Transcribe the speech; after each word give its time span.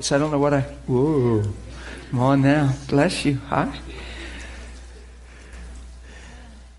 So 0.00 0.14
I 0.14 0.18
don't 0.18 0.30
know 0.30 0.38
what 0.38 0.54
I. 0.54 0.60
Whoa. 0.60 1.42
Come 2.10 2.20
on 2.20 2.42
now. 2.42 2.72
Bless 2.88 3.24
you. 3.24 3.34
Hi. 3.48 3.76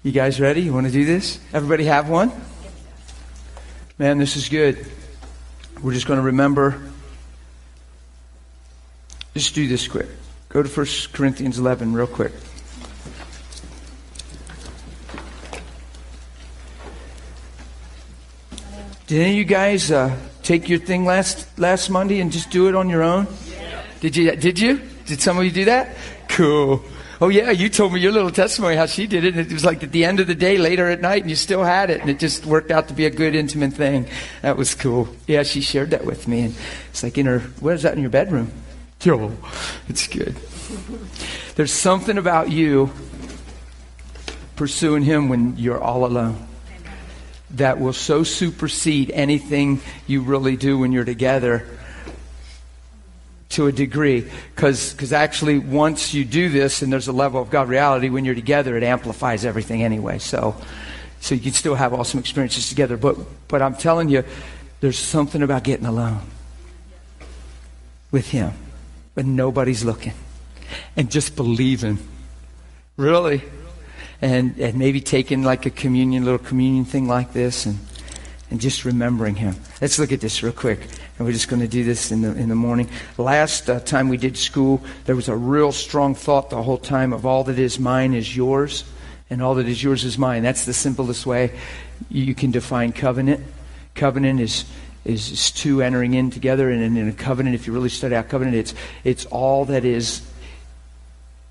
You 0.04 0.14
guys 0.14 0.40
ready? 0.40 0.62
You 0.62 0.74
want 0.74 0.88
to 0.88 0.94
do 0.94 1.04
this? 1.04 1.40
Everybody 1.54 1.84
have 1.86 2.10
one? 2.10 2.32
Man, 3.98 4.18
this 4.18 4.38
is 4.38 4.48
good. 4.48 4.86
We're 5.84 5.94
just 5.94 6.08
going 6.08 6.20
to 6.20 6.26
remember. 6.26 6.82
Just 9.34 9.54
do 9.54 9.68
this 9.68 9.88
quick. 9.88 10.08
Go 10.48 10.64
to 10.64 10.70
1 10.70 10.88
Corinthians 11.12 11.60
11 11.60 11.94
real 11.94 12.08
quick. 12.08 12.32
Did 19.08 19.22
any 19.22 19.32
of 19.32 19.38
you 19.38 19.44
guys 19.44 19.92
uh, 19.92 20.16
take 20.50 20.68
your 20.68 20.80
thing 20.80 21.06
last 21.06 21.46
last 21.60 21.92
Monday 21.92 22.20
and 22.22 22.32
just 22.32 22.50
do 22.50 22.68
it 22.68 22.74
on 22.74 22.90
your 22.90 23.04
own? 23.04 23.28
Yeah. 23.52 23.84
Did 24.00 24.16
you? 24.16 24.36
Did 24.36 24.58
you? 24.58 24.82
Did 25.06 25.22
some 25.22 25.38
of 25.38 25.46
you 25.46 25.52
do 25.52 25.66
that? 25.66 25.96
Cool. 26.28 26.84
Oh 27.22 27.30
yeah, 27.30 27.52
you 27.52 27.70
told 27.70 27.94
me 27.94 28.00
your 28.00 28.12
little 28.12 28.32
testimony 28.32 28.76
how 28.76 28.88
she 28.88 29.06
did 29.06 29.26
it. 29.26 29.36
And 29.36 29.46
it 29.46 29.54
was 29.54 29.64
like 29.64 29.84
at 29.84 29.92
the 29.92 30.06
end 30.06 30.20
of 30.20 30.26
the 30.26 30.34
day, 30.34 30.58
later 30.58 30.90
at 30.90 31.02
night, 31.02 31.22
and 31.22 31.30
you 31.30 31.36
still 31.36 31.64
had 31.64 31.92
it, 31.92 32.02
and 32.02 32.10
it 32.10 32.18
just 32.18 32.48
worked 32.48 32.72
out 32.72 32.88
to 32.88 32.96
be 32.96 33.06
a 33.06 33.12
good, 33.12 33.36
intimate 33.36 33.74
thing. 33.74 34.08
That 34.42 34.58
was 34.58 34.74
cool. 34.74 35.08
Yeah, 35.28 35.44
she 35.44 35.62
shared 35.62 35.92
that 35.92 36.04
with 36.04 36.28
me, 36.28 36.46
and 36.46 36.56
it's 36.90 37.04
like 37.04 37.20
in 37.20 37.28
her. 37.28 37.42
What 37.60 37.76
is 37.76 37.84
that 37.84 37.94
in 37.94 38.02
your 38.02 38.10
bedroom? 38.10 38.52
Oh, 39.06 39.32
it's 39.88 40.08
good. 40.08 40.36
There's 41.56 41.72
something 41.72 42.18
about 42.18 42.50
you 42.50 42.92
pursuing 44.56 45.04
Him 45.04 45.30
when 45.30 45.58
you're 45.58 45.80
all 45.80 46.06
alone 46.06 46.49
that 47.52 47.80
will 47.80 47.94
so 47.94 48.24
supersede 48.24 49.12
anything 49.12 49.82
you 50.08 50.22
really 50.22 50.56
do 50.56 50.78
when 50.78 50.92
you're 50.92 51.06
together 51.06 51.66
to 53.50 53.68
a 53.68 53.72
degree. 53.72 54.30
Because 54.56 55.12
actually, 55.12 55.58
once 55.58 56.14
you 56.14 56.26
do 56.26 56.50
this 56.50 56.82
and 56.82 56.94
there's 56.94 57.08
a 57.08 57.14
level 57.14 57.42
of 57.42 57.50
God 57.50 57.68
reality, 57.68 58.10
when 58.10 58.26
you're 58.26 58.36
together, 58.36 58.78
it 58.78 58.84
amplifies 58.84 59.46
everything 59.46 59.84
anyway. 59.84 60.20
So, 60.20 60.56
so 61.20 61.36
you 61.36 61.42
can 61.42 61.54
still 61.54 61.76
have 61.76 61.94
awesome 61.94 62.20
experiences 62.20 62.70
together. 62.70 62.98
But, 62.98 63.18
but 63.48 63.62
I'm 63.62 63.76
telling 63.76 64.10
you, 64.10 64.24
there's 64.80 65.00
something 65.00 65.42
about 65.42 65.64
getting 65.64 65.86
alone 65.86 66.22
with 68.12 68.30
Him 68.30 68.54
when 69.16 69.36
nobody's 69.36 69.84
looking 69.84 70.14
and 70.96 71.10
just 71.10 71.36
believing. 71.36 71.98
Really? 72.96 73.44
And, 74.22 74.58
and 74.60 74.78
maybe 74.78 75.02
taking 75.02 75.44
like 75.44 75.66
a 75.66 75.70
communion, 75.70 76.26
little 76.26 76.40
communion 76.40 76.86
thing 76.86 77.08
like 77.08 77.34
this 77.34 77.66
and, 77.66 77.80
and 78.52 78.60
just 78.60 78.84
remembering 78.84 79.36
him. 79.36 79.56
Let's 79.82 80.00
look 80.00 80.12
at 80.12 80.22
this 80.22 80.44
real 80.44 80.54
quick. 80.54 80.82
And 81.18 81.28
we're 81.28 81.34
just 81.34 81.48
going 81.48 81.62
to 81.62 81.68
do 81.68 81.84
this 81.84 82.12
in 82.12 82.22
the, 82.22 82.34
in 82.34 82.50
the 82.50 82.56
morning. 82.56 82.90
Last 83.18 83.70
uh, 83.70 83.80
time 83.80 84.10
we 84.10 84.18
did 84.18 84.38
school, 84.38 84.82
there 85.06 85.16
was 85.16 85.30
a 85.30 85.36
real 85.36 85.72
strong 85.72 86.16
thought 86.16 86.50
the 86.50 86.64
whole 86.64 86.78
time 86.78 87.14
of 87.14 87.26
all 87.26 87.44
that 87.46 87.60
is 87.60 87.80
mine 87.80 88.14
is 88.14 88.36
yours, 88.36 88.86
and 89.30 89.42
all 89.42 89.56
that 89.56 89.68
is 89.68 89.84
yours 89.84 90.04
is 90.04 90.18
mine. 90.18 90.44
That's 90.44 90.66
the 90.66 90.74
simplest 90.74 91.26
way 91.26 91.52
you 92.10 92.34
can 92.34 92.52
define 92.52 92.94
covenant. 92.94 93.46
Covenant 93.96 94.40
is, 94.40 94.66
is, 95.04 95.32
is 95.32 95.52
two 95.52 95.82
entering 95.82 96.14
in 96.14 96.32
together, 96.32 96.70
and 96.70 96.98
in 96.98 97.08
a 97.10 97.14
covenant, 97.14 97.56
if 97.56 97.68
you 97.68 97.74
really 97.74 97.90
study 97.90 98.16
out 98.16 98.30
covenant, 98.30 98.56
it's, 98.56 98.74
it's 99.04 99.26
all 99.26 99.66
that 99.66 99.84
is, 99.84 100.26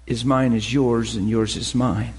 is 0.06 0.24
mine 0.24 0.54
is 0.54 0.72
yours, 0.72 1.14
and 1.14 1.28
yours 1.28 1.56
is 1.56 1.74
mine 1.74 2.14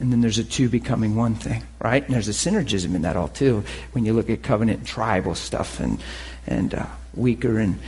and 0.00 0.10
then 0.10 0.22
there's 0.22 0.38
a 0.38 0.44
two 0.44 0.68
becoming 0.68 1.14
one 1.14 1.34
thing, 1.34 1.62
right? 1.78 2.02
And 2.02 2.14
there's 2.14 2.28
a 2.28 2.32
synergism 2.32 2.94
in 2.94 3.02
that 3.02 3.16
all 3.16 3.28
too. 3.28 3.62
When 3.92 4.06
you 4.06 4.14
look 4.14 4.30
at 4.30 4.42
covenant 4.42 4.78
and 4.78 4.86
tribal 4.86 5.34
stuff 5.34 5.78
and 5.78 6.02
and 6.46 6.74
uh, 6.74 6.86
weaker, 7.14 7.58
and 7.58 7.78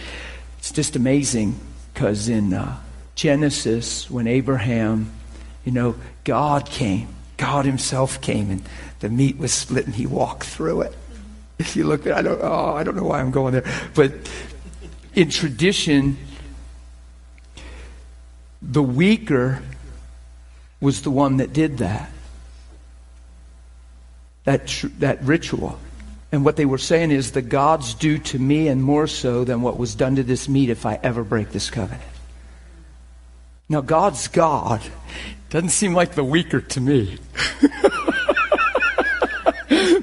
it's 0.58 0.70
just 0.70 0.94
amazing 0.94 1.58
because 1.92 2.28
in 2.28 2.52
uh, 2.52 2.78
Genesis, 3.14 4.10
when 4.10 4.26
Abraham, 4.26 5.10
you 5.64 5.72
know, 5.72 5.96
God 6.24 6.66
came, 6.66 7.08
God 7.38 7.64
Himself 7.64 8.20
came, 8.20 8.50
and 8.50 8.62
the 9.00 9.08
meat 9.08 9.38
was 9.38 9.52
split, 9.52 9.86
and 9.86 9.94
He 9.94 10.06
walked 10.06 10.44
through 10.44 10.82
it. 10.82 10.94
If 11.58 11.76
you 11.76 11.84
look 11.84 12.06
at, 12.06 12.12
I 12.12 12.22
don't, 12.22 12.40
oh, 12.42 12.74
I 12.74 12.82
don't 12.82 12.96
know 12.96 13.04
why 13.04 13.20
I'm 13.20 13.30
going 13.30 13.52
there, 13.54 13.64
but 13.94 14.12
in 15.14 15.30
tradition, 15.30 16.18
the 18.60 18.82
weaker 18.82 19.62
was 20.82 21.02
the 21.02 21.10
one 21.10 21.38
that 21.38 21.52
did 21.52 21.78
that. 21.78 22.10
That, 24.44 24.66
tr- 24.66 24.88
that 24.98 25.22
ritual. 25.22 25.78
And 26.32 26.44
what 26.44 26.56
they 26.56 26.64
were 26.64 26.78
saying 26.78 27.12
is 27.12 27.32
the 27.32 27.42
gods 27.42 27.94
do 27.94 28.18
to 28.18 28.38
me 28.38 28.68
and 28.68 28.82
more 28.82 29.06
so 29.06 29.44
than 29.44 29.62
what 29.62 29.78
was 29.78 29.94
done 29.94 30.16
to 30.16 30.22
this 30.22 30.48
meat 30.48 30.70
if 30.70 30.84
I 30.84 30.98
ever 31.02 31.22
break 31.22 31.52
this 31.52 31.70
covenant. 31.70 32.02
Now, 33.68 33.80
God's 33.80 34.28
God. 34.28 34.82
Doesn't 35.50 35.68
seem 35.68 35.94
like 35.94 36.14
the 36.14 36.24
weaker 36.24 36.60
to 36.60 36.80
me. 36.80 37.18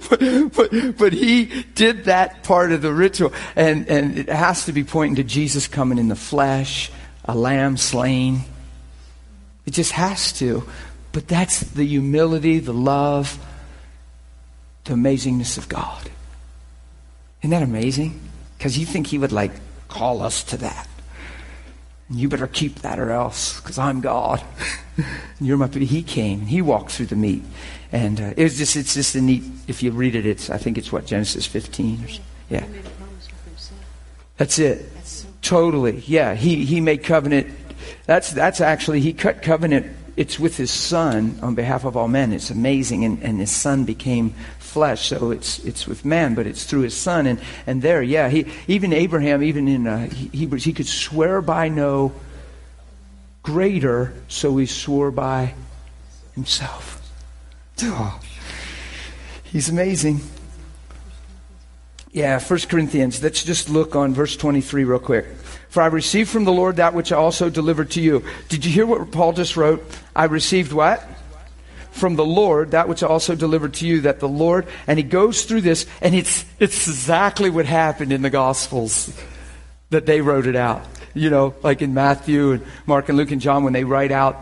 but, 0.09 0.53
but, 0.55 0.97
but, 0.97 1.13
he 1.13 1.63
did 1.75 2.05
that 2.05 2.43
part 2.43 2.71
of 2.71 2.81
the 2.81 2.93
ritual. 2.93 3.33
And, 3.55 3.89
and 3.89 4.17
it 4.17 4.29
has 4.29 4.65
to 4.65 4.71
be 4.71 4.83
pointing 4.83 5.15
to 5.17 5.23
Jesus 5.23 5.67
coming 5.67 5.97
in 5.97 6.07
the 6.07 6.15
flesh, 6.15 6.91
a 7.25 7.35
lamb 7.35 7.77
slain. 7.77 8.41
It 9.69 9.73
just 9.73 9.91
has 9.91 10.33
to. 10.39 10.67
But 11.11 11.27
that's 11.27 11.59
the 11.59 11.85
humility, 11.85 12.57
the 12.57 12.73
love, 12.73 13.37
the 14.85 14.95
amazingness 14.95 15.59
of 15.59 15.69
God. 15.69 16.09
Isn't 17.41 17.51
that 17.51 17.61
amazing? 17.61 18.19
Because 18.57 18.79
you 18.79 18.87
think 18.87 19.05
He 19.05 19.19
would 19.19 19.31
like 19.31 19.51
call 19.87 20.23
us 20.23 20.43
to 20.45 20.57
that. 20.57 20.87
You 22.09 22.29
better 22.29 22.47
keep 22.47 22.79
that 22.79 22.97
or 22.97 23.11
else, 23.11 23.61
because 23.61 23.77
I'm 23.77 24.01
God. 24.01 24.43
You're 25.39 25.57
my. 25.57 25.67
He 25.67 26.01
came. 26.01 26.47
He 26.47 26.63
walked 26.63 26.89
through 26.89 27.05
the 27.05 27.15
meat, 27.15 27.43
and 27.91 28.19
uh, 28.19 28.33
it's 28.37 28.57
just 28.57 28.75
it's 28.75 28.95
just 28.95 29.13
a 29.13 29.21
neat. 29.21 29.43
If 29.67 29.83
you 29.83 29.91
read 29.91 30.15
it, 30.15 30.25
it's 30.25 30.49
I 30.49 30.57
think 30.57 30.79
it's 30.79 30.91
what 30.91 31.05
Genesis 31.05 31.45
15. 31.45 32.05
Or, 32.05 32.07
yeah. 32.49 32.65
That's 34.37 34.57
it. 34.57 34.89
Totally. 35.43 35.99
Yeah. 36.07 36.33
He 36.33 36.65
he 36.65 36.81
made 36.81 37.03
covenant 37.03 37.58
that's, 38.09 38.31
that's 38.31 38.59
actually, 38.59 39.01
he 39.01 39.13
cut 39.13 39.43
covenant. 39.43 39.95
It's 40.17 40.39
with 40.39 40.57
his 40.57 40.71
son 40.71 41.37
on 41.43 41.53
behalf 41.53 41.85
of 41.85 41.95
all 41.95 42.07
men. 42.07 42.33
It's 42.33 42.49
amazing. 42.49 43.05
And, 43.05 43.21
and 43.21 43.39
his 43.39 43.51
son 43.51 43.85
became 43.85 44.31
flesh. 44.57 45.09
So 45.09 45.29
it's, 45.29 45.59
it's 45.59 45.85
with 45.85 46.03
man, 46.03 46.33
but 46.33 46.47
it's 46.47 46.63
through 46.63 46.81
his 46.81 46.97
son. 46.97 47.27
And, 47.27 47.39
and 47.67 47.83
there, 47.83 48.01
yeah, 48.01 48.29
he, 48.29 48.47
even 48.67 48.93
Abraham, 48.93 49.43
even 49.43 49.67
in 49.67 49.85
uh, 49.85 50.09
Hebrews, 50.09 50.63
he 50.63 50.73
could 50.73 50.87
swear 50.87 51.39
by 51.39 51.69
no 51.69 52.11
greater, 53.43 54.15
so 54.27 54.57
he 54.57 54.65
swore 54.65 55.11
by 55.11 55.53
himself. 56.33 57.07
Oh, 57.83 58.19
he's 59.43 59.69
amazing. 59.69 60.21
Yeah, 62.11 62.39
First 62.39 62.69
Corinthians. 62.69 63.21
Let's 63.21 63.43
just 63.43 63.69
look 63.69 63.95
on 63.95 64.15
verse 64.15 64.35
23 64.35 64.83
real 64.83 64.97
quick. 64.97 65.27
For 65.69 65.83
I 65.83 65.87
received 65.87 66.29
from 66.29 66.45
the 66.45 66.51
Lord 66.51 66.77
that 66.77 66.93
which 66.93 67.11
I 67.11 67.17
also 67.17 67.49
delivered 67.49 67.91
to 67.91 68.01
you. 68.01 68.23
Did 68.49 68.65
you 68.65 68.71
hear 68.71 68.85
what 68.85 69.11
Paul 69.11 69.33
just 69.33 69.55
wrote? 69.55 69.85
I 70.15 70.25
received 70.25 70.73
what? 70.73 71.07
From 71.91 72.15
the 72.15 72.25
Lord 72.25 72.71
that 72.71 72.87
which 72.89 73.03
I 73.03 73.07
also 73.07 73.35
delivered 73.35 73.75
to 73.75 73.87
you, 73.87 74.01
that 74.01 74.19
the 74.19 74.27
Lord, 74.27 74.67
and 74.87 74.97
he 74.97 75.03
goes 75.03 75.45
through 75.45 75.61
this, 75.61 75.85
and 76.01 76.15
it's, 76.15 76.45
it's 76.59 76.87
exactly 76.87 77.49
what 77.49 77.65
happened 77.65 78.11
in 78.11 78.21
the 78.21 78.29
Gospels 78.29 79.15
that 79.91 80.05
they 80.05 80.21
wrote 80.21 80.47
it 80.47 80.55
out. 80.55 80.83
You 81.13 81.29
know, 81.29 81.55
like 81.63 81.81
in 81.81 81.93
Matthew 81.93 82.51
and 82.51 82.65
Mark 82.85 83.09
and 83.09 83.17
Luke 83.17 83.31
and 83.31 83.41
John 83.41 83.63
when 83.63 83.73
they 83.73 83.83
write 83.83 84.11
out 84.11 84.37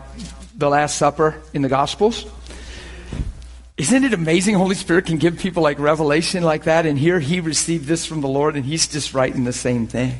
the 0.56 0.68
Last 0.68 0.96
Supper 0.96 1.40
in 1.52 1.62
the 1.62 1.68
Gospels. 1.68 2.26
Isn't 3.76 4.04
it 4.04 4.12
amazing? 4.12 4.54
Holy 4.54 4.74
Spirit 4.74 5.06
can 5.06 5.18
give 5.18 5.38
people 5.38 5.62
like 5.62 5.78
revelation 5.78 6.42
like 6.42 6.64
that, 6.64 6.84
and 6.84 6.98
here 6.98 7.20
he 7.20 7.40
received 7.40 7.86
this 7.86 8.06
from 8.06 8.22
the 8.22 8.28
Lord, 8.28 8.56
and 8.56 8.64
he's 8.64 8.88
just 8.88 9.14
writing 9.14 9.44
the 9.44 9.52
same 9.52 9.86
thing. 9.86 10.18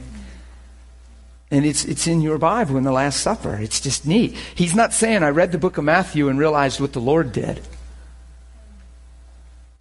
And 1.51 1.65
it's, 1.65 1.85
it's 1.85 2.07
in 2.07 2.21
your 2.21 2.37
Bible 2.39 2.77
in 2.77 2.83
the 2.83 2.93
Last 2.93 3.21
Supper. 3.21 3.55
It's 3.55 3.81
just 3.81 4.07
neat. 4.07 4.37
He's 4.55 4.75
not 4.75 4.93
saying, 4.93 5.23
I 5.23 5.31
read 5.31 5.53
the 5.53 5.59
book 5.59 5.79
of 5.79 5.85
Matthew 5.85 6.29
and 6.29 6.39
realized 6.39 6.81
what 6.81 6.93
the 6.93 7.01
Lord 7.01 7.33
did. 7.33 7.61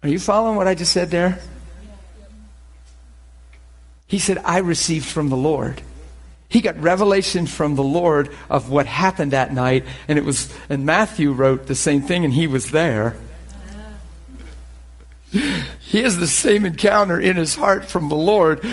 Are 0.02 0.08
you 0.08 0.18
following 0.18 0.56
what 0.56 0.66
I 0.66 0.74
just 0.74 0.92
said 0.92 1.10
there? 1.10 1.40
He 4.06 4.18
said, 4.18 4.38
I 4.44 4.58
received 4.58 5.04
from 5.04 5.28
the 5.28 5.36
Lord. 5.36 5.82
He 6.48 6.62
got 6.62 6.80
revelation 6.80 7.46
from 7.46 7.74
the 7.74 7.82
Lord 7.82 8.30
of 8.48 8.70
what 8.70 8.86
happened 8.86 9.32
that 9.32 9.52
night, 9.52 9.84
and 10.08 10.18
it 10.18 10.24
was, 10.24 10.50
and 10.70 10.86
Matthew 10.86 11.32
wrote 11.32 11.66
the 11.66 11.74
same 11.74 12.00
thing, 12.00 12.24
and 12.24 12.32
he 12.32 12.46
was 12.46 12.70
there. 12.70 13.16
He 15.30 16.02
has 16.02 16.16
the 16.16 16.26
same 16.26 16.64
encounter 16.64 17.20
in 17.20 17.36
his 17.36 17.54
heart 17.54 17.84
from 17.84 18.08
the 18.08 18.16
Lord 18.16 18.66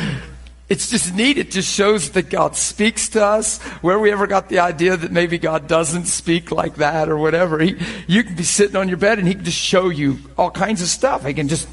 it's 0.67 0.89
just 0.89 1.13
neat. 1.13 1.37
It 1.37 1.51
just 1.51 1.71
shows 1.71 2.11
that 2.11 2.29
God 2.29 2.55
speaks 2.55 3.09
to 3.09 3.23
us. 3.23 3.61
Where 3.81 3.99
we 3.99 4.11
ever 4.11 4.25
got 4.25 4.49
the 4.49 4.59
idea 4.59 4.97
that 4.97 5.11
maybe 5.11 5.37
God 5.37 5.67
doesn't 5.67 6.05
speak 6.05 6.51
like 6.51 6.75
that 6.75 7.07
or 7.07 7.17
whatever. 7.17 7.59
He, 7.59 7.77
you 8.07 8.23
can 8.23 8.35
be 8.35 8.43
sitting 8.43 8.75
on 8.75 8.87
your 8.87 8.97
bed 8.97 9.19
and 9.19 9.27
He 9.27 9.35
can 9.35 9.43
just 9.43 9.57
show 9.57 9.89
you 9.89 10.17
all 10.37 10.49
kinds 10.49 10.81
of 10.81 10.87
stuff. 10.87 11.25
He 11.25 11.33
can 11.33 11.47
just 11.47 11.67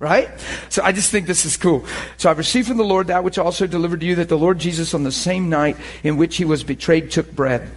Right? 0.00 0.30
So 0.70 0.82
I 0.82 0.92
just 0.92 1.10
think 1.10 1.26
this 1.26 1.44
is 1.44 1.58
cool. 1.58 1.84
So 2.16 2.30
I 2.30 2.32
received 2.32 2.68
from 2.68 2.78
the 2.78 2.84
Lord 2.84 3.08
that 3.08 3.22
which 3.22 3.36
also 3.36 3.66
delivered 3.66 4.00
to 4.00 4.06
you 4.06 4.14
that 4.14 4.30
the 4.30 4.38
Lord 4.38 4.58
Jesus 4.58 4.94
on 4.94 5.04
the 5.04 5.12
same 5.12 5.50
night 5.50 5.76
in 6.02 6.16
which 6.16 6.38
he 6.38 6.46
was 6.46 6.64
betrayed 6.64 7.10
took 7.10 7.30
bread. 7.30 7.70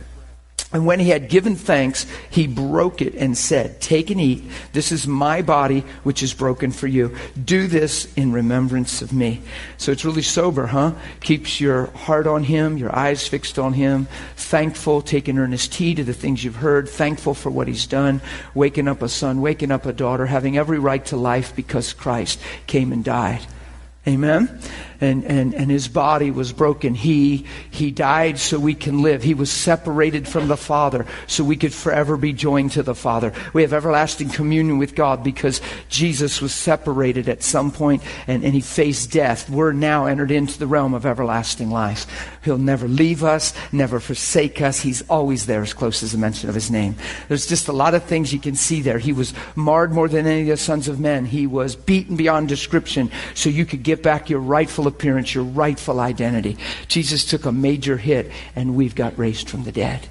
And 0.73 0.87
when 0.87 0.99
he 0.99 1.09
had 1.09 1.29
given 1.29 1.55
thanks, 1.55 2.07
he 2.31 2.47
broke 2.47 2.99
it 3.03 3.13
and 3.13 3.37
said, 3.37 3.79
Take 3.79 4.09
and 4.09 4.19
eat. 4.19 4.43
This 4.73 4.91
is 4.91 5.07
my 5.07 5.43
body, 5.43 5.81
which 6.01 6.23
is 6.23 6.33
broken 6.33 6.71
for 6.71 6.87
you. 6.87 7.15
Do 7.45 7.67
this 7.67 8.11
in 8.15 8.31
remembrance 8.31 9.03
of 9.03 9.13
me. 9.13 9.43
So 9.77 9.91
it's 9.91 10.03
really 10.03 10.23
sober, 10.23 10.65
huh? 10.65 10.93
Keeps 11.19 11.61
your 11.61 11.85
heart 11.91 12.25
on 12.25 12.43
him, 12.43 12.79
your 12.79 12.93
eyes 12.93 13.27
fixed 13.27 13.59
on 13.59 13.73
him, 13.73 14.07
thankful, 14.35 15.03
taking 15.03 15.37
earnest 15.37 15.75
heed 15.75 15.97
to 15.97 16.03
the 16.03 16.11
things 16.11 16.43
you've 16.43 16.55
heard, 16.55 16.89
thankful 16.89 17.35
for 17.35 17.51
what 17.51 17.67
he's 17.67 17.85
done, 17.85 18.19
waking 18.55 18.87
up 18.87 19.03
a 19.03 19.09
son, 19.09 19.41
waking 19.41 19.69
up 19.69 19.85
a 19.85 19.93
daughter, 19.93 20.25
having 20.25 20.57
every 20.57 20.79
right 20.79 21.05
to 21.05 21.15
life 21.15 21.55
because 21.55 21.93
Christ 21.93 22.39
came 22.65 22.91
and 22.91 23.03
died. 23.03 23.45
Amen? 24.07 24.59
And, 25.03 25.25
and, 25.25 25.53
and 25.53 25.69
his 25.69 25.89
body 25.89 26.31
was 26.31 26.53
broken. 26.53 26.95
He, 26.95 27.45
he 27.69 27.91
died 27.91 28.39
so 28.39 28.57
we 28.57 28.73
can 28.73 29.01
live. 29.01 29.21
He 29.21 29.33
was 29.33 29.51
separated 29.51 30.29
from 30.29 30.47
the 30.47 30.55
Father 30.55 31.05
so 31.27 31.43
we 31.43 31.57
could 31.57 31.73
forever 31.73 32.15
be 32.15 32.31
joined 32.31 32.71
to 32.71 32.83
the 32.83 32.95
Father. 32.95 33.33
We 33.51 33.63
have 33.63 33.73
everlasting 33.73 34.29
communion 34.29 34.77
with 34.77 34.95
God 34.95 35.21
because 35.21 35.59
Jesus 35.89 36.41
was 36.41 36.53
separated 36.53 37.27
at 37.27 37.43
some 37.43 37.69
point 37.69 38.01
and, 38.27 38.45
and 38.45 38.53
he 38.53 38.61
faced 38.61 39.11
death. 39.11 39.49
We're 39.49 39.73
now 39.73 40.05
entered 40.05 40.31
into 40.31 40.57
the 40.57 40.67
realm 40.67 40.93
of 40.93 41.05
everlasting 41.05 41.69
life. 41.69 42.07
He'll 42.43 42.57
never 42.57 42.87
leave 42.87 43.23
us, 43.23 43.53
never 43.73 43.99
forsake 43.99 44.61
us. 44.61 44.79
He's 44.79 45.01
always 45.09 45.45
there 45.45 45.61
as 45.61 45.73
close 45.73 46.01
as 46.01 46.13
the 46.13 46.17
mention 46.17 46.47
of 46.47 46.55
his 46.55 46.71
name. 46.71 46.95
There's 47.27 47.47
just 47.47 47.67
a 47.67 47.73
lot 47.73 47.93
of 47.93 48.03
things 48.03 48.31
you 48.31 48.39
can 48.39 48.55
see 48.55 48.81
there. 48.81 48.99
He 48.99 49.11
was 49.11 49.33
marred 49.55 49.91
more 49.91 50.07
than 50.07 50.27
any 50.27 50.41
of 50.43 50.47
the 50.47 50.57
sons 50.57 50.87
of 50.87 50.99
men. 50.99 51.25
He 51.25 51.45
was 51.45 51.75
beaten 51.75 52.15
beyond 52.15 52.47
description 52.47 53.11
so 53.33 53.49
you 53.49 53.65
could 53.65 53.83
get 53.83 54.01
back 54.01 54.29
your 54.29 54.39
rightful 54.39 54.87
appearance, 54.93 55.33
your 55.35 55.43
rightful 55.43 55.99
identity. 55.99 56.57
Jesus 56.87 57.25
took 57.25 57.45
a 57.45 57.51
major 57.51 57.97
hit 57.97 58.31
and 58.55 58.75
we've 58.75 58.95
got 58.95 59.17
raised 59.17 59.49
from 59.49 59.63
the 59.63 59.71
dead. 59.71 60.07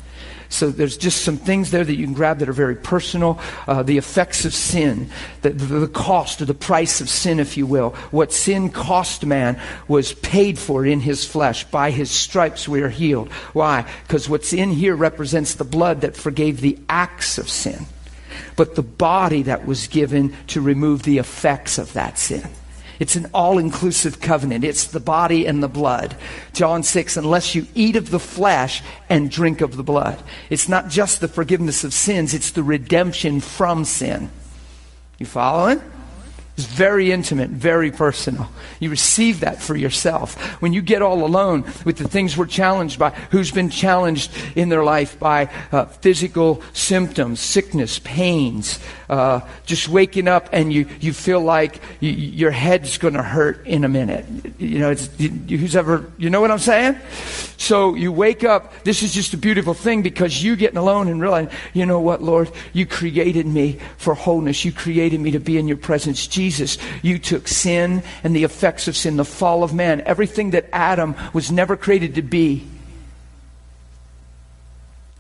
So 0.52 0.70
there's 0.70 0.98
just 0.98 1.24
some 1.24 1.38
things 1.38 1.70
there 1.70 1.82
that 1.82 1.94
you 1.94 2.04
can 2.04 2.12
grab 2.12 2.40
that 2.40 2.48
are 2.48 2.52
very 2.52 2.76
personal. 2.76 3.40
Uh, 3.66 3.82
the 3.82 3.96
effects 3.96 4.44
of 4.44 4.52
sin, 4.52 5.08
the, 5.40 5.50
the 5.50 5.88
cost 5.88 6.42
or 6.42 6.44
the 6.44 6.52
price 6.52 7.00
of 7.00 7.08
sin, 7.08 7.40
if 7.40 7.56
you 7.56 7.66
will. 7.66 7.90
What 8.10 8.34
sin 8.34 8.68
cost 8.68 9.24
man 9.24 9.58
was 9.88 10.12
paid 10.12 10.58
for 10.58 10.84
in 10.84 11.00
his 11.00 11.24
flesh. 11.24 11.64
By 11.64 11.90
his 11.90 12.10
stripes 12.10 12.68
we 12.68 12.82
are 12.82 12.90
healed. 12.90 13.32
Why? 13.54 13.90
Because 14.02 14.28
what's 14.28 14.52
in 14.52 14.70
here 14.70 14.94
represents 14.94 15.54
the 15.54 15.64
blood 15.64 16.02
that 16.02 16.16
forgave 16.16 16.60
the 16.60 16.78
acts 16.86 17.38
of 17.38 17.48
sin, 17.48 17.86
but 18.54 18.74
the 18.74 18.82
body 18.82 19.42
that 19.44 19.64
was 19.66 19.86
given 19.86 20.36
to 20.48 20.60
remove 20.60 21.02
the 21.02 21.16
effects 21.16 21.78
of 21.78 21.94
that 21.94 22.18
sin. 22.18 22.46
It's 23.02 23.16
an 23.16 23.28
all 23.34 23.58
inclusive 23.58 24.20
covenant. 24.20 24.62
It's 24.62 24.84
the 24.84 25.00
body 25.00 25.44
and 25.44 25.60
the 25.60 25.66
blood. 25.66 26.14
John 26.52 26.84
6, 26.84 27.16
unless 27.16 27.52
you 27.52 27.66
eat 27.74 27.96
of 27.96 28.10
the 28.10 28.20
flesh 28.20 28.80
and 29.08 29.28
drink 29.28 29.60
of 29.60 29.76
the 29.76 29.82
blood. 29.82 30.22
It's 30.50 30.68
not 30.68 30.88
just 30.88 31.20
the 31.20 31.26
forgiveness 31.26 31.82
of 31.82 31.92
sins, 31.92 32.32
it's 32.32 32.52
the 32.52 32.62
redemption 32.62 33.40
from 33.40 33.84
sin. 33.84 34.30
You 35.18 35.26
following? 35.26 35.82
It's 36.56 36.66
very 36.66 37.10
intimate, 37.10 37.48
very 37.48 37.90
personal. 37.90 38.46
You 38.78 38.90
receive 38.90 39.40
that 39.40 39.62
for 39.62 39.74
yourself. 39.74 40.36
When 40.60 40.74
you 40.74 40.82
get 40.82 41.00
all 41.00 41.24
alone 41.24 41.64
with 41.86 41.96
the 41.96 42.06
things 42.06 42.36
we're 42.36 42.44
challenged 42.46 42.98
by, 42.98 43.10
who's 43.30 43.50
been 43.50 43.70
challenged 43.70 44.30
in 44.54 44.68
their 44.68 44.84
life 44.84 45.18
by 45.18 45.48
uh, 45.72 45.86
physical 45.86 46.62
symptoms, 46.74 47.40
sickness, 47.40 48.00
pains, 48.00 48.78
uh, 49.08 49.40
just 49.64 49.88
waking 49.88 50.28
up 50.28 50.50
and 50.52 50.72
you, 50.72 50.86
you 51.00 51.14
feel 51.14 51.40
like 51.40 51.80
you, 52.00 52.10
your 52.10 52.50
head's 52.50 52.98
going 52.98 53.14
to 53.14 53.22
hurt 53.22 53.66
in 53.66 53.84
a 53.84 53.88
minute. 53.88 54.26
You 54.58 54.78
know, 54.78 54.90
it's, 54.90 55.08
you, 55.18 55.30
who's 55.56 55.74
ever, 55.74 56.10
you 56.18 56.28
know 56.28 56.42
what 56.42 56.50
I'm 56.50 56.58
saying? 56.58 56.98
So 57.56 57.94
you 57.94 58.10
wake 58.10 58.42
up, 58.42 58.82
this 58.82 59.04
is 59.04 59.14
just 59.14 59.34
a 59.34 59.36
beautiful 59.36 59.72
thing 59.72 60.02
because 60.02 60.42
you 60.42 60.56
getting 60.56 60.78
alone 60.78 61.08
and 61.08 61.20
realizing, 61.20 61.50
you 61.72 61.86
know 61.86 62.00
what, 62.00 62.20
Lord, 62.20 62.50
you 62.72 62.86
created 62.86 63.46
me 63.46 63.78
for 63.98 64.14
wholeness. 64.14 64.64
You 64.64 64.72
created 64.72 65.20
me 65.20 65.30
to 65.30 65.38
be 65.38 65.58
in 65.58 65.68
your 65.68 65.76
presence. 65.76 66.26
Jesus, 66.26 66.41
you 67.02 67.18
took 67.18 67.48
sin 67.48 68.02
and 68.24 68.34
the 68.34 68.44
effects 68.44 68.88
of 68.88 68.96
sin, 68.96 69.16
the 69.16 69.24
fall 69.24 69.62
of 69.62 69.74
man, 69.74 70.00
everything 70.02 70.50
that 70.50 70.68
Adam 70.72 71.14
was 71.32 71.50
never 71.52 71.76
created 71.76 72.16
to 72.16 72.22
be, 72.22 72.66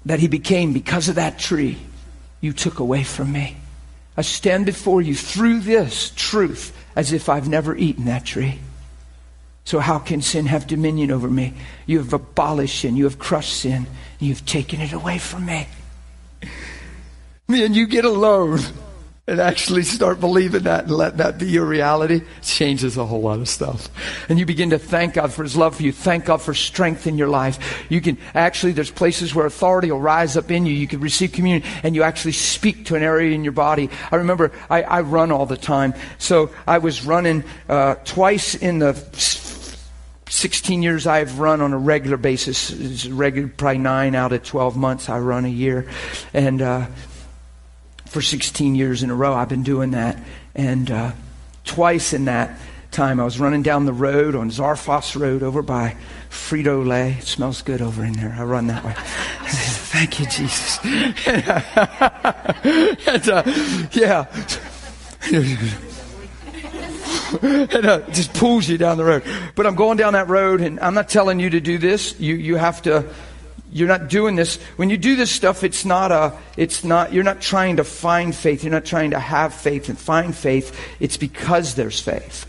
that 0.04 0.20
he 0.20 0.28
became 0.28 0.72
because 0.72 1.08
of 1.08 1.14
that 1.14 1.38
tree, 1.38 1.78
you 2.40 2.52
took 2.52 2.78
away 2.78 3.04
from 3.04 3.32
me. 3.32 3.56
I 4.16 4.22
stand 4.22 4.66
before 4.66 5.00
you 5.00 5.14
through 5.14 5.60
this 5.60 6.12
truth 6.16 6.76
as 6.94 7.12
if 7.12 7.28
I've 7.28 7.48
never 7.48 7.74
eaten 7.76 8.06
that 8.06 8.24
tree. 8.24 8.58
So, 9.64 9.78
how 9.78 9.98
can 9.98 10.22
sin 10.22 10.46
have 10.46 10.66
dominion 10.66 11.10
over 11.10 11.30
me? 11.30 11.54
You 11.86 11.98
have 11.98 12.12
abolished 12.12 12.80
sin, 12.80 12.96
you 12.96 13.04
have 13.04 13.18
crushed 13.18 13.54
sin, 13.54 13.86
you've 14.18 14.44
taken 14.44 14.80
it 14.80 14.92
away 14.92 15.18
from 15.18 15.46
me. 15.46 15.68
Man, 17.48 17.74
you 17.74 17.86
get 17.86 18.04
alone 18.04 18.58
and 19.28 19.40
actually 19.40 19.84
start 19.84 20.18
believing 20.18 20.64
that 20.64 20.84
and 20.84 20.92
let 20.92 21.18
that 21.18 21.38
be 21.38 21.46
your 21.46 21.64
reality, 21.64 22.22
changes 22.42 22.96
a 22.96 23.06
whole 23.06 23.20
lot 23.20 23.38
of 23.38 23.48
stuff. 23.48 23.88
And 24.28 24.36
you 24.36 24.44
begin 24.44 24.70
to 24.70 24.78
thank 24.78 25.14
God 25.14 25.32
for 25.32 25.44
His 25.44 25.56
love 25.56 25.76
for 25.76 25.84
you, 25.84 25.92
thank 25.92 26.24
God 26.24 26.42
for 26.42 26.54
strength 26.54 27.06
in 27.06 27.16
your 27.16 27.28
life. 27.28 27.86
You 27.88 28.00
can 28.00 28.18
actually, 28.34 28.72
there's 28.72 28.90
places 28.90 29.32
where 29.32 29.46
authority 29.46 29.92
will 29.92 30.00
rise 30.00 30.36
up 30.36 30.50
in 30.50 30.66
you. 30.66 30.74
You 30.74 30.88
can 30.88 31.00
receive 31.00 31.32
communion 31.32 31.62
and 31.84 31.94
you 31.94 32.02
actually 32.02 32.32
speak 32.32 32.86
to 32.86 32.96
an 32.96 33.04
area 33.04 33.32
in 33.32 33.44
your 33.44 33.52
body. 33.52 33.90
I 34.10 34.16
remember 34.16 34.50
I, 34.68 34.82
I 34.82 35.00
run 35.02 35.30
all 35.30 35.46
the 35.46 35.56
time. 35.56 35.94
So 36.18 36.50
I 36.66 36.78
was 36.78 37.06
running 37.06 37.44
uh, 37.68 37.94
twice 38.04 38.56
in 38.56 38.80
the 38.80 38.94
16 40.28 40.82
years 40.82 41.06
I've 41.06 41.38
run 41.38 41.60
on 41.60 41.72
a 41.72 41.78
regular 41.78 42.16
basis. 42.16 42.70
It's 42.70 43.06
regular, 43.06 43.48
probably 43.48 43.78
nine 43.78 44.16
out 44.16 44.32
of 44.32 44.42
12 44.42 44.76
months 44.76 45.08
I 45.08 45.20
run 45.20 45.44
a 45.44 45.48
year. 45.48 45.88
And, 46.34 46.60
uh, 46.60 46.86
for 48.12 48.20
16 48.20 48.74
years 48.74 49.02
in 49.02 49.08
a 49.10 49.14
row. 49.14 49.32
I've 49.32 49.48
been 49.48 49.62
doing 49.62 49.92
that. 49.92 50.18
And 50.54 50.90
uh, 50.90 51.12
twice 51.64 52.12
in 52.12 52.26
that 52.26 52.58
time, 52.90 53.18
I 53.18 53.24
was 53.24 53.40
running 53.40 53.62
down 53.62 53.86
the 53.86 53.94
road 53.94 54.34
on 54.34 54.50
Zarfoss 54.50 55.18
Road 55.18 55.42
over 55.42 55.62
by 55.62 55.96
Frito 56.28 56.86
Lay. 56.86 57.12
It 57.12 57.24
smells 57.24 57.62
good 57.62 57.80
over 57.80 58.04
in 58.04 58.12
there. 58.12 58.36
I 58.38 58.44
run 58.44 58.66
that 58.66 58.84
way. 58.84 58.92
Thank 58.98 60.20
you, 60.20 60.26
Jesus. 60.26 60.78
and, 63.06 63.28
uh, 63.30 63.42
yeah. 63.92 64.26
and 67.42 67.86
uh, 67.86 68.00
just 68.10 68.34
pulls 68.34 68.68
you 68.68 68.76
down 68.76 68.98
the 68.98 69.04
road. 69.04 69.22
But 69.54 69.66
I'm 69.66 69.74
going 69.74 69.96
down 69.96 70.12
that 70.12 70.28
road, 70.28 70.60
and 70.60 70.78
I'm 70.80 70.92
not 70.92 71.08
telling 71.08 71.40
you 71.40 71.48
to 71.50 71.60
do 71.60 71.78
this. 71.78 72.20
You 72.20 72.34
you 72.34 72.56
have 72.56 72.82
to 72.82 73.06
you're 73.72 73.88
not 73.88 74.08
doing 74.08 74.36
this. 74.36 74.56
When 74.76 74.90
you 74.90 74.98
do 74.98 75.16
this 75.16 75.30
stuff 75.30 75.64
it's 75.64 75.84
not 75.84 76.12
a 76.12 76.36
it's 76.56 76.84
not 76.84 77.12
you're 77.12 77.24
not 77.24 77.40
trying 77.40 77.76
to 77.76 77.84
find 77.84 78.34
faith. 78.34 78.62
You're 78.62 78.72
not 78.72 78.84
trying 78.84 79.10
to 79.10 79.18
have 79.18 79.54
faith 79.54 79.88
and 79.88 79.98
find 79.98 80.36
faith. 80.36 80.78
It's 81.00 81.16
because 81.16 81.74
there's 81.74 82.00
faith. 82.00 82.46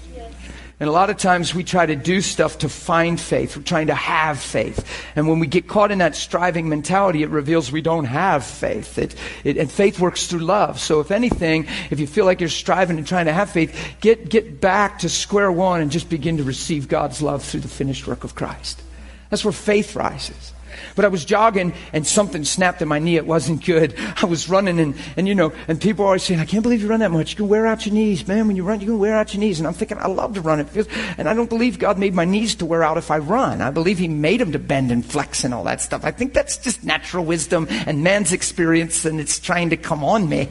And 0.80 0.90
a 0.90 0.92
lot 0.92 1.10
of 1.10 1.16
times 1.16 1.56
we 1.56 1.64
try 1.64 1.86
to 1.86 1.96
do 1.96 2.20
stuff 2.20 2.58
to 2.58 2.68
find 2.68 3.18
faith. 3.18 3.56
We're 3.56 3.64
trying 3.64 3.88
to 3.88 3.96
have 3.96 4.38
faith. 4.38 4.86
And 5.16 5.30
when 5.30 5.40
we 5.40 5.48
get 5.48 5.68
caught 5.68 5.92
in 5.92 6.00
that 6.00 6.14
striving 6.14 6.68
mentality 6.68 7.24
it 7.24 7.30
reveals 7.30 7.72
we 7.72 7.82
don't 7.82 8.06
have 8.06 8.44
faith. 8.44 8.98
It, 8.98 9.16
it, 9.46 9.58
and 9.58 9.72
faith 9.72 10.00
works 10.00 10.28
through 10.28 10.42
love. 10.42 10.80
So 10.80 11.00
if 11.00 11.10
anything 11.10 11.68
if 11.90 12.02
you 12.02 12.08
feel 12.08 12.26
like 12.26 12.42
you're 12.42 12.50
striving 12.50 12.98
and 12.98 13.08
trying 13.08 13.28
to 13.28 13.34
have 13.34 13.50
faith 13.50 13.96
get 14.02 14.28
get 14.30 14.60
back 14.60 15.00
to 15.00 15.10
square 15.10 15.52
one 15.52 15.80
and 15.80 15.90
just 15.90 16.10
begin 16.10 16.38
to 16.38 16.44
receive 16.44 16.90
god's 16.90 17.22
love 17.22 17.44
through 17.44 17.62
the 17.62 17.70
finished 17.70 18.08
work 18.08 18.26
of 18.26 18.36
christ. 18.36 18.82
That's 19.30 19.46
where 19.46 19.54
faith 19.54 19.96
rises 19.96 20.54
but 20.96 21.06
I 21.06 21.08
was 21.08 21.26
jogging 21.26 21.74
and 21.92 22.06
something 22.06 22.44
snapped 22.44 22.82
in 22.82 22.88
my 22.88 23.00
knee. 23.00 23.16
It 23.16 23.26
wasn't 23.26 23.66
good. 23.66 23.96
I 24.22 24.26
was 24.26 24.50
running 24.50 24.80
and, 24.80 24.96
and 25.18 25.28
you 25.28 25.36
know, 25.36 25.54
and 25.68 25.80
people 25.80 26.06
are 26.06 26.10
always 26.10 26.24
saying, 26.24 26.40
I 26.40 26.46
can't 26.46 26.64
believe 26.64 26.82
you 26.82 26.88
run 26.88 27.00
that 27.02 27.12
much. 27.12 27.32
You 27.32 27.38
can 27.38 27.48
wear 27.48 27.68
out 27.68 27.86
your 27.86 27.96
knees, 27.96 28.28
man. 28.28 28.48
When 28.48 28.56
you 28.56 28.64
run, 28.64 28.80
you 28.80 28.88
can 28.88 29.00
wear 29.00 29.16
out 29.16 29.34
your 29.34 29.42
knees. 29.42 29.60
And 29.60 29.68
I'm 29.68 29.74
thinking, 29.74 29.98
I 29.98 30.08
love 30.08 30.36
to 30.36 30.42
run. 30.42 30.60
It 30.60 30.70
feels, 30.70 30.88
and 31.18 31.28
I 31.28 31.34
don't 31.34 31.50
believe 31.50 31.80
God 31.80 31.98
made 31.98 32.14
my 32.14 32.26
knees 32.26 32.56
to 32.56 32.66
wear 32.66 32.84
out 32.84 32.98
if 32.98 33.12
I 33.12 33.18
run. 33.18 33.62
I 33.62 33.72
believe 33.72 33.98
He 33.98 34.08
made 34.08 34.40
them 34.40 34.52
to 34.52 34.60
bend 34.60 34.92
and 34.92 35.06
flex 35.06 35.44
and 35.44 35.54
all 35.54 35.64
that 35.66 35.82
stuff. 35.82 36.04
I 36.04 36.12
think 36.12 36.34
that's 36.34 36.58
just 36.58 36.84
natural 36.84 37.26
wisdom 37.26 37.68
and 37.70 38.04
man's 38.04 38.34
experience 38.34 39.06
and 39.06 39.20
it's 39.20 39.40
trying 39.40 39.70
to 39.70 39.78
come 39.78 40.04
on 40.04 40.28
me. 40.28 40.50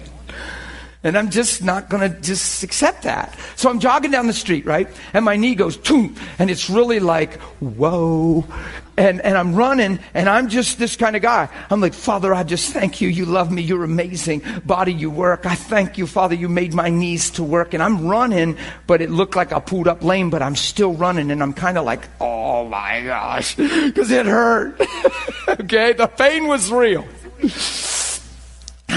And 1.04 1.18
I'm 1.18 1.30
just 1.30 1.64
not 1.64 1.88
going 1.88 2.08
to 2.08 2.20
just 2.20 2.62
accept 2.62 3.02
that. 3.02 3.36
So 3.56 3.68
I'm 3.68 3.80
jogging 3.80 4.12
down 4.12 4.28
the 4.28 4.32
street, 4.32 4.64
right? 4.64 4.88
And 5.12 5.24
my 5.24 5.36
knee 5.36 5.56
goes, 5.56 5.76
toom. 5.76 6.14
And 6.38 6.48
it's 6.48 6.70
really 6.70 7.00
like, 7.00 7.40
whoa. 7.60 8.44
And, 8.96 9.20
and 9.22 9.36
I'm 9.36 9.56
running 9.56 9.98
and 10.14 10.28
I'm 10.28 10.48
just 10.48 10.78
this 10.78 10.94
kind 10.94 11.16
of 11.16 11.22
guy. 11.22 11.48
I'm 11.70 11.80
like, 11.80 11.94
Father, 11.94 12.32
I 12.32 12.44
just 12.44 12.72
thank 12.72 13.00
you. 13.00 13.08
You 13.08 13.24
love 13.24 13.50
me. 13.50 13.62
You're 13.62 13.82
amazing. 13.82 14.42
Body, 14.64 14.92
you 14.92 15.10
work. 15.10 15.44
I 15.44 15.56
thank 15.56 15.98
you, 15.98 16.06
Father. 16.06 16.36
You 16.36 16.48
made 16.48 16.72
my 16.72 16.88
knees 16.88 17.30
to 17.32 17.42
work. 17.42 17.74
And 17.74 17.82
I'm 17.82 18.06
running, 18.06 18.56
but 18.86 19.00
it 19.02 19.10
looked 19.10 19.34
like 19.34 19.52
I 19.52 19.58
pulled 19.58 19.88
up 19.88 20.04
lame, 20.04 20.30
but 20.30 20.40
I'm 20.40 20.54
still 20.54 20.92
running. 20.92 21.32
And 21.32 21.42
I'm 21.42 21.54
kind 21.54 21.78
of 21.78 21.84
like, 21.84 22.06
oh 22.20 22.68
my 22.68 23.02
gosh, 23.02 23.56
because 23.56 24.10
it 24.12 24.26
hurt. 24.26 24.80
okay. 25.48 25.94
The 25.94 26.06
pain 26.06 26.46
was 26.46 26.70
real. 26.70 27.04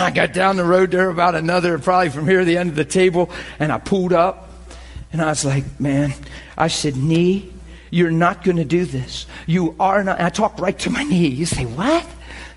I 0.01 0.11
got 0.11 0.33
down 0.33 0.57
the 0.57 0.65
road 0.65 0.91
there 0.91 1.09
about 1.09 1.35
another, 1.35 1.77
probably 1.79 2.09
from 2.09 2.27
here 2.27 2.39
to 2.39 2.45
the 2.45 2.57
end 2.57 2.69
of 2.69 2.75
the 2.75 2.85
table, 2.85 3.29
and 3.59 3.71
I 3.71 3.77
pulled 3.77 4.13
up. 4.13 4.49
And 5.11 5.21
I 5.21 5.27
was 5.27 5.45
like, 5.45 5.79
man, 5.79 6.13
I 6.57 6.67
said, 6.67 6.97
knee, 6.97 7.53
you're 7.89 8.11
not 8.11 8.43
going 8.43 8.57
to 8.57 8.65
do 8.65 8.83
this. 8.83 9.25
You 9.45 9.75
are 9.79 10.03
not. 10.03 10.19
I 10.19 10.29
talked 10.29 10.59
right 10.59 10.77
to 10.79 10.89
my 10.89 11.03
knee. 11.03 11.27
You 11.27 11.45
say, 11.45 11.65
what? 11.65 12.05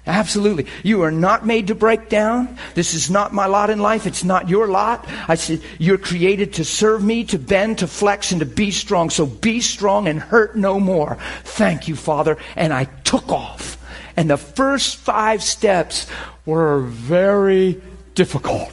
Absolutely. 0.07 0.67
You 0.83 1.03
are 1.03 1.13
not 1.13 1.47
made 1.47 1.67
to 1.67 1.75
break 1.75 2.09
down. 2.09 2.57
This 2.75 2.95
is 2.95 3.11
not 3.11 3.33
my 3.33 3.47
lot 3.47 3.69
in 3.69 3.79
life. 3.79 4.07
It's 4.07 4.25
not 4.25 4.49
your 4.49 4.67
lot. 4.67 5.07
I 5.29 5.35
said, 5.35 5.61
you're 5.79 5.99
created 5.99 6.55
to 6.55 6.65
serve 6.65 7.05
me, 7.05 7.25
to 7.25 7.39
bend, 7.39 7.79
to 7.79 7.87
flex, 7.87 8.33
and 8.33 8.41
to 8.41 8.47
be 8.47 8.71
strong. 8.71 9.11
So 9.11 9.27
be 9.27 9.61
strong 9.61 10.09
and 10.09 10.19
hurt 10.19 10.57
no 10.57 10.81
more. 10.81 11.19
Thank 11.45 11.89
you, 11.89 11.95
Father. 11.95 12.39
And 12.57 12.73
I 12.73 12.85
took 12.85 13.29
off. 13.29 13.78
And 14.19 14.29
the 14.29 14.37
first 14.37 14.97
five 14.97 15.45
steps 15.45 16.09
were 16.45 16.81
very 16.81 17.81
difficult. 18.17 18.69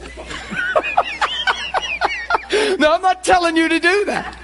now, 2.80 2.94
I'm 2.94 3.00
not 3.00 3.22
telling 3.22 3.56
you 3.56 3.68
to 3.68 3.78
do 3.78 4.04
that, 4.06 4.36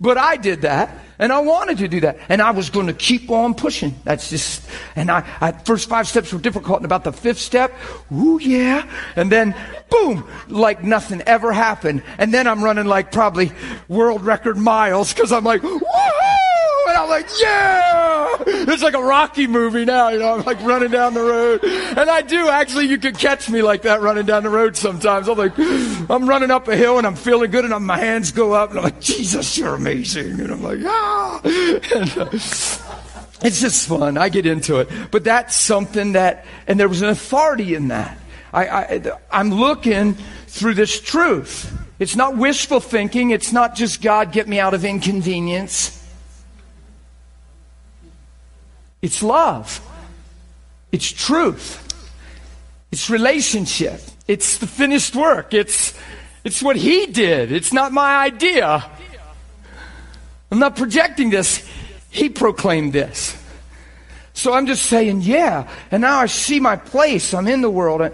but 0.00 0.16
I 0.16 0.38
did 0.38 0.62
that. 0.62 0.96
And 1.18 1.30
I 1.30 1.40
wanted 1.40 1.76
to 1.76 1.88
do 1.88 2.00
that. 2.00 2.18
And 2.30 2.40
I 2.40 2.52
was 2.52 2.70
going 2.70 2.86
to 2.86 2.94
keep 2.94 3.30
on 3.30 3.52
pushing. 3.52 3.94
That's 4.04 4.30
just, 4.30 4.66
and 4.96 5.10
I, 5.10 5.26
I, 5.42 5.52
first 5.52 5.90
five 5.90 6.08
steps 6.08 6.32
were 6.32 6.38
difficult. 6.38 6.78
And 6.78 6.86
about 6.86 7.04
the 7.04 7.12
fifth 7.12 7.40
step, 7.40 7.74
ooh, 8.10 8.40
yeah. 8.40 8.90
And 9.16 9.30
then, 9.30 9.54
boom, 9.90 10.26
like 10.48 10.82
nothing 10.82 11.20
ever 11.26 11.52
happened. 11.52 12.02
And 12.16 12.32
then 12.32 12.46
I'm 12.46 12.64
running 12.64 12.86
like 12.86 13.12
probably 13.12 13.52
world 13.88 14.24
record 14.24 14.56
miles 14.56 15.12
because 15.12 15.32
I'm 15.32 15.44
like! 15.44 15.62
Like, 17.10 17.26
yeah! 17.42 18.36
It's 18.46 18.82
like 18.84 18.94
a 18.94 19.02
Rocky 19.02 19.48
movie 19.48 19.84
now, 19.84 20.10
you 20.10 20.20
know, 20.20 20.32
I'm 20.32 20.44
like 20.44 20.62
running 20.62 20.92
down 20.92 21.12
the 21.12 21.20
road. 21.20 21.64
And 21.64 22.08
I 22.08 22.22
do, 22.22 22.48
actually, 22.48 22.86
you 22.86 22.98
can 22.98 23.14
catch 23.14 23.50
me 23.50 23.62
like 23.62 23.82
that 23.82 24.00
running 24.00 24.26
down 24.26 24.44
the 24.44 24.48
road 24.48 24.76
sometimes. 24.76 25.28
I'm 25.28 25.36
like, 25.36 25.52
I'm 25.58 26.28
running 26.28 26.52
up 26.52 26.68
a 26.68 26.76
hill 26.76 26.98
and 26.98 27.06
I'm 27.06 27.16
feeling 27.16 27.50
good 27.50 27.64
and 27.64 27.74
I'm, 27.74 27.84
my 27.84 27.98
hands 27.98 28.30
go 28.30 28.52
up 28.52 28.70
and 28.70 28.78
I'm 28.78 28.84
like, 28.84 29.00
Jesus, 29.00 29.58
you're 29.58 29.74
amazing. 29.74 30.38
And 30.40 30.52
I'm 30.52 30.62
like, 30.62 30.78
ah! 30.84 31.40
And, 31.44 32.16
uh, 32.16 32.28
it's 33.42 33.60
just 33.60 33.88
fun. 33.88 34.16
I 34.16 34.28
get 34.28 34.46
into 34.46 34.78
it. 34.78 34.88
But 35.10 35.24
that's 35.24 35.56
something 35.56 36.12
that, 36.12 36.44
and 36.68 36.78
there 36.78 36.88
was 36.88 37.02
an 37.02 37.08
authority 37.08 37.74
in 37.74 37.88
that. 37.88 38.18
I, 38.52 38.68
I, 38.68 39.02
I'm 39.32 39.50
looking 39.50 40.14
through 40.46 40.74
this 40.74 41.00
truth. 41.00 41.76
It's 41.98 42.14
not 42.14 42.36
wishful 42.36 42.78
thinking. 42.78 43.30
It's 43.30 43.52
not 43.52 43.74
just 43.74 44.00
God 44.00 44.30
get 44.30 44.46
me 44.46 44.60
out 44.60 44.74
of 44.74 44.84
inconvenience. 44.84 45.99
It's 49.02 49.22
love. 49.22 49.80
It's 50.92 51.10
truth. 51.10 51.86
It's 52.92 53.08
relationship. 53.08 54.00
It's 54.26 54.58
the 54.58 54.66
finished 54.66 55.14
work. 55.14 55.54
It's, 55.54 55.98
it's 56.44 56.62
what 56.62 56.76
he 56.76 57.06
did. 57.06 57.52
It's 57.52 57.72
not 57.72 57.92
my 57.92 58.16
idea. 58.16 58.84
I'm 60.50 60.58
not 60.58 60.76
projecting 60.76 61.30
this. 61.30 61.66
He 62.10 62.28
proclaimed 62.28 62.92
this. 62.92 63.36
So 64.32 64.52
I'm 64.52 64.66
just 64.66 64.86
saying, 64.86 65.22
yeah. 65.22 65.68
And 65.90 66.02
now 66.02 66.18
I 66.18 66.26
see 66.26 66.60
my 66.60 66.76
place. 66.76 67.34
I'm 67.34 67.46
in 67.46 67.60
the 67.60 67.70
world. 67.70 68.12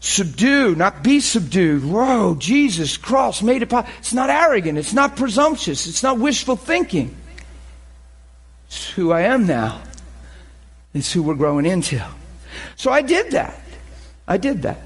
Subdue, 0.00 0.74
not 0.74 1.02
be 1.02 1.20
subdued. 1.20 1.84
Whoa, 1.84 2.34
Jesus, 2.34 2.96
cross, 2.96 3.40
made 3.40 3.62
it 3.62 3.68
possible. 3.68 3.94
It's 3.98 4.12
not 4.12 4.30
arrogant. 4.30 4.78
It's 4.78 4.92
not 4.92 5.16
presumptuous. 5.16 5.86
It's 5.86 6.02
not 6.02 6.18
wishful 6.18 6.56
thinking. 6.56 7.16
It's 8.66 8.90
who 8.90 9.12
I 9.12 9.22
am 9.22 9.46
now. 9.46 9.80
It's 10.94 11.12
who 11.12 11.22
we're 11.22 11.34
growing 11.34 11.66
into. 11.66 12.04
So 12.76 12.90
I 12.90 13.02
did 13.02 13.32
that. 13.32 13.58
I 14.28 14.36
did 14.36 14.62
that. 14.62 14.80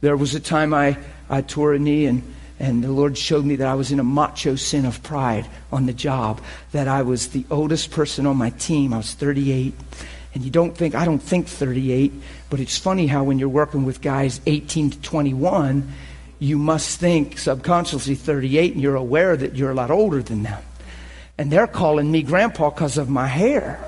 There 0.00 0.16
was 0.16 0.34
a 0.34 0.40
time 0.40 0.72
I, 0.72 0.96
I 1.28 1.42
tore 1.42 1.74
a 1.74 1.78
knee 1.78 2.06
and, 2.06 2.22
and 2.58 2.82
the 2.82 2.90
Lord 2.90 3.16
showed 3.18 3.44
me 3.44 3.56
that 3.56 3.68
I 3.68 3.74
was 3.74 3.92
in 3.92 4.00
a 4.00 4.04
macho 4.04 4.56
sin 4.56 4.84
of 4.84 5.02
pride 5.02 5.46
on 5.70 5.86
the 5.86 5.92
job, 5.92 6.40
that 6.72 6.88
I 6.88 7.02
was 7.02 7.28
the 7.28 7.44
oldest 7.50 7.90
person 7.90 8.26
on 8.26 8.36
my 8.36 8.50
team. 8.50 8.92
I 8.92 8.98
was 8.98 9.14
38. 9.14 9.74
And 10.34 10.44
you 10.44 10.50
don't 10.50 10.76
think, 10.76 10.94
I 10.94 11.04
don't 11.04 11.22
think 11.22 11.46
38, 11.46 12.12
but 12.50 12.60
it's 12.60 12.78
funny 12.78 13.06
how 13.06 13.24
when 13.24 13.38
you're 13.38 13.48
working 13.48 13.84
with 13.84 14.00
guys 14.00 14.40
18 14.46 14.90
to 14.90 15.00
21, 15.00 15.92
you 16.38 16.58
must 16.58 17.00
think 17.00 17.38
subconsciously 17.38 18.14
38 18.14 18.74
and 18.74 18.82
you're 18.82 18.96
aware 18.96 19.36
that 19.36 19.56
you're 19.56 19.70
a 19.70 19.74
lot 19.74 19.90
older 19.90 20.22
than 20.22 20.44
them. 20.44 20.62
And 21.36 21.50
they're 21.50 21.66
calling 21.66 22.10
me 22.10 22.22
grandpa 22.22 22.70
because 22.70 22.98
of 22.98 23.08
my 23.08 23.26
hair. 23.26 23.84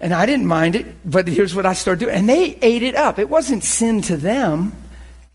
And 0.00 0.14
I 0.14 0.24
didn't 0.24 0.46
mind 0.46 0.76
it, 0.76 0.86
but 1.04 1.28
here's 1.28 1.54
what 1.54 1.66
I 1.66 1.74
started 1.74 2.00
doing. 2.00 2.14
And 2.14 2.28
they 2.28 2.56
ate 2.62 2.82
it 2.82 2.94
up. 2.94 3.18
It 3.18 3.28
wasn't 3.28 3.62
sin 3.64 4.00
to 4.02 4.16
them, 4.16 4.72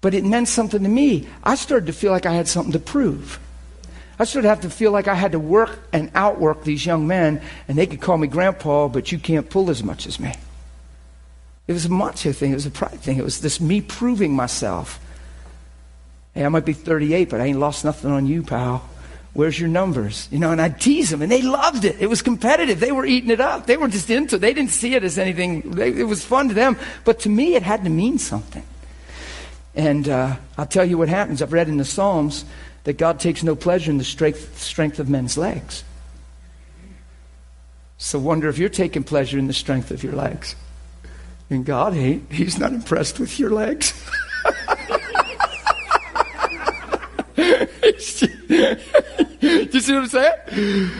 but 0.02 0.16
it 0.16 0.26
meant 0.26 0.48
something 0.48 0.82
to 0.82 0.90
me. 0.90 1.28
I 1.44 1.56
started 1.56 1.86
to 1.86 1.94
feel 1.94 2.12
like 2.12 2.26
I 2.26 2.34
had 2.34 2.48
something 2.48 2.74
to 2.74 2.80
prove. 2.80 3.40
I 4.18 4.24
started 4.24 4.44
to 4.44 4.50
have 4.50 4.62
to 4.62 4.70
feel 4.70 4.92
like 4.92 5.08
I 5.08 5.14
had 5.14 5.34
to 5.34 5.40
work 5.40 5.88
and 5.94 6.10
outwork 6.16 6.64
these 6.64 6.86
young 6.86 7.06
men, 7.06 7.42
and 7.68 7.78
they 7.78 7.86
could 7.86 8.02
call 8.02 8.18
me 8.18 8.28
grandpa, 8.28 8.88
but 8.88 9.12
you 9.12 9.20
can't 9.20 9.50
pull 9.50 9.70
as 9.70 9.84
much 9.84 10.08
as 10.08 10.20
me. 10.20 10.34
It 11.68 11.74
was 11.74 11.86
a 11.86 11.90
macho 11.90 12.32
thing. 12.32 12.52
It 12.52 12.56
was 12.56 12.66
a 12.66 12.72
pride 12.72 13.00
thing. 13.02 13.18
It 13.18 13.24
was 13.24 13.42
this 13.42 13.60
me 13.60 13.82
proving 13.82 14.34
myself. 14.34 15.00
Hey, 16.34 16.46
I 16.46 16.50
might 16.50 16.66
be 16.66 16.74
38, 16.74 17.30
but 17.30 17.42
I 17.42 17.46
ain't 17.46 17.60
lost 17.60 17.86
nothing 17.86 18.12
on 18.12 18.26
you, 18.26 18.42
pal. 18.42 18.88
Where's 19.36 19.60
your 19.60 19.68
numbers? 19.68 20.30
You 20.32 20.40
know, 20.40 20.52
and 20.52 20.62
I'd 20.62 20.80
tease 20.80 21.10
them, 21.10 21.22
and 21.22 21.30
they 21.30 21.42
loved 21.42 21.84
it. 21.84 21.98
It 22.00 22.08
was 22.08 22.22
competitive. 22.22 22.80
They 22.80 22.94
were 22.94 23.06
eating 23.06 23.30
it 23.30 23.42
up. 23.42 23.68
They 23.68 23.76
were 23.76 23.90
just 23.90 24.10
into 24.10 24.38
it. 24.38 24.40
They 24.40 24.54
didn't 24.54 24.72
see 24.72 24.96
it 24.96 25.04
as 25.04 25.20
anything. 25.20 25.78
It 25.78 26.08
was 26.08 26.24
fun 26.24 26.48
to 26.48 26.54
them. 26.54 26.78
But 27.04 27.20
to 27.20 27.30
me, 27.30 27.56
it 27.56 27.62
had 27.62 27.84
to 27.84 27.90
mean 27.90 28.18
something. 28.18 28.64
And 29.76 30.08
uh, 30.08 30.38
I'll 30.58 30.66
tell 30.66 30.86
you 30.86 30.98
what 30.98 31.10
happens. 31.10 31.42
I've 31.42 31.52
read 31.52 31.68
in 31.68 31.76
the 31.76 31.84
Psalms 31.84 32.46
that 32.86 32.98
God 32.98 33.20
takes 33.20 33.44
no 33.44 33.58
pleasure 33.58 33.92
in 33.92 33.98
the 33.98 34.06
strength, 34.06 34.58
strength 34.58 35.00
of 35.00 35.10
men's 35.10 35.38
legs. 35.38 35.84
So 37.98 38.18
wonder 38.18 38.48
if 38.48 38.58
you're 38.58 38.70
taking 38.70 39.04
pleasure 39.04 39.38
in 39.38 39.48
the 39.48 39.54
strength 39.54 39.92
of 39.92 40.02
your 40.02 40.14
legs. 40.14 40.56
And 41.50 41.66
God 41.66 41.94
ain't. 41.94 42.32
He's 42.32 42.58
not 42.58 42.72
impressed 42.72 43.20
with 43.20 43.38
your 43.38 43.50
legs. 43.50 43.94
Do 47.96 48.28
you 49.40 49.80
see 49.80 49.94
what 49.94 50.04
I'm 50.04 50.08
saying? 50.08 50.92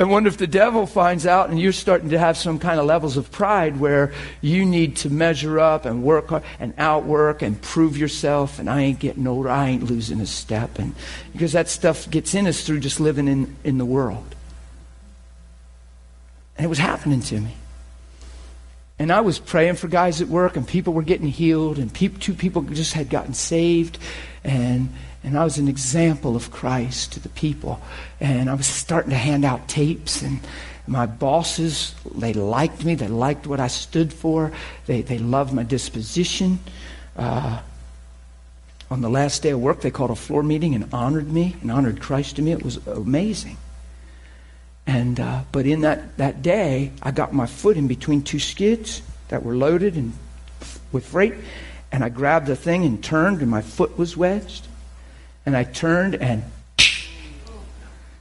I 0.00 0.04
wonder 0.04 0.28
if 0.28 0.38
the 0.38 0.46
devil 0.46 0.86
finds 0.86 1.26
out 1.26 1.50
and 1.50 1.60
you're 1.60 1.72
starting 1.72 2.08
to 2.10 2.18
have 2.18 2.38
some 2.38 2.58
kind 2.58 2.80
of 2.80 2.86
levels 2.86 3.18
of 3.18 3.30
pride 3.30 3.78
where 3.78 4.14
you 4.40 4.64
need 4.64 4.96
to 4.96 5.10
measure 5.10 5.60
up 5.60 5.84
and 5.84 6.02
work 6.02 6.32
and 6.58 6.72
outwork 6.78 7.42
and 7.42 7.60
prove 7.60 7.98
yourself 7.98 8.58
and 8.58 8.70
I 8.70 8.80
ain't 8.80 8.98
getting 8.98 9.26
older, 9.26 9.50
I 9.50 9.68
ain't 9.68 9.82
losing 9.82 10.22
a 10.22 10.26
step. 10.26 10.78
And 10.78 10.94
because 11.32 11.52
that 11.52 11.68
stuff 11.68 12.10
gets 12.10 12.34
in 12.34 12.46
us 12.46 12.64
through 12.64 12.80
just 12.80 12.98
living 12.98 13.28
in, 13.28 13.54
in 13.62 13.76
the 13.76 13.84
world. 13.84 14.34
And 16.56 16.64
it 16.64 16.68
was 16.68 16.78
happening 16.78 17.20
to 17.20 17.38
me. 17.38 17.54
And 18.98 19.12
I 19.12 19.20
was 19.20 19.38
praying 19.38 19.76
for 19.76 19.88
guys 19.88 20.22
at 20.22 20.28
work 20.28 20.56
and 20.56 20.66
people 20.66 20.94
were 20.94 21.02
getting 21.02 21.28
healed 21.28 21.78
and 21.78 21.94
two 21.94 22.32
people 22.32 22.62
just 22.62 22.94
had 22.94 23.10
gotten 23.10 23.34
saved 23.34 23.98
and 24.44 24.88
and 25.22 25.38
I 25.38 25.44
was 25.44 25.58
an 25.58 25.68
example 25.68 26.36
of 26.36 26.50
Christ 26.50 27.12
to 27.12 27.20
the 27.20 27.28
people. 27.30 27.80
And 28.20 28.48
I 28.48 28.54
was 28.54 28.66
starting 28.66 29.10
to 29.10 29.16
hand 29.16 29.44
out 29.44 29.68
tapes, 29.68 30.22
and 30.22 30.40
my 30.86 31.06
bosses, 31.06 31.94
they 32.14 32.32
liked 32.32 32.84
me. 32.84 32.94
They 32.94 33.08
liked 33.08 33.46
what 33.46 33.60
I 33.60 33.68
stood 33.68 34.12
for. 34.12 34.50
They, 34.86 35.02
they 35.02 35.18
loved 35.18 35.52
my 35.52 35.62
disposition. 35.62 36.58
Uh, 37.16 37.60
on 38.90 39.02
the 39.02 39.10
last 39.10 39.42
day 39.42 39.50
of 39.50 39.60
work, 39.60 39.82
they 39.82 39.90
called 39.90 40.10
a 40.10 40.16
floor 40.16 40.42
meeting 40.42 40.74
and 40.74 40.92
honored 40.92 41.30
me 41.30 41.54
and 41.60 41.70
honored 41.70 42.00
Christ 42.00 42.36
to 42.36 42.42
me. 42.42 42.52
It 42.52 42.64
was 42.64 42.84
amazing. 42.88 43.56
And, 44.86 45.20
uh, 45.20 45.42
but 45.52 45.66
in 45.66 45.82
that, 45.82 46.16
that 46.16 46.42
day, 46.42 46.90
I 47.02 47.12
got 47.12 47.32
my 47.32 47.46
foot 47.46 47.76
in 47.76 47.86
between 47.86 48.22
two 48.22 48.40
skids 48.40 49.02
that 49.28 49.44
were 49.44 49.54
loaded 49.54 49.94
and 49.94 50.12
with 50.90 51.06
freight, 51.06 51.34
and 51.92 52.02
I 52.02 52.08
grabbed 52.08 52.46
the 52.46 52.56
thing 52.56 52.84
and 52.84 53.02
turned, 53.02 53.42
and 53.42 53.50
my 53.50 53.62
foot 53.62 53.96
was 53.96 54.16
wedged. 54.16 54.66
And 55.46 55.56
I 55.56 55.64
turned 55.64 56.16
and 56.16 56.44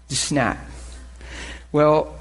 just 0.08 0.26
snapped. 0.26 0.70
Well, 1.72 2.20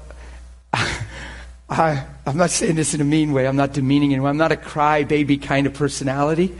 I, 1.69 2.05
I'm 2.25 2.37
not 2.37 2.49
saying 2.49 2.75
this 2.75 2.93
in 2.93 3.01
a 3.01 3.05
mean 3.05 3.31
way. 3.31 3.47
I'm 3.47 3.55
not 3.55 3.73
demeaning 3.73 4.13
anyone. 4.13 4.31
I'm 4.31 4.37
not 4.37 4.51
a 4.51 4.55
crybaby 4.55 5.41
kind 5.41 5.67
of 5.67 5.73
personality. 5.73 6.55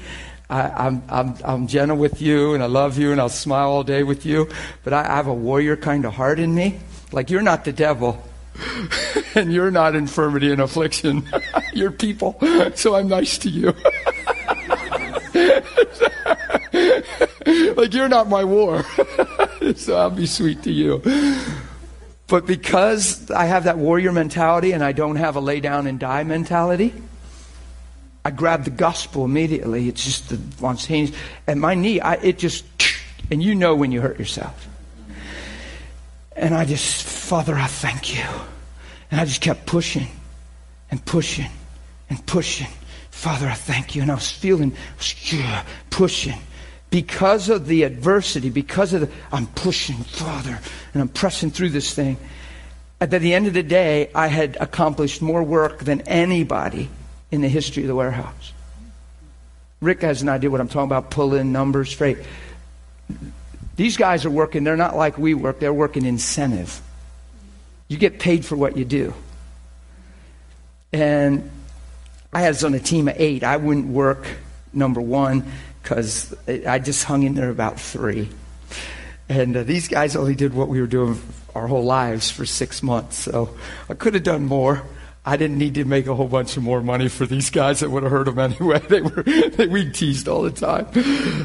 I, 0.50 0.88
am 0.88 1.04
I'm, 1.10 1.28
I'm, 1.28 1.36
I'm 1.44 1.68
gentle 1.68 1.98
with 1.98 2.22
you 2.22 2.56
and 2.56 2.64
I 2.64 2.66
love 2.66 2.98
you 2.98 3.12
and 3.12 3.22
I'll 3.22 3.30
smile 3.30 3.70
all 3.70 3.84
day 3.84 4.04
with 4.04 4.26
you. 4.26 4.50
But 4.84 4.94
I, 4.94 5.02
I 5.02 5.16
have 5.16 5.28
a 5.28 5.34
warrior 5.34 5.78
kind 5.78 6.06
of 6.06 6.14
heart 6.14 6.40
in 6.40 6.56
me. 6.56 6.80
Like 7.12 7.30
you're 7.30 7.42
not 7.42 7.66
the 7.66 7.74
devil. 7.74 8.24
and 9.36 9.54
you're 9.54 9.72
not 9.72 9.96
infirmity 9.96 10.52
and 10.52 10.62
affliction. 10.62 11.28
you're 11.74 11.92
people. 11.92 12.40
So 12.76 12.96
I'm 12.96 13.08
nice 13.08 13.38
to 13.40 13.50
you. 13.50 13.74
like, 17.80 17.94
you're 17.94 18.10
not 18.10 18.28
my 18.28 18.44
war. 18.44 18.84
so 19.76 19.98
I'll 19.98 20.10
be 20.10 20.26
sweet 20.26 20.64
to 20.64 20.72
you. 20.72 21.02
But 22.28 22.46
because 22.46 23.32
I 23.32 23.46
have 23.46 23.64
that 23.64 23.78
warrior 23.78 24.12
mentality 24.12 24.72
and 24.72 24.84
I 24.84 24.92
don't 24.92 25.16
have 25.16 25.36
a 25.36 25.40
lay 25.40 25.60
down 25.60 25.88
and 25.88 26.00
die 26.00 26.24
mentality, 26.24 26.94
I 28.24 28.32
grab 28.32 28.66
the 28.66 28.70
gospel 28.70 29.26
immediately. 29.26 29.88
It's 29.88 30.04
just 30.04 30.30
the 30.30 30.38
spontaneous. 30.58 31.12
And 31.48 31.60
my 31.60 31.74
knee, 31.74 32.00
I, 32.00 32.16
it 32.16 32.38
just, 32.38 32.66
And 33.32 33.42
you 33.42 33.56
know 33.56 33.76
when 33.76 33.92
you 33.92 34.02
hurt 34.02 34.20
yourself. 34.20 34.68
And 36.36 36.54
I 36.54 36.66
just, 36.66 37.04
Father, 37.04 37.56
I 37.56 37.68
thank 37.68 38.16
you. 38.16 38.26
And 39.12 39.20
I 39.20 39.26
just 39.26 39.42
kept 39.42 39.66
pushing 39.66 40.08
and 40.92 41.04
pushing 41.04 41.50
and 42.10 42.24
pushing. 42.26 42.68
Father, 43.10 43.48
I 43.48 43.56
thank 43.56 43.96
you. 43.96 44.02
And 44.02 44.12
I 44.12 44.16
was 44.16 44.32
feeling, 44.32 44.76
pushing. 45.90 46.40
Because 46.90 47.50
of 47.50 47.68
the 47.68 47.84
adversity, 47.84 48.50
because 48.50 48.94
of 48.94 49.02
the, 49.02 49.10
I'm 49.32 49.46
pushing, 49.48 49.98
Father, 49.98 50.60
and 50.94 51.02
I'm 51.02 51.10
pressing 51.10 51.52
through 51.52 51.70
this 51.70 51.94
thing. 51.94 52.18
At 53.00 53.12
the 53.12 53.34
end 53.34 53.48
of 53.48 53.54
the 53.54 53.64
day, 53.64 54.10
I 54.14 54.28
had 54.28 54.58
accomplished 54.60 55.22
more 55.22 55.44
work 55.44 55.80
than 55.80 56.02
anybody 56.02 56.90
in 57.32 57.42
the 57.42 57.48
history 57.48 57.84
of 57.84 57.88
the 57.88 57.96
warehouse. 57.96 58.54
Rick 59.82 60.02
has 60.02 60.22
an 60.22 60.30
idea 60.30 60.50
what 60.50 60.60
I'm 60.60 60.68
talking 60.68 60.88
about, 60.88 61.12
pulling 61.12 61.52
numbers 61.52 61.90
straight. 61.90 62.18
These 63.76 63.96
guys 63.96 64.26
are 64.26 64.30
working, 64.30 64.64
they're 64.64 64.76
not 64.76 64.98
like 64.98 65.18
we 65.18 65.34
work, 65.34 65.60
they're 65.60 65.74
working 65.74 66.06
incentive. 66.06 66.82
You 67.88 67.98
get 67.98 68.20
paid 68.20 68.46
for 68.46 68.56
what 68.56 68.76
you 68.76 68.84
do. 68.84 69.14
And 70.92 71.50
I 72.34 72.48
was 72.48 72.64
on 72.64 72.74
a 72.74 72.80
team 72.80 73.08
of 73.08 73.16
eight. 73.18 73.44
I 73.44 73.58
wouldn't 73.58 73.88
work 73.88 74.28
number 74.74 75.02
one 75.02 75.50
because 75.90 76.36
I 76.48 76.78
just 76.78 77.04
hung 77.04 77.24
in 77.24 77.34
there 77.34 77.50
about 77.50 77.80
three. 77.80 78.30
And 79.28 79.58
uh, 79.58 79.64
these 79.64 79.88
guys 79.88 80.16
only 80.16 80.36
did 80.36 80.54
what 80.54 80.68
we 80.68 80.80
were 80.80 80.88
doing 80.88 81.20
our 81.56 81.66
whole 81.66 81.84
lives 81.84 82.30
for 82.30 82.46
six 82.46 82.84
months. 82.84 83.18
So 83.18 83.56
I 83.90 83.96
could 83.96 84.14
have 84.14 84.22
done 84.22 84.46
more. 84.46 84.84
I 85.26 85.36
didn't 85.36 85.58
need 85.58 85.74
to 85.76 85.86
make 85.86 86.06
a 86.06 86.14
whole 86.14 86.28
bunch 86.28 86.58
of 86.58 86.64
more 86.64 86.82
money 86.82 87.08
for 87.08 87.26
these 87.26 87.50
guys 87.50 87.80
that 87.80 87.90
would 87.90 88.04
have 88.04 88.12
hurt 88.12 88.26
them 88.26 88.38
anyway. 88.38 88.80
They 88.88 89.02
were 89.02 89.24
they, 89.24 89.66
we 89.66 89.90
teased 89.90 90.28
all 90.28 90.44
the 90.44 90.52
time. 90.52 90.86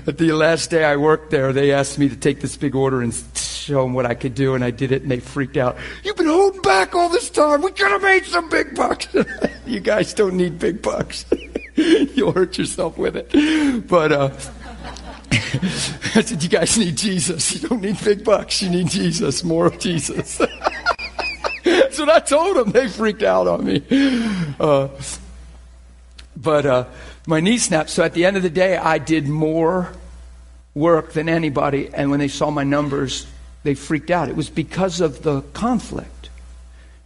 At 0.07 0.19
the 0.19 0.33
last 0.33 0.71
day 0.71 0.85
I 0.85 0.97
worked 0.97 1.31
there, 1.31 1.55
they 1.55 1.73
asked 1.73 1.99
me 1.99 2.11
to 2.11 2.17
take 2.17 2.41
this 2.41 2.57
big 2.57 2.75
order 2.75 3.01
and 3.01 3.15
show 3.35 3.83
them 3.83 3.95
what 3.95 4.05
I 4.05 4.15
could 4.15 4.35
do, 4.35 4.55
and 4.55 4.63
I 4.63 4.71
did 4.71 4.93
it, 4.93 5.03
and 5.03 5.11
they 5.11 5.21
freaked 5.21 5.57
out. 5.57 5.77
You've 6.03 6.17
been 6.17 6.27
holding 6.27 6.61
back 6.61 6.95
all 6.95 7.09
this 7.09 7.31
time. 7.31 7.63
We 7.63 7.73
could 7.73 7.91
have 7.91 8.03
made 8.03 8.25
some 8.27 8.49
big 8.51 8.75
bucks. 8.75 9.09
you 9.67 9.81
guys 9.81 10.13
don't 10.13 10.37
need 10.37 10.59
big 10.59 10.83
bucks. 10.83 11.25
You'll 12.15 12.33
hurt 12.33 12.59
yourself 12.59 12.97
with 12.97 13.17
it. 13.17 13.89
But 13.89 14.13
uh, 14.13 14.31
I 15.33 16.23
said, 16.23 16.43
you 16.43 16.49
guys 16.49 16.79
need 16.79 16.97
Jesus. 16.97 17.55
You 17.55 17.69
don't 17.69 17.81
need 17.81 18.03
big 18.05 18.25
bucks. 18.25 18.63
You 18.63 18.71
need 18.71 18.89
Jesus. 18.89 19.43
More 19.43 19.67
of 19.67 19.79
Jesus. 19.79 20.39
That's 21.65 21.99
what 21.99 22.09
I 22.09 22.21
told 22.21 22.57
them. 22.57 22.71
They 22.71 22.89
freaked 22.89 23.23
out 23.23 23.49
on 23.49 23.65
me. 23.65 23.83
Uh, 24.61 24.89
but 26.37 26.67
uh, 26.67 26.85
my 27.27 27.41
knee 27.41 27.59
snapped. 27.59 27.91
So 27.91 28.05
at 28.05 28.13
the 28.15 28.25
end 28.25 28.37
of 28.37 28.43
the 28.43 28.51
day, 28.51 28.77
I 28.77 28.99
did 28.99 29.29
more 29.29 29.93
work 30.75 31.13
than 31.13 31.29
anybody. 31.29 31.91
And 31.93 32.11
when 32.11 32.21
they 32.21 32.29
saw 32.29 32.51
my 32.51 32.65
numbers, 32.65 33.27
they 33.65 33.75
freaked 33.75 34.11
out. 34.11 34.29
It 34.29 34.37
was 34.37 34.51
because 34.51 35.01
of 35.01 35.23
the 35.23 35.41
conflict, 35.53 36.31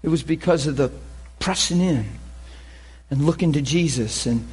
it 0.03 0.09
was 0.09 0.23
because 0.23 0.67
of 0.67 0.77
the 0.77 0.93
pressing 1.39 1.81
in 1.81 2.07
and 3.11 3.25
looking 3.25 3.53
to 3.53 3.63
Jesus. 3.63 4.27
And 4.27 4.47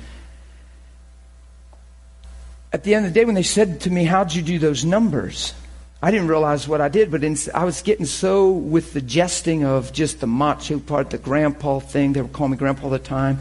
at 2.75 2.84
the 2.84 2.94
end 2.94 3.05
of 3.05 3.13
the 3.13 3.17
day, 3.17 3.24
when 3.24 3.36
they 3.36 3.41
said 3.41 3.79
to 3.79 3.89
me, 3.89 4.03
How'd 4.03 4.34
you 4.34 4.41
do 4.41 4.60
those 4.60 4.84
numbers? 4.84 5.53
I 6.01 6.12
didn't 6.12 6.27
realize 6.27 6.67
what 6.67 6.82
I 6.82 6.89
did, 6.89 7.10
but 7.10 7.24
in, 7.24 7.38
I 7.53 7.63
was 7.63 7.82
getting 7.82 8.05
so 8.05 8.51
with 8.51 8.91
the 8.91 9.00
jesting 9.00 9.63
of 9.63 9.94
just 9.94 10.20
the 10.20 10.27
macho 10.27 10.79
part, 10.79 11.10
the 11.10 11.17
grandpa 11.17 11.79
thing. 11.79 12.12
They 12.12 12.22
were 12.22 12.27
calling 12.27 12.51
me 12.51 12.58
grandpa 12.58 12.84
all 12.84 12.89
the 12.89 13.00
time. 13.00 13.39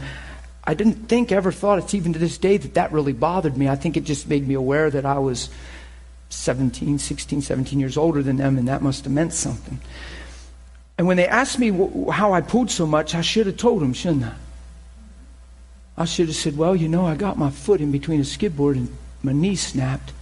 I 0.63 0.73
didn't 0.73 1.09
think, 1.09 1.33
ever 1.33 1.51
thought, 1.51 1.79
it's 1.79 1.93
even 1.93 2.13
to 2.13 2.19
this 2.19 2.37
day, 2.37 2.55
that 2.55 2.75
that 2.75 2.93
really 2.93 3.11
bothered 3.11 3.57
me. 3.57 3.67
I 3.67 3.75
think 3.75 3.97
it 3.97 4.05
just 4.05 4.25
made 4.29 4.47
me 4.47 4.53
aware 4.53 4.89
that 4.89 5.05
I 5.05 5.19
was 5.19 5.49
17, 6.29 6.97
16, 6.97 7.41
17 7.41 7.77
years 7.77 7.97
older 7.97 8.23
than 8.23 8.37
them, 8.37 8.57
and 8.57 8.69
that 8.69 8.81
must 8.81 9.03
have 9.03 9.11
meant 9.11 9.33
something. 9.33 9.81
And 10.97 11.07
when 11.07 11.17
they 11.17 11.27
asked 11.27 11.59
me 11.59 11.71
how 12.09 12.31
I 12.31 12.39
pulled 12.39 12.71
so 12.71 12.87
much, 12.87 13.13
I 13.13 13.21
should 13.21 13.47
have 13.47 13.57
told 13.57 13.81
them, 13.81 13.91
shouldn't 13.91 14.23
I? 14.23 14.33
I 15.97 16.05
should 16.05 16.27
have 16.27 16.37
said, 16.37 16.55
Well, 16.55 16.73
you 16.73 16.87
know, 16.87 17.05
I 17.05 17.15
got 17.15 17.37
my 17.37 17.49
foot 17.49 17.81
in 17.81 17.91
between 17.91 18.21
a 18.21 18.23
skidboard 18.23 18.77
and 18.77 18.87
my 19.25 19.33
knee 19.33 19.55
snapped. 19.55 20.13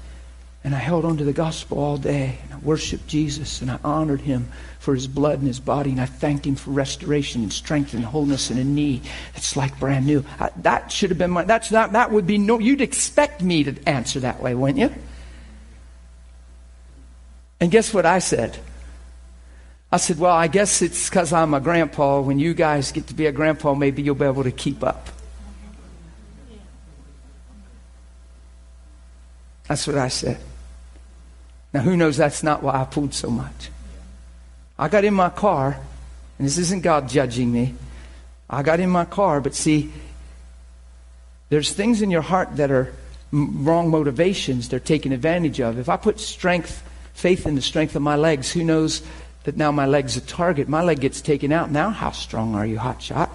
And 0.65 0.73
I 0.73 0.77
held 0.77 1.03
on 1.03 1.17
to 1.17 1.25
the 1.25 1.33
gospel 1.33 1.77
all 1.77 1.97
day. 1.97 2.39
And 2.43 2.53
I 2.53 2.57
worshiped 2.59 3.07
Jesus 3.07 3.61
and 3.61 3.69
I 3.69 3.79
honored 3.83 4.21
him 4.21 4.47
for 4.79 4.95
his 4.95 5.07
blood 5.07 5.39
and 5.39 5.47
his 5.47 5.59
body. 5.59 5.91
And 5.91 5.99
I 5.99 6.05
thanked 6.05 6.47
him 6.47 6.55
for 6.55 6.71
restoration 6.71 7.43
and 7.43 7.51
strength 7.51 7.93
and 7.93 8.05
wholeness 8.05 8.49
in 8.49 8.57
a 8.57 8.63
knee 8.63 9.01
that's 9.33 9.57
like 9.57 9.77
brand 9.77 10.05
new. 10.05 10.23
I, 10.39 10.51
that 10.61 10.89
should 10.91 11.09
have 11.09 11.17
been 11.17 11.31
my, 11.31 11.43
that's 11.43 11.69
not, 11.69 11.91
that 11.91 12.11
would 12.11 12.25
be 12.25 12.37
no, 12.37 12.59
you'd 12.59 12.79
expect 12.79 13.41
me 13.41 13.65
to 13.65 13.75
answer 13.87 14.21
that 14.21 14.41
way, 14.41 14.55
wouldn't 14.55 14.79
you? 14.79 14.93
And 17.59 17.69
guess 17.69 17.93
what 17.93 18.05
I 18.05 18.19
said? 18.19 18.57
I 19.91 19.97
said, 19.97 20.17
well, 20.17 20.35
I 20.35 20.47
guess 20.47 20.81
it's 20.81 21.09
because 21.09 21.31
I'm 21.31 21.53
a 21.53 21.59
grandpa. 21.59 22.19
When 22.21 22.39
you 22.39 22.53
guys 22.53 22.91
get 22.91 23.07
to 23.07 23.13
be 23.13 23.27
a 23.27 23.31
grandpa, 23.31 23.73
maybe 23.73 24.01
you'll 24.01 24.15
be 24.15 24.25
able 24.25 24.43
to 24.43 24.51
keep 24.51 24.83
up. 24.83 25.09
That's 29.67 29.87
what 29.87 29.97
I 29.97 30.09
said. 30.09 30.39
Now, 31.73 31.81
who 31.81 31.97
knows 31.97 32.17
that's 32.17 32.43
not 32.43 32.61
why 32.61 32.79
I 32.79 32.85
pulled 32.85 33.13
so 33.13 33.29
much? 33.29 33.69
I 34.77 34.89
got 34.89 35.05
in 35.05 35.13
my 35.13 35.29
car, 35.29 35.79
and 36.37 36.47
this 36.47 36.57
isn't 36.57 36.83
God 36.83 37.09
judging 37.09 37.51
me. 37.51 37.75
I 38.49 38.61
got 38.61 38.79
in 38.79 38.89
my 38.89 39.05
car, 39.05 39.41
but 39.41 39.55
see, 39.55 39.91
there's 41.49 41.71
things 41.71 42.01
in 42.01 42.11
your 42.11 42.21
heart 42.21 42.57
that 42.57 42.69
are 42.69 42.93
wrong 43.31 43.89
motivations 43.89 44.69
they're 44.69 44.79
taking 44.79 45.11
advantage 45.11 45.59
of. 45.59 45.79
If 45.79 45.89
I 45.89 45.97
put 45.97 46.19
strength, 46.19 46.87
faith 47.13 47.47
in 47.47 47.55
the 47.55 47.61
strength 47.61 47.95
of 47.95 48.01
my 48.01 48.15
legs, 48.15 48.51
who 48.51 48.63
knows 48.63 49.01
that 49.43 49.57
now 49.57 49.71
my 49.71 49.85
leg's 49.85 50.15
a 50.15 50.21
target? 50.21 50.69
My 50.69 50.83
leg 50.83 50.99
gets 50.99 51.21
taken 51.21 51.51
out. 51.51 51.71
Now, 51.71 51.89
how 51.89 52.11
strong 52.11 52.53
are 52.55 52.65
you, 52.65 52.77
hot 52.77 53.01
shot? 53.01 53.31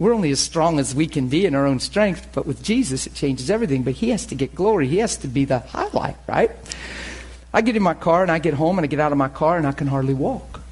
We're 0.00 0.14
only 0.14 0.30
as 0.30 0.40
strong 0.40 0.78
as 0.78 0.94
we 0.94 1.06
can 1.06 1.28
be 1.28 1.44
in 1.44 1.54
our 1.54 1.66
own 1.66 1.78
strength, 1.78 2.30
but 2.32 2.46
with 2.46 2.62
Jesus, 2.62 3.06
it 3.06 3.14
changes 3.14 3.50
everything. 3.50 3.82
But 3.82 3.92
He 3.92 4.08
has 4.08 4.24
to 4.26 4.34
get 4.34 4.54
glory, 4.54 4.88
He 4.88 4.96
has 4.96 5.18
to 5.18 5.28
be 5.28 5.44
the 5.44 5.58
highlight, 5.58 6.16
right? 6.26 6.50
I 7.52 7.60
get 7.60 7.76
in 7.76 7.82
my 7.82 7.92
car 7.94 8.22
and 8.22 8.30
I 8.30 8.38
get 8.38 8.54
home 8.54 8.78
and 8.78 8.84
I 8.84 8.88
get 8.88 8.98
out 8.98 9.12
of 9.12 9.18
my 9.18 9.28
car 9.28 9.58
and 9.58 9.66
I 9.66 9.72
can 9.72 9.88
hardly 9.88 10.14
walk. 10.14 10.62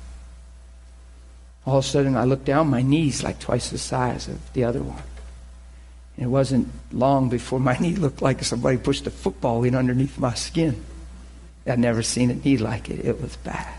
All 1.66 1.78
of 1.78 1.84
a 1.84 1.86
sudden, 1.86 2.16
I 2.16 2.24
look 2.24 2.46
down, 2.46 2.68
my 2.68 2.80
knee's 2.80 3.22
like 3.22 3.38
twice 3.38 3.68
the 3.68 3.76
size 3.76 4.28
of 4.28 4.52
the 4.54 4.64
other 4.64 4.82
one. 4.82 5.02
And 6.16 6.24
it 6.24 6.28
wasn't 6.28 6.68
long 6.90 7.28
before 7.28 7.60
my 7.60 7.76
knee 7.80 7.96
looked 7.96 8.22
like 8.22 8.42
somebody 8.42 8.78
pushed 8.78 9.06
a 9.06 9.10
football 9.10 9.62
in 9.62 9.74
underneath 9.74 10.18
my 10.18 10.32
skin. 10.32 10.82
I'd 11.66 11.78
never 11.78 12.02
seen 12.02 12.30
a 12.30 12.34
knee 12.34 12.56
like 12.56 12.88
it. 12.88 13.04
It 13.04 13.20
was 13.20 13.36
bad. 13.36 13.74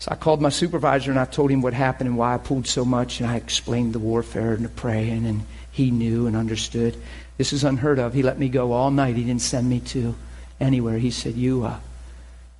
So 0.00 0.10
I 0.10 0.14
called 0.14 0.40
my 0.40 0.48
supervisor 0.48 1.10
and 1.10 1.20
I 1.20 1.26
told 1.26 1.50
him 1.50 1.60
what 1.60 1.74
happened 1.74 2.08
and 2.08 2.16
why 2.16 2.32
I 2.32 2.38
pulled 2.38 2.66
so 2.66 2.86
much, 2.86 3.20
and 3.20 3.28
I 3.28 3.36
explained 3.36 3.92
the 3.92 3.98
warfare 3.98 4.54
and 4.54 4.64
the 4.64 4.70
praying, 4.70 5.26
and 5.26 5.42
he 5.70 5.90
knew 5.90 6.26
and 6.26 6.34
understood. 6.34 6.96
This 7.36 7.52
is 7.52 7.64
unheard 7.64 7.98
of. 7.98 8.14
He 8.14 8.22
let 8.22 8.38
me 8.38 8.48
go 8.48 8.72
all 8.72 8.90
night. 8.90 9.16
He 9.16 9.24
didn't 9.24 9.42
send 9.42 9.68
me 9.68 9.78
to 9.80 10.14
anywhere. 10.58 10.98
He 10.98 11.10
said, 11.10 11.34
"You, 11.34 11.64
uh, 11.64 11.80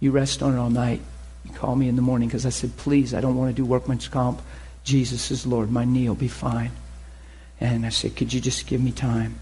you 0.01 0.11
rest 0.11 0.43
on 0.43 0.55
it 0.55 0.59
all 0.59 0.69
night. 0.69 1.01
You 1.47 1.55
call 1.55 1.77
me 1.77 1.89
in 1.89 1.97
the 1.97 2.03
morning." 2.03 2.29
Because 2.29 2.45
I 2.45 2.51
said, 2.51 2.77
"Please, 2.77 3.15
I 3.15 3.23
don't 3.23 3.37
want 3.37 3.57
to 3.57 3.63
do 3.63 3.65
workman's 3.65 4.07
comp. 4.07 4.43
Jesus 4.85 5.31
is 5.31 5.47
Lord. 5.47 5.71
My 5.71 5.87
knee 5.87 6.09
will 6.09 6.15
be 6.15 6.29
fine." 6.29 6.73
And 7.59 7.87
I 7.87 7.91
said, 7.91 8.17
"Could 8.17 8.35
you 8.35 8.41
just 8.43 8.67
give 8.67 8.83
me 8.83 8.93
time?" 8.93 9.37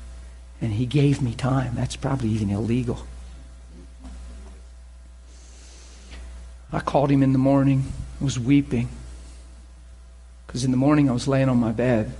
And 0.63 0.73
he 0.73 0.87
gave 0.87 1.21
me 1.21 1.35
time. 1.35 1.75
That's 1.75 1.97
probably 1.97 2.29
even 2.29 2.51
illegal. 2.51 3.01
I 6.73 6.81
called 6.81 7.11
him 7.11 7.23
in 7.23 7.33
the 7.33 7.39
morning. 7.39 7.93
I 8.21 8.25
was 8.25 8.39
weeping. 8.39 8.89
Because 10.47 10.65
in 10.65 10.71
the 10.71 10.77
morning 10.77 11.09
I 11.09 11.13
was 11.13 11.29
laying 11.29 11.49
on 11.49 11.59
my 11.59 11.73
bed. 11.73 12.13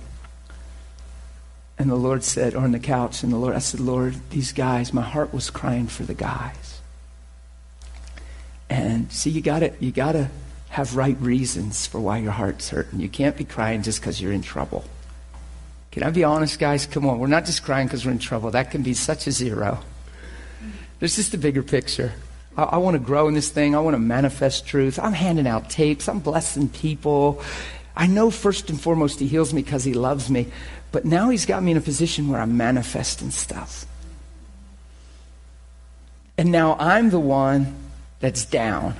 And 1.77 1.89
the 1.89 1.95
Lord 1.95 2.23
said, 2.23 2.55
or 2.55 2.59
on 2.59 2.73
the 2.73 2.79
couch, 2.79 3.23
and 3.23 3.31
the 3.31 3.37
Lord, 3.37 3.55
I 3.55 3.59
said, 3.59 3.79
Lord, 3.79 4.15
these 4.31 4.51
guys, 4.51 4.93
my 4.93 5.01
heart 5.01 5.33
was 5.33 5.49
crying 5.49 5.87
for 5.87 6.03
the 6.03 6.13
guys. 6.13 6.81
And 8.69 9.11
see, 9.11 9.29
you 9.29 9.41
gotta, 9.41 9.73
you 9.79 9.91
gotta 9.91 10.29
have 10.69 10.95
right 10.95 11.19
reasons 11.21 11.87
for 11.87 11.99
why 11.99 12.17
your 12.17 12.31
heart's 12.31 12.69
hurting. 12.69 12.99
You 12.99 13.09
can't 13.09 13.37
be 13.37 13.45
crying 13.45 13.81
just 13.81 14.01
because 14.01 14.21
you're 14.21 14.33
in 14.33 14.41
trouble. 14.41 14.83
Can 15.91 16.03
I 16.03 16.11
be 16.11 16.23
honest, 16.23 16.59
guys? 16.59 16.85
Come 16.85 17.07
on. 17.07 17.17
We're 17.17 17.27
not 17.27 17.45
just 17.45 17.63
crying 17.63 17.87
because 17.87 18.05
we're 18.05 18.11
in 18.11 18.19
trouble. 18.19 18.51
That 18.51 18.69
can 18.71 18.83
be 18.83 18.93
such 18.93 19.25
a 19.25 19.31
zero. 19.31 19.79
There's 20.99 21.15
just 21.15 21.33
a 21.33 21.37
bigger 21.37 21.63
picture. 21.63 22.13
I, 22.59 22.63
I 22.63 22.77
want 22.77 22.95
to 22.95 22.99
grow 22.99 23.27
in 23.29 23.33
this 23.33 23.49
thing. 23.49 23.73
I 23.73 23.79
want 23.79 23.93
to 23.93 23.99
manifest 23.99 24.67
truth. 24.67 24.99
I'm 24.99 25.13
handing 25.13 25.47
out 25.47 25.69
tapes. 25.69 26.09
I'm 26.09 26.19
blessing 26.19 26.67
people. 26.67 27.41
I 27.95 28.07
know 28.07 28.29
first 28.29 28.69
and 28.69 28.79
foremost 28.79 29.19
He 29.19 29.27
heals 29.27 29.53
me 29.53 29.61
because 29.61 29.83
He 29.83 29.93
loves 29.93 30.29
me. 30.29 30.47
But 30.91 31.05
now 31.05 31.29
He's 31.29 31.45
got 31.45 31.63
me 31.63 31.71
in 31.71 31.77
a 31.77 31.81
position 31.81 32.27
where 32.27 32.41
I'm 32.41 32.57
manifesting 32.57 33.31
stuff. 33.31 33.85
And 36.37 36.51
now 36.51 36.75
I'm 36.79 37.09
the 37.09 37.19
one 37.19 37.75
that's 38.19 38.45
down. 38.45 38.95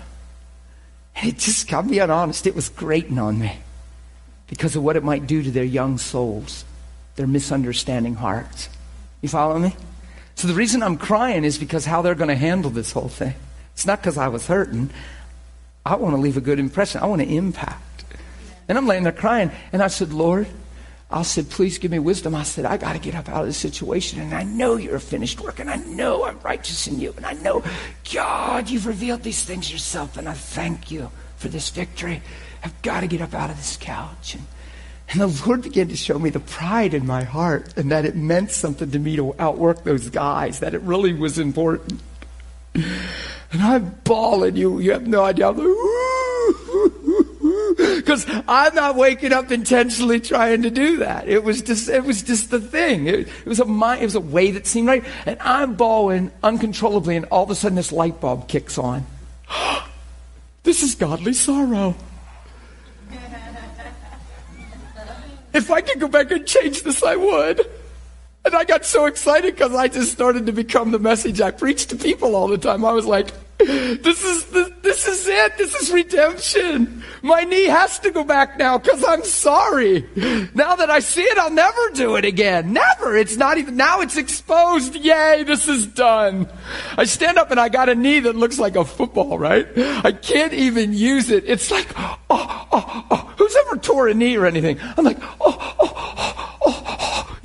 And 1.15 1.29
it 1.29 1.37
just, 1.37 1.71
I'll 1.73 1.83
be 1.83 1.99
honest, 1.99 2.47
it 2.47 2.55
was 2.55 2.69
grating 2.69 3.19
on 3.19 3.39
me 3.39 3.57
because 4.47 4.75
of 4.75 4.83
what 4.83 4.95
it 4.95 5.03
might 5.03 5.27
do 5.27 5.43
to 5.43 5.51
their 5.51 5.65
young 5.65 5.97
souls, 5.97 6.63
their 7.17 7.27
misunderstanding 7.27 8.15
hearts. 8.15 8.69
You 9.21 9.27
follow 9.27 9.59
me? 9.59 9.75
So 10.35 10.47
the 10.47 10.53
reason 10.53 10.81
I'm 10.81 10.97
crying 10.97 11.43
is 11.43 11.57
because 11.57 11.85
how 11.85 12.01
they're 12.01 12.15
going 12.15 12.29
to 12.29 12.35
handle 12.35 12.71
this 12.71 12.93
whole 12.93 13.09
thing. 13.09 13.35
It's 13.79 13.85
not 13.85 14.01
because 14.01 14.17
I 14.17 14.27
was 14.27 14.45
hurting. 14.45 14.89
I 15.85 15.95
want 15.95 16.13
to 16.13 16.19
leave 16.19 16.35
a 16.35 16.41
good 16.41 16.59
impression. 16.59 16.99
I 16.99 17.05
want 17.05 17.21
to 17.21 17.27
impact. 17.33 18.03
And 18.67 18.77
I'm 18.77 18.85
laying 18.85 19.03
there 19.03 19.13
crying. 19.13 19.51
And 19.71 19.81
I 19.81 19.87
said, 19.87 20.11
Lord, 20.11 20.47
I 21.09 21.21
said, 21.21 21.49
please 21.49 21.77
give 21.77 21.89
me 21.89 21.97
wisdom. 21.97 22.35
I 22.35 22.43
said, 22.43 22.65
I 22.65 22.75
got 22.75 22.91
to 22.91 22.99
get 22.99 23.15
up 23.15 23.29
out 23.29 23.39
of 23.39 23.47
this 23.47 23.55
situation. 23.55 24.19
And 24.19 24.33
I 24.33 24.43
know 24.43 24.75
you're 24.75 24.97
a 24.97 24.99
finished 24.99 25.39
work. 25.39 25.61
And 25.61 25.69
I 25.69 25.77
know 25.77 26.25
I'm 26.25 26.37
righteous 26.41 26.87
in 26.87 26.99
you. 26.99 27.13
And 27.15 27.25
I 27.25 27.31
know, 27.35 27.63
God, 28.13 28.69
you've 28.69 28.85
revealed 28.85 29.23
these 29.23 29.45
things 29.45 29.71
yourself. 29.71 30.17
And 30.17 30.27
I 30.27 30.33
thank 30.33 30.91
you 30.91 31.09
for 31.37 31.47
this 31.47 31.69
victory. 31.69 32.21
I've 32.61 32.81
got 32.81 32.99
to 32.99 33.07
get 33.07 33.21
up 33.21 33.33
out 33.33 33.49
of 33.49 33.55
this 33.55 33.77
couch. 33.79 34.35
And 34.35 34.45
and 35.11 35.21
the 35.21 35.47
Lord 35.47 35.61
began 35.61 35.87
to 35.87 35.95
show 35.95 36.19
me 36.19 36.29
the 36.29 36.41
pride 36.41 36.93
in 36.93 37.07
my 37.07 37.23
heart 37.23 37.77
and 37.77 37.91
that 37.91 38.03
it 38.03 38.17
meant 38.17 38.51
something 38.51 38.91
to 38.91 38.99
me 38.99 39.15
to 39.15 39.33
outwork 39.39 39.85
those 39.85 40.09
guys, 40.09 40.59
that 40.59 40.73
it 40.73 40.81
really 40.81 41.13
was 41.13 41.39
important. 41.39 42.01
And 43.51 43.61
I'm 43.61 43.89
bawling. 44.03 44.55
You, 44.55 44.79
you 44.79 44.91
have 44.91 45.07
no 45.07 45.23
idea. 45.23 45.49
I'm 45.49 45.57
like, 45.57 45.65
because 47.97 48.25
I'm 48.47 48.75
not 48.75 48.95
waking 48.95 49.33
up 49.33 49.51
intentionally 49.51 50.19
trying 50.19 50.61
to 50.63 50.69
do 50.69 50.97
that. 50.97 51.27
It 51.27 51.43
was 51.43 51.61
just, 51.61 51.89
it 51.89 52.03
was 52.03 52.21
just 52.21 52.51
the 52.51 52.59
thing. 52.59 53.07
It, 53.07 53.21
it 53.21 53.45
was 53.45 53.59
a 53.59 53.65
mind, 53.65 54.01
it 54.01 54.05
was 54.05 54.15
a 54.15 54.19
way 54.19 54.51
that 54.51 54.67
seemed 54.67 54.87
right. 54.87 55.03
And 55.25 55.37
I'm 55.39 55.75
bawling 55.75 56.31
uncontrollably, 56.43 57.15
and 57.15 57.25
all 57.25 57.43
of 57.43 57.49
a 57.49 57.55
sudden 57.55 57.75
this 57.75 57.91
light 57.91 58.21
bulb 58.21 58.47
kicks 58.47 58.77
on. 58.77 59.05
this 60.63 60.83
is 60.83 60.95
godly 60.95 61.33
sorrow. 61.33 61.95
If 65.51 65.71
I 65.71 65.81
could 65.81 65.99
go 65.99 66.07
back 66.07 66.29
and 66.29 66.45
change 66.45 66.83
this, 66.83 67.01
I 67.01 67.15
would. 67.15 67.67
And 68.45 68.55
I 68.55 68.63
got 68.63 68.85
so 68.85 69.05
excited 69.05 69.55
because 69.55 69.75
I 69.75 69.87
just 69.89 70.11
started 70.11 70.45
to 70.45 70.51
become 70.51 70.91
the 70.91 70.99
message 70.99 71.41
I 71.41 71.51
preach 71.51 71.87
to 71.87 71.95
people 71.95 72.35
all 72.35 72.47
the 72.47 72.57
time. 72.57 72.85
I 72.85 72.93
was 72.93 73.05
like, 73.05 73.31
this 73.59 74.23
is 74.23 74.45
the, 74.45 74.73
this 74.81 75.05
is 75.05 75.27
it. 75.27 75.57
This 75.57 75.75
is 75.75 75.91
redemption. 75.91 77.03
My 77.21 77.43
knee 77.43 77.65
has 77.65 77.99
to 77.99 78.11
go 78.11 78.23
back 78.23 78.57
now 78.57 78.77
because 78.77 79.03
I'm 79.05 79.25
sorry. 79.25 80.07
Now 80.55 80.77
that 80.77 80.89
I 80.89 80.99
see 80.99 81.23
it, 81.23 81.37
I'll 81.37 81.51
never 81.51 81.89
do 81.93 82.15
it 82.15 82.23
again. 82.23 82.71
Never. 82.71 83.17
It's 83.17 83.35
not 83.35 83.57
even 83.57 83.75
now. 83.75 83.99
It's 83.99 84.15
exposed. 84.15 84.95
Yay! 84.95 85.43
This 85.43 85.67
is 85.67 85.85
done. 85.85 86.47
I 86.97 87.03
stand 87.03 87.37
up 87.37 87.51
and 87.51 87.59
I 87.59 87.67
got 87.67 87.89
a 87.89 87.95
knee 87.95 88.21
that 88.21 88.37
looks 88.37 88.57
like 88.57 88.77
a 88.77 88.85
football. 88.85 89.37
Right? 89.37 89.67
I 89.77 90.13
can't 90.13 90.53
even 90.53 90.93
use 90.93 91.29
it. 91.29 91.43
It's 91.45 91.69
like 91.69 91.89
oh 91.97 92.17
oh 92.29 93.05
oh. 93.11 93.33
Who's 93.37 93.55
ever 93.67 93.75
tore 93.77 94.07
a 94.07 94.13
knee 94.13 94.37
or 94.37 94.45
anything? 94.45 94.79
I'm 94.97 95.03
like 95.03 95.19
oh 95.41 95.57
oh 95.59 95.75
oh 95.79 96.57
oh. 96.61 96.88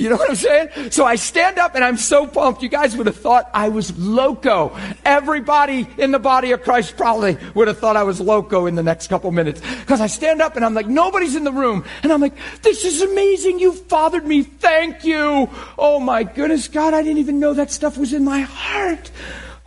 You 0.04 0.10
know 0.10 0.16
what 0.16 0.28
I'm 0.28 0.36
saying? 0.36 0.90
So 0.90 1.06
I 1.06 1.16
stand 1.16 1.58
up 1.58 1.74
and 1.74 1.82
I'm 1.82 1.96
so 1.96 2.26
pumped. 2.26 2.62
You 2.62 2.68
guys 2.68 2.94
would 2.94 3.06
have 3.06 3.16
thought 3.16 3.48
I 3.54 3.70
was 3.70 3.96
loco. 3.98 4.76
Everybody 5.02 5.88
in 5.96 6.10
the 6.10 6.18
body 6.18 6.52
of 6.52 6.62
Christ 6.62 6.98
probably 6.98 7.38
would 7.54 7.68
have 7.68 7.78
thought 7.78 7.96
I 7.96 8.02
was 8.02 8.20
loco 8.20 8.66
in 8.66 8.74
the 8.74 8.82
next 8.82 9.06
couple 9.06 9.32
minutes. 9.32 9.62
Because 9.62 10.02
I 10.02 10.06
stand 10.08 10.42
up 10.42 10.56
and 10.56 10.64
I'm 10.64 10.74
like, 10.74 10.88
nobody's 10.88 11.36
in 11.36 11.44
the 11.44 11.52
room. 11.52 11.86
And 12.02 12.12
I'm 12.12 12.20
like, 12.20 12.34
this 12.60 12.84
is 12.84 13.00
amazing. 13.00 13.60
You 13.60 13.72
fathered 13.72 14.26
me. 14.26 14.42
Thank 14.42 15.04
you. 15.04 15.48
Oh 15.78 16.00
my 16.00 16.22
goodness, 16.22 16.68
God, 16.68 16.92
I 16.92 17.00
didn't 17.00 17.16
even 17.16 17.40
know 17.40 17.54
that 17.54 17.70
stuff 17.70 17.96
was 17.96 18.12
in 18.12 18.24
my 18.24 18.40
heart. 18.40 19.10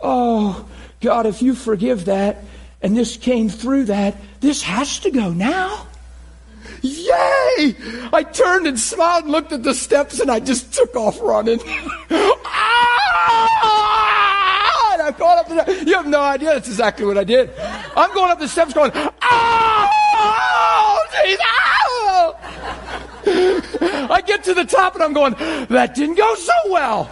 Oh, 0.00 0.68
God, 1.00 1.26
if 1.26 1.42
you 1.42 1.56
forgive 1.56 2.04
that 2.04 2.44
and 2.80 2.96
this 2.96 3.16
came 3.16 3.48
through 3.48 3.86
that, 3.86 4.16
this 4.38 4.62
has 4.62 5.00
to 5.00 5.10
go 5.10 5.32
now. 5.32 5.87
Yay! 6.82 7.74
I 8.12 8.24
turned 8.32 8.66
and 8.66 8.78
smiled 8.78 9.24
and 9.24 9.32
looked 9.32 9.52
at 9.52 9.62
the 9.62 9.74
steps 9.74 10.20
and 10.20 10.30
I 10.30 10.40
just 10.40 10.72
took 10.72 10.94
off 10.96 11.20
running. 11.20 11.60
ah! 12.10 12.78
And 14.92 15.02
I 15.02 15.12
caught 15.12 15.38
up 15.38 15.48
the 15.48 15.84
You 15.86 15.94
have 15.94 16.06
no 16.06 16.20
idea. 16.20 16.54
That's 16.54 16.68
exactly 16.68 17.06
what 17.06 17.18
I 17.18 17.24
did. 17.24 17.50
I'm 17.96 18.14
going 18.14 18.30
up 18.30 18.38
the 18.38 18.48
steps 18.48 18.72
going, 18.74 18.92
oh, 18.94 19.08
Jesus! 21.24 21.44
I 24.10 24.22
get 24.26 24.44
to 24.44 24.54
the 24.54 24.64
top 24.64 24.94
and 24.94 25.02
I'm 25.02 25.12
going, 25.12 25.34
that 25.68 25.94
didn't 25.94 26.16
go 26.16 26.34
so 26.34 26.52
well. 26.68 27.10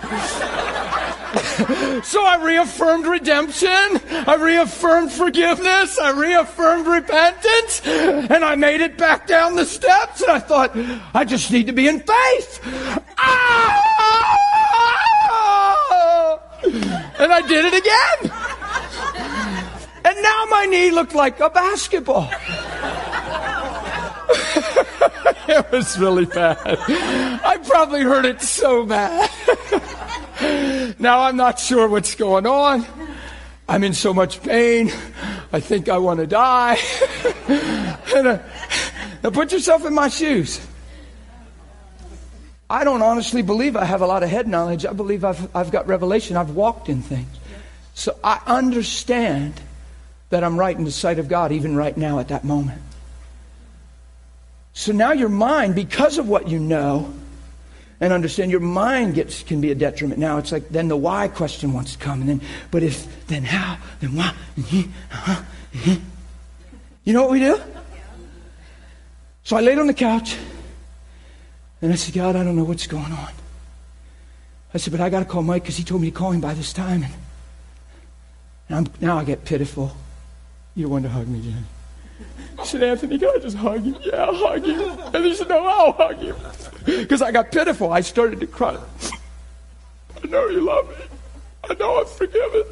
so 2.04 2.24
I 2.24 2.38
reaffirmed 2.42 3.06
redemption. 3.06 3.68
I 3.68 4.36
reaffirmed 4.38 5.10
forgiveness. 5.12 5.98
I 5.98 6.10
reaffirmed 6.10 6.86
repentance. 6.86 7.82
And 7.84 8.44
I 8.44 8.54
made 8.54 8.80
it 8.80 8.96
back 8.96 9.26
down 9.26 9.56
the 9.56 9.64
steps. 9.64 10.22
And 10.22 10.30
I 10.30 10.38
thought, 10.38 10.72
I 11.14 11.24
just 11.24 11.50
need 11.50 11.66
to 11.66 11.72
be 11.72 11.88
in 11.88 12.00
faith. 12.00 12.60
Ah! 13.18 13.96
And 17.18 17.32
I 17.32 17.40
did 17.40 17.64
it 17.64 17.74
again. 17.74 18.32
And 20.04 20.22
now 20.22 20.44
my 20.50 20.66
knee 20.66 20.90
looked 20.90 21.14
like 21.14 21.40
a 21.40 21.50
basketball. 21.50 22.30
it 25.48 25.72
was 25.72 25.98
really 25.98 26.26
bad. 26.26 26.58
I 26.64 27.58
probably 27.64 28.02
hurt 28.02 28.26
it 28.26 28.42
so 28.42 28.84
bad. 28.84 29.30
now 30.98 31.22
I'm 31.22 31.36
not 31.36 31.58
sure 31.58 31.88
what's 31.88 32.14
going 32.14 32.46
on. 32.46 32.84
I'm 33.68 33.82
in 33.82 33.94
so 33.94 34.14
much 34.14 34.42
pain. 34.42 34.92
I 35.52 35.60
think 35.60 35.88
I 35.88 35.98
want 35.98 36.20
to 36.20 36.26
die. 36.26 36.78
and, 37.48 38.26
uh, 38.26 38.38
now 39.22 39.30
put 39.30 39.52
yourself 39.52 39.84
in 39.84 39.94
my 39.94 40.08
shoes. 40.08 40.64
I 42.68 42.84
don't 42.84 43.02
honestly 43.02 43.42
believe 43.42 43.76
I 43.76 43.84
have 43.84 44.02
a 44.02 44.06
lot 44.06 44.22
of 44.22 44.28
head 44.28 44.46
knowledge. 44.48 44.84
I 44.84 44.92
believe 44.92 45.24
I've, 45.24 45.54
I've 45.54 45.70
got 45.70 45.86
revelation. 45.86 46.36
I've 46.36 46.50
walked 46.50 46.88
in 46.88 47.02
things. 47.02 47.28
So 47.94 48.18
I 48.22 48.40
understand 48.46 49.60
that 50.30 50.44
I'm 50.44 50.58
right 50.58 50.76
in 50.76 50.84
the 50.84 50.90
sight 50.90 51.18
of 51.18 51.28
God, 51.28 51.52
even 51.52 51.76
right 51.76 51.96
now 51.96 52.18
at 52.18 52.28
that 52.28 52.44
moment. 52.44 52.82
So 54.74 54.92
now 54.92 55.12
your 55.12 55.28
mind, 55.28 55.74
because 55.74 56.18
of 56.18 56.28
what 56.28 56.48
you 56.48 56.58
know 56.58 57.14
and 58.00 58.12
understand, 58.12 58.50
your 58.50 58.60
mind 58.60 59.14
gets 59.14 59.42
can 59.42 59.60
be 59.60 59.70
a 59.70 59.74
detriment. 59.74 60.20
Now 60.20 60.38
it's 60.38 60.52
like 60.52 60.68
then 60.68 60.88
the 60.88 60.96
why 60.96 61.28
question 61.28 61.72
wants 61.72 61.92
to 61.92 61.98
come, 61.98 62.20
and 62.20 62.28
then 62.28 62.40
but 62.70 62.82
if 62.82 63.26
then 63.26 63.44
how 63.44 63.78
then 64.00 64.14
why? 64.14 64.34
Uh-huh, 64.58 64.82
uh-huh. 65.12 65.96
You 67.04 67.12
know 67.12 67.22
what 67.22 67.30
we 67.30 67.38
do? 67.38 67.60
So 69.44 69.56
I 69.56 69.60
laid 69.60 69.78
on 69.78 69.86
the 69.86 69.94
couch 69.94 70.36
and 71.80 71.92
I 71.92 71.96
said, 71.96 72.14
God, 72.14 72.34
I 72.34 72.42
don't 72.42 72.56
know 72.56 72.64
what's 72.64 72.88
going 72.88 73.12
on. 73.12 73.28
I 74.74 74.78
said, 74.78 74.90
but 74.90 75.00
I 75.00 75.08
got 75.08 75.20
to 75.20 75.24
call 75.24 75.42
Mike 75.42 75.62
because 75.62 75.76
he 75.76 75.84
told 75.84 76.00
me 76.00 76.10
to 76.10 76.16
call 76.16 76.32
him 76.32 76.40
by 76.40 76.52
this 76.52 76.72
time. 76.72 77.04
And, 78.68 78.90
now 79.00 79.18
I 79.18 79.24
get 79.24 79.44
pitiful. 79.44 79.96
You 80.74 80.88
want 80.88 81.04
to 81.04 81.10
hug 81.10 81.28
me, 81.28 81.40
Jen. 81.40 81.64
I 82.58 82.64
said, 82.64 82.82
Anthony, 82.82 83.18
can 83.18 83.28
I 83.34 83.38
just 83.38 83.56
hug 83.56 83.84
you? 83.84 83.96
Yeah, 84.02 84.24
I'll 84.24 84.34
hug 84.34 84.66
you. 84.66 84.90
And 84.90 85.24
he 85.24 85.34
said, 85.34 85.48
no, 85.48 85.66
I'll 85.66 85.92
hug 85.92 86.22
you. 86.22 86.34
Because 86.84 87.20
I 87.22 87.30
got 87.32 87.52
pitiful. 87.52 87.92
I 87.92 88.00
started 88.00 88.40
to 88.40 88.46
cry. 88.46 88.78
I 90.22 90.26
know 90.26 90.48
you 90.48 90.60
love 90.60 90.88
me. 90.88 91.04
I 91.68 91.74
know 91.74 92.00
I'm 92.00 92.06
forgiven. 92.06 92.62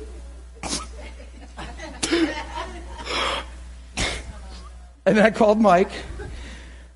and 5.06 5.16
then 5.16 5.26
I 5.26 5.30
called 5.30 5.60
Mike. 5.60 5.90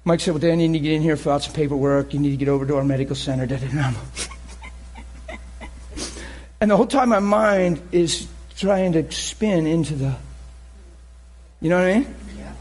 Mike 0.05 0.21
said, 0.21 0.33
Well, 0.33 0.41
Dan, 0.41 0.61
you 0.61 0.69
need 0.69 0.79
to 0.79 0.85
get 0.85 0.93
in 0.93 1.03
here, 1.03 1.17
fill 1.17 1.33
out 1.33 1.43
some 1.43 1.53
paperwork. 1.53 2.15
You 2.15 2.21
need 2.21 2.31
to 2.31 2.37
get 2.37 2.49
over 2.49 2.65
to 2.65 2.77
our 2.77 2.85
medical 2.85 3.15
center. 3.15 3.43
and 6.61 6.71
the 6.71 6.77
whole 6.77 6.87
time 6.87 7.11
my 7.11 7.19
mind 7.19 7.83
is 7.93 8.27
trying 8.57 8.93
to 8.93 9.11
spin 9.13 9.67
into 9.67 9.95
the 9.95 10.17
you 11.61 11.69
know 11.69 11.79
what 11.81 11.89
I 11.89 11.95
mean? 11.95 12.15
Yeah. 12.39 12.53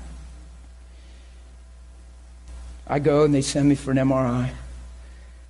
I 2.88 3.00
go 3.00 3.24
and 3.24 3.34
they 3.34 3.42
send 3.42 3.68
me 3.68 3.76
for 3.76 3.92
an 3.92 3.98
MRI. 3.98 4.50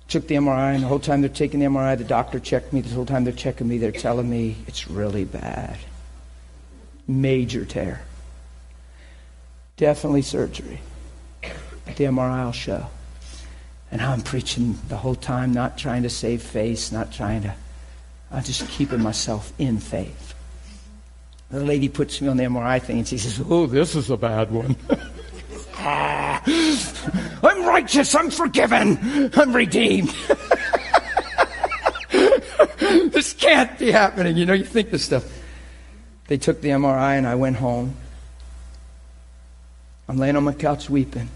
Took 0.08 0.26
the 0.26 0.36
MRI, 0.36 0.74
and 0.74 0.82
the 0.82 0.88
whole 0.88 0.98
time 0.98 1.20
they're 1.20 1.28
taking 1.28 1.60
the 1.60 1.66
MRI, 1.66 1.96
the 1.96 2.04
doctor 2.04 2.40
checked 2.40 2.72
me. 2.72 2.80
The 2.80 2.94
whole 2.94 3.06
time 3.06 3.24
they're 3.24 3.32
checking 3.32 3.68
me, 3.68 3.78
they're 3.78 3.92
telling 3.92 4.28
me 4.28 4.56
it's 4.66 4.88
really 4.88 5.24
bad. 5.24 5.76
Major 7.06 7.64
tear. 7.64 8.02
Definitely 9.76 10.22
surgery. 10.22 10.80
But 11.84 11.96
the 11.96 12.04
MRI 12.04 12.44
will 12.44 12.52
show. 12.52 12.86
And 13.90 14.00
I'm 14.00 14.22
preaching 14.22 14.78
the 14.88 14.96
whole 14.96 15.14
time, 15.14 15.52
not 15.52 15.78
trying 15.78 16.02
to 16.02 16.10
save 16.10 16.42
face, 16.42 16.90
not 16.90 17.12
trying 17.12 17.42
to. 17.42 17.54
I'm 18.30 18.42
just 18.42 18.68
keeping 18.68 19.02
myself 19.02 19.52
in 19.58 19.78
faith. 19.78 20.34
The 21.50 21.64
lady 21.64 21.88
puts 21.88 22.20
me 22.20 22.28
on 22.28 22.36
the 22.36 22.44
MRI 22.44 22.82
thing 22.82 22.98
and 22.98 23.08
she 23.08 23.16
says, 23.16 23.42
Oh, 23.48 23.66
this 23.66 23.94
is 23.94 24.10
a 24.10 24.16
bad 24.16 24.50
one. 24.50 24.76
I'm 27.42 27.64
righteous. 27.64 28.14
I'm 28.14 28.30
forgiven. 28.30 29.30
I'm 29.34 29.54
redeemed. 29.54 30.10
this 32.78 33.32
can't 33.32 33.78
be 33.78 33.90
happening. 33.90 34.36
You 34.36 34.46
know, 34.46 34.52
you 34.52 34.64
think 34.64 34.90
this 34.90 35.04
stuff. 35.04 35.24
They 36.26 36.36
took 36.36 36.60
the 36.60 36.68
MRI 36.68 37.16
and 37.16 37.26
I 37.26 37.34
went 37.34 37.56
home. 37.56 37.96
I'm 40.08 40.18
laying 40.18 40.36
on 40.36 40.44
my 40.44 40.52
couch 40.52 40.88
weeping. 40.88 41.28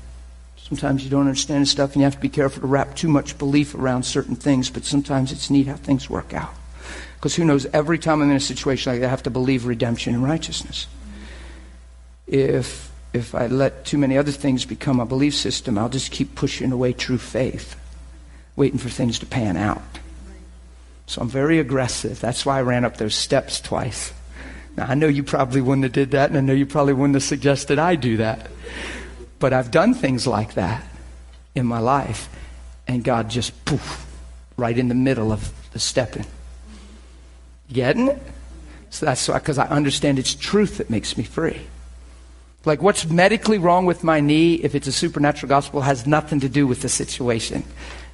Sometimes 0.57 1.05
you 1.05 1.11
don't 1.11 1.23
understand 1.23 1.67
stuff 1.69 1.93
and 1.93 2.01
you 2.01 2.05
have 2.05 2.15
to 2.15 2.21
be 2.21 2.29
careful 2.29 2.61
to 2.61 2.67
wrap 2.67 2.95
too 2.95 3.09
much 3.09 3.37
belief 3.38 3.75
around 3.75 4.05
certain 4.05 4.37
things, 4.37 4.71
but 4.71 4.85
sometimes 4.85 5.33
it's 5.33 5.51
neat 5.51 5.67
how 5.67 5.77
things 5.77 6.09
work 6.09 6.33
out. 6.33 6.55
Because 7.17 7.35
who 7.35 7.45
knows, 7.45 7.67
every 7.67 7.99
time 7.99 8.23
I'm 8.23 8.31
in 8.31 8.37
a 8.37 8.41
situation 8.41 8.93
like 8.93 9.01
that, 9.01 9.07
I 9.07 9.11
have 9.11 9.23
to 9.25 9.31
believe 9.31 9.67
redemption 9.67 10.15
and 10.15 10.23
righteousness. 10.23 10.87
If, 12.27 12.91
if 13.12 13.35
I 13.35 13.46
let 13.46 13.85
too 13.85 13.98
many 13.98 14.16
other 14.16 14.33
things 14.33 14.64
become 14.64 15.01
a 15.01 15.07
belief 15.07 15.35
system, 15.35 15.77
I'll 15.77 15.88
just 15.88 16.12
keep 16.12 16.35
pushing 16.35 16.72
away 16.72 16.92
true 16.92 17.18
faith, 17.18 17.77
waiting 18.57 18.79
for 18.79 18.88
things 18.88 19.18
to 19.18 19.27
pan 19.27 19.57
out. 19.57 19.83
So 21.07 21.20
I'm 21.20 21.29
very 21.29 21.59
aggressive. 21.59 22.20
That's 22.20 22.46
why 22.46 22.59
I 22.59 22.62
ran 22.62 22.85
up 22.85 22.96
those 22.96 23.14
steps 23.14 23.61
twice. 23.61 24.12
Now, 24.77 24.87
I 24.87 24.94
know 24.94 25.09
you 25.09 25.22
probably 25.22 25.61
wouldn't 25.61 25.85
have 25.85 25.92
did 25.92 26.12
that, 26.12 26.31
and 26.31 26.38
I 26.38 26.40
know 26.40 26.55
you 26.55 26.64
probably 26.64 26.94
wouldn't 26.94 27.16
have 27.16 27.22
suggested 27.22 27.79
I 27.79 27.96
do 27.96 28.16
that. 28.16 28.51
But 29.38 29.53
I've 29.53 29.70
done 29.70 29.92
things 29.92 30.27
like 30.27 30.55
that 30.55 30.83
in 31.55 31.66
my 31.66 31.81
life, 31.81 32.31
and 32.88 33.05
God 33.05 33.29
just 33.29 33.64
poof, 33.66 34.07
right 34.57 34.79
in 34.79 34.88
the 34.88 34.94
middle 34.94 35.33
of 35.33 35.53
the 35.72 35.79
stepping. 35.79 36.25
Getting 37.70 38.09
it? 38.09 38.22
So 38.88 39.05
that's 39.05 39.29
why, 39.29 39.38
because 39.38 39.59
I 39.59 39.66
understand 39.66 40.18
it's 40.18 40.35
truth 40.35 40.79
that 40.79 40.88
makes 40.88 41.18
me 41.18 41.25
free. 41.25 41.66
Like 42.64 42.81
what's 42.81 43.09
medically 43.09 43.59
wrong 43.59 43.87
with 43.87 44.05
my 44.05 44.20
knee, 44.20 44.55
if 44.55 44.75
it's 44.75 44.87
a 44.87 44.92
supernatural 44.92 45.48
gospel, 45.48 45.81
has 45.81 46.07
nothing 46.07 46.40
to 46.40 46.48
do 46.48 46.66
with 46.66 46.83
the 46.83 46.88
situation. 46.88 47.64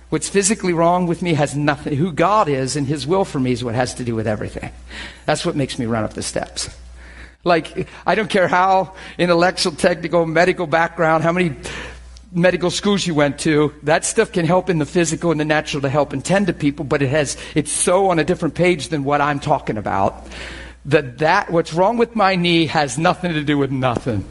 What's 0.09 0.29
physically 0.29 0.73
wrong 0.73 1.07
with 1.07 1.21
me 1.21 1.35
has 1.35 1.55
nothing. 1.55 1.95
Who 1.95 2.13
God 2.13 2.49
is 2.49 2.75
and 2.75 2.87
His 2.87 3.07
will 3.07 3.27
for 3.27 3.39
me 3.39 3.53
is 3.53 3.63
what 3.63 3.75
has 3.75 3.93
to 3.95 4.05
do 4.05 4.15
with 4.15 4.27
everything. 4.27 4.73
That's 5.27 5.45
what 5.45 5.55
makes 5.55 5.79
me 5.79 5.85
run 5.85 6.05
up 6.05 6.15
the 6.15 6.23
steps. 6.23 6.71
Like, 7.45 7.87
I 8.07 8.15
don't 8.15 8.31
care 8.31 8.49
how 8.49 8.95
intellectual, 9.19 9.73
technical, 9.73 10.25
medical 10.25 10.67
background, 10.67 11.25
how 11.25 11.33
many 11.33 11.55
medical 12.33 12.71
schools 12.71 13.07
you 13.07 13.15
went 13.15 13.39
to, 13.41 13.75
that 13.83 14.05
stuff 14.05 14.33
can 14.33 14.47
help 14.47 14.71
in 14.71 14.79
the 14.79 14.87
physical 14.87 15.31
and 15.31 15.39
the 15.39 15.45
natural 15.45 15.83
to 15.83 15.89
help 15.91 16.13
and 16.15 16.25
tend 16.25 16.47
to 16.47 16.53
people, 16.53 16.85
but 16.85 17.01
it 17.01 17.09
has, 17.09 17.37
it's 17.55 17.73
so 17.73 18.11
on 18.11 18.19
a 18.19 18.25
different 18.25 18.55
page 18.55 18.89
than 18.89 19.05
what 19.05 19.21
I'm 19.21 19.41
talking 19.41 19.77
about. 19.77 20.27
That 20.87 21.19
that, 21.19 21.51
what's 21.51 21.73
wrong 21.75 21.99
with 21.99 22.17
my 22.17 22.35
knee 22.35 22.67
has 22.67 22.99
nothing 22.99 23.33
to 23.35 23.43
do 23.43 23.59
with 23.59 23.71
nothing 23.71 24.25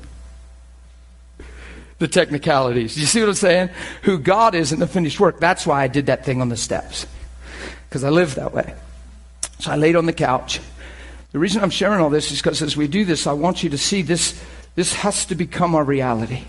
the 2.00 2.08
technicalities. 2.08 2.98
You 2.98 3.06
see 3.06 3.20
what 3.22 3.30
I'm 3.30 3.36
saying? 3.36 3.70
Who 4.04 4.20
God 4.20 4.56
is 4.56 4.72
in 4.72 4.80
the 4.80 4.88
finished 4.88 5.20
work. 5.20 5.40
That's 5.40 5.66
why 5.66 5.84
I 5.84 5.88
did 5.88 6.06
that 6.08 6.26
thing 6.26 6.42
on 6.42 6.50
the 6.50 6.58
steps. 6.58 7.08
Because 7.90 8.04
I 8.04 8.10
live 8.10 8.36
that 8.36 8.54
way. 8.54 8.74
So 9.60 9.72
I 9.72 9.76
laid 9.76 9.96
on 9.96 10.06
the 10.06 10.14
couch. 10.14 10.60
The 11.32 11.40
reason 11.40 11.64
I'm 11.64 11.70
sharing 11.70 12.00
all 12.00 12.10
this 12.10 12.32
is 12.32 12.40
because 12.40 12.62
as 12.62 12.78
we 12.78 12.88
do 12.88 13.04
this, 13.04 13.26
I 13.26 13.34
want 13.34 13.64
you 13.64 13.70
to 13.72 13.78
see 13.78 14.02
this, 14.02 14.42
this 14.76 14.94
has 14.94 15.26
to 15.26 15.36
become 15.36 15.76
our 15.76 15.84
reality. 15.84 16.44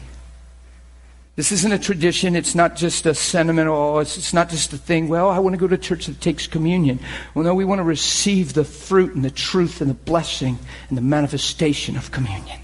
This 1.36 1.52
isn't 1.52 1.72
a 1.72 1.78
tradition. 1.78 2.34
It's 2.34 2.54
not 2.54 2.74
just 2.74 3.06
a 3.06 3.14
sentiment. 3.14 3.68
Oh, 3.68 3.98
it's, 4.00 4.18
it's 4.18 4.34
not 4.34 4.50
just 4.50 4.72
a 4.72 4.76
thing. 4.76 5.08
Well, 5.08 5.30
I 5.30 5.38
want 5.38 5.54
to 5.54 5.58
go 5.58 5.68
to 5.68 5.78
church 5.78 6.06
that 6.06 6.20
takes 6.20 6.46
communion. 6.48 6.98
Well, 7.32 7.44
no, 7.44 7.54
we 7.54 7.64
want 7.64 7.78
to 7.78 7.84
receive 7.84 8.54
the 8.54 8.64
fruit 8.64 9.14
and 9.14 9.24
the 9.24 9.30
truth 9.30 9.80
and 9.80 9.88
the 9.88 9.94
blessing 9.94 10.58
and 10.88 10.98
the 10.98 11.02
manifestation 11.02 11.96
of 11.96 12.10
communion 12.10 12.58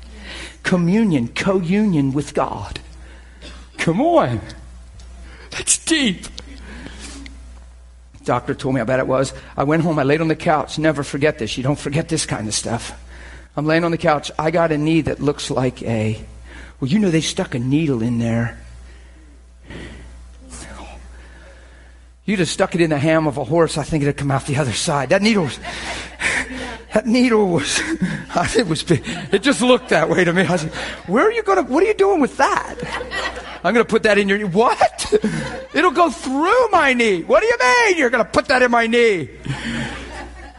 communion, 0.64 1.28
co-union 1.28 2.12
with 2.12 2.34
God. 2.34 2.80
Come 3.78 4.00
on. 4.00 4.40
That's 5.50 5.78
deep. 5.78 6.26
Doctor 8.24 8.54
told 8.54 8.74
me 8.74 8.80
how 8.80 8.86
bad 8.86 8.98
it 8.98 9.06
was. 9.06 9.32
I 9.56 9.64
went 9.64 9.82
home, 9.82 9.98
I 9.98 10.02
laid 10.02 10.20
on 10.20 10.28
the 10.28 10.34
couch. 10.34 10.78
Never 10.78 11.04
forget 11.04 11.38
this. 11.38 11.56
You 11.56 11.62
don't 11.62 11.78
forget 11.78 12.08
this 12.08 12.26
kind 12.26 12.48
of 12.48 12.54
stuff. 12.54 13.00
I'm 13.56 13.66
laying 13.66 13.84
on 13.84 13.92
the 13.92 13.98
couch. 13.98 14.32
I 14.38 14.50
got 14.50 14.72
a 14.72 14.78
knee 14.78 15.02
that 15.02 15.20
looks 15.20 15.50
like 15.50 15.82
a, 15.82 16.24
well, 16.80 16.90
you 16.90 16.98
know, 16.98 17.10
they 17.10 17.20
stuck 17.20 17.54
a 17.54 17.58
needle 17.58 18.02
in 18.02 18.18
there. 18.18 18.58
You'd 22.24 22.38
have 22.38 22.48
stuck 22.48 22.74
it 22.74 22.80
in 22.80 22.88
the 22.88 22.98
ham 22.98 23.26
of 23.26 23.36
a 23.36 23.44
horse, 23.44 23.76
I 23.76 23.82
think 23.82 24.02
it'd 24.02 24.16
come 24.16 24.30
out 24.30 24.46
the 24.46 24.56
other 24.56 24.72
side. 24.72 25.10
That 25.10 25.20
needle 25.20 25.44
was, 25.44 25.58
that 26.94 27.06
needle 27.06 27.48
was, 27.48 27.80
it 28.56 28.68
was 28.68 28.84
big. 28.84 29.02
It 29.32 29.42
just 29.42 29.60
looked 29.60 29.88
that 29.88 30.08
way 30.08 30.22
to 30.22 30.32
me. 30.32 30.42
I 30.42 30.56
said, 30.56 30.70
where 31.08 31.26
are 31.26 31.32
you 31.32 31.42
going 31.42 31.64
to, 31.64 31.70
what 31.70 31.82
are 31.82 31.86
you 31.86 31.94
doing 31.94 32.20
with 32.20 32.36
that? 32.36 32.76
I'm 33.64 33.74
going 33.74 33.84
to 33.84 33.90
put 33.90 34.04
that 34.04 34.16
in 34.16 34.28
your, 34.28 34.38
knee. 34.38 34.44
what? 34.44 35.12
It'll 35.74 35.90
go 35.90 36.08
through 36.08 36.68
my 36.70 36.92
knee. 36.92 37.24
What 37.24 37.40
do 37.40 37.46
you 37.46 37.56
mean 37.58 37.98
you're 37.98 38.10
going 38.10 38.24
to 38.24 38.30
put 38.30 38.46
that 38.46 38.62
in 38.62 38.70
my 38.70 38.86
knee? 38.86 39.28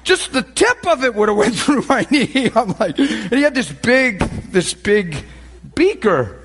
Just 0.04 0.34
the 0.34 0.42
tip 0.42 0.86
of 0.86 1.06
it 1.06 1.16
would 1.16 1.30
have 1.30 1.38
went 1.38 1.56
through 1.60 1.86
my 1.88 2.06
knee. 2.12 2.52
I'm 2.54 2.76
like, 2.80 3.00
and 3.00 3.32
he 3.32 3.42
had 3.42 3.56
this 3.56 3.72
big, 3.72 4.20
this 4.52 4.74
big 4.74 5.16
beaker. 5.74 6.42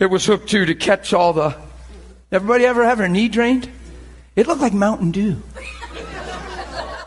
it 0.00 0.06
was 0.06 0.26
hooked 0.26 0.48
to 0.50 0.66
to 0.66 0.74
catch 0.74 1.12
all 1.12 1.32
the, 1.32 1.56
everybody 2.32 2.66
ever 2.66 2.84
have 2.84 2.98
their 2.98 3.08
knee 3.08 3.28
drained? 3.28 3.70
It 4.34 4.48
looked 4.48 4.60
like 4.60 4.74
Mountain 4.74 5.12
Dew. 5.12 5.40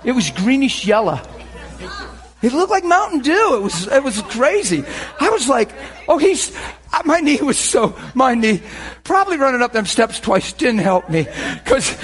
It 0.06 0.13
was 0.13 0.32
greenish 0.32 0.86
yellow. 0.86 1.19
It 2.41 2.54
looked 2.54 2.71
like 2.71 2.86
Mountain 2.86 3.19
Dew. 3.19 3.56
It 3.56 3.62
was, 3.62 3.88
it 3.88 4.04
was 4.04 4.21
crazy. 4.23 4.86
I 5.19 5.30
was 5.30 5.49
like, 5.49 5.71
oh, 6.08 6.17
he's, 6.17 6.56
uh, 6.93 7.02
my 7.04 7.19
knee 7.19 7.41
was 7.41 7.58
so, 7.58 7.97
my 8.13 8.34
knee, 8.34 8.62
probably 9.04 9.38
running 9.38 9.62
up 9.62 9.73
them 9.73 9.86
steps 9.86 10.19
twice 10.19 10.54
didn't 10.54 10.80
help 10.80 11.10
me. 11.10 11.28
Cause, 11.65 11.95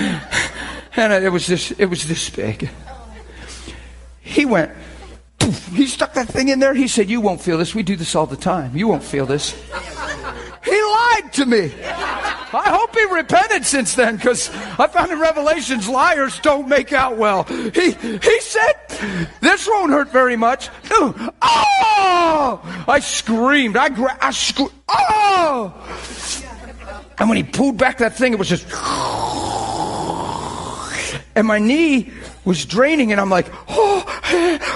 and 0.95 1.13
it 1.13 1.31
was 1.31 1.47
this, 1.47 1.71
it 1.71 1.85
was 1.85 2.05
this 2.07 2.29
big. 2.29 2.69
He 4.21 4.45
went, 4.45 4.71
he 5.71 5.85
stuck 5.87 6.13
that 6.13 6.27
thing 6.27 6.49
in 6.49 6.59
there. 6.59 6.73
He 6.73 6.87
said, 6.87 7.09
you 7.09 7.21
won't 7.21 7.41
feel 7.41 7.57
this. 7.57 7.73
We 7.73 7.83
do 7.83 7.95
this 7.95 8.15
all 8.15 8.25
the 8.25 8.35
time. 8.35 8.75
You 8.75 8.87
won't 8.87 9.03
feel 9.03 9.25
this. 9.25 9.55
He 10.65 10.71
lied 10.71 11.33
to 11.33 11.45
me. 11.45 11.71
I 11.83 12.69
hope 12.69 12.95
he 12.95 13.03
repented 13.03 13.65
since 13.65 13.93
then 13.93 14.15
because 14.15 14.49
I 14.49 14.87
found 14.87 15.11
in 15.11 15.19
Revelations 15.19 15.87
liars 15.87 16.39
don't 16.39 16.67
make 16.67 16.91
out 16.91 17.17
well. 17.17 17.43
He, 17.43 17.91
he 17.91 18.39
said, 18.41 18.73
This 19.41 19.67
won't 19.67 19.91
hurt 19.91 20.11
very 20.11 20.35
much. 20.35 20.69
Oh! 20.91 22.61
I 22.87 22.99
screamed. 22.99 23.77
I, 23.77 23.89
gra- 23.89 24.17
I 24.19 24.31
screamed. 24.31 24.71
Oh! 24.89 25.73
And 27.17 27.29
when 27.29 27.37
he 27.37 27.43
pulled 27.43 27.77
back 27.77 27.99
that 27.99 28.17
thing, 28.17 28.33
it 28.33 28.39
was 28.39 28.49
just. 28.49 28.65
And 31.35 31.47
my 31.47 31.59
knee 31.59 32.11
was 32.45 32.65
draining, 32.65 33.11
and 33.11 33.19
I'm 33.21 33.29
like, 33.29 33.47
oh, 33.67 34.03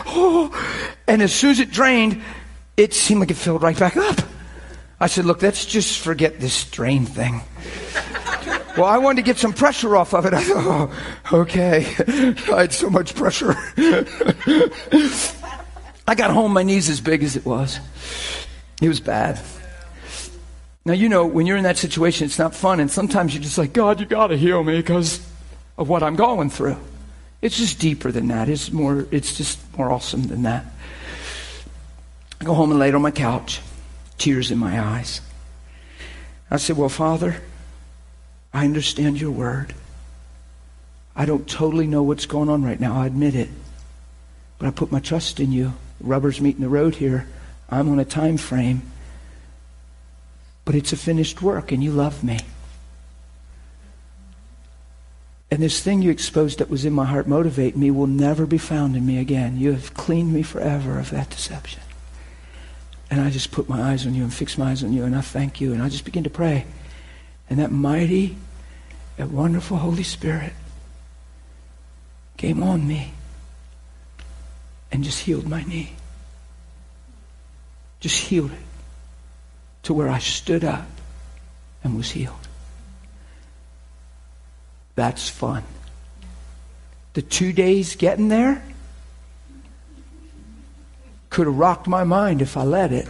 oh. 0.07 0.95
And 1.07 1.21
as 1.21 1.33
soon 1.33 1.51
as 1.51 1.59
it 1.59 1.71
drained, 1.71 2.21
it 2.77 2.93
seemed 2.93 3.21
like 3.21 3.31
it 3.31 3.37
filled 3.37 3.61
right 3.61 3.77
back 3.77 3.97
up. 3.97 4.19
I 5.01 5.07
said, 5.07 5.25
look, 5.25 5.41
let's 5.41 5.65
just 5.65 5.99
forget 5.99 6.39
this 6.41 6.65
drain 6.65 7.05
thing. 7.05 7.41
well, 8.75 8.85
I 8.85 8.97
wanted 8.97 9.17
to 9.17 9.25
get 9.25 9.37
some 9.37 9.53
pressure 9.53 9.95
off 9.95 10.13
of 10.13 10.25
it. 10.25 10.33
I 10.33 10.43
thought, 10.43 10.91
oh, 11.31 11.39
okay. 11.41 11.85
I 12.53 12.61
had 12.61 12.73
so 12.73 12.89
much 12.89 13.15
pressure. 13.15 13.55
I 16.07 16.15
got 16.15 16.31
home, 16.31 16.51
my 16.51 16.63
knee's 16.63 16.89
as 16.89 16.99
big 16.99 17.23
as 17.23 17.37
it 17.37 17.45
was. 17.45 17.79
It 18.81 18.89
was 18.89 18.99
bad. 18.99 19.39
Now, 20.83 20.93
you 20.93 21.07
know, 21.07 21.25
when 21.25 21.45
you're 21.45 21.57
in 21.57 21.63
that 21.63 21.77
situation, 21.77 22.25
it's 22.25 22.39
not 22.39 22.53
fun. 22.53 22.81
And 22.81 22.91
sometimes 22.91 23.33
you're 23.33 23.43
just 23.43 23.57
like, 23.57 23.71
God, 23.71 24.01
you 24.01 24.05
got 24.05 24.27
to 24.27 24.37
heal 24.37 24.63
me 24.63 24.75
because 24.77 25.25
of 25.77 25.87
what 25.87 26.03
I'm 26.03 26.17
going 26.17 26.49
through. 26.49 26.77
It's 27.41 27.57
just 27.57 27.79
deeper 27.79 28.11
than 28.11 28.27
that. 28.29 28.49
It's 28.49 28.69
more, 28.71 29.07
it's 29.11 29.37
just 29.37 29.59
more 29.77 29.91
awesome 29.91 30.23
than 30.23 30.41
that. 30.43 30.65
I 32.41 32.43
go 32.43 32.53
home 32.53 32.71
and 32.71 32.79
lay 32.79 32.91
on 32.91 33.01
my 33.01 33.11
couch 33.11 33.61
tears 34.19 34.51
in 34.51 34.57
my 34.57 34.79
eyes. 34.79 35.21
I 36.51 36.57
said, 36.57 36.77
Well, 36.77 36.89
Father, 36.89 37.41
I 38.53 38.65
understand 38.65 39.19
your 39.19 39.31
word. 39.31 39.73
I 41.15 41.25
don't 41.25 41.47
totally 41.47 41.87
know 41.87 42.03
what's 42.03 42.25
going 42.25 42.49
on 42.49 42.63
right 42.63 42.79
now, 42.79 43.01
I 43.01 43.07
admit 43.07 43.35
it. 43.35 43.49
But 44.57 44.67
I 44.67 44.71
put 44.71 44.91
my 44.91 44.99
trust 44.99 45.39
in 45.39 45.51
you. 45.51 45.73
Rubber's 45.99 46.41
meeting 46.41 46.61
the 46.61 46.69
road 46.69 46.95
here. 46.95 47.27
I'm 47.69 47.89
on 47.89 47.99
a 47.99 48.05
time 48.05 48.37
frame. 48.37 48.83
But 50.65 50.75
it's 50.75 50.93
a 50.93 50.97
finished 50.97 51.41
work, 51.41 51.71
and 51.71 51.83
you 51.83 51.91
love 51.91 52.23
me. 52.23 52.39
And 55.51 55.63
this 55.63 55.81
thing 55.81 56.01
you 56.01 56.11
exposed 56.11 56.59
that 56.59 56.69
was 56.69 56.85
in 56.85 56.93
my 56.93 57.05
heart 57.05 57.27
motivate 57.27 57.75
me 57.75 57.89
will 57.89 58.07
never 58.07 58.45
be 58.45 58.59
found 58.59 58.95
in 58.95 59.05
me 59.05 59.17
again. 59.17 59.57
You 59.57 59.71
have 59.71 59.93
cleaned 59.93 60.31
me 60.31 60.43
forever 60.43 60.99
of 60.99 61.09
that 61.09 61.29
deception. 61.31 61.81
And 63.11 63.21
I 63.21 63.29
just 63.29 63.51
put 63.51 63.67
my 63.67 63.81
eyes 63.81 64.05
on 64.05 64.13
you 64.13 64.23
and 64.23 64.33
fix 64.33 64.57
my 64.57 64.71
eyes 64.71 64.83
on 64.83 64.93
you 64.93 65.03
and 65.03 65.15
I 65.15 65.21
thank 65.21 65.59
you. 65.59 65.73
And 65.73 65.81
I 65.81 65.89
just 65.89 66.05
begin 66.05 66.23
to 66.25 66.29
pray. 66.29 66.65
And 67.49 67.59
that 67.59 67.71
mighty, 67.71 68.37
that 69.17 69.29
wonderful 69.29 69.77
Holy 69.77 70.03
Spirit 70.03 70.53
came 72.37 72.61
on 72.61 72.87
me 72.87 73.13
and 74.91 75.03
just 75.03 75.21
healed 75.21 75.47
my 75.47 75.63
knee. 75.63 75.93
Just 77.99 78.21
healed 78.21 78.51
it 78.51 78.59
to 79.83 79.93
where 79.93 80.09
I 80.09 80.19
stood 80.19 80.63
up 80.63 80.87
and 81.83 81.97
was 81.97 82.11
healed. 82.11 82.47
That's 84.95 85.29
fun. 85.29 85.63
The 87.13 87.21
two 87.21 87.53
days 87.53 87.95
getting 87.95 88.27
there, 88.27 88.61
could 91.29 91.47
have 91.47 91.57
rocked 91.57 91.87
my 91.87 92.03
mind 92.03 92.41
if 92.41 92.57
I 92.57 92.63
let 92.63 92.91
it. 92.91 93.07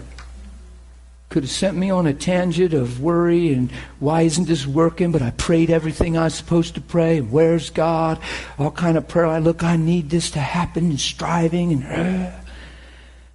could 1.29 1.43
have 1.43 1.51
sent 1.51 1.77
me 1.77 1.89
on 1.91 2.07
a 2.07 2.13
tangent 2.13 2.73
of 2.73 3.01
worry 3.01 3.53
and 3.53 3.71
why 3.99 4.21
isn't 4.23 4.47
this 4.47 4.65
working? 4.65 5.11
But 5.11 5.21
I 5.21 5.29
prayed 5.31 5.69
everything 5.69 6.17
I 6.17 6.23
was 6.25 6.33
supposed 6.33 6.75
to 6.75 6.81
pray. 6.81 7.17
And 7.17 7.31
where's 7.31 7.69
God? 7.69 8.19
All 8.57 8.71
kind 8.71 8.97
of 8.97 9.07
prayer. 9.07 9.27
I 9.27 9.39
look, 9.39 9.63
I 9.63 9.75
need 9.77 10.09
this 10.09 10.31
to 10.31 10.39
happen 10.39 10.89
and 10.89 10.99
striving 10.99 11.71
and. 11.71 11.85
Uh. 11.85 12.31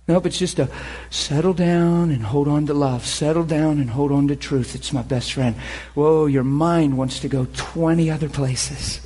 Nope, 0.06 0.26
it's 0.26 0.38
just 0.38 0.58
a 0.58 0.68
settle 1.08 1.54
down 1.54 2.10
and 2.10 2.22
hold 2.22 2.46
on 2.46 2.66
to 2.66 2.74
love. 2.74 3.06
Settle 3.06 3.44
down 3.44 3.78
and 3.78 3.88
hold 3.88 4.12
on 4.12 4.28
to 4.28 4.36
truth. 4.36 4.74
It's 4.74 4.92
my 4.92 5.00
best 5.00 5.32
friend. 5.32 5.56
Whoa, 5.94 6.26
your 6.26 6.44
mind 6.44 6.98
wants 6.98 7.20
to 7.20 7.28
go 7.28 7.46
20 7.54 8.10
other 8.10 8.28
places. 8.28 9.00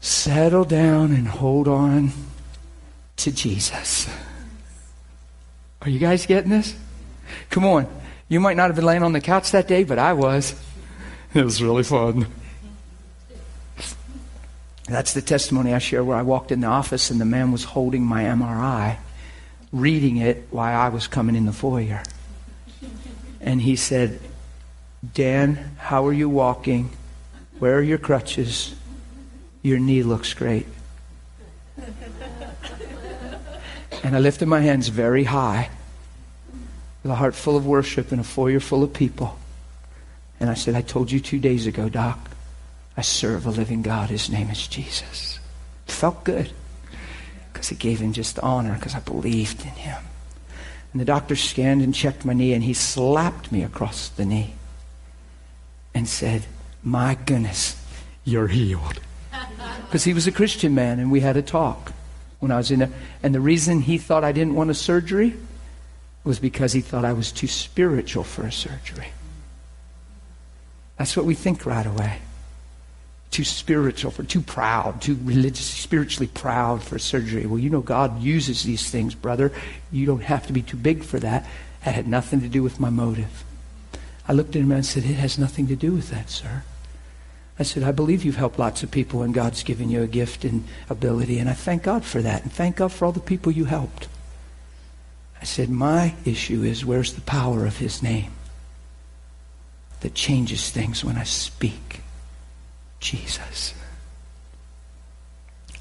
Settle 0.00 0.64
down 0.64 1.12
and 1.12 1.28
hold 1.28 1.68
on 1.68 2.10
to 3.18 3.30
Jesus. 3.30 4.10
Are 5.82 5.90
you 5.90 5.98
guys 5.98 6.26
getting 6.26 6.50
this? 6.50 6.76
Come 7.50 7.64
on. 7.64 7.88
You 8.28 8.38
might 8.38 8.56
not 8.56 8.68
have 8.68 8.76
been 8.76 8.84
laying 8.84 9.02
on 9.02 9.12
the 9.12 9.20
couch 9.20 9.50
that 9.50 9.66
day, 9.66 9.84
but 9.84 9.98
I 9.98 10.12
was. 10.12 10.54
It 11.34 11.42
was 11.42 11.62
really 11.62 11.82
fun. 11.82 12.26
That's 14.86 15.14
the 15.14 15.22
testimony 15.22 15.72
I 15.72 15.78
share 15.78 16.04
where 16.04 16.18
I 16.18 16.20
walked 16.20 16.52
in 16.52 16.60
the 16.60 16.66
office 16.66 17.10
and 17.10 17.18
the 17.18 17.24
man 17.24 17.52
was 17.52 17.64
holding 17.64 18.04
my 18.04 18.24
MRI 18.24 18.98
reading 19.72 20.18
it 20.18 20.48
while 20.50 20.78
I 20.78 20.90
was 20.90 21.06
coming 21.06 21.34
in 21.34 21.46
the 21.46 21.52
foyer. 21.52 22.02
And 23.40 23.62
he 23.62 23.76
said, 23.76 24.20
Dan, 25.14 25.72
how 25.78 26.06
are 26.06 26.12
you 26.12 26.28
walking? 26.28 26.90
Where 27.58 27.78
are 27.78 27.82
your 27.82 27.96
crutches? 27.96 28.74
Your 29.62 29.78
knee 29.78 30.02
looks 30.02 30.34
great. 30.34 30.66
And 34.02 34.16
I 34.16 34.18
lifted 34.18 34.46
my 34.46 34.60
hands 34.60 34.88
very 34.88 35.24
high 35.24 35.70
with 37.02 37.12
a 37.12 37.14
heart 37.14 37.34
full 37.34 37.56
of 37.56 37.66
worship 37.66 38.12
and 38.12 38.20
a 38.20 38.24
foyer 38.24 38.60
full 38.60 38.82
of 38.82 38.92
people. 38.92 39.38
And 40.40 40.50
I 40.50 40.54
said, 40.54 40.74
I 40.74 40.82
told 40.82 41.10
you 41.10 41.20
two 41.20 41.38
days 41.38 41.66
ago, 41.66 41.88
Doc, 41.88 42.18
I 42.96 43.02
serve 43.02 43.46
a 43.46 43.50
living 43.50 43.82
God. 43.82 44.10
His 44.10 44.28
name 44.28 44.50
is 44.50 44.66
Jesus. 44.66 45.38
It 45.86 45.92
felt 45.92 46.24
good 46.24 46.50
because 47.52 47.68
he 47.68 47.76
gave 47.76 48.00
him 48.00 48.12
just 48.12 48.38
honor 48.40 48.74
because 48.74 48.94
I 48.94 49.00
believed 49.00 49.62
in 49.62 49.70
him. 49.70 50.02
And 50.92 51.00
the 51.00 51.06
doctor 51.06 51.36
scanned 51.36 51.82
and 51.82 51.94
checked 51.94 52.24
my 52.24 52.34
knee, 52.34 52.52
and 52.52 52.62
he 52.62 52.74
slapped 52.74 53.50
me 53.50 53.62
across 53.62 54.08
the 54.10 54.26
knee 54.26 54.54
and 55.94 56.06
said, 56.06 56.44
My 56.82 57.14
goodness, 57.14 57.82
you're 58.24 58.48
healed. 58.48 59.00
Because 59.86 60.04
he 60.04 60.12
was 60.12 60.26
a 60.26 60.32
Christian 60.32 60.74
man, 60.74 60.98
and 60.98 61.10
we 61.10 61.20
had 61.20 61.36
a 61.36 61.42
talk 61.42 61.92
when 62.42 62.50
I 62.50 62.56
was 62.56 62.70
in 62.72 62.80
there. 62.80 62.90
And 63.22 63.32
the 63.32 63.40
reason 63.40 63.80
he 63.80 63.98
thought 63.98 64.24
I 64.24 64.32
didn't 64.32 64.54
want 64.54 64.70
a 64.70 64.74
surgery 64.74 65.34
was 66.24 66.38
because 66.38 66.72
he 66.72 66.80
thought 66.80 67.04
I 67.04 67.12
was 67.12 67.30
too 67.30 67.46
spiritual 67.46 68.24
for 68.24 68.44
a 68.44 68.52
surgery. 68.52 69.08
That's 70.98 71.16
what 71.16 71.24
we 71.24 71.34
think 71.34 71.64
right 71.64 71.86
away 71.86 72.20
too 73.32 73.44
spiritual, 73.44 74.10
for 74.10 74.22
too 74.22 74.42
proud, 74.42 75.00
too 75.00 75.18
religious, 75.24 75.64
spiritually 75.64 76.28
proud 76.28 76.82
for 76.82 76.98
surgery. 76.98 77.46
Well, 77.46 77.58
you 77.58 77.70
know 77.70 77.80
God 77.80 78.22
uses 78.22 78.62
these 78.62 78.90
things, 78.90 79.14
brother. 79.14 79.50
You 79.90 80.04
don't 80.04 80.22
have 80.22 80.46
to 80.48 80.52
be 80.52 80.60
too 80.60 80.76
big 80.76 81.02
for 81.02 81.18
that. 81.18 81.46
That 81.82 81.94
had 81.94 82.06
nothing 82.06 82.42
to 82.42 82.48
do 82.48 82.62
with 82.62 82.78
my 82.78 82.90
motive. 82.90 83.42
I 84.28 84.34
looked 84.34 84.54
at 84.54 84.62
him 84.62 84.70
and 84.70 84.84
said, 84.84 85.04
It 85.04 85.14
has 85.14 85.38
nothing 85.38 85.66
to 85.68 85.76
do 85.76 85.92
with 85.92 86.10
that, 86.10 86.28
sir. 86.28 86.62
I 87.58 87.64
said, 87.64 87.82
I 87.82 87.92
believe 87.92 88.24
you've 88.24 88.36
helped 88.36 88.58
lots 88.58 88.82
of 88.82 88.90
people 88.90 89.22
and 89.22 89.34
God's 89.34 89.62
given 89.62 89.90
you 89.90 90.02
a 90.02 90.06
gift 90.06 90.44
and 90.44 90.64
ability, 90.88 91.38
and 91.38 91.48
I 91.48 91.52
thank 91.52 91.82
God 91.82 92.04
for 92.04 92.22
that, 92.22 92.42
and 92.42 92.52
thank 92.52 92.76
God 92.76 92.92
for 92.92 93.04
all 93.04 93.12
the 93.12 93.20
people 93.20 93.52
you 93.52 93.66
helped. 93.66 94.08
I 95.40 95.44
said, 95.44 95.68
My 95.68 96.14
issue 96.24 96.62
is 96.62 96.84
where's 96.84 97.14
the 97.14 97.20
power 97.22 97.66
of 97.66 97.78
His 97.78 98.02
name 98.02 98.32
that 100.00 100.14
changes 100.14 100.70
things 100.70 101.04
when 101.04 101.16
I 101.16 101.24
speak? 101.24 102.00
Jesus. 103.00 103.74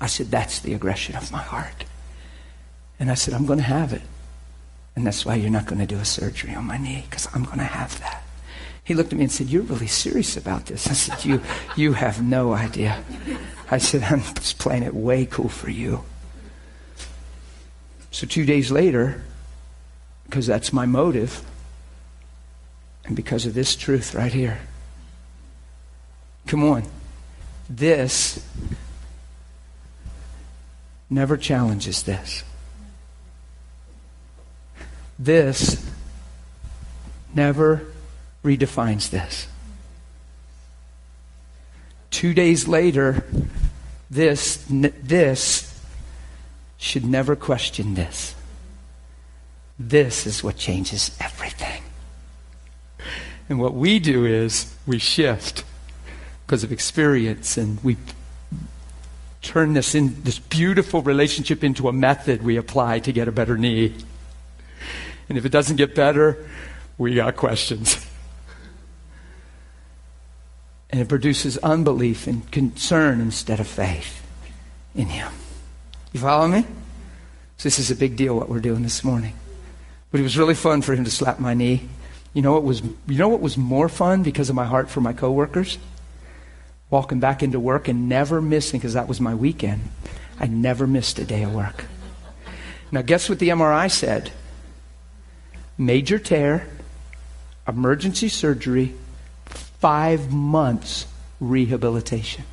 I 0.01 0.07
said, 0.07 0.31
That's 0.31 0.59
the 0.59 0.73
aggression 0.73 1.15
of 1.15 1.31
my 1.31 1.41
heart. 1.41 1.85
And 2.99 3.09
I 3.09 3.13
said, 3.13 3.33
I'm 3.33 3.45
going 3.45 3.59
to 3.59 3.65
have 3.65 3.93
it. 3.93 4.01
And 4.95 5.07
that's 5.07 5.25
why 5.25 5.35
you're 5.35 5.49
not 5.49 5.67
going 5.67 5.79
to 5.79 5.87
do 5.87 5.97
a 5.97 6.05
surgery 6.05 6.53
on 6.53 6.65
my 6.65 6.77
knee, 6.77 7.05
because 7.09 7.27
I'm 7.33 7.43
going 7.45 7.59
to 7.59 7.63
have 7.63 7.99
that. 8.01 8.23
He 8.83 8.93
looked 8.93 9.13
at 9.13 9.17
me 9.17 9.25
and 9.25 9.31
said, 9.31 9.47
You're 9.47 9.63
really 9.63 9.87
serious 9.87 10.37
about 10.37 10.65
this. 10.65 10.87
I 10.87 10.93
said, 10.93 11.25
You, 11.25 11.41
you 11.75 11.93
have 11.93 12.21
no 12.21 12.53
idea. 12.53 13.03
I 13.69 13.77
said, 13.77 14.03
I'm 14.03 14.21
just 14.35 14.59
playing 14.59 14.83
it 14.83 14.93
way 14.93 15.25
cool 15.25 15.49
for 15.49 15.69
you. 15.69 16.03
So 18.11 18.27
two 18.27 18.45
days 18.45 18.71
later, 18.71 19.23
because 20.25 20.47
that's 20.47 20.73
my 20.73 20.85
motive, 20.85 21.43
and 23.05 23.15
because 23.15 23.45
of 23.45 23.53
this 23.53 23.75
truth 23.75 24.13
right 24.13 24.33
here, 24.33 24.59
come 26.47 26.63
on. 26.63 26.83
This 27.69 28.45
never 31.09 31.37
challenges 31.37 32.03
this. 32.03 32.43
This 35.17 35.85
never 37.33 37.90
redefines 38.43 39.09
this. 39.09 39.47
Two 42.09 42.33
days 42.33 42.67
later, 42.67 43.23
this, 44.09 44.65
this 44.69 45.79
should 46.77 47.05
never 47.05 47.35
question 47.35 47.93
this. 47.93 48.35
This 49.79 50.27
is 50.27 50.43
what 50.43 50.57
changes 50.57 51.15
everything. 51.19 51.83
And 53.49 53.59
what 53.59 53.73
we 53.73 53.99
do 53.99 54.25
is 54.25 54.73
we 54.85 54.99
shift 54.99 55.63
because 56.45 56.63
of 56.63 56.71
experience, 56.71 57.57
and 57.57 57.81
we 57.83 57.97
turn 59.41 59.73
this 59.73 59.95
in 59.95 60.21
this 60.23 60.39
beautiful 60.39 61.01
relationship 61.01 61.63
into 61.63 61.87
a 61.87 61.93
method 61.93 62.43
we 62.43 62.57
apply 62.57 62.99
to 62.99 63.11
get 63.11 63.27
a 63.27 63.31
better 63.31 63.57
knee. 63.57 63.95
And 65.29 65.37
if 65.37 65.45
it 65.45 65.49
doesn't 65.49 65.77
get 65.77 65.95
better, 65.95 66.45
we 66.97 67.15
got 67.15 67.35
questions. 67.35 68.05
And 70.91 70.99
it 70.99 71.07
produces 71.07 71.57
unbelief 71.59 72.27
and 72.27 72.49
concern 72.51 73.21
instead 73.21 73.59
of 73.59 73.67
faith 73.67 74.25
in 74.93 75.07
Him. 75.07 75.31
You 76.11 76.19
follow 76.19 76.47
me? 76.47 76.65
So 77.57 77.63
this 77.63 77.79
is 77.79 77.91
a 77.91 77.95
big 77.95 78.15
deal 78.15 78.35
what 78.35 78.49
we're 78.49 78.59
doing 78.59 78.83
this 78.83 79.03
morning. 79.03 79.33
But 80.11 80.19
it 80.19 80.23
was 80.23 80.37
really 80.37 80.55
fun 80.55 80.81
for 80.81 80.93
him 80.93 81.05
to 81.05 81.11
slap 81.11 81.39
my 81.39 81.53
knee. 81.53 81.87
You 82.33 82.41
know 82.41 82.51
what 82.51 82.63
was 82.63 82.81
you 82.81 83.17
know 83.17 83.29
what 83.29 83.39
was 83.39 83.57
more 83.57 83.87
fun 83.87 84.23
because 84.23 84.49
of 84.49 84.55
my 84.55 84.65
heart 84.65 84.89
for 84.89 84.99
my 84.99 85.13
coworkers? 85.13 85.77
walking 86.91 87.21
back 87.21 87.41
into 87.41 87.59
work 87.59 87.87
and 87.87 88.07
never 88.07 88.41
missing, 88.41 88.79
because 88.79 88.93
that 88.93 89.07
was 89.07 89.19
my 89.19 89.33
weekend. 89.33 89.81
I 90.39 90.45
never 90.45 90.85
missed 90.85 91.17
a 91.17 91.25
day 91.25 91.41
of 91.43 91.55
work. 91.55 91.85
Now, 92.91 93.01
guess 93.01 93.29
what 93.29 93.39
the 93.39 93.49
MRI 93.49 93.89
said? 93.89 94.31
Major 95.77 96.19
tear, 96.19 96.67
emergency 97.67 98.27
surgery, 98.27 98.93
five 99.81 100.31
months 100.31 101.07
rehabilitation. 101.39 102.45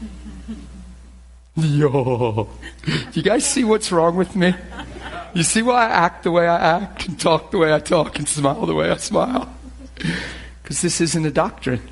Yo, 1.54 2.48
Do 2.84 2.92
you 3.12 3.22
guys 3.22 3.44
see 3.44 3.62
what's 3.62 3.92
wrong 3.92 4.16
with 4.16 4.34
me? 4.34 4.54
You 5.34 5.42
see 5.42 5.60
why 5.62 5.86
I 5.86 5.90
act 5.90 6.22
the 6.24 6.30
way 6.30 6.48
I 6.48 6.78
act 6.78 7.06
and 7.06 7.20
talk 7.20 7.50
the 7.50 7.58
way 7.58 7.72
I 7.72 7.78
talk 7.78 8.18
and 8.18 8.26
smile 8.26 8.64
the 8.66 8.74
way 8.74 8.90
I 8.90 8.96
smile? 8.96 9.54
Because 10.62 10.80
this 10.80 11.00
isn't 11.00 11.26
a 11.26 11.30
doctrine. 11.32 11.82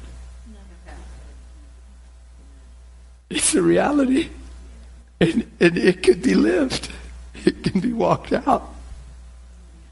It's 3.29 3.53
a 3.55 3.61
reality. 3.61 4.29
And, 5.21 5.51
and 5.59 5.77
it 5.77 6.05
could 6.05 6.23
be 6.23 6.37
lived. 6.37 6.89
It 7.45 7.65
can 7.65 7.81
be 7.81 7.93
walked 7.93 8.33
out. 8.33 8.73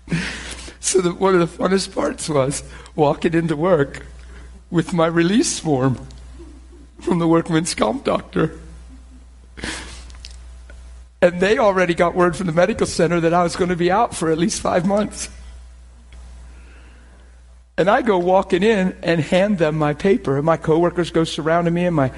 So 0.81 1.03
the, 1.03 1.13
one 1.13 1.35
of 1.35 1.41
the 1.41 1.63
funnest 1.63 1.95
parts 1.95 2.31
was 2.31 2.63
walking 2.95 3.35
into 3.35 3.57
work 3.57 4.07
with 4.71 4.93
my 4.93 5.07
release 5.07 5.59
form 5.59 6.07
from 7.01 7.19
the 7.19 7.29
workman's 7.29 7.75
comp 7.75 8.05
doctor. 8.05 8.59
And 11.21 11.41
they 11.41 11.59
already 11.59 11.95
got 11.95 12.15
word 12.15 12.37
from 12.37 12.47
the 12.47 12.53
medical 12.53 12.87
center 12.87 13.21
that 13.21 13.35
I 13.35 13.43
was 13.43 13.57
going 13.57 13.71
to 13.71 13.77
be 13.77 13.91
out 13.91 14.15
for 14.15 14.31
at 14.31 14.39
least 14.39 14.61
five 14.61 14.87
months. 14.87 15.29
And 17.77 17.89
I 17.89 18.03
go 18.03 18.19
walking 18.19 18.63
in 18.63 18.97
and 19.03 19.21
hand 19.21 19.59
them 19.59 19.77
my 19.77 19.95
paper, 19.95 20.37
and 20.37 20.45
my 20.45 20.57
coworkers 20.57 21.11
go 21.11 21.25
surrounding 21.25 21.75
me, 21.75 21.87
and 21.87 21.95
my 21.95 22.13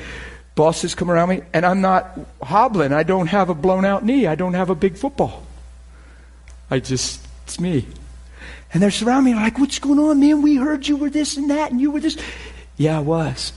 Bosses 0.54 0.94
come 0.94 1.10
around 1.10 1.28
me, 1.28 1.42
and 1.54 1.64
I'm 1.64 1.80
not 1.80 2.18
hobbling. 2.42 2.92
I 2.92 3.02
don't 3.02 3.28
have 3.28 3.48
a 3.48 3.54
blown 3.54 3.84
out 3.84 4.04
knee. 4.04 4.26
I 4.26 4.34
don't 4.34 4.54
have 4.54 4.68
a 4.68 4.74
big 4.74 4.96
football. 4.96 5.46
I 6.70 6.80
just, 6.80 7.26
it's 7.44 7.58
me. 7.58 7.86
And 8.72 8.82
they're 8.82 8.90
surrounding 8.90 9.34
me, 9.34 9.40
like, 9.40 9.58
what's 9.58 9.78
going 9.78 9.98
on, 9.98 10.20
man? 10.20 10.42
We 10.42 10.56
heard 10.56 10.86
you 10.86 10.96
were 10.96 11.10
this 11.10 11.36
and 11.36 11.50
that, 11.50 11.72
and 11.72 11.80
you 11.80 11.90
were 11.90 12.00
this. 12.00 12.16
Yeah, 12.76 12.98
I 12.98 13.00
was. 13.00 13.52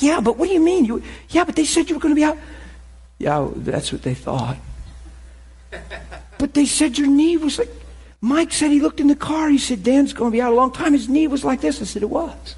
Yeah, 0.00 0.20
but 0.20 0.36
what 0.36 0.48
do 0.48 0.52
you 0.52 0.60
mean? 0.60 0.84
You, 0.84 1.02
yeah, 1.30 1.44
but 1.44 1.56
they 1.56 1.64
said 1.64 1.88
you 1.88 1.96
were 1.96 2.00
going 2.00 2.14
to 2.14 2.20
be 2.20 2.24
out. 2.24 2.36
Yeah, 3.18 3.48
that's 3.56 3.92
what 3.92 4.02
they 4.02 4.14
thought. 4.14 4.56
But 6.38 6.54
they 6.54 6.66
said 6.66 6.98
your 6.98 7.06
knee 7.06 7.36
was 7.36 7.60
like, 7.60 7.70
Mike 8.20 8.52
said 8.52 8.72
he 8.72 8.80
looked 8.80 8.98
in 8.98 9.06
the 9.06 9.14
car. 9.14 9.48
He 9.48 9.58
said, 9.58 9.84
Dan's 9.84 10.12
going 10.12 10.32
to 10.32 10.34
be 10.34 10.42
out 10.42 10.52
a 10.52 10.56
long 10.56 10.72
time. 10.72 10.92
His 10.92 11.08
knee 11.08 11.28
was 11.28 11.44
like 11.44 11.60
this. 11.60 11.80
I 11.80 11.84
said, 11.84 12.02
it 12.02 12.10
was. 12.10 12.56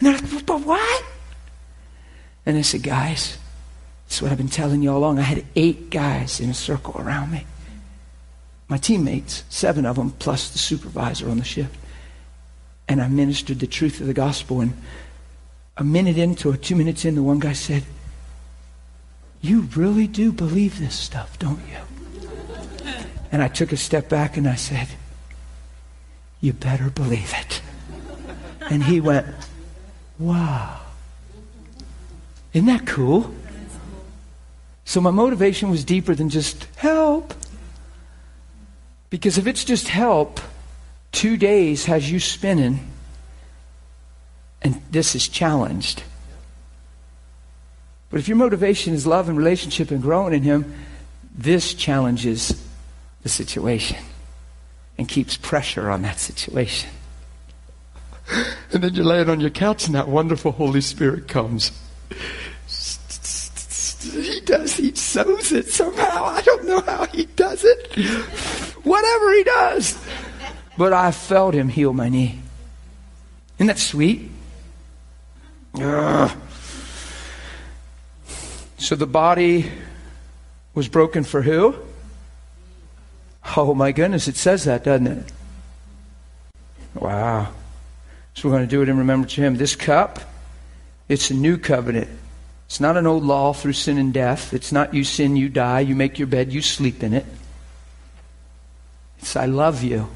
And 0.00 0.08
they're 0.08 0.14
like, 0.14 0.44
but 0.44 0.62
what? 0.62 1.04
And 2.44 2.58
I 2.58 2.62
said, 2.62 2.82
guys, 2.82 3.38
that's 4.08 4.20
what 4.20 4.32
I've 4.32 4.38
been 4.38 4.48
telling 4.48 4.82
you 4.82 4.90
all 4.90 4.98
along. 4.98 5.20
I 5.20 5.22
had 5.22 5.44
eight 5.54 5.88
guys 5.88 6.40
in 6.40 6.50
a 6.50 6.54
circle 6.54 7.00
around 7.00 7.30
me. 7.30 7.46
My 8.68 8.78
teammates, 8.78 9.44
seven 9.48 9.86
of 9.86 9.96
them, 9.96 10.10
plus 10.12 10.50
the 10.50 10.58
supervisor 10.58 11.30
on 11.30 11.38
the 11.38 11.44
shift. 11.44 11.74
And 12.88 13.00
I 13.00 13.08
ministered 13.08 13.60
the 13.60 13.66
truth 13.66 14.00
of 14.00 14.06
the 14.06 14.14
gospel. 14.14 14.60
And 14.60 14.74
a 15.76 15.84
minute 15.84 16.18
into 16.18 16.50
or 16.50 16.56
two 16.56 16.74
minutes 16.74 17.04
in, 17.04 17.14
the 17.14 17.22
one 17.22 17.38
guy 17.38 17.52
said, 17.52 17.84
You 19.40 19.62
really 19.76 20.06
do 20.06 20.32
believe 20.32 20.78
this 20.78 20.94
stuff, 20.94 21.38
don't 21.38 21.60
you? 21.68 22.92
And 23.30 23.42
I 23.42 23.48
took 23.48 23.72
a 23.72 23.76
step 23.76 24.08
back 24.08 24.36
and 24.36 24.48
I 24.48 24.54
said, 24.54 24.88
You 26.40 26.52
better 26.52 26.90
believe 26.90 27.32
it. 27.36 27.60
And 28.70 28.82
he 28.82 29.00
went, 29.00 29.26
Wow. 30.18 30.80
Isn't 32.52 32.66
that 32.66 32.86
cool? 32.86 33.34
So 34.84 35.00
my 35.00 35.10
motivation 35.10 35.68
was 35.68 35.84
deeper 35.84 36.14
than 36.14 36.30
just 36.30 36.64
help. 36.76 37.34
Because 39.10 39.38
if 39.38 39.46
it's 39.46 39.64
just 39.64 39.88
help, 39.88 40.40
two 41.12 41.36
days 41.36 41.86
has 41.86 42.10
you 42.10 42.20
spinning, 42.20 42.90
and 44.62 44.82
this 44.90 45.14
is 45.14 45.28
challenged. 45.28 46.02
But 48.10 48.20
if 48.20 48.28
your 48.28 48.36
motivation 48.36 48.94
is 48.94 49.06
love 49.06 49.28
and 49.28 49.36
relationship 49.36 49.90
and 49.90 50.02
growing 50.02 50.34
in 50.34 50.42
Him, 50.42 50.74
this 51.36 51.74
challenges 51.74 52.62
the 53.22 53.28
situation 53.28 53.98
and 54.98 55.08
keeps 55.08 55.36
pressure 55.36 55.90
on 55.90 56.02
that 56.02 56.18
situation. 56.18 56.90
And 58.72 58.82
then 58.82 58.94
you're 58.94 59.04
laying 59.04 59.28
on 59.28 59.40
your 59.40 59.50
couch 59.50 59.86
and 59.86 59.94
that 59.94 60.08
wonderful 60.08 60.52
Holy 60.52 60.80
Spirit 60.80 61.28
comes. 61.28 61.72
He 64.12 64.40
does, 64.40 64.74
he 64.74 64.94
sows 64.94 65.52
it 65.52 65.68
somehow. 65.68 66.24
I 66.24 66.42
don't 66.42 66.66
know 66.66 66.80
how 66.80 67.06
he 67.06 67.26
does 67.26 67.64
it. 67.64 67.92
Whatever 68.84 69.32
he 69.32 69.44
does. 69.44 69.98
But 70.78 70.92
I 70.92 71.10
felt 71.10 71.54
him 71.54 71.68
heal 71.68 71.92
my 71.92 72.08
knee. 72.08 72.40
Isn't 73.56 73.68
that 73.68 73.78
sweet? 73.78 74.30
Ugh. 75.80 76.30
So 78.78 78.94
the 78.94 79.06
body 79.06 79.70
was 80.74 80.88
broken 80.88 81.24
for 81.24 81.42
who? 81.42 81.74
Oh 83.56 83.74
my 83.74 83.92
goodness, 83.92 84.28
it 84.28 84.36
says 84.36 84.64
that, 84.64 84.84
doesn't 84.84 85.06
it? 85.06 85.32
Wow. 86.94 87.52
So 88.34 88.48
we're 88.48 88.56
going 88.56 88.68
to 88.68 88.70
do 88.70 88.82
it 88.82 88.88
in 88.88 88.98
remembrance 88.98 89.32
of 89.38 89.44
him. 89.44 89.56
This 89.56 89.74
cup, 89.74 90.20
it's 91.08 91.30
a 91.30 91.34
new 91.34 91.56
covenant. 91.56 92.10
It's 92.66 92.80
not 92.80 92.96
an 92.96 93.06
old 93.06 93.24
law 93.24 93.52
through 93.52 93.74
sin 93.74 93.96
and 93.96 94.12
death. 94.12 94.52
It's 94.52 94.72
not 94.72 94.92
you 94.92 95.04
sin, 95.04 95.36
you 95.36 95.48
die, 95.48 95.80
you 95.80 95.94
make 95.94 96.18
your 96.18 96.26
bed, 96.26 96.52
you 96.52 96.60
sleep 96.60 97.02
in 97.02 97.14
it. 97.14 97.24
It's 99.18 99.36
I 99.36 99.46
love 99.46 99.82
you. 99.82 100.08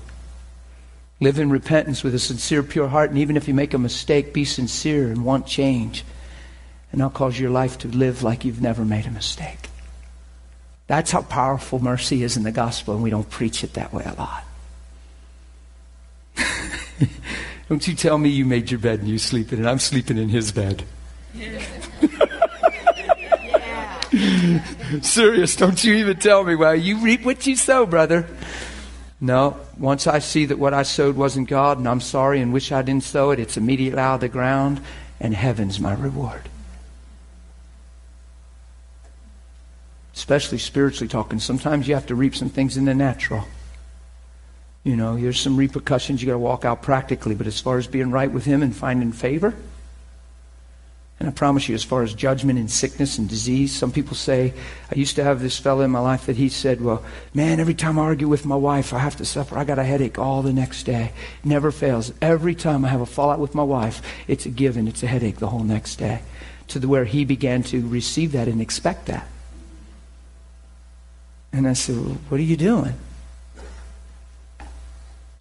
Live 1.20 1.38
in 1.38 1.50
repentance 1.50 2.02
with 2.02 2.14
a 2.14 2.18
sincere, 2.18 2.62
pure 2.62 2.88
heart, 2.88 3.10
and 3.10 3.18
even 3.18 3.36
if 3.36 3.46
you 3.46 3.54
make 3.54 3.74
a 3.74 3.78
mistake, 3.78 4.32
be 4.32 4.44
sincere 4.44 5.08
and 5.08 5.24
want 5.24 5.46
change. 5.46 6.04
And 6.92 7.02
I'll 7.02 7.10
cause 7.10 7.38
your 7.38 7.50
life 7.50 7.78
to 7.78 7.88
live 7.88 8.22
like 8.22 8.44
you've 8.44 8.62
never 8.62 8.84
made 8.84 9.06
a 9.06 9.10
mistake. 9.10 9.68
That's 10.86 11.12
how 11.12 11.22
powerful 11.22 11.78
mercy 11.78 12.24
is 12.24 12.36
in 12.36 12.42
the 12.42 12.50
gospel, 12.50 12.94
and 12.94 13.02
we 13.02 13.10
don't 13.10 13.28
preach 13.30 13.62
it 13.62 13.74
that 13.74 13.92
way 13.92 14.04
a 14.04 14.14
lot. 14.14 14.44
don't 17.68 17.86
you 17.86 17.94
tell 17.94 18.18
me 18.18 18.30
you 18.30 18.44
made 18.44 18.70
your 18.70 18.80
bed 18.80 19.00
and 19.00 19.08
you 19.08 19.18
sleep 19.18 19.52
in 19.52 19.64
it. 19.64 19.68
I'm 19.68 19.78
sleeping 19.78 20.18
in 20.18 20.30
his 20.30 20.50
bed. 20.50 20.84
Serious, 25.02 25.54
don't 25.54 25.82
you 25.84 25.94
even 25.94 26.18
tell 26.18 26.42
me. 26.42 26.56
Well, 26.56 26.74
you 26.74 26.98
reap 26.98 27.24
what 27.24 27.46
you 27.46 27.54
sow, 27.54 27.86
brother. 27.86 28.26
No, 29.20 29.58
once 29.78 30.06
I 30.06 30.18
see 30.18 30.46
that 30.46 30.58
what 30.58 30.74
I 30.74 30.82
sowed 30.82 31.16
wasn't 31.16 31.48
God 31.48 31.78
and 31.78 31.86
I'm 31.86 32.00
sorry 32.00 32.40
and 32.40 32.52
wish 32.52 32.72
I 32.72 32.82
didn't 32.82 33.04
sow 33.04 33.30
it, 33.30 33.38
it's 33.38 33.56
immediately 33.56 34.00
out 34.00 34.14
of 34.14 34.20
the 34.20 34.28
ground 34.28 34.80
and 35.20 35.34
heaven's 35.34 35.78
my 35.78 35.92
reward. 35.92 36.48
Especially 40.14 40.58
spiritually 40.58 41.08
talking. 41.08 41.38
Sometimes 41.38 41.86
you 41.86 41.94
have 41.94 42.06
to 42.06 42.14
reap 42.14 42.34
some 42.34 42.48
things 42.48 42.76
in 42.76 42.86
the 42.86 42.94
natural. 42.94 43.46
You 44.82 44.96
know, 44.96 45.20
there's 45.20 45.38
some 45.38 45.56
repercussions 45.56 46.22
you 46.22 46.26
got 46.26 46.32
to 46.32 46.38
walk 46.38 46.64
out 46.64 46.82
practically, 46.82 47.34
but 47.34 47.46
as 47.46 47.60
far 47.60 47.76
as 47.76 47.86
being 47.86 48.10
right 48.10 48.30
with 48.30 48.46
Him 48.46 48.62
and 48.62 48.74
finding 48.74 49.12
favor, 49.12 49.54
and 51.20 51.28
I 51.28 51.32
promise 51.32 51.68
you, 51.68 51.74
as 51.74 51.84
far 51.84 52.02
as 52.02 52.14
judgment 52.14 52.58
and 52.58 52.70
sickness 52.70 53.18
and 53.18 53.28
disease, 53.28 53.76
some 53.76 53.92
people 53.92 54.16
say, 54.16 54.54
I 54.90 54.94
used 54.94 55.16
to 55.16 55.22
have 55.22 55.42
this 55.42 55.58
fellow 55.58 55.82
in 55.82 55.90
my 55.90 56.00
life 56.00 56.24
that 56.24 56.36
he 56.36 56.48
said, 56.48 56.80
Well, 56.80 57.04
man, 57.34 57.60
every 57.60 57.74
time 57.74 57.98
I 57.98 58.02
argue 58.04 58.26
with 58.26 58.46
my 58.46 58.56
wife, 58.56 58.94
I 58.94 59.00
have 59.00 59.16
to 59.16 59.26
suffer. 59.26 59.58
I 59.58 59.64
got 59.64 59.78
a 59.78 59.84
headache 59.84 60.18
all 60.18 60.40
the 60.40 60.52
next 60.54 60.84
day. 60.84 61.12
Never 61.44 61.70
fails. 61.70 62.10
Every 62.22 62.54
time 62.54 62.86
I 62.86 62.88
have 62.88 63.02
a 63.02 63.06
fallout 63.06 63.38
with 63.38 63.54
my 63.54 63.62
wife, 63.62 64.00
it's 64.28 64.46
a 64.46 64.48
given, 64.48 64.88
it's 64.88 65.02
a 65.02 65.06
headache 65.06 65.36
the 65.36 65.48
whole 65.48 65.62
next 65.62 65.96
day. 65.96 66.22
To 66.68 66.78
the 66.78 66.88
where 66.88 67.04
he 67.04 67.26
began 67.26 67.64
to 67.64 67.86
receive 67.86 68.32
that 68.32 68.48
and 68.48 68.62
expect 68.62 69.04
that. 69.06 69.28
And 71.52 71.68
I 71.68 71.74
said, 71.74 71.96
well, 71.96 72.16
What 72.30 72.40
are 72.40 72.44
you 72.44 72.56
doing? 72.56 72.94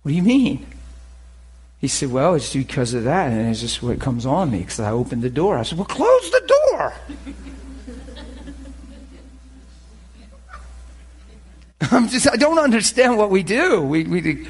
What 0.01 0.09
do 0.09 0.13
you 0.13 0.23
mean? 0.23 0.65
He 1.79 1.87
said, 1.87 2.11
Well, 2.11 2.35
it's 2.35 2.53
because 2.53 2.93
of 2.93 3.05
that. 3.05 3.31
And 3.31 3.49
it's 3.49 3.61
just 3.61 3.81
what 3.81 3.99
comes 3.99 4.25
on 4.25 4.51
me 4.51 4.59
because 4.59 4.79
I 4.79 4.91
opened 4.91 5.21
the 5.21 5.29
door. 5.29 5.57
I 5.57 5.63
said, 5.63 5.77
Well, 5.77 5.85
close 5.85 6.31
the 6.31 6.53
door. 6.71 6.93
I'm 11.91 12.07
just, 12.09 12.29
I 12.29 12.35
don't 12.35 12.59
understand 12.59 13.17
what 13.17 13.29
we 13.31 13.41
do. 13.41 13.81
We, 13.81 14.03
we, 14.03 14.47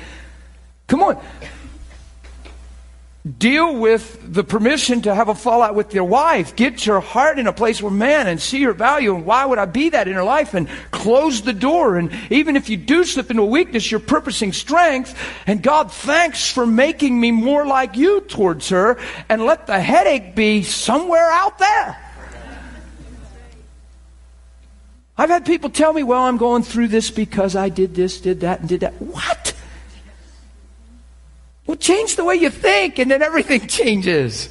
come 0.88 1.04
on 1.04 1.22
deal 3.38 3.76
with 3.76 4.34
the 4.34 4.44
permission 4.44 5.02
to 5.02 5.14
have 5.14 5.30
a 5.30 5.36
fallout 5.36 5.76
with 5.76 5.94
your 5.94 6.06
wife. 6.06 6.56
Get 6.56 6.86
your 6.86 7.00
heart 7.00 7.38
in 7.38 7.48
a 7.48 7.54
place 7.54 7.82
where 7.82 7.92
man 7.92 8.28
and 8.28 8.42
see 8.42 8.60
your 8.60 8.74
value 8.74 9.14
and 9.14 9.26
why 9.26 9.46
would 9.46 9.60
I 9.60 9.66
be 9.66 9.90
that 9.90 10.08
in 10.08 10.14
her 10.16 10.24
life 10.24 10.54
and 10.54 10.68
close 10.92 11.42
the 11.42 11.54
door. 11.54 11.98
And 11.98 12.12
even 12.30 12.56
if 12.56 12.70
you 12.70 12.78
do 12.78 13.04
slip 13.04 13.30
into 13.30 13.44
weakness, 13.44 13.92
you're 13.92 14.00
purposing 14.00 14.54
strength. 14.54 15.18
And 15.46 15.62
God, 15.62 15.92
thanks 15.92 16.50
for 16.52 16.66
making 16.66 17.20
me 17.20 17.32
more 17.32 17.66
like 17.66 17.96
you 17.96 18.22
towards 18.22 18.70
her 18.70 18.98
and 19.28 19.46
let 19.46 19.68
the 19.68 19.80
headache 19.80 20.34
be 20.36 20.64
somewhere 20.64 21.30
out 21.30 21.60
there. 21.60 22.06
I've 25.18 25.30
had 25.30 25.46
people 25.46 25.70
tell 25.70 25.92
me, 25.92 26.02
well, 26.02 26.24
I'm 26.24 26.38
going 26.38 26.64
through 26.64 26.88
this 26.88 27.12
because 27.12 27.58
I 27.58 27.68
did 27.68 27.94
this, 27.94 28.22
did 28.22 28.40
that, 28.40 28.62
and 28.62 28.70
did 28.70 28.80
that. 28.80 28.94
What? 29.02 29.54
Well, 31.70 31.78
change 31.78 32.16
the 32.16 32.24
way 32.24 32.34
you 32.34 32.50
think, 32.50 32.98
and 32.98 33.12
then 33.12 33.22
everything 33.22 33.68
changes. 33.68 34.50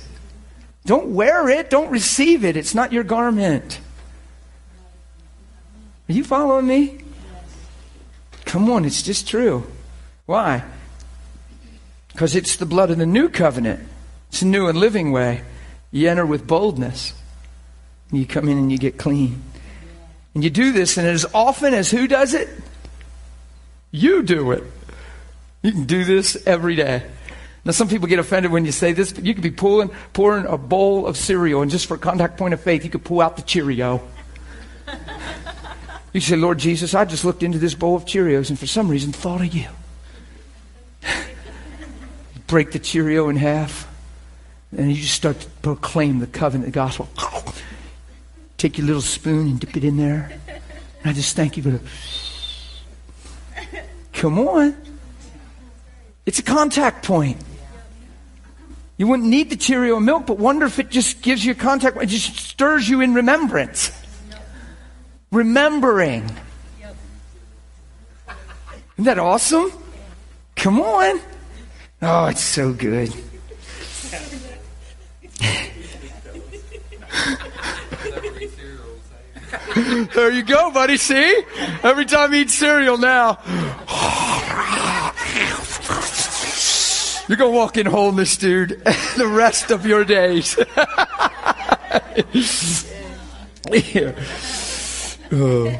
Don't 0.86 1.16
wear 1.16 1.48
it, 1.48 1.68
don't 1.68 1.90
receive 1.90 2.44
it. 2.44 2.56
It's 2.56 2.76
not 2.76 2.92
your 2.92 3.02
garment. 3.02 3.80
Are 6.08 6.12
you 6.12 6.22
following 6.22 6.68
me? 6.68 6.98
Come 8.44 8.70
on, 8.70 8.84
it's 8.84 9.02
just 9.02 9.26
true. 9.26 9.66
Why? 10.26 10.62
Because 12.12 12.36
it's 12.36 12.54
the 12.54 12.66
blood 12.66 12.92
of 12.92 12.98
the 12.98 13.04
new 13.06 13.28
covenant. 13.28 13.80
It's 14.28 14.42
a 14.42 14.46
new 14.46 14.68
and 14.68 14.78
living 14.78 15.10
way. 15.10 15.42
You 15.90 16.08
enter 16.08 16.24
with 16.24 16.46
boldness. 16.46 17.14
You 18.12 18.26
come 18.26 18.48
in 18.48 18.58
and 18.58 18.70
you 18.70 18.78
get 18.78 18.96
clean. 18.96 19.42
And 20.36 20.44
you 20.44 20.50
do 20.50 20.70
this, 20.70 20.96
and 20.96 21.04
as 21.04 21.26
often 21.34 21.74
as 21.74 21.90
who 21.90 22.06
does 22.06 22.32
it? 22.32 22.48
You 23.90 24.22
do 24.22 24.52
it. 24.52 24.62
You 25.68 25.74
can 25.74 25.84
do 25.84 26.02
this 26.02 26.34
every 26.46 26.76
day. 26.76 27.02
Now, 27.62 27.72
some 27.72 27.88
people 27.88 28.08
get 28.08 28.18
offended 28.18 28.50
when 28.50 28.64
you 28.64 28.72
say 28.72 28.94
this, 28.94 29.12
but 29.12 29.26
you 29.26 29.34
could 29.34 29.42
be 29.42 29.50
pulling, 29.50 29.90
pouring 30.14 30.46
a 30.46 30.56
bowl 30.56 31.06
of 31.06 31.14
cereal, 31.14 31.60
and 31.60 31.70
just 31.70 31.84
for 31.84 31.98
contact 31.98 32.38
point 32.38 32.54
of 32.54 32.60
faith, 32.62 32.84
you 32.84 32.90
could 32.90 33.04
pull 33.04 33.20
out 33.20 33.36
the 33.36 33.42
Cheerio. 33.42 34.00
you 36.14 36.22
say, 36.22 36.36
Lord 36.36 36.56
Jesus, 36.56 36.94
I 36.94 37.04
just 37.04 37.22
looked 37.22 37.42
into 37.42 37.58
this 37.58 37.74
bowl 37.74 37.96
of 37.96 38.06
Cheerios, 38.06 38.48
and 38.48 38.58
for 38.58 38.66
some 38.66 38.88
reason 38.88 39.12
thought 39.12 39.42
of 39.42 39.54
you. 39.54 39.66
Break 42.46 42.72
the 42.72 42.78
Cheerio 42.78 43.28
in 43.28 43.36
half, 43.36 43.94
and 44.74 44.88
you 44.90 45.02
just 45.02 45.16
start 45.16 45.38
to 45.38 45.50
proclaim 45.60 46.20
the 46.20 46.26
covenant, 46.26 46.64
the 46.64 46.70
gospel. 46.70 47.10
Take 48.56 48.78
your 48.78 48.86
little 48.86 49.02
spoon 49.02 49.48
and 49.48 49.60
dip 49.60 49.76
it 49.76 49.84
in 49.84 49.98
there. 49.98 50.32
And 51.02 51.10
I 51.10 51.12
just 51.12 51.36
thank 51.36 51.58
you 51.58 51.62
for 51.62 51.70
the. 51.72 51.80
Come 54.14 54.38
on. 54.38 54.74
It's 56.28 56.38
a 56.38 56.42
contact 56.42 57.06
point. 57.06 57.38
You 58.98 59.06
wouldn't 59.06 59.30
need 59.30 59.48
the 59.48 59.56
Cheerio 59.56 59.98
milk, 59.98 60.26
but 60.26 60.36
wonder 60.36 60.66
if 60.66 60.78
it 60.78 60.90
just 60.90 61.22
gives 61.22 61.42
you 61.42 61.52
a 61.52 61.54
contact, 61.54 61.96
it 61.96 62.04
just 62.04 62.36
stirs 62.36 62.86
you 62.86 63.00
in 63.00 63.14
remembrance. 63.14 63.90
Remembering. 65.32 66.24
Isn't 68.98 69.04
that 69.04 69.18
awesome? 69.18 69.72
Come 70.54 70.82
on. 70.82 71.18
Oh, 72.02 72.26
it's 72.26 72.42
so 72.42 72.74
good. 72.74 73.08
there 80.12 80.30
you 80.30 80.42
go, 80.42 80.70
buddy. 80.72 80.98
See? 80.98 81.42
Every 81.82 82.04
time 82.04 82.34
you 82.34 82.40
eat 82.40 82.50
cereal 82.50 82.98
now. 82.98 83.38
You're 87.28 87.36
going 87.36 87.52
to 87.52 87.56
walk 87.56 87.76
in 87.76 87.84
wholeness, 87.84 88.38
dude, 88.38 88.70
the 89.16 89.28
rest 89.28 89.70
of 89.70 89.86
your 89.86 90.04
days. 90.04 90.58
Uh. 95.30 95.76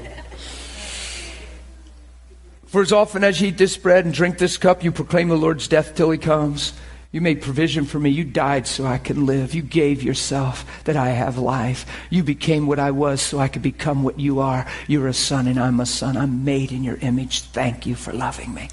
For 2.66 2.82
as 2.82 2.92
often 2.92 3.24
as 3.24 3.40
you 3.40 3.48
eat 3.48 3.56
this 3.56 3.78
bread 3.78 4.04
and 4.04 4.12
drink 4.12 4.36
this 4.36 4.58
cup, 4.58 4.84
you 4.84 4.92
proclaim 4.92 5.28
the 5.28 5.38
Lord's 5.38 5.68
death 5.68 5.94
till 5.94 6.10
he 6.10 6.18
comes. 6.18 6.74
You 7.12 7.22
made 7.22 7.40
provision 7.40 7.86
for 7.86 7.98
me. 7.98 8.10
You 8.10 8.24
died 8.24 8.66
so 8.66 8.84
I 8.84 8.98
can 8.98 9.24
live. 9.24 9.54
You 9.54 9.62
gave 9.62 10.02
yourself 10.02 10.84
that 10.84 10.96
I 10.96 11.08
have 11.08 11.38
life. 11.38 11.86
You 12.10 12.22
became 12.22 12.66
what 12.66 12.78
I 12.78 12.90
was 12.90 13.22
so 13.22 13.38
I 13.38 13.48
could 13.48 13.62
become 13.62 14.02
what 14.02 14.20
you 14.20 14.40
are. 14.40 14.66
You're 14.86 15.08
a 15.08 15.14
son 15.14 15.46
and 15.46 15.58
I'm 15.58 15.80
a 15.80 15.86
son. 15.86 16.18
I'm 16.18 16.44
made 16.44 16.72
in 16.72 16.84
your 16.84 16.96
image. 16.96 17.40
Thank 17.40 17.86
you 17.86 17.94
for 17.94 18.12
loving 18.12 18.52
me. 18.52 18.68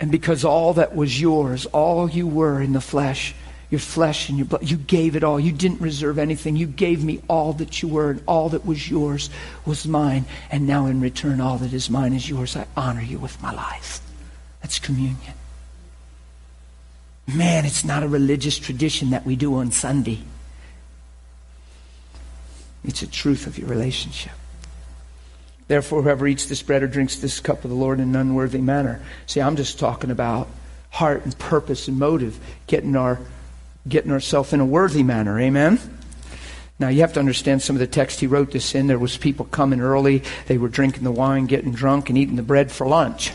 And 0.00 0.10
because 0.10 0.44
all 0.44 0.74
that 0.74 0.94
was 0.94 1.20
yours, 1.20 1.66
all 1.66 2.08
you 2.08 2.26
were 2.26 2.62
in 2.62 2.72
the 2.72 2.80
flesh, 2.80 3.34
your 3.70 3.80
flesh 3.80 4.28
and 4.28 4.38
your 4.38 4.46
blood, 4.46 4.68
you 4.68 4.76
gave 4.76 5.16
it 5.16 5.24
all. 5.24 5.40
You 5.40 5.52
didn't 5.52 5.80
reserve 5.80 6.18
anything. 6.18 6.56
You 6.56 6.66
gave 6.66 7.04
me 7.04 7.20
all 7.28 7.52
that 7.54 7.82
you 7.82 7.88
were, 7.88 8.10
and 8.10 8.22
all 8.26 8.48
that 8.50 8.64
was 8.64 8.88
yours 8.88 9.28
was 9.66 9.86
mine. 9.86 10.24
And 10.50 10.66
now 10.66 10.86
in 10.86 11.00
return, 11.00 11.40
all 11.40 11.58
that 11.58 11.72
is 11.72 11.90
mine 11.90 12.14
is 12.14 12.28
yours. 12.28 12.56
I 12.56 12.66
honor 12.76 13.02
you 13.02 13.18
with 13.18 13.42
my 13.42 13.52
life. 13.52 14.00
That's 14.62 14.78
communion. 14.78 15.34
Man, 17.26 17.66
it's 17.66 17.84
not 17.84 18.02
a 18.02 18.08
religious 18.08 18.58
tradition 18.58 19.10
that 19.10 19.26
we 19.26 19.36
do 19.36 19.56
on 19.56 19.70
Sunday. 19.70 20.20
It's 22.84 23.02
a 23.02 23.06
truth 23.06 23.46
of 23.46 23.58
your 23.58 23.68
relationship. 23.68 24.32
Therefore, 25.68 26.02
whoever 26.02 26.26
eats 26.26 26.46
this 26.46 26.62
bread 26.62 26.82
or 26.82 26.88
drinks 26.88 27.16
this 27.16 27.40
cup 27.40 27.62
of 27.62 27.70
the 27.70 27.76
Lord 27.76 28.00
in 28.00 28.08
an 28.08 28.16
unworthy 28.16 28.60
manner. 28.60 29.02
See, 29.26 29.40
I'm 29.40 29.56
just 29.56 29.78
talking 29.78 30.10
about 30.10 30.48
heart 30.90 31.24
and 31.24 31.38
purpose 31.38 31.88
and 31.88 31.98
motive, 31.98 32.38
getting 32.66 32.96
our 32.96 33.20
getting 33.86 34.10
ourselves 34.10 34.52
in 34.52 34.60
a 34.60 34.66
worthy 34.66 35.02
manner. 35.02 35.38
Amen. 35.38 35.78
Now 36.78 36.88
you 36.88 37.00
have 37.00 37.12
to 37.14 37.20
understand 37.20 37.62
some 37.62 37.76
of 37.76 37.80
the 37.80 37.86
text 37.86 38.20
he 38.20 38.26
wrote 38.26 38.52
this 38.52 38.74
in. 38.74 38.86
There 38.86 38.98
was 38.98 39.16
people 39.16 39.46
coming 39.46 39.80
early. 39.80 40.22
They 40.46 40.58
were 40.58 40.68
drinking 40.68 41.04
the 41.04 41.12
wine, 41.12 41.46
getting 41.46 41.72
drunk, 41.72 42.08
and 42.08 42.16
eating 42.16 42.36
the 42.36 42.42
bread 42.42 42.70
for 42.70 42.86
lunch. 42.86 43.32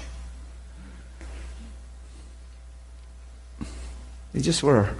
They 4.33 4.41
just 4.41 4.63
were. 4.63 4.95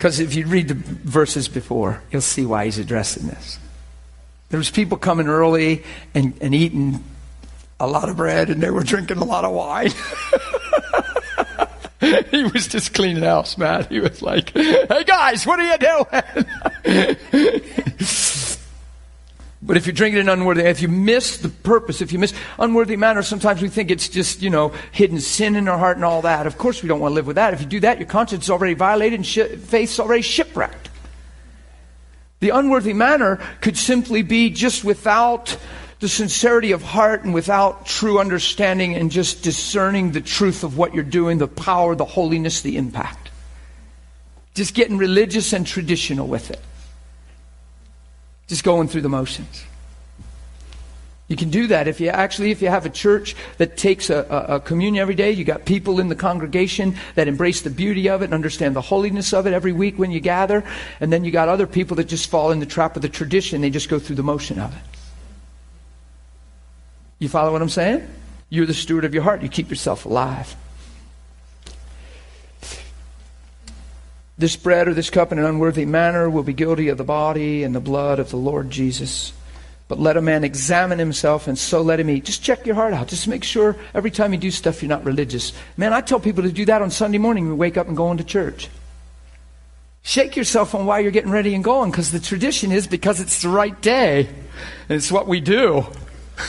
Because 0.00 0.18
if 0.18 0.34
you 0.34 0.46
read 0.46 0.68
the 0.68 0.74
verses 0.74 1.46
before, 1.46 2.02
you'll 2.10 2.22
see 2.22 2.46
why 2.46 2.64
he's 2.64 2.78
addressing 2.78 3.26
this. 3.26 3.58
There 4.48 4.56
was 4.56 4.70
people 4.70 4.96
coming 4.96 5.28
early 5.28 5.84
and, 6.14 6.32
and 6.40 6.54
eating 6.54 7.04
a 7.78 7.86
lot 7.86 8.08
of 8.08 8.16
bread, 8.16 8.48
and 8.48 8.62
they 8.62 8.70
were 8.70 8.82
drinking 8.82 9.18
a 9.18 9.24
lot 9.24 9.44
of 9.44 9.52
wine. 9.52 9.90
he 12.30 12.44
was 12.44 12.66
just 12.66 12.94
cleaning 12.94 13.24
house, 13.24 13.58
man. 13.58 13.84
He 13.90 14.00
was 14.00 14.22
like, 14.22 14.54
"Hey 14.54 15.04
guys, 15.06 15.46
what 15.46 15.60
are 15.60 15.70
you 15.70 15.76
doing?" 15.76 17.60
But 19.62 19.76
if 19.76 19.86
you're 19.86 19.94
drinking 19.94 20.22
in 20.22 20.28
unworthy, 20.30 20.62
if 20.62 20.80
you 20.80 20.88
miss 20.88 21.36
the 21.36 21.50
purpose, 21.50 22.00
if 22.00 22.12
you 22.12 22.18
miss 22.18 22.32
unworthy 22.58 22.96
manner, 22.96 23.22
sometimes 23.22 23.60
we 23.60 23.68
think 23.68 23.90
it's 23.90 24.08
just, 24.08 24.40
you 24.40 24.48
know, 24.48 24.72
hidden 24.90 25.20
sin 25.20 25.54
in 25.54 25.68
our 25.68 25.76
heart 25.76 25.96
and 25.96 26.04
all 26.04 26.22
that. 26.22 26.46
Of 26.46 26.56
course, 26.56 26.82
we 26.82 26.88
don't 26.88 27.00
want 27.00 27.12
to 27.12 27.14
live 27.16 27.26
with 27.26 27.36
that. 27.36 27.52
If 27.52 27.60
you 27.60 27.66
do 27.66 27.80
that, 27.80 27.98
your 27.98 28.08
conscience 28.08 28.44
is 28.44 28.50
already 28.50 28.72
violated 28.72 29.18
and 29.18 29.26
sh- 29.26 29.58
faith's 29.62 30.00
already 30.00 30.22
shipwrecked. 30.22 30.88
The 32.40 32.50
unworthy 32.50 32.94
manner 32.94 33.38
could 33.60 33.76
simply 33.76 34.22
be 34.22 34.48
just 34.48 34.82
without 34.82 35.58
the 35.98 36.08
sincerity 36.08 36.72
of 36.72 36.82
heart 36.82 37.24
and 37.24 37.34
without 37.34 37.84
true 37.84 38.18
understanding 38.18 38.94
and 38.94 39.10
just 39.10 39.42
discerning 39.42 40.12
the 40.12 40.22
truth 40.22 40.64
of 40.64 40.78
what 40.78 40.94
you're 40.94 41.04
doing, 41.04 41.36
the 41.36 41.46
power, 41.46 41.94
the 41.94 42.06
holiness, 42.06 42.62
the 42.62 42.78
impact. 42.78 43.30
Just 44.54 44.72
getting 44.72 44.96
religious 44.96 45.52
and 45.52 45.66
traditional 45.66 46.26
with 46.26 46.50
it 46.50 46.60
just 48.50 48.64
going 48.64 48.88
through 48.88 49.00
the 49.00 49.08
motions. 49.08 49.64
You 51.28 51.36
can 51.36 51.50
do 51.50 51.68
that 51.68 51.86
if 51.86 52.00
you 52.00 52.08
actually, 52.08 52.50
if 52.50 52.60
you 52.60 52.66
have 52.68 52.84
a 52.84 52.90
church 52.90 53.36
that 53.58 53.76
takes 53.76 54.10
a, 54.10 54.26
a, 54.28 54.56
a, 54.56 54.60
communion 54.60 55.00
every 55.00 55.14
day, 55.14 55.30
you 55.30 55.44
got 55.44 55.64
people 55.64 56.00
in 56.00 56.08
the 56.08 56.16
congregation 56.16 56.96
that 57.14 57.28
embrace 57.28 57.62
the 57.62 57.70
beauty 57.70 58.08
of 58.08 58.20
it 58.22 58.24
and 58.24 58.34
understand 58.34 58.74
the 58.74 58.80
holiness 58.80 59.32
of 59.32 59.46
it 59.46 59.52
every 59.52 59.70
week 59.70 59.96
when 59.96 60.10
you 60.10 60.18
gather, 60.18 60.64
and 60.98 61.12
then 61.12 61.24
you 61.24 61.30
got 61.30 61.48
other 61.48 61.68
people 61.68 61.96
that 61.98 62.08
just 62.08 62.28
fall 62.28 62.50
in 62.50 62.58
the 62.58 62.66
trap 62.66 62.96
of 62.96 63.02
the 63.02 63.08
tradition, 63.08 63.60
they 63.60 63.70
just 63.70 63.88
go 63.88 64.00
through 64.00 64.16
the 64.16 64.24
motion 64.24 64.58
of 64.58 64.76
it. 64.76 64.82
You 67.20 67.28
follow 67.28 67.52
what 67.52 67.62
I'm 67.62 67.68
saying? 67.68 68.08
You're 68.48 68.66
the 68.66 68.74
steward 68.74 69.04
of 69.04 69.14
your 69.14 69.22
heart, 69.22 69.40
you 69.40 69.48
keep 69.48 69.70
yourself 69.70 70.06
alive. 70.06 70.56
This 74.40 74.56
bread 74.56 74.88
or 74.88 74.94
this 74.94 75.10
cup 75.10 75.32
in 75.32 75.38
an 75.38 75.44
unworthy 75.44 75.84
manner 75.84 76.28
will 76.28 76.42
be 76.42 76.52
guilty 76.52 76.88
of 76.88 76.98
the 76.98 77.04
body 77.04 77.62
and 77.62 77.74
the 77.74 77.80
blood 77.80 78.18
of 78.18 78.30
the 78.30 78.36
Lord 78.36 78.70
Jesus. 78.70 79.32
But 79.86 79.98
let 79.98 80.16
a 80.16 80.22
man 80.22 80.44
examine 80.44 80.98
himself 80.98 81.48
and 81.48 81.58
so 81.58 81.82
let 81.82 82.00
him 82.00 82.10
eat. 82.10 82.24
Just 82.24 82.42
check 82.42 82.64
your 82.64 82.76
heart 82.76 82.94
out. 82.94 83.08
Just 83.08 83.28
make 83.28 83.44
sure 83.44 83.76
every 83.92 84.10
time 84.10 84.32
you 84.32 84.38
do 84.38 84.50
stuff 84.50 84.82
you're 84.82 84.88
not 84.88 85.04
religious. 85.04 85.52
Man, 85.76 85.92
I 85.92 86.00
tell 86.00 86.20
people 86.20 86.44
to 86.44 86.52
do 86.52 86.64
that 86.66 86.80
on 86.80 86.90
Sunday 86.90 87.18
morning 87.18 87.48
we 87.48 87.54
wake 87.54 87.76
up 87.76 87.88
and 87.88 87.96
go 87.96 88.10
into 88.10 88.24
church. 88.24 88.68
Shake 90.02 90.36
yourself 90.36 90.74
on 90.74 90.86
why 90.86 91.00
you're 91.00 91.10
getting 91.10 91.30
ready 91.30 91.54
and 91.54 91.62
going 91.62 91.90
because 91.90 92.10
the 92.10 92.20
tradition 92.20 92.72
is 92.72 92.86
because 92.86 93.20
it's 93.20 93.42
the 93.42 93.48
right 93.48 93.80
day. 93.82 94.26
And 94.88 94.96
it's 94.96 95.12
what 95.12 95.26
we 95.26 95.40
do. 95.40 95.86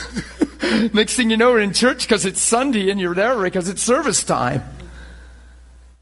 Next 0.94 1.16
thing 1.16 1.28
you 1.28 1.36
know, 1.36 1.50
we're 1.50 1.60
in 1.60 1.74
church 1.74 2.06
because 2.06 2.24
it's 2.24 2.40
Sunday 2.40 2.90
and 2.90 3.00
you're 3.00 3.14
there 3.14 3.40
because 3.42 3.68
it's 3.68 3.82
service 3.82 4.24
time. 4.24 4.62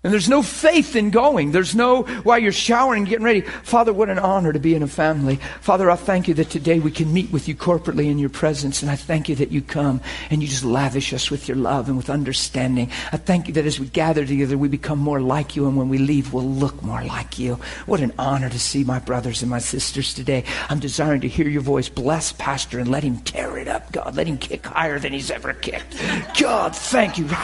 And 0.03 0.15
there's 0.15 0.31
no 0.31 0.41
faith 0.43 0.97
in 0.97 1.11
going. 1.11 1.53
There's 1.53 1.75
no, 1.75 2.05
while 2.23 2.39
you're 2.39 2.53
showering, 2.53 3.05
getting 3.05 3.25
ready. 3.25 3.43
Father, 3.43 3.93
what 3.93 4.09
an 4.09 4.19
honor 4.19 4.51
to 4.51 4.59
be 4.59 4.75
in 4.75 4.83
a 4.83 4.87
family. 4.87 5.37
Father, 5.61 5.91
I 5.91 5.97
thank 5.97 6.27
you 6.27 6.33
that 6.35 6.49
today 6.49 6.81
we 6.81 6.91
can 6.91 7.13
meet 7.13 7.31
with 7.31 7.49
you 7.49 7.55
corporately 7.55 8.07
in 8.07 8.19
your 8.19 8.31
presence. 8.31 8.81
And 8.81 8.91
I 8.91 8.97
thank 8.97 9.29
you 9.29 9.37
that 9.37 9.53
you 9.53 9.61
come 9.61 10.01
and 10.31 10.41
you 10.41 10.49
just 10.49 10.65
lavish 10.65 11.13
us 11.13 11.31
with 11.31 11.49
your 11.49 11.59
love 11.59 11.89
and 11.89 11.99
with 11.99 12.09
understanding. 12.09 12.91
I 13.13 13.19
thank 13.19 13.47
you 13.47 13.53
that 13.55 13.67
as 13.67 13.79
we 13.79 13.89
gather 13.89 14.25
together, 14.25 14.57
we 14.57 14.69
become 14.69 14.99
more 14.99 15.21
like 15.21 15.55
you. 15.55 15.69
And 15.69 15.77
when 15.77 15.91
we 15.91 15.99
leave, 15.99 16.33
we'll 16.33 16.49
look 16.49 16.83
more 16.83 17.05
like 17.05 17.39
you. 17.39 17.57
What 17.85 18.01
an 18.01 18.15
honor 18.19 18.49
to 18.49 18.59
see 18.59 18.85
my 18.85 19.01
brothers 19.01 19.43
and 19.43 19.51
my 19.51 19.59
sisters 19.59 20.15
today. 20.15 20.45
I'm 20.71 20.81
desiring 20.81 21.21
to 21.21 21.29
hear 21.29 21.47
your 21.47 21.61
voice. 21.61 21.91
Bless 21.91 22.33
Pastor 22.33 22.79
and 22.79 22.91
let 22.91 23.03
him 23.03 23.19
tear 23.19 23.59
it 23.59 23.69
up, 23.69 23.93
God. 23.93 24.17
Let 24.17 24.27
him 24.27 24.39
kick 24.39 24.65
higher 24.65 24.99
than 24.99 25.13
he's 25.13 25.31
ever 25.31 25.53
kicked. 25.53 26.01
God, 26.41 26.75
thank 26.75 27.19
you. 27.19 27.29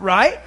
Right? 0.00 0.38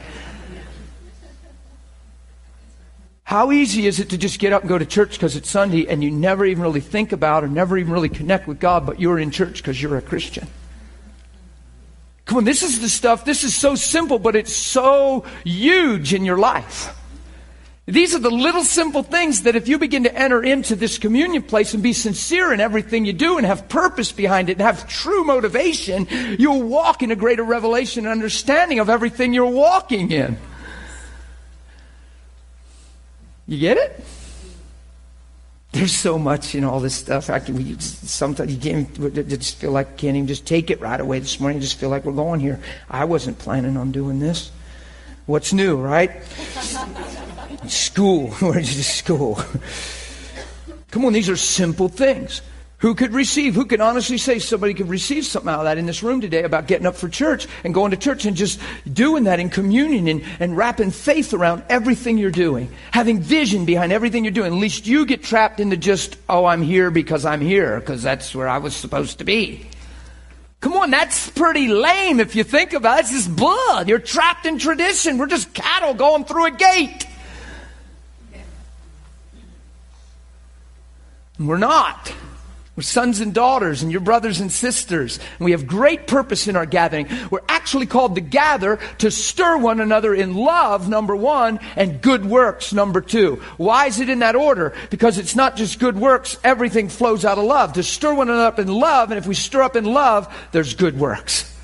How 3.31 3.53
easy 3.53 3.87
is 3.87 4.01
it 4.01 4.09
to 4.09 4.17
just 4.17 4.39
get 4.39 4.51
up 4.51 4.63
and 4.63 4.67
go 4.67 4.77
to 4.77 4.85
church 4.85 5.11
because 5.11 5.37
it's 5.37 5.49
Sunday 5.49 5.87
and 5.87 6.03
you 6.03 6.11
never 6.11 6.43
even 6.43 6.61
really 6.61 6.81
think 6.81 7.13
about 7.13 7.45
or 7.45 7.47
never 7.47 7.77
even 7.77 7.93
really 7.93 8.09
connect 8.09 8.45
with 8.45 8.59
God, 8.59 8.85
but 8.85 8.99
you're 8.99 9.17
in 9.17 9.31
church 9.31 9.59
because 9.59 9.81
you're 9.81 9.95
a 9.95 10.01
Christian? 10.01 10.49
Come 12.25 12.39
on, 12.39 12.43
this 12.43 12.61
is 12.61 12.81
the 12.81 12.89
stuff, 12.89 13.23
this 13.23 13.45
is 13.45 13.55
so 13.55 13.75
simple, 13.75 14.19
but 14.19 14.35
it's 14.35 14.53
so 14.53 15.23
huge 15.45 16.13
in 16.13 16.25
your 16.25 16.39
life. 16.39 16.93
These 17.85 18.13
are 18.13 18.19
the 18.19 18.29
little 18.29 18.65
simple 18.65 19.01
things 19.01 19.43
that 19.43 19.55
if 19.55 19.69
you 19.69 19.79
begin 19.79 20.03
to 20.03 20.13
enter 20.13 20.43
into 20.43 20.75
this 20.75 20.97
communion 20.97 21.41
place 21.41 21.73
and 21.73 21.81
be 21.81 21.93
sincere 21.93 22.51
in 22.51 22.59
everything 22.59 23.05
you 23.05 23.13
do 23.13 23.37
and 23.37 23.47
have 23.47 23.69
purpose 23.69 24.11
behind 24.11 24.49
it 24.49 24.57
and 24.57 24.61
have 24.61 24.89
true 24.89 25.23
motivation, 25.23 26.05
you'll 26.37 26.63
walk 26.63 27.01
in 27.01 27.11
a 27.11 27.15
greater 27.15 27.45
revelation 27.45 28.03
and 28.03 28.11
understanding 28.11 28.79
of 28.79 28.89
everything 28.89 29.33
you're 29.33 29.45
walking 29.45 30.11
in. 30.11 30.37
You 33.47 33.57
get 33.57 33.77
it? 33.77 34.03
There's 35.71 35.95
so 35.95 36.19
much 36.19 36.53
in 36.53 36.63
all 36.65 36.81
this 36.81 36.95
stuff. 36.95 37.29
I 37.29 37.39
can, 37.39 37.55
we, 37.55 37.75
sometimes 37.79 38.53
you 38.53 38.59
can't 38.59 38.93
just 39.29 39.57
feel 39.57 39.71
like 39.71 39.97
can't 39.97 40.17
even 40.17 40.27
just 40.27 40.45
take 40.45 40.69
it 40.69 40.81
right 40.81 40.99
away 40.99 41.19
this 41.19 41.39
morning. 41.39 41.61
just 41.61 41.79
feel 41.79 41.89
like 41.89 42.03
we're 42.03 42.11
going 42.11 42.41
here. 42.41 42.59
I 42.89 43.05
wasn't 43.05 43.39
planning 43.39 43.77
on 43.77 43.91
doing 43.91 44.19
this. 44.19 44.51
What's 45.27 45.53
new, 45.53 45.77
right? 45.77 46.11
school. 47.67 48.31
Where's 48.39 48.75
to 48.75 48.83
school? 48.83 49.39
Come 50.91 51.05
on, 51.05 51.13
these 51.13 51.29
are 51.29 51.37
simple 51.37 51.87
things. 51.87 52.41
Who 52.81 52.95
could 52.95 53.13
receive? 53.13 53.53
Who 53.53 53.65
can 53.65 53.79
honestly 53.79 54.17
say 54.17 54.39
somebody 54.39 54.73
could 54.73 54.89
receive 54.89 55.23
something 55.25 55.49
out 55.49 55.59
of 55.59 55.65
that 55.65 55.77
in 55.77 55.85
this 55.85 56.01
room 56.01 56.19
today 56.19 56.41
about 56.41 56.65
getting 56.65 56.87
up 56.87 56.95
for 56.95 57.07
church 57.07 57.47
and 57.63 57.75
going 57.75 57.91
to 57.91 57.97
church 57.97 58.25
and 58.25 58.35
just 58.35 58.59
doing 58.91 59.25
that 59.25 59.39
in 59.39 59.51
communion 59.51 60.07
and, 60.07 60.23
and 60.39 60.57
wrapping 60.57 60.89
faith 60.89 61.31
around 61.35 61.63
everything 61.69 62.17
you're 62.17 62.31
doing, 62.31 62.71
having 62.89 63.21
vision 63.21 63.65
behind 63.65 63.91
everything 63.91 64.25
you're 64.25 64.31
doing. 64.31 64.51
At 64.51 64.59
least 64.59 64.87
you 64.87 65.05
get 65.05 65.21
trapped 65.21 65.59
into 65.59 65.77
just, 65.77 66.17
oh, 66.27 66.45
I'm 66.45 66.63
here 66.63 66.89
because 66.89 67.23
I'm 67.23 67.39
here, 67.39 67.79
because 67.79 68.01
that's 68.01 68.33
where 68.33 68.47
I 68.47 68.57
was 68.57 68.75
supposed 68.75 69.19
to 69.19 69.25
be. 69.25 69.67
Come 70.59 70.73
on, 70.73 70.89
that's 70.89 71.29
pretty 71.29 71.67
lame 71.67 72.19
if 72.19 72.35
you 72.35 72.43
think 72.43 72.73
about 72.73 72.97
it. 72.97 73.01
It's 73.01 73.11
just 73.11 73.35
blood. 73.35 73.89
You're 73.89 73.99
trapped 73.99 74.47
in 74.47 74.57
tradition. 74.57 75.19
We're 75.19 75.27
just 75.27 75.53
cattle 75.53 75.93
going 75.93 76.25
through 76.25 76.45
a 76.47 76.51
gate. 76.51 77.05
We're 81.39 81.57
not. 81.57 82.11
We're 82.81 82.85
sons 82.85 83.19
and 83.19 83.31
daughters 83.31 83.83
and 83.83 83.91
your 83.91 84.01
brothers 84.01 84.39
and 84.39 84.51
sisters. 84.51 85.19
And 85.37 85.45
we 85.45 85.51
have 85.51 85.67
great 85.67 86.07
purpose 86.07 86.47
in 86.47 86.55
our 86.55 86.65
gathering. 86.65 87.07
We're 87.29 87.43
actually 87.47 87.85
called 87.85 88.15
to 88.15 88.21
gather 88.21 88.79
to 88.97 89.11
stir 89.11 89.59
one 89.59 89.79
another 89.79 90.15
in 90.15 90.33
love, 90.33 90.89
number 90.89 91.15
one, 91.15 91.59
and 91.75 92.01
good 92.01 92.25
works, 92.25 92.73
number 92.73 92.99
two. 92.99 93.35
Why 93.57 93.85
is 93.85 93.99
it 93.99 94.09
in 94.09 94.17
that 94.19 94.35
order? 94.35 94.73
Because 94.89 95.19
it's 95.19 95.35
not 95.35 95.57
just 95.57 95.77
good 95.77 95.95
works. 95.95 96.39
Everything 96.43 96.89
flows 96.89 97.23
out 97.23 97.37
of 97.37 97.43
love. 97.43 97.73
To 97.73 97.83
stir 97.83 98.15
one 98.15 98.29
another 98.29 98.47
up 98.47 98.57
in 98.57 98.67
love, 98.67 99.11
and 99.11 99.19
if 99.19 99.27
we 99.27 99.35
stir 99.35 99.61
up 99.61 99.75
in 99.75 99.85
love, 99.85 100.35
there's 100.51 100.73
good 100.73 100.97
works. 100.97 101.55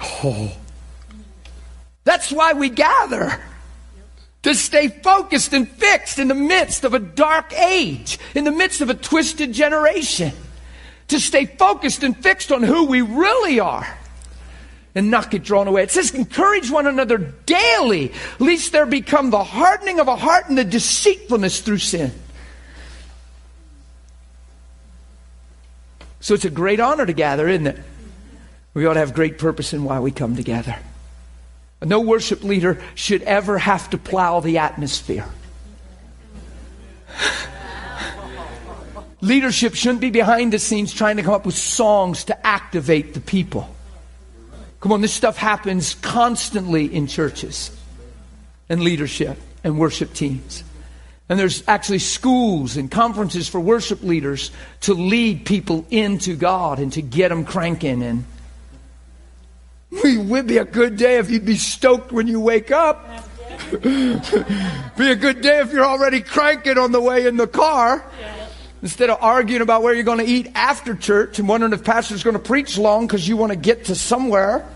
Oh. 0.00 0.52
That's 2.04 2.30
why 2.30 2.52
we 2.52 2.68
gather 2.68 3.36
to 4.42 4.54
stay 4.54 4.88
focused 4.88 5.52
and 5.52 5.68
fixed 5.68 6.18
in 6.18 6.28
the 6.28 6.34
midst 6.34 6.84
of 6.84 6.94
a 6.94 6.98
dark 6.98 7.52
age, 7.52 8.18
in 8.34 8.44
the 8.44 8.50
midst 8.50 8.80
of 8.80 8.90
a 8.90 8.94
twisted 8.94 9.52
generation, 9.52 10.32
to 11.08 11.20
stay 11.20 11.46
focused 11.46 12.02
and 12.02 12.16
fixed 12.16 12.50
on 12.50 12.62
who 12.62 12.86
we 12.86 13.02
really 13.02 13.60
are 13.60 13.86
and 14.94 15.10
not 15.10 15.30
get 15.30 15.42
drawn 15.42 15.68
away. 15.68 15.82
It 15.84 15.90
says, 15.90 16.12
encourage 16.14 16.70
one 16.70 16.86
another 16.86 17.18
daily, 17.18 18.12
lest 18.38 18.72
there 18.72 18.86
become 18.86 19.30
the 19.30 19.44
hardening 19.44 20.00
of 20.00 20.08
a 20.08 20.16
heart 20.16 20.48
and 20.48 20.58
the 20.58 20.64
deceitfulness 20.64 21.60
through 21.60 21.78
sin. 21.78 22.12
So 26.20 26.34
it's 26.34 26.44
a 26.44 26.50
great 26.50 26.78
honor 26.78 27.06
to 27.06 27.12
gather, 27.12 27.48
isn't 27.48 27.66
it? 27.66 27.78
We 28.74 28.86
ought 28.86 28.94
to 28.94 29.00
have 29.00 29.14
great 29.14 29.38
purpose 29.38 29.72
in 29.72 29.84
why 29.84 30.00
we 30.00 30.10
come 30.10 30.36
together. 30.36 30.76
No 31.84 32.00
worship 32.00 32.44
leader 32.44 32.80
should 32.94 33.22
ever 33.22 33.58
have 33.58 33.90
to 33.90 33.98
plow 33.98 34.40
the 34.40 34.58
atmosphere. 34.58 35.26
Leadership 39.20 39.74
shouldn't 39.74 40.00
be 40.00 40.10
behind 40.10 40.52
the 40.52 40.58
scenes 40.58 40.92
trying 40.92 41.16
to 41.16 41.22
come 41.22 41.34
up 41.34 41.46
with 41.46 41.56
songs 41.56 42.24
to 42.24 42.46
activate 42.46 43.14
the 43.14 43.20
people. 43.20 43.68
Come 44.80 44.90
on, 44.90 45.00
this 45.00 45.12
stuff 45.12 45.36
happens 45.36 45.94
constantly 45.94 46.92
in 46.92 47.06
churches 47.06 47.70
and 48.68 48.82
leadership 48.82 49.38
and 49.62 49.78
worship 49.78 50.12
teams. 50.12 50.64
And 51.28 51.38
there's 51.38 51.62
actually 51.68 52.00
schools 52.00 52.76
and 52.76 52.90
conferences 52.90 53.48
for 53.48 53.60
worship 53.60 54.02
leaders 54.02 54.50
to 54.80 54.94
lead 54.94 55.46
people 55.46 55.86
into 55.88 56.34
God 56.34 56.80
and 56.80 56.92
to 56.94 57.02
get 57.02 57.28
them 57.28 57.44
cranking 57.44 58.02
and 58.02 58.24
it 59.92 60.26
would 60.26 60.46
be 60.46 60.58
a 60.58 60.64
good 60.64 60.96
day 60.96 61.18
if 61.18 61.30
you'd 61.30 61.44
be 61.44 61.56
stoked 61.56 62.12
when 62.12 62.26
you 62.26 62.40
wake 62.40 62.70
up. 62.70 63.28
be 63.70 63.78
a 63.78 65.16
good 65.16 65.42
day 65.42 65.60
if 65.60 65.72
you're 65.72 65.84
already 65.84 66.20
cranking 66.20 66.78
on 66.78 66.92
the 66.92 67.00
way 67.00 67.26
in 67.26 67.36
the 67.36 67.46
car. 67.46 68.04
Instead 68.80 69.10
of 69.10 69.18
arguing 69.20 69.62
about 69.62 69.82
where 69.82 69.94
you're 69.94 70.02
going 70.02 70.18
to 70.18 70.24
eat 70.24 70.50
after 70.54 70.96
church 70.96 71.38
and 71.38 71.46
wondering 71.46 71.72
if 71.72 71.84
pastor's 71.84 72.24
going 72.24 72.34
to 72.34 72.42
preach 72.42 72.76
long 72.76 73.06
because 73.06 73.28
you 73.28 73.36
want 73.36 73.52
to 73.52 73.56
get 73.56 73.84
to 73.84 73.94
somewhere. 73.94 74.66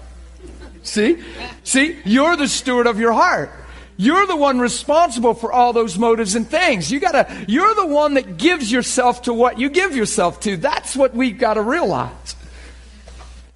See? 0.82 1.22
See? 1.64 1.98
You're 2.04 2.36
the 2.36 2.46
steward 2.46 2.86
of 2.86 3.00
your 3.00 3.12
heart. 3.12 3.50
You're 3.96 4.26
the 4.26 4.36
one 4.36 4.60
responsible 4.60 5.34
for 5.34 5.50
all 5.50 5.72
those 5.72 5.98
motives 5.98 6.34
and 6.34 6.46
things. 6.46 6.92
You 6.92 7.00
gotta, 7.00 7.46
you're 7.48 7.74
the 7.74 7.86
one 7.86 8.14
that 8.14 8.36
gives 8.36 8.70
yourself 8.70 9.22
to 9.22 9.32
what 9.32 9.58
you 9.58 9.70
give 9.70 9.96
yourself 9.96 10.40
to. 10.40 10.56
That's 10.56 10.94
what 10.94 11.14
we've 11.14 11.38
got 11.38 11.54
to 11.54 11.62
realize. 11.62 12.35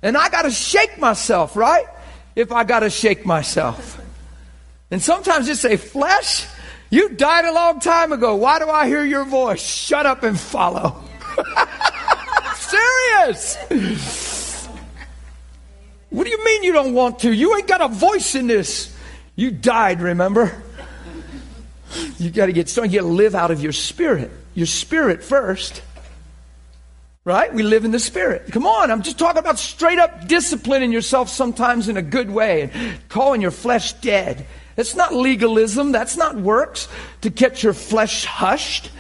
And 0.03 0.17
I 0.17 0.29
got 0.29 0.43
to 0.43 0.51
shake 0.51 0.99
myself, 0.99 1.57
right? 1.57 1.87
If 2.35 2.53
I 2.53 2.65
got 2.65 2.81
to 2.81 2.91
shake 2.91 3.27
myself. 3.27 4.01
And 4.91 5.01
sometimes 5.01 5.47
just 5.47 5.63
say, 5.63 5.77
flesh, 5.77 6.47
you 6.91 7.11
died 7.11 7.45
a 7.45 7.53
long 7.53 7.81
time 7.81 8.13
ago. 8.13 8.37
Why 8.37 8.59
do 8.59 8.69
I 8.69 8.87
hear 8.87 9.05
your 9.05 9.25
voice? 9.25 9.63
Shut 9.63 10.07
up 10.07 10.23
and 10.23 10.39
follow. 10.39 11.03
Serious. 12.57 14.67
What 16.11 16.25
do 16.25 16.31
you 16.31 16.45
mean 16.45 16.65
you 16.65 16.73
don't 16.73 16.95
want 16.95 17.21
to? 17.21 17.33
You 17.33 17.57
ain't 17.57 17.69
got 17.69 17.81
a 17.81 17.89
voice 17.89 18.35
in 18.35 18.49
this. 18.49 18.97
You 19.37 19.53
died, 19.53 20.01
remember? 20.01 20.63
You 22.19 22.31
got 22.31 22.47
to 22.47 22.53
get 22.53 22.69
started. 22.69 22.93
You 22.93 23.01
got 23.01 23.07
to 23.07 23.13
live 23.13 23.35
out 23.35 23.51
of 23.51 23.63
your 23.63 23.73
spirit. 23.73 24.31
Your 24.55 24.67
spirit 24.67 25.23
first. 25.23 25.83
Right? 27.27 27.53
We 27.53 27.63
live 27.63 27.85
in 27.85 27.91
the 27.91 27.99
Spirit. 27.99 28.51
Come 28.51 28.67
on, 28.67 28.91
I'm 28.91 29.03
just 29.03 29.19
talking 29.19 29.41
about 29.41 29.59
straight 29.59 29.99
up 29.99 30.27
disciplining 30.27 30.91
yourself 30.91 31.29
sometimes 31.29 31.87
in 31.87 31.99
a 31.99 32.03
good 32.03 32.31
way 32.31 32.63
and 32.63 33.09
calling 33.11 33.43
your 33.43 33.51
flesh 33.51 33.93
dead. 33.95 34.47
That's 34.75 34.95
not 34.95 35.13
legalism. 35.13 35.93
That's 35.93 36.17
not 36.17 36.37
works 36.37 36.89
to 37.21 37.29
get 37.29 37.63
your 37.63 37.75
flesh 37.75 38.25
hushed. 38.25 38.91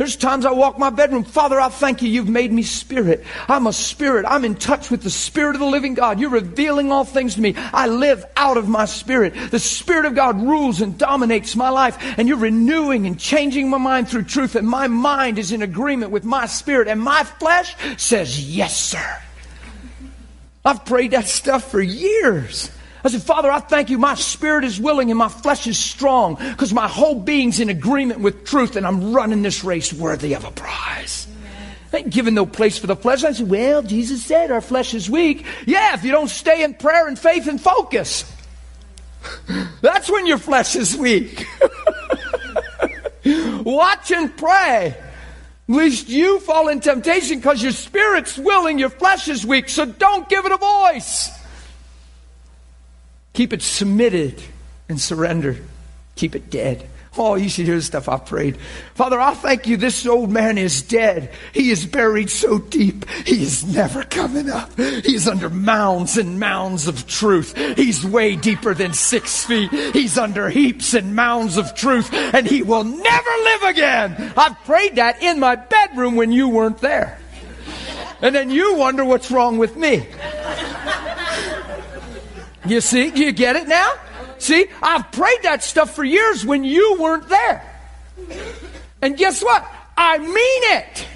There's 0.00 0.16
times 0.16 0.46
I 0.46 0.52
walk 0.52 0.78
my 0.78 0.88
bedroom, 0.88 1.24
Father, 1.24 1.60
I 1.60 1.68
thank 1.68 2.00
you, 2.00 2.08
you've 2.08 2.26
made 2.26 2.50
me 2.50 2.62
spirit. 2.62 3.22
I'm 3.48 3.66
a 3.66 3.72
spirit. 3.74 4.24
I'm 4.26 4.46
in 4.46 4.54
touch 4.54 4.90
with 4.90 5.02
the 5.02 5.10
spirit 5.10 5.56
of 5.56 5.60
the 5.60 5.66
living 5.66 5.92
God. 5.92 6.18
You're 6.18 6.30
revealing 6.30 6.90
all 6.90 7.04
things 7.04 7.34
to 7.34 7.42
me. 7.42 7.52
I 7.54 7.86
live 7.86 8.24
out 8.34 8.56
of 8.56 8.66
my 8.66 8.86
spirit. 8.86 9.34
The 9.50 9.58
spirit 9.58 10.06
of 10.06 10.14
God 10.14 10.40
rules 10.40 10.80
and 10.80 10.96
dominates 10.96 11.54
my 11.54 11.68
life, 11.68 11.98
and 12.16 12.26
you're 12.26 12.38
renewing 12.38 13.06
and 13.06 13.20
changing 13.20 13.68
my 13.68 13.76
mind 13.76 14.08
through 14.08 14.22
truth, 14.22 14.56
and 14.56 14.66
my 14.66 14.88
mind 14.88 15.38
is 15.38 15.52
in 15.52 15.60
agreement 15.60 16.12
with 16.12 16.24
my 16.24 16.46
spirit, 16.46 16.88
and 16.88 16.98
my 16.98 17.22
flesh 17.22 17.76
says, 17.98 18.40
Yes, 18.40 18.74
sir. 18.74 19.22
I've 20.64 20.86
prayed 20.86 21.10
that 21.10 21.28
stuff 21.28 21.70
for 21.70 21.82
years. 21.82 22.70
I 23.02 23.08
said, 23.08 23.22
Father, 23.22 23.50
I 23.50 23.60
thank 23.60 23.90
you. 23.90 23.98
My 23.98 24.14
spirit 24.14 24.64
is 24.64 24.80
willing 24.80 25.10
and 25.10 25.18
my 25.18 25.28
flesh 25.28 25.66
is 25.66 25.78
strong 25.78 26.34
because 26.34 26.72
my 26.72 26.88
whole 26.88 27.18
being's 27.18 27.60
in 27.60 27.70
agreement 27.70 28.20
with 28.20 28.44
truth 28.44 28.76
and 28.76 28.86
I'm 28.86 29.12
running 29.12 29.42
this 29.42 29.64
race 29.64 29.92
worthy 29.92 30.34
of 30.34 30.44
a 30.44 30.50
prize. 30.50 31.26
I 31.92 31.98
ain't 31.98 32.10
giving 32.10 32.34
no 32.34 32.46
place 32.46 32.78
for 32.78 32.86
the 32.86 32.94
flesh. 32.96 33.24
I 33.24 33.32
said, 33.32 33.48
well, 33.48 33.82
Jesus 33.82 34.24
said 34.24 34.50
our 34.50 34.60
flesh 34.60 34.94
is 34.94 35.10
weak. 35.10 35.44
Yeah, 35.66 35.94
if 35.94 36.04
you 36.04 36.12
don't 36.12 36.28
stay 36.28 36.62
in 36.62 36.74
prayer 36.74 37.08
and 37.08 37.18
faith 37.18 37.48
and 37.48 37.60
focus. 37.60 38.30
That's 39.80 40.10
when 40.10 40.26
your 40.26 40.38
flesh 40.38 40.76
is 40.76 40.96
weak. 40.96 41.46
Watch 43.24 44.12
and 44.12 44.36
pray. 44.36 44.96
Lest 45.68 46.08
you 46.08 46.40
fall 46.40 46.68
in 46.68 46.80
temptation 46.80 47.38
because 47.38 47.62
your 47.62 47.72
spirit's 47.72 48.36
willing, 48.36 48.78
your 48.78 48.90
flesh 48.90 49.28
is 49.28 49.46
weak. 49.46 49.68
So 49.68 49.84
don't 49.84 50.28
give 50.28 50.44
it 50.44 50.52
a 50.52 50.56
voice. 50.56 51.39
Keep 53.32 53.52
it 53.52 53.62
submitted 53.62 54.42
and 54.88 55.00
surrendered. 55.00 55.62
Keep 56.16 56.34
it 56.34 56.50
dead. 56.50 56.88
Oh, 57.18 57.34
you 57.34 57.48
should 57.48 57.66
hear 57.66 57.76
the 57.76 57.82
stuff 57.82 58.08
I 58.08 58.18
prayed. 58.18 58.56
Father, 58.94 59.18
I 59.18 59.34
thank 59.34 59.66
you 59.66 59.76
this 59.76 60.06
old 60.06 60.30
man 60.30 60.58
is 60.58 60.82
dead. 60.82 61.32
He 61.52 61.70
is 61.70 61.84
buried 61.84 62.30
so 62.30 62.58
deep, 62.58 63.08
he 63.26 63.42
is 63.42 63.64
never 63.64 64.04
coming 64.04 64.48
up. 64.48 64.76
He's 64.76 65.26
under 65.26 65.50
mounds 65.50 66.16
and 66.16 66.38
mounds 66.38 66.86
of 66.86 67.08
truth. 67.08 67.56
He's 67.76 68.04
way 68.06 68.36
deeper 68.36 68.74
than 68.74 68.92
six 68.92 69.44
feet. 69.44 69.72
He's 69.92 70.18
under 70.18 70.48
heaps 70.50 70.94
and 70.94 71.16
mounds 71.16 71.56
of 71.56 71.74
truth, 71.74 72.12
and 72.12 72.46
he 72.46 72.62
will 72.62 72.84
never 72.84 73.30
live 73.44 73.62
again. 73.64 74.32
I've 74.36 74.58
prayed 74.64 74.96
that 74.96 75.20
in 75.20 75.40
my 75.40 75.56
bedroom 75.56 76.14
when 76.14 76.30
you 76.30 76.48
weren't 76.48 76.78
there. 76.78 77.18
And 78.22 78.34
then 78.34 78.50
you 78.50 78.76
wonder 78.76 79.04
what's 79.04 79.30
wrong 79.30 79.58
with 79.58 79.76
me. 79.76 80.06
You 82.66 82.80
see? 82.80 83.08
You 83.08 83.32
get 83.32 83.56
it 83.56 83.68
now? 83.68 83.92
See? 84.38 84.66
I've 84.82 85.10
prayed 85.12 85.42
that 85.42 85.62
stuff 85.62 85.94
for 85.94 86.04
years 86.04 86.44
when 86.44 86.64
you 86.64 86.96
weren't 87.00 87.28
there. 87.28 87.64
And 89.02 89.16
guess 89.16 89.42
what? 89.42 89.66
I 89.96 90.18
mean 90.18 90.32
it. 90.34 91.06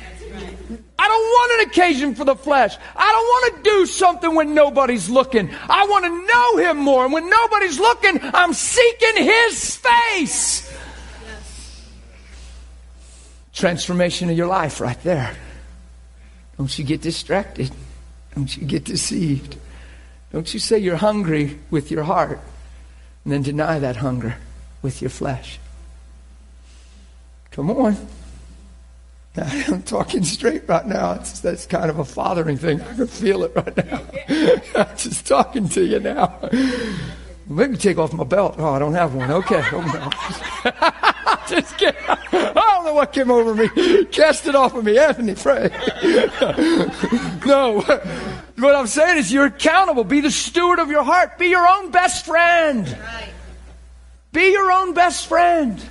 I 0.98 1.08
don't 1.08 1.22
want 1.22 1.60
an 1.60 1.68
occasion 1.68 2.14
for 2.14 2.24
the 2.24 2.36
flesh. 2.36 2.76
I 2.96 3.12
don't 3.12 3.24
want 3.24 3.56
to 3.64 3.70
do 3.70 3.86
something 3.86 4.34
when 4.34 4.54
nobody's 4.54 5.10
looking. 5.10 5.50
I 5.68 5.86
want 5.86 6.04
to 6.04 6.26
know 6.26 6.70
Him 6.70 6.78
more. 6.78 7.04
And 7.04 7.12
when 7.12 7.28
nobody's 7.28 7.78
looking, 7.78 8.20
I'm 8.22 8.52
seeking 8.52 9.24
His 9.24 9.76
face. 9.76 10.72
Transformation 13.52 14.30
of 14.30 14.36
your 14.36 14.46
life 14.46 14.80
right 14.80 15.00
there. 15.02 15.36
Don't 16.56 16.78
you 16.78 16.84
get 16.84 17.02
distracted. 17.02 17.70
Don't 18.34 18.56
you 18.56 18.66
get 18.66 18.84
deceived. 18.84 19.58
Don't 20.34 20.52
you 20.52 20.58
say 20.58 20.80
you're 20.80 20.96
hungry 20.96 21.60
with 21.70 21.92
your 21.92 22.02
heart 22.02 22.40
and 23.22 23.32
then 23.32 23.42
deny 23.42 23.78
that 23.78 23.94
hunger 23.94 24.34
with 24.82 25.00
your 25.00 25.08
flesh. 25.08 25.60
Come 27.52 27.70
on. 27.70 27.96
I'm 29.36 29.84
talking 29.84 30.24
straight 30.24 30.68
right 30.68 30.86
now. 30.88 31.12
It's, 31.12 31.38
that's 31.38 31.66
kind 31.66 31.88
of 31.88 32.00
a 32.00 32.04
fathering 32.04 32.56
thing. 32.56 32.80
I 32.80 32.94
can 32.96 33.06
feel 33.06 33.44
it 33.44 33.52
right 33.54 33.76
now. 33.76 34.02
I'm 34.74 34.96
just 34.96 35.24
talking 35.24 35.68
to 35.68 35.84
you 35.84 36.00
now. 36.00 36.36
Let 37.48 37.70
me 37.70 37.76
take 37.76 37.98
off 37.98 38.12
my 38.12 38.24
belt. 38.24 38.54
Oh, 38.58 38.72
I 38.72 38.78
don't 38.78 38.94
have 38.94 39.14
one. 39.14 39.30
Okay. 39.30 39.62
Oh, 39.72 39.80
no. 39.80 40.70
just 41.48 41.76
kidding. 41.76 42.00
I 42.06 42.52
don't 42.52 42.84
know 42.84 42.94
what 42.94 43.12
came 43.12 43.30
over 43.30 43.54
me. 43.54 44.04
Cast 44.06 44.46
it 44.46 44.54
off 44.54 44.74
of 44.74 44.84
me. 44.84 44.98
Anthony, 44.98 45.34
pray. 45.34 45.68
no. 47.46 47.80
What 48.56 48.74
I'm 48.74 48.86
saying 48.86 49.18
is 49.18 49.32
you're 49.32 49.46
accountable. 49.46 50.04
Be 50.04 50.20
the 50.20 50.30
steward 50.30 50.78
of 50.78 50.90
your 50.90 51.02
heart. 51.02 51.38
Be 51.38 51.48
your 51.48 51.66
own 51.66 51.90
best 51.90 52.24
friend. 52.24 52.96
Be 54.32 54.52
your 54.52 54.70
own 54.72 54.94
best 54.94 55.26
friend. 55.26 55.82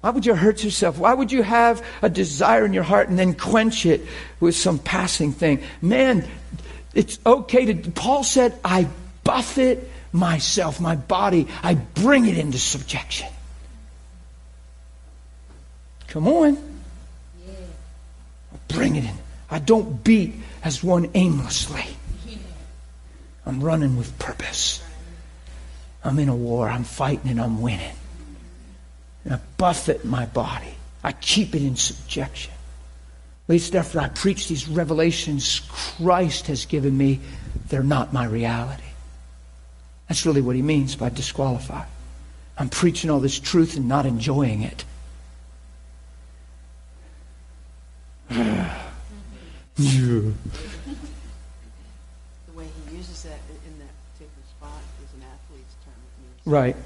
Why 0.00 0.10
would 0.10 0.24
you 0.24 0.34
hurt 0.34 0.64
yourself? 0.64 0.98
Why 0.98 1.12
would 1.12 1.30
you 1.30 1.42
have 1.42 1.84
a 2.00 2.08
desire 2.08 2.64
in 2.64 2.72
your 2.72 2.84
heart 2.84 3.08
and 3.08 3.18
then 3.18 3.34
quench 3.34 3.84
it 3.84 4.02
with 4.40 4.56
some 4.56 4.78
passing 4.78 5.32
thing? 5.32 5.62
Man, 5.82 6.26
it's 6.94 7.18
okay 7.24 7.72
to. 7.72 7.90
Paul 7.90 8.24
said, 8.24 8.58
I 8.64 8.88
buffet 9.24 9.88
myself, 10.12 10.80
my 10.80 10.96
body, 10.96 11.46
I 11.62 11.74
bring 11.74 12.26
it 12.26 12.36
into 12.36 12.58
subjection. 12.58 13.28
Come 16.08 16.26
on. 16.26 16.56
I 17.46 18.56
bring 18.68 18.96
it 18.96 19.04
in. 19.04 19.14
I 19.50 19.58
don't 19.58 20.02
beat 20.02 20.34
as 20.64 20.82
one 20.82 21.10
aimlessly. 21.14 21.84
I'm 23.46 23.62
running 23.62 23.96
with 23.96 24.16
purpose. 24.18 24.82
I'm 26.04 26.18
in 26.18 26.28
a 26.28 26.34
war. 26.34 26.68
I'm 26.68 26.84
fighting 26.84 27.30
and 27.30 27.40
I'm 27.40 27.60
winning. 27.60 27.94
And 29.24 29.34
I 29.34 29.40
buffet 29.56 30.04
my 30.04 30.26
body. 30.26 30.74
I 31.02 31.12
keep 31.12 31.54
it 31.54 31.62
in 31.62 31.76
subjection. 31.76 32.52
Least 33.50 33.74
after 33.74 33.98
I 33.98 34.08
preach 34.08 34.46
these 34.46 34.68
revelations 34.68 35.62
Christ 35.72 36.46
has 36.46 36.66
given 36.66 36.96
me, 36.96 37.18
they're 37.66 37.82
not 37.82 38.12
my 38.12 38.24
reality. 38.24 38.84
That's 40.08 40.24
really 40.24 40.40
what 40.40 40.54
he 40.54 40.62
means 40.62 40.94
by 40.94 41.08
disqualify. 41.08 41.84
I'm 42.56 42.68
preaching 42.68 43.10
all 43.10 43.18
this 43.18 43.40
truth 43.40 43.76
and 43.76 43.88
not 43.88 44.06
enjoying 44.06 44.62
it. 44.62 44.84
The 48.28 48.62
way 52.54 52.68
he 52.86 52.96
uses 52.96 53.24
that 53.24 53.40
in 53.66 53.78
that 53.80 53.90
particular 54.12 54.46
spot 54.48 54.80
is 55.02 55.12
an 55.16 55.24
athlete's 55.26 55.74
term. 55.84 55.94
Right. 56.44 56.76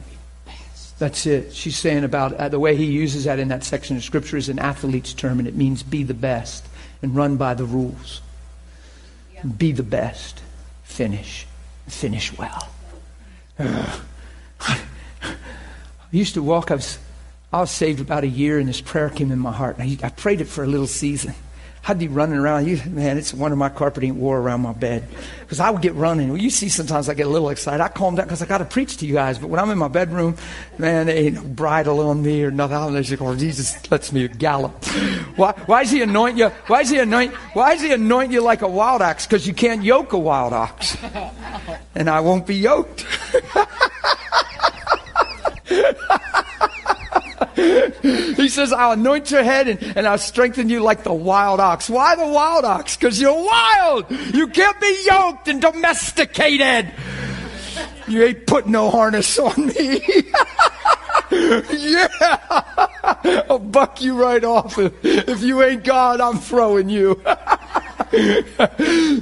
That's 1.04 1.26
it. 1.26 1.52
She's 1.52 1.76
saying 1.76 2.02
about 2.02 2.32
uh, 2.32 2.48
the 2.48 2.58
way 2.58 2.76
he 2.76 2.86
uses 2.86 3.24
that 3.24 3.38
in 3.38 3.48
that 3.48 3.62
section 3.62 3.94
of 3.98 4.02
Scripture 4.02 4.38
is 4.38 4.48
an 4.48 4.58
athlete's 4.58 5.12
term, 5.12 5.38
and 5.38 5.46
it 5.46 5.54
means 5.54 5.82
be 5.82 6.02
the 6.02 6.14
best 6.14 6.64
and 7.02 7.14
run 7.14 7.36
by 7.36 7.52
the 7.52 7.66
rules. 7.66 8.22
Be 9.58 9.72
the 9.72 9.82
best. 9.82 10.40
Finish. 10.82 11.46
Finish 11.88 12.32
well. 12.38 12.70
Ugh. 13.58 14.00
I 14.60 14.78
used 16.10 16.32
to 16.34 16.42
walk, 16.42 16.70
I 16.70 16.76
was, 16.76 16.98
I 17.52 17.60
was 17.60 17.70
saved 17.70 18.00
about 18.00 18.24
a 18.24 18.28
year, 18.28 18.58
and 18.58 18.66
this 18.66 18.80
prayer 18.80 19.10
came 19.10 19.30
in 19.30 19.38
my 19.38 19.52
heart. 19.52 19.76
And 19.76 20.00
I, 20.02 20.06
I 20.06 20.08
prayed 20.08 20.40
it 20.40 20.46
for 20.46 20.64
a 20.64 20.66
little 20.66 20.86
season. 20.86 21.34
I'd 21.86 21.98
be 21.98 22.08
running 22.08 22.38
around. 22.38 22.66
You, 22.66 22.80
man, 22.88 23.18
it's 23.18 23.34
one 23.34 23.52
of 23.52 23.58
my 23.58 23.68
carpet 23.68 24.04
ain't 24.04 24.16
wore 24.16 24.38
around 24.38 24.62
my 24.62 24.72
bed. 24.72 25.06
Because 25.40 25.60
I 25.60 25.68
would 25.68 25.82
get 25.82 25.94
running. 25.94 26.30
Well, 26.30 26.38
you 26.38 26.48
see, 26.48 26.70
sometimes 26.70 27.10
I 27.10 27.14
get 27.14 27.26
a 27.26 27.28
little 27.28 27.50
excited. 27.50 27.82
I 27.82 27.88
calm 27.88 28.14
down 28.14 28.24
because 28.24 28.40
I 28.40 28.46
got 28.46 28.58
to 28.58 28.64
preach 28.64 28.96
to 28.98 29.06
you 29.06 29.12
guys. 29.12 29.38
But 29.38 29.48
when 29.50 29.60
I'm 29.60 29.70
in 29.70 29.76
my 29.76 29.88
bedroom, 29.88 30.36
man, 30.78 31.06
there 31.06 31.16
ain't 31.16 31.34
no 31.34 31.42
bridle 31.42 32.00
on 32.00 32.22
me 32.22 32.42
or 32.42 32.50
nothing. 32.50 33.02
Just 33.02 33.18
going, 33.18 33.38
Jesus 33.38 33.90
lets 33.90 34.12
me 34.12 34.26
gallop. 34.28 34.72
Why, 35.36 35.52
why 35.66 35.82
does 35.82 35.92
he 35.92 36.00
anoint 36.00 36.38
you? 36.38 36.48
Why 36.68 36.82
does 36.82 36.90
he 36.90 36.98
anoint, 36.98 37.34
why 37.52 37.74
does 37.74 37.82
he 37.82 37.92
anoint 37.92 38.32
you 38.32 38.40
like 38.40 38.62
a 38.62 38.68
wild 38.68 39.02
ox? 39.02 39.26
Because 39.26 39.46
you 39.46 39.52
can't 39.52 39.82
yoke 39.82 40.14
a 40.14 40.18
wild 40.18 40.54
ox. 40.54 40.96
And 41.94 42.08
I 42.08 42.20
won't 42.20 42.46
be 42.46 42.56
yoked. 42.56 43.04
He 48.34 48.48
says, 48.48 48.72
I'll 48.72 48.92
anoint 48.92 49.30
your 49.30 49.42
head 49.42 49.68
and, 49.68 49.82
and 49.96 50.06
I'll 50.06 50.18
strengthen 50.18 50.68
you 50.68 50.80
like 50.80 51.02
the 51.04 51.14
wild 51.14 51.60
ox. 51.60 51.88
Why 51.88 52.14
the 52.16 52.26
wild 52.26 52.64
ox? 52.64 52.96
Because 52.96 53.20
you're 53.20 53.32
wild. 53.32 54.10
You 54.10 54.48
can't 54.48 54.78
be 54.80 55.06
yoked 55.06 55.48
and 55.48 55.62
domesticated. 55.62 56.92
You 58.06 58.24
ain't 58.24 58.46
put 58.46 58.66
no 58.66 58.90
harness 58.90 59.38
on 59.38 59.66
me. 59.66 60.02
yeah. 61.30 62.08
I'll 63.48 63.58
buck 63.58 64.02
you 64.02 64.20
right 64.20 64.44
off. 64.44 64.78
If, 64.78 65.42
you 65.42 65.62
ain't 65.62 65.84
God, 65.84 66.20
I'm 66.20 66.38
throwing 66.38 66.88
you. 66.88 67.20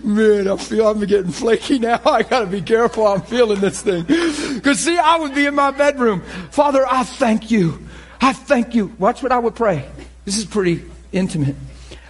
Man, 0.03 0.49
I 0.49 0.57
feel 0.59 0.89
I'm 0.89 1.01
getting 1.07 1.33
flaky 1.33 1.79
now. 1.79 2.01
I 2.05 2.23
got 2.23 2.41
to 2.41 2.47
be 2.47 2.61
careful. 2.61 3.07
I'm 3.07 3.23
feeling 3.23 3.61
this 3.61 3.83
thing. 3.83 4.05
Because, 4.05 4.81
see, 4.81 4.99
I 4.99 5.17
would 5.19 5.35
be 5.35 5.47
in 5.47 5.55
my 5.55 5.71
bedroom. 5.71 6.23
Father, 6.51 6.85
I 6.89 7.05
thank 7.05 7.51
you. 7.51 7.79
I 8.23 8.33
thank 8.33 8.75
you. 8.75 8.87
Watch 8.99 9.23
what 9.23 9.33
I 9.33 9.39
would 9.39 9.57
pray. 9.57 9.85
This 10.25 10.39
is 10.39 10.45
pretty 10.45 10.85
intimate. 11.11 11.57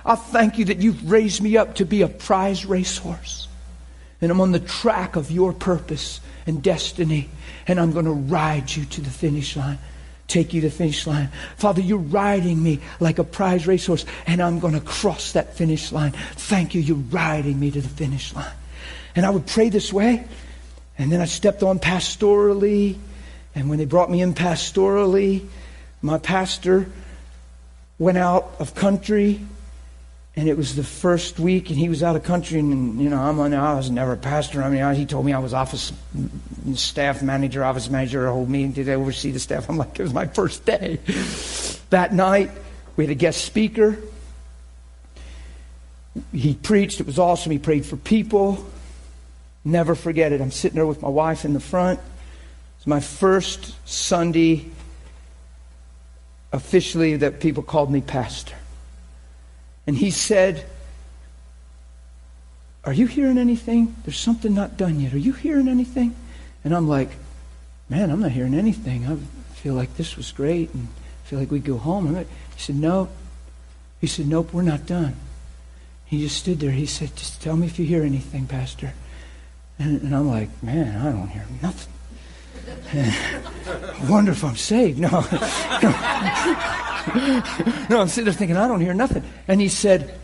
I 0.04 0.14
thank 0.14 0.58
you 0.58 0.66
that 0.66 0.78
you've 0.78 1.10
raised 1.10 1.42
me 1.42 1.56
up 1.56 1.76
to 1.76 1.86
be 1.86 2.02
a 2.02 2.08
prize 2.08 2.66
racehorse. 2.66 3.48
And 4.20 4.30
I'm 4.30 4.40
on 4.40 4.52
the 4.52 4.60
track 4.60 5.16
of 5.16 5.30
your 5.30 5.52
purpose 5.52 6.20
and 6.46 6.62
destiny. 6.62 7.30
And 7.66 7.80
I'm 7.80 7.92
going 7.92 8.04
to 8.04 8.12
ride 8.12 8.70
you 8.74 8.84
to 8.84 9.00
the 9.00 9.10
finish 9.10 9.56
line. 9.56 9.78
Take 10.28 10.52
you 10.52 10.60
to 10.60 10.68
the 10.68 10.74
finish 10.74 11.06
line. 11.06 11.30
Father, 11.56 11.80
you're 11.80 11.98
riding 11.98 12.62
me 12.62 12.80
like 13.00 13.18
a 13.18 13.24
prize 13.24 13.66
racehorse, 13.66 14.04
and 14.26 14.40
I'm 14.40 14.60
going 14.60 14.74
to 14.74 14.80
cross 14.80 15.32
that 15.32 15.56
finish 15.56 15.92
line. 15.92 16.12
Thank 16.12 16.74
you, 16.74 16.80
you're 16.80 16.96
riding 16.96 17.58
me 17.58 17.70
to 17.70 17.80
the 17.80 17.88
finish 17.88 18.34
line. 18.34 18.52
And 19.14 19.26
I 19.26 19.30
would 19.30 19.46
pray 19.46 19.68
this 19.68 19.92
way, 19.92 20.24
and 20.96 21.12
then 21.12 21.20
I 21.20 21.26
stepped 21.26 21.62
on 21.62 21.78
pastorally, 21.78 22.96
and 23.54 23.68
when 23.68 23.78
they 23.78 23.84
brought 23.84 24.10
me 24.10 24.22
in 24.22 24.32
pastorally, 24.32 25.46
my 26.02 26.18
pastor 26.18 26.86
went 27.98 28.18
out 28.18 28.52
of 28.58 28.74
country 28.74 29.40
and 30.34 30.48
it 30.48 30.56
was 30.56 30.74
the 30.74 30.82
first 30.82 31.38
week 31.38 31.70
and 31.70 31.78
he 31.78 31.88
was 31.88 32.02
out 32.02 32.16
of 32.16 32.24
country 32.24 32.58
and 32.58 33.00
you 33.00 33.08
know 33.08 33.18
i'm 33.20 33.38
on 33.38 33.54
i 33.54 33.74
was 33.74 33.90
never 33.90 34.14
a 34.14 34.16
pastor. 34.16 34.62
I 34.62 34.70
mean 34.70 34.82
I, 34.82 34.94
he 34.94 35.06
told 35.06 35.24
me 35.24 35.32
i 35.32 35.38
was 35.38 35.54
office 35.54 35.92
staff 36.74 37.22
manager 37.22 37.64
office 37.64 37.88
manager 37.88 38.26
a 38.26 38.32
whole 38.32 38.46
meeting 38.46 38.72
to 38.84 38.92
oversee 38.92 39.30
the 39.30 39.38
staff? 39.38 39.68
I'm 39.68 39.76
like 39.76 39.98
it 39.98 40.02
was 40.02 40.12
my 40.12 40.26
first 40.26 40.64
day. 40.64 40.98
That 41.90 42.12
night 42.12 42.50
we 42.96 43.04
had 43.04 43.10
a 43.10 43.14
guest 43.14 43.44
speaker. 43.44 43.98
He 46.32 46.54
preached. 46.54 47.00
It 47.00 47.06
was 47.06 47.18
awesome. 47.18 47.52
He 47.52 47.58
prayed 47.58 47.86
for 47.86 47.96
people. 47.96 48.66
Never 49.64 49.94
forget 49.94 50.32
it. 50.32 50.40
I'm 50.40 50.50
sitting 50.50 50.76
there 50.76 50.86
with 50.86 51.00
my 51.00 51.08
wife 51.08 51.44
in 51.44 51.54
the 51.54 51.60
front. 51.60 52.00
It's 52.78 52.86
my 52.86 53.00
first 53.00 53.74
sunday 53.88 54.66
officially 56.52 57.16
that 57.16 57.40
people 57.40 57.62
called 57.62 57.90
me 57.90 58.00
pastor. 58.00 58.54
And 59.86 59.96
he 59.96 60.10
said, 60.10 60.64
Are 62.84 62.92
you 62.92 63.06
hearing 63.06 63.38
anything? 63.38 63.96
There's 64.04 64.18
something 64.18 64.54
not 64.54 64.76
done 64.76 65.00
yet. 65.00 65.14
Are 65.14 65.18
you 65.18 65.32
hearing 65.32 65.68
anything? 65.68 66.14
And 66.64 66.74
I'm 66.74 66.88
like, 66.88 67.10
Man, 67.88 68.10
I'm 68.10 68.20
not 68.20 68.30
hearing 68.30 68.54
anything. 68.54 69.06
I 69.06 69.16
feel 69.54 69.74
like 69.74 69.96
this 69.96 70.16
was 70.16 70.32
great 70.32 70.72
and 70.72 70.88
I 71.24 71.28
feel 71.28 71.38
like 71.38 71.50
we 71.50 71.58
go 71.58 71.78
home. 71.78 72.14
He 72.14 72.24
said, 72.56 72.76
No. 72.76 73.08
He 74.00 74.06
said, 74.06 74.26
Nope, 74.26 74.52
we're 74.52 74.62
not 74.62 74.86
done. 74.86 75.16
He 76.04 76.20
just 76.20 76.36
stood 76.36 76.60
there. 76.60 76.70
He 76.70 76.86
said, 76.86 77.16
Just 77.16 77.42
tell 77.42 77.56
me 77.56 77.66
if 77.66 77.78
you 77.78 77.86
hear 77.86 78.02
anything, 78.02 78.46
Pastor. 78.46 78.92
And, 79.78 80.02
and 80.02 80.14
I'm 80.14 80.28
like, 80.28 80.62
Man, 80.62 81.00
I 81.00 81.10
don't 81.10 81.28
hear 81.28 81.46
nothing. 81.62 81.92
Wonder 84.08 84.32
if 84.32 84.44
I'm 84.44 84.56
saved. 84.56 84.98
No. 84.98 85.08
no, 87.88 88.00
I'm 88.00 88.08
sitting 88.08 88.24
there 88.24 88.32
thinking, 88.32 88.56
I 88.56 88.68
don't 88.68 88.80
hear 88.80 88.94
nothing. 88.94 89.24
And 89.48 89.60
he 89.60 89.68
said, 89.68 90.18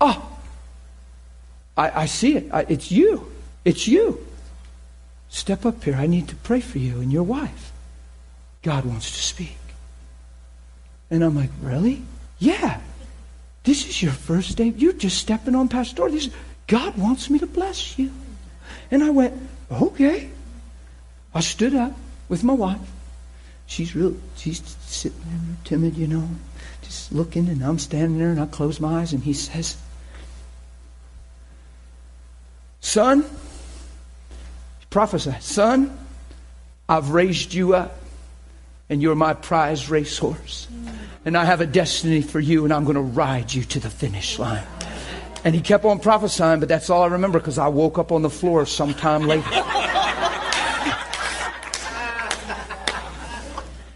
Oh, 0.00 0.36
I, 1.76 2.02
I 2.02 2.06
see 2.06 2.36
it. 2.36 2.48
I, 2.52 2.66
it's 2.68 2.90
you. 2.90 3.30
It's 3.64 3.86
you. 3.86 4.26
Step 5.28 5.64
up 5.66 5.82
here. 5.84 5.94
I 5.94 6.06
need 6.06 6.28
to 6.28 6.36
pray 6.36 6.60
for 6.60 6.78
you 6.78 7.00
and 7.00 7.12
your 7.12 7.22
wife. 7.22 7.72
God 8.62 8.84
wants 8.84 9.10
to 9.12 9.22
speak. 9.22 9.58
And 11.10 11.24
I'm 11.24 11.36
like, 11.36 11.50
Really? 11.60 12.02
Yeah. 12.38 12.80
This 13.64 13.88
is 13.88 14.02
your 14.02 14.12
first 14.12 14.56
day. 14.56 14.74
You're 14.76 14.92
just 14.92 15.18
stepping 15.18 15.54
on 15.54 15.68
pastoral. 15.68 16.10
This, 16.10 16.30
God 16.66 16.96
wants 16.98 17.30
me 17.30 17.38
to 17.38 17.46
bless 17.46 17.98
you. 17.98 18.10
And 18.90 19.02
I 19.02 19.10
went, 19.10 19.34
Okay. 19.70 20.30
I 21.34 21.40
stood 21.40 21.74
up 21.74 21.92
with 22.28 22.44
my 22.44 22.52
wife. 22.52 22.78
She's 23.66 23.96
real, 23.96 24.14
she's 24.36 24.60
sitting 24.86 25.18
there 25.24 25.56
timid, 25.64 25.96
you 25.96 26.06
know, 26.06 26.28
just 26.82 27.12
looking, 27.12 27.48
and 27.48 27.62
I'm 27.62 27.78
standing 27.78 28.18
there, 28.18 28.30
and 28.30 28.40
I 28.40 28.46
close 28.46 28.78
my 28.78 29.00
eyes, 29.00 29.12
and 29.12 29.22
he 29.22 29.32
says, 29.32 29.76
Son, 32.80 33.24
prophesy, 34.90 35.34
son, 35.40 35.98
I've 36.88 37.10
raised 37.10 37.54
you 37.54 37.74
up, 37.74 37.96
and 38.90 39.00
you're 39.00 39.14
my 39.14 39.32
prize 39.32 39.88
racehorse. 39.88 40.68
and 41.24 41.36
I 41.36 41.46
have 41.46 41.62
a 41.62 41.66
destiny 41.66 42.20
for 42.20 42.38
you, 42.38 42.64
and 42.64 42.72
I'm 42.72 42.84
going 42.84 42.96
to 42.96 43.00
ride 43.00 43.52
you 43.52 43.64
to 43.64 43.80
the 43.80 43.90
finish 43.90 44.38
line. 44.38 44.66
And 45.42 45.54
he 45.54 45.62
kept 45.62 45.84
on 45.86 45.98
prophesying, 45.98 46.60
but 46.60 46.68
that's 46.68 46.90
all 46.90 47.02
I 47.02 47.06
remember 47.06 47.38
because 47.38 47.58
I 47.58 47.68
woke 47.68 47.98
up 47.98 48.12
on 48.12 48.22
the 48.22 48.30
floor 48.30 48.66
sometime 48.66 49.26
later. 49.26 49.50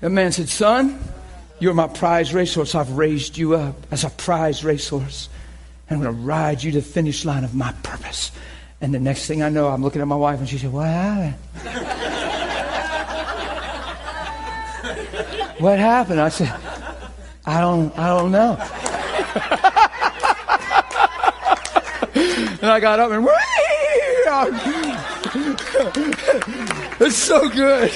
That 0.01 0.11
man 0.11 0.33
said, 0.33 0.49
Son, 0.49 0.99
you're 1.59 1.75
my 1.75 1.89
prize 1.89 2.33
racehorse. 2.33 2.75
I've 2.75 2.93
raised 2.93 3.37
you 3.37 3.55
up 3.55 3.75
as 3.91 4.05
a 4.05 4.11
prize 4.11 4.65
racehorse. 4.65 5.29
And 5.89 5.97
I'm 5.97 6.03
going 6.03 6.15
to 6.15 6.23
ride 6.23 6.63
you 6.63 6.71
to 6.73 6.81
the 6.81 6.87
finish 6.87 7.25
line 7.25 7.45
of 7.45 7.55
my 7.55 7.73
purpose. 7.83 8.31
And 8.81 8.95
the 8.95 9.01
next 9.01 9.27
thing 9.27 9.43
I 9.43 9.49
know, 9.49 9.69
I'm 9.69 9.83
looking 9.83 10.01
at 10.01 10.07
my 10.07 10.17
wife 10.17 10.39
and 10.39 10.49
she 10.49 10.59
said, 10.59 10.73
What 10.73 10.87
happened? 10.87 11.35
what 15.59 15.81
happened? 15.81 16.21
I 16.21 16.29
said, 16.29 16.55
I 17.45 17.61
don't, 17.61 17.99
I 17.99 18.09
don't 18.09 18.31
know. 18.31 18.53
and 22.63 22.71
I 22.71 22.79
got 22.79 23.01
up 23.01 23.11
and, 23.11 23.25
went. 23.25 23.37
it's 27.01 27.17
so 27.17 27.49
good. 27.49 27.91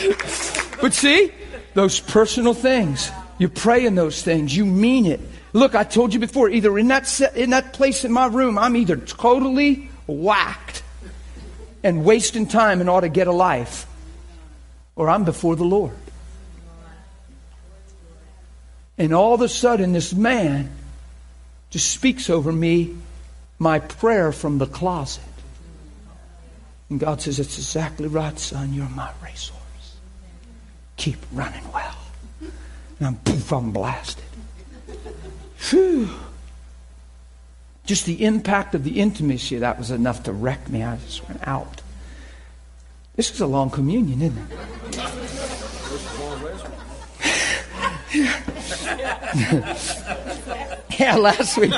But 0.81 0.95
see, 0.95 1.31
those 1.75 2.01
personal 2.01 2.55
things, 2.55 3.11
you 3.39 3.49
pray 3.49 3.87
in 3.87 3.95
those 3.95 4.23
things, 4.23 4.55
you 4.55 4.65
mean 4.67 5.07
it. 5.07 5.21
Look, 5.53 5.75
I 5.75 5.85
told 5.85 6.15
you 6.15 6.21
before, 6.21 6.49
either 6.49 6.79
in 6.79 6.89
that, 6.89 7.07
set, 7.07 7.37
in 7.37 7.51
that 7.51 7.73
place 7.73 8.05
in 8.05 8.13
my 8.13 8.27
room, 8.27 8.59
I'm 8.59 8.77
either 8.77 8.97
totally 8.97 9.91
whacked 10.07 10.83
and 11.83 12.05
wasting 12.05 12.47
time 12.47 12.81
and 12.81 12.89
ought 12.89 13.01
to 13.01 13.09
get 13.09 13.27
a 13.27 13.33
life, 13.33 13.87
or 14.97 15.11
I'm 15.11 15.25
before 15.25 15.57
the 15.57 15.65
Lord. 15.65 15.97
And 18.99 19.13
all 19.13 19.35
of 19.35 19.41
a 19.41 19.49
sudden, 19.49 19.93
this 19.93 20.13
man 20.15 20.71
just 21.71 21.91
speaks 21.91 22.31
over 22.31 22.53
me 22.53 22.97
my 23.59 23.79
prayer 23.79 24.33
from 24.33 24.59
the 24.59 24.67
closet. 24.67 25.25
And 26.91 27.01
God 27.01 27.23
says, 27.23 27.41
It's 27.41 27.57
exactly 27.57 28.07
right, 28.07 28.39
son. 28.39 28.75
You're 28.75 28.89
my 28.91 29.11
racehorse. 29.23 29.62
Keep 31.03 31.19
running 31.33 31.65
well. 31.73 31.97
And 33.01 33.09
I'm, 33.09 33.17
poof, 33.17 33.53
I'm 33.53 33.73
blasted. 33.73 34.23
Whew. 35.69 36.09
Just 37.87 38.07
the 38.07 38.25
impact 38.25 38.77
of 38.77 38.85
the 38.85 39.01
intimacy, 39.01 39.59
that 39.59 39.79
was 39.79 39.91
enough 39.91 40.23
to 40.23 40.33
wreck 40.33 40.69
me. 40.69 40.85
I 40.85 40.99
just 40.99 41.27
went 41.27 41.41
out. 41.45 41.83
This 43.17 43.33
was 43.33 43.41
a 43.41 43.49
long 43.49 43.69
communion, 43.69 44.23
isn't 44.23 44.39
it? 44.39 45.62
yeah, 50.99 51.17
last 51.17 51.57
week. 51.57 51.71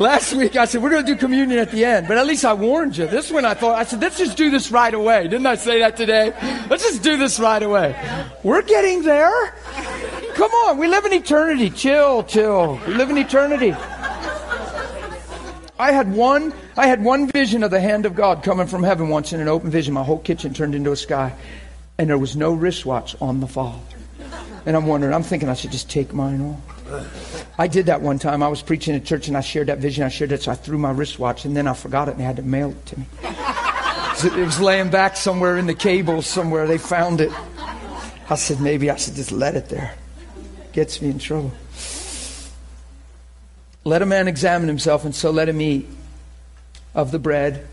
Last 0.00 0.34
week 0.34 0.56
I 0.56 0.64
said, 0.64 0.82
we're 0.82 0.90
going 0.90 1.06
to 1.06 1.12
do 1.12 1.16
communion 1.16 1.60
at 1.60 1.70
the 1.70 1.84
end, 1.84 2.08
but 2.08 2.18
at 2.18 2.26
least 2.26 2.44
I 2.44 2.52
warned 2.52 2.96
you. 2.96 3.06
This 3.06 3.30
one 3.30 3.44
I 3.44 3.54
thought, 3.54 3.76
I 3.76 3.84
said, 3.84 4.00
let's 4.00 4.18
just 4.18 4.36
do 4.36 4.50
this 4.50 4.72
right 4.72 4.92
away. 4.92 5.22
Didn't 5.24 5.46
I 5.46 5.54
say 5.54 5.78
that 5.78 5.96
today? 5.96 6.34
Let's 6.68 6.82
just 6.82 7.04
do 7.04 7.16
this 7.16 7.38
right 7.38 7.62
away. 7.62 7.94
We're 8.42 8.62
getting 8.62 9.02
there. 9.02 9.54
Come 10.34 10.50
on, 10.50 10.78
we 10.78 10.88
live 10.88 11.04
in 11.04 11.12
eternity. 11.12 11.70
Chill, 11.70 12.24
chill. 12.24 12.80
We 12.84 12.94
live 12.94 13.10
in 13.10 13.18
eternity. 13.18 13.72
I 15.78 15.92
had 15.92 16.12
one, 16.12 16.52
I 16.76 16.88
had 16.88 17.04
one 17.04 17.28
vision 17.28 17.62
of 17.62 17.70
the 17.70 17.80
hand 17.80 18.04
of 18.04 18.16
God 18.16 18.42
coming 18.42 18.66
from 18.66 18.82
heaven 18.82 19.10
once 19.10 19.32
in 19.32 19.40
an 19.40 19.46
open 19.46 19.70
vision. 19.70 19.94
My 19.94 20.02
whole 20.02 20.18
kitchen 20.18 20.54
turned 20.54 20.74
into 20.74 20.90
a 20.90 20.96
sky, 20.96 21.36
and 21.98 22.10
there 22.10 22.18
was 22.18 22.34
no 22.34 22.52
wristwatch 22.52 23.14
on 23.20 23.38
the 23.38 23.46
Father. 23.46 23.78
And 24.64 24.76
I'm 24.76 24.86
wondering, 24.86 25.12
I'm 25.12 25.22
thinking 25.22 25.48
I 25.48 25.54
should 25.54 25.72
just 25.72 25.90
take 25.90 26.12
mine 26.12 26.40
off. 26.40 27.48
I 27.58 27.66
did 27.66 27.86
that 27.86 28.00
one 28.00 28.18
time. 28.18 28.42
I 28.42 28.48
was 28.48 28.62
preaching 28.62 28.94
at 28.94 29.04
church 29.04 29.28
and 29.28 29.36
I 29.36 29.40
shared 29.40 29.68
that 29.68 29.78
vision. 29.78 30.04
I 30.04 30.08
shared 30.08 30.32
it, 30.32 30.42
so 30.42 30.52
I 30.52 30.54
threw 30.54 30.78
my 30.78 30.90
wristwatch 30.90 31.44
and 31.44 31.56
then 31.56 31.66
I 31.66 31.74
forgot 31.74 32.08
it 32.08 32.12
and 32.12 32.20
they 32.20 32.24
had 32.24 32.36
to 32.36 32.42
mail 32.42 32.70
it 32.70 32.86
to 32.86 32.98
me. 32.98 33.06
it 33.22 34.44
was 34.44 34.60
laying 34.60 34.90
back 34.90 35.16
somewhere 35.16 35.56
in 35.56 35.66
the 35.66 35.74
cable 35.74 36.22
somewhere. 36.22 36.66
They 36.66 36.78
found 36.78 37.20
it. 37.20 37.32
I 38.30 38.36
said, 38.36 38.60
maybe 38.60 38.90
I 38.90 38.96
should 38.96 39.14
just 39.14 39.32
let 39.32 39.56
it 39.56 39.68
there. 39.68 39.94
Gets 40.72 41.02
me 41.02 41.10
in 41.10 41.18
trouble. 41.18 41.52
Let 43.84 44.00
a 44.00 44.06
man 44.06 44.28
examine 44.28 44.68
himself, 44.68 45.04
and 45.04 45.14
so 45.14 45.30
let 45.30 45.48
him 45.48 45.60
eat 45.60 45.88
of 46.94 47.10
the 47.10 47.18
bread. 47.18 47.66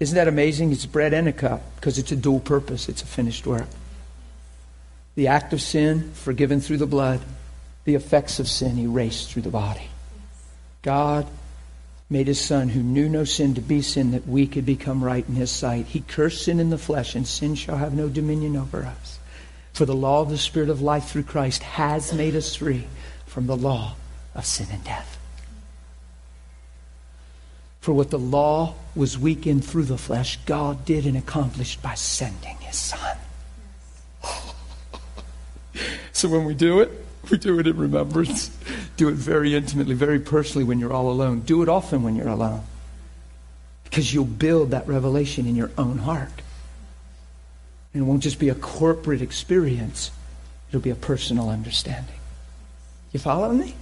Isn't 0.00 0.16
that 0.16 0.26
amazing? 0.26 0.72
It's 0.72 0.86
bread 0.86 1.14
and 1.14 1.28
a 1.28 1.32
cup 1.32 1.62
because 1.76 1.98
it's 1.98 2.10
a 2.10 2.16
dual 2.16 2.40
purpose, 2.40 2.88
it's 2.88 3.02
a 3.02 3.06
finished 3.06 3.46
work. 3.46 3.68
The 5.14 5.28
act 5.28 5.52
of 5.52 5.62
sin, 5.62 6.12
forgiven 6.12 6.60
through 6.60 6.78
the 6.78 6.86
blood, 6.86 7.20
the 7.84 7.94
effects 7.94 8.40
of 8.40 8.48
sin 8.48 8.78
erased 8.78 9.30
through 9.30 9.42
the 9.42 9.50
body. 9.50 9.88
God 10.82 11.26
made 12.10 12.26
his 12.26 12.40
son 12.40 12.68
who 12.68 12.82
knew 12.82 13.08
no 13.08 13.24
sin 13.24 13.54
to 13.54 13.60
be 13.60 13.80
sin 13.82 14.10
that 14.10 14.26
we 14.26 14.46
could 14.46 14.66
become 14.66 15.02
right 15.02 15.26
in 15.28 15.34
his 15.34 15.50
sight. 15.50 15.86
He 15.86 16.00
cursed 16.00 16.44
sin 16.44 16.60
in 16.60 16.70
the 16.70 16.78
flesh, 16.78 17.14
and 17.14 17.26
sin 17.26 17.54
shall 17.54 17.76
have 17.76 17.94
no 17.94 18.08
dominion 18.08 18.56
over 18.56 18.84
us. 18.84 19.18
For 19.72 19.84
the 19.84 19.94
law 19.94 20.20
of 20.20 20.30
the 20.30 20.38
Spirit 20.38 20.68
of 20.68 20.82
life 20.82 21.08
through 21.08 21.24
Christ 21.24 21.62
has 21.62 22.12
made 22.12 22.36
us 22.36 22.54
free 22.54 22.86
from 23.26 23.46
the 23.46 23.56
law 23.56 23.96
of 24.34 24.46
sin 24.46 24.68
and 24.70 24.84
death. 24.84 25.18
For 27.80 27.92
what 27.92 28.10
the 28.10 28.18
law 28.18 28.74
was 28.94 29.18
weak 29.18 29.46
in 29.46 29.60
through 29.60 29.84
the 29.84 29.98
flesh, 29.98 30.38
God 30.46 30.84
did 30.84 31.06
and 31.06 31.16
accomplished 31.16 31.82
by 31.82 31.94
sending 31.94 32.56
his 32.58 32.76
Son. 32.76 33.16
So 36.14 36.28
when 36.28 36.44
we 36.44 36.54
do 36.54 36.80
it, 36.80 36.90
we 37.30 37.36
do 37.36 37.58
it 37.58 37.66
in 37.66 37.76
remembrance. 37.76 38.48
Do 38.96 39.08
it 39.08 39.14
very 39.14 39.54
intimately, 39.54 39.94
very 39.94 40.20
personally 40.20 40.64
when 40.64 40.78
you're 40.78 40.92
all 40.92 41.10
alone. 41.10 41.40
Do 41.40 41.62
it 41.62 41.68
often 41.68 42.02
when 42.02 42.16
you're 42.16 42.28
alone. 42.28 42.62
Because 43.82 44.14
you'll 44.14 44.24
build 44.24 44.70
that 44.70 44.86
revelation 44.86 45.46
in 45.46 45.56
your 45.56 45.70
own 45.76 45.98
heart. 45.98 46.30
And 47.92 48.02
it 48.02 48.06
won't 48.06 48.22
just 48.22 48.38
be 48.38 48.48
a 48.48 48.54
corporate 48.54 49.22
experience, 49.22 50.10
it'll 50.68 50.80
be 50.80 50.90
a 50.90 50.96
personal 50.96 51.48
understanding. 51.48 52.14
You 53.12 53.20
following 53.20 53.58
me? 53.58 53.74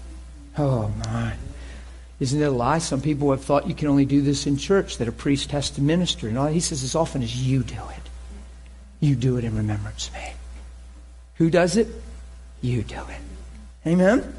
Oh, 0.56 0.90
my. 1.04 1.34
Isn't 2.20 2.40
it 2.40 2.44
a 2.44 2.50
lie? 2.50 2.78
Some 2.78 3.00
people 3.00 3.30
have 3.30 3.42
thought 3.42 3.66
you 3.66 3.74
can 3.74 3.88
only 3.88 4.04
do 4.04 4.22
this 4.22 4.46
in 4.46 4.56
church, 4.56 4.98
that 4.98 5.08
a 5.08 5.12
priest 5.12 5.50
has 5.50 5.70
to 5.70 5.82
minister. 5.82 6.28
And 6.28 6.38
all 6.38 6.46
he 6.46 6.60
says, 6.60 6.82
as 6.82 6.94
often 6.94 7.22
as 7.22 7.46
you 7.46 7.62
do 7.62 7.74
it, 7.74 8.10
you 9.00 9.16
do 9.16 9.36
it 9.36 9.44
in 9.44 9.56
remembrance 9.56 10.08
of 10.08 10.14
me. 10.14 10.32
Who 11.34 11.50
does 11.50 11.76
it? 11.76 11.88
You 12.62 12.82
do 12.82 12.94
it. 12.94 13.88
Amen? 13.88 14.34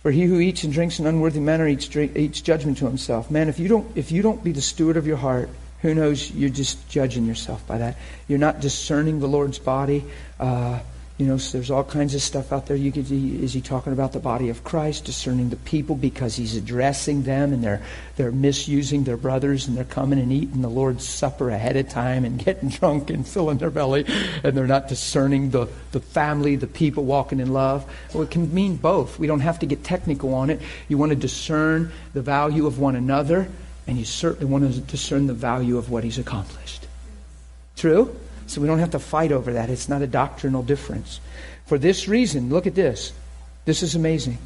For 0.00 0.10
he 0.10 0.24
who 0.24 0.38
eats 0.38 0.64
and 0.64 0.72
drinks 0.72 0.98
in 0.98 1.06
an 1.06 1.14
unworthy 1.14 1.40
manner 1.40 1.66
eats, 1.66 1.88
drink, 1.88 2.16
eats 2.16 2.40
judgment 2.40 2.78
to 2.78 2.86
himself. 2.86 3.30
Man, 3.30 3.48
if 3.48 3.58
you, 3.58 3.68
don't, 3.68 3.96
if 3.96 4.12
you 4.12 4.22
don't 4.22 4.42
be 4.44 4.52
the 4.52 4.60
steward 4.60 4.96
of 4.96 5.06
your 5.06 5.16
heart, 5.16 5.48
who 5.82 5.94
knows? 5.94 6.30
You're 6.30 6.50
just 6.50 6.88
judging 6.88 7.26
yourself 7.26 7.66
by 7.66 7.78
that. 7.78 7.96
You're 8.28 8.38
not 8.38 8.60
discerning 8.60 9.20
the 9.20 9.28
Lord's 9.28 9.58
body. 9.58 10.04
Uh, 10.38 10.80
you 11.18 11.24
know, 11.24 11.38
so 11.38 11.56
there's 11.56 11.70
all 11.70 11.82
kinds 11.82 12.14
of 12.14 12.20
stuff 12.20 12.52
out 12.52 12.66
there. 12.66 12.76
You 12.76 12.92
could, 12.92 13.10
is 13.10 13.54
he 13.54 13.62
talking 13.62 13.94
about 13.94 14.12
the 14.12 14.18
body 14.18 14.50
of 14.50 14.64
Christ, 14.64 15.06
discerning 15.06 15.48
the 15.48 15.56
people 15.56 15.96
because 15.96 16.36
he's 16.36 16.56
addressing 16.56 17.22
them 17.22 17.54
and 17.54 17.64
they're 17.64 17.80
they're 18.16 18.32
misusing 18.32 19.04
their 19.04 19.16
brothers 19.16 19.66
and 19.66 19.74
they're 19.74 19.84
coming 19.84 20.18
and 20.18 20.30
eating 20.30 20.60
the 20.60 20.68
Lord's 20.68 21.08
supper 21.08 21.48
ahead 21.48 21.76
of 21.76 21.88
time 21.88 22.26
and 22.26 22.38
getting 22.44 22.68
drunk 22.68 23.08
and 23.08 23.26
filling 23.26 23.56
their 23.56 23.70
belly 23.70 24.04
and 24.44 24.54
they're 24.54 24.66
not 24.66 24.88
discerning 24.88 25.50
the, 25.50 25.68
the 25.92 26.00
family, 26.00 26.56
the 26.56 26.66
people 26.66 27.04
walking 27.04 27.40
in 27.40 27.50
love. 27.50 27.90
Well, 28.12 28.22
it 28.22 28.30
can 28.30 28.52
mean 28.52 28.76
both. 28.76 29.18
We 29.18 29.26
don't 29.26 29.40
have 29.40 29.58
to 29.60 29.66
get 29.66 29.84
technical 29.84 30.34
on 30.34 30.50
it. 30.50 30.60
You 30.88 30.98
want 30.98 31.10
to 31.10 31.16
discern 31.16 31.92
the 32.12 32.22
value 32.22 32.66
of 32.66 32.78
one 32.78 32.94
another 32.94 33.48
and 33.86 33.96
you 33.96 34.04
certainly 34.04 34.46
want 34.46 34.70
to 34.70 34.80
discern 34.80 35.28
the 35.28 35.34
value 35.34 35.78
of 35.78 35.88
what 35.90 36.04
he's 36.04 36.18
accomplished. 36.18 36.86
True? 37.74 38.14
So 38.46 38.60
we 38.60 38.66
don't 38.66 38.78
have 38.78 38.90
to 38.90 38.98
fight 38.98 39.32
over 39.32 39.52
that. 39.54 39.70
It's 39.70 39.88
not 39.88 40.02
a 40.02 40.06
doctrinal 40.06 40.62
difference. 40.62 41.20
For 41.66 41.78
this 41.78 42.06
reason, 42.06 42.48
look 42.48 42.66
at 42.66 42.74
this. 42.74 43.12
This 43.64 43.82
is 43.82 43.94
amazing. 43.94 44.38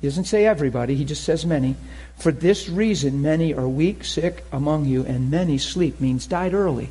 He 0.00 0.06
doesn't 0.06 0.24
say 0.24 0.46
everybody, 0.46 0.94
he 0.94 1.04
just 1.04 1.24
says 1.24 1.44
many. 1.44 1.76
For 2.18 2.32
this 2.32 2.68
reason, 2.68 3.20
many 3.20 3.52
are 3.52 3.68
weak, 3.68 4.04
sick 4.04 4.44
among 4.50 4.86
you, 4.86 5.04
and 5.04 5.30
many 5.30 5.58
sleep, 5.58 6.00
means 6.00 6.26
died 6.26 6.54
early. 6.54 6.88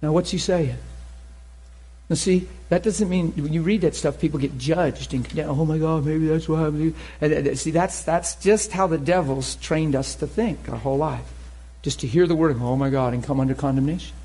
Now, 0.00 0.12
what's 0.12 0.30
he 0.30 0.38
saying? 0.38 0.76
Now, 2.08 2.16
see, 2.16 2.46
that 2.68 2.82
doesn't 2.82 3.08
mean 3.08 3.32
when 3.32 3.52
you 3.52 3.62
read 3.62 3.82
that 3.82 3.94
stuff, 3.94 4.20
people 4.20 4.38
get 4.38 4.58
judged 4.58 5.14
and 5.14 5.24
condemned. 5.24 5.50
Oh 5.50 5.64
my 5.64 5.78
God, 5.78 6.04
maybe 6.04 6.26
that's 6.26 6.48
what 6.48 6.56
happened. 6.56 6.94
And, 7.22 7.32
and, 7.32 7.58
see, 7.58 7.70
that's 7.70 8.02
that's 8.02 8.34
just 8.36 8.72
how 8.72 8.86
the 8.86 8.98
devil's 8.98 9.56
trained 9.56 9.94
us 9.94 10.14
to 10.16 10.26
think 10.26 10.68
our 10.68 10.76
whole 10.76 10.98
life 10.98 11.33
just 11.84 12.00
to 12.00 12.06
hear 12.06 12.26
the 12.26 12.34
word 12.34 12.56
oh 12.62 12.76
my 12.76 12.88
God, 12.88 13.12
and 13.12 13.22
come 13.22 13.38
under 13.38 13.54
condemnation. 13.54 14.16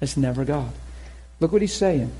That's 0.00 0.18
never 0.18 0.44
God. 0.44 0.70
Look 1.40 1.50
what 1.50 1.62
he's 1.62 1.72
saying. 1.72 2.12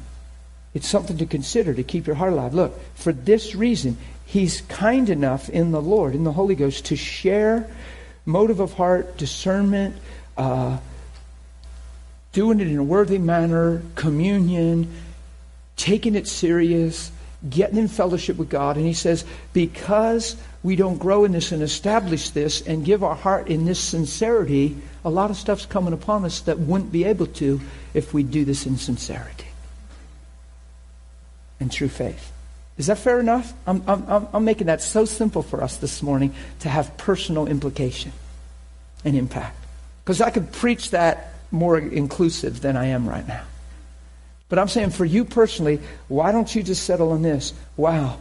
It's 0.73 0.89
something 0.89 1.19
to 1.19 1.27
consider 1.27 1.75
to 1.75 1.83
keep 1.83 2.07
your 2.07 2.17
heart 2.17 2.33
alive. 2.33 2.55
Look, 2.55 2.81
for 2.95 3.13
this 3.13 3.55
reason, 3.55 3.99
he's 4.25 4.63
kind 4.63 5.11
enough 5.11 5.51
in 5.51 5.71
the 5.71 5.83
Lord, 5.83 6.15
in 6.15 6.25
the 6.25 6.33
Holy 6.33 6.55
Ghost, 6.55 6.87
to 6.87 6.97
share 6.97 7.69
motive 8.25 8.59
of 8.59 8.73
heart, 8.73 9.19
discernment, 9.19 9.97
uh, 10.39 10.79
doing 12.33 12.59
it 12.59 12.67
in 12.67 12.79
a 12.79 12.83
worthy 12.83 13.19
manner, 13.19 13.83
communion, 13.97 14.91
taking 15.77 16.15
it 16.15 16.27
serious, 16.27 17.13
getting 17.51 17.77
in 17.77 17.87
fellowship 17.87 18.39
with 18.39 18.49
God. 18.49 18.79
And 18.79 18.87
he 18.87 18.95
says, 18.95 19.27
because 19.53 20.37
we 20.65 20.77
don't 20.77 20.97
grow 20.97 21.25
in 21.25 21.33
this 21.33 21.53
and 21.53 21.63
establish 21.63 22.31
this 22.31 22.63
and 22.63 22.87
give 22.87 23.05
our 23.05 23.15
heart 23.15 23.49
in 23.49 23.67
this 23.67 23.79
sincerity, 23.79 24.77
a 25.05 25.11
lot 25.11 25.31
of 25.31 25.37
stuff's 25.37 25.67
coming 25.67 25.93
upon 25.93 26.25
us 26.25 26.41
that 26.41 26.59
wouldn't 26.59 26.91
be 26.91 27.05
able 27.05 27.27
to 27.27 27.61
if 27.93 28.15
we 28.15 28.23
do 28.23 28.47
this 28.47 28.67
in 28.67 28.79
sincerity 28.79 29.45
and 31.61 31.71
true 31.71 31.89
faith. 31.89 32.33
Is 32.79 32.87
that 32.87 32.99
fair 32.99 33.21
enough? 33.21 33.53
I'm, 33.67 33.85
I'm, 33.87 34.27
I'm 34.33 34.45
making 34.45 34.67
that 34.67 34.81
so 34.81 35.05
simple 35.05 35.43
for 35.43 35.63
us 35.63 35.77
this 35.77 36.03
morning 36.03 36.35
to 36.61 36.71
have 36.71 36.97
personal 36.97 37.47
implication 37.47 38.13
and 39.05 39.15
impact. 39.17 39.57
Because 40.03 40.23
I 40.23 40.31
could 40.31 40.51
preach 40.51 40.91
that 40.91 41.35
more 41.51 41.79
inclusive 41.79 42.63
than 42.63 42.77
I 42.77 42.87
am 42.87 43.07
right 43.07 43.29
now. 43.29 43.45
But 44.49 44.59
I'm 44.59 44.69
saying 44.69 44.91
for 44.91 45.05
you 45.05 45.27
personally, 45.27 45.81
why 46.09 46.33
don't 46.33 46.53
you 46.53 46.63
just 46.63 46.85
settle 46.85 47.13
on 47.13 47.21
this? 47.21 47.53
Wow, 47.77 48.19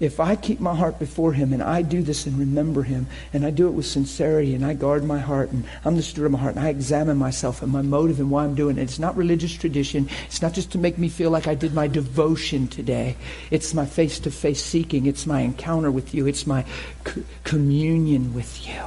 if 0.00 0.20
I 0.20 0.36
keep 0.36 0.60
my 0.60 0.76
heart 0.76 0.98
before 0.98 1.32
Him 1.32 1.52
and 1.52 1.62
I 1.62 1.82
do 1.82 2.02
this 2.02 2.26
and 2.26 2.38
remember 2.38 2.84
Him 2.84 3.08
and 3.32 3.44
I 3.44 3.50
do 3.50 3.66
it 3.66 3.72
with 3.72 3.86
sincerity 3.86 4.54
and 4.54 4.64
I 4.64 4.74
guard 4.74 5.02
my 5.02 5.18
heart 5.18 5.50
and 5.50 5.64
I'm 5.84 5.96
the 5.96 6.02
steward 6.02 6.26
of 6.26 6.32
my 6.32 6.38
heart 6.38 6.54
and 6.54 6.64
I 6.64 6.68
examine 6.68 7.16
myself 7.16 7.62
and 7.62 7.72
my 7.72 7.82
motive 7.82 8.20
and 8.20 8.30
why 8.30 8.44
I'm 8.44 8.54
doing 8.54 8.78
it. 8.78 8.82
It's 8.82 9.00
not 9.00 9.16
religious 9.16 9.52
tradition. 9.52 10.08
It's 10.26 10.40
not 10.40 10.52
just 10.52 10.70
to 10.72 10.78
make 10.78 10.98
me 10.98 11.08
feel 11.08 11.30
like 11.30 11.48
I 11.48 11.56
did 11.56 11.74
my 11.74 11.88
devotion 11.88 12.68
today. 12.68 13.16
It's 13.50 13.74
my 13.74 13.86
face 13.86 14.20
to 14.20 14.30
face 14.30 14.62
seeking. 14.62 15.06
It's 15.06 15.26
my 15.26 15.40
encounter 15.40 15.90
with 15.90 16.14
you. 16.14 16.28
It's 16.28 16.46
my 16.46 16.64
c- 17.04 17.24
communion 17.42 18.34
with 18.34 18.68
you. 18.68 18.80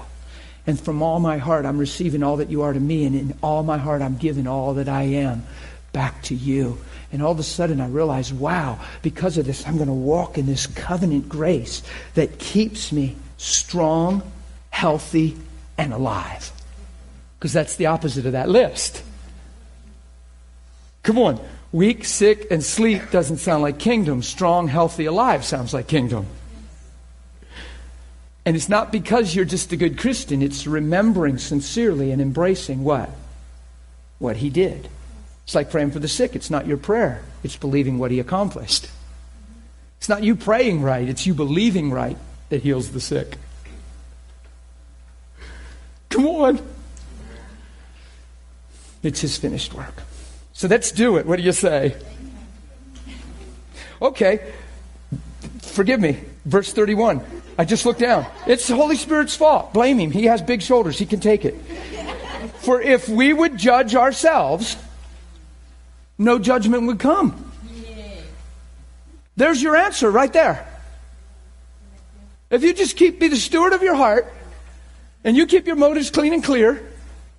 And 0.66 0.80
from 0.80 1.02
all 1.02 1.20
my 1.20 1.40
heart, 1.40 1.66
I'm 1.66 1.78
receiving 1.78 2.24
all 2.24 2.38
that 2.38 2.50
you 2.50 2.62
are 2.62 2.72
to 2.72 2.80
me. 2.80 3.06
And 3.06 3.16
in 3.16 3.38
all 3.44 3.64
my 3.64 3.78
heart, 3.78 4.02
I'm 4.02 4.16
giving 4.16 4.48
all 4.48 4.76
that 4.76 4.88
I 4.88 5.04
am 5.04 5.44
back 5.92 6.22
to 6.24 6.36
you. 6.36 6.78
And 7.12 7.22
all 7.22 7.32
of 7.32 7.40
a 7.40 7.44
sudden 7.44 7.82
I 7.82 7.88
realize, 7.88 8.34
wow, 8.34 8.80
because 9.02 9.38
of 9.38 9.46
this, 9.46 9.68
I'm 9.68 9.76
going 9.76 9.88
to 9.88 9.94
walk 9.94 10.38
in 10.38 10.46
this 10.46 10.68
covenant 10.68 11.28
grace 11.28 11.84
that 12.14 12.40
keeps 12.40 12.92
me 12.92 13.16
strong, 13.38 14.22
healthy, 14.70 15.38
and 15.78 15.94
alive. 15.94 16.52
Because 17.38 17.54
that's 17.54 17.76
the 17.76 17.88
opposite 17.88 18.26
of 18.26 18.32
that 18.32 18.50
list. 18.50 19.04
Come 21.04 21.18
on. 21.18 21.40
Weak, 21.74 22.04
sick, 22.04 22.48
and 22.52 22.64
sleep 22.64 23.12
doesn't 23.12 23.38
sound 23.38 23.64
like 23.64 23.80
kingdom. 23.80 24.22
Strong, 24.22 24.68
healthy, 24.68 25.06
alive 25.06 25.46
sounds 25.46 25.74
like 25.74 25.88
kingdom. 25.88 26.26
And 28.46 28.56
it's 28.56 28.70
not 28.70 28.92
because 28.92 29.36
you're 29.36 29.46
just 29.46 29.72
a 29.72 29.78
good 29.78 29.98
Christian, 29.98 30.42
it's 30.42 30.66
remembering 30.66 31.38
sincerely 31.38 32.12
and 32.12 32.22
embracing 32.22 32.84
what? 32.84 33.10
What 34.20 34.38
he 34.38 34.50
did. 34.50 34.90
It's 35.52 35.56
like 35.58 35.70
praying 35.70 35.92
for 35.92 36.00
the 36.00 36.08
sick. 36.08 36.34
It's 36.34 36.50
not 36.50 36.66
your 36.66 36.78
prayer, 36.78 37.22
it's 37.44 37.58
believing 37.58 38.00
what 38.00 38.10
he 38.10 38.22
accomplished. 38.22 38.88
It's 39.98 40.08
not 40.08 40.24
you 40.24 40.38
praying 40.38 40.82
right, 40.82 41.10
it's 41.10 41.28
you 41.28 41.34
believing 41.34 41.92
right 41.92 42.16
that 42.48 42.64
heals 42.64 42.92
the 42.92 43.02
sick. 43.02 43.36
Come 46.08 46.26
on. 46.26 46.62
It's 49.04 49.20
his 49.20 49.36
finished 49.36 49.74
work. 49.74 50.04
So 50.54 50.70
let's 50.70 50.90
do 50.94 51.18
it. 51.18 51.26
What 51.26 51.36
do 51.36 51.44
you 51.44 51.52
say? 51.52 51.98
Okay. 54.02 54.54
Forgive 55.60 56.00
me. 56.00 56.18
Verse 56.46 56.72
31. 56.72 57.20
I 57.58 57.66
just 57.66 57.86
looked 57.86 58.00
down. 58.00 58.26
It's 58.48 58.70
the 58.70 58.78
Holy 58.78 58.96
Spirit's 58.96 59.36
fault. 59.36 59.74
Blame 59.74 60.00
him. 60.00 60.12
He 60.12 60.28
has 60.28 60.42
big 60.42 60.62
shoulders. 60.62 60.98
He 60.98 61.06
can 61.06 61.20
take 61.20 61.44
it. 61.44 61.56
For 62.60 62.82
if 62.82 63.10
we 63.10 63.34
would 63.34 63.58
judge 63.58 63.96
ourselves, 63.96 64.78
no 66.22 66.38
judgment 66.38 66.84
would 66.84 67.00
come. 67.00 67.52
There's 69.36 69.62
your 69.62 69.76
answer 69.76 70.12
right 70.12 70.32
there. 70.32 70.68
If 72.52 72.64
you 72.64 72.74
just 72.74 72.96
keep 72.96 73.20
be 73.20 73.28
the 73.28 73.38
steward 73.38 73.74
of 73.74 73.82
your 73.82 73.96
heart 73.96 74.32
and 75.24 75.36
you 75.36 75.48
keep 75.48 75.66
your 75.66 75.76
motives 75.76 76.12
clean 76.12 76.34
and 76.34 76.44
clear, 76.44 76.86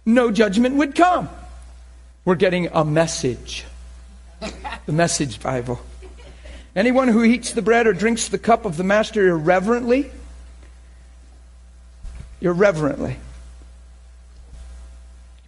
no 0.04 0.32
judgment 0.32 0.76
would 0.76 0.96
come. 0.96 1.28
We're 2.24 2.34
getting 2.34 2.68
a 2.72 2.84
message. 2.84 3.64
The 4.84 4.92
message 4.92 5.40
Bible. 5.40 5.78
Anyone 6.74 7.06
who 7.06 7.22
eats 7.22 7.52
the 7.52 7.62
bread 7.62 7.86
or 7.86 7.92
drinks 7.92 8.26
the 8.26 8.38
cup 8.38 8.64
of 8.64 8.76
the 8.76 8.82
master 8.82 9.28
irreverently, 9.28 10.10
irreverently. 12.40 13.16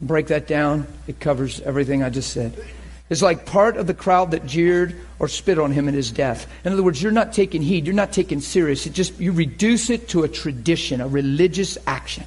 Break 0.01 0.29
that 0.29 0.47
down. 0.47 0.87
It 1.09 1.19
covers 1.19 1.61
everything 1.63 2.05
I 2.05 2.11
just 2.11 2.31
said 2.31 2.57
is 3.11 3.23
like 3.23 3.47
part 3.47 3.77
of 3.77 3.87
the 3.87 3.95
crowd 3.95 4.31
that 4.31 4.47
jeered 4.47 4.99
or 5.19 5.29
spit 5.29 5.59
on 5.59 5.73
him 5.73 5.89
in 5.89 5.95
his 5.95 6.11
death. 6.11 6.51
In 6.65 6.73
other 6.73 6.83
words, 6.83 7.03
you're 7.03 7.13
not 7.13 7.33
taking 7.33 7.63
heed, 7.63 7.87
you're 7.87 7.95
not 7.95 8.13
taking 8.13 8.41
serious. 8.41 8.87
It 8.87 8.93
just 8.93 9.19
you 9.21 9.33
reduce 9.33 9.91
it 9.91 10.09
to 10.11 10.23
a 10.23 10.29
tradition, 10.29 11.01
a 11.01 11.09
religious 11.09 11.77
action. 11.87 12.25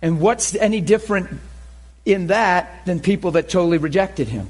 And 0.00 0.20
what's 0.20 0.54
any 0.54 0.80
different 0.80 1.40
in 2.04 2.28
that 2.28 2.84
than 2.86 3.00
people 3.00 3.32
that 3.32 3.48
totally 3.48 3.78
rejected 3.78 4.28
him? 4.28 4.48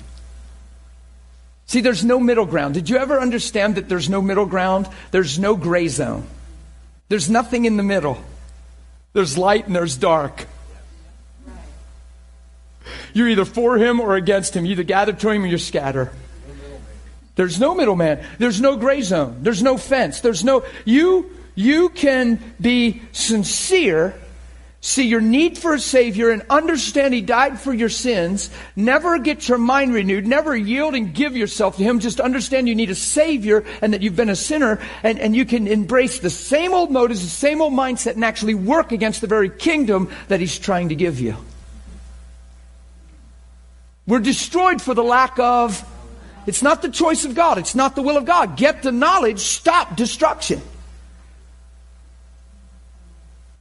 See, 1.66 1.80
there's 1.80 2.04
no 2.04 2.20
middle 2.20 2.46
ground. 2.46 2.74
Did 2.74 2.88
you 2.88 2.96
ever 2.96 3.18
understand 3.18 3.76
that 3.76 3.88
there's 3.88 4.08
no 4.08 4.22
middle 4.22 4.46
ground? 4.46 4.88
There's 5.10 5.38
no 5.38 5.56
gray 5.56 5.88
zone. 5.88 6.26
There's 7.08 7.28
nothing 7.28 7.64
in 7.64 7.76
the 7.76 7.82
middle. 7.82 8.22
There's 9.12 9.36
light 9.36 9.66
and 9.66 9.76
there's 9.76 9.96
dark. 9.96 10.46
You're 13.12 13.28
either 13.28 13.44
for 13.44 13.76
him 13.76 14.00
or 14.00 14.16
against 14.16 14.56
him. 14.56 14.64
You 14.64 14.72
either 14.72 14.82
gather 14.82 15.12
to 15.12 15.30
him 15.30 15.44
or 15.44 15.46
you 15.46 15.58
scatter. 15.58 16.12
There's 17.34 17.58
no 17.58 17.74
middleman. 17.74 18.24
There's 18.38 18.60
no 18.60 18.76
gray 18.76 19.00
zone. 19.02 19.38
There's 19.40 19.62
no 19.62 19.78
fence. 19.78 20.20
There's 20.20 20.44
no 20.44 20.64
you 20.84 21.30
you 21.54 21.90
can 21.90 22.54
be 22.60 23.02
sincere, 23.12 24.14
see 24.80 25.06
your 25.06 25.20
need 25.20 25.58
for 25.58 25.74
a 25.74 25.78
savior 25.78 26.30
and 26.30 26.42
understand 26.48 27.12
he 27.12 27.20
died 27.20 27.60
for 27.60 27.72
your 27.72 27.90
sins, 27.90 28.50
never 28.74 29.18
get 29.18 29.48
your 29.48 29.58
mind 29.58 29.92
renewed, 29.92 30.26
never 30.26 30.56
yield 30.56 30.94
and 30.94 31.14
give 31.14 31.36
yourself 31.36 31.76
to 31.76 31.82
him, 31.82 32.00
just 32.00 32.20
understand 32.20 32.68
you 32.68 32.74
need 32.74 32.90
a 32.90 32.94
savior 32.94 33.64
and 33.82 33.92
that 33.92 34.02
you've 34.02 34.16
been 34.16 34.30
a 34.30 34.36
sinner 34.36 34.80
and, 35.02 35.18
and 35.18 35.36
you 35.36 35.44
can 35.44 35.68
embrace 35.68 36.20
the 36.20 36.30
same 36.30 36.72
old 36.72 36.90
motives, 36.90 37.22
the 37.22 37.28
same 37.28 37.60
old 37.60 37.72
mindset 37.72 38.14
and 38.14 38.24
actually 38.24 38.54
work 38.54 38.92
against 38.92 39.20
the 39.20 39.26
very 39.26 39.50
kingdom 39.50 40.10
that 40.28 40.40
he's 40.40 40.58
trying 40.58 40.88
to 40.88 40.94
give 40.94 41.20
you. 41.20 41.36
We're 44.06 44.20
destroyed 44.20 44.82
for 44.82 44.94
the 44.94 45.04
lack 45.04 45.38
of. 45.38 45.88
It's 46.46 46.62
not 46.62 46.82
the 46.82 46.88
choice 46.88 47.24
of 47.24 47.34
God. 47.34 47.58
It's 47.58 47.74
not 47.74 47.94
the 47.94 48.02
will 48.02 48.16
of 48.16 48.24
God. 48.24 48.56
Get 48.56 48.82
the 48.82 48.92
knowledge, 48.92 49.38
stop 49.40 49.96
destruction. 49.96 50.60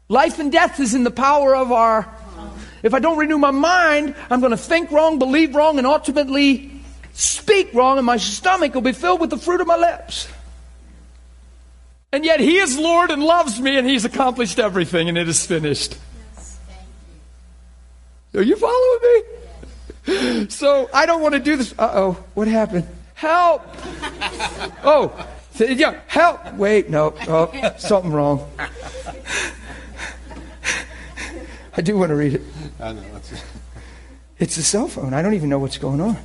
Life 0.10 0.40
and 0.40 0.52
death 0.52 0.80
is 0.80 0.94
in 0.94 1.04
the 1.04 1.12
power 1.12 1.56
of 1.56 1.72
our. 1.72 2.12
If 2.84 2.94
I 2.94 3.00
don't 3.00 3.18
renew 3.18 3.38
my 3.38 3.52
mind, 3.52 4.16
I'm 4.30 4.40
going 4.40 4.52
to 4.52 4.58
think 4.58 4.92
wrong, 4.92 5.20
believe 5.20 5.56
wrong, 5.56 5.78
and 5.78 5.86
ultimately 5.86 6.72
speak 7.14 7.74
wrong, 7.74 7.98
and 7.98 8.06
my 8.06 8.18
stomach 8.18 8.74
will 8.74 8.82
be 8.82 8.92
filled 8.94 9.22
with 9.22 9.30
the 9.30 9.38
fruit 9.38 9.62
of 9.62 9.68
my 9.68 9.78
lips. 9.78 10.28
And 12.12 12.26
yet 12.26 12.40
He 12.40 12.58
is 12.58 12.78
Lord 12.78 13.12
and 13.12 13.24
loves 13.24 13.60
me, 13.62 13.78
and 13.78 13.88
He's 13.88 14.04
accomplished 14.04 14.58
everything, 14.58 15.08
and 15.08 15.18
it 15.18 15.30
is 15.30 15.46
finished. 15.46 15.98
Are 18.34 18.42
you 18.42 18.56
following 18.56 19.00
me? 19.04 19.41
So 20.50 20.90
I 20.94 21.06
don't 21.06 21.22
want 21.22 21.34
to 21.34 21.40
do 21.40 21.58
this. 21.58 21.74
Uh 21.78 21.92
oh, 21.94 22.24
what 22.34 22.48
happened? 22.48 22.88
Help! 23.14 23.62
Oh, 24.84 25.28
yeah, 25.60 26.00
help! 26.08 26.54
Wait, 26.56 26.90
no, 26.90 27.14
oh, 27.28 27.76
something 27.78 28.12
wrong. 28.12 28.50
I 31.78 31.82
do 31.82 31.98
want 31.98 32.10
to 32.10 32.16
read 32.16 32.34
it. 32.34 32.42
I 32.80 32.94
know. 32.94 33.04
It's 34.40 34.58
a 34.58 34.64
cell 34.64 34.88
phone. 34.88 35.14
I 35.14 35.22
don't 35.22 35.36
even 35.36 35.50
know 35.50 35.60
what's 35.60 35.78
going 35.78 36.02
on. 36.02 36.18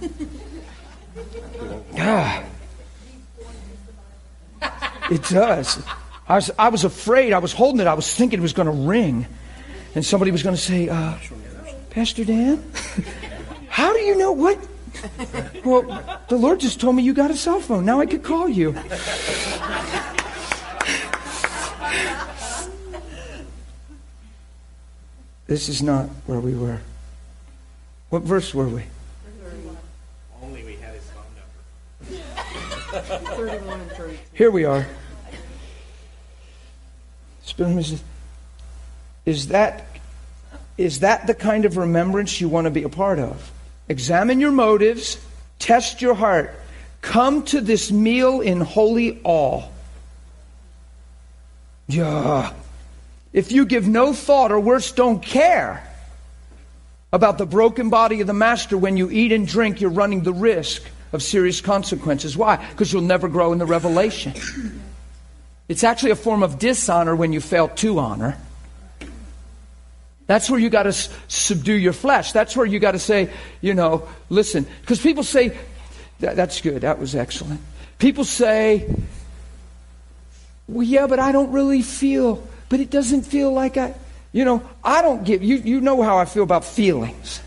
Ah. 1.98 2.44
It 5.10 5.22
does. 5.24 5.82
I 6.28 6.34
was, 6.36 6.50
I 6.58 6.68
was 6.70 6.84
afraid. 6.84 7.32
I 7.32 7.38
was 7.38 7.52
holding 7.52 7.80
it. 7.80 7.86
I 7.86 7.94
was 7.94 8.12
thinking 8.12 8.38
it 8.38 8.42
was 8.42 8.54
going 8.54 8.66
to 8.66 8.72
ring. 8.72 9.26
And 9.94 10.04
somebody 10.04 10.30
was 10.30 10.42
going 10.42 10.56
to 10.56 10.60
say, 10.60 10.88
uh, 10.88 11.14
Pastor 11.90 12.24
Dan? 12.24 12.64
How 13.76 13.92
do 13.92 13.98
you 13.98 14.16
know 14.16 14.32
what? 14.32 14.58
Well, 15.62 15.82
the 16.30 16.36
Lord 16.36 16.60
just 16.60 16.80
told 16.80 16.96
me 16.96 17.02
you 17.02 17.12
got 17.12 17.30
a 17.30 17.36
cell 17.36 17.60
phone. 17.60 17.84
Now 17.84 18.00
I 18.00 18.06
could 18.06 18.22
call 18.22 18.48
you. 18.48 18.72
This 25.46 25.68
is 25.68 25.82
not 25.82 26.08
where 26.24 26.40
we 26.40 26.54
were. 26.54 26.80
What 28.08 28.22
verse 28.22 28.54
were 28.54 28.66
we? 28.66 28.84
Only 30.42 30.64
we 30.64 30.76
had 30.76 30.94
his 30.94 31.04
phone 31.10 31.26
number. 34.00 34.16
Here 34.32 34.50
we 34.50 34.64
are. 34.64 34.86
Is 39.26 39.48
that 39.48 39.86
is 40.78 41.00
that 41.00 41.26
the 41.26 41.34
kind 41.34 41.66
of 41.66 41.76
remembrance 41.76 42.40
you 42.40 42.48
want 42.48 42.64
to 42.64 42.70
be 42.70 42.82
a 42.82 42.88
part 42.88 43.18
of? 43.18 43.52
Examine 43.88 44.40
your 44.40 44.52
motives, 44.52 45.18
test 45.58 46.02
your 46.02 46.14
heart. 46.14 46.54
Come 47.00 47.44
to 47.44 47.60
this 47.60 47.92
meal 47.92 48.40
in 48.40 48.60
holy 48.60 49.20
awe. 49.22 49.62
Yeah. 51.88 52.52
If 53.32 53.52
you 53.52 53.66
give 53.66 53.86
no 53.86 54.12
thought 54.12 54.50
or 54.50 54.58
worse, 54.58 54.92
don't 54.92 55.22
care 55.22 55.86
about 57.12 57.38
the 57.38 57.46
broken 57.46 57.90
body 57.90 58.20
of 58.20 58.26
the 58.26 58.32
Master 58.32 58.76
when 58.76 58.96
you 58.96 59.10
eat 59.10 59.32
and 59.32 59.46
drink, 59.46 59.80
you're 59.80 59.90
running 59.90 60.22
the 60.22 60.32
risk 60.32 60.82
of 61.12 61.22
serious 61.22 61.60
consequences. 61.60 62.36
Why? 62.36 62.56
Because 62.56 62.92
you'll 62.92 63.02
never 63.02 63.28
grow 63.28 63.52
in 63.52 63.58
the 63.58 63.66
revelation. 63.66 64.34
It's 65.68 65.84
actually 65.84 66.10
a 66.10 66.16
form 66.16 66.42
of 66.42 66.58
dishonor 66.58 67.14
when 67.14 67.32
you 67.32 67.40
fail 67.40 67.68
to 67.68 67.98
honor. 67.98 68.36
That's 70.26 70.50
where 70.50 70.58
you 70.58 70.70
got 70.70 70.84
to 70.84 70.90
s- 70.90 71.08
subdue 71.28 71.74
your 71.74 71.92
flesh. 71.92 72.32
That's 72.32 72.56
where 72.56 72.66
you 72.66 72.78
got 72.78 72.92
to 72.92 72.98
say, 72.98 73.30
you 73.60 73.74
know, 73.74 74.08
listen. 74.28 74.66
Because 74.80 75.00
people 75.00 75.22
say, 75.22 75.56
that, 76.20 76.36
that's 76.36 76.60
good, 76.60 76.82
that 76.82 76.98
was 76.98 77.14
excellent. 77.14 77.60
People 77.98 78.24
say, 78.24 78.92
well, 80.68 80.82
yeah, 80.82 81.06
but 81.06 81.18
I 81.18 81.32
don't 81.32 81.52
really 81.52 81.82
feel, 81.82 82.46
but 82.68 82.80
it 82.80 82.90
doesn't 82.90 83.22
feel 83.22 83.52
like 83.52 83.76
I, 83.76 83.94
you 84.32 84.44
know, 84.44 84.62
I 84.82 85.00
don't 85.02 85.24
give, 85.24 85.42
you, 85.42 85.56
you 85.56 85.80
know 85.80 86.02
how 86.02 86.18
I 86.18 86.24
feel 86.24 86.42
about 86.42 86.64
feelings. 86.64 87.40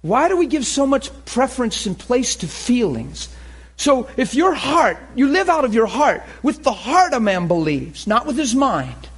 Why 0.00 0.28
do 0.28 0.36
we 0.36 0.46
give 0.46 0.66
so 0.66 0.86
much 0.86 1.10
preference 1.26 1.86
and 1.86 1.96
place 1.96 2.36
to 2.36 2.48
feelings? 2.48 3.28
So 3.76 4.08
if 4.16 4.34
your 4.34 4.54
heart, 4.54 4.98
you 5.14 5.28
live 5.28 5.48
out 5.48 5.64
of 5.64 5.74
your 5.74 5.86
heart, 5.86 6.22
with 6.42 6.62
the 6.64 6.72
heart 6.72 7.12
a 7.12 7.20
man 7.20 7.48
believes, 7.48 8.06
not 8.06 8.26
with 8.26 8.36
his 8.36 8.54
mind. 8.54 9.08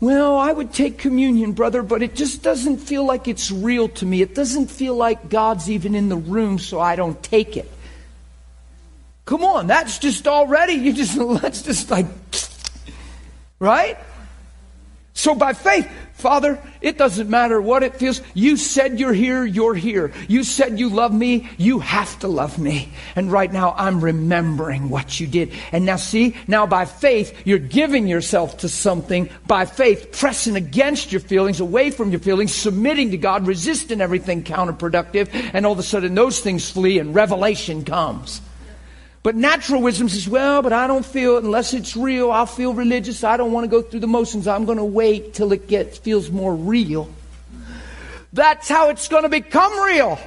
Well, 0.00 0.38
I 0.38 0.50
would 0.50 0.72
take 0.72 0.96
communion, 0.96 1.52
brother, 1.52 1.82
but 1.82 2.02
it 2.02 2.14
just 2.14 2.42
doesn't 2.42 2.78
feel 2.78 3.04
like 3.04 3.28
it's 3.28 3.50
real 3.50 3.88
to 3.88 4.06
me. 4.06 4.22
It 4.22 4.34
doesn't 4.34 4.70
feel 4.70 4.94
like 4.94 5.28
God's 5.28 5.70
even 5.70 5.94
in 5.94 6.08
the 6.08 6.16
room, 6.16 6.58
so 6.58 6.80
I 6.80 6.96
don't 6.96 7.22
take 7.22 7.58
it. 7.58 7.70
Come 9.26 9.44
on, 9.44 9.66
that's 9.66 9.98
just 9.98 10.26
already, 10.26 10.72
you 10.72 10.94
just, 10.94 11.16
let's 11.18 11.60
just 11.62 11.90
like, 11.90 12.06
right? 13.58 13.98
So 15.20 15.34
by 15.34 15.52
faith, 15.52 15.86
Father, 16.14 16.58
it 16.80 16.96
doesn't 16.96 17.28
matter 17.28 17.60
what 17.60 17.82
it 17.82 17.96
feels. 17.96 18.22
You 18.32 18.56
said 18.56 18.98
you're 18.98 19.12
here, 19.12 19.44
you're 19.44 19.74
here. 19.74 20.12
You 20.28 20.44
said 20.44 20.78
you 20.78 20.88
love 20.88 21.12
me, 21.12 21.50
you 21.58 21.78
have 21.80 22.18
to 22.20 22.28
love 22.28 22.58
me. 22.58 22.90
And 23.16 23.30
right 23.30 23.52
now 23.52 23.74
I'm 23.76 24.02
remembering 24.02 24.88
what 24.88 25.20
you 25.20 25.26
did. 25.26 25.52
And 25.72 25.84
now 25.84 25.96
see, 25.96 26.36
now 26.48 26.66
by 26.66 26.86
faith, 26.86 27.38
you're 27.44 27.58
giving 27.58 28.08
yourself 28.08 28.56
to 28.58 28.68
something. 28.70 29.28
By 29.46 29.66
faith, 29.66 30.10
pressing 30.10 30.56
against 30.56 31.12
your 31.12 31.20
feelings, 31.20 31.60
away 31.60 31.90
from 31.90 32.12
your 32.12 32.20
feelings, 32.20 32.54
submitting 32.54 33.10
to 33.10 33.18
God, 33.18 33.46
resisting 33.46 34.00
everything 34.00 34.42
counterproductive. 34.42 35.28
And 35.52 35.66
all 35.66 35.72
of 35.72 35.78
a 35.78 35.82
sudden 35.82 36.14
those 36.14 36.40
things 36.40 36.70
flee 36.70 36.98
and 36.98 37.14
revelation 37.14 37.84
comes. 37.84 38.40
But 39.22 39.36
natural 39.36 39.82
wisdom 39.82 40.08
says, 40.08 40.26
well, 40.26 40.62
but 40.62 40.72
I 40.72 40.86
don't 40.86 41.04
feel 41.04 41.36
it 41.36 41.44
unless 41.44 41.74
it's 41.74 41.94
real. 41.94 42.30
I'll 42.30 42.46
feel 42.46 42.72
religious. 42.72 43.22
I 43.22 43.36
don't 43.36 43.52
want 43.52 43.64
to 43.64 43.68
go 43.68 43.82
through 43.82 44.00
the 44.00 44.06
motions. 44.06 44.48
I'm 44.48 44.64
going 44.64 44.78
to 44.78 44.84
wait 44.84 45.34
till 45.34 45.52
it 45.52 45.68
gets 45.68 45.98
feels 45.98 46.30
more 46.30 46.54
real. 46.54 47.10
That's 48.32 48.68
how 48.68 48.88
it's 48.88 49.08
going 49.08 49.24
to 49.24 49.28
become 49.28 49.78
real. 49.80 50.18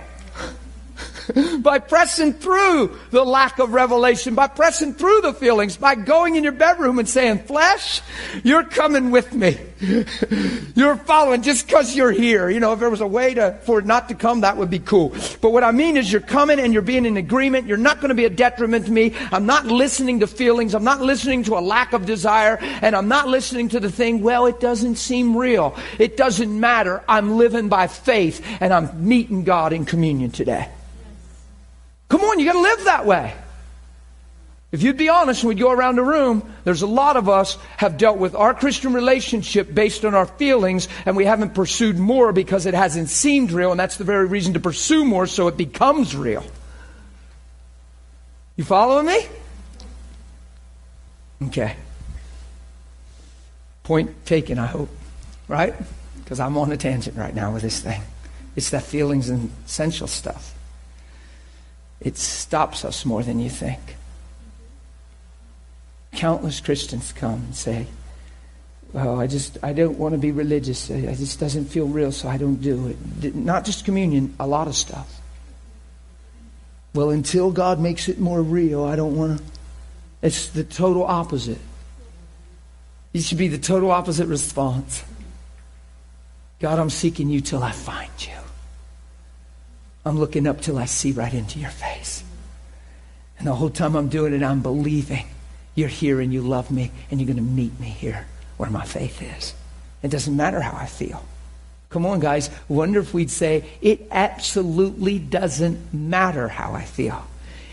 by 1.60 1.80
pressing 1.80 2.34
through 2.34 2.98
the 3.12 3.24
lack 3.24 3.60
of 3.60 3.74
revelation, 3.74 4.36
by 4.36 4.48
pressing 4.48 4.94
through 4.94 5.22
the 5.22 5.34
feelings, 5.34 5.78
by 5.78 5.96
going 5.96 6.36
in 6.36 6.44
your 6.44 6.54
bedroom 6.54 7.00
and 7.00 7.08
saying, 7.08 7.40
Flesh, 7.40 8.02
you're 8.44 8.64
coming 8.64 9.12
with 9.12 9.34
me. 9.34 9.58
you're 10.76 10.96
following 10.96 11.42
just 11.42 11.66
because 11.66 11.96
you're 11.96 12.12
here. 12.12 12.50
You 12.50 12.60
know, 12.60 12.74
if 12.74 12.80
there 12.80 12.90
was 12.90 13.02
a 13.02 13.08
way 13.08 13.34
to, 13.34 13.54
for 13.64 13.80
it 13.80 13.86
not 13.86 14.10
to 14.10 14.16
come, 14.16 14.42
that 14.42 14.58
would 14.58 14.70
be 14.70 14.80
cool. 14.80 15.10
But 15.42 15.52
what 15.52 15.64
I 15.64 15.72
mean 15.72 15.98
is 15.98 16.12
you're 16.12 16.22
coming 16.22 16.60
and 16.60 16.74
you're 16.74 16.82
being 16.82 17.06
in 17.06 17.18
agreement. 17.18 17.68
You're 17.68 17.78
not 17.78 17.98
going 17.98 18.10
to 18.10 18.16
be 18.16 18.26
a 18.26 18.30
detriment 18.30 18.86
to 18.86 18.92
me. 18.92 19.14
I'm 19.32 19.46
not 19.46 19.66
listening 19.66 20.20
to 20.22 20.28
feelings. 20.28 20.74
I'm 20.74 20.84
not 20.84 21.02
listening 21.02 21.44
to 21.46 21.58
a 21.58 21.62
lack 21.62 21.94
of 21.94 22.06
desire. 22.06 22.58
And 22.82 22.96
I'm 22.96 23.08
not 23.08 23.28
listening 23.28 23.70
to 23.70 23.80
the 23.80 23.92
thing, 23.92 24.22
well, 24.22 24.46
it 24.46 24.60
doesn't 24.60 24.96
seem 24.96 25.36
real. 25.36 25.76
It 26.00 26.18
doesn't 26.18 26.60
matter. 26.60 27.04
I'm 27.08 27.38
living 27.38 27.70
by 27.70 27.88
faith 27.88 28.46
and 28.60 28.74
I'm 28.74 29.08
meeting 29.08 29.44
God 29.44 29.74
in 29.74 29.86
communion 29.86 30.32
today. 30.32 30.70
Come 32.14 32.22
on, 32.26 32.38
you 32.38 32.45
got 32.45 32.53
to 32.53 32.59
live 32.59 32.84
that 32.84 33.07
way. 33.07 33.34
If 34.72 34.84
you'd 34.84 34.97
be 34.97 35.09
honest 35.09 35.41
and 35.41 35.49
we'd 35.49 35.57
go 35.57 35.72
around 35.72 35.95
the 35.95 36.03
room, 36.03 36.47
there's 36.64 36.84
a 36.84 36.88
lot 36.88 37.18
of 37.18 37.28
us 37.28 37.57
have 37.78 37.97
dealt 37.97 38.20
with 38.20 38.36
our 38.36 38.53
Christian 38.53 38.93
relationship 38.93 39.74
based 39.74 40.05
on 40.05 40.14
our 40.14 40.28
feelings 40.28 40.88
and 41.07 41.18
we 41.18 41.26
haven't 41.26 41.55
pursued 41.55 41.97
more 41.97 42.32
because 42.32 42.68
it 42.68 42.76
hasn't 42.76 43.09
seemed 43.09 43.51
real 43.51 43.72
and 43.72 43.80
that's 43.80 43.97
the 43.97 44.03
very 44.03 44.28
reason 44.28 44.53
to 44.53 44.59
pursue 44.59 45.03
more 45.03 45.26
so 45.26 45.47
it 45.47 45.57
becomes 45.57 46.16
real. 46.16 46.45
You 48.57 48.64
following 48.64 49.07
me? 49.07 49.20
Okay. 51.47 51.76
Point 53.82 54.24
taken, 54.28 54.59
I 54.59 54.68
hope. 54.68 54.89
Right? 55.47 55.74
Because 56.24 56.39
I'm 56.39 56.59
on 56.59 56.72
a 56.72 56.78
tangent 56.78 57.18
right 57.18 57.34
now 57.34 57.51
with 57.53 57.64
this 57.64 57.80
thing. 57.80 58.03
It's 58.55 58.70
that 58.70 58.84
feelings 58.84 59.30
and 59.30 59.49
essential 59.66 60.05
stuff 60.05 60.53
it 62.04 62.18
stops 62.18 62.84
us 62.86 63.06
more 63.06 63.24
than 63.24 63.39
you 63.39 63.49
think. 63.49 63.97
Countless 66.14 66.60
Christians 66.60 67.12
come 67.12 67.34
and 67.45 67.56
say, 67.56 67.88
well, 68.91 69.20
I 69.20 69.26
just, 69.26 69.58
I 69.64 69.74
don't 69.74 69.97
want 69.97 70.14
to 70.14 70.20
be 70.20 70.32
religious. 70.32 70.89
It 70.89 71.16
just 71.16 71.39
doesn't 71.39 71.66
feel 71.66 71.88
real, 71.88 72.12
so 72.12 72.28
I 72.28 72.38
don't 72.38 72.62
do 72.62 72.95
it. 73.22 73.34
Not 73.36 73.66
just 73.66 73.86
communion, 73.86 74.36
a 74.39 74.45
lot 74.45 74.68
of 74.68 74.76
stuff. 74.76 75.20
Well, 76.93 77.10
until 77.10 77.51
God 77.51 77.80
makes 77.80 78.08
it 78.08 78.20
more 78.20 78.41
real, 78.41 78.84
I 78.84 78.95
don't 78.95 79.18
want 79.18 79.39
to. 79.39 79.43
It's 80.22 80.49
the 80.49 80.64
total 80.64 81.04
opposite. 81.04 81.58
It 83.14 83.22
should 83.22 83.39
be 83.39 83.47
the 83.47 83.58
total 83.58 83.89
opposite 83.89 84.28
response. 84.28 85.04
God, 86.60 86.78
I'm 86.78 86.91
seeking 86.91 87.30
you 87.30 87.41
till 87.41 87.64
I 87.64 87.72
find 87.72 88.12
you. 88.20 88.43
I'm 90.06 90.20
looking 90.20 90.47
up 90.47 90.62
till 90.62 90.78
I 90.78 90.86
see 90.86 91.12
right 91.12 91.34
into 91.34 91.60
your 91.60 91.70
face. 91.70 92.24
And 93.38 93.47
the 93.47 93.56
whole 93.56 93.70
time 93.70 93.95
I'm 93.95 94.10
doing 94.10 94.34
it, 94.34 94.43
I'm 94.43 94.62
believing 94.62 95.26
you're 95.76 95.88
here 95.88 96.20
and 96.20 96.34
you 96.34 96.41
love 96.41 96.72
me 96.72 96.91
and 97.10 97.20
you're 97.20 97.28
going 97.28 97.38
to 97.38 97.43
meet 97.43 97.80
me 97.80 97.88
here 97.88 98.26
where 98.58 98.70
my 98.70 98.86
faith 98.86 99.22
is. 99.22 99.54
It 100.01 100.12
doesn't 100.12 100.36
matter 100.36 100.62
how 100.62 100.78
I 100.78 100.86
feel. 100.86 101.26
Come 101.89 102.06
on, 102.06 102.20
guys. 102.20 102.49
Wonder 102.68 102.99
if 102.99 103.14
we'd 103.14 103.32
say, 103.32 103.66
it 103.82 104.08
absolutely 104.12 105.20
doesn't 105.20 105.93
matter 105.93 106.47
how 106.47 106.74
I 106.74 106.84
feel. 106.84 107.26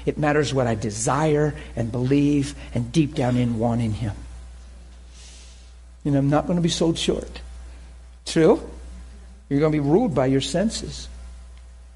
It 0.07 0.19
matters 0.19 0.55
what 0.55 0.67
I 0.67 0.75
desire 0.75 1.55
and 1.77 1.91
believe 1.91 2.55
and 2.75 2.91
deep 2.93 3.15
down 3.15 3.37
in 3.37 3.59
want 3.59 3.81
in 3.81 3.93
Him. 3.93 4.15
And 6.05 6.17
I'm 6.17 6.31
not 6.31 6.47
going 6.47 6.57
to 6.57 6.63
be 6.63 6.69
sold 6.69 6.99
short. 6.99 7.41
True? 8.25 8.63
You're 9.49 9.61
going 9.61 9.73
to 9.73 9.83
be 9.83 9.87
ruled 9.87 10.15
by 10.15 10.27
your 10.27 10.41
senses. 10.41 11.09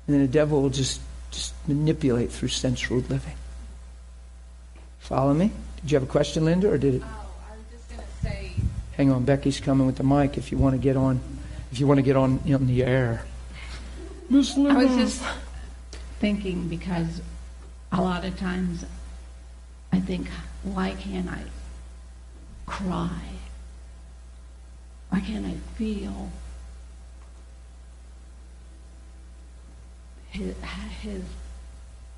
And 0.06 0.14
then 0.14 0.22
the 0.22 0.28
devil 0.32 0.62
will 0.62 0.70
just, 0.70 1.00
just 1.30 1.54
manipulate 1.66 2.30
through 2.30 2.48
sensual 2.48 2.98
living. 2.98 3.34
Follow 4.98 5.34
me? 5.34 5.50
Did 5.80 5.90
you 5.90 5.96
have 5.96 6.08
a 6.08 6.10
question, 6.10 6.44
Linda, 6.44 6.70
or 6.70 6.78
did 6.78 6.96
it? 6.96 7.02
Oh, 7.04 7.30
I 7.50 7.56
was 7.56 7.64
just 7.70 7.88
going 7.90 8.02
to 8.02 8.26
say. 8.26 8.52
Hang 8.96 9.10
on, 9.10 9.24
Becky's 9.24 9.60
coming 9.60 9.86
with 9.86 9.96
the 9.96 10.04
mic. 10.04 10.38
If 10.38 10.52
you 10.52 10.58
want 10.58 10.74
to 10.74 10.80
get 10.80 10.96
on, 10.96 11.20
if 11.72 11.80
you 11.80 11.86
want 11.86 11.98
to 11.98 12.02
get 12.02 12.16
on 12.16 12.40
in 12.46 12.66
the 12.66 12.84
air. 12.84 13.24
Miss 14.30 14.56
Linda. 14.56 14.80
I 14.80 14.84
was 14.84 14.96
just 14.96 15.22
thinking 16.20 16.68
because 16.68 17.20
a 17.92 18.00
lot 18.00 18.24
of 18.24 18.38
times 18.38 18.84
I 19.92 20.00
think, 20.00 20.28
why 20.62 20.94
can't 20.98 21.28
I 21.28 21.42
cry? 22.66 23.20
Why 25.10 25.20
can't 25.20 25.44
I 25.44 25.54
feel 25.76 26.30
his, 30.34 30.54
his 31.00 31.22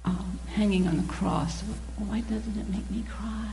um, 0.05 0.39
hanging 0.49 0.89
on 0.89 0.97
the 0.97 1.13
cross. 1.13 1.63
Why 1.99 2.21
doesn't 2.21 2.59
it 2.59 2.69
make 2.71 2.91
me 2.91 3.05
cry? 3.09 3.51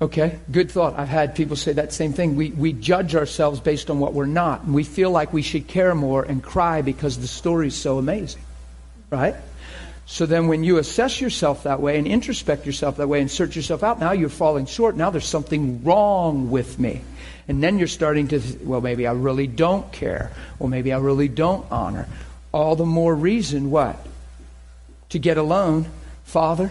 Okay, 0.00 0.38
good 0.50 0.70
thought. 0.70 0.98
I've 0.98 1.08
had 1.08 1.36
people 1.36 1.54
say 1.54 1.74
that 1.74 1.92
same 1.92 2.12
thing. 2.12 2.34
We, 2.34 2.50
we 2.50 2.72
judge 2.72 3.14
ourselves 3.14 3.60
based 3.60 3.88
on 3.88 4.00
what 4.00 4.14
we're 4.14 4.26
not, 4.26 4.64
and 4.64 4.74
we 4.74 4.82
feel 4.82 5.10
like 5.10 5.32
we 5.32 5.42
should 5.42 5.68
care 5.68 5.94
more 5.94 6.24
and 6.24 6.42
cry 6.42 6.82
because 6.82 7.18
the 7.18 7.28
story's 7.28 7.76
so 7.76 7.98
amazing. 7.98 8.42
Right? 9.10 9.36
So 10.06 10.26
then 10.26 10.48
when 10.48 10.64
you 10.64 10.78
assess 10.78 11.20
yourself 11.20 11.62
that 11.62 11.80
way 11.80 11.98
and 11.98 12.08
introspect 12.08 12.66
yourself 12.66 12.96
that 12.96 13.08
way 13.08 13.20
and 13.20 13.30
search 13.30 13.54
yourself 13.54 13.84
out, 13.84 14.00
now 14.00 14.10
you're 14.10 14.28
falling 14.28 14.66
short. 14.66 14.96
Now 14.96 15.10
there's 15.10 15.24
something 15.24 15.84
wrong 15.84 16.50
with 16.50 16.78
me. 16.80 17.02
And 17.46 17.62
then 17.62 17.78
you're 17.78 17.86
starting 17.86 18.28
to, 18.28 18.40
well, 18.64 18.80
maybe 18.80 19.06
I 19.06 19.12
really 19.12 19.46
don't 19.46 19.90
care. 19.92 20.32
Well, 20.58 20.68
maybe 20.68 20.92
I 20.92 20.98
really 20.98 21.28
don't 21.28 21.64
honor 21.70 22.08
all 22.52 22.76
the 22.76 22.86
more 22.86 23.14
reason 23.14 23.70
what? 23.70 23.96
To 25.10 25.18
get 25.18 25.36
alone. 25.38 25.86
Father, 26.24 26.70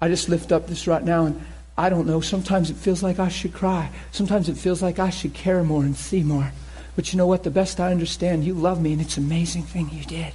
I 0.00 0.08
just 0.08 0.28
lift 0.28 0.52
up 0.52 0.66
this 0.66 0.86
right 0.86 1.02
now 1.02 1.26
and 1.26 1.44
I 1.76 1.88
don't 1.88 2.06
know. 2.06 2.20
Sometimes 2.20 2.70
it 2.70 2.76
feels 2.76 3.02
like 3.02 3.18
I 3.18 3.28
should 3.28 3.52
cry. 3.52 3.90
Sometimes 4.12 4.48
it 4.48 4.56
feels 4.56 4.80
like 4.82 4.98
I 4.98 5.10
should 5.10 5.34
care 5.34 5.64
more 5.64 5.82
and 5.82 5.96
see 5.96 6.22
more. 6.22 6.52
But 6.94 7.12
you 7.12 7.16
know 7.16 7.26
what? 7.26 7.42
The 7.42 7.50
best 7.50 7.80
I 7.80 7.90
understand, 7.90 8.44
you 8.44 8.54
love 8.54 8.80
me 8.80 8.92
and 8.92 9.00
it's 9.00 9.16
an 9.16 9.24
amazing 9.24 9.64
thing 9.64 9.90
you 9.90 10.04
did. 10.04 10.32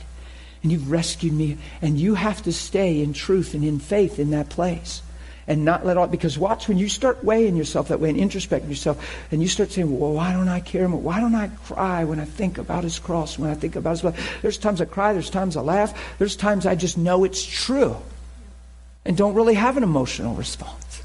and 0.62 0.72
you've 0.72 0.92
rescued 0.92 1.34
me. 1.34 1.58
And 1.82 1.98
you 1.98 2.16
have 2.16 2.42
to 2.44 2.52
stay 2.52 3.02
in 3.02 3.14
truth 3.14 3.54
and 3.54 3.64
in 3.64 3.80
faith 3.80 4.20
in 4.20 4.32
that 4.32 4.50
place. 4.50 5.02
And 5.50 5.66
not 5.66 5.86
let 5.86 5.98
all, 5.98 6.08
because 6.08 6.38
watch, 6.38 6.68
when 6.68 6.78
you 6.78 6.88
start 6.88 7.24
weighing 7.24 7.58
yourself 7.58 7.88
that 7.88 8.00
way 8.00 8.12
and 8.12 8.20
introspecting 8.20 8.70
yourself, 8.70 9.04
and 9.32 9.42
you 9.42 9.48
start 9.48 9.72
saying, 9.72 10.00
well, 10.00 10.14
why 10.14 10.32
don't 10.32 10.48
I 10.48 10.60
care 10.60 10.88
more? 10.88 11.02
Why 11.02 11.20
don't 11.20 11.34
I 11.34 11.48
cry 11.66 12.04
when 12.04 12.20
I 12.20 12.26
think 12.26 12.60
about 12.60 12.84
his 12.84 13.00
cross, 13.00 13.38
when 13.40 13.50
I 13.50 13.56
think 13.56 13.76
about 13.76 13.90
his 13.90 14.02
blood? 14.02 14.16
There's 14.44 14.60
times 14.60 14.80
I 14.80 14.86
cry, 14.86 15.12
there's 15.12 15.32
times 15.32 15.58
I 15.58 15.62
laugh, 15.62 16.18
there's 16.20 16.36
times 16.36 16.68
I 16.68 16.76
just 16.76 17.00
know 17.00 17.24
it's 17.24 17.44
true 17.44 17.98
and 19.06 19.18
don't 19.18 19.34
really 19.34 19.56
have 19.56 19.76
an 19.76 19.82
emotional 19.82 20.36
response. 20.36 21.02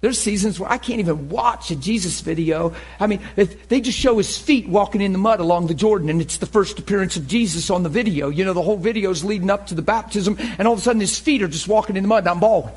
There's 0.00 0.20
seasons 0.20 0.60
where 0.60 0.70
I 0.70 0.76
can't 0.78 1.00
even 1.00 1.28
watch 1.28 1.70
a 1.70 1.76
Jesus 1.76 2.20
video. 2.20 2.74
I 3.00 3.06
mean, 3.06 3.20
they 3.36 3.80
just 3.80 3.98
show 3.98 4.18
his 4.18 4.38
feet 4.38 4.68
walking 4.68 5.00
in 5.00 5.12
the 5.12 5.18
mud 5.18 5.40
along 5.40 5.66
the 5.66 5.74
Jordan, 5.74 6.08
and 6.08 6.20
it's 6.20 6.36
the 6.36 6.46
first 6.46 6.78
appearance 6.78 7.16
of 7.16 7.26
Jesus 7.26 7.70
on 7.70 7.82
the 7.82 7.88
video. 7.88 8.28
You 8.28 8.44
know, 8.44 8.52
the 8.52 8.62
whole 8.62 8.76
video 8.76 9.10
is 9.10 9.24
leading 9.24 9.50
up 9.50 9.66
to 9.68 9.74
the 9.74 9.82
baptism, 9.82 10.36
and 10.58 10.68
all 10.68 10.74
of 10.74 10.80
a 10.80 10.82
sudden 10.82 11.00
his 11.00 11.18
feet 11.18 11.42
are 11.42 11.48
just 11.48 11.66
walking 11.66 11.96
in 11.96 12.04
the 12.04 12.08
mud, 12.08 12.18
and 12.18 12.28
I'm 12.28 12.38
bawling. 12.38 12.74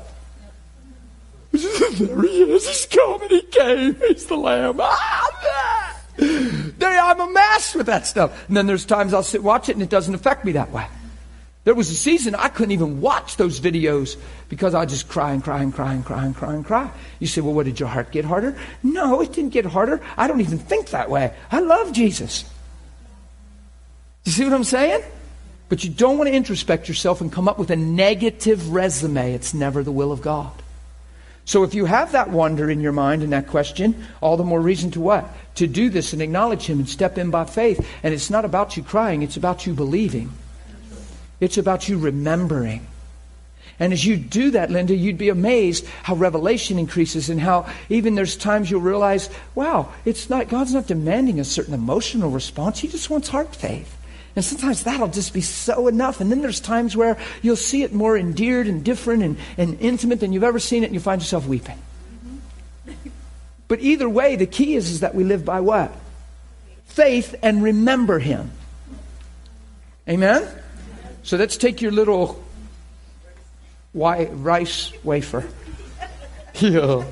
There 1.52 2.22
he 2.22 2.42
is. 2.42 2.66
He's 2.66 2.86
coming. 2.86 3.28
He 3.28 3.42
came. 3.42 3.94
He's 3.94 4.26
the 4.26 4.36
Lamb. 4.36 4.80
Ah, 4.80 5.22
I'm 7.12 7.20
a 7.20 7.30
mess 7.30 7.74
with 7.74 7.86
that 7.86 8.06
stuff. 8.06 8.48
And 8.48 8.56
then 8.56 8.66
there's 8.66 8.86
times 8.86 9.12
I'll 9.12 9.22
sit 9.22 9.42
watch 9.42 9.68
it, 9.68 9.72
and 9.72 9.82
it 9.82 9.90
doesn't 9.90 10.14
affect 10.14 10.44
me 10.44 10.52
that 10.52 10.70
way. 10.70 10.86
There 11.64 11.74
was 11.74 11.90
a 11.90 11.94
season 11.94 12.34
I 12.34 12.48
couldn't 12.48 12.72
even 12.72 13.00
watch 13.00 13.36
those 13.36 13.60
videos 13.60 14.16
because 14.48 14.74
I 14.74 14.84
just 14.84 15.08
cry 15.08 15.32
and 15.32 15.44
cry 15.44 15.62
and 15.62 15.72
cry 15.72 15.92
and 15.92 16.04
cry 16.04 16.24
and 16.24 16.34
cry 16.34 16.54
and 16.54 16.64
cry. 16.64 16.90
You 17.20 17.28
say, 17.28 17.40
well, 17.40 17.54
what 17.54 17.66
did 17.66 17.78
your 17.78 17.88
heart 17.88 18.10
get 18.10 18.24
harder? 18.24 18.56
No, 18.82 19.20
it 19.20 19.32
didn't 19.32 19.52
get 19.52 19.66
harder. 19.66 20.00
I 20.16 20.26
don't 20.26 20.40
even 20.40 20.58
think 20.58 20.90
that 20.90 21.08
way. 21.08 21.32
I 21.52 21.60
love 21.60 21.92
Jesus. 21.92 22.44
You 24.24 24.32
see 24.32 24.44
what 24.44 24.54
I'm 24.54 24.64
saying? 24.64 25.02
But 25.68 25.84
you 25.84 25.90
don't 25.90 26.18
want 26.18 26.28
to 26.28 26.34
introspect 26.34 26.88
yourself 26.88 27.20
and 27.20 27.30
come 27.30 27.46
up 27.46 27.58
with 27.58 27.70
a 27.70 27.76
negative 27.76 28.72
resume. 28.72 29.32
It's 29.32 29.54
never 29.54 29.84
the 29.84 29.92
will 29.92 30.12
of 30.12 30.20
God. 30.20 30.61
So 31.44 31.64
if 31.64 31.74
you 31.74 31.86
have 31.86 32.12
that 32.12 32.30
wonder 32.30 32.70
in 32.70 32.80
your 32.80 32.92
mind 32.92 33.22
and 33.22 33.32
that 33.32 33.48
question, 33.48 34.06
all 34.20 34.36
the 34.36 34.44
more 34.44 34.60
reason 34.60 34.90
to 34.92 35.00
what? 35.00 35.28
To 35.56 35.66
do 35.66 35.90
this 35.90 36.12
and 36.12 36.22
acknowledge 36.22 36.66
Him 36.66 36.78
and 36.78 36.88
step 36.88 37.18
in 37.18 37.30
by 37.30 37.44
faith. 37.44 37.86
And 38.02 38.14
it's 38.14 38.30
not 38.30 38.44
about 38.44 38.76
you 38.76 38.82
crying, 38.82 39.22
it's 39.22 39.36
about 39.36 39.66
you 39.66 39.74
believing. 39.74 40.32
It's 41.40 41.58
about 41.58 41.88
you 41.88 41.98
remembering. 41.98 42.86
And 43.80 43.92
as 43.92 44.04
you 44.04 44.16
do 44.16 44.52
that, 44.52 44.70
Linda, 44.70 44.94
you'd 44.94 45.18
be 45.18 45.28
amazed 45.28 45.86
how 46.04 46.14
revelation 46.14 46.78
increases 46.78 47.28
and 47.28 47.40
how 47.40 47.68
even 47.88 48.14
there's 48.14 48.36
times 48.36 48.70
you'll 48.70 48.80
realize, 48.80 49.28
wow, 49.56 49.92
it's 50.04 50.30
not, 50.30 50.48
God's 50.48 50.74
not 50.74 50.86
demanding 50.86 51.40
a 51.40 51.44
certain 51.44 51.74
emotional 51.74 52.30
response. 52.30 52.78
He 52.78 52.86
just 52.86 53.10
wants 53.10 53.28
heart 53.28 53.56
faith. 53.56 53.96
And 54.34 54.44
sometimes 54.44 54.84
that'll 54.84 55.08
just 55.08 55.34
be 55.34 55.42
so 55.42 55.88
enough. 55.88 56.20
And 56.20 56.30
then 56.30 56.40
there's 56.40 56.60
times 56.60 56.96
where 56.96 57.18
you'll 57.42 57.56
see 57.56 57.82
it 57.82 57.92
more 57.92 58.16
endeared 58.16 58.66
and 58.66 58.82
different 58.82 59.22
and, 59.22 59.36
and 59.58 59.78
intimate 59.80 60.20
than 60.20 60.32
you've 60.32 60.44
ever 60.44 60.58
seen 60.58 60.82
it, 60.82 60.86
and 60.86 60.94
you 60.94 61.00
find 61.00 61.20
yourself 61.20 61.46
weeping. 61.46 61.78
But 63.68 63.80
either 63.80 64.08
way, 64.08 64.36
the 64.36 64.46
key 64.46 64.74
is, 64.74 64.90
is 64.90 65.00
that 65.00 65.14
we 65.14 65.24
live 65.24 65.44
by 65.44 65.60
what? 65.60 65.92
Faith 66.84 67.34
and 67.42 67.62
remember 67.62 68.18
Him. 68.18 68.50
Amen? 70.08 70.46
So 71.22 71.36
let's 71.36 71.56
take 71.56 71.80
your 71.80 71.92
little 71.92 72.42
rice 73.94 74.92
wafer. 75.04 75.48
Yeah. 76.60 77.04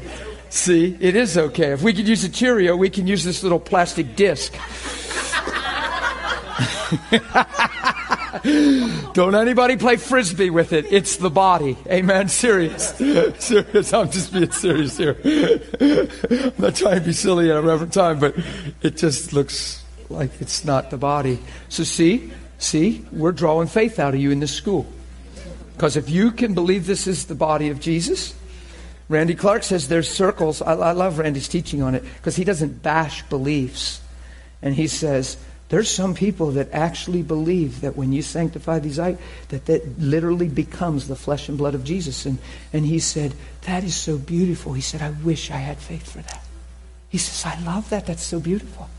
See, 0.51 0.95
it 1.01 1.17
is 1.17 1.39
okay. 1.39 1.73
If 1.73 1.83
we 1.83 1.95
could 1.95 2.07
use 2.07 2.25
a 2.25 2.29
Cheerio, 2.29 2.77
we 2.77 2.91
can 2.91 3.07
use 3.07 3.25
this 3.25 3.43
little 3.43 3.59
plastic 3.59 4.17
disc. 4.17 4.55
Don't 9.13 9.35
anybody 9.35 9.77
play 9.77 9.97
frisbee 9.97 10.51
with 10.51 10.73
it. 10.73 10.87
It's 10.91 11.17
the 11.17 11.31
body. 11.31 11.77
Amen. 11.89 12.29
Serious. 12.29 12.89
Serious. 13.39 13.93
I'm 13.93 14.11
just 14.11 14.33
being 14.33 14.51
serious 14.51 14.97
here. 14.97 15.17
I'm 15.81 16.53
not 16.59 16.77
trying 16.77 17.01
to 17.01 17.05
be 17.05 17.13
silly 17.13 17.51
at 17.51 17.57
a 17.57 17.63
reverent 17.63 17.93
time, 17.93 18.19
but 18.19 18.35
it 18.83 18.97
just 18.97 19.33
looks 19.33 19.85
like 20.09 20.31
it's 20.41 20.65
not 20.65 20.91
the 20.91 20.97
body. 20.97 21.39
So 21.69 21.85
see, 21.85 22.33
See, 22.61 23.07
we're 23.11 23.33
drawing 23.33 23.69
faith 23.69 23.99
out 23.99 24.13
of 24.13 24.21
you 24.21 24.31
in 24.31 24.39
this 24.39 24.53
school. 24.53 24.87
Because 25.73 25.97
if 25.97 26.11
you 26.11 26.31
can 26.31 26.53
believe 26.53 26.87
this 26.87 27.07
is 27.07 27.25
the 27.25 27.35
body 27.35 27.71
of 27.71 27.81
Jesus, 27.81 28.35
Randy 29.09 29.35
Clark 29.35 29.63
says 29.63 29.89
there's 29.89 30.11
circles. 30.11 30.61
I, 30.61 30.75
I 30.75 30.93
love 30.93 31.19
Randy's 31.19 31.49
teaching 31.49 31.81
on 31.81 31.95
it 31.95 32.05
because 32.19 32.37
he 32.37 32.45
doesn't 32.45 32.83
bash 32.83 33.23
beliefs. 33.31 34.03
And 34.61 34.75
he 34.75 34.89
says, 34.89 35.39
there's 35.71 35.89
some 35.89 36.15
people 36.15 36.51
that 36.53 36.73
actually 36.73 37.23
believe 37.23 37.83
that 37.83 37.97
when 37.97 38.13
you 38.13 38.23
sanctify 38.23 38.81
these 38.81 38.99
items, 38.99 39.23
that 39.49 39.67
that 39.67 40.01
literally 40.01 40.49
becomes 40.49 41.07
the 41.07 41.15
flesh 41.15 41.49
and 41.49 41.57
blood 41.57 41.77
of 41.77 41.85
Jesus. 41.85 42.27
And, 42.27 42.39
and 42.73 42.85
he 42.85 42.99
said, 42.99 43.35
that 43.63 43.85
is 43.85 43.95
so 43.95 44.19
beautiful. 44.19 44.73
He 44.73 44.83
said, 44.83 45.01
I 45.01 45.11
wish 45.11 45.49
I 45.49 45.59
had 45.59 45.79
faith 45.79 46.11
for 46.11 46.19
that. 46.19 46.45
He 47.09 47.19
says, 47.19 47.47
I 47.47 47.63
love 47.65 47.89
that. 47.91 48.07
That's 48.07 48.23
so 48.23 48.41
beautiful. 48.41 48.91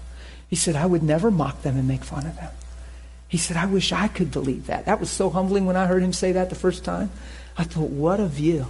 He 0.50 0.56
said, 0.56 0.78
I 0.78 0.86
would 0.86 1.04
never 1.04 1.30
mock 1.30 1.62
them 1.62 1.78
and 1.78 1.90
make 1.90 2.06
fun 2.06 2.26
of 2.26 2.38
them. 2.38 2.52
He 3.28 3.38
said, 3.38 3.58
I 3.58 3.66
wish 3.66 3.92
I 3.92 4.08
could 4.08 4.32
believe 4.32 4.68
that. 4.68 4.86
That 4.86 5.02
was 5.02 5.10
so 5.10 5.30
humbling 5.30 5.66
when 5.66 5.76
I 5.76 5.88
heard 5.88 6.04
him 6.04 6.14
say 6.14 6.32
that 6.32 6.50
the 6.50 6.56
first 6.56 6.86
time. 6.86 7.12
I 7.58 7.66
thought, 7.66 7.90
what 7.90 8.22
a 8.22 8.28
view. 8.28 8.68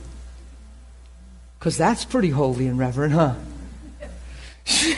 Because 1.60 1.78
that's 1.78 2.04
pretty 2.04 2.30
holy 2.30 2.66
and 2.66 2.80
reverent, 2.80 3.14
huh? 3.14 3.36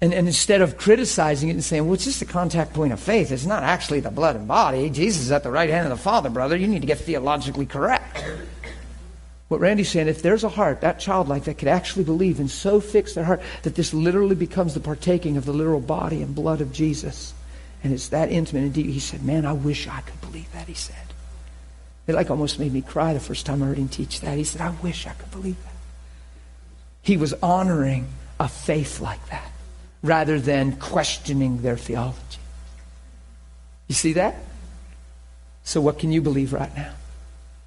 and, 0.00 0.12
and 0.12 0.26
instead 0.26 0.60
of 0.60 0.76
criticizing 0.76 1.48
it 1.48 1.52
and 1.52 1.64
saying, 1.64 1.84
well, 1.84 1.94
it's 1.94 2.04
just 2.04 2.22
a 2.22 2.26
contact 2.26 2.74
point 2.74 2.92
of 2.92 3.00
faith, 3.00 3.30
it's 3.30 3.46
not 3.46 3.62
actually 3.62 4.00
the 4.00 4.10
blood 4.10 4.36
and 4.36 4.46
body. 4.46 4.90
Jesus 4.90 5.22
is 5.22 5.32
at 5.32 5.42
the 5.42 5.50
right 5.50 5.70
hand 5.70 5.84
of 5.84 5.96
the 5.96 6.02
Father, 6.02 6.30
brother. 6.30 6.56
You 6.56 6.66
need 6.66 6.82
to 6.82 6.86
get 6.86 6.98
theologically 6.98 7.66
correct. 7.66 8.24
What 9.48 9.60
Randy's 9.60 9.90
saying, 9.90 10.08
if 10.08 10.22
there's 10.22 10.42
a 10.42 10.48
heart, 10.48 10.80
that 10.80 10.98
childlike, 10.98 11.44
that 11.44 11.58
could 11.58 11.68
actually 11.68 12.04
believe 12.04 12.40
and 12.40 12.50
so 12.50 12.80
fix 12.80 13.14
their 13.14 13.24
heart 13.24 13.42
that 13.62 13.76
this 13.76 13.94
literally 13.94 14.34
becomes 14.34 14.74
the 14.74 14.80
partaking 14.80 15.36
of 15.36 15.44
the 15.44 15.52
literal 15.52 15.80
body 15.80 16.22
and 16.22 16.34
blood 16.34 16.60
of 16.60 16.72
Jesus 16.72 17.34
and 17.84 17.92
it's 17.92 18.08
that 18.08 18.32
intimate 18.32 18.62
and 18.64 18.72
deep. 18.72 18.86
He 18.86 18.98
said, 18.98 19.22
Man, 19.22 19.44
I 19.44 19.52
wish 19.52 19.86
I 19.86 20.00
could 20.00 20.20
believe 20.22 20.50
that, 20.52 20.66
he 20.66 20.74
said. 20.74 20.96
It 22.06 22.14
like 22.14 22.30
almost 22.30 22.58
made 22.58 22.72
me 22.72 22.80
cry 22.80 23.12
the 23.12 23.20
first 23.20 23.46
time 23.46 23.62
I 23.62 23.66
heard 23.66 23.78
him 23.78 23.88
teach 23.88 24.22
that. 24.22 24.38
He 24.38 24.44
said, 24.44 24.62
I 24.62 24.70
wish 24.82 25.06
I 25.06 25.12
could 25.12 25.30
believe 25.30 25.62
that. 25.62 25.72
He 27.02 27.18
was 27.18 27.34
honoring 27.42 28.08
a 28.40 28.48
faith 28.48 29.00
like 29.00 29.24
that 29.28 29.50
rather 30.04 30.38
than 30.38 30.76
questioning 30.76 31.62
their 31.62 31.76
theology. 31.76 32.20
You 33.88 33.94
see 33.94 34.12
that? 34.12 34.36
So, 35.64 35.80
what 35.80 35.98
can 35.98 36.12
you 36.12 36.20
believe 36.20 36.52
right 36.52 36.74
now? 36.76 36.92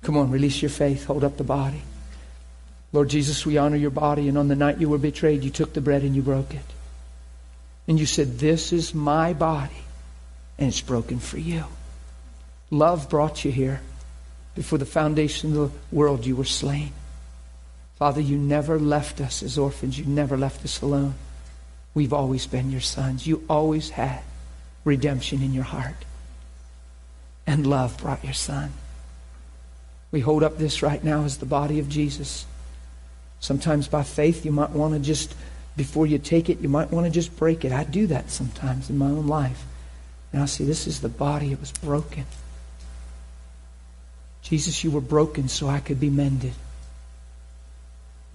Come 0.03 0.15
on, 0.17 0.31
release 0.31 0.61
your 0.61 0.69
faith. 0.69 1.05
Hold 1.05 1.23
up 1.23 1.35
the 1.35 1.43
body. 1.43 1.81
Lord 2.93 3.09
Jesus, 3.09 3.45
we 3.45 3.57
honor 3.57 3.75
your 3.75 3.91
body, 3.91 4.29
and 4.29 4.37
on 4.37 4.47
the 4.47 4.55
night 4.55 4.79
you 4.79 4.87
were 4.87 4.97
betrayed, 4.99 5.43
you 5.43 5.49
took 5.49 5.73
the 5.73 5.81
bread 5.81 6.03
and 6.03 6.15
you 6.15 6.21
broke 6.21 6.53
it. 6.53 6.61
And 7.87 7.99
you 7.99 8.05
said, 8.05 8.39
This 8.39 8.71
is 8.71 8.93
my 8.93 9.33
body 9.33 9.83
and 10.57 10.69
it's 10.69 10.81
broken 10.81 11.19
for 11.19 11.37
you. 11.37 11.63
Love 12.69 13.09
brought 13.09 13.43
you 13.45 13.51
here. 13.51 13.81
Before 14.55 14.79
the 14.79 14.85
foundation 14.85 15.55
of 15.57 15.71
the 15.71 15.95
world, 15.95 16.25
you 16.25 16.35
were 16.35 16.45
slain. 16.45 16.91
Father, 17.95 18.21
you 18.21 18.37
never 18.37 18.79
left 18.79 19.21
us 19.21 19.43
as 19.43 19.57
orphans. 19.57 19.97
You 19.97 20.05
never 20.05 20.37
left 20.37 20.63
us 20.65 20.81
alone. 20.81 21.13
We've 21.97 22.13
always 22.13 22.45
been 22.45 22.69
your 22.69 22.79
sons. 22.79 23.25
You 23.25 23.43
always 23.49 23.89
had 23.89 24.21
redemption 24.83 25.41
in 25.41 25.51
your 25.51 25.63
heart. 25.63 25.95
And 27.47 27.65
love 27.65 27.97
brought 27.97 28.23
your 28.23 28.35
son. 28.35 28.71
We 30.11 30.19
hold 30.19 30.43
up 30.43 30.59
this 30.59 30.83
right 30.83 31.03
now 31.03 31.23
as 31.23 31.39
the 31.39 31.47
body 31.47 31.79
of 31.79 31.89
Jesus. 31.89 32.45
Sometimes 33.39 33.87
by 33.87 34.03
faith, 34.03 34.45
you 34.45 34.51
might 34.51 34.69
want 34.69 34.93
to 34.93 34.99
just, 34.99 35.33
before 35.75 36.05
you 36.05 36.19
take 36.19 36.51
it, 36.51 36.59
you 36.59 36.69
might 36.69 36.91
want 36.91 37.07
to 37.07 37.11
just 37.11 37.35
break 37.35 37.65
it. 37.65 37.71
I 37.71 37.83
do 37.83 38.05
that 38.05 38.29
sometimes 38.29 38.91
in 38.91 38.99
my 38.99 39.07
own 39.07 39.25
life. 39.25 39.65
I 40.35 40.45
see 40.45 40.65
this 40.65 40.85
is 40.85 41.01
the 41.01 41.09
body. 41.09 41.51
It 41.51 41.59
was 41.59 41.71
broken. 41.71 42.27
Jesus, 44.43 44.83
you 44.83 44.91
were 44.91 45.01
broken 45.01 45.47
so 45.47 45.67
I 45.67 45.79
could 45.79 45.99
be 45.99 46.11
mended. 46.11 46.53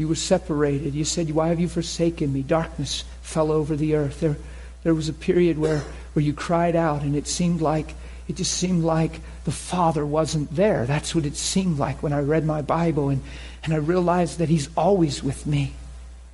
You 0.02 0.08
were 0.08 0.16
separated. 0.16 0.96
You 0.96 1.04
said, 1.04 1.30
Why 1.30 1.50
have 1.50 1.60
you 1.60 1.68
forsaken 1.68 2.32
me? 2.32 2.42
Darkness 2.42 3.04
fell 3.20 3.52
over 3.52 3.76
the 3.76 3.94
earth. 3.94 4.18
There, 4.18 4.36
there 4.82 4.96
was 4.96 5.08
a 5.08 5.12
period 5.12 5.60
where, 5.60 5.84
where 6.12 6.24
you 6.24 6.32
cried 6.32 6.74
out, 6.74 7.02
and 7.02 7.14
it 7.14 7.28
seemed 7.28 7.60
like 7.60 7.94
it 8.26 8.34
just 8.34 8.52
seemed 8.52 8.82
like 8.82 9.20
the 9.44 9.52
Father 9.52 10.04
wasn't 10.04 10.56
there. 10.56 10.86
That's 10.86 11.14
what 11.14 11.24
it 11.24 11.36
seemed 11.36 11.78
like 11.78 12.02
when 12.02 12.12
I 12.12 12.18
read 12.18 12.44
my 12.44 12.62
Bible, 12.62 13.10
and, 13.10 13.22
and 13.62 13.72
I 13.72 13.76
realized 13.76 14.38
that 14.38 14.48
He's 14.48 14.68
always 14.76 15.22
with 15.22 15.46
me. 15.46 15.72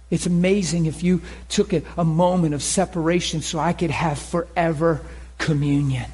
It's 0.08 0.24
amazing 0.24 0.86
if 0.86 1.02
you 1.02 1.20
took 1.50 1.74
a, 1.74 1.82
a 1.98 2.06
moment 2.06 2.54
of 2.54 2.62
separation 2.62 3.42
so 3.42 3.58
I 3.58 3.74
could 3.74 3.90
have 3.90 4.18
forever 4.18 5.02
communion. 5.36 6.10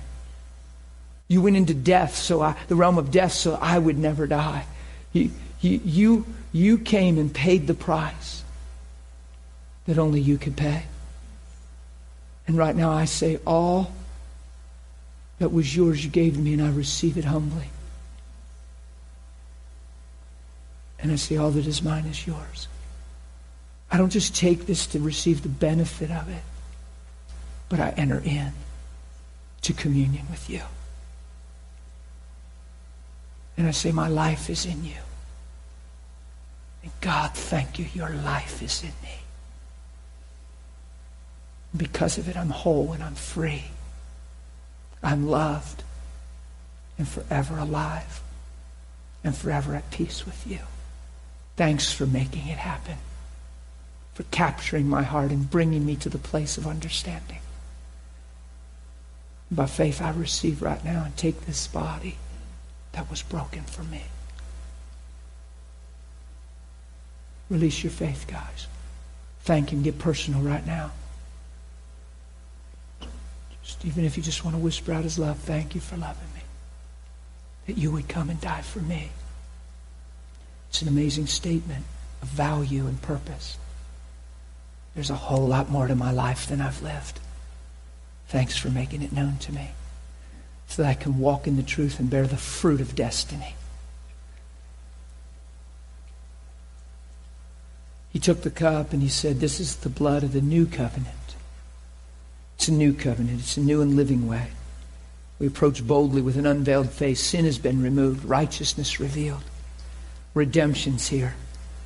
You 1.28 1.40
went 1.40 1.56
into 1.56 1.72
death, 1.72 2.16
so 2.16 2.42
I, 2.42 2.56
the 2.66 2.74
realm 2.74 2.98
of 2.98 3.12
death, 3.12 3.30
so 3.30 3.56
I 3.62 3.78
would 3.78 3.96
never 3.96 4.26
die. 4.26 4.66
You, 5.12 5.30
you, 5.60 5.80
you, 5.84 6.26
you 6.54 6.78
came 6.78 7.18
and 7.18 7.34
paid 7.34 7.66
the 7.66 7.74
price 7.74 8.44
that 9.86 9.98
only 9.98 10.20
you 10.20 10.38
could 10.38 10.56
pay. 10.56 10.84
And 12.46 12.56
right 12.56 12.76
now 12.76 12.92
I 12.92 13.06
say, 13.06 13.40
all 13.44 13.92
that 15.40 15.52
was 15.52 15.74
yours 15.74 16.04
you 16.04 16.10
gave 16.10 16.34
to 16.34 16.38
me, 16.40 16.52
and 16.52 16.62
I 16.62 16.70
receive 16.70 17.18
it 17.18 17.24
humbly. 17.24 17.70
And 21.00 21.10
I 21.10 21.16
say, 21.16 21.36
All 21.36 21.50
that 21.50 21.66
is 21.66 21.82
mine 21.82 22.06
is 22.06 22.24
yours. 22.24 22.68
I 23.90 23.98
don't 23.98 24.10
just 24.10 24.34
take 24.34 24.66
this 24.66 24.86
to 24.88 25.00
receive 25.00 25.42
the 25.42 25.48
benefit 25.48 26.10
of 26.10 26.28
it, 26.28 26.42
but 27.68 27.80
I 27.80 27.90
enter 27.90 28.22
in 28.24 28.52
to 29.62 29.72
communion 29.72 30.26
with 30.30 30.48
you. 30.48 30.62
And 33.56 33.66
I 33.66 33.72
say, 33.72 33.90
My 33.90 34.08
life 34.08 34.48
is 34.48 34.64
in 34.64 34.84
you. 34.84 35.02
God, 37.00 37.32
thank 37.34 37.78
you, 37.78 37.86
your 37.94 38.10
life 38.10 38.62
is 38.62 38.82
in 38.82 38.92
me. 39.02 39.18
Because 41.76 42.18
of 42.18 42.28
it, 42.28 42.36
I'm 42.36 42.50
whole 42.50 42.92
and 42.92 43.02
I'm 43.02 43.14
free. 43.14 43.64
I'm 45.02 45.28
loved 45.28 45.82
and 46.98 47.08
forever 47.08 47.58
alive 47.58 48.22
and 49.22 49.36
forever 49.36 49.74
at 49.74 49.90
peace 49.90 50.24
with 50.24 50.46
you. 50.46 50.60
Thanks 51.56 51.92
for 51.92 52.06
making 52.06 52.48
it 52.48 52.58
happen, 52.58 52.98
for 54.14 54.24
capturing 54.24 54.88
my 54.88 55.02
heart 55.02 55.30
and 55.30 55.50
bringing 55.50 55.84
me 55.84 55.96
to 55.96 56.08
the 56.08 56.18
place 56.18 56.56
of 56.58 56.66
understanding. 56.66 57.40
By 59.50 59.66
faith, 59.66 60.02
I 60.02 60.10
receive 60.10 60.62
right 60.62 60.84
now 60.84 61.04
and 61.04 61.16
take 61.16 61.46
this 61.46 61.66
body 61.66 62.16
that 62.92 63.10
was 63.10 63.22
broken 63.22 63.62
for 63.62 63.82
me. 63.82 64.02
Release 67.50 67.82
your 67.84 67.90
faith, 67.90 68.26
guys. 68.26 68.66
Thank 69.42 69.70
Him. 69.70 69.82
Get 69.82 69.98
personal 69.98 70.40
right 70.40 70.66
now. 70.66 70.92
Just 73.62 73.84
even 73.84 74.04
if 74.04 74.16
you 74.16 74.22
just 74.22 74.44
want 74.44 74.56
to 74.56 74.62
whisper 74.62 74.92
out 74.92 75.04
His 75.04 75.18
love, 75.18 75.38
thank 75.38 75.74
you 75.74 75.80
for 75.80 75.96
loving 75.96 76.32
me. 76.34 76.40
That 77.66 77.78
you 77.78 77.90
would 77.92 78.08
come 78.08 78.30
and 78.30 78.40
die 78.40 78.62
for 78.62 78.80
me. 78.80 79.10
It's 80.68 80.82
an 80.82 80.88
amazing 80.88 81.26
statement 81.26 81.84
of 82.20 82.28
value 82.28 82.86
and 82.86 83.00
purpose. 83.00 83.58
There's 84.94 85.10
a 85.10 85.14
whole 85.14 85.46
lot 85.46 85.70
more 85.70 85.86
to 85.86 85.94
my 85.94 86.10
life 86.10 86.46
than 86.46 86.60
I've 86.60 86.82
lived. 86.82 87.20
Thanks 88.28 88.56
for 88.56 88.70
making 88.70 89.02
it 89.02 89.12
known 89.12 89.38
to 89.38 89.52
me 89.52 89.70
so 90.68 90.82
that 90.82 90.88
I 90.88 90.94
can 90.94 91.18
walk 91.18 91.46
in 91.46 91.56
the 91.56 91.62
truth 91.62 92.00
and 92.00 92.10
bear 92.10 92.26
the 92.26 92.36
fruit 92.36 92.80
of 92.80 92.94
destiny. 92.94 93.54
He 98.14 98.20
took 98.20 98.42
the 98.42 98.50
cup 98.50 98.92
and 98.92 99.02
he 99.02 99.08
said, 99.08 99.40
This 99.40 99.58
is 99.58 99.74
the 99.74 99.88
blood 99.88 100.22
of 100.22 100.32
the 100.32 100.40
new 100.40 100.66
covenant. 100.66 101.34
It's 102.54 102.68
a 102.68 102.72
new 102.72 102.94
covenant, 102.94 103.40
it's 103.40 103.56
a 103.56 103.60
new 103.60 103.82
and 103.82 103.96
living 103.96 104.28
way. 104.28 104.52
We 105.40 105.48
approach 105.48 105.84
boldly 105.84 106.22
with 106.22 106.38
an 106.38 106.46
unveiled 106.46 106.90
face. 106.90 107.20
Sin 107.20 107.44
has 107.44 107.58
been 107.58 107.82
removed, 107.82 108.24
righteousness 108.24 109.00
revealed. 109.00 109.42
Redemption's 110.32 111.08
here. 111.08 111.34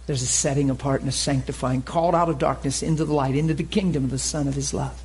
There's 0.06 0.20
a 0.20 0.26
setting 0.26 0.68
apart 0.68 1.00
and 1.00 1.08
a 1.08 1.12
sanctifying, 1.12 1.80
called 1.80 2.14
out 2.14 2.28
of 2.28 2.38
darkness 2.38 2.82
into 2.82 3.06
the 3.06 3.14
light, 3.14 3.34
into 3.34 3.54
the 3.54 3.64
kingdom 3.64 4.04
of 4.04 4.10
the 4.10 4.18
Son 4.18 4.46
of 4.46 4.54
His 4.54 4.74
love. 4.74 5.02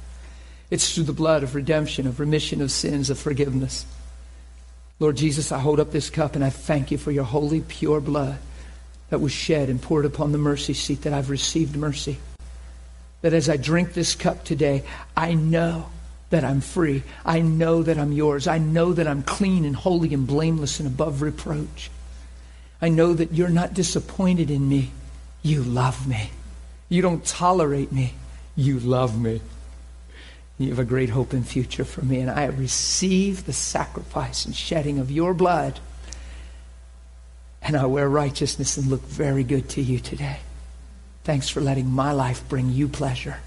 It's 0.70 0.94
through 0.94 1.06
the 1.06 1.14
blood 1.14 1.42
of 1.42 1.56
redemption, 1.56 2.06
of 2.06 2.20
remission 2.20 2.62
of 2.62 2.70
sins, 2.70 3.10
of 3.10 3.18
forgiveness. 3.18 3.86
Lord 5.00 5.16
Jesus, 5.16 5.54
I 5.54 5.60
hold 5.60 5.80
up 5.80 5.92
this 5.94 6.10
cup 6.10 6.36
and 6.36 6.44
I 6.44 6.50
thank 6.50 6.92
you 6.92 6.98
for 6.98 7.12
your 7.12 7.24
holy, 7.24 7.62
pure 7.62 8.02
blood 8.02 8.40
that 9.14 9.20
was 9.20 9.32
shed 9.32 9.70
and 9.70 9.80
poured 9.80 10.06
upon 10.06 10.32
the 10.32 10.40
mercy 10.40 10.74
seat 10.74 11.04
that 11.04 11.14
I've 11.14 11.30
received 11.30 11.76
mercy. 11.76 12.18
That 13.22 13.32
as 13.32 13.48
I 13.48 13.58
drink 13.58 13.94
this 13.94 14.16
cup 14.16 14.44
today, 14.44 14.86
I 15.16 15.36
know 15.36 15.86
that 16.32 16.44
I'm 16.44 16.62
free. 16.62 17.04
I 17.24 17.42
know 17.42 17.84
that 17.84 18.00
I'm 18.00 18.12
yours. 18.12 18.48
I 18.48 18.58
know 18.58 18.92
that 18.92 19.08
I'm 19.08 19.22
clean 19.22 19.66
and 19.66 19.76
holy 19.76 20.16
and 20.16 20.26
blameless 20.26 20.80
and 20.80 20.88
above 20.88 21.22
reproach. 21.22 21.92
I 22.82 22.90
know 22.90 23.14
that 23.14 23.34
you're 23.34 23.50
not 23.50 23.76
disappointed 23.76 24.50
in 24.50 24.68
me. 24.68 24.90
You 25.44 25.62
love 25.62 26.08
me. 26.08 26.32
You 26.90 27.04
don't 27.04 27.24
tolerate 27.24 27.92
me. 27.92 28.16
You 28.56 28.80
love 28.80 29.22
me. 29.22 29.42
You 30.58 30.70
have 30.70 30.80
a 30.80 30.84
great 30.84 31.10
hope 31.10 31.34
and 31.34 31.48
future 31.48 31.86
for 31.86 32.04
me. 32.04 32.20
And 32.20 32.32
I 32.32 32.46
receive 32.46 33.46
the 33.46 33.54
sacrifice 33.54 34.46
and 34.46 34.56
shedding 34.56 34.98
of 34.98 35.12
your 35.12 35.36
blood. 35.36 35.80
And 37.64 37.78
I 37.78 37.86
wear 37.86 38.10
righteousness 38.10 38.78
and 38.78 38.88
look 38.88 39.02
very 39.04 39.44
good 39.44 39.70
to 39.70 39.82
you 39.82 40.00
today. 40.00 40.40
Thanks 41.24 41.48
for 41.48 41.62
letting 41.62 41.90
my 41.90 42.12
life 42.12 42.48
bring 42.50 42.70
you 42.70 42.90
pleasure. 42.90 43.38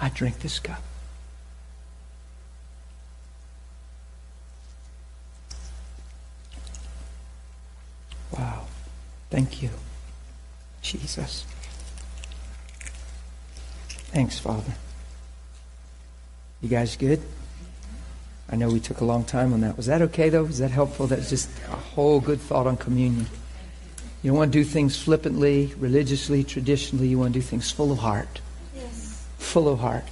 I 0.00 0.08
drink 0.08 0.40
this 0.40 0.58
cup. 0.58 0.82
Wow. 8.32 8.66
Thank 9.30 9.62
you. 9.62 9.70
Jesus. 10.82 11.44
Thanks, 14.12 14.38
Father. 14.38 14.74
You 16.60 16.68
guys 16.68 16.96
good? 16.96 17.22
I 18.50 18.56
know 18.56 18.68
we 18.68 18.80
took 18.80 19.00
a 19.00 19.04
long 19.04 19.24
time 19.24 19.52
on 19.52 19.60
that. 19.60 19.76
Was 19.76 19.86
that 19.86 20.02
okay, 20.02 20.28
though? 20.28 20.42
Was 20.42 20.58
that 20.58 20.72
helpful? 20.72 21.06
That's 21.06 21.30
just 21.30 21.48
a 21.68 21.76
whole 21.76 22.20
good 22.20 22.40
thought 22.40 22.66
on 22.66 22.76
communion. 22.76 23.26
You 24.22 24.30
don't 24.30 24.38
want 24.38 24.52
to 24.52 24.58
do 24.58 24.64
things 24.64 25.00
flippantly, 25.00 25.72
religiously, 25.78 26.42
traditionally. 26.42 27.06
You 27.06 27.18
want 27.18 27.32
to 27.32 27.38
do 27.38 27.42
things 27.42 27.70
full 27.70 27.92
of 27.92 27.98
heart. 27.98 28.40
Yes. 28.74 29.24
Full 29.38 29.68
of 29.68 29.78
heart. 29.78 30.04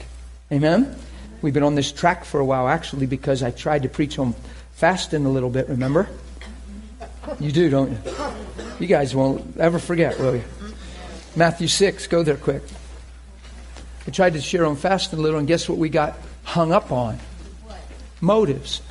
Amen? 0.52 0.97
We've 1.43 1.52
been 1.52 1.65
on 1.65 1.74
this 1.74 1.90
track 1.90 2.24
for 2.24 2.39
a 2.40 2.44
while, 2.44 2.69
actually, 2.69 3.06
because 3.06 3.43
I 3.43 3.51
tried 3.51 3.82
to 3.82 3.89
preach 3.89 4.19
on 4.19 4.35
fasting 4.73 5.27
a 5.27 5.31
little 5.31 5.51
bit, 5.51 5.69
remember? 5.69 6.09
You 7.40 7.52
do, 7.52 7.69
don't 7.69 7.90
you? 7.90 7.98
You 8.81 8.86
guys 8.86 9.15
won't 9.15 9.56
ever 9.59 9.78
forget, 9.78 10.19
will 10.19 10.36
you? 10.36 10.44
Matthew 11.36 11.69
6, 11.69 12.06
go 12.06 12.23
there 12.23 12.36
quick. 12.36 12.62
I 14.06 14.10
tried 14.10 14.32
to 14.35 14.40
share 14.40 14.65
on 14.65 14.77
fasting 14.77 15.19
a 15.19 15.23
little, 15.23 15.39
and 15.39 15.47
guess 15.47 15.69
what 15.69 15.77
we 15.77 15.89
got 15.89 16.16
hung 16.44 16.73
up 16.73 16.90
on? 16.90 17.19
Motives. 18.20 18.82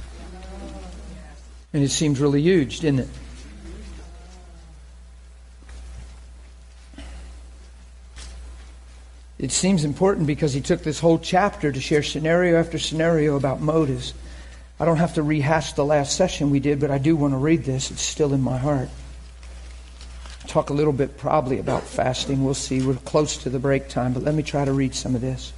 And 1.74 1.84
it 1.84 1.90
seems 1.90 2.20
really 2.20 2.42
huge, 2.42 2.80
didn't 2.80 3.02
it? 3.02 3.10
It 9.40 9.52
seems 9.52 9.84
important 9.84 10.26
because 10.26 10.54
he 10.54 10.62
took 10.62 10.82
this 10.82 11.00
whole 11.00 11.20
chapter 11.20 11.72
to 11.72 11.80
share 11.80 12.02
scenario 12.02 12.60
after 12.60 12.80
scenario 12.80 13.36
about 13.36 13.62
motives. 13.62 14.14
I 14.80 14.86
don't 14.86 14.98
have 14.98 15.14
to 15.16 15.24
rehash 15.24 15.74
the 15.74 15.86
last 15.86 16.16
session 16.16 16.50
we 16.50 16.60
did, 16.60 16.80
but 16.80 16.90
I 16.90 16.98
do 16.98 17.16
want 17.16 17.34
to 17.34 17.38
read 17.38 17.64
this. 17.64 17.92
It's 17.92 18.02
still 18.02 18.34
in 18.34 18.42
my 18.42 18.58
heart 18.58 18.90
talk 20.48 20.70
a 20.70 20.74
little 20.74 20.94
bit 20.94 21.18
probably 21.18 21.60
about 21.60 21.84
fasting. 21.84 22.44
We'll 22.44 22.54
see. 22.54 22.82
We're 22.82 22.96
close 22.96 23.38
to 23.44 23.50
the 23.50 23.60
break 23.60 23.90
time, 23.90 24.14
but 24.14 24.24
let 24.24 24.34
me 24.34 24.44
try 24.44 24.66
to 24.66 24.74
read 24.74 24.96
some 24.96 25.14
of 25.14 25.22
this. 25.22 25.54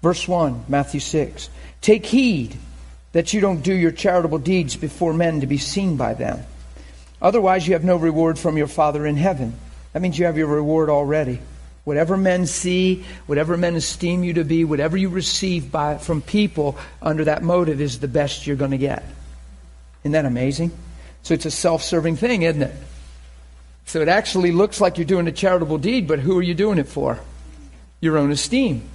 Verse 0.00 0.26
1, 0.26 0.64
Matthew 0.68 1.00
6. 1.00 1.50
Take 1.80 2.06
heed 2.06 2.56
that 3.12 3.32
you 3.32 3.40
don't 3.40 3.62
do 3.62 3.74
your 3.74 3.92
charitable 3.92 4.38
deeds 4.38 4.76
before 4.76 5.12
men 5.12 5.40
to 5.40 5.46
be 5.46 5.58
seen 5.58 5.96
by 5.96 6.14
them. 6.14 6.40
Otherwise, 7.20 7.66
you 7.66 7.74
have 7.74 7.84
no 7.84 7.96
reward 7.96 8.38
from 8.38 8.56
your 8.56 8.66
Father 8.66 9.06
in 9.06 9.16
heaven. 9.16 9.54
That 9.92 10.02
means 10.02 10.18
you 10.18 10.26
have 10.26 10.38
your 10.38 10.48
reward 10.48 10.90
already. 10.90 11.40
Whatever 11.84 12.16
men 12.16 12.46
see, 12.46 13.04
whatever 13.26 13.56
men 13.56 13.74
esteem 13.74 14.24
you 14.24 14.34
to 14.34 14.44
be, 14.44 14.64
whatever 14.64 14.96
you 14.96 15.08
receive 15.08 15.70
by, 15.70 15.98
from 15.98 16.22
people 16.22 16.78
under 17.00 17.24
that 17.24 17.42
motive 17.42 17.80
is 17.80 17.98
the 17.98 18.08
best 18.08 18.46
you're 18.46 18.56
going 18.56 18.70
to 18.70 18.78
get. 18.78 19.04
Isn't 20.02 20.12
that 20.12 20.24
amazing? 20.24 20.70
So 21.22 21.34
it's 21.34 21.46
a 21.46 21.50
self 21.50 21.82
serving 21.82 22.16
thing, 22.16 22.42
isn't 22.42 22.62
it? 22.62 22.74
So 23.84 24.00
it 24.00 24.08
actually 24.08 24.52
looks 24.52 24.80
like 24.80 24.96
you're 24.96 25.04
doing 25.04 25.26
a 25.26 25.32
charitable 25.32 25.78
deed, 25.78 26.06
but 26.06 26.20
who 26.20 26.38
are 26.38 26.42
you 26.42 26.54
doing 26.54 26.78
it 26.78 26.86
for? 26.86 27.18
Your 28.00 28.16
own 28.16 28.30
esteem. 28.30 28.88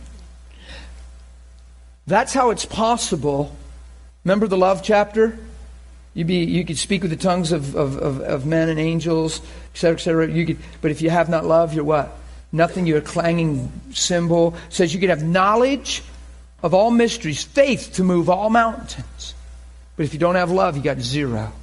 That's 2.07 2.33
how 2.33 2.51
it's 2.51 2.65
possible. 2.65 3.55
Remember 4.27 4.47
the 4.47 4.57
love 4.57 4.83
chapter? 4.83 5.39
You 6.13 6.25
be 6.25 6.43
you 6.43 6.65
could 6.65 6.77
speak 6.77 7.01
with 7.01 7.11
the 7.11 7.17
tongues 7.17 7.53
of, 7.53 7.77
of, 7.77 7.95
of, 7.95 8.19
of 8.19 8.45
men 8.45 8.67
and 8.67 8.77
angels, 8.77 9.41
etc., 9.71 9.93
etc. 9.93 10.29
You 10.29 10.45
could, 10.45 10.57
but 10.81 10.91
if 10.91 11.01
you 11.01 11.09
have 11.09 11.29
not 11.29 11.45
love, 11.45 11.73
you're 11.73 11.85
what? 11.85 12.11
Nothing. 12.51 12.85
You're 12.85 12.97
a 12.97 13.01
clanging 13.01 13.71
cymbal. 13.93 14.53
It 14.67 14.73
says 14.73 14.93
you 14.93 14.99
could 14.99 15.11
have 15.11 15.23
knowledge 15.23 16.03
of 16.61 16.73
all 16.73 16.91
mysteries, 16.91 17.41
faith 17.41 17.93
to 17.93 18.03
move 18.03 18.29
all 18.29 18.49
mountains. 18.49 19.33
But 19.95 20.03
if 20.03 20.11
you 20.11 20.19
don't 20.19 20.35
have 20.35 20.51
love, 20.51 20.75
you 20.75 20.83
got 20.83 20.99
zero. 20.99 21.53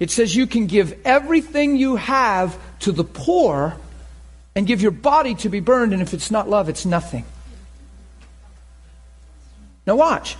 It 0.00 0.10
says 0.10 0.34
you 0.34 0.48
can 0.48 0.66
give 0.66 0.98
everything 1.04 1.76
you 1.76 1.94
have 1.94 2.58
to 2.80 2.90
the 2.90 3.04
poor 3.04 3.76
and 4.56 4.66
give 4.66 4.82
your 4.82 4.90
body 4.90 5.36
to 5.36 5.48
be 5.48 5.60
burned, 5.60 5.92
and 5.92 6.02
if 6.02 6.14
it's 6.14 6.32
not 6.32 6.50
love, 6.50 6.68
it's 6.68 6.84
nothing. 6.84 7.24
Now, 9.86 9.94
watch. 9.94 10.36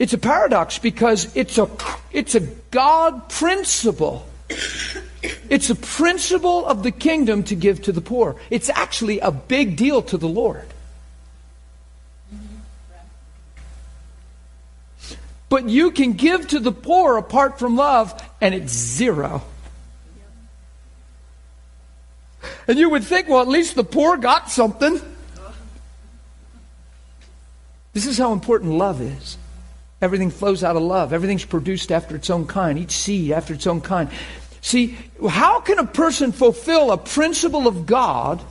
It's 0.00 0.14
a 0.14 0.18
paradox 0.18 0.78
because 0.78 1.36
it's 1.36 1.58
a, 1.58 1.68
it's 2.10 2.34
a 2.34 2.40
God 2.40 3.28
principle. 3.28 4.26
It's 5.50 5.68
a 5.68 5.74
principle 5.74 6.64
of 6.64 6.82
the 6.82 6.90
kingdom 6.90 7.42
to 7.44 7.54
give 7.54 7.82
to 7.82 7.92
the 7.92 8.00
poor. 8.00 8.36
It's 8.48 8.70
actually 8.70 9.20
a 9.20 9.30
big 9.30 9.76
deal 9.76 10.00
to 10.04 10.16
the 10.16 10.26
Lord. 10.26 10.66
But 15.50 15.68
you 15.68 15.90
can 15.90 16.14
give 16.14 16.48
to 16.48 16.60
the 16.60 16.72
poor 16.72 17.18
apart 17.18 17.58
from 17.58 17.76
love, 17.76 18.14
and 18.40 18.54
it's 18.54 18.72
zero. 18.72 19.42
And 22.66 22.78
you 22.78 22.88
would 22.88 23.04
think, 23.04 23.28
well, 23.28 23.42
at 23.42 23.48
least 23.48 23.74
the 23.74 23.84
poor 23.84 24.16
got 24.16 24.50
something. 24.50 24.98
This 27.92 28.06
is 28.06 28.16
how 28.16 28.32
important 28.32 28.72
love 28.72 29.02
is. 29.02 29.36
Everything 30.02 30.30
flows 30.30 30.64
out 30.64 30.76
of 30.76 30.82
love. 30.82 31.12
Everything's 31.12 31.44
produced 31.44 31.92
after 31.92 32.16
its 32.16 32.30
own 32.30 32.46
kind, 32.46 32.78
each 32.78 32.92
seed 32.92 33.32
after 33.32 33.52
its 33.52 33.66
own 33.66 33.80
kind. 33.80 34.08
See, 34.62 34.96
how 35.28 35.60
can 35.60 35.78
a 35.78 35.86
person 35.86 36.32
fulfill 36.32 36.90
a 36.90 36.98
principle 36.98 37.66
of 37.66 37.86
God 37.86 38.42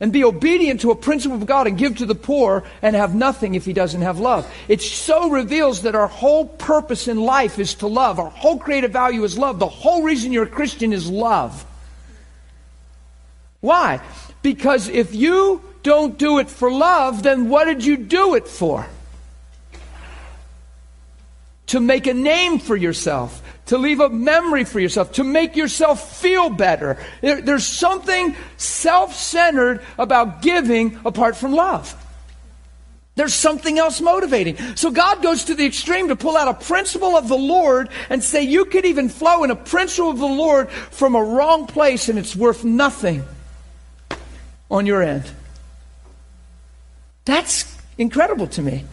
and 0.00 0.12
be 0.12 0.24
obedient 0.24 0.82
to 0.82 0.90
a 0.90 0.94
principle 0.94 1.38
of 1.38 1.46
God 1.46 1.66
and 1.66 1.76
give 1.76 1.98
to 1.98 2.06
the 2.06 2.14
poor 2.14 2.64
and 2.82 2.94
have 2.94 3.14
nothing 3.14 3.54
if 3.54 3.64
he 3.64 3.72
doesn't 3.72 4.02
have 4.02 4.20
love? 4.20 4.50
It 4.68 4.82
so 4.82 5.30
reveals 5.30 5.82
that 5.82 5.94
our 5.94 6.06
whole 6.06 6.46
purpose 6.46 7.08
in 7.08 7.18
life 7.18 7.58
is 7.58 7.74
to 7.76 7.86
love. 7.86 8.18
Our 8.18 8.30
whole 8.30 8.58
creative 8.58 8.92
value 8.92 9.24
is 9.24 9.38
love. 9.38 9.58
The 9.58 9.68
whole 9.68 10.02
reason 10.02 10.32
you're 10.32 10.44
a 10.44 10.48
Christian 10.48 10.92
is 10.92 11.10
love. 11.10 11.64
Why? 13.60 14.00
Because 14.42 14.88
if 14.88 15.14
you 15.14 15.62
don't 15.82 16.18
do 16.18 16.38
it 16.38 16.48
for 16.48 16.70
love, 16.70 17.22
then 17.22 17.48
what 17.48 17.64
did 17.64 17.84
you 17.84 17.96
do 17.96 18.34
it 18.34 18.46
for? 18.46 18.86
To 21.68 21.80
make 21.80 22.06
a 22.06 22.14
name 22.14 22.58
for 22.58 22.76
yourself, 22.76 23.42
to 23.66 23.78
leave 23.78 24.00
a 24.00 24.08
memory 24.08 24.64
for 24.64 24.80
yourself, 24.80 25.12
to 25.12 25.24
make 25.24 25.56
yourself 25.56 26.18
feel 26.18 26.50
better. 26.50 26.98
There, 27.20 27.40
there's 27.40 27.66
something 27.66 28.34
self 28.56 29.14
centered 29.14 29.82
about 29.98 30.42
giving 30.42 30.98
apart 31.04 31.36
from 31.36 31.52
love. 31.52 31.94
There's 33.18 33.34
something 33.34 33.80
else 33.80 34.00
motivating. 34.00 34.56
So 34.76 34.92
God 34.92 35.24
goes 35.24 35.44
to 35.44 35.56
the 35.56 35.66
extreme 35.66 36.06
to 36.06 36.14
pull 36.14 36.36
out 36.36 36.46
a 36.46 36.54
principle 36.54 37.16
of 37.16 37.26
the 37.26 37.36
Lord 37.36 37.88
and 38.10 38.22
say 38.22 38.44
you 38.44 38.64
could 38.64 38.84
even 38.84 39.08
flow 39.08 39.42
in 39.42 39.50
a 39.50 39.56
principle 39.56 40.10
of 40.10 40.18
the 40.18 40.26
Lord 40.26 40.70
from 40.70 41.16
a 41.16 41.22
wrong 41.22 41.66
place 41.66 42.08
and 42.08 42.16
it's 42.16 42.36
worth 42.36 42.64
nothing 42.64 43.24
on 44.70 44.86
your 44.86 45.02
end. 45.02 45.24
That's 47.24 47.76
incredible 47.98 48.46
to 48.46 48.62
me. 48.62 48.84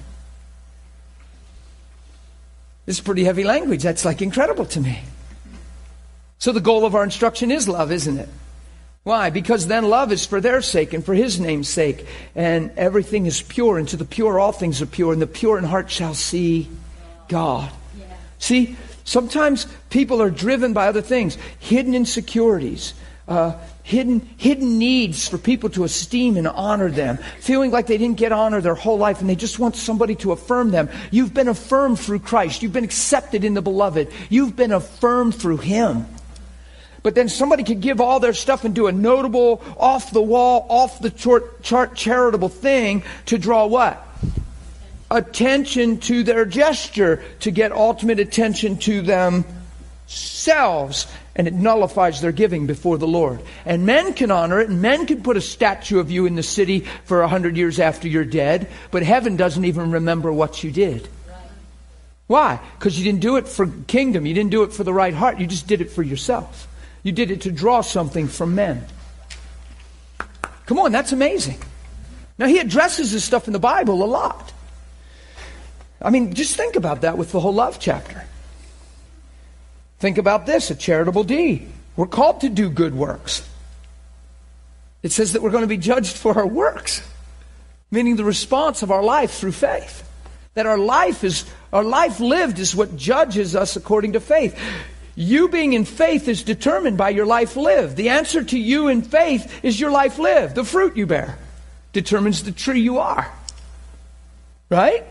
This 2.86 2.98
is 2.98 3.02
pretty 3.02 3.24
heavy 3.24 3.44
language. 3.44 3.84
That's 3.84 4.06
like 4.06 4.22
incredible 4.22 4.66
to 4.68 4.80
me. 4.80 5.00
So 6.38 6.52
the 6.52 6.60
goal 6.60 6.86
of 6.86 6.96
our 6.96 7.04
instruction 7.04 7.52
is 7.52 7.68
love, 7.68 7.92
isn't 7.92 8.18
it? 8.18 8.30
Why? 9.04 9.30
Because 9.30 9.68
then 9.68 9.86
love 9.86 10.12
is 10.12 10.26
for 10.26 10.42
their 10.42 10.62
sake 10.62 10.94
and 10.94 11.06
for 11.06 11.14
his 11.14 11.40
name's 11.40 11.70
sake. 11.70 12.08
And 12.36 12.72
everything 12.76 13.28
is 13.28 13.42
pure, 13.42 13.78
and 13.78 13.88
to 13.90 13.98
the 13.98 14.06
pure 14.06 14.40
all 14.40 14.52
things 14.52 14.82
are 14.82 14.88
pure, 14.88 15.14
and 15.14 15.22
the 15.22 15.28
pure 15.28 15.58
in 15.58 15.64
heart 15.64 15.92
shall 15.92 16.16
see 16.16 16.68
God. 17.28 17.72
Yeah. 17.98 18.06
See, 18.40 18.76
sometimes 19.04 19.68
people 19.90 20.22
are 20.22 20.32
driven 20.32 20.74
by 20.74 20.88
other 20.88 21.04
things, 21.04 21.38
hidden 21.60 21.94
insecurities, 21.94 22.96
uh, 23.28 23.54
hidden, 23.86 24.28
hidden 24.38 24.78
needs 24.80 25.28
for 25.28 25.38
people 25.38 25.70
to 25.70 25.84
esteem 25.84 26.38
and 26.38 26.48
honor 26.48 26.90
them, 26.90 27.20
feeling 27.40 27.70
like 27.70 27.86
they 27.86 28.00
didn't 28.00 28.18
get 28.18 28.32
honor 28.32 28.60
their 28.60 28.74
whole 28.74 28.98
life 28.98 29.22
and 29.22 29.30
they 29.30 29.36
just 29.36 29.60
want 29.60 29.76
somebody 29.76 30.16
to 30.16 30.32
affirm 30.32 30.72
them. 30.72 30.90
You've 31.12 31.36
been 31.36 31.48
affirmed 31.48 32.00
through 32.00 32.18
Christ. 32.20 32.64
You've 32.64 32.74
been 32.74 32.84
accepted 32.84 33.44
in 33.44 33.54
the 33.54 33.62
beloved. 33.62 34.12
You've 34.28 34.56
been 34.56 34.72
affirmed 34.72 35.36
through 35.36 35.58
Him. 35.58 36.08
But 37.04 37.14
then 37.14 37.30
somebody 37.30 37.64
could 37.64 37.82
give 37.82 38.02
all 38.02 38.20
their 38.20 38.34
stuff 38.34 38.66
and 38.66 38.74
do 38.74 38.88
a 38.88 38.92
notable, 38.92 39.62
off 39.78 40.10
the 40.10 40.20
wall, 40.20 40.66
off 40.68 41.00
the 41.00 41.12
chart, 41.12 41.62
chart 41.62 41.96
charitable 41.96 42.50
thing 42.50 43.04
to 43.28 43.38
draw 43.38 43.68
what? 43.68 44.04
Attention 45.12 46.00
to 46.00 46.24
their 46.24 46.46
gesture, 46.46 47.24
to 47.42 47.52
get 47.52 47.72
ultimate 47.72 48.20
attention 48.20 48.78
to 48.78 49.04
themselves 49.04 51.06
and 51.36 51.48
it 51.48 51.54
nullifies 51.54 52.22
their 52.22 52.32
giving 52.32 52.66
before 52.66 52.98
the 52.98 53.08
Lord. 53.08 53.42
And 53.66 53.86
men 53.86 54.14
can 54.14 54.32
honor 54.32 54.60
it, 54.60 54.70
and 54.70 54.82
men 54.82 55.06
can 55.06 55.22
put 55.22 55.38
a 55.38 55.42
statue 55.42 56.00
of 56.00 56.10
you 56.10 56.26
in 56.26 56.36
the 56.36 56.44
city 56.44 56.82
for 57.06 57.22
a 57.22 57.28
hundred 57.28 57.58
years 57.58 57.80
after 57.80 58.08
you're 58.08 58.24
dead, 58.24 58.68
but 58.92 59.04
heaven 59.04 59.36
doesn't 59.36 59.66
even 59.66 59.92
remember 59.92 60.32
what 60.32 60.64
you 60.64 60.72
did. 60.72 61.08
Why? 62.28 62.60
Because 62.80 62.98
you 62.98 63.04
didn't 63.04 63.22
do 63.22 63.36
it 63.36 63.48
for 63.48 63.68
kingdom. 63.88 64.26
You 64.26 64.34
didn't 64.34 64.52
do 64.52 64.64
it 64.64 64.74
for 64.74 64.84
the 64.84 64.94
right 64.94 65.14
heart. 65.14 65.40
You 65.40 65.46
just 65.46 65.68
did 65.68 65.82
it 65.82 65.92
for 65.92 66.02
yourself. 66.02 66.68
You 67.04 67.12
did 67.12 67.30
it 67.30 67.42
to 67.42 67.52
draw 67.52 67.82
something 67.82 68.28
from 68.28 68.56
men. 68.56 68.84
Come 70.66 70.80
on, 70.80 70.92
that's 70.92 71.12
amazing. 71.12 71.60
Now, 72.40 72.48
he 72.48 72.60
addresses 72.60 73.12
this 73.12 73.24
stuff 73.24 73.48
in 73.48 73.54
the 73.54 73.60
Bible 73.60 74.04
a 74.04 74.06
lot. 74.06 74.52
I 76.02 76.10
mean, 76.10 76.34
just 76.34 76.56
think 76.56 76.76
about 76.76 77.02
that 77.02 77.18
with 77.18 77.32
the 77.32 77.40
whole 77.40 77.54
love 77.54 77.80
chapter. 77.80 78.26
Think 80.06 80.20
about 80.20 80.46
this 80.46 80.70
a 80.70 80.76
charitable 80.76 81.24
deed. 81.24 81.68
We're 81.96 82.06
called 82.06 82.42
to 82.42 82.50
do 82.50 82.70
good 82.70 82.94
works. 82.94 83.42
It 85.02 85.12
says 85.12 85.34
that 85.34 85.42
we're 85.42 85.50
going 85.50 85.64
to 85.64 85.68
be 85.68 85.78
judged 85.78 86.16
for 86.16 86.38
our 86.38 86.46
works, 86.46 87.02
meaning 87.90 88.16
the 88.16 88.24
response 88.24 88.84
of 88.84 88.92
our 88.92 89.02
life 89.02 89.32
through 89.32 89.54
faith. 89.54 90.08
That 90.54 90.68
our 90.68 90.78
life 90.78 91.24
is 91.24 91.46
our 91.74 91.84
life 91.84 92.20
lived 92.20 92.60
is 92.60 92.76
what 92.76 92.96
judges 92.96 93.56
us 93.56 93.78
according 93.78 94.14
to 94.14 94.20
faith. 94.20 94.56
You 95.16 95.50
being 95.50 95.74
in 95.74 95.86
faith 95.86 96.28
is 96.28 96.44
determined 96.44 97.00
by 97.00 97.10
your 97.10 97.26
life 97.26 97.56
lived. 97.56 97.98
The 97.98 98.10
answer 98.10 98.44
to 98.44 98.60
you 98.60 98.90
in 98.90 99.02
faith 99.02 99.52
is 99.64 99.80
your 99.80 99.90
life 99.90 100.20
lived. 100.20 100.54
The 100.54 100.64
fruit 100.64 100.96
you 100.96 101.08
bear 101.08 101.36
determines 101.94 102.44
the 102.44 102.52
tree 102.52 102.82
you 102.82 103.00
are. 103.00 103.28
Right? 104.70 105.04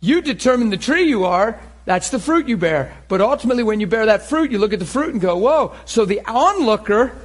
You 0.00 0.20
determine 0.20 0.70
the 0.70 0.76
tree 0.76 1.04
you 1.04 1.24
are, 1.24 1.58
that's 1.86 2.10
the 2.10 2.18
fruit 2.18 2.48
you 2.48 2.56
bear. 2.56 2.92
But 3.08 3.20
ultimately, 3.20 3.62
when 3.62 3.80
you 3.80 3.86
bear 3.86 4.06
that 4.06 4.28
fruit, 4.28 4.50
you 4.50 4.58
look 4.58 4.72
at 4.72 4.80
the 4.80 4.84
fruit 4.84 5.12
and 5.12 5.20
go, 5.20 5.36
whoa. 5.36 5.74
So 5.84 6.04
the 6.04 6.20
onlooker, 6.26 7.16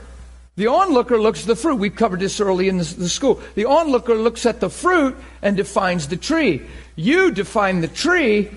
the 0.55 0.67
onlooker 0.67 1.19
looks 1.19 1.41
at 1.41 1.47
the 1.47 1.55
fruit. 1.55 1.75
We've 1.75 1.95
covered 1.95 2.19
this 2.19 2.39
early 2.39 2.69
in 2.69 2.77
the, 2.77 2.83
the 2.83 3.09
school. 3.09 3.41
The 3.55 3.65
onlooker 3.65 4.13
looks 4.13 4.45
at 4.45 4.59
the 4.59 4.69
fruit 4.69 5.17
and 5.41 5.57
defines 5.57 6.07
the 6.07 6.17
tree. 6.17 6.61
You 6.95 7.31
define 7.31 7.81
the 7.81 7.87
tree, 7.87 8.51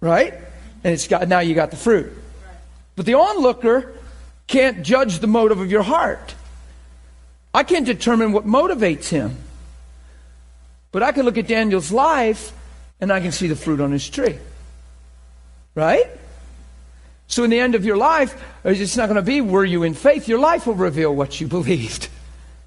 right? 0.00 0.34
And 0.82 0.92
it's 0.92 1.06
got, 1.06 1.28
now 1.28 1.38
you 1.38 1.54
got 1.54 1.70
the 1.70 1.76
fruit. 1.76 2.12
But 2.96 3.06
the 3.06 3.14
onlooker 3.14 3.92
can't 4.48 4.82
judge 4.82 5.20
the 5.20 5.26
motive 5.28 5.60
of 5.60 5.70
your 5.70 5.82
heart. 5.82 6.34
I 7.54 7.62
can't 7.62 7.86
determine 7.86 8.32
what 8.32 8.44
motivates 8.44 9.08
him. 9.08 9.36
But 10.94 11.02
I 11.02 11.10
can 11.10 11.24
look 11.24 11.36
at 11.36 11.48
Daniel's 11.48 11.90
life 11.90 12.52
and 13.00 13.12
I 13.12 13.18
can 13.18 13.32
see 13.32 13.48
the 13.48 13.56
fruit 13.56 13.80
on 13.80 13.90
his 13.90 14.08
tree. 14.08 14.38
Right? 15.74 16.06
So, 17.26 17.42
in 17.42 17.50
the 17.50 17.58
end 17.58 17.74
of 17.74 17.84
your 17.84 17.96
life, 17.96 18.40
it's 18.62 18.96
not 18.96 19.06
going 19.06 19.16
to 19.16 19.22
be 19.22 19.40
were 19.40 19.64
you 19.64 19.82
in 19.82 19.94
faith. 19.94 20.28
Your 20.28 20.38
life 20.38 20.68
will 20.68 20.74
reveal 20.74 21.12
what 21.12 21.40
you 21.40 21.48
believed. 21.48 22.08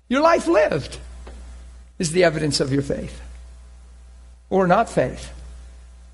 Your 0.10 0.20
life 0.20 0.46
lived 0.46 0.98
is 2.00 2.12
the 2.12 2.26
evidence 2.26 2.60
of 2.60 2.74
your 2.74 2.82
faith 2.82 3.22
or 4.50 4.68
not 4.68 4.90
faith. 4.90 5.32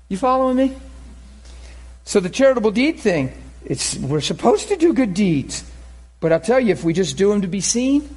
You 0.08 0.16
following 0.16 0.56
me? 0.56 0.76
So, 2.04 2.20
the 2.20 2.30
charitable 2.30 2.70
deed 2.70 3.00
thing, 3.00 3.32
it's, 3.64 3.96
we're 3.96 4.20
supposed 4.20 4.68
to 4.68 4.76
do 4.76 4.92
good 4.92 5.14
deeds. 5.14 5.68
But 6.20 6.30
I'll 6.30 6.38
tell 6.38 6.60
you, 6.60 6.70
if 6.70 6.84
we 6.84 6.92
just 6.92 7.16
do 7.16 7.30
them 7.30 7.42
to 7.42 7.48
be 7.48 7.60
seen, 7.60 8.08